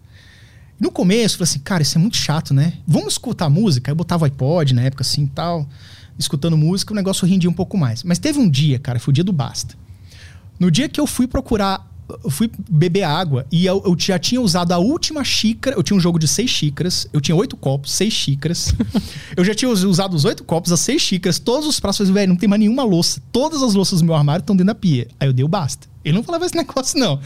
No 0.79 0.89
começo, 0.89 1.35
eu 1.35 1.39
falei 1.39 1.51
assim, 1.51 1.59
cara, 1.59 1.83
isso 1.83 1.97
é 1.97 2.01
muito 2.01 2.15
chato, 2.15 2.53
né? 2.53 2.71
Vamos 2.87 3.15
escutar 3.15 3.49
música? 3.49 3.91
Eu 3.91 3.95
botava 3.95 4.23
o 4.23 4.25
iPod 4.25 4.73
na 4.73 4.81
época 4.83 5.01
assim 5.01 5.27
tal, 5.27 5.67
escutando 6.17 6.55
música, 6.55 6.93
o 6.93 6.95
negócio 6.95 7.27
rendia 7.27 7.49
um 7.49 7.53
pouco 7.53 7.77
mais. 7.77 8.01
Mas 8.01 8.19
teve 8.19 8.39
um 8.39 8.49
dia, 8.49 8.79
cara, 8.79 8.97
foi 8.97 9.11
o 9.11 9.13
dia 9.13 9.25
do 9.25 9.33
basta. 9.33 9.75
No 10.57 10.71
dia 10.71 10.87
que 10.87 11.01
eu 11.01 11.05
fui 11.05 11.27
procurar, 11.27 11.85
eu 12.23 12.29
fui 12.29 12.49
beber 12.69 13.03
água 13.03 13.45
e 13.51 13.65
eu, 13.65 13.83
eu 13.85 13.93
já 13.99 14.17
tinha 14.17 14.39
usado 14.39 14.71
a 14.71 14.77
última 14.77 15.21
xícara. 15.25 15.75
Eu 15.75 15.83
tinha 15.83 15.97
um 15.97 15.99
jogo 15.99 16.17
de 16.17 16.27
seis 16.27 16.49
xícaras, 16.49 17.09
eu 17.11 17.19
tinha 17.19 17.35
oito 17.35 17.57
copos, 17.57 17.91
seis 17.91 18.13
xícaras. 18.13 18.73
eu 19.35 19.43
já 19.43 19.53
tinha 19.53 19.69
usado 19.69 20.13
os 20.13 20.23
oito 20.23 20.45
copos, 20.45 20.71
as 20.71 20.79
seis 20.79 21.01
xícaras, 21.01 21.39
todos 21.39 21.67
os 21.67 21.77
pratos. 21.77 22.09
Velho, 22.09 22.29
não 22.29 22.37
tem 22.37 22.47
mais 22.47 22.61
nenhuma 22.61 22.83
louça. 22.85 23.21
Todas 23.33 23.61
as 23.61 23.73
louças 23.73 23.99
do 23.99 24.05
meu 24.05 24.15
armário 24.15 24.41
estão 24.41 24.55
dentro 24.55 24.67
da 24.67 24.75
pia. 24.75 25.09
Aí 25.19 25.27
eu 25.27 25.33
dei 25.33 25.43
o 25.43 25.47
basta. 25.49 25.91
Ele 26.03 26.15
não 26.15 26.23
falava 26.23 26.45
esse 26.45 26.55
negócio, 26.57 26.99
não. 26.99 27.19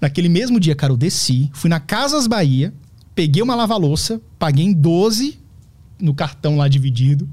Naquele 0.00 0.28
mesmo 0.28 0.60
dia, 0.60 0.74
cara, 0.74 0.92
eu 0.92 0.96
desci, 0.96 1.50
fui 1.52 1.68
na 1.68 1.80
Casas 1.80 2.26
Bahia, 2.26 2.72
peguei 3.14 3.42
uma 3.42 3.54
lava-louça, 3.54 4.20
paguei 4.38 4.64
em 4.64 4.72
12 4.72 5.38
no 6.00 6.14
cartão 6.14 6.56
lá 6.56 6.68
dividido 6.68 7.28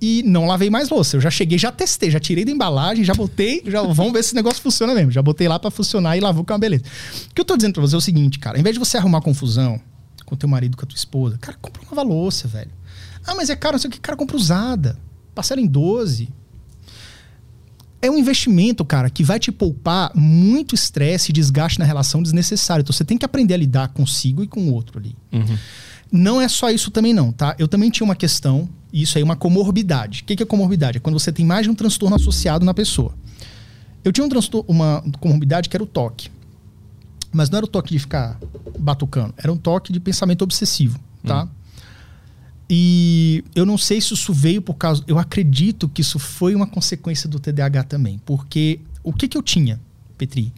e 0.00 0.24
não 0.24 0.46
lavei 0.46 0.68
mais 0.68 0.90
louça. 0.90 1.16
Eu 1.16 1.20
já 1.20 1.30
cheguei, 1.30 1.56
já 1.56 1.70
testei, 1.70 2.10
já 2.10 2.18
tirei 2.18 2.44
da 2.44 2.50
embalagem, 2.50 3.04
já 3.04 3.14
botei, 3.14 3.62
já 3.64 3.82
vamos 3.82 4.12
ver 4.12 4.22
se 4.24 4.30
esse 4.30 4.34
negócio 4.34 4.60
funciona 4.60 4.92
mesmo. 4.92 5.12
Já 5.12 5.22
botei 5.22 5.46
lá 5.46 5.60
para 5.60 5.70
funcionar 5.70 6.16
e 6.16 6.20
lavou 6.20 6.44
com 6.44 6.52
uma 6.52 6.58
beleza. 6.58 6.82
O 7.30 7.34
que 7.34 7.40
eu 7.40 7.44
tô 7.44 7.56
dizendo 7.56 7.74
pra 7.74 7.82
você 7.82 7.94
é 7.94 7.98
o 7.98 8.00
seguinte, 8.00 8.40
cara, 8.40 8.58
em 8.58 8.62
vez 8.64 8.74
de 8.74 8.80
você 8.80 8.96
arrumar 8.96 9.20
confusão 9.20 9.80
com 10.26 10.34
teu 10.34 10.48
marido, 10.48 10.76
com 10.76 10.84
a 10.84 10.86
tua 10.88 10.96
esposa, 10.96 11.38
cara, 11.38 11.56
compra 11.62 11.82
uma 11.82 11.90
lava-louça, 11.90 12.48
velho. 12.48 12.72
Ah, 13.24 13.36
mas 13.36 13.48
é 13.48 13.54
caro, 13.54 13.74
não 13.74 13.78
sei 13.78 13.88
o 13.88 13.92
que, 13.92 14.00
cara, 14.00 14.16
compra 14.16 14.36
usada. 14.36 14.98
Parcela 15.36 15.60
em 15.60 15.66
12. 15.66 16.28
É 18.02 18.10
um 18.10 18.18
investimento, 18.18 18.84
cara, 18.84 19.08
que 19.08 19.22
vai 19.22 19.38
te 19.38 19.52
poupar 19.52 20.10
muito 20.12 20.74
estresse 20.74 21.30
e 21.30 21.32
desgaste 21.32 21.78
na 21.78 21.84
relação 21.84 22.20
desnecessário. 22.20 22.82
Então 22.82 22.92
você 22.92 23.04
tem 23.04 23.16
que 23.16 23.24
aprender 23.24 23.54
a 23.54 23.56
lidar 23.56 23.88
consigo 23.88 24.42
e 24.42 24.48
com 24.48 24.60
o 24.62 24.74
outro 24.74 24.98
ali. 24.98 25.14
Uhum. 25.32 25.56
Não 26.10 26.40
é 26.40 26.48
só 26.48 26.68
isso 26.68 26.90
também, 26.90 27.14
não, 27.14 27.30
tá? 27.30 27.54
Eu 27.60 27.68
também 27.68 27.90
tinha 27.90 28.04
uma 28.04 28.16
questão, 28.16 28.68
isso 28.92 29.16
aí 29.16 29.22
é 29.22 29.24
uma 29.24 29.36
comorbidade. 29.36 30.22
O 30.22 30.24
que 30.24 30.42
é 30.42 30.44
comorbidade? 30.44 30.98
É 30.98 31.00
quando 31.00 31.18
você 31.18 31.30
tem 31.30 31.46
mais 31.46 31.64
de 31.64 31.70
um 31.70 31.74
transtorno 31.76 32.16
associado 32.16 32.66
na 32.66 32.74
pessoa. 32.74 33.14
Eu 34.04 34.12
tinha 34.12 34.26
um 34.26 34.28
transtorno, 34.28 34.68
uma 34.68 35.02
comorbidade 35.20 35.68
que 35.68 35.76
era 35.76 35.84
o 35.84 35.86
toque. 35.86 36.28
Mas 37.32 37.48
não 37.48 37.58
era 37.58 37.64
o 37.64 37.68
toque 37.68 37.92
de 37.92 38.00
ficar 38.00 38.38
batucando, 38.78 39.32
era 39.38 39.50
um 39.50 39.56
toque 39.56 39.92
de 39.92 40.00
pensamento 40.00 40.42
obsessivo, 40.42 40.98
tá? 41.24 41.44
Hum. 41.44 41.48
E 42.74 43.44
eu 43.54 43.66
não 43.66 43.76
sei 43.76 44.00
se 44.00 44.14
isso 44.14 44.32
veio 44.32 44.62
por 44.62 44.72
causa. 44.76 45.04
Eu 45.06 45.18
acredito 45.18 45.90
que 45.90 46.00
isso 46.00 46.18
foi 46.18 46.54
uma 46.54 46.66
consequência 46.66 47.28
do 47.28 47.38
TDAH 47.38 47.84
também. 47.84 48.18
Porque 48.24 48.80
o 49.04 49.12
que, 49.12 49.28
que 49.28 49.36
eu 49.36 49.42
tinha, 49.42 49.78
Petri? 50.16 50.50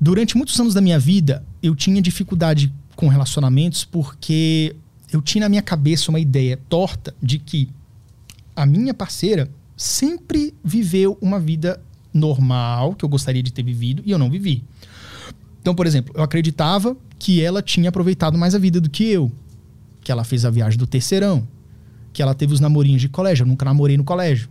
Durante 0.00 0.36
muitos 0.36 0.58
anos 0.60 0.72
da 0.72 0.80
minha 0.80 1.00
vida, 1.00 1.44
eu 1.60 1.74
tinha 1.74 2.00
dificuldade 2.00 2.72
com 2.94 3.08
relacionamentos 3.08 3.84
porque 3.84 4.76
eu 5.10 5.20
tinha 5.20 5.42
na 5.42 5.48
minha 5.48 5.62
cabeça 5.62 6.12
uma 6.12 6.20
ideia 6.20 6.56
torta 6.68 7.12
de 7.20 7.40
que 7.40 7.68
a 8.54 8.64
minha 8.64 8.94
parceira 8.94 9.50
sempre 9.76 10.54
viveu 10.62 11.18
uma 11.20 11.40
vida 11.40 11.82
normal 12.14 12.94
que 12.94 13.04
eu 13.04 13.08
gostaria 13.08 13.42
de 13.42 13.52
ter 13.52 13.64
vivido 13.64 14.00
e 14.06 14.12
eu 14.12 14.18
não 14.18 14.30
vivi. 14.30 14.62
Então, 15.60 15.74
por 15.74 15.88
exemplo, 15.88 16.14
eu 16.16 16.22
acreditava 16.22 16.96
que 17.18 17.42
ela 17.42 17.60
tinha 17.60 17.88
aproveitado 17.88 18.38
mais 18.38 18.54
a 18.54 18.60
vida 18.60 18.80
do 18.80 18.88
que 18.88 19.02
eu, 19.04 19.32
que 20.00 20.10
ela 20.10 20.24
fez 20.24 20.44
a 20.44 20.50
viagem 20.50 20.78
do 20.78 20.86
terceirão, 20.86 21.46
que 22.12 22.22
ela 22.22 22.34
teve 22.34 22.52
os 22.52 22.60
namorinhos 22.60 23.00
de 23.00 23.08
colégio. 23.08 23.44
Eu 23.44 23.48
nunca 23.48 23.64
namorei 23.64 23.96
no 23.96 24.04
colégio. 24.04 24.48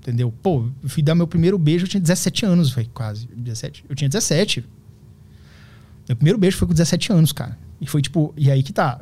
Entendeu? 0.00 0.32
Pô, 0.42 0.68
eu 0.82 0.88
fui 0.88 1.02
dar 1.02 1.14
meu 1.14 1.26
primeiro 1.26 1.58
beijo, 1.58 1.84
eu 1.84 1.88
tinha 1.88 2.00
17 2.00 2.46
anos, 2.46 2.70
foi 2.70 2.84
quase. 2.86 3.28
17. 3.34 3.84
Eu 3.88 3.94
tinha 3.94 4.08
17. 4.08 4.64
Meu 6.08 6.16
primeiro 6.16 6.38
beijo 6.38 6.56
foi 6.56 6.66
com 6.68 6.74
17 6.74 7.12
anos, 7.12 7.32
cara. 7.32 7.58
E 7.80 7.86
foi 7.86 8.00
tipo, 8.00 8.32
e 8.36 8.50
aí 8.50 8.62
que 8.62 8.72
tá. 8.72 9.00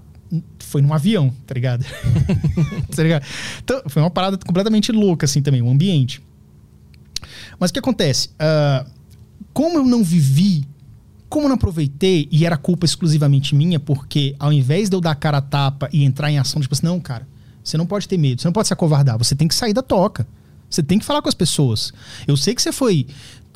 Foi 0.58 0.82
num 0.82 0.92
avião, 0.92 1.32
tá 1.46 1.54
ligado? 1.54 1.84
tá 2.94 3.02
ligado? 3.02 3.24
Então, 3.62 3.82
foi 3.86 4.02
uma 4.02 4.10
parada 4.10 4.36
completamente 4.36 4.90
louca, 4.90 5.24
assim, 5.24 5.40
também, 5.40 5.62
o 5.62 5.66
um 5.66 5.70
ambiente. 5.70 6.20
Mas 7.60 7.70
o 7.70 7.72
que 7.72 7.78
acontece? 7.78 8.30
Uh, 8.30 8.90
como 9.52 9.78
eu 9.78 9.84
não 9.84 10.02
vivi, 10.02 10.66
como 11.28 11.48
não 11.48 11.56
aproveitei, 11.56 12.28
e 12.30 12.46
era 12.46 12.56
culpa 12.56 12.84
exclusivamente 12.84 13.54
minha, 13.54 13.80
porque 13.80 14.34
ao 14.38 14.52
invés 14.52 14.88
de 14.88 14.96
eu 14.96 15.00
dar 15.00 15.14
cara 15.14 15.38
a 15.38 15.42
tapa 15.42 15.88
e 15.92 16.04
entrar 16.04 16.30
em 16.30 16.38
ação, 16.38 16.60
tipo 16.60 16.74
assim, 16.74 16.86
não, 16.86 17.00
cara, 17.00 17.26
você 17.62 17.76
não 17.76 17.86
pode 17.86 18.06
ter 18.06 18.16
medo, 18.16 18.40
você 18.40 18.48
não 18.48 18.52
pode 18.52 18.68
se 18.68 18.72
acovardar, 18.72 19.18
você 19.18 19.34
tem 19.34 19.48
que 19.48 19.54
sair 19.54 19.72
da 19.72 19.82
toca. 19.82 20.26
Você 20.68 20.82
tem 20.82 20.98
que 20.98 21.04
falar 21.04 21.22
com 21.22 21.28
as 21.28 21.34
pessoas. 21.34 21.92
Eu 22.26 22.36
sei 22.36 22.52
que 22.52 22.60
você 22.60 22.72
foi 22.72 23.06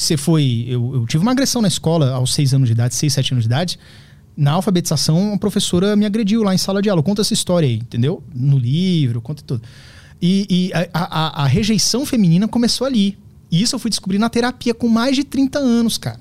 você 0.03 0.17
foi. 0.17 0.65
Eu, 0.67 0.95
eu, 0.95 1.07
tive 1.07 1.23
uma 1.23 1.33
agressão 1.33 1.61
na 1.61 1.69
escola 1.69 2.11
aos 2.13 2.33
seis 2.33 2.55
anos 2.55 2.69
de 2.69 2.73
idade, 2.73 2.95
seis, 2.95 3.13
sete 3.13 3.33
anos 3.33 3.45
de 3.45 3.49
idade. 3.49 3.79
Na 4.37 4.53
alfabetização, 4.53 5.21
uma 5.21 5.39
professora 5.39 5.95
me 5.95 6.07
agrediu 6.07 6.43
lá 6.43 6.55
em 6.55 6.59
sala 6.59 6.81
de 6.81 6.89
aula. 6.89 7.03
Conta 7.03 7.21
essa 7.21 7.35
história 7.35 7.69
aí, 7.69 7.75
entendeu? 7.75 8.23
No 8.35 8.59
livro, 8.59 9.21
conta 9.21 9.43
tudo. 9.43 9.63
E, 10.23 10.47
e 10.49 10.73
a, 10.73 10.89
a, 10.95 11.43
a, 11.45 11.47
rejeição 11.47 12.07
feminina 12.07 12.49
começou 12.49 12.87
ali. 12.87 13.19
E 13.51 13.61
isso 13.61 13.75
eu 13.75 13.79
fui 13.79 13.91
descobrir 13.91 14.19
na 14.19 14.31
terapia 14.31 14.73
com 14.73 14.89
mais 14.89 15.17
de 15.17 15.25
30 15.25 15.59
anos, 15.59 15.99
cara. 15.99 16.21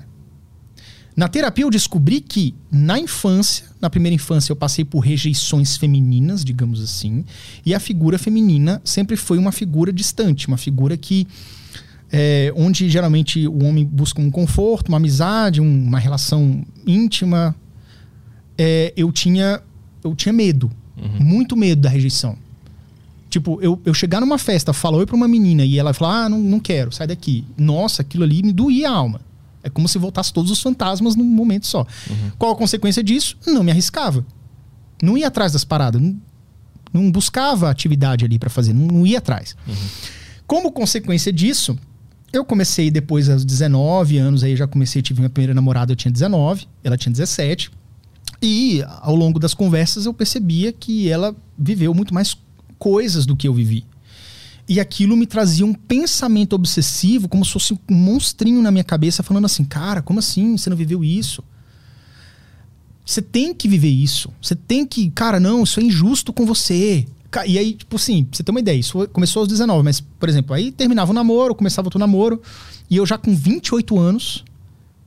Na 1.16 1.28
terapia 1.28 1.64
eu 1.64 1.70
descobri 1.70 2.20
que 2.20 2.54
na 2.70 2.98
infância, 2.98 3.66
na 3.80 3.90
primeira 3.90 4.14
infância, 4.14 4.52
eu 4.52 4.56
passei 4.56 4.84
por 4.84 5.00
rejeições 5.00 5.76
femininas, 5.76 6.44
digamos 6.44 6.80
assim, 6.82 7.24
e 7.64 7.74
a 7.74 7.80
figura 7.80 8.18
feminina 8.18 8.80
sempre 8.84 9.16
foi 9.16 9.36
uma 9.36 9.52
figura 9.52 9.92
distante, 9.92 10.46
uma 10.46 10.56
figura 10.56 10.96
que 10.96 11.26
é, 12.12 12.52
onde 12.56 12.88
geralmente 12.88 13.46
o 13.46 13.64
homem 13.64 13.84
busca 13.84 14.20
um 14.20 14.30
conforto, 14.30 14.88
uma 14.88 14.96
amizade, 14.96 15.60
um, 15.60 15.84
uma 15.84 15.98
relação 15.98 16.64
íntima. 16.86 17.54
É, 18.58 18.92
eu 18.96 19.12
tinha 19.12 19.62
eu 20.02 20.14
tinha 20.14 20.32
medo, 20.32 20.70
uhum. 20.96 21.24
muito 21.24 21.56
medo 21.56 21.82
da 21.82 21.88
rejeição. 21.88 22.36
Tipo, 23.28 23.60
eu, 23.62 23.80
eu 23.84 23.94
chegar 23.94 24.20
numa 24.20 24.38
festa, 24.38 24.72
falar 24.72 24.98
oi 24.98 25.06
pra 25.06 25.14
uma 25.14 25.28
menina 25.28 25.64
e 25.64 25.78
ela 25.78 25.94
falar, 25.94 26.24
ah, 26.24 26.28
não, 26.28 26.40
não 26.40 26.58
quero, 26.58 26.90
sai 26.90 27.06
daqui. 27.06 27.44
Nossa, 27.56 28.02
aquilo 28.02 28.24
ali 28.24 28.42
me 28.42 28.52
doía 28.52 28.90
a 28.90 28.92
alma. 28.92 29.20
É 29.62 29.70
como 29.70 29.88
se 29.88 29.98
voltasse 29.98 30.32
todos 30.32 30.50
os 30.50 30.60
fantasmas 30.60 31.16
num 31.16 31.24
momento 31.24 31.66
só. 31.66 31.86
Uhum. 32.08 32.30
Qual 32.38 32.52
a 32.52 32.56
consequência 32.56 33.02
disso? 33.02 33.36
Não 33.46 33.62
me 33.62 33.70
arriscava. 33.70 34.24
Não 35.02 35.16
ia 35.16 35.28
atrás 35.28 35.52
das 35.52 35.64
paradas. 35.64 36.00
Não, 36.00 36.16
não 36.92 37.10
buscava 37.10 37.70
atividade 37.70 38.24
ali 38.24 38.38
para 38.38 38.50
fazer. 38.50 38.72
Não, 38.72 38.86
não, 38.86 39.06
ia 39.06 39.18
atrás. 39.18 39.56
Uhum. 39.66 39.74
Como 40.46 40.72
consequência 40.72 41.32
disso, 41.32 41.78
eu 42.32 42.44
comecei 42.44 42.90
depois 42.90 43.28
aos 43.28 43.44
19 43.44 44.18
anos, 44.18 44.42
aí 44.42 44.56
já 44.56 44.66
comecei, 44.66 45.02
tive 45.02 45.20
minha 45.20 45.30
primeira 45.30 45.54
namorada, 45.54 45.92
eu 45.92 45.96
tinha 45.96 46.10
19, 46.10 46.66
ela 46.82 46.96
tinha 46.96 47.12
17. 47.12 47.70
E 48.42 48.82
ao 49.00 49.14
longo 49.14 49.38
das 49.38 49.52
conversas 49.52 50.06
eu 50.06 50.14
percebia 50.14 50.72
que 50.72 51.08
ela 51.10 51.36
viveu 51.58 51.94
muito 51.94 52.14
mais 52.14 52.36
coisas 52.78 53.26
do 53.26 53.36
que 53.36 53.46
eu 53.46 53.52
vivi. 53.52 53.84
E 54.70 54.78
aquilo 54.78 55.16
me 55.16 55.26
trazia 55.26 55.66
um 55.66 55.74
pensamento 55.74 56.52
obsessivo, 56.52 57.28
como 57.28 57.44
se 57.44 57.50
fosse 57.50 57.74
um 57.74 57.78
monstrinho 57.92 58.62
na 58.62 58.70
minha 58.70 58.84
cabeça, 58.84 59.20
falando 59.20 59.46
assim: 59.46 59.64
cara, 59.64 60.00
como 60.00 60.20
assim? 60.20 60.56
Você 60.56 60.70
não 60.70 60.76
viveu 60.76 61.02
isso? 61.02 61.42
Você 63.04 63.20
tem 63.20 63.52
que 63.52 63.66
viver 63.66 63.88
isso. 63.88 64.30
Você 64.40 64.54
tem 64.54 64.86
que. 64.86 65.10
Cara, 65.10 65.40
não, 65.40 65.64
isso 65.64 65.80
é 65.80 65.82
injusto 65.82 66.32
com 66.32 66.46
você. 66.46 67.04
E 67.48 67.58
aí, 67.58 67.74
tipo 67.74 67.96
assim, 67.96 68.22
pra 68.22 68.36
você 68.36 68.44
ter 68.44 68.50
uma 68.52 68.60
ideia, 68.60 68.78
isso 68.78 69.08
começou 69.08 69.40
aos 69.40 69.48
19, 69.48 69.82
mas, 69.82 70.00
por 70.00 70.28
exemplo, 70.28 70.54
aí 70.54 70.70
terminava 70.70 71.10
o 71.10 71.14
namoro, 71.14 71.52
começava 71.52 71.86
outro 71.86 71.98
namoro, 71.98 72.40
e 72.88 72.96
eu 72.96 73.04
já 73.04 73.18
com 73.18 73.34
28 73.34 73.98
anos, 73.98 74.44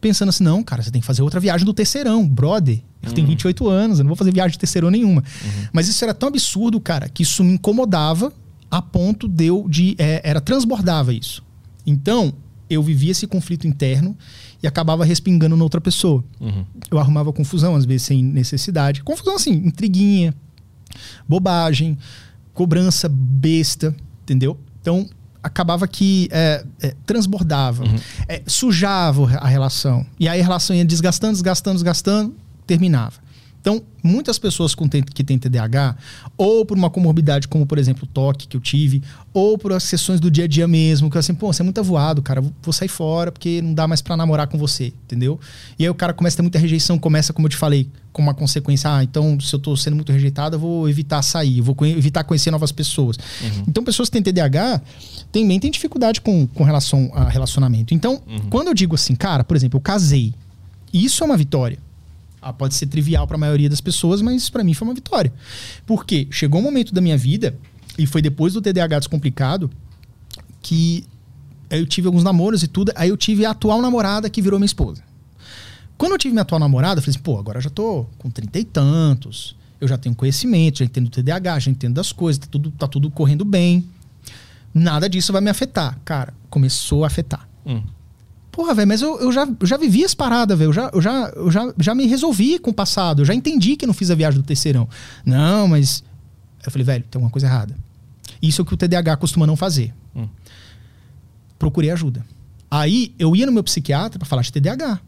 pensando 0.02 0.28
assim, 0.30 0.44
não, 0.44 0.62
cara, 0.62 0.84
você 0.84 0.92
tem 0.92 1.00
que 1.00 1.08
fazer 1.08 1.22
outra 1.22 1.40
viagem 1.40 1.66
do 1.66 1.74
terceirão, 1.74 2.28
brother. 2.28 2.82
Eu 3.02 3.10
uhum. 3.10 3.16
tenho 3.16 3.28
28 3.28 3.68
anos, 3.70 4.00
eu 4.00 4.04
não 4.04 4.10
vou 4.10 4.18
fazer 4.18 4.34
viagem 4.34 4.54
de 4.54 4.60
terceirão 4.60 4.90
nenhuma. 4.90 5.22
Uhum. 5.22 5.68
Mas 5.72 5.88
isso 5.88 6.04
era 6.04 6.14
tão 6.14 6.28
absurdo, 6.28 6.80
cara, 6.82 7.08
que 7.08 7.24
isso 7.24 7.44
me 7.44 7.54
incomodava 7.54 8.32
a 8.74 8.82
ponto 8.82 9.28
de 9.28 9.46
eu 9.46 9.68
de. 9.70 9.96
É, 10.00 10.20
era 10.24 10.42
transbordava 10.42 11.14
isso. 11.14 11.44
Então, 11.86 12.34
eu 12.68 12.82
vivia 12.82 13.12
esse 13.12 13.28
conflito 13.28 13.68
interno 13.68 14.18
e 14.64 14.68
acabava 14.68 15.06
respingando 15.06 15.56
na 15.56 15.64
outra 15.64 15.80
pessoa. 15.80 16.24
Uhum. 16.40 16.66
Eu 16.90 16.98
arrumava 16.98 17.32
confusão, 17.32 17.76
às 17.76 17.86
vezes 17.86 18.08
sem 18.08 18.24
necessidade. 18.24 19.04
Confusão 19.04 19.36
assim, 19.36 19.52
intriguinha, 19.52 20.34
bobagem, 21.30 22.00
cobrança 22.52 23.08
besta, 23.08 23.96
entendeu? 24.24 24.60
Então 24.82 25.08
acabava 25.44 25.88
que 25.88 26.28
é, 26.32 26.66
é, 26.82 26.96
transbordava, 27.06 27.84
uhum. 27.84 27.96
é, 28.28 28.42
sujava 28.48 29.38
a 29.38 29.48
relação. 29.48 30.04
E 30.20 30.28
aí 30.28 30.40
a 30.40 30.44
relação 30.44 30.76
ia 30.76 30.86
desgastando, 30.86 31.34
desgastando, 31.34 31.76
desgastando, 31.76 32.36
terminava. 32.66 33.22
Então, 33.64 33.82
muitas 34.04 34.38
pessoas 34.38 34.76
com, 34.76 34.90
que 34.90 35.24
têm 35.24 35.40
TDAH, 35.40 35.96
ou 36.38 36.66
por 36.66 36.78
uma 36.78 36.90
comorbidade 36.90 37.48
como, 37.48 37.66
por 37.66 37.78
exemplo, 37.78 38.04
o 38.04 38.08
toque 38.08 38.46
que 38.46 38.58
eu 38.58 38.62
tive, 38.62 39.02
ou 39.34 39.58
por 39.58 39.72
as 39.72 39.86
sessões 39.86 40.20
do 40.20 40.30
dia 40.30 40.44
a 40.44 40.48
dia 40.48 40.68
mesmo, 40.68 41.10
que 41.10 41.18
assim, 41.18 41.34
pô, 41.34 41.48
você 41.48 41.62
é 41.62 41.64
muito 41.64 41.80
avoado, 41.80 42.22
cara, 42.22 42.42
vou 42.42 42.74
sair 42.74 42.90
fora 42.90 43.32
porque 43.32 43.62
não 43.62 43.74
dá 43.74 43.88
mais 43.88 44.02
para 44.02 44.18
namorar 44.18 44.48
com 44.48 44.58
você, 44.58 44.88
entendeu? 45.06 45.40
E 45.80 45.86
aí 45.86 45.90
o 45.90 45.96
cara 45.96 46.12
começa 46.12 46.36
a 46.36 46.38
ter 46.38 46.42
muita 46.42 46.60
rejeição, 46.60 47.00
começa, 47.00 47.32
como 47.32 47.46
eu 47.46 47.50
te 47.50 47.56
falei, 47.56 47.90
com 48.12 48.22
uma 48.22 48.34
consequência, 48.34 48.94
ah, 48.94 49.02
então 49.02 49.40
se 49.40 49.56
eu 49.56 49.60
tô 49.60 49.78
sendo 49.78 49.96
muito 49.96 50.12
rejeitado, 50.12 50.58
eu 50.58 50.60
vou 50.60 50.90
evitar 50.90 51.22
sair, 51.22 51.62
vou 51.62 51.74
evitar 51.86 52.26
conhecer 52.26 52.52
novas 52.52 52.74
pessoas. 52.74 53.16
Uhum. 53.42 53.64
Então, 53.70 53.82
pessoas 53.82 54.10
que 54.10 54.22
têm 54.22 54.22
TDAH 54.22 54.82
também 55.32 55.58
têm 55.58 55.72
dificuldade 55.72 56.20
com, 56.20 56.46
com 56.48 56.66
relação 56.66 57.10
a 57.14 57.30
relacionamento. 57.30 57.94
Então, 57.94 58.22
uhum. 58.28 58.50
quando 58.50 58.68
eu 58.68 58.74
digo 58.74 58.94
assim, 58.94 59.16
cara, 59.16 59.46
por 59.46 59.56
exemplo, 59.56 59.78
eu 59.78 59.82
casei, 59.82 60.34
isso 60.94 61.24
é 61.24 61.26
uma 61.26 61.38
vitória. 61.38 61.80
Ah, 62.44 62.54
pode 62.54 62.76
ser 62.76 62.88
trivial 62.88 63.26
para 63.26 63.36
a 63.36 63.40
maioria 63.40 63.70
das 63.70 63.82
pessoas, 63.82 64.22
mas 64.22 64.50
para 64.50 64.64
mim 64.64 64.74
foi 64.74 64.88
uma 64.88 64.94
vitória. 64.94 65.32
Porque 65.86 66.28
chegou 66.30 66.60
um 66.60 66.64
momento 66.64 66.94
da 66.94 67.02
minha 67.02 67.18
vida, 67.18 67.58
e 67.98 68.06
foi 68.06 68.22
depois 68.22 68.54
do 68.54 68.62
TDAH 68.62 69.00
descomplicado, 69.00 69.70
que 70.62 71.06
eu 71.70 71.86
tive 71.86 72.08
alguns 72.08 72.24
namoros 72.24 72.64
e 72.64 72.68
tudo, 72.68 72.92
aí 72.96 73.10
eu 73.10 73.18
tive 73.18 73.46
a 73.46 73.52
atual 73.52 73.82
namorada 73.82 74.30
que 74.30 74.42
virou 74.42 74.60
minha 74.60 74.66
esposa. 74.66 75.04
Quando 75.98 76.14
eu 76.14 76.18
tive 76.18 76.34
minha 76.34 76.42
atual 76.42 76.60
namorada, 76.60 77.00
eu 77.00 77.04
falei 77.04 77.16
assim, 77.16 77.24
pô, 77.24 77.38
agora 77.40 77.58
eu 77.60 77.62
já 77.62 77.70
tô 77.70 78.06
com 78.18 78.30
trinta 78.30 78.60
e 78.60 78.66
tantos, 78.66 79.56
eu 79.80 79.88
já 79.88 79.98
tenho 79.98 80.16
conhecimento, 80.16 80.80
já 80.80 80.86
entendo 80.86 81.08
o 81.08 81.10
TDAH, 81.10 81.60
já 81.60 81.72
entendo 81.72 81.96
das 81.96 82.12
coisas, 82.12 82.40
tá 82.40 82.48
tudo, 82.50 82.72
tá 82.72 82.88
tudo 82.88 83.10
correndo 83.12 83.46
bem. 83.46 83.88
Nada 84.74 85.08
disso 85.08 85.32
vai 85.32 85.42
me 85.42 85.50
afetar. 85.50 86.00
Cara, 86.04 86.34
começou 86.50 87.04
a 87.04 87.08
afetar. 87.08 87.48
Hum. 87.66 87.84
Porra, 88.54 88.76
velho, 88.76 88.88
mas 88.88 89.02
eu, 89.02 89.20
eu, 89.20 89.32
já, 89.32 89.48
eu 89.60 89.66
já 89.66 89.78
vivi 89.78 90.06
as 90.06 90.14
paradas, 90.14 90.56
velho. 90.56 90.70
Eu, 90.70 90.74
já, 90.74 90.92
eu, 90.94 91.02
já, 91.02 91.34
eu 91.36 91.52
já, 91.52 91.74
já 91.80 91.96
me 91.96 92.06
resolvi 92.06 92.60
com 92.60 92.70
o 92.70 92.74
passado. 92.74 93.24
Eu 93.24 93.26
já 93.26 93.34
entendi 93.34 93.76
que 93.76 93.88
não 93.88 93.96
fiz 93.96 94.12
a 94.12 94.16
viagem 94.16 94.40
do 94.40 94.46
terceirão. 94.46 94.88
Não, 95.26 95.68
mas. 95.68 96.04
Eu 96.64 96.72
falei, 96.72 96.86
velho, 96.86 97.04
tem 97.10 97.18
alguma 97.18 97.32
coisa 97.32 97.48
errada. 97.48 97.76
Isso 98.40 98.62
é 98.62 98.64
o 98.64 98.66
que 98.66 98.76
o 98.76 98.78
TDAH 98.78 99.18
costuma 99.18 99.48
não 99.48 99.56
fazer. 99.56 99.92
Hum. 100.16 100.28
Procurei 101.58 101.90
ajuda. 101.90 102.24
Aí 102.70 103.16
eu 103.18 103.36
ia 103.36 103.48
no 103.48 103.52
meu 103.52 103.64
psiquiatra 103.64 104.20
para 104.20 104.28
falar 104.28 104.44
de 104.44 104.52
TDAH. 104.52 105.00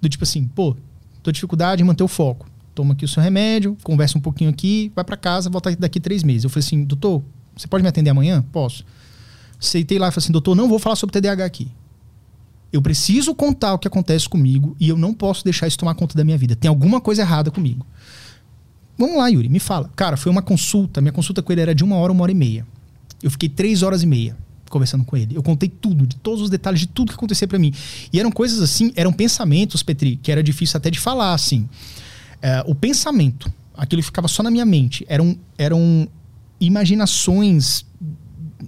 Do 0.00 0.08
tipo 0.08 0.22
assim, 0.22 0.46
pô, 0.46 0.76
tô 1.20 1.32
dificuldade 1.32 1.82
em 1.82 1.84
manter 1.84 2.04
o 2.04 2.08
foco. 2.08 2.48
Toma 2.76 2.94
aqui 2.94 3.04
o 3.04 3.08
seu 3.08 3.20
remédio, 3.20 3.76
conversa 3.82 4.16
um 4.16 4.20
pouquinho 4.20 4.50
aqui, 4.50 4.92
vai 4.94 5.04
para 5.04 5.16
casa, 5.16 5.50
volta 5.50 5.74
daqui 5.74 5.98
três 5.98 6.22
meses. 6.22 6.44
Eu 6.44 6.50
falei 6.50 6.64
assim, 6.64 6.84
doutor, 6.84 7.24
você 7.56 7.66
pode 7.66 7.82
me 7.82 7.88
atender 7.88 8.10
amanhã? 8.10 8.44
Posso. 8.52 8.84
Aceitei 9.60 9.98
lá 9.98 10.08
e 10.08 10.10
falei 10.12 10.24
assim, 10.24 10.32
doutor, 10.32 10.54
não 10.54 10.68
vou 10.68 10.78
falar 10.78 10.94
sobre 10.94 11.20
TDAH 11.20 11.44
aqui. 11.44 11.68
Eu 12.74 12.82
preciso 12.82 13.36
contar 13.36 13.74
o 13.74 13.78
que 13.78 13.86
acontece 13.86 14.28
comigo 14.28 14.76
e 14.80 14.88
eu 14.88 14.98
não 14.98 15.14
posso 15.14 15.44
deixar 15.44 15.68
isso 15.68 15.78
tomar 15.78 15.94
conta 15.94 16.18
da 16.18 16.24
minha 16.24 16.36
vida. 16.36 16.56
Tem 16.56 16.68
alguma 16.68 17.00
coisa 17.00 17.22
errada 17.22 17.48
comigo. 17.48 17.86
Vamos 18.98 19.16
lá, 19.16 19.28
Yuri, 19.28 19.48
me 19.48 19.60
fala. 19.60 19.88
Cara, 19.94 20.16
foi 20.16 20.32
uma 20.32 20.42
consulta. 20.42 21.00
Minha 21.00 21.12
consulta 21.12 21.40
com 21.40 21.52
ele 21.52 21.60
era 21.60 21.72
de 21.72 21.84
uma 21.84 21.94
hora, 21.94 22.10
uma 22.10 22.24
hora 22.24 22.32
e 22.32 22.34
meia. 22.34 22.66
Eu 23.22 23.30
fiquei 23.30 23.48
três 23.48 23.84
horas 23.84 24.02
e 24.02 24.06
meia 24.06 24.36
conversando 24.68 25.04
com 25.04 25.16
ele. 25.16 25.36
Eu 25.36 25.42
contei 25.44 25.68
tudo, 25.68 26.04
de 26.04 26.16
todos 26.16 26.42
os 26.42 26.50
detalhes 26.50 26.80
de 26.80 26.88
tudo 26.88 27.10
que 27.10 27.14
acontecia 27.14 27.46
para 27.46 27.60
mim. 27.60 27.72
E 28.12 28.18
eram 28.18 28.32
coisas 28.32 28.60
assim, 28.60 28.92
eram 28.96 29.12
pensamentos, 29.12 29.84
Petri, 29.84 30.16
que 30.16 30.32
era 30.32 30.42
difícil 30.42 30.76
até 30.76 30.90
de 30.90 30.98
falar, 30.98 31.32
assim. 31.32 31.68
É, 32.42 32.64
o 32.66 32.74
pensamento, 32.74 33.52
aquilo 33.76 34.02
ficava 34.02 34.26
só 34.26 34.42
na 34.42 34.50
minha 34.50 34.64
mente. 34.64 35.06
Eram, 35.08 35.38
eram 35.56 36.08
imaginações 36.60 37.86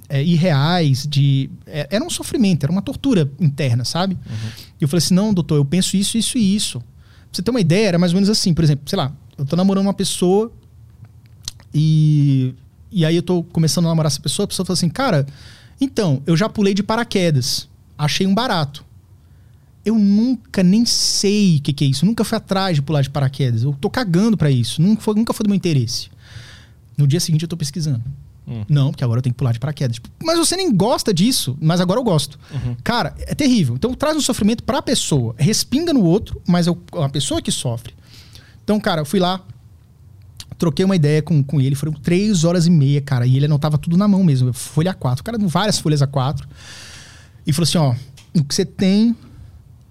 é, 0.08 0.22
irreais, 0.22 1.06
de. 1.06 1.50
É, 1.66 1.88
era 1.90 2.04
um 2.04 2.10
sofrimento, 2.10 2.64
era 2.64 2.72
uma 2.72 2.82
tortura 2.82 3.30
interna, 3.40 3.84
sabe? 3.84 4.14
Uhum. 4.14 4.50
E 4.80 4.84
eu 4.84 4.88
falei 4.88 4.98
assim: 4.98 5.14
não, 5.14 5.32
doutor, 5.32 5.56
eu 5.56 5.64
penso 5.64 5.96
isso, 5.96 6.16
isso 6.18 6.38
e 6.38 6.56
isso. 6.56 6.80
Pra 6.80 6.86
você 7.32 7.42
ter 7.42 7.50
uma 7.50 7.60
ideia, 7.60 7.88
era 7.88 7.98
mais 7.98 8.12
ou 8.12 8.16
menos 8.16 8.30
assim, 8.30 8.54
por 8.54 8.64
exemplo, 8.64 8.88
sei 8.88 8.96
lá, 8.96 9.12
eu 9.36 9.44
tô 9.44 9.56
namorando 9.56 9.86
uma 9.86 9.94
pessoa 9.94 10.52
e. 11.74 12.54
E 12.90 13.04
aí 13.04 13.16
eu 13.16 13.22
tô 13.22 13.42
começando 13.42 13.86
a 13.86 13.88
namorar 13.88 14.10
essa 14.10 14.20
pessoa, 14.20 14.44
a 14.44 14.46
pessoa 14.46 14.64
fala 14.64 14.74
assim, 14.74 14.88
cara, 14.88 15.26
então, 15.80 16.22
eu 16.26 16.36
já 16.36 16.48
pulei 16.48 16.72
de 16.72 16.82
paraquedas, 16.82 17.68
achei 17.98 18.26
um 18.26 18.34
barato. 18.34 18.84
Eu 19.84 19.98
nunca 19.98 20.62
nem 20.62 20.84
sei 20.84 21.58
o 21.58 21.60
que, 21.60 21.72
que, 21.72 21.84
é 21.84 21.88
isso, 21.88 22.06
nunca 22.06 22.24
fui 22.24 22.38
atrás 22.38 22.76
de 22.76 22.82
pular 22.82 23.02
de 23.02 23.10
paraquedas. 23.10 23.62
Eu 23.62 23.72
tô 23.74 23.90
cagando 23.90 24.36
para 24.36 24.50
isso, 24.50 24.80
nunca 24.80 25.02
foi, 25.02 25.14
nunca 25.14 25.32
foi 25.32 25.44
do 25.44 25.48
meu 25.48 25.56
interesse. 25.56 26.08
No 26.96 27.06
dia 27.06 27.20
seguinte 27.20 27.42
eu 27.42 27.48
tô 27.48 27.56
pesquisando. 27.56 28.02
Hum. 28.48 28.64
Não, 28.68 28.90
porque 28.90 29.02
agora 29.02 29.18
eu 29.18 29.22
tenho 29.22 29.34
que 29.34 29.38
pular 29.38 29.52
de 29.52 29.58
paraquedas. 29.58 29.96
Tipo, 29.96 30.08
mas 30.22 30.38
você 30.38 30.56
nem 30.56 30.74
gosta 30.74 31.12
disso, 31.12 31.56
mas 31.60 31.80
agora 31.80 31.98
eu 31.98 32.04
gosto. 32.04 32.38
Uhum. 32.52 32.76
Cara, 32.84 33.14
é 33.18 33.34
terrível. 33.34 33.74
Então 33.74 33.92
traz 33.94 34.16
um 34.16 34.20
sofrimento 34.20 34.62
pra 34.62 34.80
pessoa. 34.80 35.34
Respinga 35.36 35.92
no 35.92 36.02
outro, 36.02 36.40
mas 36.46 36.68
é 36.68 36.70
a 37.02 37.08
pessoa 37.08 37.42
que 37.42 37.50
sofre. 37.50 37.94
Então, 38.62 38.78
cara, 38.78 39.00
eu 39.00 39.06
fui 39.06 39.18
lá, 39.18 39.40
troquei 40.58 40.84
uma 40.84 40.96
ideia 40.96 41.22
com, 41.22 41.42
com 41.42 41.60
ele, 41.60 41.74
foram 41.74 41.92
três 41.92 42.44
horas 42.44 42.66
e 42.66 42.70
meia, 42.70 43.00
cara, 43.00 43.26
e 43.26 43.36
ele 43.36 43.46
anotava 43.46 43.78
tudo 43.78 43.96
na 43.96 44.08
mão 44.08 44.22
mesmo, 44.24 44.52
folha 44.52 44.94
A4. 44.94 45.20
O 45.20 45.24
cara 45.24 45.38
deu 45.38 45.48
várias 45.48 45.78
folhas 45.78 46.00
A4. 46.00 46.44
E 47.46 47.52
falou 47.52 47.64
assim: 47.64 47.78
ó, 47.78 47.94
o 48.34 48.44
que 48.44 48.54
você 48.54 48.64
tem, 48.64 49.14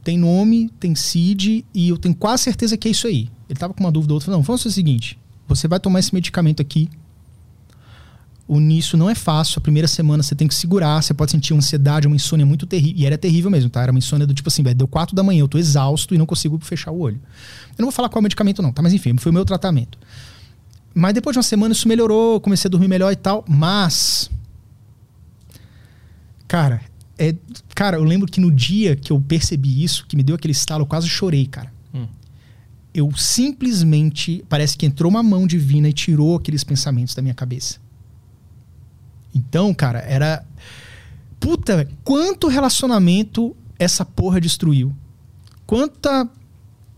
tem 0.03 0.17
nome, 0.17 0.69
tem 0.79 0.95
CID, 0.95 1.65
e 1.73 1.89
eu 1.89 1.97
tenho 1.97 2.15
quase 2.15 2.43
certeza 2.43 2.77
que 2.77 2.87
é 2.87 2.91
isso 2.91 3.07
aí. 3.07 3.29
Ele 3.49 3.59
tava 3.59 3.73
com 3.73 3.83
uma 3.83 3.91
dúvida 3.91 4.13
ou 4.13 4.15
outra. 4.15 4.31
Não, 4.31 4.41
vamos 4.41 4.61
fazer 4.61 4.71
o 4.71 4.75
seguinte: 4.75 5.17
você 5.47 5.67
vai 5.67 5.79
tomar 5.79 5.99
esse 5.99 6.13
medicamento 6.13 6.61
aqui, 6.61 6.89
o 8.47 8.59
nisso 8.59 8.95
não 8.95 9.09
é 9.09 9.15
fácil. 9.15 9.59
A 9.59 9.61
primeira 9.61 9.87
semana 9.87 10.21
você 10.21 10.35
tem 10.35 10.47
que 10.47 10.53
segurar, 10.53 11.01
você 11.01 11.13
pode 11.13 11.31
sentir 11.31 11.53
uma 11.53 11.59
ansiedade, 11.59 12.07
uma 12.07 12.15
insônia 12.15 12.45
muito 12.45 12.65
terrível. 12.65 13.01
E 13.01 13.05
era 13.05 13.17
terrível 13.17 13.49
mesmo, 13.49 13.69
tá? 13.69 13.81
Era 13.81 13.91
uma 13.91 13.97
insônia 13.97 14.27
do 14.27 14.33
tipo 14.33 14.49
assim, 14.49 14.61
velho, 14.61 14.75
deu 14.75 14.87
quatro 14.87 15.15
da 15.15 15.23
manhã, 15.23 15.41
eu 15.41 15.47
tô 15.47 15.57
exausto 15.57 16.13
e 16.13 16.17
não 16.17 16.25
consigo 16.25 16.59
fechar 16.59 16.91
o 16.91 16.99
olho. 16.99 17.19
Eu 17.71 17.81
não 17.81 17.85
vou 17.85 17.91
falar 17.91 18.09
qual 18.09 18.19
é 18.19 18.21
o 18.21 18.23
medicamento, 18.23 18.61
não, 18.61 18.71
tá? 18.71 18.81
Mas 18.81 18.93
enfim, 18.93 19.17
foi 19.17 19.31
o 19.31 19.33
meu 19.33 19.45
tratamento. 19.45 19.97
Mas 20.93 21.13
depois 21.13 21.33
de 21.33 21.39
uma 21.39 21.43
semana 21.43 21.73
isso 21.73 21.87
melhorou, 21.87 22.39
comecei 22.39 22.69
a 22.69 22.71
dormir 22.71 22.87
melhor 22.87 23.11
e 23.11 23.15
tal. 23.15 23.43
Mas. 23.47 24.29
Cara, 26.47 26.81
é, 27.17 27.35
cara, 27.73 27.97
eu 27.97 28.03
lembro 28.03 28.31
que 28.31 28.39
no 28.39 28.51
dia 28.51 28.95
que 28.95 29.11
eu 29.11 29.19
percebi 29.19 29.83
isso, 29.83 30.05
que 30.07 30.15
me 30.15 30.23
deu 30.23 30.35
aquele 30.35 30.51
estalo, 30.51 30.83
eu 30.83 30.87
quase 30.87 31.09
chorei, 31.09 31.47
cara. 31.47 31.73
Hum. 31.93 32.07
Eu 32.93 33.11
simplesmente. 33.17 34.45
Parece 34.47 34.77
que 34.77 34.85
entrou 34.85 35.09
uma 35.09 35.23
mão 35.23 35.47
divina 35.47 35.89
e 35.89 35.93
tirou 35.93 36.35
aqueles 36.35 36.63
pensamentos 36.63 37.15
da 37.15 37.23
minha 37.23 37.33
cabeça. 37.33 37.83
Então, 39.35 39.73
cara, 39.73 39.99
era. 39.99 40.45
Puta, 41.39 41.87
quanto 42.03 42.47
relacionamento 42.47 43.55
essa 43.77 44.05
porra 44.05 44.39
destruiu. 44.39 44.95
Quanta 45.67 46.27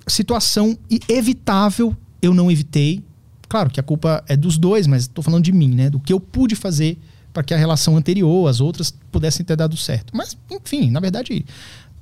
situação 0.07 0.77
evitável 1.09 1.97
eu 2.21 2.33
não 2.33 2.51
evitei. 2.51 3.03
Claro 3.49 3.69
que 3.69 3.79
a 3.79 3.83
culpa 3.83 4.23
é 4.27 4.37
dos 4.37 4.57
dois, 4.57 4.85
mas 4.85 5.07
tô 5.07 5.21
falando 5.21 5.43
de 5.43 5.51
mim, 5.51 5.73
né? 5.73 5.89
Do 5.89 5.99
que 5.99 6.13
eu 6.13 6.19
pude 6.19 6.55
fazer 6.55 6.97
para 7.33 7.43
que 7.43 7.53
a 7.53 7.57
relação 7.57 7.97
anterior, 7.97 8.49
as 8.49 8.61
outras, 8.61 8.93
pudessem 9.11 9.45
ter 9.45 9.55
dado 9.55 9.75
certo. 9.75 10.15
Mas, 10.15 10.37
enfim, 10.49 10.91
na 10.91 10.99
verdade, 10.99 11.45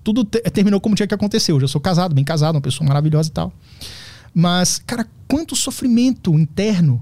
tudo 0.04 0.24
te 0.24 0.40
terminou 0.52 0.80
como 0.80 0.96
tinha 0.96 1.08
que 1.08 1.14
acontecer. 1.14 1.54
Hoje 1.54 1.66
eu 1.66 1.70
sou 1.70 1.82
casado, 1.82 2.14
bem 2.14 2.24
casado, 2.24 2.56
uma 2.56 2.62
pessoa 2.62 2.88
maravilhosa 2.88 3.30
e 3.30 3.32
tal. 3.32 3.54
Mas, 4.34 4.80
cara, 4.80 5.08
quanto 5.28 5.56
sofrimento 5.56 6.34
interno 6.34 7.02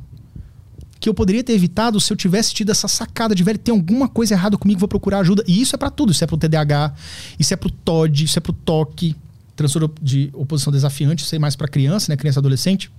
que 1.03 1.09
eu 1.09 1.13
poderia 1.13 1.43
ter 1.43 1.51
evitado 1.51 1.99
se 1.99 2.13
eu 2.13 2.15
tivesse 2.15 2.53
tido 2.53 2.71
essa 2.71 2.87
sacada 2.87 3.35
de, 3.35 3.43
velho, 3.43 3.59
tem 3.59 3.75
alguma 3.75 4.07
coisa 4.07 4.35
errada 4.35 4.57
comigo, 4.57 4.79
vou 4.79 4.87
procurar 4.87 5.19
ajuda. 5.19 5.43
E 5.45 5.61
isso 5.61 5.75
é 5.75 5.77
para 5.77 5.89
tudo. 5.89 6.13
Isso 6.13 6.23
é 6.23 6.27
pro 6.27 6.37
TDAH, 6.37 6.93
isso 7.37 7.53
é 7.53 7.57
pro 7.57 7.69
TOD, 7.69 8.23
isso 8.23 8.39
é 8.39 8.41
pro 8.41 8.53
TOC, 8.53 9.13
transtorno 9.53 9.93
de 10.01 10.29
oposição 10.31 10.71
desafiante, 10.71 11.25
isso 11.25 11.35
é 11.35 11.39
mais 11.39 11.57
para 11.57 11.67
criança, 11.67 12.09
né? 12.09 12.15
Criança 12.15 12.39
e 12.39 12.41
adolescente. 12.41 12.89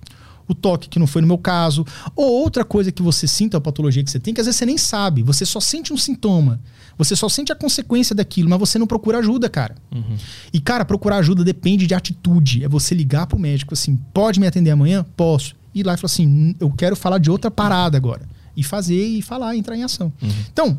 O 0.47 0.55
toque, 0.55 0.90
que 0.90 0.98
não 0.98 1.06
foi 1.06 1.22
no 1.22 1.28
meu 1.28 1.39
caso. 1.39 1.86
Ou 2.14 2.31
outra 2.31 2.62
coisa 2.62 2.93
que 2.93 3.01
você 3.01 3.26
sinta, 3.26 3.56
a 3.56 3.60
patologia 3.60 4.05
que 4.05 4.10
você 4.10 4.20
tem, 4.20 4.35
que 4.35 4.40
às 4.43 4.47
vezes 4.47 4.59
você 4.59 4.66
nem 4.66 4.76
sabe. 4.76 5.22
Você 5.22 5.47
só 5.47 5.59
sente 5.59 5.90
um 5.90 5.97
sintoma. 5.97 6.60
Você 6.98 7.16
só 7.16 7.31
sente 7.31 7.52
a 7.52 7.56
consequência 7.56 8.14
daquilo, 8.14 8.51
mas 8.51 8.59
você 8.59 8.78
não 8.78 8.86
procura 8.86 9.20
ajuda, 9.20 9.48
cara. 9.48 9.76
Uhum. 9.90 10.18
E, 10.52 10.60
cara, 10.60 10.85
procurar 10.85 11.16
ajuda 11.16 11.43
depende 11.43 11.86
de 11.86 11.94
atitude. 11.94 12.62
É 12.62 12.68
você 12.68 12.94
ligar 12.94 13.26
pro 13.26 13.39
médico 13.39 13.72
assim: 13.72 13.98
pode 14.12 14.39
me 14.39 14.47
atender 14.47 14.72
amanhã? 14.72 15.06
Posso 15.16 15.55
ir 15.74 15.84
lá 15.84 15.94
e 15.94 15.96
falar 15.96 16.06
assim: 16.06 16.55
eu 16.60 16.70
quero 16.70 16.94
falar 16.94 17.18
de 17.18 17.30
outra 17.30 17.51
parada 17.51 17.96
agora. 17.96 18.28
E 18.56 18.62
fazer 18.62 19.05
e 19.05 19.20
falar, 19.20 19.56
entrar 19.56 19.76
em 19.76 19.82
ação. 19.82 20.12
Uhum. 20.22 20.30
Então, 20.52 20.78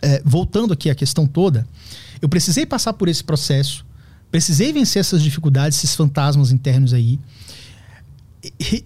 é, 0.00 0.22
voltando 0.24 0.72
aqui 0.72 0.88
à 0.88 0.94
questão 0.94 1.26
toda, 1.26 1.66
eu 2.20 2.28
precisei 2.28 2.64
passar 2.64 2.94
por 2.94 3.08
esse 3.08 3.22
processo, 3.22 3.84
precisei 4.30 4.72
vencer 4.72 5.00
essas 5.00 5.22
dificuldades, 5.22 5.78
esses 5.78 5.94
fantasmas 5.94 6.50
internos 6.50 6.94
aí. 6.94 7.20
E, 8.58 8.84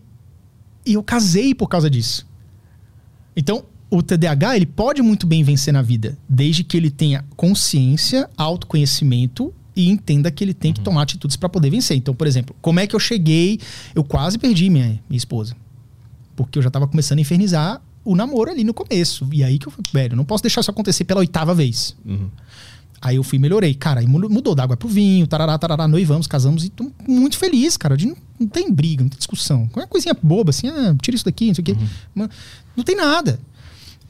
e 0.85 0.95
eu 0.95 1.03
casei 1.03 1.55
por 1.55 1.69
causa 1.69 1.89
disso. 1.89 2.27
Então, 3.37 3.65
o 3.91 4.03
TDAH 4.03 4.57
ele 4.57 4.67
pode 4.67 5.01
muito 5.01 5.27
bem 5.27 5.45
vencer 5.45 5.73
na 5.73 5.83
vida, 5.83 6.19
desde 6.29 6.65
que 6.65 6.77
ele 6.77 6.91
tenha 6.91 7.25
consciência, 7.37 8.29
autoconhecimento 8.37 9.55
e 9.77 9.89
entenda 9.91 10.31
que 10.31 10.43
ele 10.43 10.55
tem 10.55 10.73
que 10.73 10.81
uhum. 10.81 10.85
tomar 10.85 11.03
atitudes 11.03 11.37
para 11.37 11.49
poder 11.49 11.69
vencer. 11.71 11.97
Então, 11.97 12.15
por 12.15 12.27
exemplo, 12.27 12.57
como 12.63 12.81
é 12.81 12.87
que 12.87 12.97
eu 12.97 13.01
cheguei? 13.01 13.61
Eu 13.95 14.03
quase 14.03 14.39
perdi 14.39 14.71
minha, 14.71 14.99
minha 15.09 15.19
esposa. 15.19 15.55
Porque 16.35 16.59
eu 16.59 16.63
já 16.63 16.71
tava 16.71 16.87
começando 16.89 17.19
a 17.19 17.21
infernizar 17.21 17.81
o 18.05 18.15
namoro 18.17 18.51
ali 18.51 18.65
no 18.65 18.73
começo. 18.73 19.29
E 19.33 19.45
aí 19.45 19.59
que 19.59 19.67
eu 19.69 19.71
falei, 19.71 19.85
velho, 19.93 20.17
não 20.17 20.25
posso 20.25 20.43
deixar 20.43 20.63
isso 20.63 20.71
acontecer 20.71 21.05
pela 21.05 21.21
oitava 21.21 21.55
vez. 21.55 21.95
Uhum. 22.05 22.29
Aí 23.03 23.17
eu 23.17 23.23
fui 23.23 23.37
e 23.37 23.41
melhorei. 23.41 23.75
Cara, 23.75 24.01
aí 24.01 24.07
mu- 24.07 24.29
mudou 24.31 24.55
da 24.55 24.63
água 24.63 24.77
pro 24.77 24.89
vinho, 24.89 25.27
tarará, 25.27 25.57
tarará, 25.59 25.87
noivamos, 25.87 26.27
casamos 26.27 26.65
e 26.65 26.71
tô 26.71 26.91
muito 27.07 27.37
feliz, 27.37 27.77
cara. 27.77 27.97
De 27.97 28.07
não, 28.07 28.17
não 28.41 28.49
tem 28.49 28.73
briga, 28.73 29.03
não 29.03 29.11
tem 29.11 29.19
discussão. 29.19 29.69
Qualquer 29.69 29.89
coisinha 29.89 30.17
boba, 30.23 30.51
assim, 30.51 30.69
ah, 30.69 30.95
tira 31.03 31.15
isso 31.15 31.25
daqui, 31.25 31.49
não 31.49 31.55
sei 31.55 31.63
o 31.63 31.65
quê. 31.65 31.77
Mas 32.15 32.31
Não 32.75 32.83
tem 32.83 32.97
nada. 32.97 33.39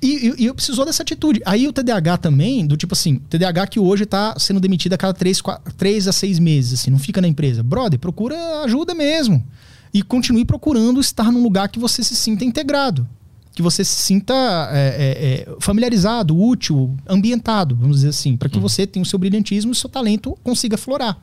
E, 0.03 0.29
e- 0.29 0.35
e 0.43 0.47
eu 0.47 0.55
precisou 0.55 0.85
dessa 0.85 1.03
atitude. 1.03 1.41
Aí 1.47 1.67
o 1.67 1.73
TDAH 1.73 2.19
também, 2.19 2.67
do 2.67 2.77
tipo 2.77 2.95
assim, 2.95 3.19
TDAH 3.31 3.67
que 3.69 3.81
hoje 3.81 4.05
tá 4.07 4.35
sendo 4.39 4.61
demitido 4.61 4.93
a 4.93 4.99
cada 4.99 5.15
três, 5.15 5.41
quatro, 5.41 5.73
três 5.75 6.07
a 6.07 6.13
seis 6.13 6.39
meses, 6.39 6.81
assim, 6.81 6.91
não 6.91 6.99
fica 6.99 7.21
na 7.21 7.29
empresa. 7.29 7.63
Brother, 7.63 7.99
procura 7.99 8.37
ajuda 8.65 8.95
mesmo. 8.95 9.45
E 9.95 10.03
continue 10.03 10.45
procurando 10.45 11.01
estar 11.01 11.33
num 11.33 11.43
lugar 11.43 11.69
que 11.69 11.79
você 11.79 12.03
se 12.05 12.15
sinta 12.15 12.45
integrado. 12.45 13.09
Que 13.55 13.63
você 13.63 13.83
se 13.83 14.03
sinta 14.03 14.35
é, 14.71 14.77
é, 14.77 15.51
é, 15.53 15.57
familiarizado, 15.61 16.39
útil, 16.39 16.95
ambientado, 17.09 17.75
vamos 17.75 17.97
dizer 17.97 18.11
assim, 18.11 18.37
para 18.37 18.51
que 18.51 18.59
você 18.59 18.87
tenha 18.87 19.03
o 19.03 19.07
seu 19.07 19.19
brilhantismo 19.19 19.71
e 19.71 19.73
o 19.73 19.75
seu 19.75 19.89
talento 19.89 20.37
consiga 20.45 20.77
florar. 20.77 21.19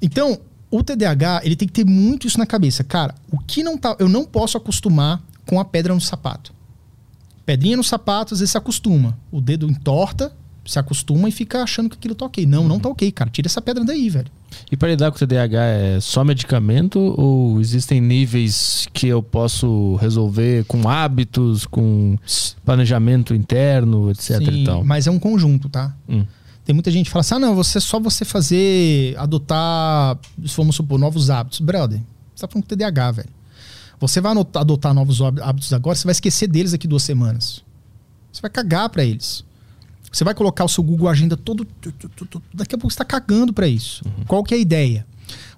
Então, 0.00 0.38
o 0.70 0.82
TDAH, 0.82 1.42
ele 1.44 1.54
tem 1.56 1.68
que 1.68 1.74
ter 1.74 1.84
muito 1.84 2.26
isso 2.26 2.38
na 2.38 2.46
cabeça. 2.46 2.82
Cara, 2.82 3.14
o 3.30 3.38
que 3.38 3.62
não 3.62 3.76
tá. 3.76 3.94
Eu 3.98 4.08
não 4.08 4.24
posso 4.24 4.56
acostumar 4.56 5.22
com 5.44 5.60
a 5.60 5.64
pedra 5.64 5.94
no 5.94 6.00
sapato. 6.00 6.55
Pedrinha 7.46 7.76
no 7.76 7.84
sapato, 7.84 8.34
às 8.34 8.40
vezes 8.40 8.50
se 8.50 8.58
acostuma. 8.58 9.16
O 9.30 9.40
dedo 9.40 9.70
entorta, 9.70 10.32
se 10.64 10.78
acostuma 10.80 11.28
e 11.28 11.32
fica 11.32 11.62
achando 11.62 11.88
que 11.88 11.96
aquilo 11.96 12.14
tá 12.14 12.26
ok. 12.26 12.44
Não, 12.44 12.66
não 12.66 12.80
tá 12.80 12.88
ok, 12.88 13.10
cara. 13.12 13.30
Tira 13.30 13.46
essa 13.46 13.62
pedra 13.62 13.84
daí, 13.84 14.10
velho. 14.10 14.26
E 14.70 14.76
para 14.76 14.88
lidar 14.88 15.10
com 15.10 15.16
o 15.16 15.18
TDAH 15.18 15.64
é 15.64 16.00
só 16.00 16.24
medicamento 16.24 16.98
ou 16.98 17.60
existem 17.60 18.00
níveis 18.00 18.88
que 18.92 19.06
eu 19.06 19.22
posso 19.22 19.94
resolver 19.96 20.64
com 20.64 20.88
hábitos, 20.88 21.66
com 21.66 22.16
planejamento 22.64 23.32
interno, 23.32 24.10
etc 24.10 24.38
Sim, 24.38 24.62
e 24.62 24.64
tal? 24.64 24.84
mas 24.84 25.06
é 25.06 25.10
um 25.10 25.18
conjunto, 25.18 25.68
tá? 25.68 25.94
Hum. 26.08 26.24
Tem 26.64 26.74
muita 26.74 26.90
gente 26.90 27.06
que 27.06 27.12
fala 27.12 27.20
assim: 27.20 27.34
ah, 27.36 27.38
não, 27.38 27.54
você 27.54 27.80
só 27.80 28.00
você 28.00 28.24
fazer, 28.24 29.14
adotar, 29.18 30.18
vamos 30.56 30.74
supor, 30.74 30.98
novos 30.98 31.30
hábitos. 31.30 31.60
Brother, 31.60 32.00
você 32.34 32.44
tá 32.44 32.48
falando 32.52 32.64
com 32.64 32.74
TDAH, 32.74 33.10
velho. 33.12 33.35
Você 34.00 34.20
vai 34.20 34.32
adotar 34.54 34.92
novos 34.94 35.20
hábitos 35.22 35.72
agora, 35.72 35.96
você 35.96 36.04
vai 36.04 36.12
esquecer 36.12 36.46
deles 36.46 36.72
daqui 36.72 36.86
duas 36.86 37.02
semanas. 37.02 37.62
Você 38.32 38.42
vai 38.42 38.50
cagar 38.50 38.88
pra 38.90 39.04
eles. 39.04 39.44
Você 40.12 40.22
vai 40.24 40.34
colocar 40.34 40.64
o 40.64 40.68
seu 40.68 40.82
Google 40.84 41.08
Agenda 41.08 41.36
todo. 41.36 41.66
Daqui 42.52 42.74
a 42.74 42.78
pouco 42.78 42.90
você 42.90 42.98
tá 42.98 43.04
cagando 43.04 43.52
pra 43.52 43.66
isso. 43.66 44.04
Qual 44.26 44.42
que 44.44 44.54
é 44.54 44.56
a 44.56 44.60
ideia? 44.60 45.06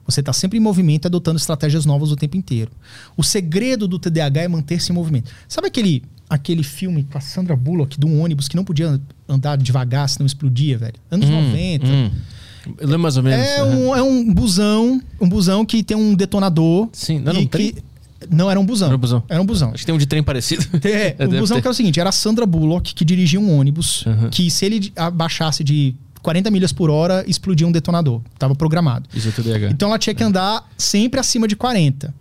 Você 0.07 0.21
está 0.21 0.33
sempre 0.33 0.57
em 0.57 0.61
movimento, 0.61 1.07
adotando 1.07 1.37
estratégias 1.37 1.85
novas 1.85 2.11
o 2.11 2.17
tempo 2.17 2.37
inteiro. 2.37 2.71
O 3.17 3.23
segredo 3.23 3.87
do 3.87 3.99
TDAH 3.99 4.43
é 4.43 4.49
manter-se 4.49 4.91
em 4.91 4.95
movimento. 4.95 5.31
Sabe 5.47 5.67
aquele, 5.69 6.03
aquele 6.31 6.63
filme 6.63 7.03
com 7.05 7.19
a 7.19 7.21
Sandra 7.21 7.55
Bullock 7.55 7.99
de 8.01 8.07
um 8.07 8.23
ônibus 8.23 8.49
que 8.49 8.57
não 8.57 8.65
podia 8.65 8.99
andar 9.29 9.57
devagar, 9.59 10.09
senão 10.09 10.27
explodia, 10.27 10.79
velho? 10.79 10.95
Anos 11.11 11.29
Hum, 11.29 11.43
90. 11.51 11.87
hum. 11.87 12.11
Eu 12.79 12.87
lembro 12.87 13.01
mais 13.03 13.17
ou 13.17 13.23
menos. 13.23 13.47
É, 13.47 13.63
um, 13.63 13.97
é 13.97 14.03
um 14.03 14.33
busão, 14.33 15.01
um 15.21 15.29
busão 15.29 15.65
que 15.65 15.83
tem 15.83 15.97
um 15.97 16.15
detonador. 16.15 16.89
Sim, 16.93 17.19
não 17.19 17.47
trem? 17.47 17.73
que- 17.73 17.83
Não, 18.31 18.51
era 18.51 18.59
um 18.59 18.65
busão. 18.67 18.89
Era 18.89 18.97
um 18.97 19.01
busão. 19.01 19.23
Era 19.29 19.43
um 19.43 19.47
busão. 19.47 19.69
Acho 19.71 19.79
que 19.79 19.87
tem 19.87 19.95
um 19.95 19.99
de 19.99 20.07
trem 20.07 20.23
parecido. 20.23 20.65
É, 20.85 21.15
o 21.15 21.29
deve 21.29 21.39
busão 21.41 21.57
ter. 21.57 21.63
que 21.63 21.67
era 21.69 21.73
o 21.73 21.75
seguinte, 21.77 21.99
era 22.01 22.09
a 22.11 22.13
Sandra 22.13 22.47
Bullock 22.47 22.95
que 22.95 23.05
dirigia 23.05 23.41
um 23.41 23.59
ônibus 23.59 24.05
Uhum. 24.07 24.31
que 24.31 24.51
se 24.51 24.65
ele 24.65 24.93
abaixasse 24.97 25.63
de 25.65 25.95
40 26.23 26.51
milhas 26.51 26.73
por 26.73 26.91
hora, 26.91 27.25
explodia 27.27 27.67
um 27.67 27.73
detonador. 27.73 28.21
Tava 28.39 28.55
programado. 28.55 29.09
Isso 29.15 29.29
é 29.29 29.33
TDAH. 29.33 29.71
Então 29.71 29.89
ela 29.89 29.99
tinha 29.99 30.15
que 30.15 30.23
andar 30.23 30.69
sempre 30.77 31.19
acima 31.21 31.47
de 31.49 31.55
40. 31.57 32.13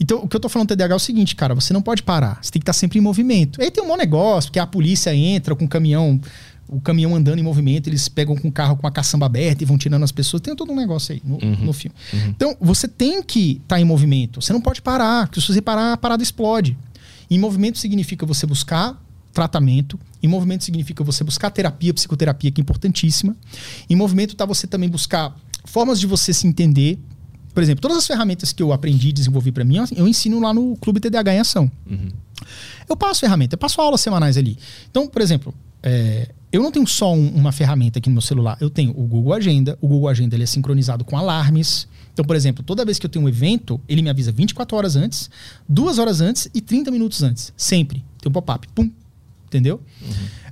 Então, 0.00 0.18
o 0.18 0.28
que 0.28 0.34
eu 0.34 0.40
tô 0.40 0.48
falando 0.48 0.68
do 0.68 0.74
TDAH 0.74 0.92
é 0.92 0.96
o 0.96 1.00
seguinte, 1.00 1.36
cara, 1.36 1.54
você 1.54 1.72
não 1.72 1.80
pode 1.80 2.02
parar. 2.02 2.38
Você 2.42 2.50
tem 2.50 2.58
que 2.60 2.64
estar 2.64 2.72
sempre 2.72 2.98
em 2.98 3.02
movimento. 3.02 3.60
Aí 3.62 3.70
tem 3.70 3.82
um 3.82 3.86
bom 3.86 3.96
negócio, 3.96 4.50
porque 4.50 4.58
a 4.58 4.66
polícia 4.66 5.14
entra 5.14 5.54
com 5.54 5.64
o 5.64 5.68
caminhão, 5.68 6.20
o 6.68 6.80
caminhão 6.80 7.14
andando 7.14 7.38
em 7.38 7.42
movimento, 7.42 7.88
eles 7.88 8.08
pegam 8.08 8.36
com 8.36 8.48
o 8.48 8.52
carro 8.52 8.76
com 8.76 8.86
a 8.86 8.90
caçamba 8.90 9.26
aberta 9.26 9.62
e 9.62 9.66
vão 9.66 9.76
tirando 9.76 10.02
as 10.02 10.12
pessoas. 10.12 10.40
Tem 10.40 10.54
todo 10.56 10.72
um 10.72 10.76
negócio 10.76 11.12
aí 11.14 11.22
no, 11.24 11.38
no 11.38 11.72
filme. 11.72 11.94
Então, 12.28 12.56
você 12.60 12.88
tem 12.88 13.22
que 13.22 13.60
estar 13.62 13.80
em 13.80 13.84
movimento. 13.84 14.40
Você 14.40 14.52
não 14.52 14.60
pode 14.60 14.80
parar, 14.80 15.26
porque 15.26 15.40
se 15.40 15.46
você 15.46 15.60
parar, 15.60 15.92
a 15.92 15.96
parada 15.96 16.22
explode. 16.22 16.76
Em 17.30 17.38
movimento 17.38 17.78
significa 17.78 18.24
você 18.24 18.46
buscar 18.46 19.00
tratamento. 19.32 19.98
Em 20.22 20.28
movimento 20.28 20.64
significa 20.64 21.02
você 21.02 21.24
buscar 21.24 21.50
terapia, 21.50 21.92
psicoterapia, 21.92 22.50
que 22.50 22.60
é 22.60 22.62
importantíssima. 22.62 23.36
Em 23.90 23.96
movimento 23.96 24.34
tá 24.36 24.46
você 24.46 24.66
também 24.66 24.88
buscar 24.88 25.36
formas 25.64 25.98
de 25.98 26.06
você 26.06 26.32
se 26.32 26.46
entender. 26.46 26.98
Por 27.52 27.62
exemplo, 27.62 27.82
todas 27.82 27.98
as 27.98 28.06
ferramentas 28.06 28.52
que 28.52 28.62
eu 28.62 28.72
aprendi 28.72 29.08
e 29.08 29.12
desenvolvi 29.12 29.52
para 29.52 29.64
mim, 29.64 29.76
eu 29.94 30.08
ensino 30.08 30.40
lá 30.40 30.54
no 30.54 30.76
Clube 30.76 31.00
TDAH 31.00 31.34
em 31.34 31.40
Ação. 31.40 31.70
Eu 32.88 32.96
passo 32.96 33.20
ferramenta, 33.20 33.54
eu 33.54 33.58
passo 33.58 33.80
aulas 33.80 34.00
semanais 34.00 34.36
ali. 34.36 34.58
Então, 34.90 35.06
por 35.06 35.22
exemplo, 35.22 35.54
é, 35.82 36.30
eu 36.54 36.62
não 36.62 36.70
tenho 36.70 36.86
só 36.86 37.12
um- 37.14 37.28
uma 37.30 37.50
ferramenta 37.52 37.98
aqui 37.98 38.08
no 38.08 38.14
meu 38.14 38.22
celular. 38.22 38.56
Eu 38.60 38.70
tenho 38.70 38.90
o 38.92 39.06
Google 39.06 39.32
Agenda. 39.34 39.76
O 39.80 39.88
Google 39.88 40.08
Agenda 40.08 40.36
ele 40.36 40.44
é 40.44 40.46
sincronizado 40.46 41.04
com 41.04 41.16
alarmes. 41.16 41.88
Então, 42.12 42.24
por 42.24 42.36
exemplo, 42.36 42.62
toda 42.62 42.84
vez 42.84 42.98
que 42.98 43.06
eu 43.06 43.10
tenho 43.10 43.24
um 43.24 43.28
evento, 43.28 43.80
ele 43.88 44.00
me 44.02 44.08
avisa 44.08 44.30
24 44.30 44.76
horas 44.76 44.94
antes, 44.94 45.28
2 45.68 45.98
horas 45.98 46.20
antes 46.20 46.48
e 46.54 46.60
30 46.60 46.90
minutos 46.90 47.22
antes. 47.22 47.52
Sempre. 47.56 48.04
Tem 48.20 48.30
um 48.30 48.32
pop-up. 48.32 48.68
Pum. 48.74 48.88
Entendeu? 49.46 49.80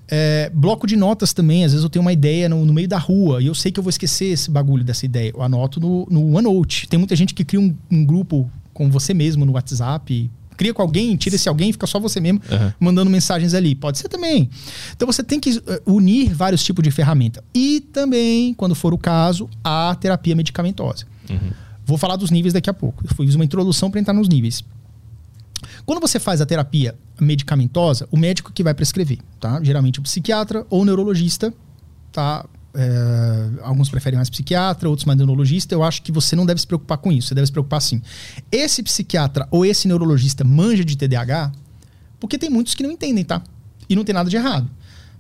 É, 0.08 0.50
bloco 0.52 0.86
de 0.86 0.96
notas 0.96 1.32
também. 1.32 1.64
Às 1.64 1.72
vezes 1.72 1.84
eu 1.84 1.88
tenho 1.90 2.02
uma 2.02 2.12
ideia 2.12 2.48
no, 2.48 2.64
no 2.64 2.72
meio 2.72 2.88
da 2.88 2.98
rua 2.98 3.40
e 3.42 3.46
eu 3.46 3.54
sei 3.54 3.70
que 3.72 3.78
eu 3.78 3.82
vou 3.82 3.90
esquecer 3.90 4.26
esse 4.26 4.50
bagulho 4.50 4.82
dessa 4.84 5.06
ideia. 5.06 5.32
Eu 5.34 5.42
anoto 5.42 5.80
no, 5.80 6.06
no 6.10 6.36
OneNote. 6.36 6.88
Tem 6.88 6.98
muita 6.98 7.14
gente 7.16 7.32
que 7.32 7.44
cria 7.44 7.60
um, 7.60 7.74
um 7.90 8.04
grupo 8.04 8.50
com 8.74 8.90
você 8.90 9.14
mesmo 9.14 9.44
no 9.44 9.52
WhatsApp. 9.52 10.30
Cria 10.56 10.72
com 10.74 10.82
alguém, 10.82 11.16
tira 11.16 11.36
esse 11.36 11.48
alguém, 11.48 11.72
fica 11.72 11.86
só 11.86 11.98
você 11.98 12.20
mesmo 12.20 12.40
Aham. 12.50 12.74
mandando 12.78 13.10
mensagens 13.10 13.54
ali. 13.54 13.74
Pode 13.74 13.98
ser 13.98 14.08
também. 14.08 14.48
Então 14.94 15.06
você 15.06 15.22
tem 15.22 15.40
que 15.40 15.62
eh, 15.66 15.82
unir 15.86 16.32
vários 16.34 16.62
tipos 16.62 16.82
de 16.82 16.90
ferramenta. 16.90 17.42
E 17.54 17.80
também, 17.92 18.54
quando 18.54 18.74
for 18.74 18.92
o 18.94 18.98
caso, 18.98 19.48
a 19.64 19.94
terapia 20.00 20.34
medicamentosa. 20.36 21.06
Vou 21.84 21.98
falar 21.98 22.16
dos 22.16 22.30
níveis 22.30 22.52
daqui 22.52 22.70
a 22.70 22.74
pouco. 22.74 23.04
Eu 23.04 23.26
fiz 23.26 23.34
uma 23.34 23.44
introdução 23.44 23.90
para 23.90 24.00
entrar 24.00 24.14
nos 24.14 24.28
níveis. 24.28 24.62
Quando 25.84 26.00
você 26.00 26.20
faz 26.20 26.40
a 26.40 26.46
terapia 26.46 26.94
medicamentosa, 27.20 28.06
o 28.10 28.16
médico 28.16 28.52
que 28.52 28.62
vai 28.62 28.74
prescrever, 28.74 29.18
tá? 29.40 29.60
Geralmente 29.62 29.98
o 29.98 30.02
psiquiatra 30.02 30.66
ou 30.70 30.82
o 30.82 30.84
neurologista, 30.84 31.52
tá? 32.12 32.44
É, 32.74 33.51
alguns 33.62 33.90
preferem 33.90 34.16
mais 34.16 34.31
psiquiatra, 34.31 34.89
outros 34.89 35.05
mais 35.05 35.19
neurologista. 35.19 35.74
Eu 35.74 35.82
acho 35.82 36.03
que 36.03 36.11
você 36.11 36.35
não 36.35 36.47
deve 36.47 36.61
se 36.61 36.66
preocupar 36.66 36.99
com 36.99 37.12
isso. 37.12 37.28
Você 37.28 37.35
deve 37.35 37.47
se 37.47 37.53
preocupar 37.53 37.78
assim. 37.78 38.01
Esse 38.51 38.82
psiquiatra 38.82 39.47
ou 39.51 39.65
esse 39.65 39.86
neurologista 39.86 40.43
manja 40.44 40.85
de 40.85 40.97
TDAH, 40.97 41.53
porque 42.19 42.39
tem 42.39 42.49
muitos 42.49 42.74
que 42.74 42.82
não 42.82 42.90
entendem, 42.90 43.24
tá? 43.24 43.43
E 43.89 43.97
não 43.97 44.05
tem 44.05 44.15
nada 44.15 44.31
de 44.31 44.36
errado. 44.36 44.70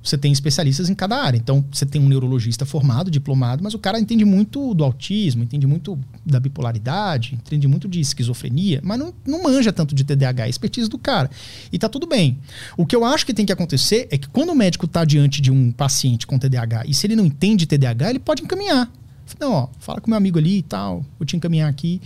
Você 0.02 0.18
tem 0.18 0.32
especialistas 0.32 0.90
em 0.90 0.94
cada 0.94 1.16
área. 1.16 1.38
Então, 1.38 1.64
você 1.70 1.86
tem 1.86 2.00
um 2.00 2.08
neurologista 2.08 2.66
formado, 2.66 3.10
diplomado, 3.10 3.62
mas 3.62 3.72
o 3.72 3.78
cara 3.78 4.00
entende 4.00 4.24
muito 4.24 4.74
do 4.74 4.82
autismo, 4.82 5.44
entende 5.44 5.66
muito 5.66 5.98
da 6.26 6.40
bipolaridade, 6.40 7.34
entende 7.34 7.68
muito 7.68 7.88
de 7.88 8.00
esquizofrenia, 8.00 8.80
mas 8.82 8.98
não, 8.98 9.14
não 9.24 9.42
manja 9.42 9.72
tanto 9.72 9.94
de 9.94 10.02
TDAH, 10.02 10.46
é 10.46 10.50
expertise 10.50 10.88
do 10.88 10.98
cara. 10.98 11.30
E 11.72 11.78
tá 11.78 11.88
tudo 11.88 12.06
bem. 12.06 12.38
O 12.76 12.84
que 12.84 12.96
eu 12.96 13.04
acho 13.04 13.24
que 13.24 13.32
tem 13.32 13.46
que 13.46 13.52
acontecer 13.52 14.08
é 14.10 14.18
que 14.18 14.28
quando 14.28 14.50
o 14.50 14.54
médico 14.54 14.88
tá 14.88 15.04
diante 15.04 15.40
de 15.40 15.52
um 15.52 15.70
paciente 15.70 16.26
com 16.26 16.38
TDAH 16.38 16.84
e 16.86 16.94
se 16.94 17.06
ele 17.06 17.14
não 17.14 17.24
entende 17.24 17.66
TDAH, 17.66 18.10
ele 18.10 18.18
pode 18.18 18.42
encaminhar. 18.42 18.90
Não, 19.38 19.52
ó, 19.52 19.68
fala 19.78 20.00
com 20.00 20.10
meu 20.10 20.16
amigo 20.16 20.38
ali 20.38 20.58
e 20.58 20.62
tal, 20.62 21.04
vou 21.18 21.24
te 21.24 21.36
encaminhar 21.36 21.70
aqui. 21.70 22.00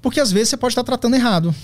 Porque 0.00 0.20
às 0.20 0.32
vezes 0.32 0.48
você 0.50 0.56
pode 0.56 0.72
estar 0.72 0.84
tratando 0.84 1.16
errado 1.16 1.54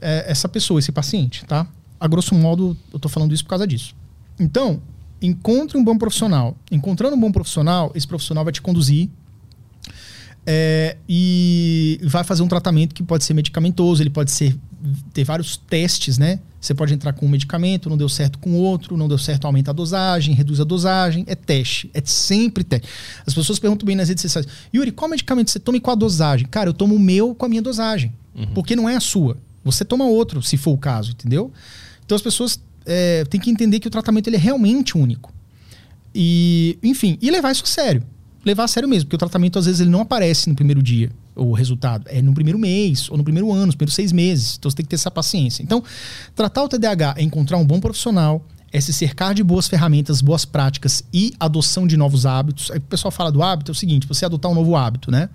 é, 0.00 0.24
essa 0.28 0.48
pessoa, 0.48 0.78
esse 0.78 0.92
paciente, 0.92 1.44
tá? 1.44 1.66
A 1.98 2.06
grosso 2.06 2.34
modo, 2.34 2.76
eu 2.92 2.98
tô 2.98 3.08
falando 3.08 3.32
isso 3.32 3.44
por 3.44 3.50
causa 3.50 3.66
disso. 3.66 3.94
Então, 4.38 4.82
encontre 5.20 5.76
um 5.78 5.84
bom 5.84 5.96
profissional. 5.96 6.56
Encontrando 6.70 7.16
um 7.16 7.20
bom 7.20 7.32
profissional, 7.32 7.92
esse 7.94 8.06
profissional 8.06 8.44
vai 8.44 8.52
te 8.52 8.60
conduzir 8.60 9.08
é, 10.46 10.96
e 11.08 11.98
vai 12.04 12.22
fazer 12.22 12.42
um 12.42 12.48
tratamento 12.48 12.94
que 12.94 13.02
pode 13.02 13.24
ser 13.24 13.34
medicamentoso, 13.34 14.02
ele 14.02 14.10
pode 14.10 14.30
ser 14.30 14.56
ter 15.14 15.24
vários 15.24 15.56
testes, 15.56 16.18
né? 16.18 16.38
Você 16.60 16.74
pode 16.74 16.92
entrar 16.92 17.14
com 17.14 17.24
um 17.24 17.28
medicamento, 17.28 17.88
não 17.88 17.96
deu 17.96 18.08
certo 18.08 18.38
com 18.38 18.54
outro, 18.54 18.96
não 18.96 19.08
deu 19.08 19.16
certo, 19.16 19.46
aumenta 19.46 19.70
a 19.70 19.74
dosagem, 19.74 20.34
reduz 20.34 20.60
a 20.60 20.64
dosagem, 20.64 21.24
é 21.26 21.34
teste, 21.34 21.90
é 21.94 22.02
sempre 22.04 22.62
teste. 22.62 22.86
As 23.26 23.32
pessoas 23.32 23.58
perguntam 23.58 23.86
bem 23.86 23.96
nas 23.96 24.08
redes 24.08 24.22
sociais, 24.22 24.46
Yuri, 24.74 24.90
qual 24.90 25.08
medicamento 25.08 25.50
você 25.50 25.58
toma 25.58 25.78
e 25.78 25.80
qual 25.80 25.92
a 25.94 25.98
dosagem? 25.98 26.46
Cara, 26.46 26.68
eu 26.68 26.74
tomo 26.74 26.94
o 26.94 26.98
meu 26.98 27.34
com 27.34 27.46
a 27.46 27.48
minha 27.48 27.62
dosagem, 27.62 28.12
porque 28.54 28.76
não 28.76 28.88
é 28.88 28.96
a 28.96 29.00
sua. 29.00 29.38
Você 29.64 29.84
toma 29.84 30.04
outro, 30.04 30.42
se 30.42 30.58
for 30.58 30.72
o 30.72 30.78
caso, 30.78 31.12
entendeu? 31.12 31.50
Então 32.04 32.16
as 32.16 32.22
pessoas 32.22 32.60
é, 32.86 33.24
têm 33.24 33.40
que 33.40 33.50
entender 33.50 33.80
que 33.80 33.88
o 33.88 33.90
tratamento 33.90 34.28
ele 34.28 34.36
é 34.36 34.38
realmente 34.38 34.96
único. 34.96 35.32
E, 36.14 36.78
enfim, 36.82 37.18
e 37.20 37.30
levar 37.30 37.50
isso 37.52 37.64
a 37.64 37.66
sério. 37.66 38.02
Levar 38.44 38.64
a 38.64 38.68
sério 38.68 38.88
mesmo, 38.88 39.06
porque 39.06 39.16
o 39.16 39.18
tratamento 39.18 39.58
às 39.58 39.66
vezes 39.66 39.80
ele 39.80 39.90
não 39.90 40.02
aparece 40.02 40.48
no 40.48 40.54
primeiro 40.54 40.82
dia, 40.82 41.10
o 41.34 41.52
resultado. 41.52 42.06
É 42.08 42.20
no 42.20 42.34
primeiro 42.34 42.58
mês, 42.58 43.08
ou 43.10 43.16
no 43.16 43.24
primeiro 43.24 43.50
ano, 43.50 43.66
nos 43.66 43.74
primeiros 43.74 43.94
seis 43.94 44.12
meses. 44.12 44.56
Então 44.58 44.70
você 44.70 44.76
tem 44.76 44.84
que 44.84 44.90
ter 44.90 44.96
essa 44.96 45.10
paciência. 45.10 45.62
Então, 45.62 45.82
tratar 46.34 46.62
o 46.62 46.68
TDAH 46.68 47.14
é 47.16 47.22
encontrar 47.22 47.56
um 47.56 47.64
bom 47.64 47.80
profissional, 47.80 48.46
é 48.70 48.80
se 48.80 48.92
cercar 48.92 49.34
de 49.34 49.42
boas 49.42 49.66
ferramentas, 49.66 50.20
boas 50.20 50.44
práticas 50.44 51.02
e 51.12 51.32
adoção 51.40 51.86
de 51.86 51.96
novos 51.96 52.26
hábitos. 52.26 52.70
Aí 52.70 52.78
o 52.78 52.82
pessoal 52.82 53.10
fala 53.10 53.32
do 53.32 53.42
hábito, 53.42 53.70
é 53.70 53.72
o 53.72 53.74
seguinte: 53.74 54.06
você 54.06 54.24
adotar 54.24 54.50
um 54.50 54.54
novo 54.54 54.76
hábito, 54.76 55.10
né? 55.10 55.30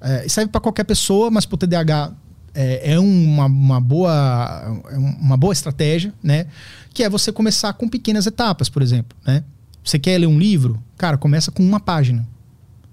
É, 0.00 0.28
serve 0.28 0.52
para 0.52 0.60
qualquer 0.60 0.84
pessoa, 0.84 1.30
mas 1.30 1.44
para 1.44 1.54
o 1.56 1.58
TDAH 1.58 2.12
é, 2.54 2.92
é 2.92 2.98
uma, 2.98 3.46
uma, 3.46 3.80
boa, 3.80 4.82
uma 5.20 5.36
boa 5.36 5.52
estratégia, 5.52 6.12
né? 6.22 6.46
Que 6.92 7.02
é 7.02 7.08
você 7.08 7.30
começar 7.30 7.72
com 7.74 7.88
pequenas 7.88 8.26
etapas, 8.26 8.68
por 8.68 8.82
exemplo, 8.82 9.16
né? 9.26 9.44
Você 9.84 9.98
quer 9.98 10.18
ler 10.18 10.26
um 10.26 10.38
livro? 10.38 10.82
Cara, 10.96 11.16
começa 11.16 11.50
com 11.50 11.62
uma 11.62 11.80
página. 11.80 12.28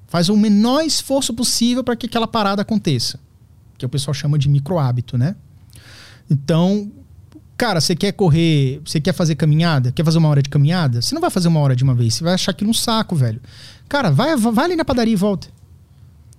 Faz 0.07 0.29
o 0.29 0.37
menor 0.37 0.81
esforço 0.83 1.33
possível 1.33 1.83
para 1.83 1.95
que 1.95 2.05
aquela 2.05 2.27
parada 2.27 2.61
aconteça. 2.61 3.19
Que 3.77 3.85
o 3.85 3.89
pessoal 3.89 4.13
chama 4.13 4.37
de 4.37 4.47
micro 4.47 4.79
hábito, 4.79 5.17
né? 5.17 5.35
Então, 6.29 6.91
cara, 7.57 7.81
você 7.81 7.95
quer 7.95 8.13
correr, 8.13 8.81
você 8.85 9.01
quer 9.01 9.13
fazer 9.13 9.35
caminhada, 9.35 9.91
quer 9.91 10.05
fazer 10.05 10.17
uma 10.19 10.29
hora 10.29 10.41
de 10.41 10.49
caminhada? 10.49 11.01
Você 11.01 11.13
não 11.13 11.21
vai 11.21 11.29
fazer 11.29 11.47
uma 11.47 11.59
hora 11.59 11.75
de 11.75 11.83
uma 11.83 11.93
vez, 11.93 12.13
você 12.13 12.23
vai 12.23 12.33
achar 12.33 12.51
aquilo 12.51 12.69
um 12.69 12.73
saco, 12.73 13.15
velho. 13.15 13.41
Cara, 13.89 14.09
vai, 14.09 14.35
vai 14.35 14.65
ali 14.65 14.75
na 14.75 14.85
padaria 14.85 15.13
e 15.13 15.17
volta. 15.17 15.47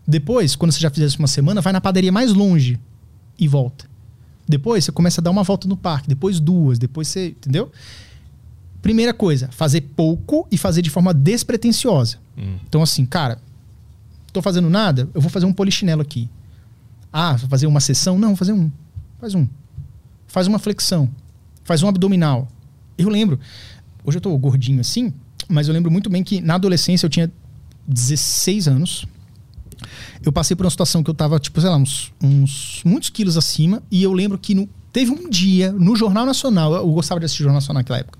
Depois, 0.06 0.56
quando 0.56 0.72
você 0.72 0.80
já 0.80 0.88
fizer 0.88 1.06
isso 1.06 1.18
uma 1.18 1.28
semana, 1.28 1.60
vai 1.60 1.72
na 1.72 1.80
padaria 1.80 2.12
mais 2.12 2.32
longe 2.32 2.78
e 3.38 3.48
volta. 3.48 3.86
Depois 4.48 4.84
você 4.84 4.92
começa 4.92 5.20
a 5.20 5.24
dar 5.24 5.30
uma 5.30 5.42
volta 5.42 5.66
no 5.66 5.76
parque, 5.76 6.08
depois 6.08 6.38
duas, 6.38 6.78
depois 6.78 7.08
você. 7.08 7.28
Entendeu? 7.28 7.70
Primeira 8.80 9.12
coisa, 9.12 9.48
fazer 9.50 9.80
pouco 9.80 10.46
e 10.50 10.56
fazer 10.56 10.82
de 10.82 10.90
forma 10.90 11.12
despretensiosa. 11.12 12.18
Hum. 12.38 12.56
Então, 12.68 12.82
assim, 12.82 13.04
cara, 13.04 13.40
tô 14.32 14.40
fazendo 14.40 14.70
nada, 14.70 15.08
eu 15.12 15.20
vou 15.20 15.30
fazer 15.30 15.46
um 15.46 15.52
polichinelo 15.52 16.02
aqui. 16.02 16.28
Ah, 17.12 17.34
vou 17.34 17.48
fazer 17.48 17.66
uma 17.66 17.80
sessão? 17.80 18.18
Não, 18.18 18.28
vou 18.28 18.36
fazer 18.36 18.52
um. 18.52 18.70
Faz 19.18 19.34
um. 19.34 19.48
Faz 20.28 20.46
uma 20.46 20.58
flexão. 20.58 21.08
Faz 21.64 21.82
um 21.82 21.88
abdominal. 21.88 22.46
Eu 22.96 23.08
lembro, 23.08 23.40
hoje 24.04 24.18
eu 24.18 24.20
tô 24.20 24.36
gordinho 24.38 24.80
assim, 24.80 25.12
mas 25.48 25.66
eu 25.66 25.74
lembro 25.74 25.90
muito 25.90 26.08
bem 26.08 26.22
que 26.22 26.40
na 26.40 26.54
adolescência 26.54 27.06
eu 27.06 27.10
tinha 27.10 27.32
16 27.88 28.68
anos. 28.68 29.06
Eu 30.23 30.33
passei 30.33 30.57
por 30.57 30.65
uma 30.65 30.70
situação 30.70 31.03
que 31.03 31.11
eu 31.11 31.15
tava, 31.15 31.39
tipo, 31.39 31.61
sei 31.61 31.70
lá, 31.70 31.77
uns, 31.77 32.12
uns 32.23 32.81
muitos 32.85 33.11
quilos 33.11 33.37
acima. 33.37 33.83
E 33.91 34.03
eu 34.03 34.12
lembro 34.12 34.39
que 34.39 34.55
no- 34.55 34.69
teve 34.93 35.11
um 35.11 35.28
dia, 35.28 35.73
no 35.73 35.95
Jornal 35.97 36.24
Nacional, 36.27 36.74
eu 36.74 36.89
gostava 36.91 37.19
de 37.20 37.27
assistir 37.27 37.43
Jornal 37.43 37.57
Nacional 37.61 37.81
naquela 37.81 37.99
época. 37.99 38.19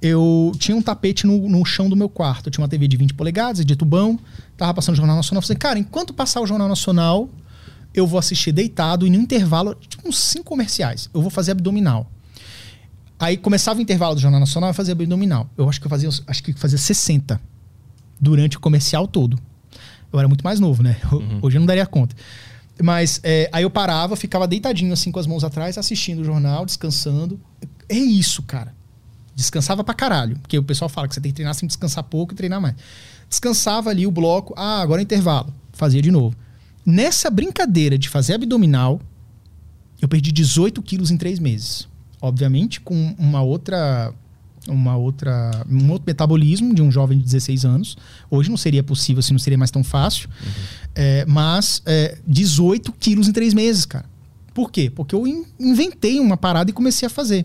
Eu 0.00 0.52
tinha 0.58 0.76
um 0.76 0.82
tapete 0.82 1.26
no, 1.26 1.48
no 1.48 1.64
chão 1.64 1.88
do 1.88 1.94
meu 1.94 2.08
quarto. 2.08 2.46
Eu 2.48 2.50
tinha 2.50 2.62
uma 2.62 2.68
TV 2.68 2.88
de 2.88 2.96
20 2.96 3.14
polegadas, 3.14 3.64
de 3.64 3.76
tubão. 3.76 4.18
Tava 4.56 4.74
passando 4.74 4.94
o 4.94 4.96
Jornal 4.96 5.14
Nacional. 5.16 5.38
Eu 5.38 5.42
falei, 5.46 5.58
cara, 5.58 5.78
enquanto 5.78 6.12
passar 6.12 6.40
o 6.40 6.46
Jornal 6.46 6.68
Nacional, 6.68 7.28
eu 7.94 8.04
vou 8.06 8.18
assistir 8.18 8.50
deitado 8.50 9.06
e 9.06 9.10
no 9.10 9.16
intervalo, 9.16 9.76
tipo 9.76 10.08
uns 10.08 10.18
cinco 10.18 10.44
comerciais, 10.46 11.08
eu 11.14 11.20
vou 11.22 11.30
fazer 11.30 11.52
abdominal. 11.52 12.10
Aí 13.18 13.36
começava 13.36 13.78
o 13.78 13.82
intervalo 13.82 14.16
do 14.16 14.20
Jornal 14.20 14.40
Nacional, 14.40 14.70
eu 14.70 14.74
fazia 14.74 14.92
abdominal. 14.92 15.48
Eu 15.56 15.68
acho 15.68 15.78
que 15.80 15.86
eu 15.86 15.90
fazia, 15.90 16.08
acho 16.26 16.42
que 16.42 16.52
fazia 16.54 16.78
60 16.78 17.40
durante 18.20 18.56
o 18.56 18.60
comercial 18.60 19.06
todo. 19.06 19.38
Eu 20.12 20.18
era 20.18 20.28
muito 20.28 20.42
mais 20.44 20.60
novo, 20.60 20.82
né? 20.82 20.96
Eu- 21.10 21.22
Hoje 21.42 21.56
eu 21.56 21.60
não 21.60 21.66
daria 21.66 21.86
conta. 21.86 22.14
Mas 22.82 23.20
é, 23.22 23.48
aí 23.52 23.62
eu 23.62 23.70
parava, 23.70 24.16
ficava 24.16 24.46
deitadinho 24.48 24.92
assim 24.92 25.10
com 25.12 25.18
as 25.20 25.26
mãos 25.26 25.44
atrás, 25.44 25.76
assistindo 25.78 26.20
o 26.20 26.24
jornal, 26.24 26.64
descansando. 26.66 27.38
É 27.88 27.96
isso, 27.96 28.42
cara. 28.42 28.74
Descansava 29.34 29.84
pra 29.84 29.94
caralho. 29.94 30.36
Porque 30.38 30.58
o 30.58 30.62
pessoal 30.62 30.88
fala 30.88 31.06
que 31.08 31.14
você 31.14 31.20
tem 31.20 31.30
que 31.30 31.36
treinar 31.36 31.54
sem 31.54 31.66
descansar 31.66 32.02
pouco 32.04 32.32
e 32.32 32.36
treinar 32.36 32.60
mais. 32.60 32.74
Descansava 33.28 33.90
ali 33.90 34.06
o 34.06 34.10
bloco. 34.10 34.52
Ah, 34.56 34.80
agora 34.80 35.00
é 35.00 35.04
intervalo. 35.04 35.52
Fazia 35.72 36.02
de 36.02 36.10
novo. 36.10 36.34
Nessa 36.84 37.30
brincadeira 37.30 37.96
de 37.96 38.08
fazer 38.08 38.34
abdominal, 38.34 39.00
eu 40.00 40.08
perdi 40.08 40.32
18 40.32 40.82
quilos 40.82 41.10
em 41.10 41.16
três 41.16 41.38
meses. 41.38 41.86
Obviamente, 42.20 42.80
com 42.80 43.14
uma 43.18 43.40
outra. 43.42 44.12
Uma 44.68 44.96
outra, 44.96 45.50
um 45.68 45.90
outro 45.90 46.04
metabolismo 46.06 46.72
de 46.74 46.80
um 46.82 46.90
jovem 46.90 47.18
de 47.18 47.24
16 47.24 47.64
anos. 47.64 47.96
Hoje 48.30 48.48
não 48.48 48.56
seria 48.56 48.82
possível, 48.82 49.18
assim, 49.20 49.32
não 49.32 49.38
seria 49.40 49.58
mais 49.58 49.70
tão 49.70 49.82
fácil. 49.82 50.28
É, 50.94 51.24
mas 51.26 51.82
é, 51.84 52.18
18 52.26 52.92
quilos 52.92 53.26
em 53.28 53.32
três 53.32 53.54
meses, 53.54 53.84
cara. 53.84 54.04
Por 54.54 54.70
quê? 54.70 54.88
Porque 54.90 55.14
eu 55.14 55.26
in- 55.26 55.44
inventei 55.58 56.20
uma 56.20 56.36
parada 56.36 56.70
e 56.70 56.74
comecei 56.74 57.06
a 57.06 57.10
fazer. 57.10 57.44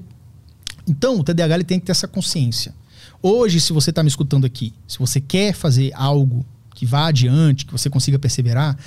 Então, 0.88 1.20
o 1.20 1.24
TDAH 1.24 1.56
ele 1.56 1.64
tem 1.64 1.80
que 1.80 1.86
ter 1.88 1.92
essa 1.92 2.08
consciência. 2.08 2.74
Hoje, 3.22 3.60
se 3.60 3.74
você 3.74 3.90
está 3.90 4.04
me 4.04 4.10
escutando 4.10 4.46
aqui, 4.46 4.74
se 4.88 5.00
você 5.00 5.20
quer 5.20 5.54
fazer 5.54 5.92
algo 5.96 6.46
que 6.76 6.86
vá 6.86 7.08
adiante, 7.08 7.66
que 7.66 7.72
você 7.72 7.90
consiga 7.90 8.20
perseverar, 8.20 8.78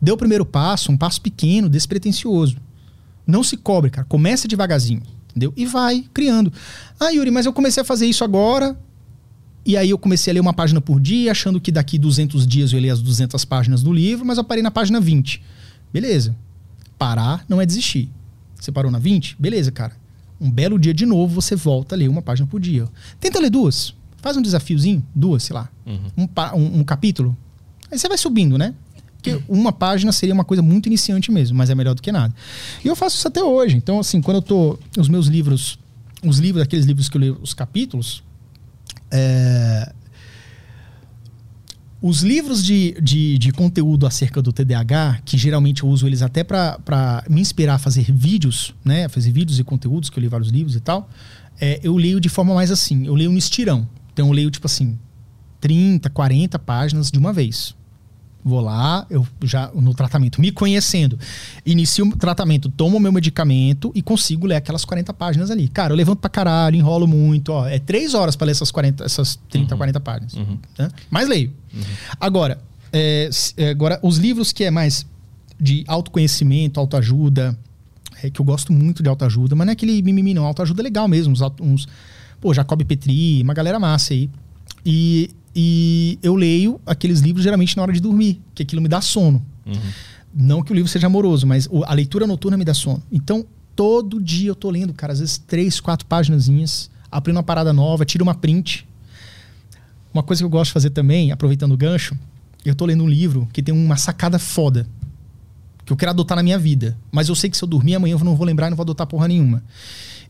dê 0.00 0.12
o 0.12 0.16
primeiro 0.16 0.46
passo, 0.46 0.92
um 0.92 0.96
passo 0.96 1.20
pequeno, 1.20 1.68
despretensioso. 1.68 2.56
Não 3.26 3.42
se 3.42 3.56
cobre, 3.56 3.90
cara. 3.90 4.06
Começa 4.06 4.46
devagarzinho, 4.46 5.02
entendeu? 5.30 5.52
E 5.56 5.64
vai 5.66 6.04
criando. 6.12 6.52
Ah, 6.98 7.10
Yuri, 7.10 7.30
mas 7.30 7.46
eu 7.46 7.52
comecei 7.52 7.80
a 7.80 7.84
fazer 7.84 8.06
isso 8.06 8.22
agora, 8.24 8.78
e 9.64 9.76
aí 9.76 9.90
eu 9.90 9.98
comecei 9.98 10.30
a 10.30 10.34
ler 10.34 10.40
uma 10.40 10.52
página 10.54 10.80
por 10.80 11.00
dia, 11.00 11.30
achando 11.32 11.60
que 11.60 11.70
daqui 11.72 11.98
200 11.98 12.46
dias 12.46 12.72
eu 12.72 12.78
ia 12.78 12.82
ler 12.82 12.90
as 12.90 13.00
200 13.02 13.44
páginas 13.44 13.82
do 13.82 13.92
livro, 13.92 14.24
mas 14.26 14.38
eu 14.38 14.44
parei 14.44 14.62
na 14.62 14.70
página 14.70 15.00
20. 15.00 15.42
Beleza. 15.92 16.34
Parar 16.98 17.44
não 17.48 17.60
é 17.60 17.66
desistir. 17.66 18.10
Você 18.58 18.70
parou 18.70 18.90
na 18.90 18.98
20? 18.98 19.36
Beleza, 19.38 19.70
cara. 19.72 19.92
Um 20.40 20.50
belo 20.50 20.78
dia 20.78 20.92
de 20.94 21.04
novo, 21.06 21.40
você 21.40 21.54
volta 21.56 21.94
a 21.94 21.98
ler 21.98 22.08
uma 22.08 22.22
página 22.22 22.46
por 22.46 22.60
dia. 22.60 22.86
Tenta 23.18 23.38
ler 23.40 23.50
duas. 23.50 23.94
Faz 24.18 24.36
um 24.36 24.42
desafiozinho, 24.42 25.06
duas, 25.14 25.42
sei 25.44 25.54
lá. 25.54 25.68
Um, 26.16 26.26
pa- 26.26 26.54
um- 26.54 26.80
um 26.80 26.84
capítulo. 26.84 27.36
Aí 27.90 27.98
você 27.98 28.08
vai 28.08 28.16
subindo, 28.18 28.56
né? 28.58 28.74
Porque 29.20 29.42
uma 29.48 29.72
página 29.72 30.12
seria 30.12 30.34
uma 30.34 30.44
coisa 30.44 30.62
muito 30.62 30.86
iniciante 30.86 31.30
mesmo, 31.30 31.56
mas 31.56 31.68
é 31.68 31.74
melhor 31.74 31.94
do 31.94 32.02
que 32.02 32.10
nada. 32.10 32.34
E 32.84 32.88
eu 32.88 32.96
faço 32.96 33.16
isso 33.16 33.28
até 33.28 33.42
hoje. 33.42 33.76
Então, 33.76 34.00
assim, 34.00 34.20
quando 34.22 34.36
eu 34.36 34.42
tô. 34.42 34.78
Os 34.98 35.08
meus 35.08 35.26
livros, 35.26 35.78
os 36.24 36.38
livros, 36.38 36.62
aqueles 36.62 36.86
livros 36.86 37.08
que 37.08 37.16
eu 37.16 37.20
leio, 37.20 37.38
os 37.42 37.52
capítulos, 37.52 38.22
é, 39.10 39.92
os 42.00 42.22
livros 42.22 42.64
de, 42.64 42.98
de, 43.00 43.36
de 43.36 43.52
conteúdo 43.52 44.06
acerca 44.06 44.40
do 44.40 44.52
TDAH, 44.52 45.20
que 45.24 45.36
geralmente 45.36 45.82
eu 45.82 45.88
uso 45.88 46.06
eles 46.06 46.22
até 46.22 46.42
para 46.42 47.22
me 47.28 47.42
inspirar 47.42 47.74
a 47.74 47.78
fazer 47.78 48.10
vídeos, 48.10 48.74
né? 48.82 49.06
Fazer 49.08 49.30
vídeos 49.30 49.58
e 49.58 49.64
conteúdos, 49.64 50.08
que 50.08 50.18
eu 50.18 50.22
li 50.22 50.28
vários 50.28 50.48
livros 50.48 50.74
e 50.74 50.80
tal. 50.80 51.08
é, 51.60 51.78
eu 51.82 51.94
leio 51.96 52.18
de 52.18 52.30
forma 52.30 52.54
mais 52.54 52.70
assim, 52.70 53.06
eu 53.06 53.14
leio 53.14 53.30
no 53.30 53.36
estirão. 53.36 53.86
Então 54.12 54.28
eu 54.28 54.32
leio, 54.32 54.50
tipo 54.50 54.66
assim, 54.66 54.98
30, 55.60 56.08
40 56.08 56.58
páginas 56.58 57.10
de 57.10 57.18
uma 57.18 57.32
vez. 57.32 57.74
Vou 58.42 58.60
lá, 58.60 59.06
eu 59.10 59.26
já 59.44 59.70
no 59.74 59.92
tratamento, 59.92 60.40
me 60.40 60.50
conhecendo, 60.50 61.18
inicio 61.64 62.06
o 62.06 62.16
tratamento, 62.16 62.70
tomo 62.70 62.96
o 62.96 63.00
meu 63.00 63.12
medicamento 63.12 63.92
e 63.94 64.00
consigo 64.00 64.46
ler 64.46 64.56
aquelas 64.56 64.84
40 64.84 65.12
páginas 65.12 65.50
ali. 65.50 65.68
Cara, 65.68 65.92
eu 65.92 65.96
levanto 65.96 66.20
pra 66.20 66.30
caralho, 66.30 66.74
enrolo 66.76 67.06
muito, 67.06 67.52
ó. 67.52 67.66
É 67.66 67.78
três 67.78 68.14
horas 68.14 68.36
pra 68.36 68.46
ler 68.46 68.52
essas 68.52 68.70
40, 68.70 69.04
essas 69.04 69.38
30, 69.50 69.76
40 69.76 70.00
páginas. 70.00 70.34
né? 70.78 70.88
Mas 71.10 71.28
leio. 71.28 71.52
Agora, 72.18 72.58
é, 72.92 73.28
é, 73.56 73.68
agora, 73.70 74.00
os 74.02 74.16
livros 74.16 74.52
que 74.52 74.64
é 74.64 74.70
mais 74.70 75.06
de 75.60 75.84
autoconhecimento, 75.86 76.80
autoajuda, 76.80 77.56
é 78.22 78.30
que 78.30 78.40
eu 78.40 78.44
gosto 78.44 78.72
muito 78.72 79.02
de 79.02 79.08
autoajuda, 79.08 79.54
mas 79.54 79.66
não 79.66 79.70
é 79.70 79.74
aquele 79.74 80.00
mimimi, 80.02 80.32
não. 80.34 80.44
Autoajuda 80.46 80.80
é 80.80 80.84
legal 80.84 81.06
mesmo. 81.06 81.32
Uns, 81.32 81.40
uns 81.60 81.86
pô, 82.40 82.54
Jacob 82.54 82.82
Petri, 82.84 83.42
uma 83.42 83.52
galera 83.54 83.78
massa 83.78 84.14
aí. 84.14 84.30
E, 84.84 85.30
e 85.54 86.18
eu 86.22 86.34
leio 86.34 86.80
aqueles 86.86 87.20
livros 87.20 87.42
geralmente 87.42 87.76
na 87.76 87.82
hora 87.82 87.92
de 87.92 88.00
dormir, 88.00 88.40
que 88.54 88.62
aquilo 88.62 88.80
me 88.80 88.88
dá 88.88 89.00
sono. 89.00 89.44
Não 90.32 90.62
que 90.62 90.72
o 90.72 90.74
livro 90.74 90.88
seja 90.88 91.06
amoroso, 91.06 91.46
mas 91.46 91.68
a 91.86 91.94
leitura 91.94 92.26
noturna 92.26 92.56
me 92.56 92.64
dá 92.64 92.72
sono. 92.72 93.02
Então, 93.10 93.44
todo 93.74 94.22
dia 94.22 94.48
eu 94.48 94.54
tô 94.54 94.70
lendo, 94.70 94.94
cara, 94.94 95.12
às 95.12 95.18
vezes 95.20 95.38
três, 95.38 95.80
quatro 95.80 96.06
páginazinhas, 96.06 96.90
aprendo 97.10 97.36
uma 97.36 97.42
parada 97.42 97.72
nova, 97.72 98.04
tiro 98.04 98.22
uma 98.22 98.34
print. 98.34 98.86
Uma 100.14 100.22
coisa 100.22 100.40
que 100.40 100.44
eu 100.44 100.50
gosto 100.50 100.70
de 100.70 100.74
fazer 100.74 100.90
também, 100.90 101.32
aproveitando 101.32 101.72
o 101.72 101.76
gancho, 101.76 102.16
eu 102.64 102.74
tô 102.74 102.84
lendo 102.86 103.02
um 103.02 103.08
livro 103.08 103.48
que 103.52 103.62
tem 103.62 103.74
uma 103.74 103.96
sacada 103.96 104.38
foda. 104.38 104.86
Que 105.84 105.92
eu 105.92 105.96
quero 105.96 106.10
adotar 106.10 106.36
na 106.36 106.42
minha 106.42 106.58
vida. 106.58 106.96
Mas 107.10 107.28
eu 107.28 107.34
sei 107.34 107.50
que 107.50 107.56
se 107.56 107.64
eu 107.64 107.68
dormir 107.68 107.94
amanhã 107.94 108.14
eu 108.14 108.24
não 108.24 108.36
vou 108.36 108.46
lembrar 108.46 108.66
e 108.68 108.70
não 108.70 108.76
vou 108.76 108.84
adotar 108.84 109.06
porra 109.06 109.26
nenhuma. 109.26 109.62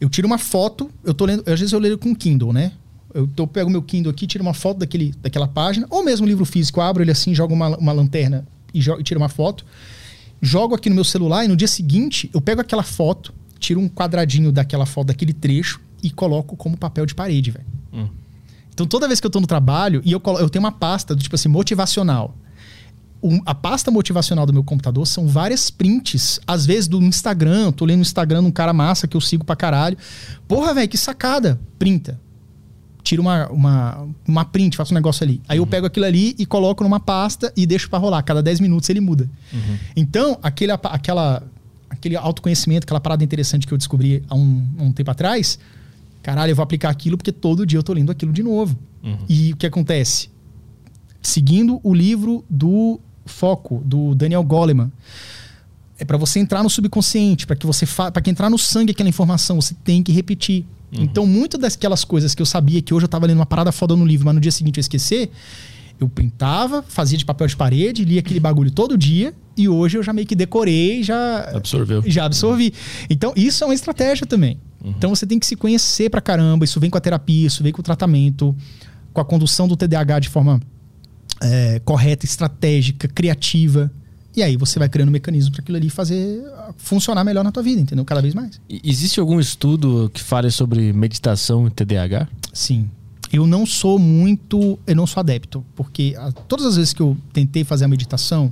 Eu 0.01 0.09
tiro 0.09 0.27
uma 0.27 0.39
foto, 0.39 0.91
eu 1.05 1.13
tô 1.13 1.27
lendo. 1.27 1.41
Às 1.41 1.61
vezes 1.61 1.73
eu 1.73 1.79
leio 1.79 1.99
com 1.99 2.15
Kindle, 2.15 2.53
né? 2.53 2.73
Eu, 3.13 3.27
tô- 3.27 3.47
pego 3.47 3.69
meu 3.71 3.83
Kindle 3.83 4.11
aqui, 4.11 4.27
tiro 4.27 4.43
uma 4.43 4.55
foto 4.55 4.79
daquele, 4.79 5.13
daquela 5.21 5.49
página, 5.49 5.87
ou 5.91 6.05
mesmo 6.05 6.27
livro 6.27 6.45
físico, 6.45 6.81
eu 6.81 6.85
abro 6.85 7.03
ele 7.03 7.11
assim, 7.11 7.35
jogo 7.35 7.53
uma, 7.55 7.77
uma 7.77 7.93
lanterna 7.93 8.47
e, 8.73 8.79
e 8.81 9.03
tiro 9.03 9.19
uma 9.21 9.29
foto. 9.29 9.65
Jogo 10.43 10.75
aqui 10.75 10.89
no 10.89 10.95
meu 10.95 11.05
celular 11.05 11.45
e 11.45 11.49
no 11.49 11.57
dia 11.57 11.69
seguinte 11.69 12.31
eu 12.33 12.41
pego 12.41 12.61
aquela 12.61 12.83
foto, 12.83 13.33
tiro 13.59 13.81
um 13.81 13.89
quadradinho 13.89 14.51
daquela 14.53 14.87
foto, 14.87 15.09
daquele 15.09 15.33
trecho 15.33 15.81
e 16.03 16.11
coloco 16.11 16.57
como 16.57 16.77
papel 16.77 17.05
de 17.05 17.15
parede, 17.15 17.51
velho. 17.51 17.67
Então 18.73 18.87
toda 18.87 19.07
vez 19.07 19.21
que 19.21 19.27
eu 19.27 19.31
tô 19.31 19.41
no 19.41 19.47
trabalho 19.47 20.01
e 20.05 20.13
eu, 20.13 20.23
eu 20.39 20.49
tenho 20.49 20.65
uma 20.65 20.73
pasta 20.73 21.15
do 21.15 21.23
tipo 21.23 21.35
assim, 21.35 21.49
motivacional. 21.49 22.35
Um- 23.23 23.41
a 23.45 23.55
pasta 23.55 23.91
motivacional 23.91 24.47
do 24.47 24.53
meu 24.55 24.65
computador 24.65 25.07
são 25.07 25.27
várias 25.29 25.69
prints, 25.71 26.41
às 26.47 26.65
vezes 26.65 26.89
do 26.89 27.03
Instagram, 27.03 27.65
eu 27.67 27.73
tô 27.73 27.85
lendo 27.85 27.97
no 27.99 28.03
Instagram 28.03 28.41
de 28.41 28.49
um 28.49 28.53
cara 28.53 28.73
massa 28.73 29.07
que 29.07 29.15
eu 29.17 29.21
sigo 29.21 29.45
pra 29.45 29.55
caralho. 29.55 29.99
Porra, 30.49 30.73
velho, 30.73 30.89
que 30.89 30.97
sacada. 30.97 31.61
Printa. 31.79 32.19
Tira 33.11 33.21
uma, 33.21 33.49
uma, 33.49 34.09
uma 34.25 34.45
print, 34.45 34.77
faço 34.77 34.93
um 34.93 34.95
negócio 34.95 35.25
ali. 35.25 35.43
Aí 35.49 35.59
eu 35.59 35.67
pego 35.67 35.85
aquilo 35.85 36.07
ali 36.07 36.33
e 36.39 36.47
coloco 36.47 36.85
numa 36.85 37.01
pasta 37.01 37.53
e 37.57 37.67
deixo 37.67 37.91
pra 37.91 37.99
rolar. 37.99 38.23
Cada 38.23 38.41
10 38.41 38.61
minutos 38.61 38.89
ele 38.89 39.01
muda. 39.01 39.29
Então, 39.97 40.39
aquele, 40.41 40.71
aquela, 40.71 41.43
aquele 41.89 42.15
autoconhecimento, 42.15 42.85
aquela 42.85 43.01
parada 43.01 43.25
interessante 43.25 43.67
que 43.67 43.75
eu 43.75 43.79
descobri 43.79 44.23
há 44.29 44.37
um, 44.37 44.65
um 44.79 44.93
tempo 44.93 45.11
atrás, 45.11 45.59
caralho, 46.23 46.53
eu 46.53 46.55
vou 46.55 46.63
aplicar 46.63 46.89
aquilo 46.89 47.17
porque 47.17 47.33
todo 47.33 47.67
dia 47.67 47.81
eu 47.81 47.83
tô 47.83 47.93
lendo 47.93 48.13
aquilo 48.13 48.33
de 48.33 48.45
novo. 48.45 48.79
E 49.29 49.55
o 49.55 49.57
que 49.57 49.67
acontece? 49.67 50.31
Seguindo 51.21 51.81
o 51.83 51.93
livro 51.93 52.45
do 52.49 53.01
Foco, 53.27 53.83
do 53.85 54.15
Daniel 54.15 54.45
Goleman. 54.45 54.93
é 55.99 56.05
para 56.05 56.17
você 56.17 56.39
entrar 56.39 56.63
no 56.63 56.71
subconsciente, 56.71 57.45
para 57.45 57.57
que 57.57 57.67
você 57.67 57.85
para 57.87 58.23
que 58.23 58.31
entrar 58.31 58.49
no 58.49 58.57
sangue 58.57 58.93
aquela 58.93 59.09
informação, 59.09 59.61
você 59.61 59.75
tem 59.83 60.01
que 60.01 60.13
repetir. 60.13 60.65
Uhum. 60.97 61.05
Então, 61.05 61.27
muitas 61.27 61.61
daquelas 61.61 62.05
coisas 62.05 62.35
que 62.35 62.43
eu 62.43 62.47
sabia 62.47 62.83
que 62.83 62.93
hoje 62.93 63.05
eu 63.05 63.09
tava 63.09 63.27
lendo 63.27 63.39
uma 63.39 63.47
parada 63.47 63.71
foda 63.71 63.95
no 63.95 64.05
livro, 64.05 64.27
mas 64.27 64.35
no 64.35 64.41
dia 64.41 64.51
seguinte 64.51 64.79
eu 64.79 64.81
esquecer, 64.81 65.31
eu 66.01 66.09
printava, 66.09 66.83
fazia 66.83 67.19
de 67.19 67.25
papel 67.25 67.47
de 67.47 67.57
parede, 67.57 68.05
lia 68.05 68.21
aquele 68.21 68.41
bagulho 68.41 68.71
todo 68.71 68.97
dia 68.97 69.35
e 69.57 69.69
hoje 69.69 69.99
eu 69.99 70.03
já 70.03 70.13
meio 70.13 70.27
que 70.27 70.35
decorei, 70.35 71.03
já 71.03 71.51
absorveu. 71.55 72.03
Já 72.07 72.25
absorvi. 72.25 72.73
Então, 73.09 73.33
isso 73.37 73.63
é 73.63 73.67
uma 73.67 73.75
estratégia 73.75 74.27
também. 74.27 74.59
Uhum. 74.83 74.95
Então, 74.97 75.15
você 75.15 75.27
tem 75.27 75.39
que 75.39 75.47
se 75.47 75.57
conhecer 75.57 76.09
pra 76.09 76.21
caramba, 76.21 76.65
isso 76.65 76.81
vem 76.81 76.89
com 76.89 76.97
a 76.97 77.01
terapia, 77.01 77.47
isso 77.47 77.63
vem 77.63 77.71
com 77.73 77.81
o 77.81 77.85
tratamento, 77.85 78.57
com 79.13 79.21
a 79.21 79.25
condução 79.25 79.69
do 79.69 79.77
TDAH 79.77 80.21
de 80.21 80.29
forma 80.31 80.61
é, 81.43 81.81
correta, 81.85 82.25
estratégica, 82.25 83.07
criativa. 83.07 83.91
E 84.41 84.43
aí 84.43 84.57
você 84.57 84.79
vai 84.79 84.89
criando 84.89 85.11
um 85.11 85.13
mecanismo 85.13 85.53
para 85.53 85.61
aquilo 85.61 85.77
ali 85.77 85.91
fazer 85.91 86.43
funcionar 86.79 87.23
melhor 87.23 87.45
na 87.45 87.53
tua 87.53 87.63
vida, 87.63 87.79
entendeu? 87.79 88.07
Cada 88.07 88.23
vez 88.23 88.33
mais. 88.33 88.59
Existe 88.83 89.21
algum 89.21 89.39
estudo 89.39 90.11
que 90.15 90.23
fale 90.23 90.51
sobre 90.51 90.95
meditação 90.95 91.67
e 91.67 91.71
TDAH? 91.71 92.27
Sim. 92.51 92.89
Eu 93.31 93.47
não 93.47 93.67
sou 93.67 93.99
muito, 93.99 94.79
eu 94.87 94.97
não 94.97 95.07
sou 95.07 95.21
adepto, 95.21 95.63
porque 95.77 96.17
a, 96.19 96.33
todas 96.33 96.65
as 96.65 96.77
vezes 96.77 96.95
que 96.95 97.03
eu 97.03 97.19
tentei 97.35 97.65
fazer 97.65 97.85
a 97.85 97.89
meditação, 97.89 98.51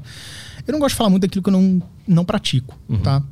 eu 0.66 0.72
não 0.72 0.78
gosto 0.78 0.92
de 0.92 0.98
falar 0.98 1.08
muito 1.08 1.22
daquilo 1.22 1.42
que 1.42 1.48
eu 1.48 1.54
não, 1.54 1.82
não 2.06 2.22
pratico, 2.22 2.78
uhum. 2.86 2.98
tá? 2.98 3.22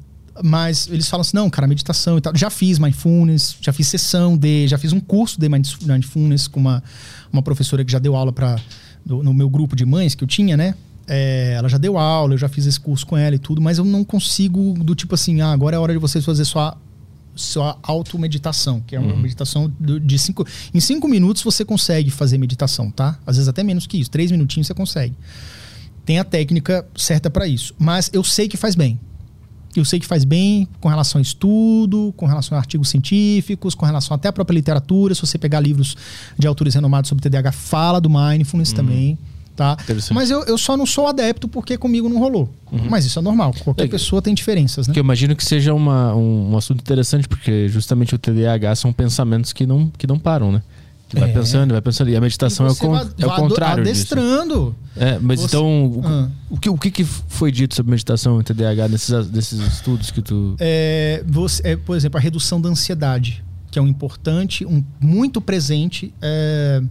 Mas 0.42 0.88
eles 0.90 1.06
falam 1.08 1.20
assim, 1.20 1.36
não, 1.36 1.50
cara, 1.50 1.68
meditação 1.68 2.16
e 2.16 2.22
tal. 2.22 2.34
Já 2.34 2.48
fiz 2.48 2.78
mindfulness, 2.78 3.54
já 3.60 3.70
fiz 3.70 3.86
sessão 3.86 4.34
de, 4.34 4.66
já 4.66 4.78
fiz 4.78 4.94
um 4.94 5.00
curso 5.00 5.38
de 5.38 5.46
mindfulness 5.46 6.48
com 6.48 6.58
uma, 6.58 6.82
uma 7.30 7.42
professora 7.42 7.84
que 7.84 7.92
já 7.92 7.98
deu 7.98 8.16
aula 8.16 8.32
para 8.32 8.58
no 9.04 9.34
meu 9.34 9.50
grupo 9.50 9.76
de 9.76 9.84
mães 9.84 10.14
que 10.14 10.24
eu 10.24 10.28
tinha, 10.28 10.56
né? 10.56 10.74
É, 11.08 11.54
ela 11.56 11.68
já 11.68 11.78
deu 11.78 11.96
aula, 11.96 12.34
eu 12.34 12.38
já 12.38 12.48
fiz 12.48 12.66
esse 12.66 12.80
curso 12.80 13.06
com 13.06 13.16
ela 13.16 13.34
e 13.36 13.38
tudo, 13.38 13.60
mas 13.60 13.78
eu 13.78 13.84
não 13.84 14.02
consigo 14.02 14.74
do 14.82 14.94
tipo 14.94 15.14
assim, 15.14 15.40
ah, 15.40 15.52
agora 15.52 15.76
é 15.76 15.78
hora 15.78 15.92
de 15.92 15.98
vocês 15.98 16.24
fazer 16.24 16.44
sua 16.44 16.76
sua 17.36 17.78
automeditação, 17.82 18.80
que 18.80 18.96
é 18.96 18.98
uma 18.98 19.12
uhum. 19.12 19.20
meditação 19.20 19.70
de 19.78 20.18
cinco. 20.18 20.46
Em 20.72 20.80
cinco 20.80 21.06
minutos 21.06 21.42
você 21.42 21.64
consegue 21.66 22.10
fazer 22.10 22.38
meditação, 22.38 22.90
tá? 22.90 23.18
Às 23.26 23.36
vezes 23.36 23.46
até 23.46 23.62
menos 23.62 23.86
que 23.86 23.98
isso. 23.98 24.10
Três 24.10 24.30
minutinhos 24.30 24.66
você 24.66 24.74
consegue. 24.74 25.14
Tem 26.06 26.18
a 26.18 26.24
técnica 26.24 26.86
certa 26.96 27.28
para 27.28 27.46
isso. 27.46 27.74
Mas 27.78 28.08
eu 28.12 28.24
sei 28.24 28.48
que 28.48 28.56
faz 28.56 28.74
bem. 28.74 28.98
Eu 29.76 29.84
sei 29.84 30.00
que 30.00 30.06
faz 30.06 30.24
bem 30.24 30.66
com 30.80 30.88
relação 30.88 31.18
a 31.18 31.22
estudo, 31.22 32.14
com 32.16 32.24
relação 32.24 32.56
a 32.56 32.60
artigos 32.60 32.88
científicos, 32.88 33.74
com 33.74 33.84
relação 33.84 34.14
até 34.14 34.28
à 34.28 34.32
própria 34.32 34.54
literatura. 34.54 35.14
Se 35.14 35.20
você 35.20 35.36
pegar 35.36 35.60
livros 35.60 35.94
de 36.38 36.46
autores 36.46 36.74
renomados 36.74 37.10
sobre 37.10 37.22
TDAH, 37.22 37.52
fala 37.52 38.00
do 38.00 38.08
mindfulness 38.08 38.70
uhum. 38.70 38.76
também 38.76 39.18
tá? 39.56 39.76
Mas 40.12 40.30
eu, 40.30 40.44
eu 40.44 40.58
só 40.58 40.76
não 40.76 40.84
sou 40.84 41.08
adepto 41.08 41.48
porque 41.48 41.78
comigo 41.78 42.08
não 42.08 42.18
rolou. 42.18 42.48
Uhum. 42.70 42.86
Mas 42.90 43.06
isso 43.06 43.18
é 43.18 43.22
normal, 43.22 43.54
qualquer 43.64 43.84
é, 43.84 43.88
pessoa 43.88 44.20
tem 44.20 44.34
diferenças, 44.34 44.86
né? 44.86 44.92
Que 44.92 45.00
eu 45.00 45.04
imagino 45.04 45.34
que 45.34 45.44
seja 45.44 45.72
uma, 45.72 46.14
um, 46.14 46.52
um, 46.52 46.56
assunto 46.56 46.80
interessante, 46.80 47.26
porque 47.26 47.68
justamente 47.68 48.14
o 48.14 48.18
TDAH 48.18 48.76
são 48.76 48.92
pensamentos 48.92 49.52
que 49.52 49.66
não, 49.66 49.90
que 49.96 50.06
não 50.06 50.18
param, 50.18 50.52
né? 50.52 50.62
Que 51.08 51.20
vai 51.20 51.30
é. 51.30 51.32
pensando, 51.32 51.70
vai 51.70 51.80
pensando. 51.80 52.10
E 52.10 52.16
a 52.16 52.20
meditação 52.20 52.66
e 52.66 52.68
é, 52.68 52.72
o, 52.72 52.90
vai, 52.90 53.06
é 53.20 53.26
o 53.26 53.36
contrário 53.36 53.82
adestrando. 53.82 54.76
Disso. 54.94 55.04
É, 55.04 55.18
mas 55.20 55.40
você... 55.40 55.46
então, 55.46 55.86
o, 55.86 56.02
ah. 56.04 56.28
o, 56.50 56.58
que, 56.58 56.68
o 56.68 56.76
que 56.76 57.04
foi 57.04 57.52
dito 57.52 57.76
sobre 57.76 57.92
meditação 57.92 58.40
e 58.40 58.44
TDAH 58.44 58.88
nesses, 58.88 59.30
nesses 59.30 59.60
estudos 59.60 60.10
que 60.10 60.20
tu... 60.20 60.56
É, 60.58 61.22
você, 61.24 61.62
é, 61.64 61.76
por 61.76 61.96
exemplo, 61.96 62.18
a 62.18 62.20
redução 62.20 62.60
da 62.60 62.68
ansiedade, 62.68 63.44
que 63.70 63.78
é 63.78 63.82
um 63.82 63.86
importante, 63.86 64.66
um 64.66 64.82
muito 65.00 65.40
presente 65.40 66.12
é, 66.20 66.82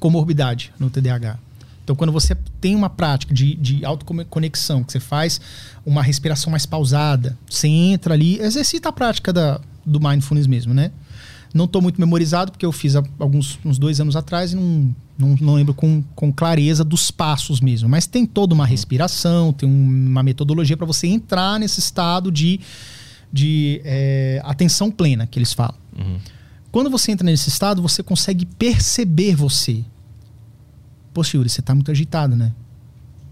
comorbidade 0.00 0.72
no 0.80 0.90
TDAH. 0.90 1.38
Então, 1.84 1.96
quando 1.96 2.12
você 2.12 2.36
tem 2.60 2.74
uma 2.76 2.88
prática 2.88 3.34
de, 3.34 3.54
de 3.56 3.84
autoconexão, 3.84 4.84
que 4.84 4.92
você 4.92 5.00
faz 5.00 5.40
uma 5.84 6.02
respiração 6.02 6.50
mais 6.50 6.64
pausada, 6.64 7.36
você 7.48 7.66
entra 7.68 8.14
ali, 8.14 8.38
exercita 8.38 8.88
a 8.88 8.92
prática 8.92 9.32
da, 9.32 9.60
do 9.84 10.00
mindfulness 10.00 10.46
mesmo, 10.46 10.72
né? 10.72 10.92
Não 11.52 11.66
estou 11.66 11.82
muito 11.82 12.00
memorizado, 12.00 12.50
porque 12.50 12.64
eu 12.64 12.72
fiz 12.72 12.96
há 12.96 13.02
alguns 13.18 13.58
uns 13.64 13.78
dois 13.78 14.00
anos 14.00 14.16
atrás 14.16 14.52
e 14.52 14.56
não, 14.56 14.94
não, 15.18 15.36
não 15.40 15.54
lembro 15.54 15.74
com, 15.74 16.02
com 16.14 16.32
clareza 16.32 16.82
dos 16.82 17.10
passos 17.10 17.60
mesmo. 17.60 17.88
Mas 17.88 18.06
tem 18.06 18.24
toda 18.24 18.54
uma 18.54 18.64
respiração, 18.64 19.52
tem 19.52 19.68
uma 19.68 20.22
metodologia 20.22 20.76
para 20.76 20.86
você 20.86 21.08
entrar 21.08 21.60
nesse 21.60 21.78
estado 21.78 22.32
de, 22.32 22.58
de 23.30 23.82
é, 23.84 24.40
atenção 24.44 24.90
plena, 24.90 25.26
que 25.26 25.38
eles 25.38 25.52
falam. 25.52 25.76
Uhum. 25.98 26.18
Quando 26.70 26.88
você 26.88 27.12
entra 27.12 27.26
nesse 27.26 27.50
estado, 27.50 27.82
você 27.82 28.02
consegue 28.02 28.46
perceber 28.46 29.34
você. 29.34 29.84
Poxa, 31.12 31.36
Yuri, 31.36 31.48
você 31.48 31.62
tá 31.62 31.74
muito 31.74 31.90
agitado, 31.90 32.34
né? 32.34 32.52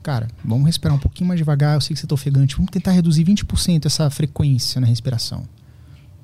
Cara, 0.03 0.29
vamos 0.45 0.67
respirar 0.67 0.97
um 0.97 1.01
pouquinho 1.01 1.29
mais 1.29 1.39
devagar. 1.39 1.75
Eu 1.75 1.81
sei 1.81 1.95
que 1.95 2.01
você 2.01 2.07
tá 2.07 2.15
ofegante. 2.15 2.57
Vamos 2.57 2.71
tentar 2.71 2.93
reduzir 2.93 3.25
20% 3.25 3.87
essa 3.87 4.09
frequência 4.09 4.81
na 4.81 4.87
respiração. 4.87 5.47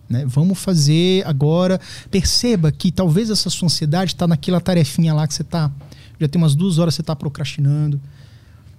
Né? 0.09 0.25
Vamos 0.27 0.59
fazer 0.59 1.27
agora. 1.27 1.81
Perceba 2.11 2.73
que 2.73 2.91
talvez 2.91 3.29
essa 3.29 3.51
sua 3.51 3.67
ansiedade 3.67 4.15
está 4.15 4.27
naquela 4.27 4.61
tarefinha 4.61 5.13
lá 5.13 5.27
que 5.27 5.35
você 5.35 5.45
tá. 5.45 5.71
Já 6.19 6.29
tem 6.29 6.41
umas 6.41 6.55
duas 6.55 6.79
horas 6.79 6.95
você 6.95 7.03
está 7.03 7.15
procrastinando. 7.15 8.01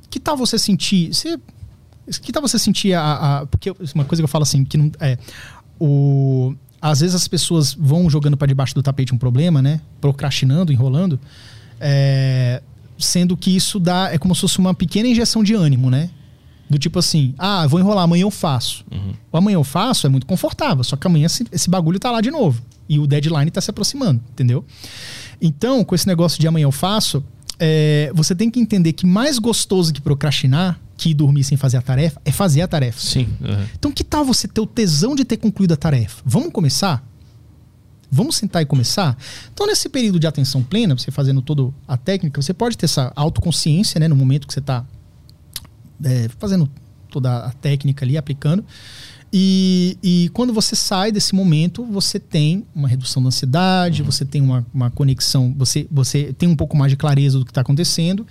Que 0.10 0.20
tal 0.20 0.36
você 0.36 0.58
sentir. 0.58 1.14
Você, 1.14 1.40
que 2.22 2.32
tal 2.32 2.42
você 2.42 2.58
sentir 2.58 2.94
a, 2.94 3.40
a, 3.40 3.46
Porque 3.46 3.72
uma 3.94 4.06
coisa 4.06 4.22
que 4.22 4.26
eu 4.26 4.30
falo 4.30 4.44
assim, 4.44 4.64
que 4.64 4.78
não. 4.78 4.92
É, 5.00 5.18
o, 5.80 6.56
às 6.82 7.02
vezes 7.02 7.16
as 7.16 7.28
pessoas 7.28 7.74
vão 7.74 8.10
jogando 8.10 8.38
para 8.38 8.48
debaixo 8.48 8.74
do 8.74 8.82
tapete 8.82 9.14
um 9.14 9.18
problema, 9.18 9.62
né? 9.62 9.82
Procrastinando, 10.02 10.72
enrolando. 10.72 11.20
É, 11.80 12.62
sendo 12.98 13.38
que 13.38 13.56
isso 13.56 13.80
dá. 13.80 14.12
É 14.12 14.18
como 14.18 14.34
se 14.36 14.42
fosse 14.42 14.60
uma 14.60 14.74
pequena 14.74 15.08
injeção 15.08 15.44
de 15.44 15.54
ânimo, 15.54 15.90
né? 15.90 16.10
Do 16.70 16.78
tipo 16.78 17.00
assim, 17.00 17.34
ah, 17.38 17.66
vou 17.66 17.80
enrolar, 17.80 18.04
amanhã 18.04 18.24
eu 18.24 18.32
faço. 18.32 18.84
Uhum. 18.92 19.14
O 19.32 19.38
amanhã 19.38 19.56
eu 19.56 19.64
faço 19.64 20.06
é 20.06 20.10
muito 20.10 20.26
confortável, 20.26 20.84
só 20.84 20.98
que 20.98 21.08
amanhã 21.08 21.26
esse, 21.26 21.46
esse 21.52 21.70
bagulho 21.70 21.98
tá 21.98 22.12
lá 22.12 22.20
de 22.20 22.30
novo. 22.30 22.62
E 22.90 23.00
o 23.00 23.08
deadline 23.08 23.50
tá 23.52 23.62
se 23.62 23.70
aproximando, 23.70 24.22
entendeu? 24.32 24.66
Então, 25.42 25.84
com 25.84 25.96
esse 25.96 26.08
negócio 26.08 26.40
de 26.40 26.48
amanhã 26.48 26.66
eu 26.66 26.72
faço, 26.72 27.24
é, 27.60 28.12
você 28.14 28.36
tem 28.36 28.50
que 28.50 28.60
entender 28.60 28.94
que 28.94 29.06
mais 29.06 29.40
gostoso 29.40 29.94
que 29.94 30.02
procrastinar, 30.02 30.80
que 30.98 31.14
dormir 31.14 31.44
sem 31.44 31.58
fazer 31.58 31.78
a 31.78 31.82
tarefa, 31.82 32.22
é 32.26 32.32
fazer 32.32 32.62
a 32.62 32.68
tarefa. 32.68 33.00
Sim. 33.00 33.28
Uhum. 33.40 33.66
Então, 33.78 33.92
que 33.92 34.04
tal 34.04 34.26
você 34.26 34.48
ter 34.48 34.60
o 34.60 34.66
tesão 34.66 35.16
de 35.16 35.24
ter 35.24 35.38
concluído 35.38 35.74
a 35.74 35.78
tarefa? 35.78 36.22
Vamos 36.26 36.52
começar? 36.52 37.04
Vamos 38.10 38.38
sentar 38.38 38.62
e 38.62 38.66
começar? 38.66 39.18
Então, 39.54 39.68
nesse 39.68 39.90
período 39.90 40.20
de 40.20 40.28
atenção 40.28 40.64
plena, 40.64 40.98
você 40.98 41.12
fazendo 41.12 41.42
toda 41.42 41.74
a 41.88 41.98
técnica, 41.98 42.42
você 42.42 42.54
pode 42.54 42.78
ter 42.78 42.86
essa 42.86 43.12
autoconsciência, 43.16 44.00
né, 44.00 44.08
no 44.08 44.16
momento 44.16 44.48
que 44.48 44.54
você 44.54 44.60
está 44.60 44.86
é, 46.04 46.30
fazendo 46.40 46.70
toda 47.10 47.46
a 47.46 47.52
técnica 47.52 48.06
ali, 48.06 48.18
aplicando. 48.18 48.64
E, 49.32 49.98
e, 50.02 50.30
quando 50.30 50.54
você 50.54 50.74
sai 50.76 51.12
desse 51.12 51.36
momento, 51.36 51.84
você 51.84 52.18
tem 52.18 52.66
uma 52.74 52.88
redução 52.88 53.22
da 53.22 53.28
ansiedade, 53.28 54.02
uhum. 54.02 54.10
você 54.10 54.24
tem 54.24 54.42
uma, 54.42 54.66
uma 54.74 54.90
conexão, 54.90 55.54
você, 55.58 55.86
você 55.92 56.34
tem 56.38 56.48
um 56.48 56.56
pouco 56.56 56.78
mais 56.78 56.92
de 56.92 56.96
clareza 56.96 57.38
do 57.38 57.44
que 57.44 57.52
está 57.52 57.62
acontecendo. 57.62 58.26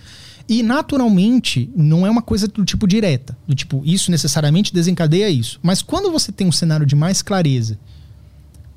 E 0.48 0.62
naturalmente, 0.62 1.68
não 1.76 2.06
é 2.06 2.10
uma 2.10 2.22
coisa 2.22 2.46
do 2.48 2.64
tipo 2.64 2.86
direta, 2.86 3.36
do 3.46 3.54
tipo, 3.54 3.82
isso 3.84 4.10
necessariamente 4.10 4.72
desencadeia 4.72 5.28
isso. 5.28 5.58
Mas 5.62 5.82
quando 5.82 6.10
você 6.10 6.32
tem 6.32 6.46
um 6.46 6.52
cenário 6.52 6.86
de 6.86 6.94
mais 6.94 7.20
clareza, 7.20 7.78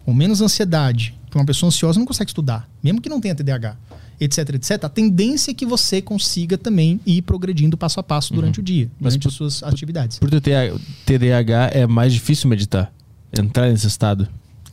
com 0.10 0.14
menos 0.16 0.42
ansiedade, 0.42 1.14
que 1.30 1.38
uma 1.38 1.46
pessoa 1.46 1.68
ansiosa 1.68 2.00
não 2.00 2.06
consegue 2.08 2.32
estudar, 2.32 2.68
mesmo 2.82 3.00
que 3.00 3.08
não 3.08 3.22
tenha 3.22 3.36
TDAH, 3.36 3.78
etc, 4.20 4.56
etc, 4.56 4.84
a 4.86 4.90
tendência 4.90 5.52
é 5.52 5.54
que 5.54 5.68
você 5.68 6.02
consiga 6.02 6.58
também 6.58 7.00
ir 7.06 7.22
progredindo 7.22 7.78
passo 7.78 8.00
a 8.00 8.04
passo 8.04 8.34
durante 8.34 8.58
uhum. 8.58 8.64
o 8.64 8.66
dia, 8.66 8.90
durante 9.00 9.22
por, 9.22 9.28
as 9.28 9.34
suas 9.36 9.62
atividades. 9.62 10.18
Por 10.18 10.32
TDAH 10.32 11.70
é 11.74 11.86
mais 11.86 12.12
difícil 12.12 12.50
meditar, 12.50 12.92
entrar 13.32 13.70
nesse 13.70 13.86
estado. 13.86 14.28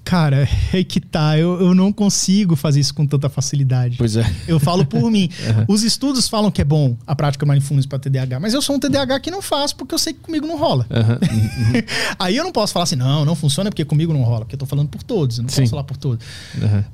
Cara, 0.07 0.49
é 0.73 0.85
que 0.85 1.01
tá. 1.01 1.37
Eu, 1.37 1.61
eu 1.61 1.75
não 1.75 1.93
consigo 1.93 2.55
fazer 2.55 2.79
isso 2.79 2.95
com 2.95 3.05
tanta 3.05 3.29
facilidade. 3.29 3.99
Pois 3.99 4.17
é. 4.17 4.25
Eu 4.47 4.61
falo 4.61 4.87
por 4.87 5.03
mim. 5.11 5.29
Uhum. 5.45 5.65
Os 5.75 5.83
estudos 5.83 6.29
falam 6.29 6.49
que 6.49 6.63
é 6.63 6.65
bom 6.65 6.97
a 7.05 7.17
prática 7.17 7.45
mindfulness 7.45 7.87
para 7.87 7.99
TDAH, 7.99 8.39
mas 8.39 8.55
eu 8.55 8.63
sou 8.63 8.77
um 8.77 8.79
TDAH 8.79 9.19
que 9.19 9.33
não 9.33 9.43
faço 9.43 9.75
porque 9.75 9.93
eu 9.93 9.99
sei 9.99 10.13
que 10.13 10.21
comigo 10.21 10.47
não 10.47 10.57
rola. 10.57 10.87
Uhum. 10.89 11.83
Aí 12.21 12.37
eu 12.37 12.45
não 12.45 12.53
posso 12.53 12.73
falar 12.73 12.85
assim, 12.85 12.95
não, 12.95 13.25
não 13.25 13.35
funciona 13.35 13.69
porque 13.69 13.85
comigo 13.85 14.13
não 14.13 14.23
rola, 14.23 14.45
porque 14.45 14.55
eu 14.55 14.61
tô 14.61 14.67
falando 14.67 14.89
por 14.89 15.03
todos, 15.03 15.39
eu 15.39 15.43
não 15.43 15.51
Sim. 15.51 15.63
posso 15.63 15.71
falar 15.71 15.85
por 15.85 15.97
todos. 15.97 16.25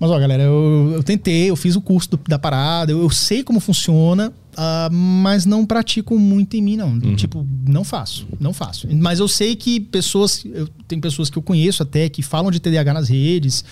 Mas, 0.00 0.10
ó, 0.10 0.18
galera, 0.18 0.44
eu, 0.44 0.92
eu 0.94 1.02
tentei, 1.02 1.50
eu 1.50 1.56
fiz 1.56 1.76
o 1.76 1.82
curso 1.82 2.10
do, 2.10 2.20
da 2.26 2.38
parada, 2.38 2.92
eu, 2.92 3.02
eu 3.02 3.10
sei 3.10 3.42
como 3.42 3.60
funciona, 3.60 4.32
Uh, 4.52 4.92
mas 4.92 5.46
não 5.46 5.64
pratico 5.64 6.18
muito 6.18 6.56
em 6.56 6.62
mim, 6.62 6.76
não. 6.76 6.90
Uhum. 6.90 7.16
Tipo, 7.16 7.46
não 7.66 7.82
faço. 7.82 8.26
Não 8.38 8.52
faço. 8.52 8.86
Mas 8.94 9.18
eu 9.18 9.26
sei 9.26 9.56
que 9.56 9.80
pessoas. 9.80 10.44
Eu, 10.44 10.68
tem 10.86 11.00
pessoas 11.00 11.30
que 11.30 11.38
eu 11.38 11.42
conheço 11.42 11.82
até 11.82 12.08
que 12.08 12.22
falam 12.22 12.50
de 12.50 12.60
TDAH 12.60 12.92
nas 12.92 13.08
redes, 13.08 13.64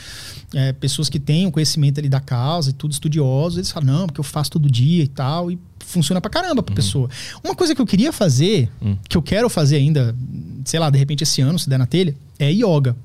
é, 0.54 0.72
pessoas 0.72 1.10
que 1.10 1.20
têm 1.20 1.46
o 1.46 1.52
conhecimento 1.52 2.00
ali 2.00 2.08
da 2.08 2.20
causa 2.20 2.70
e 2.70 2.72
tudo 2.72 2.92
estudiosos, 2.92 3.58
eles 3.58 3.70
falam, 3.70 3.92
não, 3.92 4.06
porque 4.06 4.20
eu 4.20 4.24
faço 4.24 4.52
todo 4.52 4.70
dia 4.70 5.04
e 5.04 5.08
tal. 5.08 5.50
E 5.50 5.58
funciona 5.80 6.20
pra 6.20 6.30
caramba 6.30 6.62
pra 6.62 6.72
uhum. 6.72 6.76
pessoa. 6.76 7.10
Uma 7.44 7.54
coisa 7.54 7.74
que 7.74 7.80
eu 7.80 7.86
queria 7.86 8.12
fazer, 8.12 8.70
uhum. 8.80 8.96
que 9.08 9.16
eu 9.16 9.22
quero 9.22 9.50
fazer 9.50 9.76
ainda, 9.76 10.14
sei 10.64 10.80
lá, 10.80 10.88
de 10.88 10.98
repente 10.98 11.24
esse 11.24 11.42
ano, 11.42 11.58
se 11.58 11.68
der 11.68 11.78
na 11.78 11.86
telha, 11.86 12.14
é 12.38 12.50
yoga. 12.50 12.96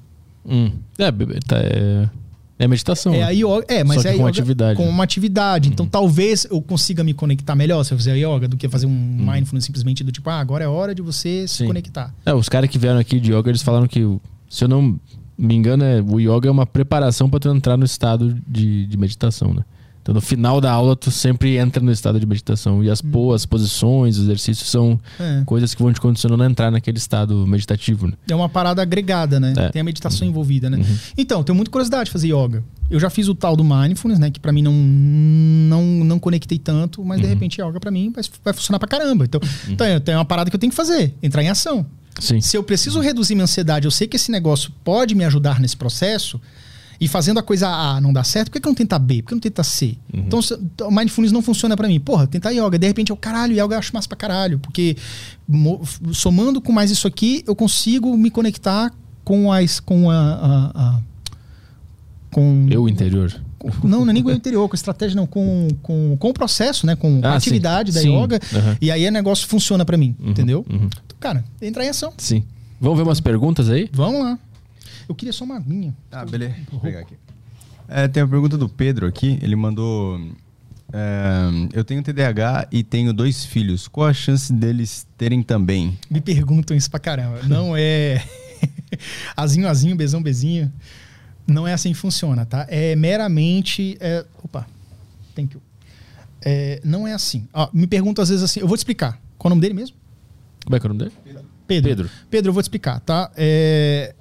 Hum. 0.45 0.71
É, 0.97 1.11
tá, 1.45 1.57
é 1.57 2.09
É 2.57 2.67
meditação. 2.67 3.13
É 3.13 3.19
né? 3.19 3.23
a 3.23 3.29
yoga. 3.31 3.65
É, 3.67 3.83
mas 3.83 4.01
Só 4.01 4.09
é 4.09 4.13
com 4.13 4.19
yoga 4.19 4.29
atividade. 4.29 4.77
Com 4.77 4.87
uma 4.87 5.03
atividade. 5.03 5.69
Então 5.69 5.85
talvez 5.85 6.45
eu 6.49 6.61
consiga 6.61 7.03
me 7.03 7.13
conectar 7.13 7.55
melhor 7.55 7.83
se 7.83 7.93
eu 7.93 7.97
fizer 7.97 8.13
a 8.13 8.15
yoga 8.15 8.47
do 8.47 8.55
que 8.55 8.67
fazer 8.69 8.85
um 8.85 8.89
mindfulness 8.91 9.65
simplesmente 9.65 10.03
do 10.03 10.11
tipo, 10.11 10.29
ah, 10.29 10.39
agora 10.39 10.63
é 10.63 10.67
hora 10.67 10.95
de 10.95 11.01
você 11.01 11.47
se 11.47 11.57
Sim. 11.57 11.67
conectar. 11.67 12.13
É, 12.25 12.33
os 12.33 12.47
caras 12.47 12.69
que 12.69 12.77
vieram 12.77 12.99
aqui 12.99 13.19
de 13.19 13.33
yoga, 13.33 13.49
eles 13.49 13.61
falaram 13.61 13.87
que, 13.87 14.01
se 14.49 14.63
eu 14.63 14.67
não 14.67 14.97
me 15.37 15.53
engano, 15.53 15.83
é, 15.83 16.01
o 16.01 16.19
yoga 16.19 16.47
é 16.47 16.51
uma 16.51 16.65
preparação 16.65 17.29
para 17.29 17.39
tu 17.39 17.49
entrar 17.49 17.75
no 17.75 17.83
estado 17.83 18.37
de, 18.47 18.87
de 18.87 18.97
meditação, 18.97 19.53
né? 19.53 19.63
Então, 20.05 20.13
no 20.13 20.21
final 20.21 20.61
da 20.61 20.71
aula, 20.71 20.95
tu 20.95 21.09
sempre 21.09 21.57
entra 21.57 21.81
no 21.81 21.91
estado 21.91 22.19
de 22.19 22.27
meditação. 22.27 22.83
E 22.83 22.91
as 22.91 23.01
boas 23.01 23.43
posições, 23.43 24.17
os 24.17 24.25
exercícios 24.25 24.69
são 24.69 24.99
É. 25.19 25.41
coisas 25.47 25.73
que 25.73 25.81
vão 25.81 25.91
te 25.91 25.99
condicionando 25.99 26.43
a 26.43 26.45
entrar 26.45 26.69
naquele 26.69 26.99
estado 26.99 27.47
meditativo, 27.47 28.05
né? 28.05 28.13
É 28.29 28.35
uma 28.35 28.47
parada 28.47 28.83
agregada, 28.83 29.39
né? 29.39 29.53
É. 29.57 29.61
Uhum. 29.65 29.71
Tem 29.71 29.79
a 29.81 29.83
meditação 29.83 30.27
envolvida, 30.27 30.69
né? 30.69 30.77
Então, 31.17 31.43
tenho 31.43 31.55
muita 31.55 31.71
curiosidade 31.71 32.05
de 32.05 32.11
fazer 32.11 32.27
yoga. 32.27 32.63
Eu 32.87 32.99
já 32.99 33.09
fiz 33.09 33.27
o 33.27 33.33
tal 33.33 33.55
do 33.55 33.63
mindfulness, 33.63 34.19
né? 34.19 34.29
Que 34.29 34.39
pra 34.39 34.51
mim 34.51 34.61
não, 34.61 34.73
não, 34.73 35.83
não 36.05 36.19
conectei 36.19 36.59
tanto, 36.59 37.03
mas 37.03 37.17
Uhum. 37.17 37.23
de 37.23 37.29
repente 37.29 37.59
yoga 37.59 37.79
pra 37.79 37.89
mim 37.89 38.11
vai, 38.13 38.23
vai 38.43 38.53
funcionar 38.53 38.77
pra 38.77 38.87
caramba. 38.87 39.25
Então, 39.25 39.41
então, 39.67 39.99
tem 40.01 40.13
uma 40.13 40.23
parada 40.25 40.51
que 40.51 40.55
eu 40.55 40.59
tenho 40.59 40.69
que 40.71 40.75
fazer, 40.77 41.15
entrar 41.23 41.41
em 41.41 41.49
ação. 41.49 41.83
Sim. 42.19 42.39
Se 42.39 42.55
eu 42.55 42.63
preciso 42.63 42.99
reduzir 43.01 43.35
minha 43.35 43.43
ansiedade, 43.43 43.85
eu 43.85 43.91
sei 43.91 44.07
que 44.07 44.15
esse 44.15 44.31
negócio 44.31 44.71
pode 44.85 45.13
me 45.15 45.25
ajudar 45.25 45.59
nesse 45.59 45.75
processo, 45.75 46.39
e 46.99 47.07
fazendo 47.07 47.39
a 47.39 47.43
coisa 47.43 47.67
A 47.67 47.99
não 48.01 48.11
dá 48.13 48.23
certo, 48.23 48.47
por 48.49 48.53
que, 48.53 48.61
que 48.61 48.67
não 48.67 48.75
tenta 48.75 48.97
B? 48.99 49.21
Por 49.21 49.29
que 49.29 49.35
não 49.35 49.41
tenta 49.41 49.63
C? 49.63 49.97
Então, 50.13 50.41
se- 50.41 50.57
o 50.81 50.91
mindfulness 50.91 51.31
não 51.31 51.41
funciona 51.41 51.75
pra 51.75 51.87
mim. 51.87 51.99
Porra, 51.99 52.25
tentar 52.27 52.51
yoga. 52.51 52.77
De 52.79 52.87
repente 52.87 53.09
eu, 53.11 53.17
caralho, 53.17 53.53
yoga 53.53 53.75
eu 53.75 53.79
acho 53.79 53.93
massa 53.93 54.07
pra 54.07 54.17
caralho. 54.17 54.59
Porque 54.59 54.95
somando 56.13 56.61
com 56.61 56.71
mais 56.71 56.91
isso 56.91 57.07
aqui, 57.07 57.43
eu 57.47 57.55
consigo 57.55 58.15
me 58.17 58.29
conectar 58.29 58.91
com 59.23 59.51
as. 59.51 59.79
com 59.79 60.09
a. 60.09 60.15
a- 60.17 60.71
a- 60.75 60.99
com, 62.31 62.67
Eu 62.69 62.89
interior. 62.89 63.33
não, 63.81 64.03
não 64.03 64.09
é 64.09 64.13
nem 64.13 64.21
com 64.21 64.27
o 64.29 64.33
interior, 64.33 64.67
com 64.67 64.75
a 64.75 64.77
estratégia, 64.77 65.15
não, 65.15 65.25
com, 65.25 65.69
com, 65.81 66.17
com 66.17 66.29
o 66.29 66.33
processo, 66.33 66.85
né? 66.85 66.93
Com 66.95 67.21
Ah, 67.23 67.29
a 67.29 67.35
atividade 67.35 67.93
sim. 67.93 67.95
da 67.95 68.01
Sim. 68.01 68.21
yoga. 68.23 68.39
Aham. 68.53 68.77
E 68.81 68.91
aí 68.91 69.07
o 69.07 69.11
negócio 69.11 69.47
funciona 69.47 69.85
pra 69.85 69.95
mim, 69.95 70.13
entendeu? 70.19 70.65
uhum. 70.69 70.87
Então, 70.87 71.17
cara, 71.19 71.45
entrar 71.61 71.85
em 71.85 71.89
ação. 71.89 72.11
Sim. 72.17 72.43
Vamos 72.81 72.97
ver 72.97 73.03
umas 73.05 73.21
perguntas 73.21 73.69
aí? 73.69 73.89
Vamos 73.93 74.21
lá. 74.21 74.37
Eu 75.07 75.15
queria 75.15 75.33
só 75.33 75.43
uma 75.43 75.57
aguinha. 75.57 75.95
Ah, 76.11 76.25
beleza. 76.25 76.55
Vou 76.71 76.79
pegar 76.79 76.99
aqui. 77.01 77.15
É, 77.87 78.07
tem 78.07 78.23
uma 78.23 78.29
pergunta 78.29 78.57
do 78.57 78.67
Pedro 78.67 79.05
aqui. 79.07 79.37
Ele 79.41 79.55
mandou. 79.55 80.19
é, 80.91 81.49
eu 81.73 81.83
tenho 81.83 82.01
TDAH 82.01 82.67
e 82.71 82.83
tenho 82.83 83.13
dois 83.13 83.45
filhos. 83.45 83.87
Qual 83.87 84.07
a 84.07 84.13
chance 84.13 84.51
deles 84.51 85.05
terem 85.17 85.43
também? 85.43 85.97
Me 86.09 86.19
perguntam 86.21 86.75
isso 86.75 86.89
pra 86.89 86.99
caramba. 86.99 87.43
Não 87.43 87.75
é 87.77 88.23
azinho, 89.37 89.67
azinho, 89.67 89.95
bezão, 89.95 90.21
bezinho. 90.21 90.71
Não 91.47 91.67
é 91.67 91.73
assim 91.73 91.89
que 91.89 91.97
funciona, 91.99 92.45
tá? 92.45 92.65
É 92.69 92.95
meramente. 92.95 93.97
é- 93.99 94.25
Opa, 94.43 94.65
thank 95.35 95.53
you. 95.53 95.61
É, 96.43 96.79
não 96.83 97.07
é 97.07 97.13
assim. 97.13 97.47
Ó, 97.53 97.69
me 97.71 97.85
perguntam 97.87 98.21
às 98.23 98.29
vezes 98.29 98.43
assim. 98.43 98.59
Eu 98.59 98.67
vou 98.67 98.75
te 98.75 98.79
explicar. 98.79 99.21
Qual 99.37 99.49
é 99.49 99.51
o 99.51 99.55
nome 99.55 99.61
dele 99.61 99.73
mesmo? 99.75 99.95
Como 100.63 100.75
é 100.75 100.79
que 100.79 100.87
é 100.87 100.89
o 100.89 100.93
nome 100.93 100.99
dele? 101.05 101.15
Pedro. 101.67 101.89
Pedro. 101.89 102.09
Pedro, 102.29 102.49
eu 102.49 102.53
vou 102.53 102.61
te 102.63 102.65
explicar, 102.65 102.99
tá? 102.99 103.31
É, 103.35 104.13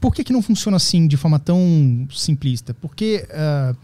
por 0.00 0.14
que, 0.14 0.24
que 0.24 0.32
não 0.32 0.42
funciona 0.42 0.76
assim 0.76 1.06
de 1.06 1.16
forma 1.16 1.38
tão 1.38 2.06
simplista? 2.10 2.74
Porque 2.74 3.26
ah, 3.30 3.74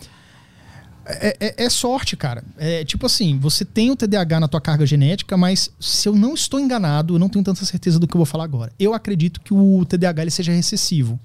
é, 1.06 1.36
é- 1.40 1.64
é 1.64 1.70
sorte, 1.70 2.16
cara. 2.16 2.42
É 2.58 2.84
tipo 2.84 3.06
assim, 3.06 3.38
você 3.38 3.64
tem 3.64 3.90
o 3.90 3.96
TDAH 3.96 4.40
na 4.40 4.48
tua 4.48 4.60
carga 4.60 4.84
genética, 4.84 5.36
mas 5.36 5.70
se 5.78 6.08
eu 6.08 6.16
não 6.16 6.34
estou 6.34 6.58
enganado, 6.58 7.14
eu 7.14 7.18
não 7.18 7.28
tenho 7.28 7.44
tanta 7.44 7.64
certeza 7.64 7.98
do 7.98 8.06
que 8.08 8.14
eu 8.14 8.18
vou 8.18 8.26
falar 8.26 8.44
agora. 8.44 8.72
Eu 8.78 8.92
acredito 8.92 9.40
que 9.40 9.54
o 9.54 9.84
TDAH 9.84 10.22
ele 10.22 10.30
seja 10.30 10.52
recessivo. 10.52 11.18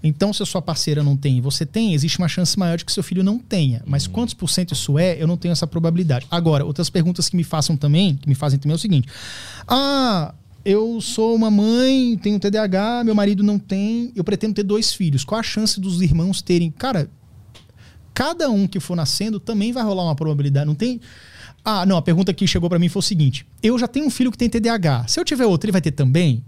Então, 0.00 0.32
se 0.32 0.40
a 0.40 0.46
sua 0.46 0.62
parceira 0.62 1.02
não 1.02 1.16
tem 1.16 1.38
e 1.38 1.40
você 1.40 1.66
tem, 1.66 1.92
existe 1.92 2.18
uma 2.18 2.28
chance 2.28 2.56
maior 2.56 2.78
de 2.78 2.84
que 2.84 2.92
seu 2.92 3.02
filho 3.02 3.24
não 3.24 3.36
tenha. 3.36 3.82
Mas 3.84 4.06
quantos 4.06 4.32
por 4.32 4.48
cento 4.48 4.72
isso 4.72 4.96
é, 4.96 5.20
eu 5.20 5.26
não 5.26 5.36
tenho 5.36 5.50
essa 5.50 5.66
probabilidade. 5.66 6.24
Agora, 6.30 6.64
outras 6.64 6.88
perguntas 6.88 7.28
que 7.28 7.36
me 7.36 7.42
façam 7.42 7.76
também, 7.76 8.14
que 8.14 8.28
me 8.28 8.36
fazem 8.36 8.60
também 8.60 8.74
é 8.74 8.76
o 8.76 8.78
seguinte: 8.78 9.08
Ah, 9.66 10.32
eu 10.64 11.00
sou 11.00 11.34
uma 11.34 11.50
mãe, 11.50 12.18
tenho 12.22 12.38
TDAH, 12.38 13.04
meu 13.04 13.14
marido 13.14 13.42
não 13.42 13.58
tem, 13.58 14.12
eu 14.14 14.24
pretendo 14.24 14.54
ter 14.54 14.62
dois 14.62 14.92
filhos. 14.92 15.24
Qual 15.24 15.38
a 15.38 15.42
chance 15.42 15.80
dos 15.80 16.02
irmãos 16.02 16.42
terem? 16.42 16.70
Cara, 16.70 17.10
cada 18.12 18.50
um 18.50 18.66
que 18.66 18.80
for 18.80 18.96
nascendo 18.96 19.38
também 19.38 19.72
vai 19.72 19.82
rolar 19.82 20.04
uma 20.04 20.16
probabilidade. 20.16 20.66
Não 20.66 20.74
tem. 20.74 21.00
Ah, 21.64 21.84
não, 21.86 21.96
a 21.96 22.02
pergunta 22.02 22.32
que 22.32 22.46
chegou 22.46 22.68
pra 22.68 22.78
mim 22.78 22.88
foi 22.88 23.00
o 23.00 23.02
seguinte: 23.02 23.46
eu 23.62 23.78
já 23.78 23.86
tenho 23.86 24.06
um 24.06 24.10
filho 24.10 24.30
que 24.30 24.38
tem 24.38 24.48
TDAH. 24.48 25.06
Se 25.08 25.20
eu 25.20 25.24
tiver 25.24 25.46
outro, 25.46 25.66
ele 25.66 25.72
vai 25.72 25.80
ter 25.80 25.92
também? 25.92 26.44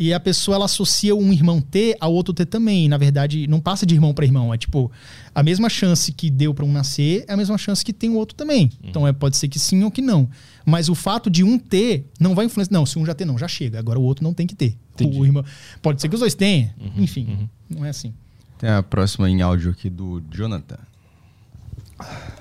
E 0.00 0.14
a 0.14 0.18
pessoa 0.18 0.54
ela 0.54 0.64
associa 0.64 1.14
um 1.14 1.30
irmão 1.30 1.60
ter 1.60 1.94
ao 2.00 2.10
outro 2.14 2.32
ter 2.32 2.46
também. 2.46 2.88
Na 2.88 2.96
verdade, 2.96 3.46
não 3.46 3.60
passa 3.60 3.84
de 3.84 3.94
irmão 3.94 4.14
para 4.14 4.24
irmão. 4.24 4.52
É 4.54 4.56
tipo, 4.56 4.90
a 5.34 5.42
mesma 5.42 5.68
chance 5.68 6.10
que 6.10 6.30
deu 6.30 6.54
para 6.54 6.64
um 6.64 6.72
nascer 6.72 7.22
é 7.28 7.34
a 7.34 7.36
mesma 7.36 7.58
chance 7.58 7.84
que 7.84 7.92
tem 7.92 8.08
o 8.08 8.14
outro 8.14 8.34
também. 8.34 8.70
Então 8.82 9.06
é, 9.06 9.12
pode 9.12 9.36
ser 9.36 9.46
que 9.46 9.58
sim 9.58 9.84
ou 9.84 9.90
que 9.90 10.00
não. 10.00 10.26
Mas 10.64 10.88
o 10.88 10.94
fato 10.94 11.28
de 11.28 11.44
um 11.44 11.58
ter 11.58 12.06
não 12.18 12.34
vai 12.34 12.46
influenciar. 12.46 12.72
Não, 12.72 12.86
se 12.86 12.98
um 12.98 13.04
já 13.04 13.14
ter, 13.14 13.26
não, 13.26 13.36
já 13.36 13.46
chega. 13.46 13.78
Agora 13.78 13.98
o 13.98 14.02
outro 14.02 14.24
não 14.24 14.32
tem 14.32 14.46
que 14.46 14.54
ter. 14.54 14.74
Entendi. 14.94 15.18
O 15.18 15.26
irmão, 15.26 15.44
pode 15.82 16.00
ser 16.00 16.08
que 16.08 16.14
os 16.14 16.20
dois 16.20 16.34
tenham. 16.34 16.70
Enfim, 16.96 17.50
não 17.68 17.84
é 17.84 17.90
assim. 17.90 18.14
Tem 18.58 18.70
a 18.70 18.82
próxima 18.82 19.28
em 19.28 19.42
áudio 19.42 19.70
aqui 19.70 19.90
do 19.90 20.22
Jonathan. 20.32 20.78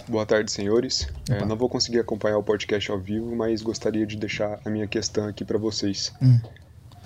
Boa 0.08 0.26
tarde, 0.26 0.50
senhores. 0.50 1.10
É, 1.30 1.44
não 1.44 1.58
vou 1.58 1.68
conseguir 1.68 2.00
acompanhar 2.00 2.38
o 2.38 2.44
podcast 2.44 2.90
ao 2.90 2.98
vivo, 2.98 3.36
mas 3.36 3.62
gostaria 3.62 4.08
de 4.08 4.16
deixar 4.16 4.62
a 4.64 4.70
minha 4.70 4.88
questão 4.88 5.28
aqui 5.28 5.44
para 5.44 5.58
vocês. 5.58 6.14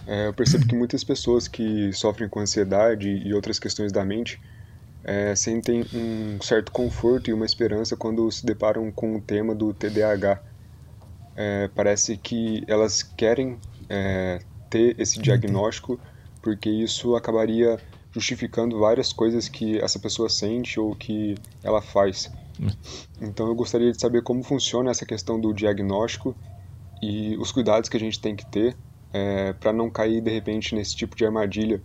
É, 0.06 0.28
eu 0.28 0.34
percebo 0.34 0.68
que 0.68 0.76
muitas 0.76 1.04
pessoas 1.04 1.48
que 1.48 1.94
sofrem 1.94 2.28
com 2.28 2.40
ansiedade 2.40 3.10
e 3.10 3.34
outras 3.34 3.58
questões 3.58 3.92
da 3.92 4.04
mente 4.04 4.42
é, 5.04 5.36
sentem 5.36 5.86
um 5.94 6.42
certo 6.42 6.72
conforto 6.72 7.30
e 7.30 7.34
uma 7.34 7.46
esperança 7.46 7.96
quando 7.96 8.30
se 8.32 8.46
deparam 8.46 8.92
com 8.92 9.16
o 9.16 9.22
tema 9.22 9.54
do 9.56 9.74
TDAH. 9.74 10.42
É, 11.36 11.70
parece 11.74 12.18
que 12.18 12.64
elas 12.68 13.02
querem 13.02 13.58
é, 13.90 14.40
ter 14.70 15.00
esse 15.00 15.20
diagnóstico 15.20 16.00
porque 16.42 16.70
isso 16.70 17.16
acabaria 17.16 17.80
justificando 18.12 18.78
várias 18.78 19.12
coisas 19.12 19.48
que 19.48 19.80
essa 19.80 19.98
pessoa 19.98 20.30
sente 20.30 20.80
ou 20.80 20.96
que 20.96 21.36
ela 21.64 21.82
faz. 21.82 22.32
Então 23.20 23.48
eu 23.48 23.56
gostaria 23.56 23.92
de 23.92 24.00
saber 24.00 24.22
como 24.22 24.44
funciona 24.44 24.92
essa 24.92 25.06
questão 25.06 25.40
do 25.40 25.54
diagnóstico 25.54 26.36
e 27.02 27.36
os 27.38 27.52
cuidados 27.52 27.90
que 27.90 27.98
a 27.98 28.00
gente 28.00 28.20
tem 28.20 28.36
que 28.36 28.46
ter 28.46 28.76
para 29.60 29.72
não 29.72 29.90
cair 29.90 30.22
de 30.22 30.32
repente 30.32 30.74
nesse 30.74 30.96
tipo 30.96 31.16
de 31.16 31.26
armadilha 31.26 31.82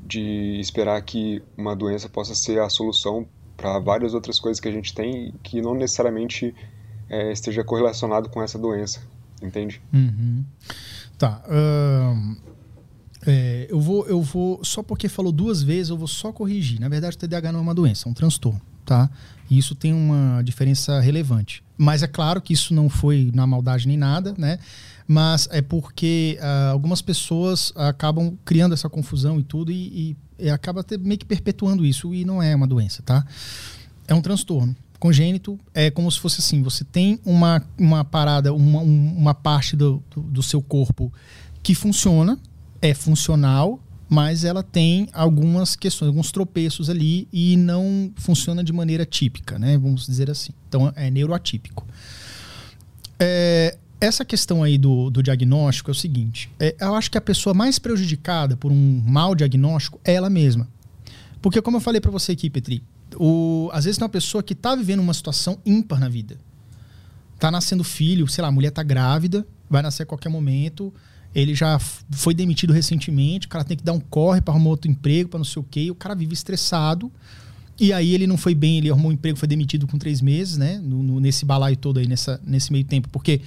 de 0.00 0.58
esperar 0.60 1.00
que 1.02 1.42
uma 1.56 1.74
doença 1.76 2.08
possa 2.08 2.34
ser 2.34 2.60
a 2.60 2.68
solução 2.68 3.26
para 3.56 3.78
várias 3.78 4.14
outras 4.14 4.40
coisas 4.40 4.58
que 4.58 4.68
a 4.68 4.72
gente 4.72 4.94
tem 4.94 5.34
que 5.42 5.60
não 5.60 5.74
necessariamente 5.74 6.54
é, 7.08 7.32
esteja 7.32 7.62
correlacionado 7.62 8.28
com 8.28 8.42
essa 8.42 8.58
doença, 8.58 9.02
entende? 9.42 9.82
Uhum. 9.92 10.44
Tá. 11.18 11.42
é, 13.26 13.66
eu, 13.68 13.78
vou, 13.78 14.06
eu 14.06 14.22
vou. 14.22 14.64
Só 14.64 14.82
porque 14.82 15.08
falou 15.08 15.30
duas 15.30 15.62
vezes, 15.62 15.90
eu 15.90 15.98
vou 15.98 16.08
só 16.08 16.32
corrigir. 16.32 16.80
Na 16.80 16.88
verdade, 16.88 17.16
o 17.16 17.18
TDAH 17.18 17.52
não 17.52 17.58
é 17.58 17.62
uma 17.62 17.74
doença, 17.74 18.08
é 18.08 18.10
um 18.10 18.14
transtorno, 18.14 18.60
tá? 18.86 19.10
E 19.50 19.58
isso 19.58 19.74
tem 19.74 19.92
uma 19.92 20.42
diferença 20.42 21.00
relevante. 21.00 21.62
Mas 21.76 22.02
é 22.02 22.06
claro 22.06 22.40
que 22.40 22.52
isso 22.52 22.72
não 22.72 22.88
foi 22.88 23.30
na 23.34 23.46
maldade 23.46 23.88
nem 23.88 23.96
nada, 23.96 24.34
né? 24.38 24.58
Mas 25.08 25.48
é 25.50 25.60
porque 25.60 26.38
ah, 26.40 26.70
algumas 26.70 27.02
pessoas 27.02 27.72
acabam 27.74 28.36
criando 28.44 28.72
essa 28.74 28.88
confusão 28.88 29.40
e 29.40 29.42
tudo 29.42 29.72
e, 29.72 30.16
e, 30.38 30.44
e 30.46 30.50
acaba 30.50 30.82
até 30.82 30.96
meio 30.96 31.18
que 31.18 31.24
perpetuando 31.26 31.84
isso 31.84 32.14
e 32.14 32.24
não 32.24 32.40
é 32.40 32.54
uma 32.54 32.66
doença, 32.66 33.02
tá? 33.02 33.26
É 34.06 34.14
um 34.14 34.20
transtorno. 34.22 34.76
Congênito 35.00 35.58
é 35.74 35.90
como 35.90 36.10
se 36.12 36.20
fosse 36.20 36.40
assim: 36.40 36.62
você 36.62 36.84
tem 36.84 37.18
uma, 37.24 37.60
uma 37.78 38.04
parada, 38.04 38.52
uma, 38.54 38.80
um- 38.80 39.14
uma 39.16 39.34
parte 39.34 39.74
do, 39.74 40.00
do, 40.10 40.20
do 40.20 40.42
seu 40.42 40.62
corpo 40.62 41.12
que 41.62 41.74
funciona, 41.74 42.38
é 42.80 42.94
funcional, 42.94 43.80
mas 44.10 44.42
ela 44.42 44.60
tem 44.60 45.08
algumas 45.12 45.76
questões, 45.76 46.08
alguns 46.08 46.32
tropeços 46.32 46.90
ali 46.90 47.28
e 47.32 47.56
não 47.56 48.10
funciona 48.16 48.64
de 48.64 48.72
maneira 48.72 49.06
típica, 49.06 49.56
né? 49.56 49.78
Vamos 49.78 50.04
dizer 50.04 50.28
assim. 50.28 50.52
Então 50.68 50.92
é 50.96 51.08
neuroatípico. 51.08 51.86
É, 53.20 53.78
essa 54.00 54.24
questão 54.24 54.64
aí 54.64 54.76
do, 54.76 55.10
do 55.10 55.22
diagnóstico 55.22 55.90
é 55.90 55.92
o 55.92 55.94
seguinte: 55.94 56.50
é, 56.58 56.74
eu 56.80 56.96
acho 56.96 57.08
que 57.08 57.16
a 57.16 57.20
pessoa 57.20 57.54
mais 57.54 57.78
prejudicada 57.78 58.56
por 58.56 58.72
um 58.72 59.00
mau 59.06 59.32
diagnóstico 59.32 60.00
é 60.04 60.14
ela 60.14 60.28
mesma. 60.28 60.66
Porque, 61.40 61.62
como 61.62 61.76
eu 61.76 61.80
falei 61.80 62.00
pra 62.00 62.10
você 62.10 62.32
aqui, 62.32 62.50
Petri, 62.50 62.82
o, 63.14 63.70
às 63.72 63.84
vezes 63.84 63.96
tem 63.96 64.04
uma 64.04 64.10
pessoa 64.10 64.42
que 64.42 64.56
tá 64.56 64.74
vivendo 64.74 64.98
uma 64.98 65.14
situação 65.14 65.56
ímpar 65.64 66.00
na 66.00 66.08
vida. 66.08 66.36
Tá 67.38 67.48
nascendo 67.48 67.84
filho, 67.84 68.26
sei 68.26 68.42
lá, 68.42 68.48
a 68.48 68.52
mulher 68.52 68.72
tá 68.72 68.82
grávida, 68.82 69.46
vai 69.68 69.82
nascer 69.82 70.02
a 70.02 70.06
qualquer 70.06 70.28
momento, 70.28 70.92
ele 71.34 71.54
já 71.54 71.78
foi 72.10 72.34
demitido 72.34 72.72
recentemente, 72.72 73.46
o 73.46 73.50
cara 73.50 73.64
tem 73.64 73.76
que 73.76 73.84
dar 73.84 73.92
um 73.92 74.00
corre 74.00 74.40
para 74.40 74.52
arrumar 74.54 74.70
outro 74.70 74.90
emprego, 74.90 75.28
para 75.28 75.38
não 75.38 75.44
sei 75.44 75.60
o 75.60 75.66
quê, 75.68 75.90
o 75.90 75.94
cara 75.94 76.14
vive 76.14 76.32
estressado. 76.34 77.10
E 77.78 77.94
aí 77.94 78.12
ele 78.12 78.26
não 78.26 78.36
foi 78.36 78.54
bem, 78.54 78.76
ele 78.78 78.90
arrumou 78.90 79.10
um 79.10 79.14
emprego, 79.14 79.38
foi 79.38 79.48
demitido 79.48 79.86
com 79.86 79.96
três 79.96 80.20
meses, 80.20 80.58
né? 80.58 80.78
No, 80.82 81.02
no- 81.02 81.18
nesse 81.20 81.46
balaio 81.46 81.76
todo 81.76 81.98
aí, 81.98 82.06
nessa, 82.06 82.38
nesse 82.44 82.70
meio 82.70 82.84
tempo. 82.84 83.08
Porque 83.08 83.40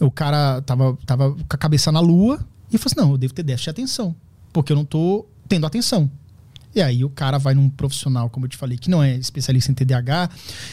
o 0.00 0.10
cara 0.10 0.62
tava, 0.62 0.96
tava 1.04 1.32
com 1.32 1.44
a 1.50 1.58
cabeça 1.58 1.92
na 1.92 2.00
lua 2.00 2.36
e 2.72 2.78
falou 2.78 2.86
assim: 2.92 3.00
não, 3.06 3.10
eu 3.12 3.18
devo 3.18 3.34
ter 3.34 3.42
déficit 3.42 3.64
de 3.66 3.70
atenção. 3.70 4.16
Porque 4.54 4.72
eu 4.72 4.76
não 4.76 4.86
tô 4.86 5.26
tendo 5.46 5.66
atenção. 5.66 6.10
E 6.74 6.80
aí 6.80 7.04
o 7.04 7.10
cara 7.10 7.36
vai 7.38 7.52
num 7.54 7.68
profissional, 7.68 8.30
como 8.30 8.46
eu 8.46 8.50
te 8.50 8.56
falei, 8.56 8.78
que 8.78 8.88
não 8.88 9.02
é 9.02 9.16
especialista 9.16 9.70
em 9.70 9.74
TDAH, 9.74 10.30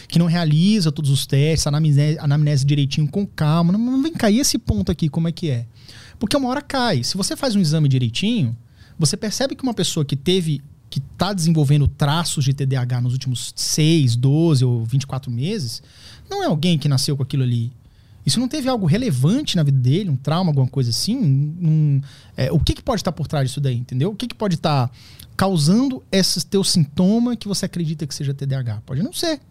que 0.08 0.18
não 0.18 0.26
realiza 0.26 0.90
todos 0.92 1.12
os 1.12 1.28
testes, 1.28 1.68
anamnese, 1.68 2.18
anamnese 2.18 2.66
direitinho 2.66 3.08
com 3.10 3.26
calma. 3.28 3.74
Não, 3.74 3.80
não 3.80 4.02
vem 4.02 4.14
cair 4.14 4.40
esse 4.40 4.58
ponto 4.58 4.90
aqui, 4.90 5.10
como 5.10 5.28
é 5.28 5.32
que 5.34 5.50
é? 5.50 5.66
Porque 6.22 6.38
uma 6.38 6.50
hora 6.50 6.62
cai. 6.62 7.04
Se 7.04 7.18
você 7.18 7.36
faz 7.36 7.56
um 7.56 7.60
exame 7.60 7.90
direitinho, 7.90 8.56
você 8.98 9.18
percebe 9.18 9.56
que 9.56 9.64
uma 9.64 9.74
pessoa 9.74 10.06
que 10.06 10.16
teve 10.16 10.62
que 10.88 11.00
está 11.00 11.34
desenvolvendo 11.34 11.88
traços 11.88 12.44
de 12.44 12.54
TDAH 12.54 13.02
nos 13.02 13.14
últimos 13.14 13.52
6, 13.56 14.18
12 14.18 14.64
ou 14.64 14.86
24 14.86 15.32
meses, 15.32 15.82
não 16.30 16.44
é 16.44 16.46
alguém 16.46 16.78
que 16.78 16.88
nasceu 16.88 17.18
com 17.18 17.24
aquilo 17.24 17.42
ali. 17.42 17.72
Isso 18.24 18.40
não 18.40 18.48
teve 18.48 18.70
algo 18.70 18.86
relevante 18.86 19.56
na 19.56 19.64
vida 19.64 19.80
dele, 19.80 20.12
um 20.12 20.16
trauma, 20.16 20.52
alguma 20.52 20.68
coisa 20.68 20.92
assim? 20.92 21.18
Um, 21.18 22.02
é, 22.38 22.52
o 22.52 22.60
que, 22.60 22.76
que 22.76 22.84
pode 22.84 23.02
estar 23.02 23.12
por 23.14 23.26
trás 23.26 23.48
disso 23.48 23.60
daí, 23.60 23.78
entendeu? 23.78 24.12
O 24.12 24.16
que, 24.16 24.28
que 24.28 24.36
pode 24.36 24.56
estar 24.56 24.92
causando 25.36 26.04
esse 26.12 26.46
teu 26.46 26.64
sintoma 26.64 27.36
que 27.36 27.48
você 27.48 27.66
acredita 27.66 28.06
que 28.06 28.14
seja 28.14 28.32
TDAH? 28.32 28.84
Pode 28.86 29.02
não 29.02 29.12
ser. 29.12 29.42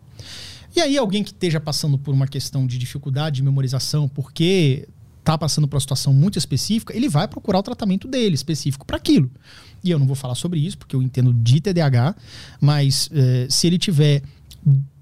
E 0.76 0.80
aí, 0.80 0.96
alguém 0.96 1.24
que 1.24 1.32
esteja 1.32 1.58
passando 1.58 1.98
por 1.98 2.14
uma 2.14 2.28
questão 2.28 2.64
de 2.64 2.78
dificuldade 2.78 3.36
de 3.36 3.42
memorização, 3.42 4.08
porque 4.08 4.86
está 5.20 5.38
passando 5.38 5.68
por 5.68 5.76
uma 5.76 5.80
situação 5.80 6.12
muito 6.12 6.38
específica, 6.38 6.94
ele 6.96 7.08
vai 7.08 7.28
procurar 7.28 7.60
o 7.60 7.62
tratamento 7.62 8.08
dele 8.08 8.34
específico 8.34 8.84
para 8.84 8.96
aquilo. 8.96 9.30
E 9.84 9.90
eu 9.90 9.98
não 9.98 10.06
vou 10.06 10.16
falar 10.16 10.34
sobre 10.34 10.58
isso, 10.58 10.76
porque 10.76 10.96
eu 10.96 11.02
entendo 11.02 11.32
de 11.32 11.60
TDAH, 11.60 12.14
mas 12.60 13.08
eh, 13.12 13.46
se 13.48 13.66
ele 13.66 13.78
tiver 13.78 14.22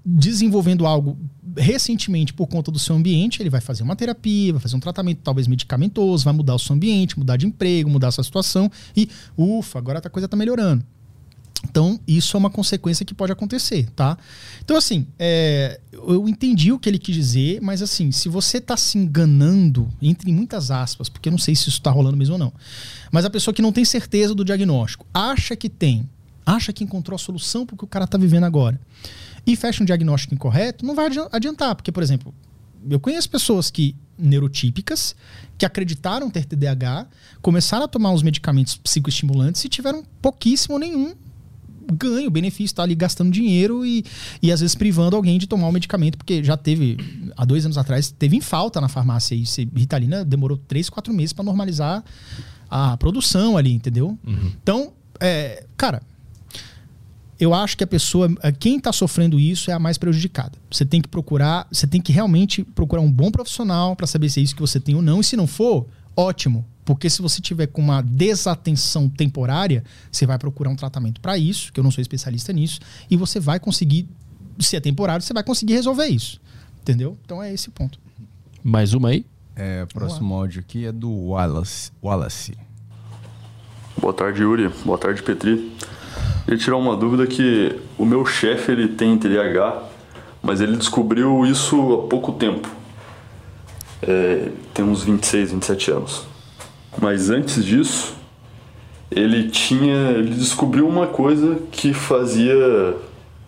desenvolvendo 0.05 0.85
algo 0.85 1.17
recentemente 1.57 2.33
por 2.33 2.47
conta 2.47 2.71
do 2.71 2.79
seu 2.79 2.95
ambiente, 2.95 3.41
ele 3.41 3.49
vai 3.49 3.59
fazer 3.59 3.83
uma 3.83 3.95
terapia, 3.95 4.53
vai 4.53 4.61
fazer 4.61 4.75
um 4.75 4.79
tratamento 4.79 5.19
talvez 5.23 5.47
medicamentoso, 5.47 6.23
vai 6.23 6.33
mudar 6.33 6.55
o 6.55 6.59
seu 6.59 6.75
ambiente, 6.75 7.17
mudar 7.17 7.37
de 7.37 7.45
emprego, 7.45 7.89
mudar 7.89 8.09
a 8.09 8.11
sua 8.11 8.23
situação 8.23 8.71
e 8.95 9.09
ufa, 9.37 9.77
agora 9.77 9.99
a 9.99 10.09
coisa 10.09 10.25
está 10.25 10.37
melhorando. 10.37 10.83
Então, 11.63 11.99
isso 12.07 12.37
é 12.37 12.39
uma 12.39 12.49
consequência 12.49 13.05
que 13.05 13.13
pode 13.13 13.31
acontecer, 13.31 13.89
tá? 13.95 14.17
Então, 14.63 14.77
assim, 14.77 15.05
é, 15.17 15.79
eu 15.91 16.27
entendi 16.27 16.71
o 16.71 16.79
que 16.79 16.87
ele 16.87 16.97
quis 16.97 17.13
dizer, 17.13 17.59
mas 17.61 17.81
assim, 17.81 18.11
se 18.11 18.29
você 18.29 18.59
está 18.59 18.77
se 18.77 18.97
enganando, 18.97 19.89
entre 20.01 20.31
muitas 20.31 20.71
aspas, 20.71 21.09
porque 21.09 21.27
eu 21.27 21.31
não 21.31 21.39
sei 21.39 21.55
se 21.55 21.63
isso 21.63 21.71
está 21.71 21.91
rolando 21.91 22.15
mesmo 22.15 22.33
ou 22.33 22.39
não, 22.39 22.53
mas 23.11 23.25
a 23.25 23.29
pessoa 23.29 23.53
que 23.53 23.61
não 23.61 23.73
tem 23.73 23.83
certeza 23.83 24.33
do 24.33 24.45
diagnóstico, 24.45 25.05
acha 25.13 25.55
que 25.55 25.67
tem, 25.67 26.09
acha 26.45 26.71
que 26.71 26.83
encontrou 26.83 27.15
a 27.15 27.19
solução 27.19 27.65
para 27.65 27.75
o 27.75 27.87
cara 27.87 28.05
está 28.05 28.17
vivendo 28.17 28.45
agora, 28.45 28.79
e 29.45 29.55
fecha 29.55 29.83
um 29.83 29.85
diagnóstico 29.85 30.33
incorreto, 30.33 30.85
não 30.85 30.95
vai 30.95 31.09
adiantar, 31.31 31.75
porque, 31.75 31.91
por 31.91 32.01
exemplo, 32.01 32.33
eu 32.89 32.99
conheço 32.99 33.29
pessoas 33.29 33.69
que 33.69 33.95
neurotípicas 34.17 35.15
que 35.57 35.65
acreditaram 35.65 36.29
ter 36.29 36.45
TDAH, 36.45 37.07
começaram 37.41 37.85
a 37.85 37.87
tomar 37.87 38.13
os 38.13 38.21
medicamentos 38.21 38.77
psicoestimulantes 38.77 39.63
e 39.65 39.69
tiveram 39.69 40.03
pouquíssimo 40.21 40.75
ou 40.75 40.79
nenhum 40.79 41.13
ganho, 41.91 42.29
benefício, 42.29 42.75
tá 42.75 42.83
ali 42.83 42.95
gastando 42.95 43.31
dinheiro 43.31 43.85
e, 43.85 44.03
e 44.41 44.51
às 44.51 44.59
vezes 44.59 44.75
privando 44.75 45.15
alguém 45.15 45.37
de 45.37 45.47
tomar 45.47 45.67
o 45.67 45.71
medicamento, 45.71 46.17
porque 46.17 46.43
já 46.43 46.57
teve, 46.57 46.97
há 47.35 47.45
dois 47.45 47.65
anos 47.65 47.77
atrás, 47.77 48.11
teve 48.11 48.35
em 48.35 48.41
falta 48.41 48.79
na 48.79 48.87
farmácia 48.87 49.35
e 49.35 49.43
Ritalina 49.75 50.23
demorou 50.23 50.57
três, 50.57 50.89
quatro 50.89 51.13
meses 51.13 51.33
para 51.33 51.43
normalizar 51.43 52.03
a 52.69 52.95
produção 52.97 53.57
ali, 53.57 53.73
entendeu? 53.73 54.17
Uhum. 54.25 54.51
Então, 54.61 54.93
é, 55.19 55.65
cara, 55.75 56.01
eu 57.39 57.53
acho 57.53 57.77
que 57.77 57.83
a 57.83 57.87
pessoa, 57.87 58.29
quem 58.59 58.77
está 58.77 58.91
sofrendo 58.91 59.39
isso 59.39 59.71
é 59.71 59.73
a 59.73 59.79
mais 59.79 59.97
prejudicada. 59.97 60.51
Você 60.69 60.85
tem 60.85 61.01
que 61.01 61.07
procurar, 61.07 61.65
você 61.71 61.87
tem 61.87 62.01
que 62.01 62.11
realmente 62.11 62.63
procurar 62.63 63.01
um 63.01 63.11
bom 63.11 63.31
profissional 63.31 63.95
para 63.95 64.05
saber 64.05 64.29
se 64.29 64.41
é 64.41 64.43
isso 64.43 64.53
que 64.53 64.61
você 64.61 64.79
tem 64.79 64.93
ou 64.93 65.01
não. 65.01 65.21
E 65.21 65.23
se 65.23 65.37
não 65.37 65.47
for, 65.47 65.87
ótimo. 66.15 66.65
Porque 66.89 67.07
se 67.07 67.21
você 67.21 67.39
tiver 67.39 67.67
com 67.67 67.83
uma 67.83 68.01
desatenção 68.01 69.07
temporária, 69.07 69.83
você 70.11 70.25
vai 70.25 70.39
procurar 70.39 70.71
um 70.71 70.75
tratamento 70.75 71.21
para 71.21 71.37
isso, 71.37 71.71
que 71.71 71.79
eu 71.79 71.83
não 71.83 71.91
sou 71.91 72.01
especialista 72.01 72.51
nisso, 72.51 72.79
e 73.11 73.15
você 73.15 73.39
vai 73.39 73.59
conseguir, 73.59 74.07
se 74.57 74.75
é 74.75 74.79
temporário, 74.79 75.21
você 75.21 75.31
vai 75.31 75.43
conseguir 75.43 75.73
resolver 75.73 76.07
isso. 76.07 76.41
Entendeu? 76.81 77.15
Então 77.23 77.43
é 77.43 77.53
esse 77.53 77.69
o 77.69 77.71
ponto. 77.71 77.99
Mais 78.63 78.95
uma 78.95 79.09
aí? 79.09 79.23
É, 79.55 79.85
próximo 79.85 80.33
áudio 80.33 80.61
aqui 80.61 80.83
é 80.83 80.91
do 80.91 81.11
Wallace. 81.11 81.91
Wallace. 82.01 82.57
Boa 83.95 84.11
tarde, 84.11 84.41
Yuri. 84.41 84.69
Boa 84.83 84.97
tarde, 84.97 85.21
Petri. 85.21 85.71
Eu 86.47 86.57
tirar 86.57 86.77
uma 86.77 86.97
dúvida 86.97 87.27
que 87.27 87.79
o 87.99 88.05
meu 88.05 88.25
chefe 88.25 88.71
ele 88.71 88.87
tem 88.87 89.15
TDAH, 89.15 89.83
mas 90.41 90.59
ele 90.59 90.75
descobriu 90.75 91.45
isso 91.45 91.75
há 91.93 92.07
pouco 92.07 92.31
tempo. 92.31 92.67
É, 94.01 94.51
tem 94.73 94.83
uns 94.83 95.03
26, 95.03 95.51
27 95.51 95.91
anos. 95.91 96.28
Mas 96.97 97.29
antes 97.29 97.63
disso, 97.63 98.15
ele 99.11 99.49
tinha. 99.49 100.11
ele 100.11 100.35
descobriu 100.35 100.87
uma 100.87 101.07
coisa 101.07 101.59
que 101.71 101.93
fazia 101.93 102.95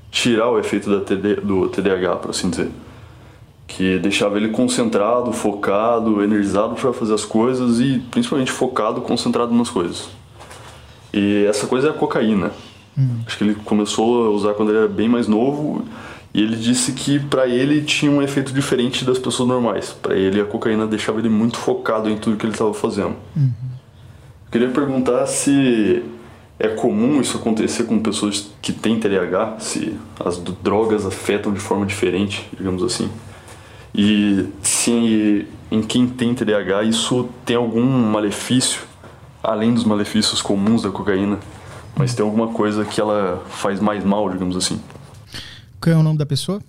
tirar 0.10 0.50
o 0.50 0.60
efeito 0.60 0.90
da 0.90 1.04
TD, 1.04 1.36
do 1.36 1.68
TDAH, 1.70 2.16
por 2.18 2.32
assim 2.32 2.50
dizer. 2.50 2.70
Que 3.68 3.98
deixava 4.00 4.38
ele 4.38 4.50
concentrado, 4.50 5.32
focado, 5.32 6.22
energizado 6.22 6.76
para 6.76 6.92
fazer 6.92 7.14
as 7.14 7.24
coisas 7.24 7.80
e 7.80 8.00
principalmente 8.12 8.52
focado, 8.52 9.02
concentrado 9.02 9.54
nas 9.54 9.70
coisas. 9.70 10.10
E 11.14 11.46
essa 11.46 11.68
coisa 11.68 11.88
é 11.88 11.90
a 11.92 11.94
cocaína. 11.94 12.52
Hum. 12.98 13.20
Acho 13.26 13.38
que 13.38 13.44
ele 13.46 13.56
começou 13.56 14.26
a 14.26 14.30
usar 14.32 14.54
quando 14.54 14.70
ele 14.70 14.80
era 14.80 14.88
bem 14.88 15.08
mais 15.08 15.28
novo 15.28 15.86
e 16.34 16.42
ele 16.42 16.56
disse 16.56 16.94
que 16.94 17.20
para 17.20 17.48
ele 17.48 17.82
tinha 17.82 18.12
um 18.12 18.22
efeito 18.22 18.54
diferente 18.54 19.04
das 19.04 19.20
pessoas 19.20 19.50
normais. 19.50 19.90
Para 19.90 20.16
ele 20.16 20.40
a 20.40 20.46
cocaína 20.46 20.88
deixava 20.88 21.20
ele 21.20 21.30
muito 21.30 21.58
focado 21.58 22.10
em 22.10 22.18
tudo 22.18 22.38
que 22.38 22.46
ele 22.46 22.54
estava 22.54 22.74
fazendo. 22.74 23.16
Uhum. 23.36 23.52
Queria 24.52 24.70
perguntar 24.70 25.26
se 25.28 26.04
é 26.60 26.68
comum 26.70 27.20
isso 27.20 27.38
acontecer 27.38 27.84
com 27.86 28.00
pessoas 28.00 28.52
que 28.62 28.72
têm 28.72 29.00
TDAH, 29.00 29.60
se 29.60 29.98
as 30.24 30.38
drogas 30.38 31.06
afetam 31.06 31.54
de 31.54 31.60
forma 31.60 31.86
diferente, 31.86 32.48
digamos 32.58 32.84
assim. 32.84 33.10
E 33.94 34.48
se 34.62 35.48
em 35.70 35.82
quem 35.82 36.08
tem 36.08 36.34
TDAH 36.34 36.84
isso 36.84 37.30
tem 37.46 37.56
algum 37.56 37.84
malefício 37.84 38.92
além 39.44 39.74
dos 39.74 39.84
malefícios 39.84 40.42
comuns 40.42 40.84
da 40.84 40.90
cocaína, 40.90 41.40
mas 41.96 42.14
tem 42.14 42.24
alguma 42.24 42.50
coisa 42.50 42.86
que 42.86 43.02
ela 43.02 43.44
faz 43.50 43.80
mais 43.80 44.04
mal, 44.04 44.30
digamos 44.30 44.56
assim. 44.56 44.80
Qual 45.82 45.96
é 45.96 45.98
o 45.98 46.04
nome 46.04 46.20
da 46.20 46.28
pessoa? 46.28 46.62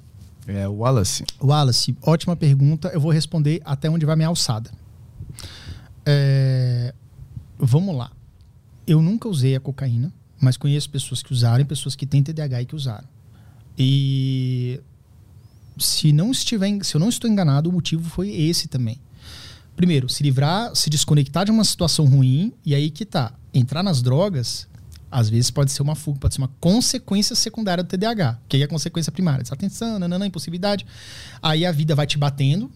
É 0.46 0.66
Wallace. 0.66 1.24
Wallace, 1.38 1.94
ótima 2.00 2.34
pergunta. 2.34 2.88
Eu 2.88 3.00
vou 3.00 3.12
responder 3.12 3.60
até 3.62 3.90
onde 3.90 4.06
vai 4.06 4.16
minha 4.16 4.28
alçada. 4.28 4.70
É... 6.06 6.94
Vamos 7.58 7.94
lá. 7.94 8.10
Eu 8.86 9.02
nunca 9.02 9.28
usei 9.28 9.54
a 9.54 9.60
cocaína, 9.60 10.10
mas 10.40 10.56
conheço 10.56 10.88
pessoas 10.88 11.22
que 11.22 11.30
usaram 11.30 11.62
pessoas 11.66 11.94
que 11.94 12.06
têm 12.06 12.22
TDAH 12.22 12.62
e 12.62 12.66
que 12.66 12.74
usaram. 12.74 13.06
E 13.78 14.80
se 15.78 16.10
não 16.10 16.30
estiver, 16.30 16.82
se 16.82 16.94
eu 16.94 16.98
não 16.98 17.10
estou 17.10 17.30
enganado, 17.30 17.68
o 17.68 17.72
motivo 17.72 18.08
foi 18.08 18.30
esse 18.30 18.66
também. 18.66 18.98
Primeiro, 19.76 20.08
se 20.08 20.22
livrar, 20.22 20.74
se 20.74 20.88
desconectar 20.88 21.44
de 21.44 21.50
uma 21.50 21.64
situação 21.64 22.06
ruim 22.06 22.52
e 22.64 22.74
aí 22.74 22.90
que 22.90 23.04
tá, 23.04 23.34
entrar 23.52 23.82
nas 23.82 24.00
drogas 24.00 24.66
às 25.12 25.28
vezes 25.28 25.50
pode 25.50 25.70
ser 25.70 25.82
uma 25.82 25.94
fuga, 25.94 26.18
pode 26.18 26.34
ser 26.34 26.40
uma 26.40 26.50
consequência 26.58 27.36
secundária 27.36 27.84
do 27.84 27.86
TDAH. 27.86 28.38
Que 28.48 28.56
é 28.56 28.64
a 28.64 28.68
consequência 28.68 29.12
primária? 29.12 29.42
Desatenção, 29.42 29.98
nanana, 29.98 30.26
impulsividade. 30.26 30.86
Aí 31.42 31.66
a 31.66 31.70
vida 31.70 31.94
vai 31.94 32.06
te 32.06 32.16
batendo. 32.16 32.70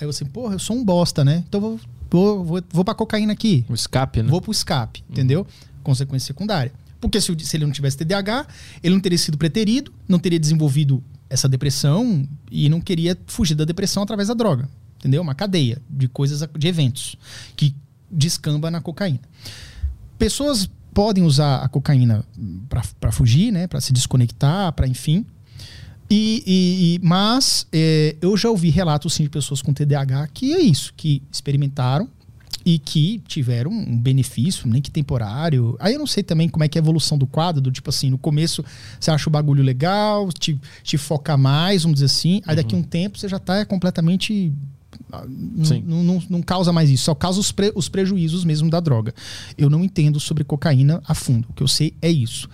Aí 0.00 0.06
você, 0.06 0.24
porra, 0.24 0.54
eu 0.54 0.58
sou 0.58 0.74
um 0.74 0.82
bosta, 0.82 1.22
né? 1.22 1.44
Então 1.46 1.60
vou, 1.60 1.80
vou, 2.10 2.44
vou, 2.44 2.62
vou 2.70 2.84
pra 2.84 2.94
cocaína 2.94 3.34
aqui. 3.34 3.66
O 3.68 3.74
escape, 3.74 4.22
né? 4.22 4.30
Vou 4.30 4.40
pro 4.40 4.50
escape, 4.50 5.04
entendeu? 5.08 5.46
Consequência 5.82 6.28
secundária. 6.28 6.72
Porque 7.00 7.20
se, 7.20 7.36
se 7.38 7.56
ele 7.56 7.66
não 7.66 7.72
tivesse 7.72 7.98
TDAH, 7.98 8.46
ele 8.82 8.94
não 8.94 9.00
teria 9.00 9.18
sido 9.18 9.36
preterido, 9.36 9.92
não 10.08 10.18
teria 10.18 10.40
desenvolvido 10.40 11.04
essa 11.28 11.46
depressão 11.46 12.26
e 12.50 12.68
não 12.70 12.80
queria 12.80 13.16
fugir 13.26 13.54
da 13.54 13.66
depressão 13.66 14.02
através 14.02 14.28
da 14.28 14.34
droga. 14.34 14.68
Entendeu? 14.98 15.20
Uma 15.20 15.34
cadeia 15.34 15.82
de 15.90 16.08
coisas, 16.08 16.48
de 16.58 16.66
eventos 16.66 17.16
que 17.54 17.74
descamba 18.10 18.70
na 18.70 18.80
cocaína. 18.80 19.20
Pessoas 20.18 20.70
podem 20.94 21.24
usar 21.24 21.56
a 21.56 21.68
cocaína 21.68 22.24
para 23.00 23.12
fugir, 23.12 23.52
né, 23.52 23.66
para 23.66 23.80
se 23.80 23.92
desconectar, 23.92 24.72
para 24.72 24.86
enfim. 24.86 25.26
E, 26.08 26.42
e, 26.46 26.94
e 26.94 27.00
mas 27.02 27.66
é, 27.72 28.14
eu 28.22 28.36
já 28.36 28.48
ouvi 28.48 28.70
relatos 28.70 29.14
sim, 29.14 29.24
de 29.24 29.30
pessoas 29.30 29.60
com 29.60 29.72
TDAH 29.72 30.28
que 30.28 30.54
é 30.54 30.60
isso, 30.60 30.94
que 30.96 31.22
experimentaram 31.32 32.08
e 32.64 32.78
que 32.78 33.20
tiveram 33.26 33.70
um 33.70 33.96
benefício, 33.96 34.66
nem 34.66 34.80
que 34.80 34.90
temporário. 34.90 35.76
Aí 35.78 35.94
eu 35.94 35.98
não 35.98 36.06
sei 36.06 36.22
também 36.22 36.48
como 36.48 36.64
é 36.64 36.68
que 36.68 36.78
é 36.78 36.80
a 36.80 36.82
evolução 36.82 37.18
do 37.18 37.26
quadro, 37.26 37.60
do 37.60 37.70
tipo 37.70 37.90
assim, 37.90 38.10
no 38.10 38.16
começo 38.16 38.64
você 38.98 39.10
acha 39.10 39.28
o 39.28 39.32
bagulho 39.32 39.62
legal, 39.62 40.30
te, 40.32 40.58
te 40.82 40.96
foca 40.96 41.36
mais, 41.36 41.82
vamos 41.82 41.96
dizer 41.96 42.06
assim, 42.06 42.40
aí 42.46 42.56
daqui 42.56 42.74
a 42.74 42.78
uhum. 42.78 42.84
um 42.84 42.86
tempo 42.86 43.18
você 43.18 43.28
já 43.28 43.36
está 43.36 43.64
completamente 43.66 44.52
não, 45.84 46.02
não, 46.02 46.22
não, 46.28 46.42
causa 46.42 46.72
mais 46.72 46.90
isso, 46.90 47.04
só 47.04 47.14
causa 47.14 47.40
os, 47.40 47.52
pre, 47.52 47.72
os 47.74 47.88
prejuízos 47.88 48.44
mesmo 48.44 48.70
da 48.70 48.80
droga. 48.80 49.14
Eu 49.56 49.70
não 49.70 49.84
entendo 49.84 50.18
sobre 50.20 50.44
cocaína 50.44 51.02
a 51.06 51.14
fundo. 51.14 51.48
O 51.50 51.52
que 51.52 51.62
eu 51.62 51.68
sei 51.68 51.94
é 52.00 52.10
isso. 52.10 52.48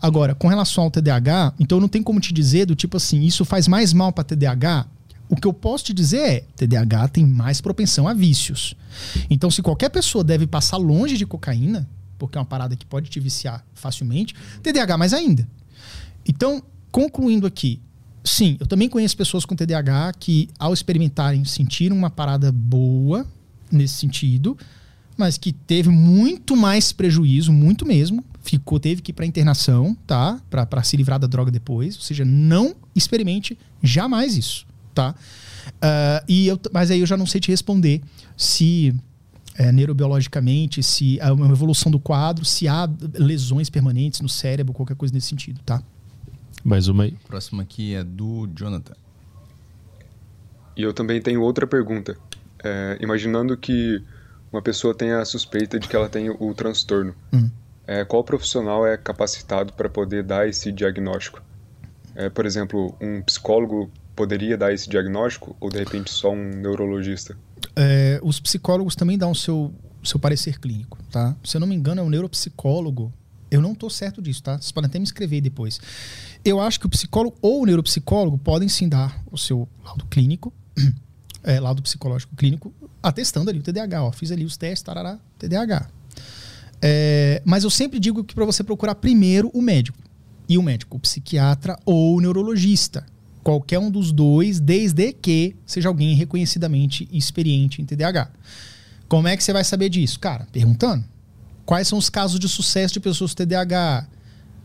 Agora, 0.00 0.34
com 0.34 0.48
relação 0.48 0.84
ao 0.84 0.90
TDAH, 0.90 1.54
então 1.58 1.80
não 1.80 1.88
tem 1.88 2.02
como 2.02 2.20
te 2.20 2.32
dizer 2.32 2.66
do 2.66 2.74
tipo 2.74 2.96
assim, 2.96 3.22
isso 3.22 3.44
faz 3.44 3.68
mais 3.68 3.92
mal 3.92 4.12
para 4.12 4.24
TDAH? 4.24 4.86
O 5.28 5.36
que 5.36 5.46
eu 5.46 5.52
posso 5.52 5.84
te 5.84 5.94
dizer 5.94 6.18
é, 6.18 6.40
TDAH 6.56 7.08
tem 7.08 7.26
mais 7.26 7.60
propensão 7.60 8.06
a 8.06 8.12
vícios. 8.12 8.74
Então, 9.30 9.50
se 9.50 9.62
qualquer 9.62 9.88
pessoa 9.88 10.22
deve 10.22 10.46
passar 10.46 10.76
longe 10.76 11.16
de 11.16 11.26
cocaína, 11.26 11.88
porque 12.18 12.38
é 12.38 12.40
uma 12.40 12.46
parada 12.46 12.76
que 12.76 12.86
pode 12.86 13.10
te 13.10 13.18
viciar 13.18 13.64
facilmente. 13.74 14.34
TDAH 14.62 14.96
mais 14.96 15.12
ainda. 15.12 15.48
Então, 16.26 16.62
concluindo 16.90 17.46
aqui, 17.46 17.80
sim, 18.24 18.56
eu 18.58 18.66
também 18.66 18.88
conheço 18.88 19.16
pessoas 19.16 19.44
com 19.44 19.54
TDAH 19.54 20.14
que, 20.18 20.48
ao 20.58 20.72
experimentarem, 20.72 21.44
sentiram 21.44 21.96
uma 21.96 22.10
parada 22.10 22.50
boa 22.50 23.26
nesse 23.70 23.94
sentido, 23.94 24.56
mas 25.16 25.38
que 25.38 25.52
teve 25.52 25.90
muito 25.90 26.56
mais 26.56 26.92
prejuízo, 26.92 27.52
muito 27.52 27.86
mesmo. 27.86 28.24
Ficou, 28.42 28.80
teve 28.80 29.00
que 29.00 29.10
ir 29.10 29.14
para 29.14 29.24
internação, 29.24 29.96
tá? 30.06 30.40
Para 30.50 30.82
se 30.82 30.96
livrar 30.96 31.18
da 31.18 31.26
droga 31.26 31.50
depois. 31.50 31.96
Ou 31.96 32.02
seja, 32.02 32.24
não 32.24 32.74
experimente 32.94 33.56
jamais 33.82 34.36
isso, 34.36 34.66
tá? 34.94 35.14
Uh, 35.66 36.24
e 36.28 36.46
eu, 36.46 36.60
mas 36.72 36.90
aí 36.90 37.00
eu 37.00 37.06
já 37.06 37.16
não 37.16 37.26
sei 37.26 37.40
te 37.40 37.50
responder 37.50 38.02
se 38.36 38.94
é, 39.56 39.70
neurobiologicamente, 39.70 40.82
se 40.82 41.20
há 41.20 41.32
uma 41.32 41.46
evolução 41.46 41.90
do 41.90 41.98
quadro, 41.98 42.44
se 42.44 42.66
há 42.66 42.88
lesões 43.14 43.70
permanentes 43.70 44.20
no 44.20 44.28
cérebro, 44.28 44.72
qualquer 44.72 44.96
coisa 44.96 45.14
nesse 45.14 45.28
sentido, 45.28 45.60
tá? 45.64 45.82
Mais 46.64 46.88
uma 46.88 47.04
aí. 47.04 47.14
Próximo 47.28 47.60
aqui 47.60 47.94
é 47.94 48.02
do 48.02 48.48
Jonathan. 48.56 48.94
E 50.74 50.82
eu 50.82 50.94
também 50.94 51.20
tenho 51.20 51.42
outra 51.42 51.66
pergunta. 51.66 52.16
É, 52.64 52.96
imaginando 53.00 53.54
que 53.56 54.02
uma 54.50 54.62
pessoa 54.62 54.94
tenha 54.94 55.18
a 55.18 55.24
suspeita 55.26 55.78
de 55.78 55.86
que 55.86 55.94
ela 55.94 56.08
tem 56.08 56.30
o 56.30 56.54
transtorno, 56.54 57.14
hum. 57.32 57.50
é, 57.86 58.04
qual 58.04 58.24
profissional 58.24 58.86
é 58.86 58.96
capacitado 58.96 59.74
para 59.74 59.90
poder 59.90 60.22
dar 60.22 60.48
esse 60.48 60.72
diagnóstico? 60.72 61.42
É, 62.14 62.30
por 62.30 62.46
exemplo, 62.46 62.96
um 63.00 63.20
psicólogo 63.20 63.90
poderia 64.16 64.56
dar 64.56 64.72
esse 64.72 64.88
diagnóstico 64.88 65.54
ou 65.60 65.68
de 65.68 65.78
repente 65.78 66.10
só 66.10 66.32
um 66.32 66.48
neurologista? 66.48 67.36
É, 67.76 68.18
os 68.22 68.40
psicólogos 68.40 68.96
também 68.96 69.18
dão 69.18 69.32
o 69.32 69.34
seu, 69.34 69.74
seu 70.02 70.18
parecer 70.18 70.58
clínico, 70.58 70.98
tá? 71.10 71.36
Se 71.44 71.56
eu 71.56 71.60
não 71.60 71.66
me 71.66 71.74
engano, 71.74 72.00
é 72.00 72.04
um 72.04 72.08
neuropsicólogo. 72.08 73.12
Eu 73.50 73.60
não 73.60 73.72
estou 73.72 73.90
certo 73.90 74.22
disso, 74.22 74.42
tá? 74.42 74.56
Vocês 74.56 74.72
podem 74.72 74.88
até 74.88 74.98
me 74.98 75.04
escrever 75.04 75.40
depois. 75.40 75.80
Eu 76.44 76.60
acho 76.60 76.78
que 76.78 76.86
o 76.86 76.90
psicólogo 76.90 77.36
ou 77.40 77.62
o 77.62 77.66
neuropsicólogo 77.66 78.36
podem 78.36 78.68
sim 78.68 78.88
dar 78.88 79.22
o 79.30 79.38
seu 79.38 79.66
laudo 79.82 80.04
clínico, 80.06 80.52
é, 81.42 81.58
laudo 81.58 81.82
psicológico 81.82 82.36
clínico, 82.36 82.72
atestando 83.02 83.48
ali 83.48 83.60
o 83.60 83.62
TDAH. 83.62 84.04
Ó, 84.04 84.12
fiz 84.12 84.30
ali 84.30 84.44
os 84.44 84.56
testes, 84.56 84.82
tarará, 84.82 85.18
TDAH. 85.38 85.88
É, 86.82 87.40
mas 87.46 87.64
eu 87.64 87.70
sempre 87.70 87.98
digo 87.98 88.22
que 88.22 88.34
para 88.34 88.44
você 88.44 88.62
procurar 88.62 88.94
primeiro 88.96 89.50
o 89.54 89.62
médico. 89.62 89.98
E 90.46 90.58
o 90.58 90.62
médico, 90.62 90.98
o 90.98 91.00
psiquiatra 91.00 91.78
ou 91.86 92.16
o 92.16 92.20
neurologista. 92.20 93.06
Qualquer 93.42 93.78
um 93.78 93.90
dos 93.90 94.12
dois, 94.12 94.60
desde 94.60 95.12
que 95.14 95.56
seja 95.64 95.88
alguém 95.88 96.14
reconhecidamente 96.14 97.08
experiente 97.10 97.80
em 97.80 97.86
TDAH. 97.86 98.30
Como 99.08 99.28
é 99.28 99.36
que 99.36 99.42
você 99.42 99.52
vai 99.52 99.64
saber 99.64 99.88
disso? 99.88 100.20
Cara, 100.20 100.46
perguntando. 100.52 101.04
Quais 101.64 101.88
são 101.88 101.98
os 101.98 102.10
casos 102.10 102.38
de 102.38 102.48
sucesso 102.48 102.92
de 102.92 103.00
pessoas 103.00 103.32
com 103.32 103.36
TDAH? 103.36 104.06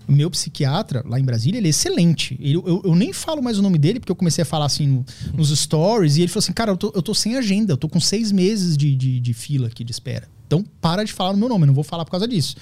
O 0.09 0.11
meu 0.11 0.29
psiquiatra, 0.31 1.03
lá 1.07 1.19
em 1.19 1.23
Brasília, 1.23 1.59
ele 1.59 1.67
é 1.67 1.69
excelente. 1.69 2.35
Ele, 2.41 2.55
eu, 2.55 2.81
eu, 2.83 2.95
nem 2.95 3.13
falo 3.13 3.43
mais 3.43 3.59
o 3.59 3.61
nome 3.61 3.77
dele, 3.77 3.99
porque 3.99 4.11
eu 4.11 4.15
comecei 4.15 4.41
a 4.41 4.45
falar 4.45 4.65
assim 4.65 4.87
no, 4.87 5.05
nos 5.35 5.55
stories, 5.57 6.17
e 6.17 6.21
ele 6.21 6.27
falou 6.29 6.39
assim: 6.39 6.51
Cara, 6.51 6.71
eu 6.71 6.77
tô, 6.77 6.91
eu 6.95 7.01
tô 7.01 7.13
sem 7.13 7.35
agenda, 7.35 7.73
eu 7.73 7.77
tô 7.77 7.87
com 7.87 7.99
seis 7.99 8.31
meses 8.31 8.75
de, 8.75 8.95
de, 8.95 9.19
de 9.19 9.33
fila 9.33 9.67
aqui 9.67 9.83
de 9.83 9.91
espera. 9.91 10.27
Então, 10.47 10.65
para 10.81 11.03
de 11.03 11.13
falar 11.13 11.31
no 11.33 11.37
meu 11.37 11.47
nome, 11.47 11.61
eu 11.63 11.67
não 11.67 11.75
vou 11.75 11.83
falar 11.83 12.03
por 12.05 12.09
causa 12.09 12.27
disso. 12.27 12.55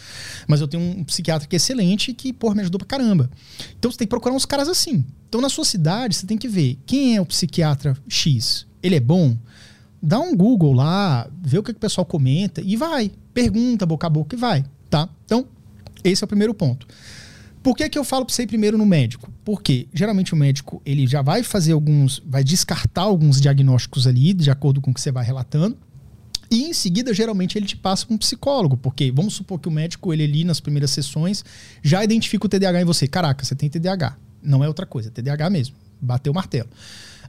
Mas 0.46 0.60
eu 0.60 0.68
tenho 0.68 0.84
um 0.84 1.06
psiquiatra 1.06 1.48
que 1.48 1.56
é 1.56 1.58
excelente 1.58 2.14
que, 2.14 2.34
porra, 2.34 2.56
me 2.56 2.62
ajudou 2.62 2.80
pra 2.80 2.86
caramba. 2.86 3.32
Então, 3.80 3.90
você 3.90 3.98
tem 3.98 4.06
que 4.06 4.10
procurar 4.10 4.36
uns 4.36 4.46
caras 4.46 4.68
assim. 4.68 5.06
Então, 5.30 5.40
na 5.40 5.48
sua 5.48 5.64
cidade, 5.64 6.18
você 6.18 6.28
tem 6.28 6.38
que 6.38 6.50
ver 6.50 6.78
quem 6.86 7.16
é 7.16 7.22
o 7.22 7.26
psiquiatra 7.26 7.98
X. 8.10 8.68
Ele 8.84 8.96
é 8.96 9.00
bom? 9.00 9.38
Dá 10.04 10.20
um 10.20 10.36
Google 10.36 10.74
lá, 10.74 11.30
vê 11.42 11.58
o 11.58 11.64
que, 11.64 11.72
que 11.72 11.78
o 11.78 11.80
pessoal 11.80 12.04
comenta 12.04 12.62
e 12.62 12.76
vai. 12.76 13.10
Pergunta 13.34 13.86
boca 13.86 14.06
a 14.06 14.10
boca 14.10 14.36
e 14.36 14.40
vai, 14.40 14.66
tá? 14.90 15.08
Então, 15.26 15.46
esse 16.04 16.22
é 16.22 16.26
o 16.26 16.28
primeiro 16.28 16.54
ponto. 16.54 16.86
Por 17.62 17.76
que, 17.76 17.90
que 17.90 17.98
eu 17.98 18.04
falo 18.04 18.26
para 18.26 18.34
você 18.34 18.44
ir 18.44 18.48
primeiro 18.48 18.78
no 18.78 18.86
médico? 18.86 19.32
Porque 19.44 19.88
geralmente 19.94 20.34
o 20.34 20.38
médico 20.38 20.82
ele 20.86 21.06
já 21.06 21.22
vai 21.22 21.44
fazer 21.44 21.74
alguns, 21.74 22.22
vai 22.26 22.44
descartar 22.44 23.02
alguns 23.02 23.42
diagnósticos 23.42 24.08
ali, 24.08 24.34
de 24.34 24.50
acordo 24.50 24.80
com 24.80 24.92
o 24.92 24.94
que 24.94 25.02
você 25.02 25.12
vai 25.12 25.26
relatando. 25.26 25.78
E 26.50 26.64
em 26.64 26.74
seguida, 26.74 27.14
geralmente, 27.14 27.58
ele 27.58 27.66
te 27.66 27.76
passa 27.76 28.06
para 28.06 28.16
um 28.16 28.18
psicólogo, 28.18 28.78
porque 28.78 29.12
vamos 29.12 29.34
supor 29.34 29.60
que 29.60 29.68
o 29.68 29.72
médico, 29.72 30.14
ele 30.14 30.24
ali 30.24 30.44
nas 30.46 30.60
primeiras 30.60 30.92
sessões, 30.92 31.44
já 31.84 32.04
identifica 32.04 32.46
o 32.46 32.50
TDAH 32.50 32.82
em 32.82 32.86
você. 32.86 33.06
Caraca, 33.06 33.44
você 33.44 33.54
tem 33.54 33.70
TDAH. 33.70 34.18
Não 34.42 34.64
é 34.64 34.68
outra 34.68 34.86
coisa, 34.86 35.10
é 35.10 35.12
TDAH 35.12 35.50
mesmo. 35.50 35.76
Bateu 36.00 36.32
o 36.32 36.36
martelo. 36.36 36.70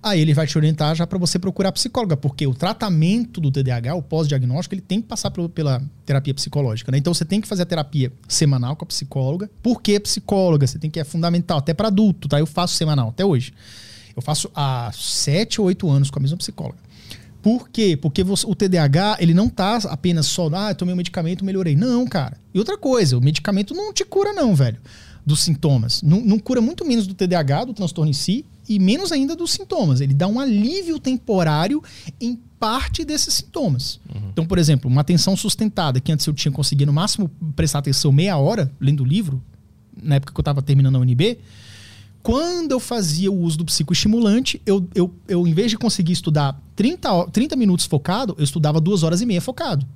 Aí 0.03 0.21
ele 0.21 0.35
vai 0.35 0.47
te 0.47 0.57
orientar 0.57 0.95
já 0.95 1.07
para 1.07 1.19
você 1.19 1.39
procurar 1.39 1.73
psicóloga, 1.73 2.17
porque 2.17 2.47
o 2.47 2.55
tratamento 2.55 3.41
do 3.41 3.51
TDAH, 3.51 3.95
o 3.95 4.03
pós-diagnóstico, 4.03 4.75
ele 4.75 4.83
tem 4.83 5.01
que 5.01 5.09
passar 5.09 5.31
pela 5.31 5.83
terapia 6.07 6.35
psicológica. 6.35 6.93
Né? 6.93 6.99
Então 6.99 7.13
você 7.13 7.25
tem 7.25 7.41
que 7.41 7.49
fazer 7.49 7.63
a 7.63 7.67
terapia 7.67 8.13
semanal 8.27 8.77
com 8.77 8.85
a 8.85 8.89
psicóloga. 8.89 9.51
Por 9.63 9.83
que 9.83 9.99
psicóloga? 10.01 10.67
Você 10.67 10.79
tem 10.79 10.91
que 10.91 11.01
é 11.01 11.05
fundamental, 11.05 11.59
até 11.59 11.75
para 11.75 11.89
adulto, 11.89 12.29
tá? 12.29 12.39
Eu 12.39 12.47
faço 12.47 12.75
semanal 12.75 13.09
até 13.09 13.25
hoje. 13.25 13.53
Eu 14.15 14.23
faço 14.23 14.51
há 14.55 14.91
sete 14.93 15.61
ou 15.61 15.69
oito 15.69 15.89
anos 15.89 16.11
com 16.11 16.19
a 16.19 16.23
mesma 16.23 16.37
psicóloga. 16.37 16.79
Por 17.41 17.69
quê? 17.69 17.97
Porque 17.97 18.25
você, 18.25 18.45
o 18.47 18.55
TDAH, 18.55 19.19
ele 19.21 19.33
não 19.33 19.49
tá 19.49 19.77
apenas 19.89 20.27
só, 20.27 20.49
ah, 20.53 20.75
tomei 20.75 20.93
um 20.93 20.97
medicamento, 20.97 21.45
melhorei. 21.45 21.77
Não, 21.77 22.05
cara. 22.07 22.37
E 22.53 22.59
outra 22.59 22.77
coisa, 22.77 23.17
o 23.17 23.21
medicamento 23.21 23.75
não 23.75 23.93
te 23.93 24.05
cura, 24.05 24.33
não, 24.33 24.55
velho, 24.55 24.79
dos 25.25 25.41
sintomas. 25.41 26.03
Não, 26.03 26.21
não 26.21 26.39
cura 26.39 26.61
muito 26.61 26.85
menos 26.85 27.07
do 27.07 27.15
TDAH, 27.15 27.67
do 27.67 27.75
transtorno 27.75 28.11
em 28.11 28.15
si, 28.15 28.45
e 28.69 28.79
menos 28.79 29.13
ainda 29.13 29.35
dos 29.35 29.53
sintomas. 29.53 30.01
Ele 30.01 30.15
dá 30.15 30.27
um 30.27 30.39
alívio 30.39 30.99
temporário 30.99 31.83
em 32.21 32.37
parte 32.59 33.05
desses 33.05 33.35
sintomas. 33.35 34.01
Uhum. 34.09 34.29
Então, 34.31 34.47
por 34.47 34.59
exemplo, 34.59 34.91
uma 34.91 35.01
atenção 35.01 35.37
sustentada, 35.37 36.01
que 36.01 36.13
antes 36.13 36.27
eu 36.27 36.35
tinha 36.35 36.53
conseguido 36.53 36.91
no 36.91 36.93
máximo 36.93 37.31
prestar 37.55 37.79
atenção 37.79 38.13
meia 38.13 38.37
hora 38.37 38.71
lendo 38.81 39.03
o 39.03 39.07
livro, 39.07 39.43
na 40.01 40.17
época 40.17 40.33
que 40.33 40.39
eu 40.39 40.43
estava 40.43 40.61
terminando 40.61 40.97
a 40.97 40.99
UNB, 40.99 41.39
quando 42.23 42.73
eu 42.73 42.81
fazia 42.81 43.31
o 43.31 43.41
uso 43.41 43.59
do 43.59 43.65
psicoestimulante, 43.65 44.61
eu, 44.67 44.87
eu, 44.95 45.15
eu 45.27 45.47
em 45.47 45.55
vez 45.55 45.71
de 45.71 45.79
conseguir 45.79 46.13
estudar 46.13 46.61
30, 46.77 47.29
30 47.29 47.57
minutos 47.57 47.87
focado, 47.87 48.35
eu 48.37 48.45
estudava 48.45 48.81
duas 48.81 49.03
horas 49.03 49.21
e 49.21 49.27
meia 49.27 49.41
focado. 49.41 49.87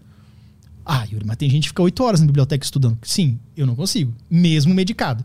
Ah, 0.84 1.04
Yuri, 1.04 1.24
mas 1.26 1.36
tem 1.36 1.48
gente 1.48 1.64
que 1.64 1.68
fica 1.68 1.82
oito 1.82 2.02
horas 2.02 2.20
na 2.20 2.26
biblioteca 2.26 2.64
estudando. 2.64 2.98
Sim, 3.02 3.38
eu 3.56 3.66
não 3.66 3.76
consigo, 3.76 4.12
mesmo 4.30 4.74
medicado. 4.74 5.24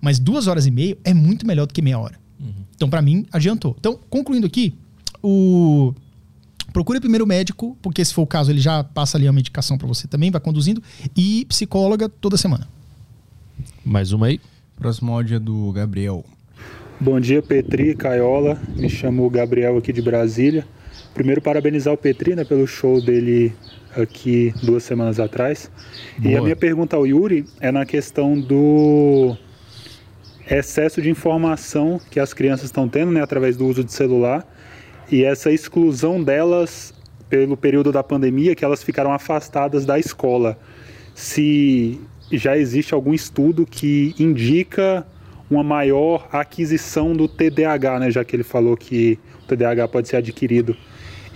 Mas 0.00 0.18
duas 0.18 0.46
horas 0.46 0.66
e 0.66 0.70
meia 0.70 0.96
é 1.04 1.14
muito 1.14 1.46
melhor 1.46 1.66
do 1.66 1.74
que 1.74 1.82
meia 1.82 1.98
hora. 1.98 2.18
Uhum. 2.38 2.52
Então, 2.74 2.88
para 2.88 3.02
mim, 3.02 3.26
adiantou. 3.32 3.74
Então, 3.78 3.98
concluindo 4.08 4.46
aqui, 4.46 4.74
o 5.22 5.94
procure 6.72 7.00
primeiro 7.00 7.24
o 7.24 7.28
médico, 7.28 7.76
porque 7.80 8.04
se 8.04 8.12
for 8.12 8.22
o 8.22 8.26
caso, 8.26 8.50
ele 8.50 8.60
já 8.60 8.84
passa 8.84 9.16
ali 9.16 9.26
a 9.26 9.32
medicação 9.32 9.78
para 9.78 9.86
você 9.86 10.06
também, 10.06 10.30
vai 10.30 10.40
conduzindo, 10.40 10.82
e 11.16 11.44
psicóloga 11.46 12.08
toda 12.08 12.36
semana. 12.36 12.68
Mais 13.84 14.12
uma 14.12 14.26
aí. 14.26 14.40
Próximo 14.76 15.12
áudio 15.12 15.36
é 15.36 15.38
do 15.38 15.72
Gabriel. 15.72 16.24
Bom 17.00 17.18
dia, 17.18 17.42
Petri, 17.42 17.94
Caiola. 17.94 18.60
Me 18.74 18.88
chamo 18.88 19.28
Gabriel 19.30 19.76
aqui 19.78 19.92
de 19.92 20.02
Brasília. 20.02 20.66
Primeiro, 21.14 21.40
parabenizar 21.40 21.94
o 21.94 21.96
Petri 21.96 22.34
né, 22.34 22.44
pelo 22.44 22.66
show 22.66 23.00
dele 23.02 23.54
aqui 23.94 24.52
duas 24.62 24.82
semanas 24.82 25.18
atrás. 25.18 25.70
Boa. 26.18 26.32
E 26.32 26.36
a 26.36 26.42
minha 26.42 26.56
pergunta 26.56 26.96
ao 26.96 27.06
Yuri 27.06 27.46
é 27.60 27.72
na 27.72 27.86
questão 27.86 28.38
do 28.38 29.36
excesso 30.48 31.02
de 31.02 31.10
informação 31.10 32.00
que 32.10 32.20
as 32.20 32.32
crianças 32.32 32.66
estão 32.66 32.88
tendo 32.88 33.10
né, 33.10 33.22
através 33.22 33.56
do 33.56 33.66
uso 33.66 33.82
de 33.82 33.92
celular 33.92 34.46
e 35.10 35.24
essa 35.24 35.50
exclusão 35.50 36.22
delas 36.22 36.94
pelo 37.28 37.56
período 37.56 37.90
da 37.90 38.02
pandemia, 38.02 38.54
que 38.54 38.64
elas 38.64 38.82
ficaram 38.82 39.12
afastadas 39.12 39.84
da 39.84 39.98
escola. 39.98 40.58
Se 41.14 42.00
já 42.32 42.56
existe 42.56 42.94
algum 42.94 43.12
estudo 43.14 43.66
que 43.66 44.14
indica 44.18 45.06
uma 45.50 45.62
maior 45.62 46.28
aquisição 46.32 47.12
do 47.12 47.28
TDAH, 47.28 48.00
né, 48.00 48.10
já 48.10 48.24
que 48.24 48.34
ele 48.34 48.42
falou 48.42 48.76
que 48.76 49.18
o 49.44 49.46
TDAH 49.46 49.88
pode 49.88 50.08
ser 50.08 50.16
adquirido. 50.16 50.76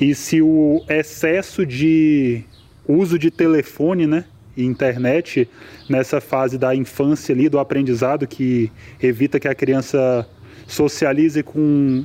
E 0.00 0.14
se 0.14 0.40
o 0.42 0.82
excesso 0.88 1.64
de 1.64 2.42
uso 2.86 3.18
de 3.18 3.30
telefone, 3.30 4.06
né, 4.06 4.24
e 4.56 4.64
internet 4.64 5.48
nessa 5.88 6.20
fase 6.20 6.58
da 6.58 6.74
infância 6.74 7.34
ali, 7.34 7.48
do 7.48 7.58
aprendizado 7.58 8.26
que 8.26 8.70
evita 9.02 9.38
que 9.38 9.48
a 9.48 9.54
criança 9.54 10.26
socialize 10.66 11.42
com 11.42 12.04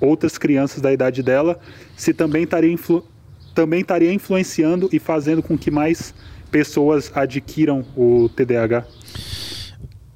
outras 0.00 0.38
crianças 0.38 0.80
da 0.80 0.92
idade 0.92 1.22
dela, 1.22 1.60
se 1.96 2.14
também 2.14 2.44
estaria, 2.44 2.72
influ 2.72 3.04
também 3.54 3.80
estaria 3.80 4.12
influenciando 4.12 4.88
e 4.92 4.98
fazendo 4.98 5.42
com 5.42 5.58
que 5.58 5.70
mais 5.70 6.14
pessoas 6.50 7.10
adquiram 7.14 7.84
o 7.96 8.28
TDAH? 8.28 8.86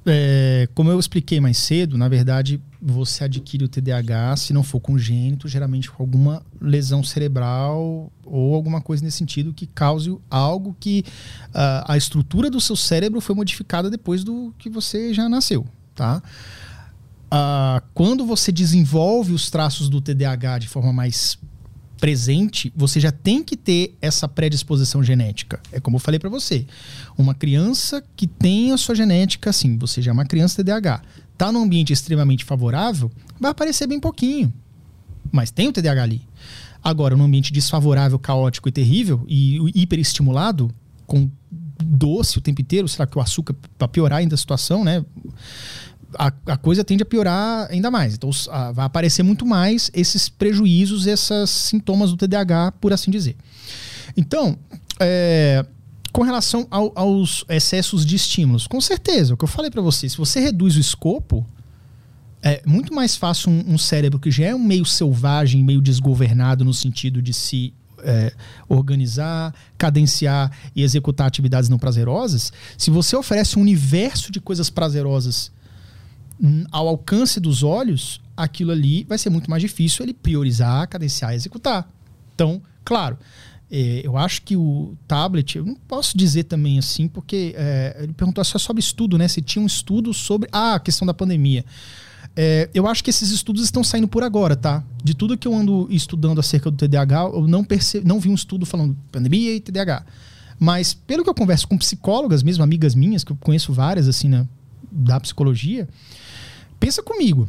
É, 0.05 0.67
como 0.75 0.91
eu 0.91 0.99
expliquei 0.99 1.39
mais 1.39 1.57
cedo, 1.57 1.97
na 1.97 2.07
verdade, 2.07 2.61
você 2.87 3.23
adquire 3.23 3.63
o 3.63 3.67
TDAH 3.67 4.37
se 4.37 4.53
não 4.53 4.61
for 4.61 4.79
congênito, 4.79 5.47
geralmente 5.47 5.89
com 5.89 6.03
alguma 6.03 6.43
lesão 6.61 7.03
cerebral 7.03 8.11
ou 8.23 8.53
alguma 8.53 8.79
coisa 8.79 9.03
nesse 9.03 9.17
sentido 9.17 9.51
que 9.53 9.65
cause 9.65 10.15
algo 10.29 10.77
que 10.79 11.03
uh, 11.47 11.83
a 11.87 11.97
estrutura 11.97 12.47
do 12.47 12.61
seu 12.61 12.75
cérebro 12.75 13.19
foi 13.19 13.33
modificada 13.33 13.89
depois 13.89 14.23
do 14.23 14.53
que 14.59 14.69
você 14.69 15.13
já 15.15 15.27
nasceu, 15.27 15.65
tá? 15.95 16.21
Uh, 17.25 17.83
quando 17.95 18.23
você 18.23 18.51
desenvolve 18.51 19.33
os 19.33 19.49
traços 19.49 19.89
do 19.89 19.99
TDAH 19.99 20.59
de 20.59 20.67
forma 20.67 20.93
mais 20.93 21.39
presente, 21.99 22.71
você 22.75 22.99
já 22.99 23.11
tem 23.11 23.43
que 23.43 23.57
ter 23.57 23.95
essa 23.99 24.27
predisposição 24.27 25.03
genética. 25.03 25.59
É 25.71 25.79
como 25.79 25.95
eu 25.95 25.99
falei 25.99 26.19
para 26.19 26.29
você. 26.29 26.67
Uma 27.17 27.33
criança 27.33 28.03
que 28.15 28.27
tem 28.27 28.71
a 28.71 28.77
sua 28.77 28.93
genética, 28.93 29.49
assim, 29.49 29.75
você 29.77 30.03
já 30.03 30.11
é 30.11 30.13
uma 30.13 30.25
criança 30.25 30.63
TDAH, 30.63 31.01
tá 31.37 31.51
num 31.51 31.63
ambiente 31.63 31.93
extremamente 31.93 32.43
favorável, 32.43 33.11
vai 33.39 33.51
aparecer 33.51 33.87
bem 33.87 33.99
pouquinho. 33.99 34.53
Mas 35.31 35.51
tem 35.51 35.67
o 35.67 35.71
TDAH 35.71 36.03
ali. 36.03 36.21
Agora, 36.83 37.15
num 37.15 37.23
ambiente 37.23 37.51
desfavorável, 37.51 38.19
caótico 38.19 38.69
e 38.69 38.71
terrível 38.71 39.25
e 39.27 39.71
hiperestimulado, 39.73 40.69
com 41.07 41.29
doce 41.83 42.37
o 42.37 42.41
tempo 42.41 42.61
inteiro, 42.61 42.87
será 42.87 43.05
que 43.05 43.17
o 43.17 43.21
açúcar 43.21 43.55
para 43.77 43.87
piorar 43.87 44.19
ainda 44.19 44.35
a 44.35 44.37
situação, 44.37 44.83
né? 44.83 45.03
A, 46.17 46.31
a, 46.45 46.57
coisa 46.57 46.83
tende 46.83 47.03
a 47.03 47.05
piorar 47.05 47.67
ainda 47.69 47.91
mais. 47.91 48.13
Então, 48.13 48.29
a, 48.49 48.71
vai 48.71 48.85
aparecer 48.85 49.23
muito 49.23 49.45
mais 49.45 49.91
esses 49.93 50.29
prejuízos, 50.29 51.07
esses 51.07 51.49
sintomas 51.49 52.11
do 52.11 52.17
TDAH, 52.17 52.73
por 52.79 52.93
assim 52.93 53.11
dizer. 53.11 53.35
Então, 54.15 54.57
é, 54.99 55.65
com 56.15 56.21
relação 56.21 56.65
ao, 56.71 56.93
aos 56.95 57.43
excessos 57.49 58.05
de 58.05 58.15
estímulos, 58.15 58.67
com 58.67 58.79
certeza, 58.79 59.33
o 59.33 59.37
que 59.37 59.43
eu 59.43 59.49
falei 59.49 59.69
para 59.69 59.81
você, 59.81 60.07
se 60.07 60.15
você 60.15 60.39
reduz 60.39 60.77
o 60.77 60.79
escopo, 60.79 61.45
é 62.41 62.61
muito 62.65 62.93
mais 62.93 63.17
fácil 63.17 63.51
um, 63.51 63.73
um, 63.73 63.77
cérebro 63.77 64.17
que 64.17 64.31
já 64.31 64.45
é 64.45 64.55
um 64.55 64.63
meio 64.63 64.85
selvagem, 64.85 65.61
meio 65.61 65.81
desgovernado 65.81 66.63
no 66.63 66.73
sentido 66.73 67.21
de 67.21 67.33
se 67.33 67.73
é, 67.99 68.33
organizar, 68.69 69.53
cadenciar 69.77 70.57
e 70.73 70.83
executar 70.83 71.27
atividades 71.27 71.67
não 71.67 71.77
prazerosas. 71.77 72.53
Se 72.77 72.89
você 72.89 73.13
oferece 73.17 73.59
um 73.59 73.61
universo 73.61 74.31
de 74.31 74.39
coisas 74.39 74.69
prazerosas 74.69 75.51
ao 76.71 76.87
alcance 76.87 77.41
dos 77.41 77.61
olhos, 77.61 78.21
aquilo 78.37 78.71
ali 78.71 79.03
vai 79.03 79.17
ser 79.17 79.29
muito 79.29 79.49
mais 79.49 79.61
difícil 79.61 80.05
ele 80.05 80.13
priorizar, 80.13 80.87
cadenciar 80.87 81.33
e 81.33 81.35
executar. 81.35 81.85
Então, 82.33 82.61
claro, 82.85 83.17
eu 83.71 84.15
acho 84.15 84.43
que 84.43 84.55
o 84.55 84.95
tablet, 85.07 85.57
eu 85.57 85.65
não 85.65 85.75
posso 85.75 86.17
dizer 86.17 86.43
também 86.43 86.77
assim, 86.77 87.07
porque 87.07 87.53
é, 87.57 87.97
ele 87.99 88.13
perguntou 88.13 88.43
só 88.43 88.59
sobre 88.59 88.79
estudo, 88.79 89.17
né? 89.17 89.27
Se 89.27 89.41
tinha 89.41 89.61
um 89.61 89.65
estudo 89.65 90.13
sobre 90.13 90.47
ah, 90.51 90.75
a 90.75 90.79
questão 90.79 91.05
da 91.05 91.13
pandemia. 91.13 91.65
É, 92.35 92.69
eu 92.73 92.85
acho 92.87 93.03
que 93.03 93.09
esses 93.09 93.31
estudos 93.31 93.63
estão 93.63 93.83
saindo 93.83 94.07
por 94.07 94.23
agora, 94.23 94.55
tá? 94.55 94.83
De 95.03 95.13
tudo 95.13 95.37
que 95.37 95.47
eu 95.47 95.55
ando 95.55 95.87
estudando 95.89 96.39
acerca 96.39 96.69
do 96.69 96.77
TDAH, 96.77 97.31
eu 97.33 97.47
não, 97.47 97.63
perce... 97.63 98.01
não 98.01 98.19
vi 98.19 98.29
um 98.29 98.35
estudo 98.35 98.65
falando 98.65 98.95
pandemia 99.11 99.55
e 99.55 99.59
TDAH. 99.59 100.05
Mas 100.59 100.93
pelo 100.93 101.23
que 101.23 101.29
eu 101.29 101.33
converso 101.33 101.67
com 101.67 101.77
psicólogas, 101.77 102.43
mesmo 102.43 102.63
amigas 102.63 102.93
minhas, 102.93 103.23
que 103.23 103.31
eu 103.31 103.37
conheço 103.37 103.73
várias, 103.73 104.07
assim, 104.07 104.29
né, 104.29 104.47
da 104.91 105.19
psicologia, 105.19 105.87
pensa 106.79 107.01
comigo. 107.01 107.47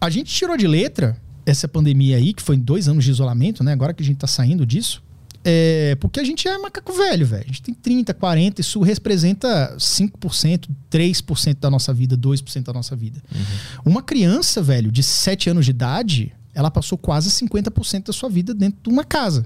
A 0.00 0.10
gente 0.10 0.32
tirou 0.32 0.56
de 0.56 0.66
letra 0.66 1.16
essa 1.44 1.68
pandemia 1.68 2.16
aí, 2.16 2.32
que 2.32 2.42
foi 2.42 2.56
dois 2.56 2.88
anos 2.88 3.04
de 3.04 3.10
isolamento, 3.10 3.62
né? 3.62 3.72
Agora 3.72 3.92
que 3.92 4.02
a 4.02 4.06
gente 4.06 4.18
tá 4.18 4.26
saindo 4.26 4.64
disso. 4.64 5.02
É, 5.44 5.96
porque 5.96 6.20
a 6.20 6.24
gente 6.24 6.46
é 6.46 6.56
macaco 6.56 6.92
velho, 6.92 7.26
velho. 7.26 7.44
A 7.44 7.46
gente 7.46 7.62
tem 7.62 7.74
30, 7.74 8.14
40, 8.14 8.60
isso 8.60 8.80
representa 8.80 9.74
5%, 9.76 10.68
3% 10.90 11.56
da 11.58 11.70
nossa 11.70 11.92
vida, 11.92 12.16
2% 12.16 12.62
da 12.62 12.72
nossa 12.72 12.94
vida. 12.94 13.22
Uhum. 13.34 13.92
Uma 13.92 14.02
criança, 14.02 14.62
velho, 14.62 14.92
de 14.92 15.02
7 15.02 15.50
anos 15.50 15.64
de 15.64 15.72
idade, 15.72 16.32
ela 16.54 16.70
passou 16.70 16.96
quase 16.96 17.30
50% 17.30 18.06
da 18.06 18.12
sua 18.12 18.28
vida 18.28 18.54
dentro 18.54 18.80
de 18.82 18.88
uma 18.88 19.04
casa. 19.04 19.44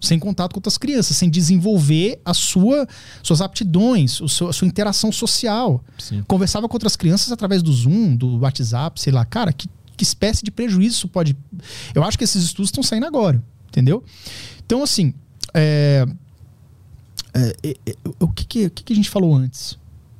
Sem 0.00 0.18
contato 0.18 0.52
com 0.52 0.58
outras 0.58 0.76
crianças, 0.76 1.16
sem 1.16 1.30
desenvolver 1.30 2.20
a 2.22 2.34
sua, 2.34 2.86
suas 3.22 3.40
aptidões, 3.40 4.20
o 4.20 4.28
seu, 4.28 4.48
a 4.48 4.52
sua 4.52 4.68
interação 4.68 5.10
social. 5.10 5.82
Sim. 5.98 6.22
Conversava 6.28 6.68
com 6.68 6.74
outras 6.74 6.94
crianças 6.96 7.32
através 7.32 7.62
do 7.62 7.72
Zoom, 7.72 8.14
do 8.14 8.40
WhatsApp, 8.40 9.00
sei 9.00 9.12
lá. 9.12 9.24
Cara, 9.24 9.50
que, 9.50 9.66
que 9.96 10.02
espécie 10.02 10.44
de 10.44 10.50
prejuízo 10.50 10.96
isso 10.96 11.08
pode. 11.08 11.34
Eu 11.94 12.04
acho 12.04 12.18
que 12.18 12.24
esses 12.24 12.44
estudos 12.44 12.68
estão 12.68 12.82
saindo 12.82 13.06
agora, 13.06 13.42
entendeu? 13.68 14.04
Então, 14.66 14.82
assim, 14.82 15.14
é, 15.52 16.06
é, 17.34 17.54
é, 17.62 17.76
é, 17.86 17.94
o, 18.18 18.28
que, 18.28 18.44
que, 18.46 18.66
o 18.66 18.70
que, 18.70 18.84
que, 18.84 18.92
a 18.92 18.96
gente 18.96 19.10
falou 19.10 19.34
antes? 19.34 19.78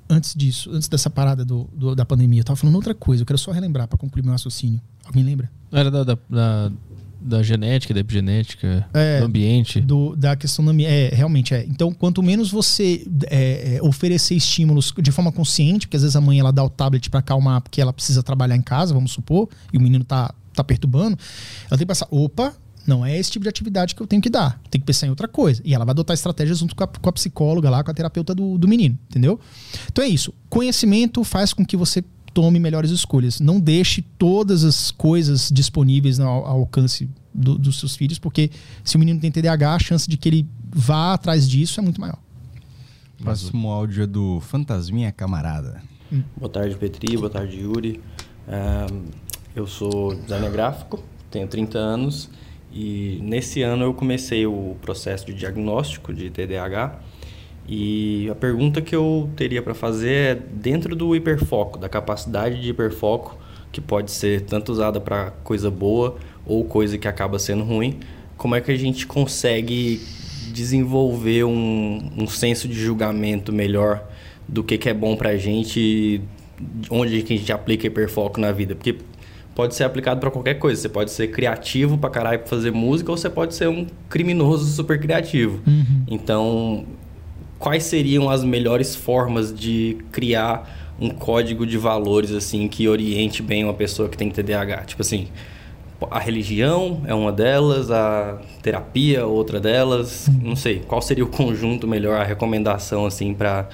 Antes 0.08 0.34
disso, 0.34 0.70
antes 0.70 0.88
dessa 0.88 1.08
parada 1.08 1.44
do, 1.44 1.68
do 1.72 1.94
da 1.94 2.04
pandemia, 2.04 2.40
eu 2.40 2.44
tava 2.44 2.56
falando 2.56 2.76
outra 2.76 2.94
coisa, 2.94 3.22
eu 3.22 3.26
quero 3.26 3.38
só 3.38 3.52
relembrar 3.52 3.88
para 3.88 3.96
concluir 3.96 4.22
meu 4.22 4.32
raciocínio. 4.32 4.80
Alguém 5.04 5.22
lembra? 5.22 5.50
Era 5.72 5.90
da, 5.90 6.04
da, 6.04 6.18
da, 6.28 6.72
da 7.20 7.42
genética, 7.42 7.94
da 7.94 8.00
epigenética, 8.00 8.86
é, 8.92 9.20
do 9.20 9.26
ambiente. 9.26 9.80
Do, 9.80 10.14
da 10.14 10.36
questão 10.36 10.64
do 10.64 10.70
ambiente. 10.70 10.92
É, 10.92 11.08
realmente 11.14 11.54
é. 11.54 11.64
Então, 11.64 11.92
quanto 11.92 12.22
menos 12.22 12.50
você 12.50 13.06
é, 13.30 13.78
oferecer 13.82 14.34
estímulos 14.34 14.92
de 14.96 15.10
forma 15.10 15.32
consciente, 15.32 15.86
porque 15.86 15.96
às 15.96 16.02
vezes 16.02 16.16
a 16.16 16.20
mãe 16.20 16.38
ela 16.38 16.52
dá 16.52 16.62
o 16.62 16.68
tablet 16.68 17.08
para 17.08 17.20
acalmar 17.20 17.62
porque 17.62 17.80
ela 17.80 17.92
precisa 17.92 18.22
trabalhar 18.22 18.56
em 18.56 18.62
casa, 18.62 18.92
vamos 18.92 19.12
supor, 19.12 19.48
e 19.72 19.78
o 19.78 19.80
menino 19.80 20.04
tá, 20.04 20.34
tá 20.52 20.62
perturbando, 20.62 21.18
ela 21.62 21.70
tem 21.70 21.78
que 21.78 21.86
pensar: 21.86 22.06
opa, 22.10 22.54
não 22.86 23.04
é 23.04 23.18
esse 23.18 23.30
tipo 23.30 23.42
de 23.42 23.48
atividade 23.48 23.94
que 23.94 24.02
eu 24.02 24.06
tenho 24.06 24.20
que 24.20 24.30
dar. 24.30 24.60
Tem 24.70 24.80
que 24.80 24.86
pensar 24.86 25.06
em 25.06 25.10
outra 25.10 25.26
coisa. 25.26 25.62
E 25.64 25.74
ela 25.74 25.84
vai 25.84 25.92
adotar 25.92 26.14
estratégias 26.14 26.58
junto 26.58 26.76
com 26.76 26.84
a, 26.84 26.86
com 26.86 27.08
a 27.08 27.12
psicóloga 27.12 27.70
lá, 27.70 27.82
com 27.82 27.90
a 27.90 27.94
terapeuta 27.94 28.34
do, 28.34 28.58
do 28.58 28.68
menino, 28.68 28.98
entendeu? 29.08 29.40
Então 29.90 30.04
é 30.04 30.08
isso. 30.08 30.32
Conhecimento 30.50 31.24
faz 31.24 31.52
com 31.52 31.64
que 31.64 31.76
você 31.76 32.04
tome 32.32 32.58
melhores 32.58 32.90
escolhas. 32.90 33.40
Não 33.40 33.58
deixe 33.58 34.02
todas 34.02 34.64
as 34.64 34.90
coisas 34.90 35.50
disponíveis 35.52 36.20
ao, 36.20 36.44
ao 36.44 36.58
alcance 36.60 37.08
do, 37.32 37.56
dos 37.56 37.78
seus 37.78 37.96
filhos, 37.96 38.18
porque 38.18 38.50
se 38.82 38.96
o 38.96 38.98
menino 38.98 39.20
tem 39.20 39.30
TDAH, 39.30 39.74
a 39.74 39.78
chance 39.78 40.08
de 40.08 40.16
que 40.16 40.28
ele 40.28 40.48
vá 40.68 41.14
atrás 41.14 41.48
disso 41.48 41.80
é 41.80 41.82
muito 41.82 42.00
maior. 42.00 42.18
Próximo 43.22 43.70
áudio 43.70 44.02
é 44.02 44.06
do 44.06 44.40
Fantasminha 44.40 45.10
Camarada. 45.10 45.80
Hum. 46.12 46.22
Boa 46.36 46.50
tarde, 46.50 46.76
Petri. 46.76 47.16
Boa 47.16 47.30
tarde, 47.30 47.60
Yuri. 47.60 48.00
eu 49.56 49.66
sou 49.66 50.14
designer 50.14 50.50
gráfico, 50.50 51.02
tenho 51.30 51.48
30 51.48 51.78
anos 51.78 52.28
e 52.74 53.20
nesse 53.22 53.62
ano 53.62 53.84
eu 53.84 53.94
comecei 53.94 54.44
o 54.46 54.76
processo 54.82 55.24
de 55.26 55.32
diagnóstico 55.32 56.12
de 56.12 56.28
TDAH. 56.28 56.98
E 57.68 58.28
a 58.28 58.34
pergunta 58.34 58.82
que 58.82 58.94
eu 58.94 59.30
teria 59.36 59.62
para 59.62 59.74
fazer 59.74 60.12
é 60.12 60.34
dentro 60.34 60.96
do 60.96 61.14
hiperfoco, 61.14 61.78
da 61.78 61.88
capacidade 61.88 62.60
de 62.60 62.70
hiperfoco, 62.70 63.38
que 63.70 63.80
pode 63.80 64.10
ser 64.10 64.42
tanto 64.42 64.72
usada 64.72 65.00
para 65.00 65.30
coisa 65.44 65.70
boa 65.70 66.16
ou 66.44 66.64
coisa 66.64 66.98
que 66.98 67.06
acaba 67.06 67.38
sendo 67.38 67.62
ruim, 67.62 68.00
como 68.36 68.54
é 68.54 68.60
que 68.60 68.70
a 68.70 68.76
gente 68.76 69.06
consegue 69.06 70.02
desenvolver 70.52 71.44
um, 71.44 72.10
um 72.16 72.26
senso 72.26 72.68
de 72.68 72.74
julgamento 72.74 73.52
melhor 73.52 74.04
do 74.48 74.62
que, 74.62 74.76
que 74.76 74.88
é 74.88 74.94
bom 74.94 75.16
para 75.16 75.30
a 75.30 75.36
gente, 75.36 76.20
onde 76.90 77.22
que 77.22 77.34
a 77.34 77.36
gente 77.36 77.52
aplica 77.52 77.86
hiperfoco 77.86 78.38
na 78.38 78.52
vida? 78.52 78.74
Porque 78.74 78.96
pode 79.54 79.74
ser 79.74 79.84
aplicado 79.84 80.20
para 80.20 80.30
qualquer 80.30 80.54
coisa. 80.54 80.80
Você 80.80 80.88
pode 80.88 81.10
ser 81.10 81.28
criativo 81.28 81.96
para 81.96 82.10
caralho 82.10 82.38
pra 82.40 82.48
fazer 82.48 82.70
música 82.70 83.10
ou 83.10 83.16
você 83.16 83.30
pode 83.30 83.54
ser 83.54 83.68
um 83.68 83.86
criminoso 84.08 84.66
super 84.66 85.00
criativo. 85.00 85.60
Uhum. 85.66 86.02
Então, 86.08 86.84
quais 87.58 87.84
seriam 87.84 88.28
as 88.28 88.42
melhores 88.44 88.94
formas 88.96 89.54
de 89.54 89.98
criar 90.10 90.94
um 91.00 91.10
código 91.10 91.66
de 91.66 91.76
valores 91.76 92.30
assim 92.32 92.68
que 92.68 92.88
oriente 92.88 93.42
bem 93.42 93.64
uma 93.64 93.74
pessoa 93.74 94.08
que 94.08 94.16
tem 94.16 94.30
TDAH? 94.30 94.84
Tipo 94.84 95.02
assim, 95.02 95.28
a 96.10 96.18
religião 96.18 97.02
é 97.06 97.14
uma 97.14 97.32
delas, 97.32 97.90
a 97.90 98.38
terapia 98.62 99.24
outra 99.26 99.60
delas, 99.60 100.26
uhum. 100.26 100.40
não 100.42 100.56
sei. 100.56 100.80
Qual 100.80 101.00
seria 101.00 101.24
o 101.24 101.28
conjunto 101.28 101.86
melhor, 101.86 102.20
a 102.20 102.24
recomendação 102.24 103.06
assim 103.06 103.32
para 103.32 103.68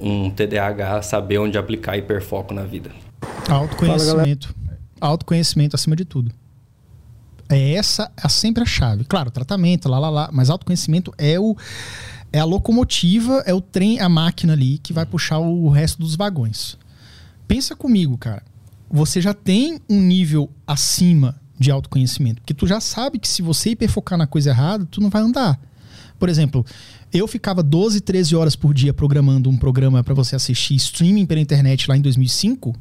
um 0.00 0.30
TDAH 0.30 1.02
saber 1.02 1.38
onde 1.38 1.58
aplicar 1.58 1.96
hiperfoco 1.98 2.54
na 2.54 2.62
vida? 2.62 2.90
Autoconhecimento. 3.48 4.54
Autoconhecimento 5.00 5.74
acima 5.74 5.96
de 5.96 6.04
tudo. 6.04 6.32
É 7.48 7.72
essa 7.72 8.10
é 8.16 8.28
sempre 8.28 8.62
a 8.62 8.66
chave. 8.66 9.04
Claro, 9.04 9.30
tratamento, 9.30 9.88
lá, 9.88 9.98
lá, 9.98 10.08
lá, 10.08 10.30
mas 10.32 10.50
autoconhecimento 10.50 11.12
é 11.18 11.38
o 11.38 11.56
é 12.32 12.38
a 12.38 12.44
locomotiva, 12.44 13.42
é 13.44 13.52
o 13.52 13.60
trem, 13.60 13.98
a 13.98 14.08
máquina 14.08 14.52
ali 14.52 14.78
que 14.78 14.92
vai 14.92 15.04
puxar 15.04 15.38
o 15.38 15.68
resto 15.68 15.98
dos 15.98 16.14
vagões. 16.14 16.78
Pensa 17.48 17.74
comigo, 17.74 18.16
cara. 18.16 18.44
Você 18.88 19.20
já 19.20 19.34
tem 19.34 19.80
um 19.88 20.00
nível 20.00 20.48
acima 20.64 21.40
de 21.58 21.70
autoconhecimento, 21.70 22.40
porque 22.40 22.54
tu 22.54 22.66
já 22.66 22.80
sabe 22.80 23.18
que 23.18 23.28
se 23.28 23.42
você 23.42 23.70
hiperfocar 23.70 24.16
na 24.16 24.26
coisa 24.26 24.50
errada, 24.50 24.86
tu 24.88 25.00
não 25.00 25.10
vai 25.10 25.22
andar. 25.22 25.60
Por 26.18 26.28
exemplo, 26.28 26.64
eu 27.12 27.26
ficava 27.26 27.62
12, 27.62 28.00
13 28.00 28.36
horas 28.36 28.54
por 28.54 28.72
dia 28.72 28.94
programando 28.94 29.50
um 29.50 29.56
programa 29.56 30.04
para 30.04 30.14
você 30.14 30.36
assistir 30.36 30.76
streaming 30.76 31.26
pela 31.26 31.40
internet 31.40 31.88
lá 31.88 31.96
em 31.96 32.00
2005 32.00 32.74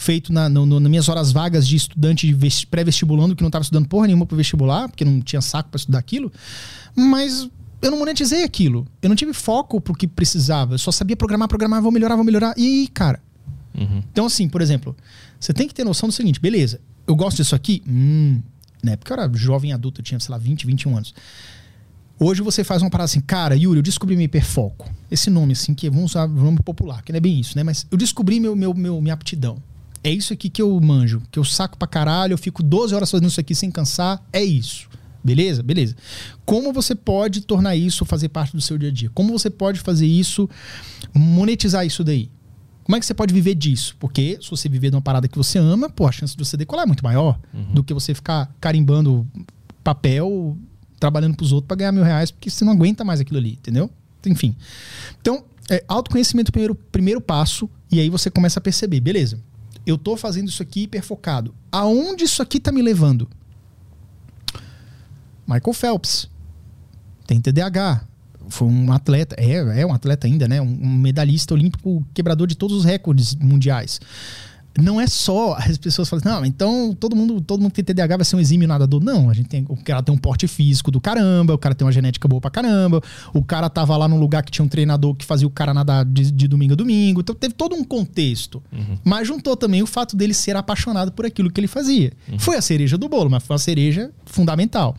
feito 0.00 0.32
na, 0.32 0.48
no, 0.48 0.64
no, 0.64 0.80
nas 0.80 0.90
minhas 0.90 1.08
horas 1.08 1.30
vagas 1.30 1.68
de 1.68 1.76
estudante 1.76 2.34
pré-vestibulando, 2.70 3.36
que 3.36 3.42
não 3.42 3.48
estava 3.48 3.62
estudando 3.62 3.86
porra 3.86 4.06
nenhuma 4.06 4.24
para 4.24 4.36
vestibular, 4.36 4.88
porque 4.88 5.04
não 5.04 5.20
tinha 5.20 5.42
saco 5.42 5.68
para 5.68 5.78
estudar 5.78 5.98
aquilo. 5.98 6.32
Mas 6.96 7.48
eu 7.82 7.90
não 7.90 7.98
monetizei 7.98 8.42
aquilo. 8.42 8.86
Eu 9.02 9.08
não 9.10 9.16
tive 9.16 9.34
foco 9.34 9.80
pro 9.80 9.94
que 9.94 10.08
precisava. 10.08 10.74
Eu 10.74 10.78
só 10.78 10.90
sabia 10.90 11.16
programar, 11.16 11.48
programar, 11.48 11.82
vou 11.82 11.92
melhorar, 11.92 12.16
vou 12.16 12.24
melhorar. 12.24 12.54
E 12.56 12.64
aí, 12.64 12.88
cara? 12.88 13.20
Uhum. 13.78 14.02
Então, 14.10 14.24
assim, 14.24 14.48
por 14.48 14.62
exemplo, 14.62 14.96
você 15.38 15.52
tem 15.52 15.68
que 15.68 15.74
ter 15.74 15.84
noção 15.84 16.08
do 16.08 16.12
seguinte: 16.12 16.40
beleza, 16.40 16.80
eu 17.06 17.14
gosto 17.14 17.36
disso 17.36 17.54
aqui. 17.54 17.82
Hum, 17.86 18.40
na 18.82 18.92
época 18.92 19.12
eu 19.12 19.20
era 19.20 19.30
jovem 19.34 19.72
adulto, 19.72 20.00
eu 20.00 20.04
tinha, 20.04 20.18
sei 20.18 20.32
lá, 20.32 20.38
20, 20.38 20.66
21 20.66 20.96
anos. 20.96 21.14
Hoje 22.18 22.42
você 22.42 22.64
faz 22.64 22.82
uma 22.82 22.90
parada 22.90 23.06
assim, 23.06 23.20
cara, 23.20 23.54
Yuri, 23.54 23.78
eu 23.78 23.82
descobri 23.82 24.14
meu 24.14 24.24
hiperfoco. 24.24 24.90
Esse 25.10 25.30
nome, 25.30 25.52
assim, 25.52 25.74
que 25.74 25.88
vamos 25.88 26.12
usar 26.12 26.26
um 26.26 26.44
nome 26.44 26.58
popular, 26.62 27.02
que 27.02 27.12
não 27.12 27.16
é 27.16 27.20
bem 27.20 27.38
isso, 27.38 27.56
né? 27.56 27.62
Mas 27.62 27.86
eu 27.90 27.96
descobri 27.96 28.40
meu, 28.40 28.56
meu, 28.56 28.74
meu, 28.74 29.00
minha 29.00 29.14
aptidão 29.14 29.56
é 30.02 30.10
isso 30.10 30.32
aqui 30.32 30.48
que 30.48 30.62
eu 30.62 30.80
manjo, 30.80 31.22
que 31.30 31.38
eu 31.38 31.44
saco 31.44 31.76
pra 31.76 31.86
caralho, 31.86 32.32
eu 32.32 32.38
fico 32.38 32.62
12 32.62 32.94
horas 32.94 33.10
fazendo 33.10 33.28
isso 33.28 33.40
aqui 33.40 33.54
sem 33.54 33.70
cansar, 33.70 34.22
é 34.32 34.42
isso. 34.42 34.88
Beleza? 35.22 35.62
Beleza. 35.62 35.94
Como 36.46 36.72
você 36.72 36.94
pode 36.94 37.42
tornar 37.42 37.76
isso 37.76 38.04
fazer 38.04 38.30
parte 38.30 38.56
do 38.56 38.60
seu 38.62 38.78
dia 38.78 38.88
a 38.88 38.92
dia? 38.92 39.10
Como 39.12 39.32
você 39.32 39.50
pode 39.50 39.78
fazer 39.80 40.06
isso, 40.06 40.48
monetizar 41.14 41.84
isso 41.84 42.02
daí? 42.02 42.30
Como 42.82 42.96
é 42.96 43.00
que 43.00 43.06
você 43.06 43.14
pode 43.14 43.32
viver 43.32 43.54
disso? 43.54 43.94
Porque 44.00 44.38
se 44.40 44.50
você 44.50 44.68
viver 44.68 44.90
de 44.90 44.96
uma 44.96 45.02
parada 45.02 45.28
que 45.28 45.36
você 45.36 45.58
ama, 45.58 45.90
pô, 45.90 46.06
a 46.08 46.12
chance 46.12 46.34
de 46.34 46.44
você 46.44 46.56
decolar 46.56 46.84
é 46.84 46.86
muito 46.86 47.04
maior 47.04 47.38
uhum. 47.52 47.74
do 47.74 47.84
que 47.84 47.92
você 47.92 48.14
ficar 48.14 48.52
carimbando 48.60 49.26
papel, 49.84 50.56
trabalhando 50.98 51.36
pros 51.36 51.52
outros 51.52 51.68
para 51.68 51.76
ganhar 51.76 51.92
mil 51.92 52.02
reais, 52.02 52.30
porque 52.30 52.50
você 52.50 52.64
não 52.64 52.72
aguenta 52.72 53.04
mais 53.04 53.20
aquilo 53.20 53.38
ali, 53.38 53.52
entendeu? 53.52 53.90
Enfim. 54.26 54.56
Então, 55.20 55.44
é, 55.70 55.84
autoconhecimento 55.86 56.50
primeiro, 56.50 56.74
primeiro 56.74 57.20
passo, 57.20 57.68
e 57.92 58.00
aí 58.00 58.10
você 58.10 58.30
começa 58.30 58.58
a 58.58 58.62
perceber, 58.62 59.00
beleza, 59.00 59.38
eu 59.86 59.98
tô 59.98 60.16
fazendo 60.16 60.48
isso 60.48 60.62
aqui 60.62 60.82
hiperfocado. 60.82 61.54
Aonde 61.70 62.24
isso 62.24 62.42
aqui 62.42 62.60
tá 62.60 62.70
me 62.70 62.82
levando? 62.82 63.28
Michael 65.46 65.72
Phelps 65.72 66.28
tem 67.26 67.40
TDAH. 67.40 68.04
Foi 68.48 68.66
um 68.66 68.92
atleta, 68.92 69.36
é, 69.38 69.80
é 69.80 69.86
um 69.86 69.92
atleta 69.92 70.26
ainda, 70.26 70.48
né? 70.48 70.60
Um, 70.60 70.66
um 70.66 70.94
medalhista 70.94 71.54
olímpico, 71.54 72.04
quebrador 72.12 72.46
de 72.46 72.56
todos 72.56 72.76
os 72.76 72.84
recordes 72.84 73.34
mundiais 73.36 74.00
não 74.78 75.00
é 75.00 75.06
só 75.06 75.54
as 75.54 75.76
pessoas 75.76 76.08
falam 76.08 76.20
assim, 76.20 76.28
não, 76.28 76.46
então 76.46 76.96
todo 76.98 77.16
mundo, 77.16 77.40
todo 77.40 77.60
mundo 77.60 77.72
que 77.72 77.82
tem 77.82 77.94
TDAH 77.94 78.18
vai 78.18 78.24
ser 78.24 78.36
um 78.36 78.40
exímio 78.40 78.68
nadador. 78.68 79.02
Não, 79.02 79.28
a 79.28 79.34
gente 79.34 79.48
tem, 79.48 79.64
o 79.68 79.76
cara 79.76 80.02
tem 80.02 80.14
um 80.14 80.18
porte 80.18 80.46
físico 80.46 80.90
do 80.90 81.00
caramba, 81.00 81.54
o 81.54 81.58
cara 81.58 81.74
tem 81.74 81.84
uma 81.84 81.92
genética 81.92 82.28
boa 82.28 82.40
pra 82.40 82.50
caramba, 82.50 83.02
o 83.34 83.42
cara 83.42 83.68
tava 83.68 83.96
lá 83.96 84.06
num 84.06 84.18
lugar 84.18 84.42
que 84.42 84.50
tinha 84.50 84.64
um 84.64 84.68
treinador 84.68 85.14
que 85.14 85.24
fazia 85.24 85.46
o 85.46 85.50
cara 85.50 85.74
nadar 85.74 86.04
de, 86.04 86.30
de 86.30 86.46
domingo 86.46 86.74
a 86.74 86.76
domingo. 86.76 87.20
Então 87.20 87.34
teve 87.34 87.54
todo 87.54 87.74
um 87.74 87.84
contexto. 87.84 88.62
Uhum. 88.72 88.98
Mas 89.04 89.26
juntou 89.26 89.56
também 89.56 89.82
o 89.82 89.86
fato 89.86 90.16
dele 90.16 90.34
ser 90.34 90.56
apaixonado 90.56 91.12
por 91.12 91.26
aquilo 91.26 91.50
que 91.50 91.60
ele 91.60 91.68
fazia. 91.68 92.12
Uhum. 92.30 92.38
Foi 92.38 92.56
a 92.56 92.62
cereja 92.62 92.96
do 92.96 93.08
bolo, 93.08 93.30
mas 93.30 93.42
foi 93.42 93.54
uma 93.54 93.58
cereja 93.58 94.10
fundamental. 94.24 94.96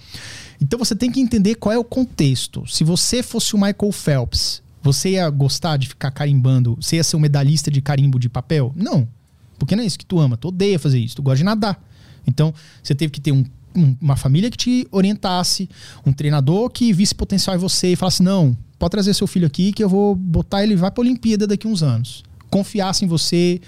Então 0.59 0.77
você 0.77 0.95
tem 0.95 1.09
que 1.09 1.19
entender 1.19 1.55
qual 1.55 1.73
é 1.73 1.77
o 1.77 1.83
contexto. 1.83 2.67
Se 2.67 2.83
você 2.83 3.23
fosse 3.23 3.55
o 3.55 3.57
Michael 3.57 3.91
Phelps, 3.91 4.61
você 4.83 5.11
ia 5.11 5.29
gostar 5.29 5.77
de 5.77 5.87
ficar 5.87 6.11
carimbando? 6.11 6.77
Você 6.79 6.97
ia 6.97 7.03
ser 7.03 7.15
um 7.15 7.19
medalhista 7.19 7.71
de 7.71 7.81
carimbo 7.81 8.19
de 8.19 8.29
papel? 8.29 8.71
Não. 8.75 9.07
Porque 9.61 9.75
não 9.75 9.83
é 9.83 9.85
isso 9.85 9.99
que 9.99 10.05
tu 10.05 10.19
ama, 10.19 10.35
tu 10.35 10.47
odeia 10.47 10.79
fazer 10.79 10.97
isso, 10.97 11.15
tu 11.15 11.21
gosta 11.21 11.37
de 11.37 11.43
nadar. 11.43 11.79
Então, 12.25 12.51
você 12.81 12.95
teve 12.95 13.11
que 13.11 13.21
ter 13.21 13.31
um, 13.31 13.45
um, 13.75 13.95
uma 14.01 14.15
família 14.15 14.49
que 14.49 14.57
te 14.57 14.87
orientasse, 14.91 15.69
um 16.03 16.11
treinador 16.11 16.67
que 16.71 16.91
visse 16.91 17.13
potencial 17.13 17.55
em 17.55 17.59
você 17.59 17.93
e 17.93 17.95
falasse: 17.95 18.23
não, 18.23 18.57
pode 18.79 18.89
trazer 18.89 19.13
seu 19.13 19.27
filho 19.27 19.45
aqui 19.45 19.71
que 19.71 19.83
eu 19.83 19.87
vou 19.87 20.15
botar 20.15 20.63
ele 20.63 20.75
vai 20.75 20.89
para 20.89 21.03
a 21.03 21.05
Olimpíada 21.05 21.45
daqui 21.45 21.67
uns 21.67 21.83
anos. 21.83 22.23
Confiasse 22.49 23.05
em 23.05 23.07
você. 23.07 23.61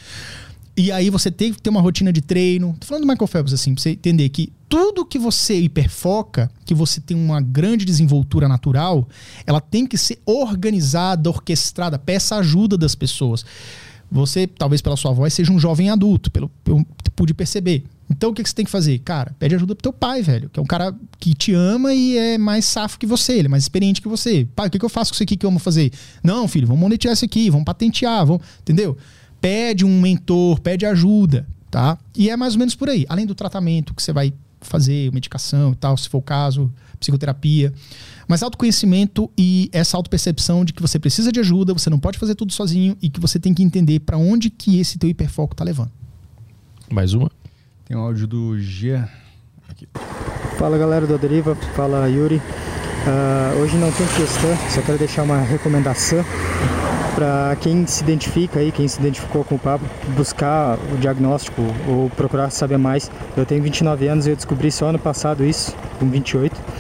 E 0.76 0.92
aí 0.92 1.12
você 1.12 1.30
tem 1.30 1.54
que 1.54 1.62
ter 1.62 1.70
uma 1.70 1.80
rotina 1.80 2.12
de 2.12 2.22
treino. 2.22 2.76
Tô 2.80 2.88
falando 2.88 3.04
do 3.04 3.08
Michael 3.08 3.28
Phelps 3.28 3.54
assim, 3.54 3.76
pra 3.76 3.84
você 3.84 3.92
entender 3.92 4.28
que 4.30 4.52
tudo 4.68 5.06
que 5.06 5.20
você 5.20 5.60
hiperfoca, 5.60 6.50
que 6.66 6.74
você 6.74 7.00
tem 7.00 7.16
uma 7.16 7.40
grande 7.40 7.86
desenvoltura 7.86 8.48
natural, 8.48 9.08
ela 9.46 9.62
tem 9.62 9.86
que 9.86 9.96
ser 9.96 10.20
organizada, 10.26 11.30
orquestrada, 11.30 12.00
peça 12.00 12.38
ajuda 12.38 12.76
das 12.76 12.96
pessoas. 12.96 13.46
Você, 14.14 14.46
talvez 14.46 14.80
pela 14.80 14.96
sua 14.96 15.12
voz, 15.12 15.34
seja 15.34 15.52
um 15.52 15.58
jovem 15.58 15.90
adulto, 15.90 16.30
pelo, 16.30 16.52
eu 16.68 16.86
pude 17.16 17.34
perceber. 17.34 17.84
Então 18.08 18.30
o 18.30 18.34
que, 18.34 18.44
que 18.44 18.50
você 18.50 18.56
tem 18.56 18.64
que 18.64 18.70
fazer? 18.70 19.00
Cara, 19.00 19.36
pede 19.40 19.56
ajuda 19.56 19.74
pro 19.74 19.82
teu 19.82 19.92
pai, 19.92 20.22
velho. 20.22 20.50
Que 20.50 20.60
é 20.60 20.64
um 20.64 20.68
cara 20.68 20.96
que 21.20 21.34
te 21.34 21.52
ama 21.52 21.94
e 21.96 22.16
é 22.16 22.38
mais 22.38 22.66
safo 22.66 23.00
que 23.00 23.08
você, 23.08 23.34
ele 23.34 23.48
é 23.48 23.50
mais 23.50 23.64
experiente 23.64 24.02
que 24.02 24.08
você. 24.08 24.48
Pai, 24.56 24.68
o 24.68 24.70
que, 24.70 24.78
que 24.78 24.86
eu 24.86 24.90
faço 24.90 25.12
com 25.12 25.16
isso 25.16 25.24
aqui 25.24 25.36
que 25.36 25.44
eu 25.44 25.50
amo 25.50 25.58
fazer? 25.58 25.92
Não, 26.24 26.48
filho, 26.48 26.68
vamos 26.68 26.80
monetizar 26.80 27.14
isso 27.14 27.26
aqui, 27.26 27.50
vamos 27.50 27.66
patentear, 27.66 28.24
vamos. 28.24 28.44
Entendeu? 28.60 28.96
Pede 29.42 29.84
um 29.84 30.00
mentor, 30.00 30.60
pede 30.60 30.86
ajuda, 30.86 31.48
tá? 31.72 31.98
E 32.16 32.30
é 32.30 32.38
mais 32.38 32.54
ou 32.54 32.60
menos 32.60 32.76
por 32.76 32.90
aí. 32.90 33.08
Além 33.10 33.26
do 33.26 33.34
tratamento 33.34 33.96
que 33.96 34.04
você 34.04 34.14
vai 34.14 34.32
fazer, 34.62 35.12
medicação 35.12 35.72
e 35.72 35.76
tal, 35.76 35.98
se 35.98 36.08
for 36.08 36.20
o 36.20 36.22
caso, 36.22 36.72
psicoterapia. 37.00 37.74
Mas 38.28 38.44
autoconhecimento 38.44 39.30
e 39.38 39.70
essa 39.72 39.98
autopercepção 39.98 40.64
de 40.64 40.74
que 40.74 40.82
você 40.82 40.98
precisa 41.00 41.32
de 41.32 41.40
ajuda, 41.40 41.74
você 41.74 41.90
não 41.90 42.00
pode 42.00 42.18
fazer 42.18 42.36
tudo 42.36 42.54
sozinho 42.54 42.98
e 43.02 43.10
que 43.10 43.20
você 43.20 43.40
tem 43.40 43.54
que 43.54 43.64
entender 43.64 44.00
para 44.00 44.18
onde 44.18 44.50
que 44.50 44.80
esse 44.80 44.98
teu 44.98 45.10
hiperfoco 45.10 45.56
tá 45.56 45.64
levando. 45.64 45.92
Mais 46.92 47.14
uma? 47.14 47.30
Tem 47.86 47.98
um 47.98 48.02
áudio 48.02 48.28
do 48.28 48.60
Gia. 48.60 49.10
Aqui. 49.70 49.88
Fala 50.58 50.78
galera 50.78 51.06
do 51.06 51.18
Deriva, 51.18 51.56
fala 51.76 52.08
Yuri. 52.08 52.38
Uh, 52.38 53.62
hoje 53.62 53.76
não 53.76 53.92
tem 53.92 54.08
questão, 54.08 54.50
só 54.70 54.82
quero 54.82 54.98
deixar 54.98 55.24
uma 55.24 55.42
recomendação 55.42 56.24
para 57.14 57.56
quem 57.60 57.86
se 57.86 58.02
identifica 58.04 58.60
aí, 58.60 58.72
quem 58.72 58.88
se 58.88 59.00
identificou 59.00 59.44
com 59.44 59.56
o 59.56 59.60
papo, 59.60 59.86
buscar 60.16 60.78
o 60.94 60.98
diagnóstico 60.98 61.62
ou 61.88 62.10
procurar 62.10 62.50
saber 62.50 62.78
mais. 62.78 63.12
Eu 63.36 63.46
tenho 63.46 63.62
29 63.62 64.08
anos 64.08 64.26
e 64.26 64.32
eu 64.32 64.36
descobri 64.36 64.72
só 64.72 64.88
ano 64.88 65.00
passado 65.00 65.46
isso, 65.46 65.76
com 66.00 66.10
28 66.10 66.73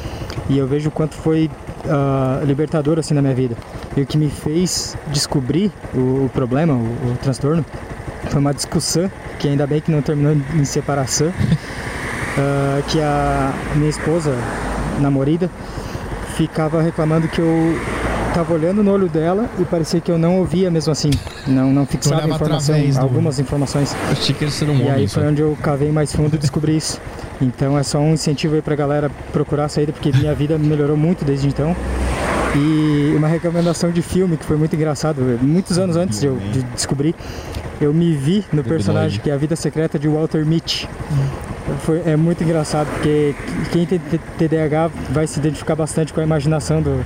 e 0.50 0.58
eu 0.58 0.68
vejo 0.68 0.90
o 0.90 0.92
quanto 0.92 1.16
foi 1.16 1.50
uh, 1.86 2.45
libertador 2.45 3.00
assim 3.00 3.14
na 3.14 3.22
minha 3.22 3.34
vida. 3.34 3.56
E 3.95 4.02
o 4.02 4.06
que 4.06 4.18
me 4.18 4.30
fez 4.30 4.98
descobrir 5.08 5.72
o, 5.94 6.26
o 6.26 6.32
problema, 6.34 6.74
o, 6.74 6.78
o, 6.78 7.18
transtorno, 7.22 7.66
foi 8.30 8.40
uma 8.40 8.53
discussão 8.53 9.12
que 9.40 9.48
ainda 9.48 9.68
bem 9.68 9.82
que 9.82 9.92
não 9.92 10.02
terminou 10.02 10.36
em 10.56 10.66
separação, 10.66 11.28
uh, 11.28 12.84
que 12.90 13.00
a 13.02 13.53
minha 13.76 13.90
esposa, 13.90 14.36
namorada, 15.00 15.50
ficava 16.36 16.82
reclamando 16.82 17.28
que 17.28 17.40
eu 17.40 17.80
tava 18.34 18.53
olhando 18.53 18.84
no 18.84 18.92
olho 18.92 19.08
dela 19.08 19.48
e 19.60 19.66
parecia 19.66 20.02
que 20.02 20.12
eu 20.12 20.18
não 20.18 20.40
ouvia 20.40 20.72
mesmo 20.72 20.92
assim, 20.92 21.12
não 21.45 21.72
não 21.72 21.86
fixava 21.86 22.28
informação, 22.28 22.76
algumas 23.00 23.40
informações. 23.40 23.95
Eu 24.08 24.12
achei 24.12 24.34
que 24.34 24.45
um 24.66 24.78
e 24.78 24.90
aí 24.90 25.08
foi 25.08 25.28
onde 25.28 25.42
eu 25.42 25.56
cavei 25.62 25.92
mais 25.92 26.12
fundo 26.12 26.36
e 26.36 26.40
descobri 26.40 26.76
isso. 26.76 27.00
Então 27.42 27.78
é 27.78 27.84
só 27.84 28.00
um 28.00 28.14
incentivo 28.14 28.56
aí 28.56 28.62
pra 28.62 28.76
galera 28.76 29.12
procurar 29.32 29.66
a 29.66 29.70
saída, 29.70 29.92
porque 29.92 30.12
minha 30.12 30.34
vida 30.34 30.58
melhorou 30.58 30.98
muito 30.98 31.26
desde 31.26 31.48
então. 31.48 31.76
E 32.56 33.14
uma 33.16 33.28
recomendação 33.28 33.92
de 33.92 34.02
filme 34.02 34.38
que 34.38 34.45
foi 34.45 34.56
muito 34.58 34.76
engraçado, 34.76 35.22
muitos 35.42 35.80
anos 35.80 35.95
antes 35.95 36.20
de 36.20 36.28
eu 36.28 36.38
de 36.38 36.62
descobrir, 36.64 37.16
eu 37.82 37.92
me 37.94 38.14
vi 38.16 38.45
no 38.53 38.64
personagem 38.64 39.20
que 39.20 39.30
é 39.30 39.34
A 39.34 39.38
Vida 39.38 39.56
Secreta 39.56 39.98
de 39.98 40.08
Walter 40.08 40.45
Mitty. 40.45 40.88
Foi, 41.80 42.03
é 42.06 42.16
muito 42.16 42.44
engraçado, 42.44 42.88
porque 42.94 43.34
quem 43.72 43.86
tem 43.86 44.00
TDAH 44.38 44.92
vai 45.10 45.26
se 45.26 45.40
identificar 45.40 45.76
bastante 45.76 46.14
com 46.14 46.20
a 46.20 46.24
imaginação 46.24 46.82
do, 46.82 47.03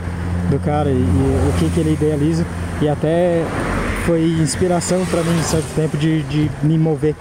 do 0.50 0.60
cara 0.60 0.90
e, 0.90 0.94
e 0.94 0.96
o 0.98 1.60
que, 1.60 1.70
que 1.70 1.80
ele 1.80 1.94
idealiza. 1.94 2.46
E 2.82 2.90
até 2.90 3.44
foi 4.06 4.24
inspiração 4.24 5.06
para 5.06 5.24
mim, 5.24 5.38
em 5.40 5.44
certo 5.44 5.74
tempo, 5.76 5.96
de, 5.98 6.24
de 6.24 6.52
me 6.62 6.78
mover 6.78 7.16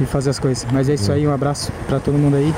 e 0.00 0.06
fazer 0.06 0.30
as 0.30 0.38
coisas. 0.38 0.66
Mas 0.72 0.88
é 0.88 0.94
isso 0.94 1.10
aí, 1.12 1.26
um 1.26 1.32
abraço 1.32 1.72
para 1.86 2.00
todo 2.00 2.18
mundo 2.18 2.36
aí. 2.36 2.54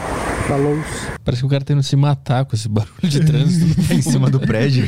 Falou. 0.50 0.76
Parece 1.24 1.42
que 1.42 1.46
o 1.46 1.48
cara 1.48 1.64
tá 1.64 1.72
indo 1.72 1.82
se 1.84 1.94
matar 1.94 2.44
com 2.44 2.56
esse 2.56 2.68
barulho 2.68 2.90
de 3.04 3.20
trânsito. 3.20 3.94
em 3.94 4.02
cima 4.02 4.28
do 4.28 4.40
prédio. 4.40 4.84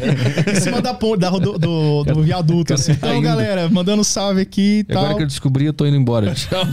em 0.51 0.61
cima 0.61 0.83
da 0.83 0.93
ponte, 0.93 1.21
da, 1.21 1.31
do, 1.31 1.57
do, 1.57 2.03
do 2.03 2.23
viaduto. 2.25 2.75
Assim. 2.75 2.97
Tá 2.97 3.11
então, 3.11 3.23
galera, 3.23 3.69
mandando 3.69 4.03
salve 4.03 4.41
aqui 4.41 4.81
e 4.81 4.85
tal. 4.85 5.05
Agora 5.05 5.19
que 5.19 5.23
eu 5.23 5.27
descobri, 5.29 5.65
eu 5.65 5.73
tô 5.73 5.87
indo 5.87 5.97
embora. 5.97 6.35
Tchau. 6.35 6.67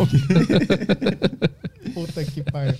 Puta 1.94 2.24
que 2.24 2.42
pariu. 2.44 2.76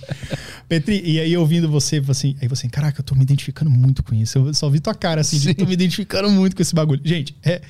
Petri, 0.68 1.02
e 1.04 1.20
aí 1.20 1.36
ouvindo 1.36 1.68
você, 1.68 2.02
assim, 2.08 2.36
aí 2.40 2.48
você, 2.48 2.68
caraca, 2.68 3.00
eu 3.00 3.04
tô 3.04 3.14
me 3.14 3.22
identificando 3.22 3.70
muito 3.70 4.02
com 4.02 4.14
isso. 4.14 4.38
Eu 4.38 4.54
só 4.54 4.68
vi 4.68 4.80
tua 4.80 4.94
cara 4.94 5.20
assim, 5.20 5.38
de, 5.38 5.54
tô 5.54 5.66
me 5.66 5.74
identificando 5.74 6.30
muito 6.30 6.54
com 6.54 6.62
esse 6.62 6.74
bagulho. 6.74 7.00
Gente, 7.04 7.36
é, 7.44 7.60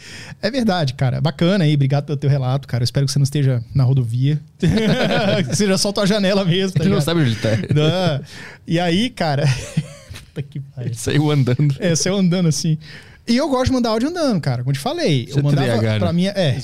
é 0.43 0.51
verdade, 0.51 0.95
cara. 0.95 1.21
Bacana 1.21 1.65
aí, 1.65 1.75
obrigado 1.75 2.07
pelo 2.07 2.19
teu 2.19 2.29
relato, 2.29 2.69
cara. 2.69 2.83
Eu 2.83 2.85
espero 2.85 3.07
que 3.07 3.13
você 3.13 3.19
não 3.19 3.25
esteja 3.25 3.63
na 3.75 3.85
rodovia. 3.85 4.41
que 5.49 5.57
seja 5.57 5.79
só 5.79 5.93
tua 5.93 6.07
janela 6.07 6.45
mesmo. 6.45 6.79
Tá 6.79 6.85
não 6.85 7.01
sabe 7.01 7.23
onde 7.23 7.37
tá. 7.37 7.51
Não. 7.75 8.25
E 8.67 8.79
aí, 8.79 9.11
cara. 9.11 9.45
Puta 10.27 10.43
que 10.43 10.61
pariu. 10.61 10.95
Saiu 10.95 11.31
andando. 11.31 11.77
É, 11.79 11.95
saiu 11.95 12.17
andando 12.17 12.49
assim. 12.49 12.79
E 13.31 13.37
eu 13.37 13.49
gosto 13.49 13.67
de 13.67 13.73
mandar 13.73 13.91
áudio 13.91 14.09
andando, 14.09 14.41
cara. 14.41 14.59
Como 14.63 14.71
eu 14.71 14.75
te 14.75 14.81
falei. 14.81 15.27
Você 15.27 15.39
eu 15.39 15.43
mandava 15.45 15.67
TDAH, 15.67 15.93
né? 15.93 15.99
pra 15.99 16.13
minha. 16.13 16.33
É. 16.35 16.57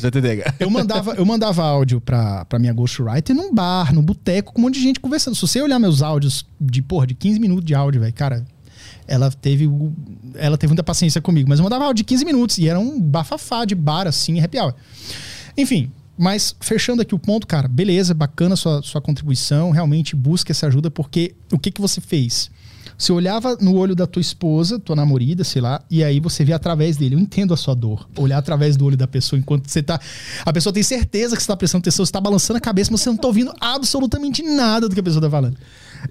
É. 0.59 0.65
Eu 0.65 0.71
mandava, 0.71 1.15
eu 1.15 1.25
mandava 1.25 1.63
áudio 1.63 2.01
pra, 2.01 2.45
pra 2.45 2.59
minha 2.59 2.73
Ghostwriter 2.73 3.37
num 3.37 3.55
bar, 3.55 3.95
num 3.95 4.03
boteco, 4.03 4.53
com 4.53 4.61
um 4.61 4.63
monte 4.63 4.75
de 4.75 4.83
gente 4.83 4.99
conversando. 4.99 5.35
Se 5.37 5.43
você 5.43 5.61
olhar 5.61 5.79
meus 5.79 6.03
áudios 6.03 6.45
de, 6.61 6.83
porra, 6.83 7.07
de 7.07 7.15
15 7.15 7.39
minutos 7.39 7.65
de 7.65 7.75
áudio, 7.75 8.01
velho, 8.01 8.13
cara, 8.13 8.45
ela 9.07 9.31
teve. 9.31 9.69
Ela 10.35 10.59
teve 10.59 10.71
muita 10.71 10.83
paciência 10.83 11.21
comigo. 11.21 11.49
Mas 11.49 11.61
eu 11.61 11.63
mandava 11.63 11.85
áudio 11.85 12.03
de 12.03 12.05
15 12.05 12.25
minutos 12.25 12.59
e 12.59 12.69
era 12.69 12.81
um 12.81 13.01
bafafá 13.01 13.65
de 13.65 13.75
bar, 13.75 14.09
assim, 14.09 14.39
arrepiava. 14.39 14.75
Enfim, 15.57 15.93
mas 16.17 16.55
fechando 16.61 17.03
aqui 17.03 17.15
o 17.15 17.19
ponto, 17.19 17.47
cara, 17.47 17.69
beleza, 17.69 18.15
bacana 18.15 18.57
sua, 18.57 18.83
sua 18.83 19.01
contribuição, 19.01 19.71
realmente 19.71 20.17
busca 20.17 20.53
essa 20.53 20.67
ajuda, 20.67 20.91
porque 20.91 21.35
o 21.53 21.59
que, 21.59 21.71
que 21.71 21.81
você 21.81 22.01
fez? 22.01 22.51
Você 22.99 23.13
olhava 23.13 23.57
no 23.61 23.77
olho 23.77 23.95
da 23.95 24.07
tua 24.07 24.21
esposa, 24.21 24.79
tua 24.79 24.97
namorada, 24.97 25.45
sei 25.45 25.61
lá, 25.61 25.83
e 25.91 26.03
aí 26.03 26.19
você 26.19 26.45
vê 26.45 26.55
através 26.55 26.97
dele. 26.97 27.15
Eu 27.15 27.19
entendo 27.19 27.53
a 27.53 27.57
sua 27.57 27.75
dor. 27.75 28.09
Olhar 28.17 28.39
através 28.39 28.75
do 28.75 28.87
olho 28.87 28.97
da 28.97 29.07
pessoa 29.07 29.39
enquanto 29.39 29.69
você 29.69 29.83
tá. 29.83 30.01
A 30.47 30.53
pessoa 30.53 30.73
tem 30.73 30.83
certeza 30.83 31.37
que 31.37 31.43
você 31.43 31.49
tá 31.49 31.57
prestando 31.57 31.83
atenção, 31.83 32.07
você 32.07 32.13
tá 32.13 32.21
balançando 32.21 32.57
a 32.57 32.61
cabeça, 32.61 32.91
mas 32.91 33.03
você 33.03 33.11
não 33.11 33.17
tá 33.19 33.29
ouvindo 33.29 33.53
absolutamente 33.61 34.43
nada 34.43 34.89
do 34.89 34.95
que 34.95 35.01
a 35.01 35.03
pessoa 35.03 35.21
tá 35.21 35.31
falando. 35.31 35.59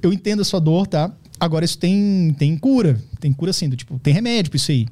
Eu 0.02 0.14
entendo 0.14 0.42
a 0.42 0.46
sua 0.46 0.60
dor, 0.60 0.86
tá? 0.86 1.12
Agora, 1.40 1.66
isso 1.66 1.78
tem, 1.78 2.36
tem 2.38 2.56
cura. 2.56 3.02
Tem 3.20 3.34
cura 3.34 3.50
assim, 3.50 3.68
do 3.68 3.76
tipo, 3.76 3.98
tem 3.98 4.14
remédio 4.14 4.52
pra 4.52 4.58
isso 4.58 4.72
aí. 4.72 4.88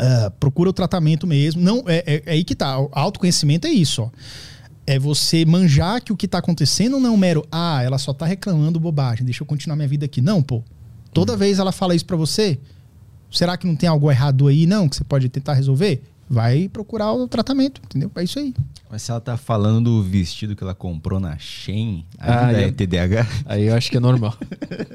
Uh, 0.00 0.30
procura 0.40 0.70
o 0.70 0.72
tratamento 0.72 1.26
mesmo. 1.26 1.60
Não, 1.60 1.84
é, 1.86 2.02
é, 2.06 2.22
é 2.24 2.32
aí 2.32 2.42
que 2.42 2.54
tá. 2.54 2.80
O 2.80 2.88
autoconhecimento 2.92 3.66
é 3.66 3.70
isso, 3.70 4.02
ó 4.02 4.10
é 4.86 4.98
você 4.98 5.44
manjar 5.44 6.02
que 6.02 6.12
o 6.12 6.16
que 6.16 6.26
tá 6.26 6.38
acontecendo 6.38 6.98
não 6.98 7.10
é 7.10 7.12
um 7.12 7.16
mero, 7.16 7.46
ah, 7.52 7.80
ela 7.80 7.96
só 7.96 8.12
tá 8.12 8.26
reclamando 8.26 8.80
bobagem, 8.80 9.24
deixa 9.24 9.40
eu 9.40 9.46
continuar 9.46 9.76
minha 9.76 9.86
vida 9.86 10.04
aqui. 10.04 10.20
Não, 10.20 10.42
pô 10.42 10.64
Toda 11.12 11.36
vez 11.36 11.58
ela 11.58 11.72
fala 11.72 11.94
isso 11.94 12.06
para 12.06 12.16
você, 12.16 12.58
será 13.30 13.56
que 13.56 13.66
não 13.66 13.74
tem 13.76 13.88
algo 13.88 14.10
errado 14.10 14.46
aí, 14.46 14.66
não, 14.66 14.88
que 14.88 14.96
você 14.96 15.04
pode 15.04 15.28
tentar 15.28 15.54
resolver? 15.54 16.02
Vai 16.32 16.68
procurar 16.72 17.12
o 17.12 17.26
tratamento, 17.26 17.80
entendeu? 17.84 18.08
É 18.14 18.22
isso 18.22 18.38
aí. 18.38 18.54
Mas 18.88 19.02
se 19.02 19.10
ela 19.10 19.20
tá 19.20 19.36
falando 19.36 19.84
do 19.90 20.02
vestido 20.02 20.54
que 20.54 20.62
ela 20.62 20.74
comprou 20.76 21.18
na 21.18 21.36
Shein, 21.38 22.04
ainda 22.18 22.46
Ah, 22.46 22.52
é 22.62 22.66
eu- 22.66 22.72
TDAH? 22.72 23.26
Aí 23.46 23.64
eu 23.66 23.74
acho 23.74 23.90
que 23.90 23.96
é 23.96 24.00
normal. 24.00 24.34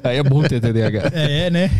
Aí 0.02 0.16
é 0.16 0.22
bom 0.22 0.42
ter 0.42 0.60
TDAH. 0.60 1.10
É, 1.12 1.50
né? 1.50 1.70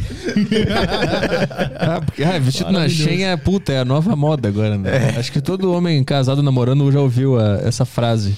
Ah, 1.78 2.00
porque, 2.04 2.22
ah, 2.22 2.38
vestido 2.38 2.70
na. 2.72 2.88
Shein 2.88 3.22
é 3.24 3.36
puta, 3.36 3.72
é 3.72 3.80
a 3.80 3.84
nova 3.84 4.14
moda 4.16 4.48
agora, 4.48 4.76
né? 4.76 5.14
Acho 5.18 5.32
que 5.32 5.40
todo 5.40 5.72
homem 5.72 6.02
casado 6.04 6.42
namorando 6.42 6.90
já 6.92 7.00
ouviu 7.00 7.38
a- 7.38 7.60
essa 7.64 7.84
frase. 7.84 8.36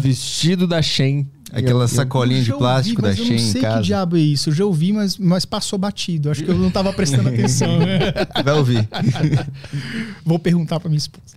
Vestido 0.00 0.66
da 0.66 0.80
Shein. 0.82 1.28
Aquela 1.56 1.84
Eu- 1.84 1.88
sacolinha 1.88 2.42
de 2.42 2.52
plástico 2.52 3.00
ouvi, 3.04 3.16
da 3.16 3.16
Shein 3.16 3.26
Eu 3.36 3.38
não 3.40 3.46
em 3.48 3.52
sei 3.52 3.60
casa. 3.62 3.76
que 3.78 3.82
diabo 3.86 4.16
é 4.16 4.20
isso. 4.20 4.48
Eu 4.50 4.54
já 4.54 4.64
ouvi, 4.64 4.92
mas, 4.92 5.16
mas 5.16 5.44
passou 5.44 5.78
batido. 5.78 6.30
Acho 6.30 6.42
que 6.42 6.50
eu 6.50 6.58
não 6.58 6.70
tava 6.70 6.92
prestando 6.92 7.28
atenção. 7.28 7.78
Vai 8.44 8.54
ouvir. 8.54 8.88
Vou 10.24 10.38
perguntar 10.38 10.80
pra 10.80 10.88
minha 10.88 10.98
esposa. 10.98 11.36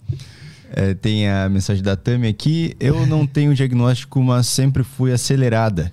É, 0.72 0.94
tem 0.94 1.30
a 1.30 1.48
mensagem 1.48 1.84
da 1.84 1.96
Tami 1.96 2.28
aqui. 2.28 2.76
Eu 2.80 3.06
não 3.06 3.26
tenho 3.26 3.54
diagnóstico, 3.54 4.22
mas 4.24 4.48
sempre 4.48 4.84
fui 4.84 5.12
acelerada. 5.12 5.92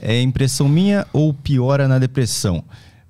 É 0.00 0.20
impressão 0.20 0.68
minha 0.68 1.06
ou 1.12 1.32
piora 1.32 1.88
na 1.88 1.98
depressão? 1.98 2.62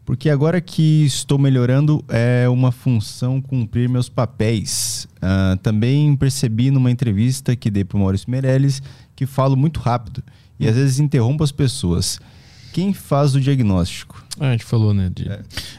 Porque 0.05 0.29
agora 0.29 0.61
que 0.61 1.05
estou 1.07 1.39
melhorando, 1.39 2.05
é 2.09 2.47
uma 2.49 2.71
função 2.71 3.41
cumprir 3.41 3.89
meus 3.89 4.09
papéis. 4.09 5.09
Ah, 5.21 5.59
também 5.63 6.15
percebi 6.15 6.71
numa 6.71 6.91
entrevista 6.91 7.57
que 7.57 7.71
dei 7.71 7.85
para 7.85 7.97
o 7.97 8.01
Maurício 8.01 8.31
Meirelles 8.31 8.83
que 9.17 9.25
falo 9.27 9.57
muito 9.57 9.81
rápido 9.81 10.23
e 10.59 10.69
às 10.69 10.75
vezes 10.77 10.99
interrompo 11.01 11.43
as 11.45 11.53
pessoas. 11.53 12.19
Quem 12.73 12.93
faz 12.93 13.37
o 13.37 13.41
diagnóstico? 13.41 14.25
Ah, 14.41 14.49
a 14.49 14.53
gente 14.53 14.65
falou, 14.65 14.93
né? 14.93 15.09
de- 15.15 15.29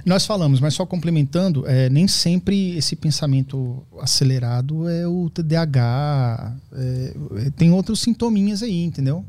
Nós 0.06 0.26
falamos, 0.26 0.62
mas 0.62 0.74
só 0.74 0.86
complementando, 0.86 1.68
é, 1.68 1.90
nem 1.90 2.08
sempre 2.08 2.78
esse 2.78 2.96
pensamento 2.96 3.84
acelerado 4.00 4.88
é 4.88 5.06
o 5.06 5.30
TDAH. 5.30 6.56
é, 6.74 7.14
é, 7.48 7.50
tem 7.50 7.72
outros 7.72 8.00
sintominhas 8.00 8.64
aí, 8.64 8.84
entendeu? 8.86 9.26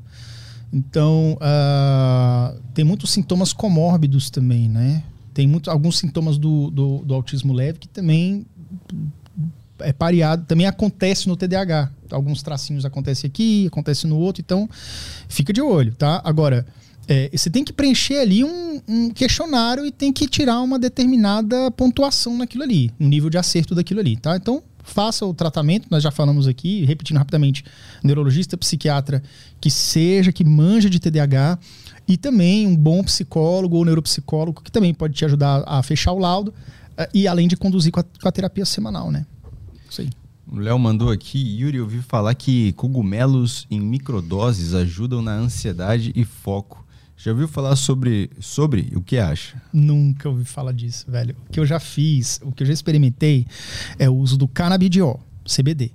Então, 0.73 1.37
ah, 1.41 2.55
tem 2.75 2.85
muitos 2.85 3.11
sintomas 3.11 3.53
comórbidos 3.53 4.31
também, 4.31 4.69
né? 4.69 5.03
Tem 5.35 5.47
muito, 5.47 5.69
alguns 5.71 5.99
sintomas 5.99 6.39
do, 6.39 6.71
do, 6.71 6.99
do 7.05 7.15
autismo 7.15 7.53
leve 7.53 7.79
que 7.81 7.89
também 7.89 8.47
é 9.81 9.93
pareado, 9.93 10.45
também 10.47 10.67
acontece 10.67 11.29
no 11.29 11.37
TDAH. 11.37 11.91
Alguns 12.11 12.43
tracinhos 12.43 12.85
acontecem 12.85 13.29
aqui, 13.29 13.67
acontece 13.67 14.07
no 14.07 14.17
outro, 14.17 14.41
então 14.41 14.69
fica 15.29 15.53
de 15.53 15.61
olho, 15.61 15.95
tá? 15.95 16.21
Agora, 16.25 16.67
é, 17.09 17.31
você 17.33 17.49
tem 17.49 17.63
que 17.65 17.73
preencher 17.73 18.19
ali 18.19 18.43
um, 18.45 18.81
um 18.87 19.11
questionário 19.11 19.87
e 19.87 19.93
tem 19.93 20.13
que 20.13 20.27
tirar 20.27 20.61
uma 20.61 20.79
determinada 20.79 21.71
pontuação 21.71 22.37
naquilo 22.37 22.65
ali, 22.65 22.91
um 22.99 23.09
nível 23.09 23.31
de 23.31 23.39
acerto 23.39 23.75
daquilo 23.75 24.01
ali, 24.01 24.17
tá? 24.17 24.37
Então, 24.37 24.63
faça 24.83 25.27
o 25.27 25.35
tratamento, 25.35 25.89
nós 25.91 26.03
já 26.03 26.11
falamos 26.11 26.47
aqui, 26.47 26.85
repetindo 26.85 27.19
rapidamente, 27.19 27.65
neurologista, 28.03 28.57
psiquiatra 28.57 29.23
que 29.61 29.71
seja, 29.71 30.33
que 30.33 30.45
manja 30.45 30.89
de 30.89 31.01
TDAH, 31.01 31.59
e 32.09 32.17
também 32.17 32.67
um 32.67 32.77
bom 32.77 33.03
psicólogo 33.03 33.77
ou 33.77 33.85
neuropsicólogo 33.85 34.63
que 34.63 34.71
também 34.71 34.95
pode 34.95 35.15
te 35.15 35.25
ajudar 35.25 35.65
a 35.67 35.83
fechar 35.83 36.13
o 36.13 36.19
laudo, 36.19 36.55
eh, 36.97 37.09
e 37.13 37.29
além 37.29 37.49
de 37.49 37.57
conduzir 37.57 37.93
com 37.93 38.01
a, 38.01 38.05
com 38.05 38.29
a 38.29 38.33
terapia 38.33 38.65
semanal, 38.65 39.11
né? 39.11 39.27
O 40.47 40.59
Léo 40.61 40.79
mandou 40.79 41.11
aqui, 41.11 41.39
Yuri, 41.61 41.79
eu 41.79 41.85
ouvi 41.85 41.99
falar 42.01 42.35
que 42.35 42.73
cogumelos 42.75 43.67
em 43.71 43.81
microdoses 43.81 44.75
ajudam 44.75 45.21
na 45.21 45.33
ansiedade 45.35 46.13
e 46.15 46.25
foco. 46.25 46.85
Já 47.17 47.33
ouviu 47.33 47.49
falar 47.49 47.75
sobre, 47.77 48.31
sobre 48.39 48.93
o 48.95 49.01
que 49.01 49.17
acha? 49.19 49.61
Nunca 49.73 50.29
ouvi 50.29 50.45
falar 50.45 50.73
disso, 50.73 51.11
velho. 51.11 51.35
O 51.49 51.53
que 51.53 51.59
eu 51.59 51.67
já 51.67 51.81
fiz, 51.81 52.39
o 52.45 52.53
que 52.53 52.63
eu 52.63 52.67
já 52.67 52.73
experimentei 52.73 53.47
é 53.99 54.09
o 54.09 54.15
uso 54.15 54.37
do 54.37 54.47
canabidiol, 54.47 55.19
CBD, 55.45 55.91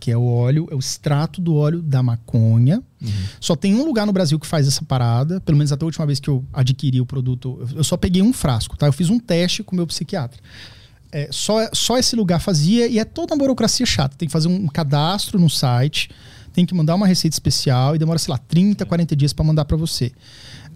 que 0.00 0.10
é 0.10 0.16
o 0.16 0.24
óleo, 0.24 0.66
é 0.70 0.74
o 0.74 0.78
extrato 0.78 1.40
do 1.40 1.54
óleo 1.54 1.80
da 1.82 2.02
maconha. 2.02 2.82
Só 3.38 3.54
tem 3.54 3.74
um 3.74 3.84
lugar 3.84 4.06
no 4.06 4.12
Brasil 4.12 4.40
que 4.40 4.46
faz 4.46 4.66
essa 4.66 4.82
parada, 4.84 5.40
pelo 5.42 5.58
menos 5.58 5.70
até 5.70 5.84
a 5.84 5.86
última 5.86 6.06
vez 6.06 6.18
que 6.18 6.28
eu 6.30 6.42
adquiri 6.52 7.00
o 7.00 7.06
produto, 7.06 7.58
eu- 7.60 7.76
eu 7.78 7.84
só 7.84 7.96
peguei 7.96 8.22
um 8.22 8.32
frasco, 8.32 8.76
tá? 8.76 8.86
Eu 8.86 8.92
fiz 8.92 9.08
um 9.10 9.18
teste 9.20 9.62
com 9.62 9.72
o 9.72 9.76
meu 9.76 9.86
psiquiatra. 9.86 10.40
É, 11.14 11.28
só, 11.30 11.68
só 11.72 11.96
esse 11.96 12.16
lugar 12.16 12.40
fazia 12.40 12.88
e 12.88 12.98
é 12.98 13.04
toda 13.04 13.34
uma 13.34 13.38
burocracia 13.38 13.86
chata. 13.86 14.16
Tem 14.18 14.26
que 14.26 14.32
fazer 14.32 14.48
um 14.48 14.66
cadastro 14.66 15.38
no 15.38 15.48
site, 15.48 16.10
tem 16.52 16.66
que 16.66 16.74
mandar 16.74 16.96
uma 16.96 17.06
receita 17.06 17.36
especial 17.36 17.94
e 17.94 18.00
demora, 18.00 18.18
sei 18.18 18.32
lá, 18.32 18.38
30, 18.38 18.84
40 18.84 19.14
dias 19.14 19.32
pra 19.32 19.44
mandar 19.44 19.64
pra 19.64 19.76
você. 19.76 20.10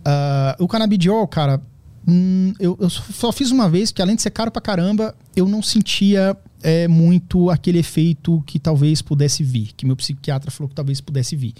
Ah, 0.04 0.54
o 0.60 0.68
canabidiol, 0.68 1.26
cara, 1.26 1.60
hum, 2.06 2.54
eu, 2.60 2.78
eu 2.80 2.88
só 2.88 3.32
fiz 3.32 3.50
uma 3.50 3.68
vez, 3.68 3.90
que 3.90 4.00
além 4.00 4.14
de 4.14 4.22
ser 4.22 4.30
caro 4.30 4.48
pra 4.48 4.62
caramba, 4.62 5.12
eu 5.34 5.48
não 5.48 5.60
sentia 5.60 6.36
é, 6.62 6.86
muito 6.86 7.50
aquele 7.50 7.78
efeito 7.78 8.40
que 8.46 8.60
talvez 8.60 9.02
pudesse 9.02 9.42
vir, 9.42 9.72
que 9.76 9.84
meu 9.84 9.96
psiquiatra 9.96 10.52
falou 10.52 10.68
que 10.68 10.74
talvez 10.76 11.00
pudesse 11.00 11.34
vir. 11.34 11.52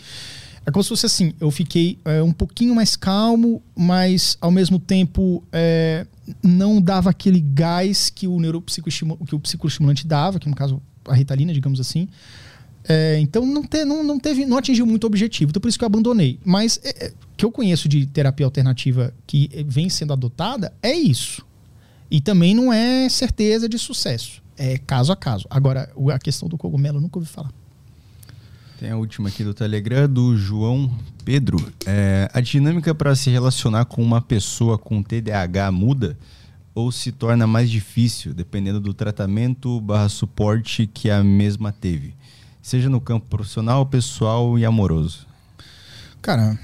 É 0.69 0.71
como 0.71 0.83
se 0.83 0.91
fosse 0.91 1.07
assim, 1.07 1.33
eu 1.41 1.51
fiquei 1.51 1.99
é, 2.05 2.23
um 2.23 2.31
pouquinho 2.31 2.75
mais 2.75 2.95
calmo, 2.95 3.63
mas 3.75 4.37
ao 4.39 4.51
mesmo 4.51 4.79
tempo 4.79 5.43
é, 5.51 6.07
não 6.43 6.79
dava 6.79 7.09
aquele 7.09 7.41
gás 7.41 8.11
que 8.11 8.29
o 8.29 8.39
que 9.27 9.35
o 9.35 9.41
psicoestimulante 9.41 10.07
dava, 10.07 10.39
que 10.39 10.47
no 10.47 10.55
caso 10.55 10.83
a 11.07 11.15
Ritalina, 11.15 11.55
digamos 11.55 11.81
assim. 11.81 12.07
É, 12.87 13.19
então 13.19 13.47
não, 13.47 13.63
te- 13.65 13.87
não, 13.87 14.05
não 14.05 14.19
teve, 14.19 14.45
não 14.45 14.59
atingiu 14.59 14.85
muito 14.85 15.05
o 15.05 15.07
objetivo, 15.07 15.49
então 15.49 15.59
por 15.59 15.69
isso 15.69 15.79
que 15.79 15.85
eu 15.85 15.87
abandonei. 15.87 16.39
Mas 16.45 16.79
é, 16.85 17.07
é, 17.07 17.13
que 17.35 17.47
eu 17.47 17.51
conheço 17.51 17.89
de 17.89 18.05
terapia 18.05 18.45
alternativa 18.45 19.15
que 19.27 19.49
é, 19.55 19.63
vem 19.63 19.89
sendo 19.89 20.13
adotada 20.13 20.71
é 20.83 20.93
isso. 20.93 21.43
E 22.11 22.21
também 22.21 22.55
não 22.55 22.71
é 22.71 23.09
certeza 23.09 23.67
de 23.67 23.79
sucesso. 23.79 24.43
É 24.55 24.77
caso 24.77 25.13
a 25.13 25.17
caso. 25.17 25.47
Agora, 25.49 25.91
a 26.13 26.19
questão 26.19 26.47
do 26.47 26.59
cogumelo 26.59 26.99
eu 26.99 27.01
nunca 27.01 27.19
ouvi 27.19 27.31
falar. 27.31 27.53
Tem 28.79 28.93
a 28.93 28.97
última 28.97 29.29
aqui 29.29 29.43
do 29.43 29.53
Telegram, 29.53 30.09
do 30.09 30.37
João 30.37 30.89
Pedro. 31.25 31.59
É, 31.85 32.31
a 32.33 32.41
dinâmica 32.41 32.95
para 32.95 33.17
se 33.17 33.29
relacionar 33.29 33.87
com 33.87 34.01
uma 34.01 34.21
pessoa 34.21 34.79
com 34.79 35.03
TDAH 35.03 35.73
muda 35.73 36.17
ou 36.73 36.93
se 36.93 37.11
torna 37.11 37.45
mais 37.45 37.69
difícil, 37.69 38.33
dependendo 38.33 38.79
do 38.79 38.95
tratamento 38.95 39.81
barra 39.81 40.09
suporte 40.09 40.87
que 40.87 41.11
a 41.11 41.25
mesma 41.25 41.73
teve? 41.73 42.15
Seja 42.63 42.89
no 42.89 43.01
campo 43.01 43.27
profissional, 43.27 43.85
pessoal 43.85 44.57
e 44.57 44.65
amoroso. 44.65 45.27
Cara, 46.23 46.57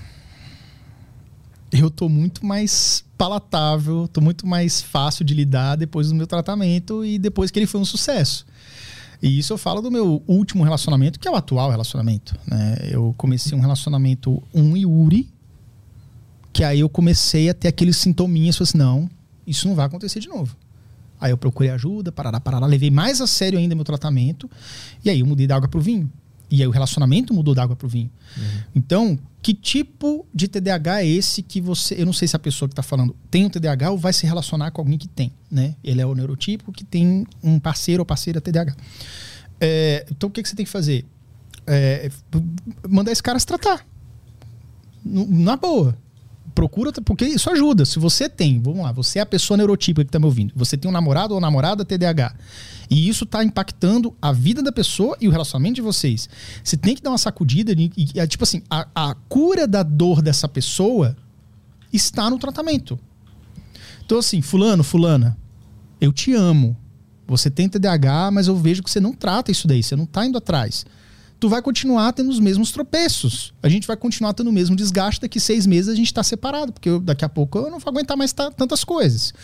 eu 1.72 1.90
tô 1.90 2.08
muito 2.08 2.46
mais 2.46 3.04
palatável, 3.18 4.06
tô 4.06 4.20
muito 4.20 4.46
mais 4.46 4.80
fácil 4.80 5.24
de 5.24 5.34
lidar 5.34 5.74
depois 5.74 6.10
do 6.10 6.14
meu 6.14 6.28
tratamento 6.28 7.04
e 7.04 7.18
depois 7.18 7.50
que 7.50 7.58
ele 7.58 7.66
foi 7.66 7.80
um 7.80 7.84
sucesso. 7.84 8.46
E 9.24 9.38
isso 9.38 9.54
eu 9.54 9.56
falo 9.56 9.80
do 9.80 9.90
meu 9.90 10.22
último 10.28 10.62
relacionamento, 10.62 11.18
que 11.18 11.26
é 11.26 11.30
o 11.30 11.34
atual 11.34 11.70
relacionamento. 11.70 12.36
Né? 12.46 12.76
Eu 12.90 13.14
comecei 13.16 13.56
um 13.56 13.60
relacionamento 13.60 14.42
um 14.52 14.76
Yuri, 14.76 15.30
que 16.52 16.62
aí 16.62 16.80
eu 16.80 16.90
comecei 16.90 17.48
a 17.48 17.54
ter 17.54 17.68
aqueles 17.68 17.96
sintominhas, 17.96 18.54
falei 18.54 18.68
assim, 18.68 18.76
não, 18.76 19.10
isso 19.46 19.66
não 19.66 19.74
vai 19.74 19.86
acontecer 19.86 20.20
de 20.20 20.28
novo. 20.28 20.54
Aí 21.18 21.30
eu 21.30 21.38
procurei 21.38 21.70
ajuda, 21.70 22.12
parará, 22.12 22.38
parará, 22.38 22.66
levei 22.66 22.90
mais 22.90 23.22
a 23.22 23.26
sério 23.26 23.58
ainda 23.58 23.74
meu 23.74 23.82
tratamento, 23.82 24.48
e 25.02 25.08
aí 25.08 25.20
eu 25.20 25.26
mudei 25.26 25.46
da 25.46 25.56
água 25.56 25.68
pro 25.68 25.80
vinho. 25.80 26.12
E 26.50 26.60
aí 26.60 26.68
o 26.68 26.70
relacionamento 26.70 27.32
mudou 27.32 27.54
da 27.54 27.62
água 27.62 27.74
pro 27.74 27.88
vinho. 27.88 28.10
Então, 28.76 29.18
que 29.44 29.52
tipo 29.52 30.26
de 30.32 30.48
TDAH 30.48 31.02
é 31.02 31.06
esse 31.06 31.42
que 31.42 31.60
você. 31.60 32.00
Eu 32.00 32.06
não 32.06 32.14
sei 32.14 32.26
se 32.26 32.34
a 32.34 32.38
pessoa 32.38 32.66
que 32.66 32.72
está 32.72 32.82
falando 32.82 33.14
tem 33.30 33.44
um 33.44 33.50
TDAH 33.50 33.90
ou 33.90 33.98
vai 33.98 34.10
se 34.10 34.24
relacionar 34.26 34.70
com 34.70 34.80
alguém 34.80 34.96
que 34.96 35.06
tem, 35.06 35.30
né? 35.50 35.76
Ele 35.84 36.00
é 36.00 36.06
o 36.06 36.14
neurotípico 36.14 36.72
que 36.72 36.82
tem 36.82 37.26
um 37.42 37.60
parceiro 37.60 38.00
ou 38.00 38.06
parceira 38.06 38.40
TDAH. 38.40 38.74
É, 39.60 40.06
então, 40.10 40.30
o 40.30 40.32
que, 40.32 40.42
que 40.42 40.48
você 40.48 40.56
tem 40.56 40.64
que 40.64 40.72
fazer? 40.72 41.04
É, 41.66 42.10
mandar 42.88 43.12
esse 43.12 43.22
cara 43.22 43.38
se 43.38 43.44
tratar. 43.44 43.86
Na 45.04 45.56
boa. 45.56 45.94
Procura, 46.54 46.92
porque 46.92 47.24
isso 47.24 47.50
ajuda. 47.50 47.84
Se 47.84 47.98
você 47.98 48.28
tem, 48.28 48.60
vamos 48.60 48.80
lá, 48.84 48.92
você 48.92 49.18
é 49.18 49.22
a 49.22 49.26
pessoa 49.26 49.56
neurotípica 49.56 50.04
que 50.04 50.08
está 50.08 50.18
me 50.20 50.26
ouvindo, 50.26 50.52
você 50.54 50.76
tem 50.76 50.88
um 50.88 50.92
namorado 50.92 51.34
ou 51.34 51.40
namorada 51.40 51.84
TDAH, 51.84 52.34
e 52.88 53.08
isso 53.08 53.24
está 53.24 53.42
impactando 53.42 54.14
a 54.22 54.30
vida 54.32 54.62
da 54.62 54.70
pessoa 54.70 55.16
e 55.20 55.26
o 55.26 55.30
relacionamento 55.32 55.74
de 55.76 55.80
vocês, 55.82 56.28
você 56.62 56.76
tem 56.76 56.94
que 56.94 57.02
dar 57.02 57.10
uma 57.10 57.18
sacudida 57.18 57.72
e, 57.72 57.90
e- 57.96 58.20
é 58.20 58.26
tipo 58.26 58.44
assim, 58.44 58.62
a, 58.70 58.86
a 58.94 59.14
cura 59.28 59.66
da 59.66 59.82
dor 59.82 60.22
dessa 60.22 60.48
pessoa 60.48 61.16
está 61.92 62.30
no 62.30 62.38
tratamento. 62.38 62.98
Então, 64.04 64.18
assim, 64.18 64.40
fulano, 64.42 64.84
fulana, 64.84 65.36
eu 66.00 66.12
te 66.12 66.34
amo. 66.34 66.76
Você 67.26 67.50
tem 67.50 67.68
TDAH, 67.68 68.30
mas 68.30 68.46
eu 68.48 68.56
vejo 68.56 68.82
que 68.82 68.90
você 68.90 69.00
não 69.00 69.12
trata 69.14 69.50
isso 69.50 69.66
daí, 69.66 69.82
você 69.82 69.96
não 69.96 70.04
tá 70.04 70.26
indo 70.26 70.36
atrás. 70.36 70.84
Tu 71.40 71.48
vai 71.48 71.60
continuar 71.60 72.12
tendo 72.12 72.30
os 72.30 72.40
mesmos 72.40 72.70
tropeços. 72.70 73.52
A 73.62 73.68
gente 73.68 73.86
vai 73.86 73.96
continuar 73.96 74.32
tendo 74.32 74.48
o 74.48 74.52
mesmo 74.52 74.74
desgaste. 74.74 75.20
Daqui 75.20 75.38
seis 75.38 75.66
meses 75.66 75.88
a 75.90 75.94
gente 75.94 76.12
tá 76.14 76.22
separado, 76.22 76.72
porque 76.72 76.88
eu- 76.88 77.00
daqui 77.00 77.24
a 77.24 77.28
pouco 77.28 77.58
eu 77.58 77.70
não 77.70 77.78
vou 77.78 77.90
aguentar 77.90 78.16
mais 78.16 78.32
ta- 78.32 78.50
tantas 78.50 78.82
coisas. 78.82 79.34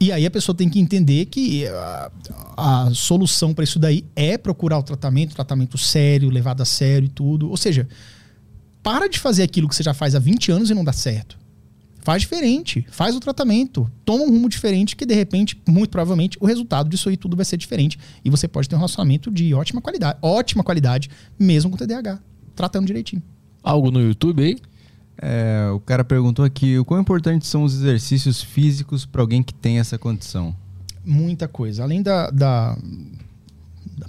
E 0.00 0.10
aí 0.10 0.24
a 0.24 0.30
pessoa 0.30 0.56
tem 0.56 0.68
que 0.68 0.80
entender 0.80 1.26
que 1.26 1.66
a, 1.68 2.10
a 2.56 2.90
solução 2.94 3.52
para 3.52 3.64
isso 3.64 3.78
daí 3.78 4.04
é 4.16 4.38
procurar 4.38 4.78
o 4.78 4.82
tratamento, 4.82 5.34
tratamento 5.34 5.76
sério, 5.76 6.30
levado 6.30 6.62
a 6.62 6.64
sério 6.64 7.06
e 7.06 7.10
tudo. 7.10 7.50
Ou 7.50 7.56
seja, 7.56 7.86
para 8.82 9.08
de 9.08 9.18
fazer 9.18 9.42
aquilo 9.42 9.68
que 9.68 9.74
você 9.76 9.82
já 9.82 9.92
faz 9.94 10.14
há 10.14 10.18
20 10.18 10.50
anos 10.50 10.70
e 10.70 10.74
não 10.74 10.82
dá 10.82 10.92
certo. 10.92 11.38
Faz 12.02 12.22
diferente, 12.22 12.86
faz 12.90 13.14
o 13.14 13.20
tratamento, 13.20 13.90
toma 14.04 14.24
um 14.24 14.30
rumo 14.30 14.48
diferente 14.48 14.96
que 14.96 15.04
de 15.04 15.14
repente, 15.14 15.60
muito 15.68 15.90
provavelmente, 15.90 16.38
o 16.40 16.46
resultado 16.46 16.88
disso 16.88 17.08
aí 17.08 17.16
tudo 17.16 17.36
vai 17.36 17.44
ser 17.44 17.56
diferente 17.56 17.98
e 18.24 18.30
você 18.30 18.48
pode 18.48 18.68
ter 18.68 18.74
um 18.74 18.78
relacionamento 18.78 19.30
de 19.30 19.52
ótima 19.52 19.80
qualidade, 19.80 20.18
ótima 20.22 20.64
qualidade, 20.64 21.10
mesmo 21.38 21.70
com 21.70 21.76
TDAH, 21.76 22.20
tratando 22.56 22.86
direitinho. 22.86 23.22
Algo 23.62 23.90
no 23.90 24.00
YouTube 24.00 24.42
aí? 24.42 24.56
É, 25.22 25.70
o 25.74 25.80
cara 25.80 26.02
perguntou 26.02 26.44
aqui 26.44 26.78
o 26.78 26.84
quão 26.84 27.00
importantes 27.00 27.48
são 27.48 27.62
os 27.62 27.74
exercícios 27.74 28.42
físicos 28.42 29.04
para 29.04 29.20
alguém 29.20 29.42
que 29.42 29.52
tem 29.52 29.78
essa 29.78 29.98
condição. 29.98 30.56
Muita 31.04 31.46
coisa. 31.46 31.82
Além 31.82 32.02
da, 32.02 32.30
da, 32.30 32.78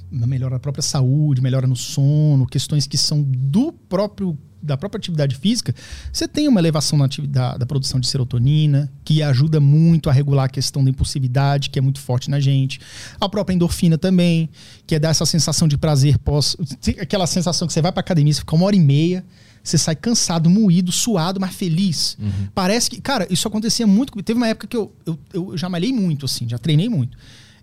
da 0.09 0.27
melhora 0.27 0.55
da 0.55 0.59
própria 0.59 0.81
saúde, 0.81 1.41
melhora 1.41 1.67
no 1.67 1.75
sono, 1.75 2.45
questões 2.47 2.87
que 2.87 2.97
são 2.97 3.21
do 3.21 3.73
próprio 3.73 4.37
da 4.61 4.77
própria 4.77 4.99
atividade 4.99 5.35
física, 5.35 5.73
você 6.11 6.27
tem 6.27 6.47
uma 6.47 6.59
elevação 6.59 6.97
na 6.97 7.05
atividade, 7.05 7.59
da 7.59 7.65
produção 7.65 7.99
de 7.99 8.07
serotonina, 8.07 8.91
que 9.03 9.23
ajuda 9.23 9.59
muito 9.59 10.09
a 10.09 10.13
regular 10.13 10.45
a 10.45 10.49
questão 10.49 10.83
da 10.83 10.89
impulsividade, 10.89 11.69
que 11.69 11.79
é 11.79 11.81
muito 11.81 11.99
forte 11.99 12.29
na 12.29 12.39
gente. 12.39 12.79
A 13.19 13.27
própria 13.27 13.53
endorfina 13.53 13.97
também, 13.97 14.49
que 14.85 14.95
é 14.95 14.99
dar 14.99 15.09
essa 15.09 15.25
sensação 15.25 15.67
de 15.67 15.77
prazer 15.77 16.17
pós. 16.19 16.55
Aquela 16.99 17.25
sensação 17.25 17.67
que 17.67 17.73
você 17.73 17.81
vai 17.81 17.91
pra 17.91 18.01
academia, 18.01 18.33
você 18.33 18.39
fica 18.39 18.55
uma 18.55 18.65
hora 18.65 18.75
e 18.75 18.79
meia, 18.79 19.25
você 19.63 19.77
sai 19.77 19.95
cansado, 19.95 20.49
moído, 20.49 20.91
suado, 20.91 21.39
mas 21.39 21.53
feliz. 21.53 22.17
Uhum. 22.19 22.47
Parece 22.53 22.89
que. 22.89 23.01
Cara, 23.01 23.27
isso 23.29 23.47
acontecia 23.47 23.85
muito. 23.85 24.21
Teve 24.23 24.37
uma 24.37 24.47
época 24.47 24.67
que 24.67 24.77
eu, 24.77 24.93
eu, 25.05 25.19
eu 25.33 25.57
já 25.57 25.69
malhei 25.69 25.93
muito, 25.93 26.25
assim, 26.25 26.47
já 26.47 26.57
treinei 26.57 26.89
muito. 26.89 27.17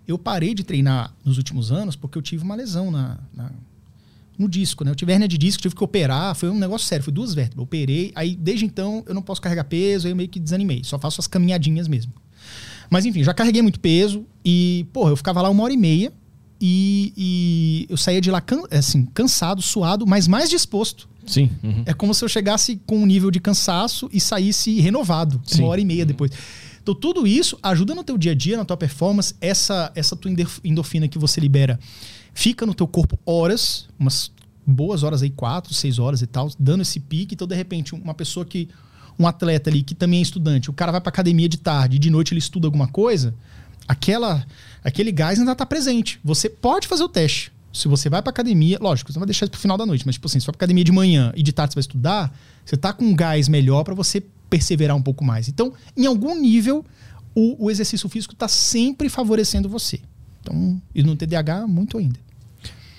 Eu 0.07 0.17
parei 0.17 0.53
de 0.53 0.63
treinar 0.63 1.13
nos 1.23 1.37
últimos 1.37 1.71
anos 1.71 1.95
porque 1.95 2.17
eu 2.17 2.21
tive 2.21 2.43
uma 2.43 2.55
lesão 2.55 2.89
na, 2.89 3.19
na 3.33 3.51
no 4.39 4.47
disco, 4.47 4.85
né? 4.85 4.91
Eu 4.91 4.95
tive 4.95 5.11
hernia 5.11 5.27
de 5.27 5.37
disco, 5.37 5.61
tive 5.61 5.75
que 5.75 5.83
operar, 5.83 6.33
foi 6.33 6.49
um 6.49 6.57
negócio 6.57 6.87
sério, 6.87 7.03
foi 7.03 7.11
duas 7.13 7.33
vértebras. 7.33 7.57
Eu 7.57 7.63
operei, 7.63 8.11
aí 8.15 8.35
desde 8.35 8.65
então 8.65 9.03
eu 9.05 9.13
não 9.13 9.21
posso 9.21 9.41
carregar 9.41 9.65
peso, 9.65 10.07
aí 10.07 10.13
eu 10.13 10.15
meio 10.15 10.29
que 10.29 10.39
desanimei, 10.39 10.81
só 10.85 10.97
faço 10.97 11.19
as 11.19 11.27
caminhadinhas 11.27 11.87
mesmo. 11.89 12.13
Mas 12.89 13.05
enfim, 13.05 13.21
já 13.23 13.33
carreguei 13.33 13.61
muito 13.61 13.79
peso 13.79 14.25
e, 14.43 14.87
porra, 14.93 15.11
eu 15.11 15.17
ficava 15.17 15.41
lá 15.41 15.49
uma 15.49 15.63
hora 15.63 15.73
e 15.73 15.77
meia 15.77 16.11
e, 16.59 17.13
e 17.15 17.87
eu 17.89 17.97
saía 17.97 18.21
de 18.21 18.31
lá 18.31 18.41
can, 18.41 18.63
assim, 18.71 19.05
cansado, 19.05 19.61
suado, 19.61 20.07
mas 20.07 20.27
mais 20.27 20.49
disposto. 20.49 21.07
Sim. 21.29 21.49
Uhum. 21.63 21.83
É 21.85 21.93
como 21.93 22.13
se 22.13 22.25
eu 22.25 22.27
chegasse 22.27 22.81
com 22.87 22.97
um 22.97 23.05
nível 23.05 23.29
de 23.29 23.39
cansaço 23.39 24.09
e 24.11 24.19
saísse 24.19 24.81
renovado, 24.81 25.39
Sim. 25.45 25.61
uma 25.61 25.69
hora 25.69 25.79
e 25.79 25.85
meia 25.85 26.05
depois. 26.05 26.31
Então, 26.81 26.95
tudo 26.95 27.27
isso 27.27 27.57
ajuda 27.61 27.93
no 27.93 28.03
teu 28.03 28.17
dia 28.17 28.31
a 28.31 28.35
dia, 28.35 28.57
na 28.57 28.65
tua 28.65 28.75
performance, 28.75 29.35
essa, 29.39 29.91
essa 29.93 30.15
tua 30.15 30.31
endorfina 30.63 31.07
que 31.07 31.19
você 31.19 31.39
libera 31.39 31.79
fica 32.33 32.65
no 32.65 32.73
teu 32.73 32.87
corpo 32.87 33.19
horas, 33.25 33.87
umas 33.99 34.31
boas 34.65 35.03
horas 35.03 35.21
aí, 35.21 35.29
quatro, 35.29 35.73
seis 35.73 35.99
horas 35.99 36.21
e 36.21 36.27
tal, 36.27 36.49
dando 36.57 36.81
esse 36.81 36.99
pique. 36.99 37.35
Então, 37.35 37.47
de 37.47 37.55
repente, 37.55 37.93
uma 37.93 38.13
pessoa 38.13 38.45
que. 38.45 38.69
Um 39.17 39.27
atleta 39.27 39.69
ali 39.69 39.83
que 39.83 39.93
também 39.93 40.19
é 40.19 40.21
estudante, 40.21 40.69
o 40.69 40.73
cara 40.73 40.93
vai 40.93 41.01
pra 41.01 41.09
academia 41.09 41.49
de 41.49 41.57
tarde 41.57 41.97
e 41.97 41.99
de 41.99 42.09
noite 42.09 42.33
ele 42.33 42.39
estuda 42.39 42.67
alguma 42.67 42.87
coisa, 42.87 43.35
aquela, 43.85 44.47
aquele 44.81 45.11
gás 45.11 45.37
ainda 45.37 45.53
tá 45.53 45.65
presente. 45.65 46.21
Você 46.23 46.47
pode 46.47 46.87
fazer 46.87 47.03
o 47.03 47.09
teste. 47.09 47.51
Se 47.71 47.87
você 47.87 48.09
vai 48.09 48.21
pra 48.21 48.31
academia, 48.31 48.77
lógico, 48.81 49.11
você 49.11 49.17
não 49.17 49.21
vai 49.21 49.27
deixar 49.27 49.45
isso 49.45 49.51
pro 49.51 49.59
final 49.59 49.77
da 49.77 49.85
noite, 49.85 50.05
mas 50.05 50.15
tipo 50.15 50.27
assim, 50.27 50.39
se 50.39 50.45
for 50.45 50.51
pra 50.51 50.59
academia 50.59 50.83
de 50.83 50.91
manhã 50.91 51.31
e 51.35 51.43
de 51.43 51.51
tarde 51.51 51.73
você 51.73 51.75
vai 51.75 51.81
estudar, 51.81 52.33
você 52.65 52.75
tá 52.75 52.91
com 52.91 53.05
um 53.05 53.15
gás 53.15 53.47
melhor 53.47 53.83
para 53.83 53.93
você 53.93 54.23
perseverar 54.49 54.95
um 54.95 55.01
pouco 55.01 55.23
mais. 55.23 55.47
Então, 55.47 55.73
em 55.95 56.05
algum 56.05 56.39
nível, 56.39 56.83
o, 57.35 57.65
o 57.65 57.71
exercício 57.71 58.09
físico 58.09 58.33
está 58.33 58.47
sempre 58.47 59.07
favorecendo 59.09 59.69
você. 59.69 59.99
Então, 60.41 60.81
e 60.93 61.03
no 61.03 61.15
TDAH, 61.15 61.67
muito 61.67 61.97
ainda. 61.97 62.19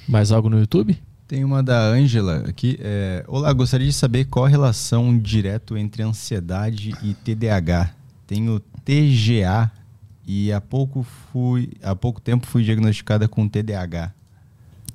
Mais 0.08 0.31
algo 0.31 0.49
no 0.49 0.58
YouTube? 0.58 0.97
Tem 1.26 1.44
uma 1.44 1.62
da 1.62 1.81
Ângela 1.81 2.44
aqui. 2.49 2.78
É, 2.81 3.24
Olá, 3.28 3.52
gostaria 3.52 3.86
de 3.86 3.92
saber 3.92 4.24
qual 4.24 4.47
a 4.47 4.49
relação 4.49 5.16
direto 5.16 5.76
entre 5.76 6.02
ansiedade 6.02 6.92
e 7.02 7.15
TDAH. 7.15 7.94
Tenho 8.26 8.60
TGA 8.84 9.70
e 10.26 10.52
há 10.52 10.60
pouco 10.60 11.05
fui, 11.32 11.73
há 11.82 11.94
pouco 11.94 12.20
tempo 12.20 12.47
fui 12.47 12.65
diagnosticada 12.65 13.28
com 13.28 13.49
TDAH. 13.49 14.12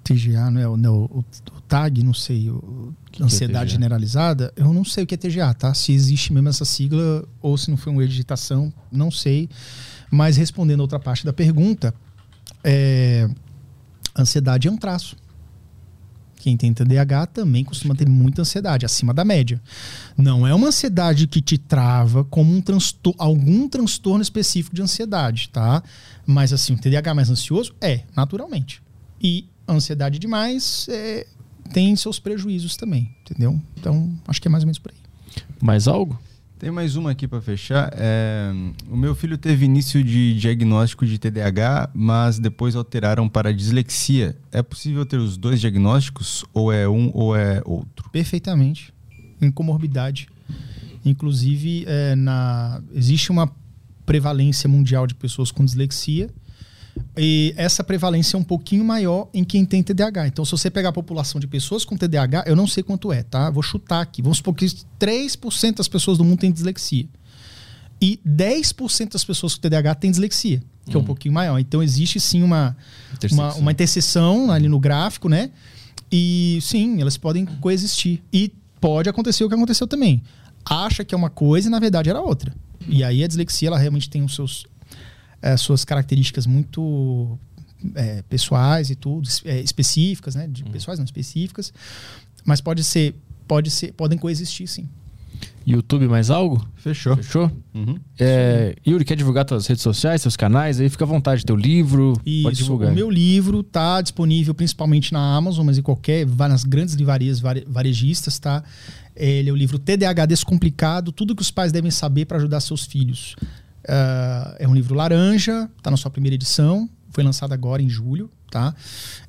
TGA, 0.06 0.52
não 0.52 0.62
é, 0.62 0.68
o, 0.68 0.78
não, 0.78 0.96
o, 1.06 1.20
o 1.20 1.62
TAG, 1.68 2.04
não 2.04 2.14
sei, 2.14 2.50
o, 2.50 2.94
que 3.12 3.24
ansiedade 3.24 3.66
que 3.66 3.72
é 3.72 3.76
generalizada, 3.76 4.54
eu 4.56 4.72
não 4.72 4.86
sei 4.86 5.04
o 5.04 5.08
que 5.08 5.16
é 5.16 5.18
TGA, 5.18 5.54
tá? 5.54 5.74
Se 5.74 5.92
existe 5.92 6.32
mesmo 6.32 6.50
essa 6.50 6.64
sigla 6.64 7.28
ou 7.42 7.58
se 7.58 7.70
não 7.70 7.78
foi 7.78 7.92
uma 7.92 8.04
editação, 8.04 8.72
não 8.92 9.10
sei. 9.10 9.50
Mas 10.12 10.38
respondendo 10.38 10.82
a 10.82 10.84
outra 10.84 11.00
parte 11.00 11.26
da 11.26 11.34
pergunta, 11.34 11.94
é, 12.64 13.28
Ansiedade 14.18 14.68
é 14.68 14.72
um 14.72 14.78
traço. 14.78 15.18
Quem 16.38 16.56
tem 16.56 16.74
TDAH 16.74 17.26
também 17.28 17.64
costuma 17.64 17.96
ter 17.96 18.08
muita 18.08 18.44
ansiedade, 18.44 18.86
acima 18.86 19.14
da 19.14 19.26
média. 19.26 19.60
Não 20.16 20.46
é 20.46 20.54
uma 20.54 20.68
ansiedade 20.68 21.28
que 21.28 21.42
te 21.42 21.58
trava 21.58 22.24
como 22.24 22.56
um 22.56 22.62
transtor 22.62 23.16
algum 23.18 23.68
transtorno 23.68 24.22
específico 24.22 24.76
de 24.76 24.82
ansiedade, 24.82 25.50
tá? 25.50 25.82
Mas 26.26 26.54
assim, 26.54 26.74
o 26.74 26.78
TDAH 26.78 27.14
mais 27.16 27.30
ansioso 27.30 27.76
é, 27.82 28.04
naturalmente. 28.16 28.82
E 29.20 29.50
ansiedade 29.68 30.20
demais 30.20 30.88
é, 30.90 31.26
tem 31.74 31.96
seus 31.96 32.20
prejuízos 32.20 32.78
também, 32.78 33.14
entendeu? 33.22 33.60
Então, 33.78 34.14
acho 34.28 34.42
que 34.42 34.48
é 34.48 34.52
mais 34.52 34.64
ou 34.64 34.68
menos 34.68 34.80
por 34.80 34.92
aí. 34.92 35.44
Mais 35.62 35.88
algo? 35.88 36.20
Tem 36.58 36.72
mais 36.72 36.96
uma 36.96 37.12
aqui 37.12 37.28
para 37.28 37.42
fechar. 37.42 37.92
É, 37.94 38.52
o 38.90 38.96
meu 38.96 39.14
filho 39.14 39.38
teve 39.38 39.66
início 39.66 40.02
de 40.02 40.40
diagnóstico 40.40 41.06
de 41.06 41.20
TDAH, 41.20 41.90
mas 41.94 42.40
depois 42.40 42.76
alteraram 42.76 43.28
para 43.28 43.54
dislexia. 43.54 44.38
É 44.52 44.64
possível 44.64 45.06
ter 45.06 45.18
os 45.18 45.36
dois 45.36 45.60
diagnósticos 45.60 46.46
ou 46.54 46.72
é 46.72 46.88
um 46.88 47.12
ou 47.14 47.36
é 47.36 47.62
outro? 47.66 48.10
Perfeitamente. 48.10 48.94
Em 49.42 49.52
comorbidade. 49.52 50.30
Inclusive, 51.04 51.84
é, 51.88 52.16
na, 52.16 52.82
existe 52.94 53.32
uma 53.32 53.52
prevalência 54.06 54.70
mundial 54.70 55.06
de 55.06 55.14
pessoas 55.14 55.52
com 55.52 55.66
dislexia 55.66 56.30
e 57.18 57.54
essa 57.56 57.84
prevalência 57.84 58.36
é 58.36 58.40
um 58.40 58.44
pouquinho 58.44 58.84
maior 58.84 59.30
em 59.34 59.44
quem 59.44 59.66
tem 59.66 59.82
TDAH. 59.82 60.28
Então, 60.28 60.44
se 60.44 60.52
você 60.52 60.70
pegar 60.70 60.90
a 60.90 60.94
população 60.94 61.40
de 61.40 61.48
pessoas 61.48 61.86
com 61.86 61.96
TDAH, 61.96 62.44
eu 62.46 62.56
não 62.56 62.68
sei 62.68 62.84
quanto 62.84 63.12
é, 63.12 63.24
tá? 63.24 63.50
Vou 63.50 63.64
chutar 63.64 64.02
aqui. 64.02 64.22
Vamos 64.22 64.38
supor 64.38 64.54
que 64.54 64.66
3% 65.00 65.78
das 65.78 65.88
pessoas 65.88 66.18
do 66.18 66.24
mundo 66.24 66.40
têm 66.40 66.52
dislexia. 66.52 67.08
E 68.02 68.20
10% 68.28 69.14
das 69.14 69.24
pessoas 69.24 69.56
com 69.56 69.62
TDAH 69.62 69.96
têm 69.96 70.12
dislexia, 70.12 70.62
que 70.86 70.96
é 70.96 71.00
um 71.00 71.02
hum. 71.02 71.06
pouquinho 71.06 71.34
maior. 71.34 71.58
Então, 71.58 71.82
existe 71.82 72.20
sim 72.20 72.44
uma, 72.44 72.76
uma, 73.32 73.54
uma 73.56 73.72
interseção 73.72 74.52
ali 74.52 74.68
no 74.68 74.80
gráfico, 74.80 75.30
né? 75.30 75.52
E 76.12 76.60
sim, 76.62 77.00
elas 77.00 77.18
podem 77.18 77.46
coexistir. 77.46 78.22
E 78.32 78.52
pode 78.82 79.10
acontecer 79.10 79.44
o 79.44 79.48
que 79.48 79.56
aconteceu 79.56 79.88
também. 79.88 80.22
Acha 80.66 81.06
que 81.06 81.16
é 81.16 81.18
uma 81.18 81.30
coisa 81.30 81.68
e 81.68 81.72
na 81.72 81.80
verdade 81.80 82.10
era 82.10 82.20
outra. 82.20 82.54
E 82.88 83.04
aí 83.04 83.24
a 83.24 83.28
dislexia 83.28 83.70
ela 83.70 83.78
realmente 83.78 84.10
tem 84.10 84.24
os 84.24 84.36
seus 84.36 84.66
é, 85.46 85.56
suas 85.56 85.86
características 85.86 86.48
muito 86.48 87.38
é, 87.94 88.24
pessoais 88.24 88.90
e 88.90 88.96
tudo, 88.96 89.30
é, 89.46 89.62
específicas, 89.62 90.34
né? 90.34 90.48
De, 90.48 90.64
uhum. 90.64 90.72
Pessoais 90.72 90.98
não 90.98 91.06
específicas. 91.06 91.72
Mas 92.44 92.60
pode 92.62 92.84
ser, 92.84 93.14
pode 93.48 93.70
ser, 93.70 93.94
podem 93.94 94.18
coexistir, 94.18 94.68
sim. 94.68 94.90
YouTube 95.68 96.08
mais 96.08 96.32
algo? 96.32 96.68
Fechou. 96.76 97.16
Fechou? 97.18 97.52
Uhum. 97.76 98.00
É, 98.20 98.76
Yuri, 98.88 99.06
quer 99.06 99.16
divulgar 99.16 99.48
suas 99.48 99.68
redes 99.68 99.84
sociais, 99.84 100.22
seus 100.22 100.36
canais? 100.36 100.80
Aí 100.80 100.90
fica 100.90 101.04
à 101.04 101.08
vontade, 101.08 101.46
teu 101.46 101.56
livro. 101.56 102.20
Isso, 102.26 102.44
pode 102.44 102.58
divulgar. 102.58 102.92
O 102.92 102.96
meu 102.96 103.10
livro 103.10 103.62
tá 103.62 104.02
disponível 104.02 104.54
principalmente 104.56 105.14
na 105.14 105.36
Amazon, 105.36 105.64
mas 105.64 105.78
em 105.78 105.82
qualquer, 105.84 106.26
nas 106.26 106.64
grandes 106.64 106.96
livrarias 106.96 107.40
varejistas, 107.40 108.40
tá? 108.40 108.64
Ele 109.16 109.50
é 109.50 109.54
o 109.54 109.56
livro 109.56 109.78
TDAH 109.78 110.26
Descomplicado, 110.26 111.12
tudo 111.12 111.36
que 111.36 111.42
os 111.42 111.52
pais 111.52 111.72
devem 111.72 111.92
saber 111.92 112.26
para 112.26 112.38
ajudar 112.38 112.60
seus 112.62 112.86
filhos. 112.86 113.36
Uh, 113.86 114.56
é 114.58 114.68
um 114.68 114.74
livro 114.74 114.96
laranja, 114.96 115.70
está 115.78 115.92
na 115.92 115.98
sua 115.98 116.10
primeira 116.10 116.34
edição, 116.36 116.90
foi 117.12 117.24
lançado 117.24 117.54
agora 117.54 117.82
em 117.82 117.90
julho, 117.90 118.30
tá? 118.52 118.74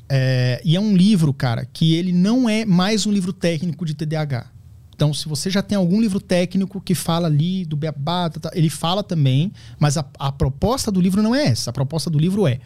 É, 0.08 0.60
e 0.64 0.76
é 0.76 0.80
um 0.80 0.96
livro, 0.96 1.32
cara, 1.32 1.64
que 1.64 1.94
ele 1.94 2.12
não 2.12 2.48
é 2.48 2.64
mais 2.64 3.06
um 3.06 3.12
livro 3.12 3.32
técnico 3.32 3.84
de 3.84 3.94
TDAH. 3.94 4.46
Então, 4.94 5.12
se 5.12 5.28
você 5.28 5.50
já 5.50 5.62
tem 5.62 5.76
algum 5.76 6.00
livro 6.00 6.18
técnico 6.18 6.80
que 6.80 6.94
fala 6.94 7.26
ali 7.26 7.66
do 7.66 7.76
beabá, 7.76 8.30
tá, 8.30 8.40
tá, 8.40 8.50
ele 8.54 8.70
fala 8.70 9.02
também, 9.02 9.52
mas 9.78 9.98
a, 9.98 10.06
a 10.18 10.32
proposta 10.32 10.90
do 10.90 11.00
livro 11.00 11.22
não 11.22 11.34
é 11.34 11.46
essa. 11.46 11.68
A 11.68 11.72
proposta 11.72 12.08
do 12.08 12.18
livro 12.18 12.46
é 12.46 12.60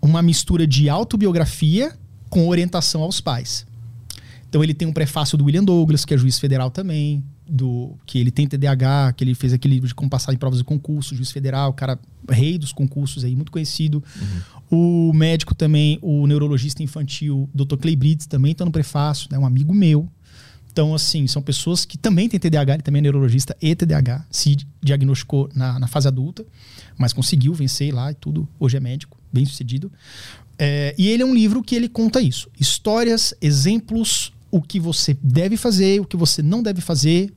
uma 0.00 0.22
mistura 0.22 0.66
de 0.66 0.88
autobiografia 0.88 1.92
com 2.28 2.48
orientação 2.48 3.02
aos 3.02 3.20
pais. 3.20 3.66
Então 4.48 4.62
ele 4.62 4.74
tem 4.74 4.86
um 4.86 4.92
prefácio 4.92 5.36
do 5.36 5.44
William 5.44 5.64
Douglas, 5.64 6.04
que 6.04 6.14
é 6.14 6.18
juiz 6.18 6.38
federal 6.38 6.70
também, 6.70 7.22
do 7.50 7.96
que 8.06 8.18
ele 8.18 8.30
tem 8.30 8.46
TDAH, 8.46 9.14
que 9.14 9.24
ele 9.24 9.34
fez 9.34 9.52
aquele 9.52 9.74
livro 9.74 9.88
de 9.88 9.94
como 9.94 10.08
passar 10.08 10.32
em 10.32 10.36
provas 10.36 10.58
de 10.58 10.64
concurso, 10.64 11.14
juiz 11.14 11.30
federal, 11.30 11.72
cara 11.72 11.98
rei 12.28 12.56
dos 12.56 12.72
concursos 12.72 13.24
aí, 13.24 13.34
muito 13.34 13.50
conhecido. 13.50 14.02
Uhum. 14.70 15.08
O 15.10 15.12
médico 15.12 15.54
também, 15.54 15.98
o 16.00 16.26
neurologista 16.26 16.82
infantil, 16.82 17.48
Dr. 17.52 17.76
Clay 17.76 17.96
Brits, 17.96 18.26
também 18.26 18.52
está 18.52 18.64
no 18.64 18.70
prefácio, 18.70 19.28
né, 19.30 19.38
um 19.38 19.46
amigo 19.46 19.74
meu. 19.74 20.08
Então, 20.72 20.94
assim, 20.94 21.26
são 21.26 21.42
pessoas 21.42 21.84
que 21.84 21.98
também 21.98 22.28
têm 22.28 22.38
TDAH, 22.38 22.74
ele 22.74 22.82
também 22.82 23.00
é 23.00 23.02
neurologista 23.02 23.56
e 23.60 23.74
TDAH, 23.74 24.24
se 24.30 24.56
diagnosticou 24.80 25.50
na, 25.52 25.80
na 25.80 25.88
fase 25.88 26.06
adulta, 26.06 26.46
mas 26.96 27.12
conseguiu 27.12 27.52
vencer 27.52 27.92
lá 27.92 28.12
e 28.12 28.14
tudo, 28.14 28.48
hoje 28.58 28.76
é 28.76 28.80
médico, 28.80 29.18
bem 29.32 29.44
sucedido. 29.44 29.90
É, 30.56 30.94
e 30.96 31.08
ele 31.08 31.22
é 31.24 31.26
um 31.26 31.34
livro 31.34 31.62
que 31.62 31.74
ele 31.74 31.88
conta 31.88 32.20
isso. 32.20 32.48
Histórias, 32.58 33.34
exemplos, 33.40 34.32
o 34.50 34.62
que 34.62 34.78
você 34.78 35.16
deve 35.20 35.56
fazer, 35.56 36.00
o 36.00 36.04
que 36.04 36.16
você 36.16 36.42
não 36.42 36.62
deve 36.62 36.80
fazer, 36.80 37.32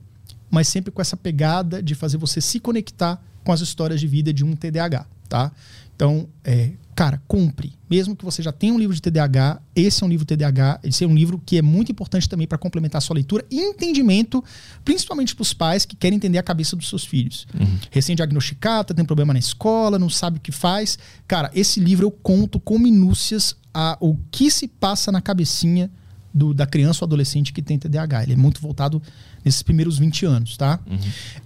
mas 0.54 0.68
sempre 0.68 0.92
com 0.92 1.02
essa 1.02 1.16
pegada 1.16 1.82
de 1.82 1.94
fazer 1.94 2.16
você 2.16 2.40
se 2.40 2.60
conectar 2.60 3.20
com 3.42 3.52
as 3.52 3.60
histórias 3.60 4.00
de 4.00 4.06
vida 4.06 4.32
de 4.32 4.44
um 4.44 4.54
TDAH, 4.54 5.06
tá? 5.28 5.52
Então, 5.94 6.28
é, 6.44 6.70
cara, 6.94 7.20
compre. 7.26 7.72
Mesmo 7.90 8.16
que 8.16 8.24
você 8.24 8.42
já 8.42 8.52
tenha 8.52 8.72
um 8.72 8.78
livro 8.78 8.94
de 8.94 9.02
TDAH, 9.02 9.60
esse 9.74 10.02
é 10.02 10.06
um 10.06 10.08
livro 10.08 10.24
TDAH, 10.24 10.80
esse 10.82 11.04
é 11.04 11.06
um 11.06 11.14
livro 11.14 11.40
que 11.44 11.58
é 11.58 11.62
muito 11.62 11.90
importante 11.92 12.28
também 12.28 12.46
para 12.46 12.56
complementar 12.56 12.98
a 12.98 13.00
sua 13.00 13.14
leitura 13.14 13.44
e 13.50 13.60
entendimento, 13.60 14.42
principalmente 14.84 15.34
para 15.34 15.42
os 15.42 15.52
pais 15.52 15.84
que 15.84 15.96
querem 15.96 16.16
entender 16.16 16.38
a 16.38 16.42
cabeça 16.42 16.74
dos 16.76 16.88
seus 16.88 17.04
filhos. 17.04 17.46
Uhum. 17.52 17.78
Recém-diagnosticado, 17.90 18.94
tem 18.94 19.04
problema 19.04 19.32
na 19.32 19.38
escola, 19.38 19.98
não 19.98 20.08
sabe 20.08 20.38
o 20.38 20.40
que 20.40 20.52
faz. 20.52 20.98
Cara, 21.26 21.50
esse 21.54 21.80
livro 21.80 22.06
eu 22.06 22.10
conto 22.10 22.60
com 22.60 22.78
minúcias 22.78 23.56
a, 23.72 23.98
o 24.00 24.16
que 24.30 24.50
se 24.50 24.68
passa 24.68 25.10
na 25.10 25.20
cabecinha 25.20 25.90
do, 26.34 26.52
da 26.52 26.66
criança 26.66 27.04
ou 27.04 27.06
adolescente 27.06 27.52
que 27.52 27.62
tem 27.62 27.78
TDAH. 27.78 28.24
Ele 28.24 28.32
é 28.32 28.36
muito 28.36 28.60
voltado 28.60 29.00
nesses 29.44 29.62
primeiros 29.62 29.98
20 29.98 30.26
anos, 30.26 30.56
tá? 30.56 30.80
Uhum. 30.84 30.98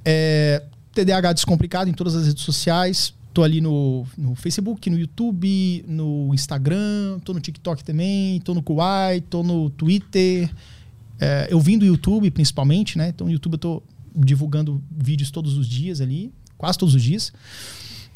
É, 0.02 0.64
TDAH 0.94 1.34
descomplicado 1.34 1.90
em 1.90 1.92
todas 1.92 2.14
as 2.14 2.26
redes 2.26 2.42
sociais. 2.42 3.12
Tô 3.34 3.44
ali 3.44 3.60
no, 3.60 4.06
no 4.16 4.34
Facebook, 4.34 4.88
no 4.88 4.98
YouTube, 4.98 5.84
no 5.86 6.34
Instagram, 6.34 7.20
tô 7.22 7.34
no 7.34 7.40
TikTok 7.40 7.84
também, 7.84 8.40
tô 8.40 8.54
no 8.54 8.62
Kuwait, 8.62 9.24
tô 9.28 9.42
no 9.42 9.68
Twitter. 9.68 10.50
É, 11.20 11.48
eu 11.50 11.60
vim 11.60 11.76
do 11.76 11.84
YouTube 11.84 12.30
principalmente, 12.30 12.96
né? 12.96 13.10
Então 13.10 13.26
no 13.26 13.32
YouTube 13.32 13.52
eu 13.52 13.58
tô 13.58 13.82
divulgando 14.16 14.82
vídeos 14.90 15.30
todos 15.30 15.56
os 15.56 15.68
dias 15.68 16.00
ali, 16.00 16.32
quase 16.56 16.78
todos 16.78 16.94
os 16.94 17.02
dias. 17.02 17.32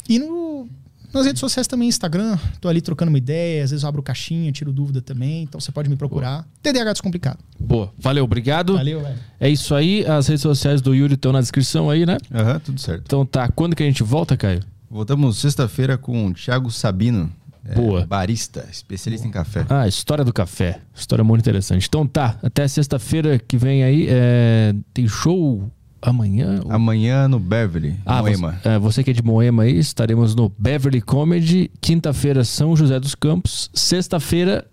E 0.09 0.17
no, 0.17 0.67
nas 1.13 1.25
redes 1.25 1.39
sociais 1.39 1.67
também, 1.67 1.87
Instagram, 1.87 2.37
tô 2.59 2.67
ali 2.67 2.81
trocando 2.81 3.09
uma 3.09 3.17
ideia, 3.17 3.63
às 3.63 3.71
vezes 3.71 3.83
eu 3.83 3.89
abro 3.89 4.01
caixinha, 4.01 4.51
tiro 4.51 4.71
dúvida 4.73 5.01
também, 5.01 5.43
então 5.43 5.59
você 5.59 5.71
pode 5.71 5.89
me 5.89 5.95
procurar. 5.95 6.41
Boa. 6.41 6.45
TDAH 6.61 6.93
Descomplicado. 6.93 7.39
Boa, 7.59 7.93
valeu, 7.97 8.23
obrigado. 8.23 8.75
Valeu, 8.75 9.01
velho. 9.01 9.19
É 9.39 9.49
isso 9.49 9.75
aí, 9.75 10.05
as 10.05 10.27
redes 10.27 10.41
sociais 10.41 10.81
do 10.81 10.93
Yuri 10.93 11.13
estão 11.13 11.31
na 11.31 11.39
descrição 11.39 11.89
aí, 11.89 12.05
né? 12.05 12.17
Aham, 12.33 12.53
uhum, 12.53 12.59
tudo 12.59 12.81
certo. 12.81 13.03
Então 13.05 13.25
tá, 13.25 13.47
quando 13.49 13.75
que 13.75 13.83
a 13.83 13.85
gente 13.85 14.03
volta, 14.03 14.35
Caio? 14.35 14.61
Voltamos 14.89 15.37
sexta-feira 15.37 15.97
com 15.97 16.27
o 16.27 16.33
Thiago 16.33 16.69
Sabino. 16.69 17.31
É, 17.65 17.75
Boa. 17.75 18.05
Barista, 18.05 18.67
especialista 18.69 19.25
Boa. 19.25 19.29
em 19.29 19.33
café. 19.33 19.65
Ah, 19.69 19.87
história 19.87 20.23
do 20.23 20.33
café. 20.33 20.81
História 20.93 21.23
muito 21.23 21.41
interessante. 21.41 21.87
Então 21.87 22.05
tá, 22.05 22.37
até 22.43 22.67
sexta-feira 22.67 23.39
que 23.39 23.57
vem 23.57 23.83
aí. 23.83 24.07
É... 24.09 24.75
Tem 24.93 25.07
show 25.07 25.71
amanhã? 26.03 26.61
Amanhã 26.69 27.27
no 27.27 27.39
Beverly, 27.39 27.95
ah, 28.05 28.21
Moema. 28.21 28.59
Você, 28.61 28.69
é, 28.69 28.79
você 28.79 29.03
que 29.03 29.11
é 29.11 29.13
de 29.13 29.23
Moema 29.23 29.63
aí, 29.63 29.77
estaremos 29.77 30.35
no 30.35 30.51
Beverly 30.57 31.01
Comedy. 31.01 31.71
Quinta-feira, 31.81 32.43
São 32.43 32.75
José 32.75 32.99
dos 32.99 33.15
Campos. 33.15 33.69
Sexta-feira, 33.73 34.65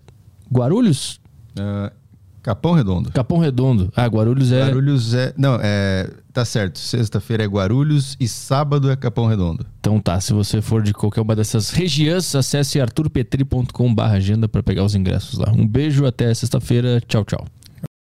Guarulhos? 0.51 1.19
Uh, 1.57 1.91
Capão 2.43 2.73
Redondo. 2.73 3.11
Capão 3.11 3.37
Redondo. 3.37 3.91
Ah, 3.95 4.07
Guarulhos 4.07 4.51
é. 4.51 4.65
Guarulhos 4.65 5.13
é. 5.13 5.33
Não, 5.37 5.59
é. 5.61 6.09
Tá 6.33 6.43
certo. 6.43 6.79
Sexta-feira 6.79 7.43
é 7.43 7.47
Guarulhos 7.47 8.17
e 8.19 8.27
sábado 8.27 8.89
é 8.89 8.95
Capão 8.95 9.27
Redondo. 9.27 9.65
Então 9.79 9.99
tá. 9.99 10.19
Se 10.19 10.33
você 10.33 10.61
for 10.61 10.81
de 10.81 10.93
qualquer 10.93 11.21
uma 11.21 11.35
dessas 11.35 11.69
regiões, 11.69 12.33
acesse 12.33 12.81
arturpetri.com/agenda 12.81 14.47
para 14.47 14.63
pegar 14.63 14.83
os 14.83 14.95
ingressos 14.95 15.37
lá. 15.37 15.51
Um 15.51 15.67
beijo, 15.67 16.05
até 16.05 16.33
sexta-feira. 16.33 16.99
Tchau, 17.07 17.23
tchau. 17.25 17.45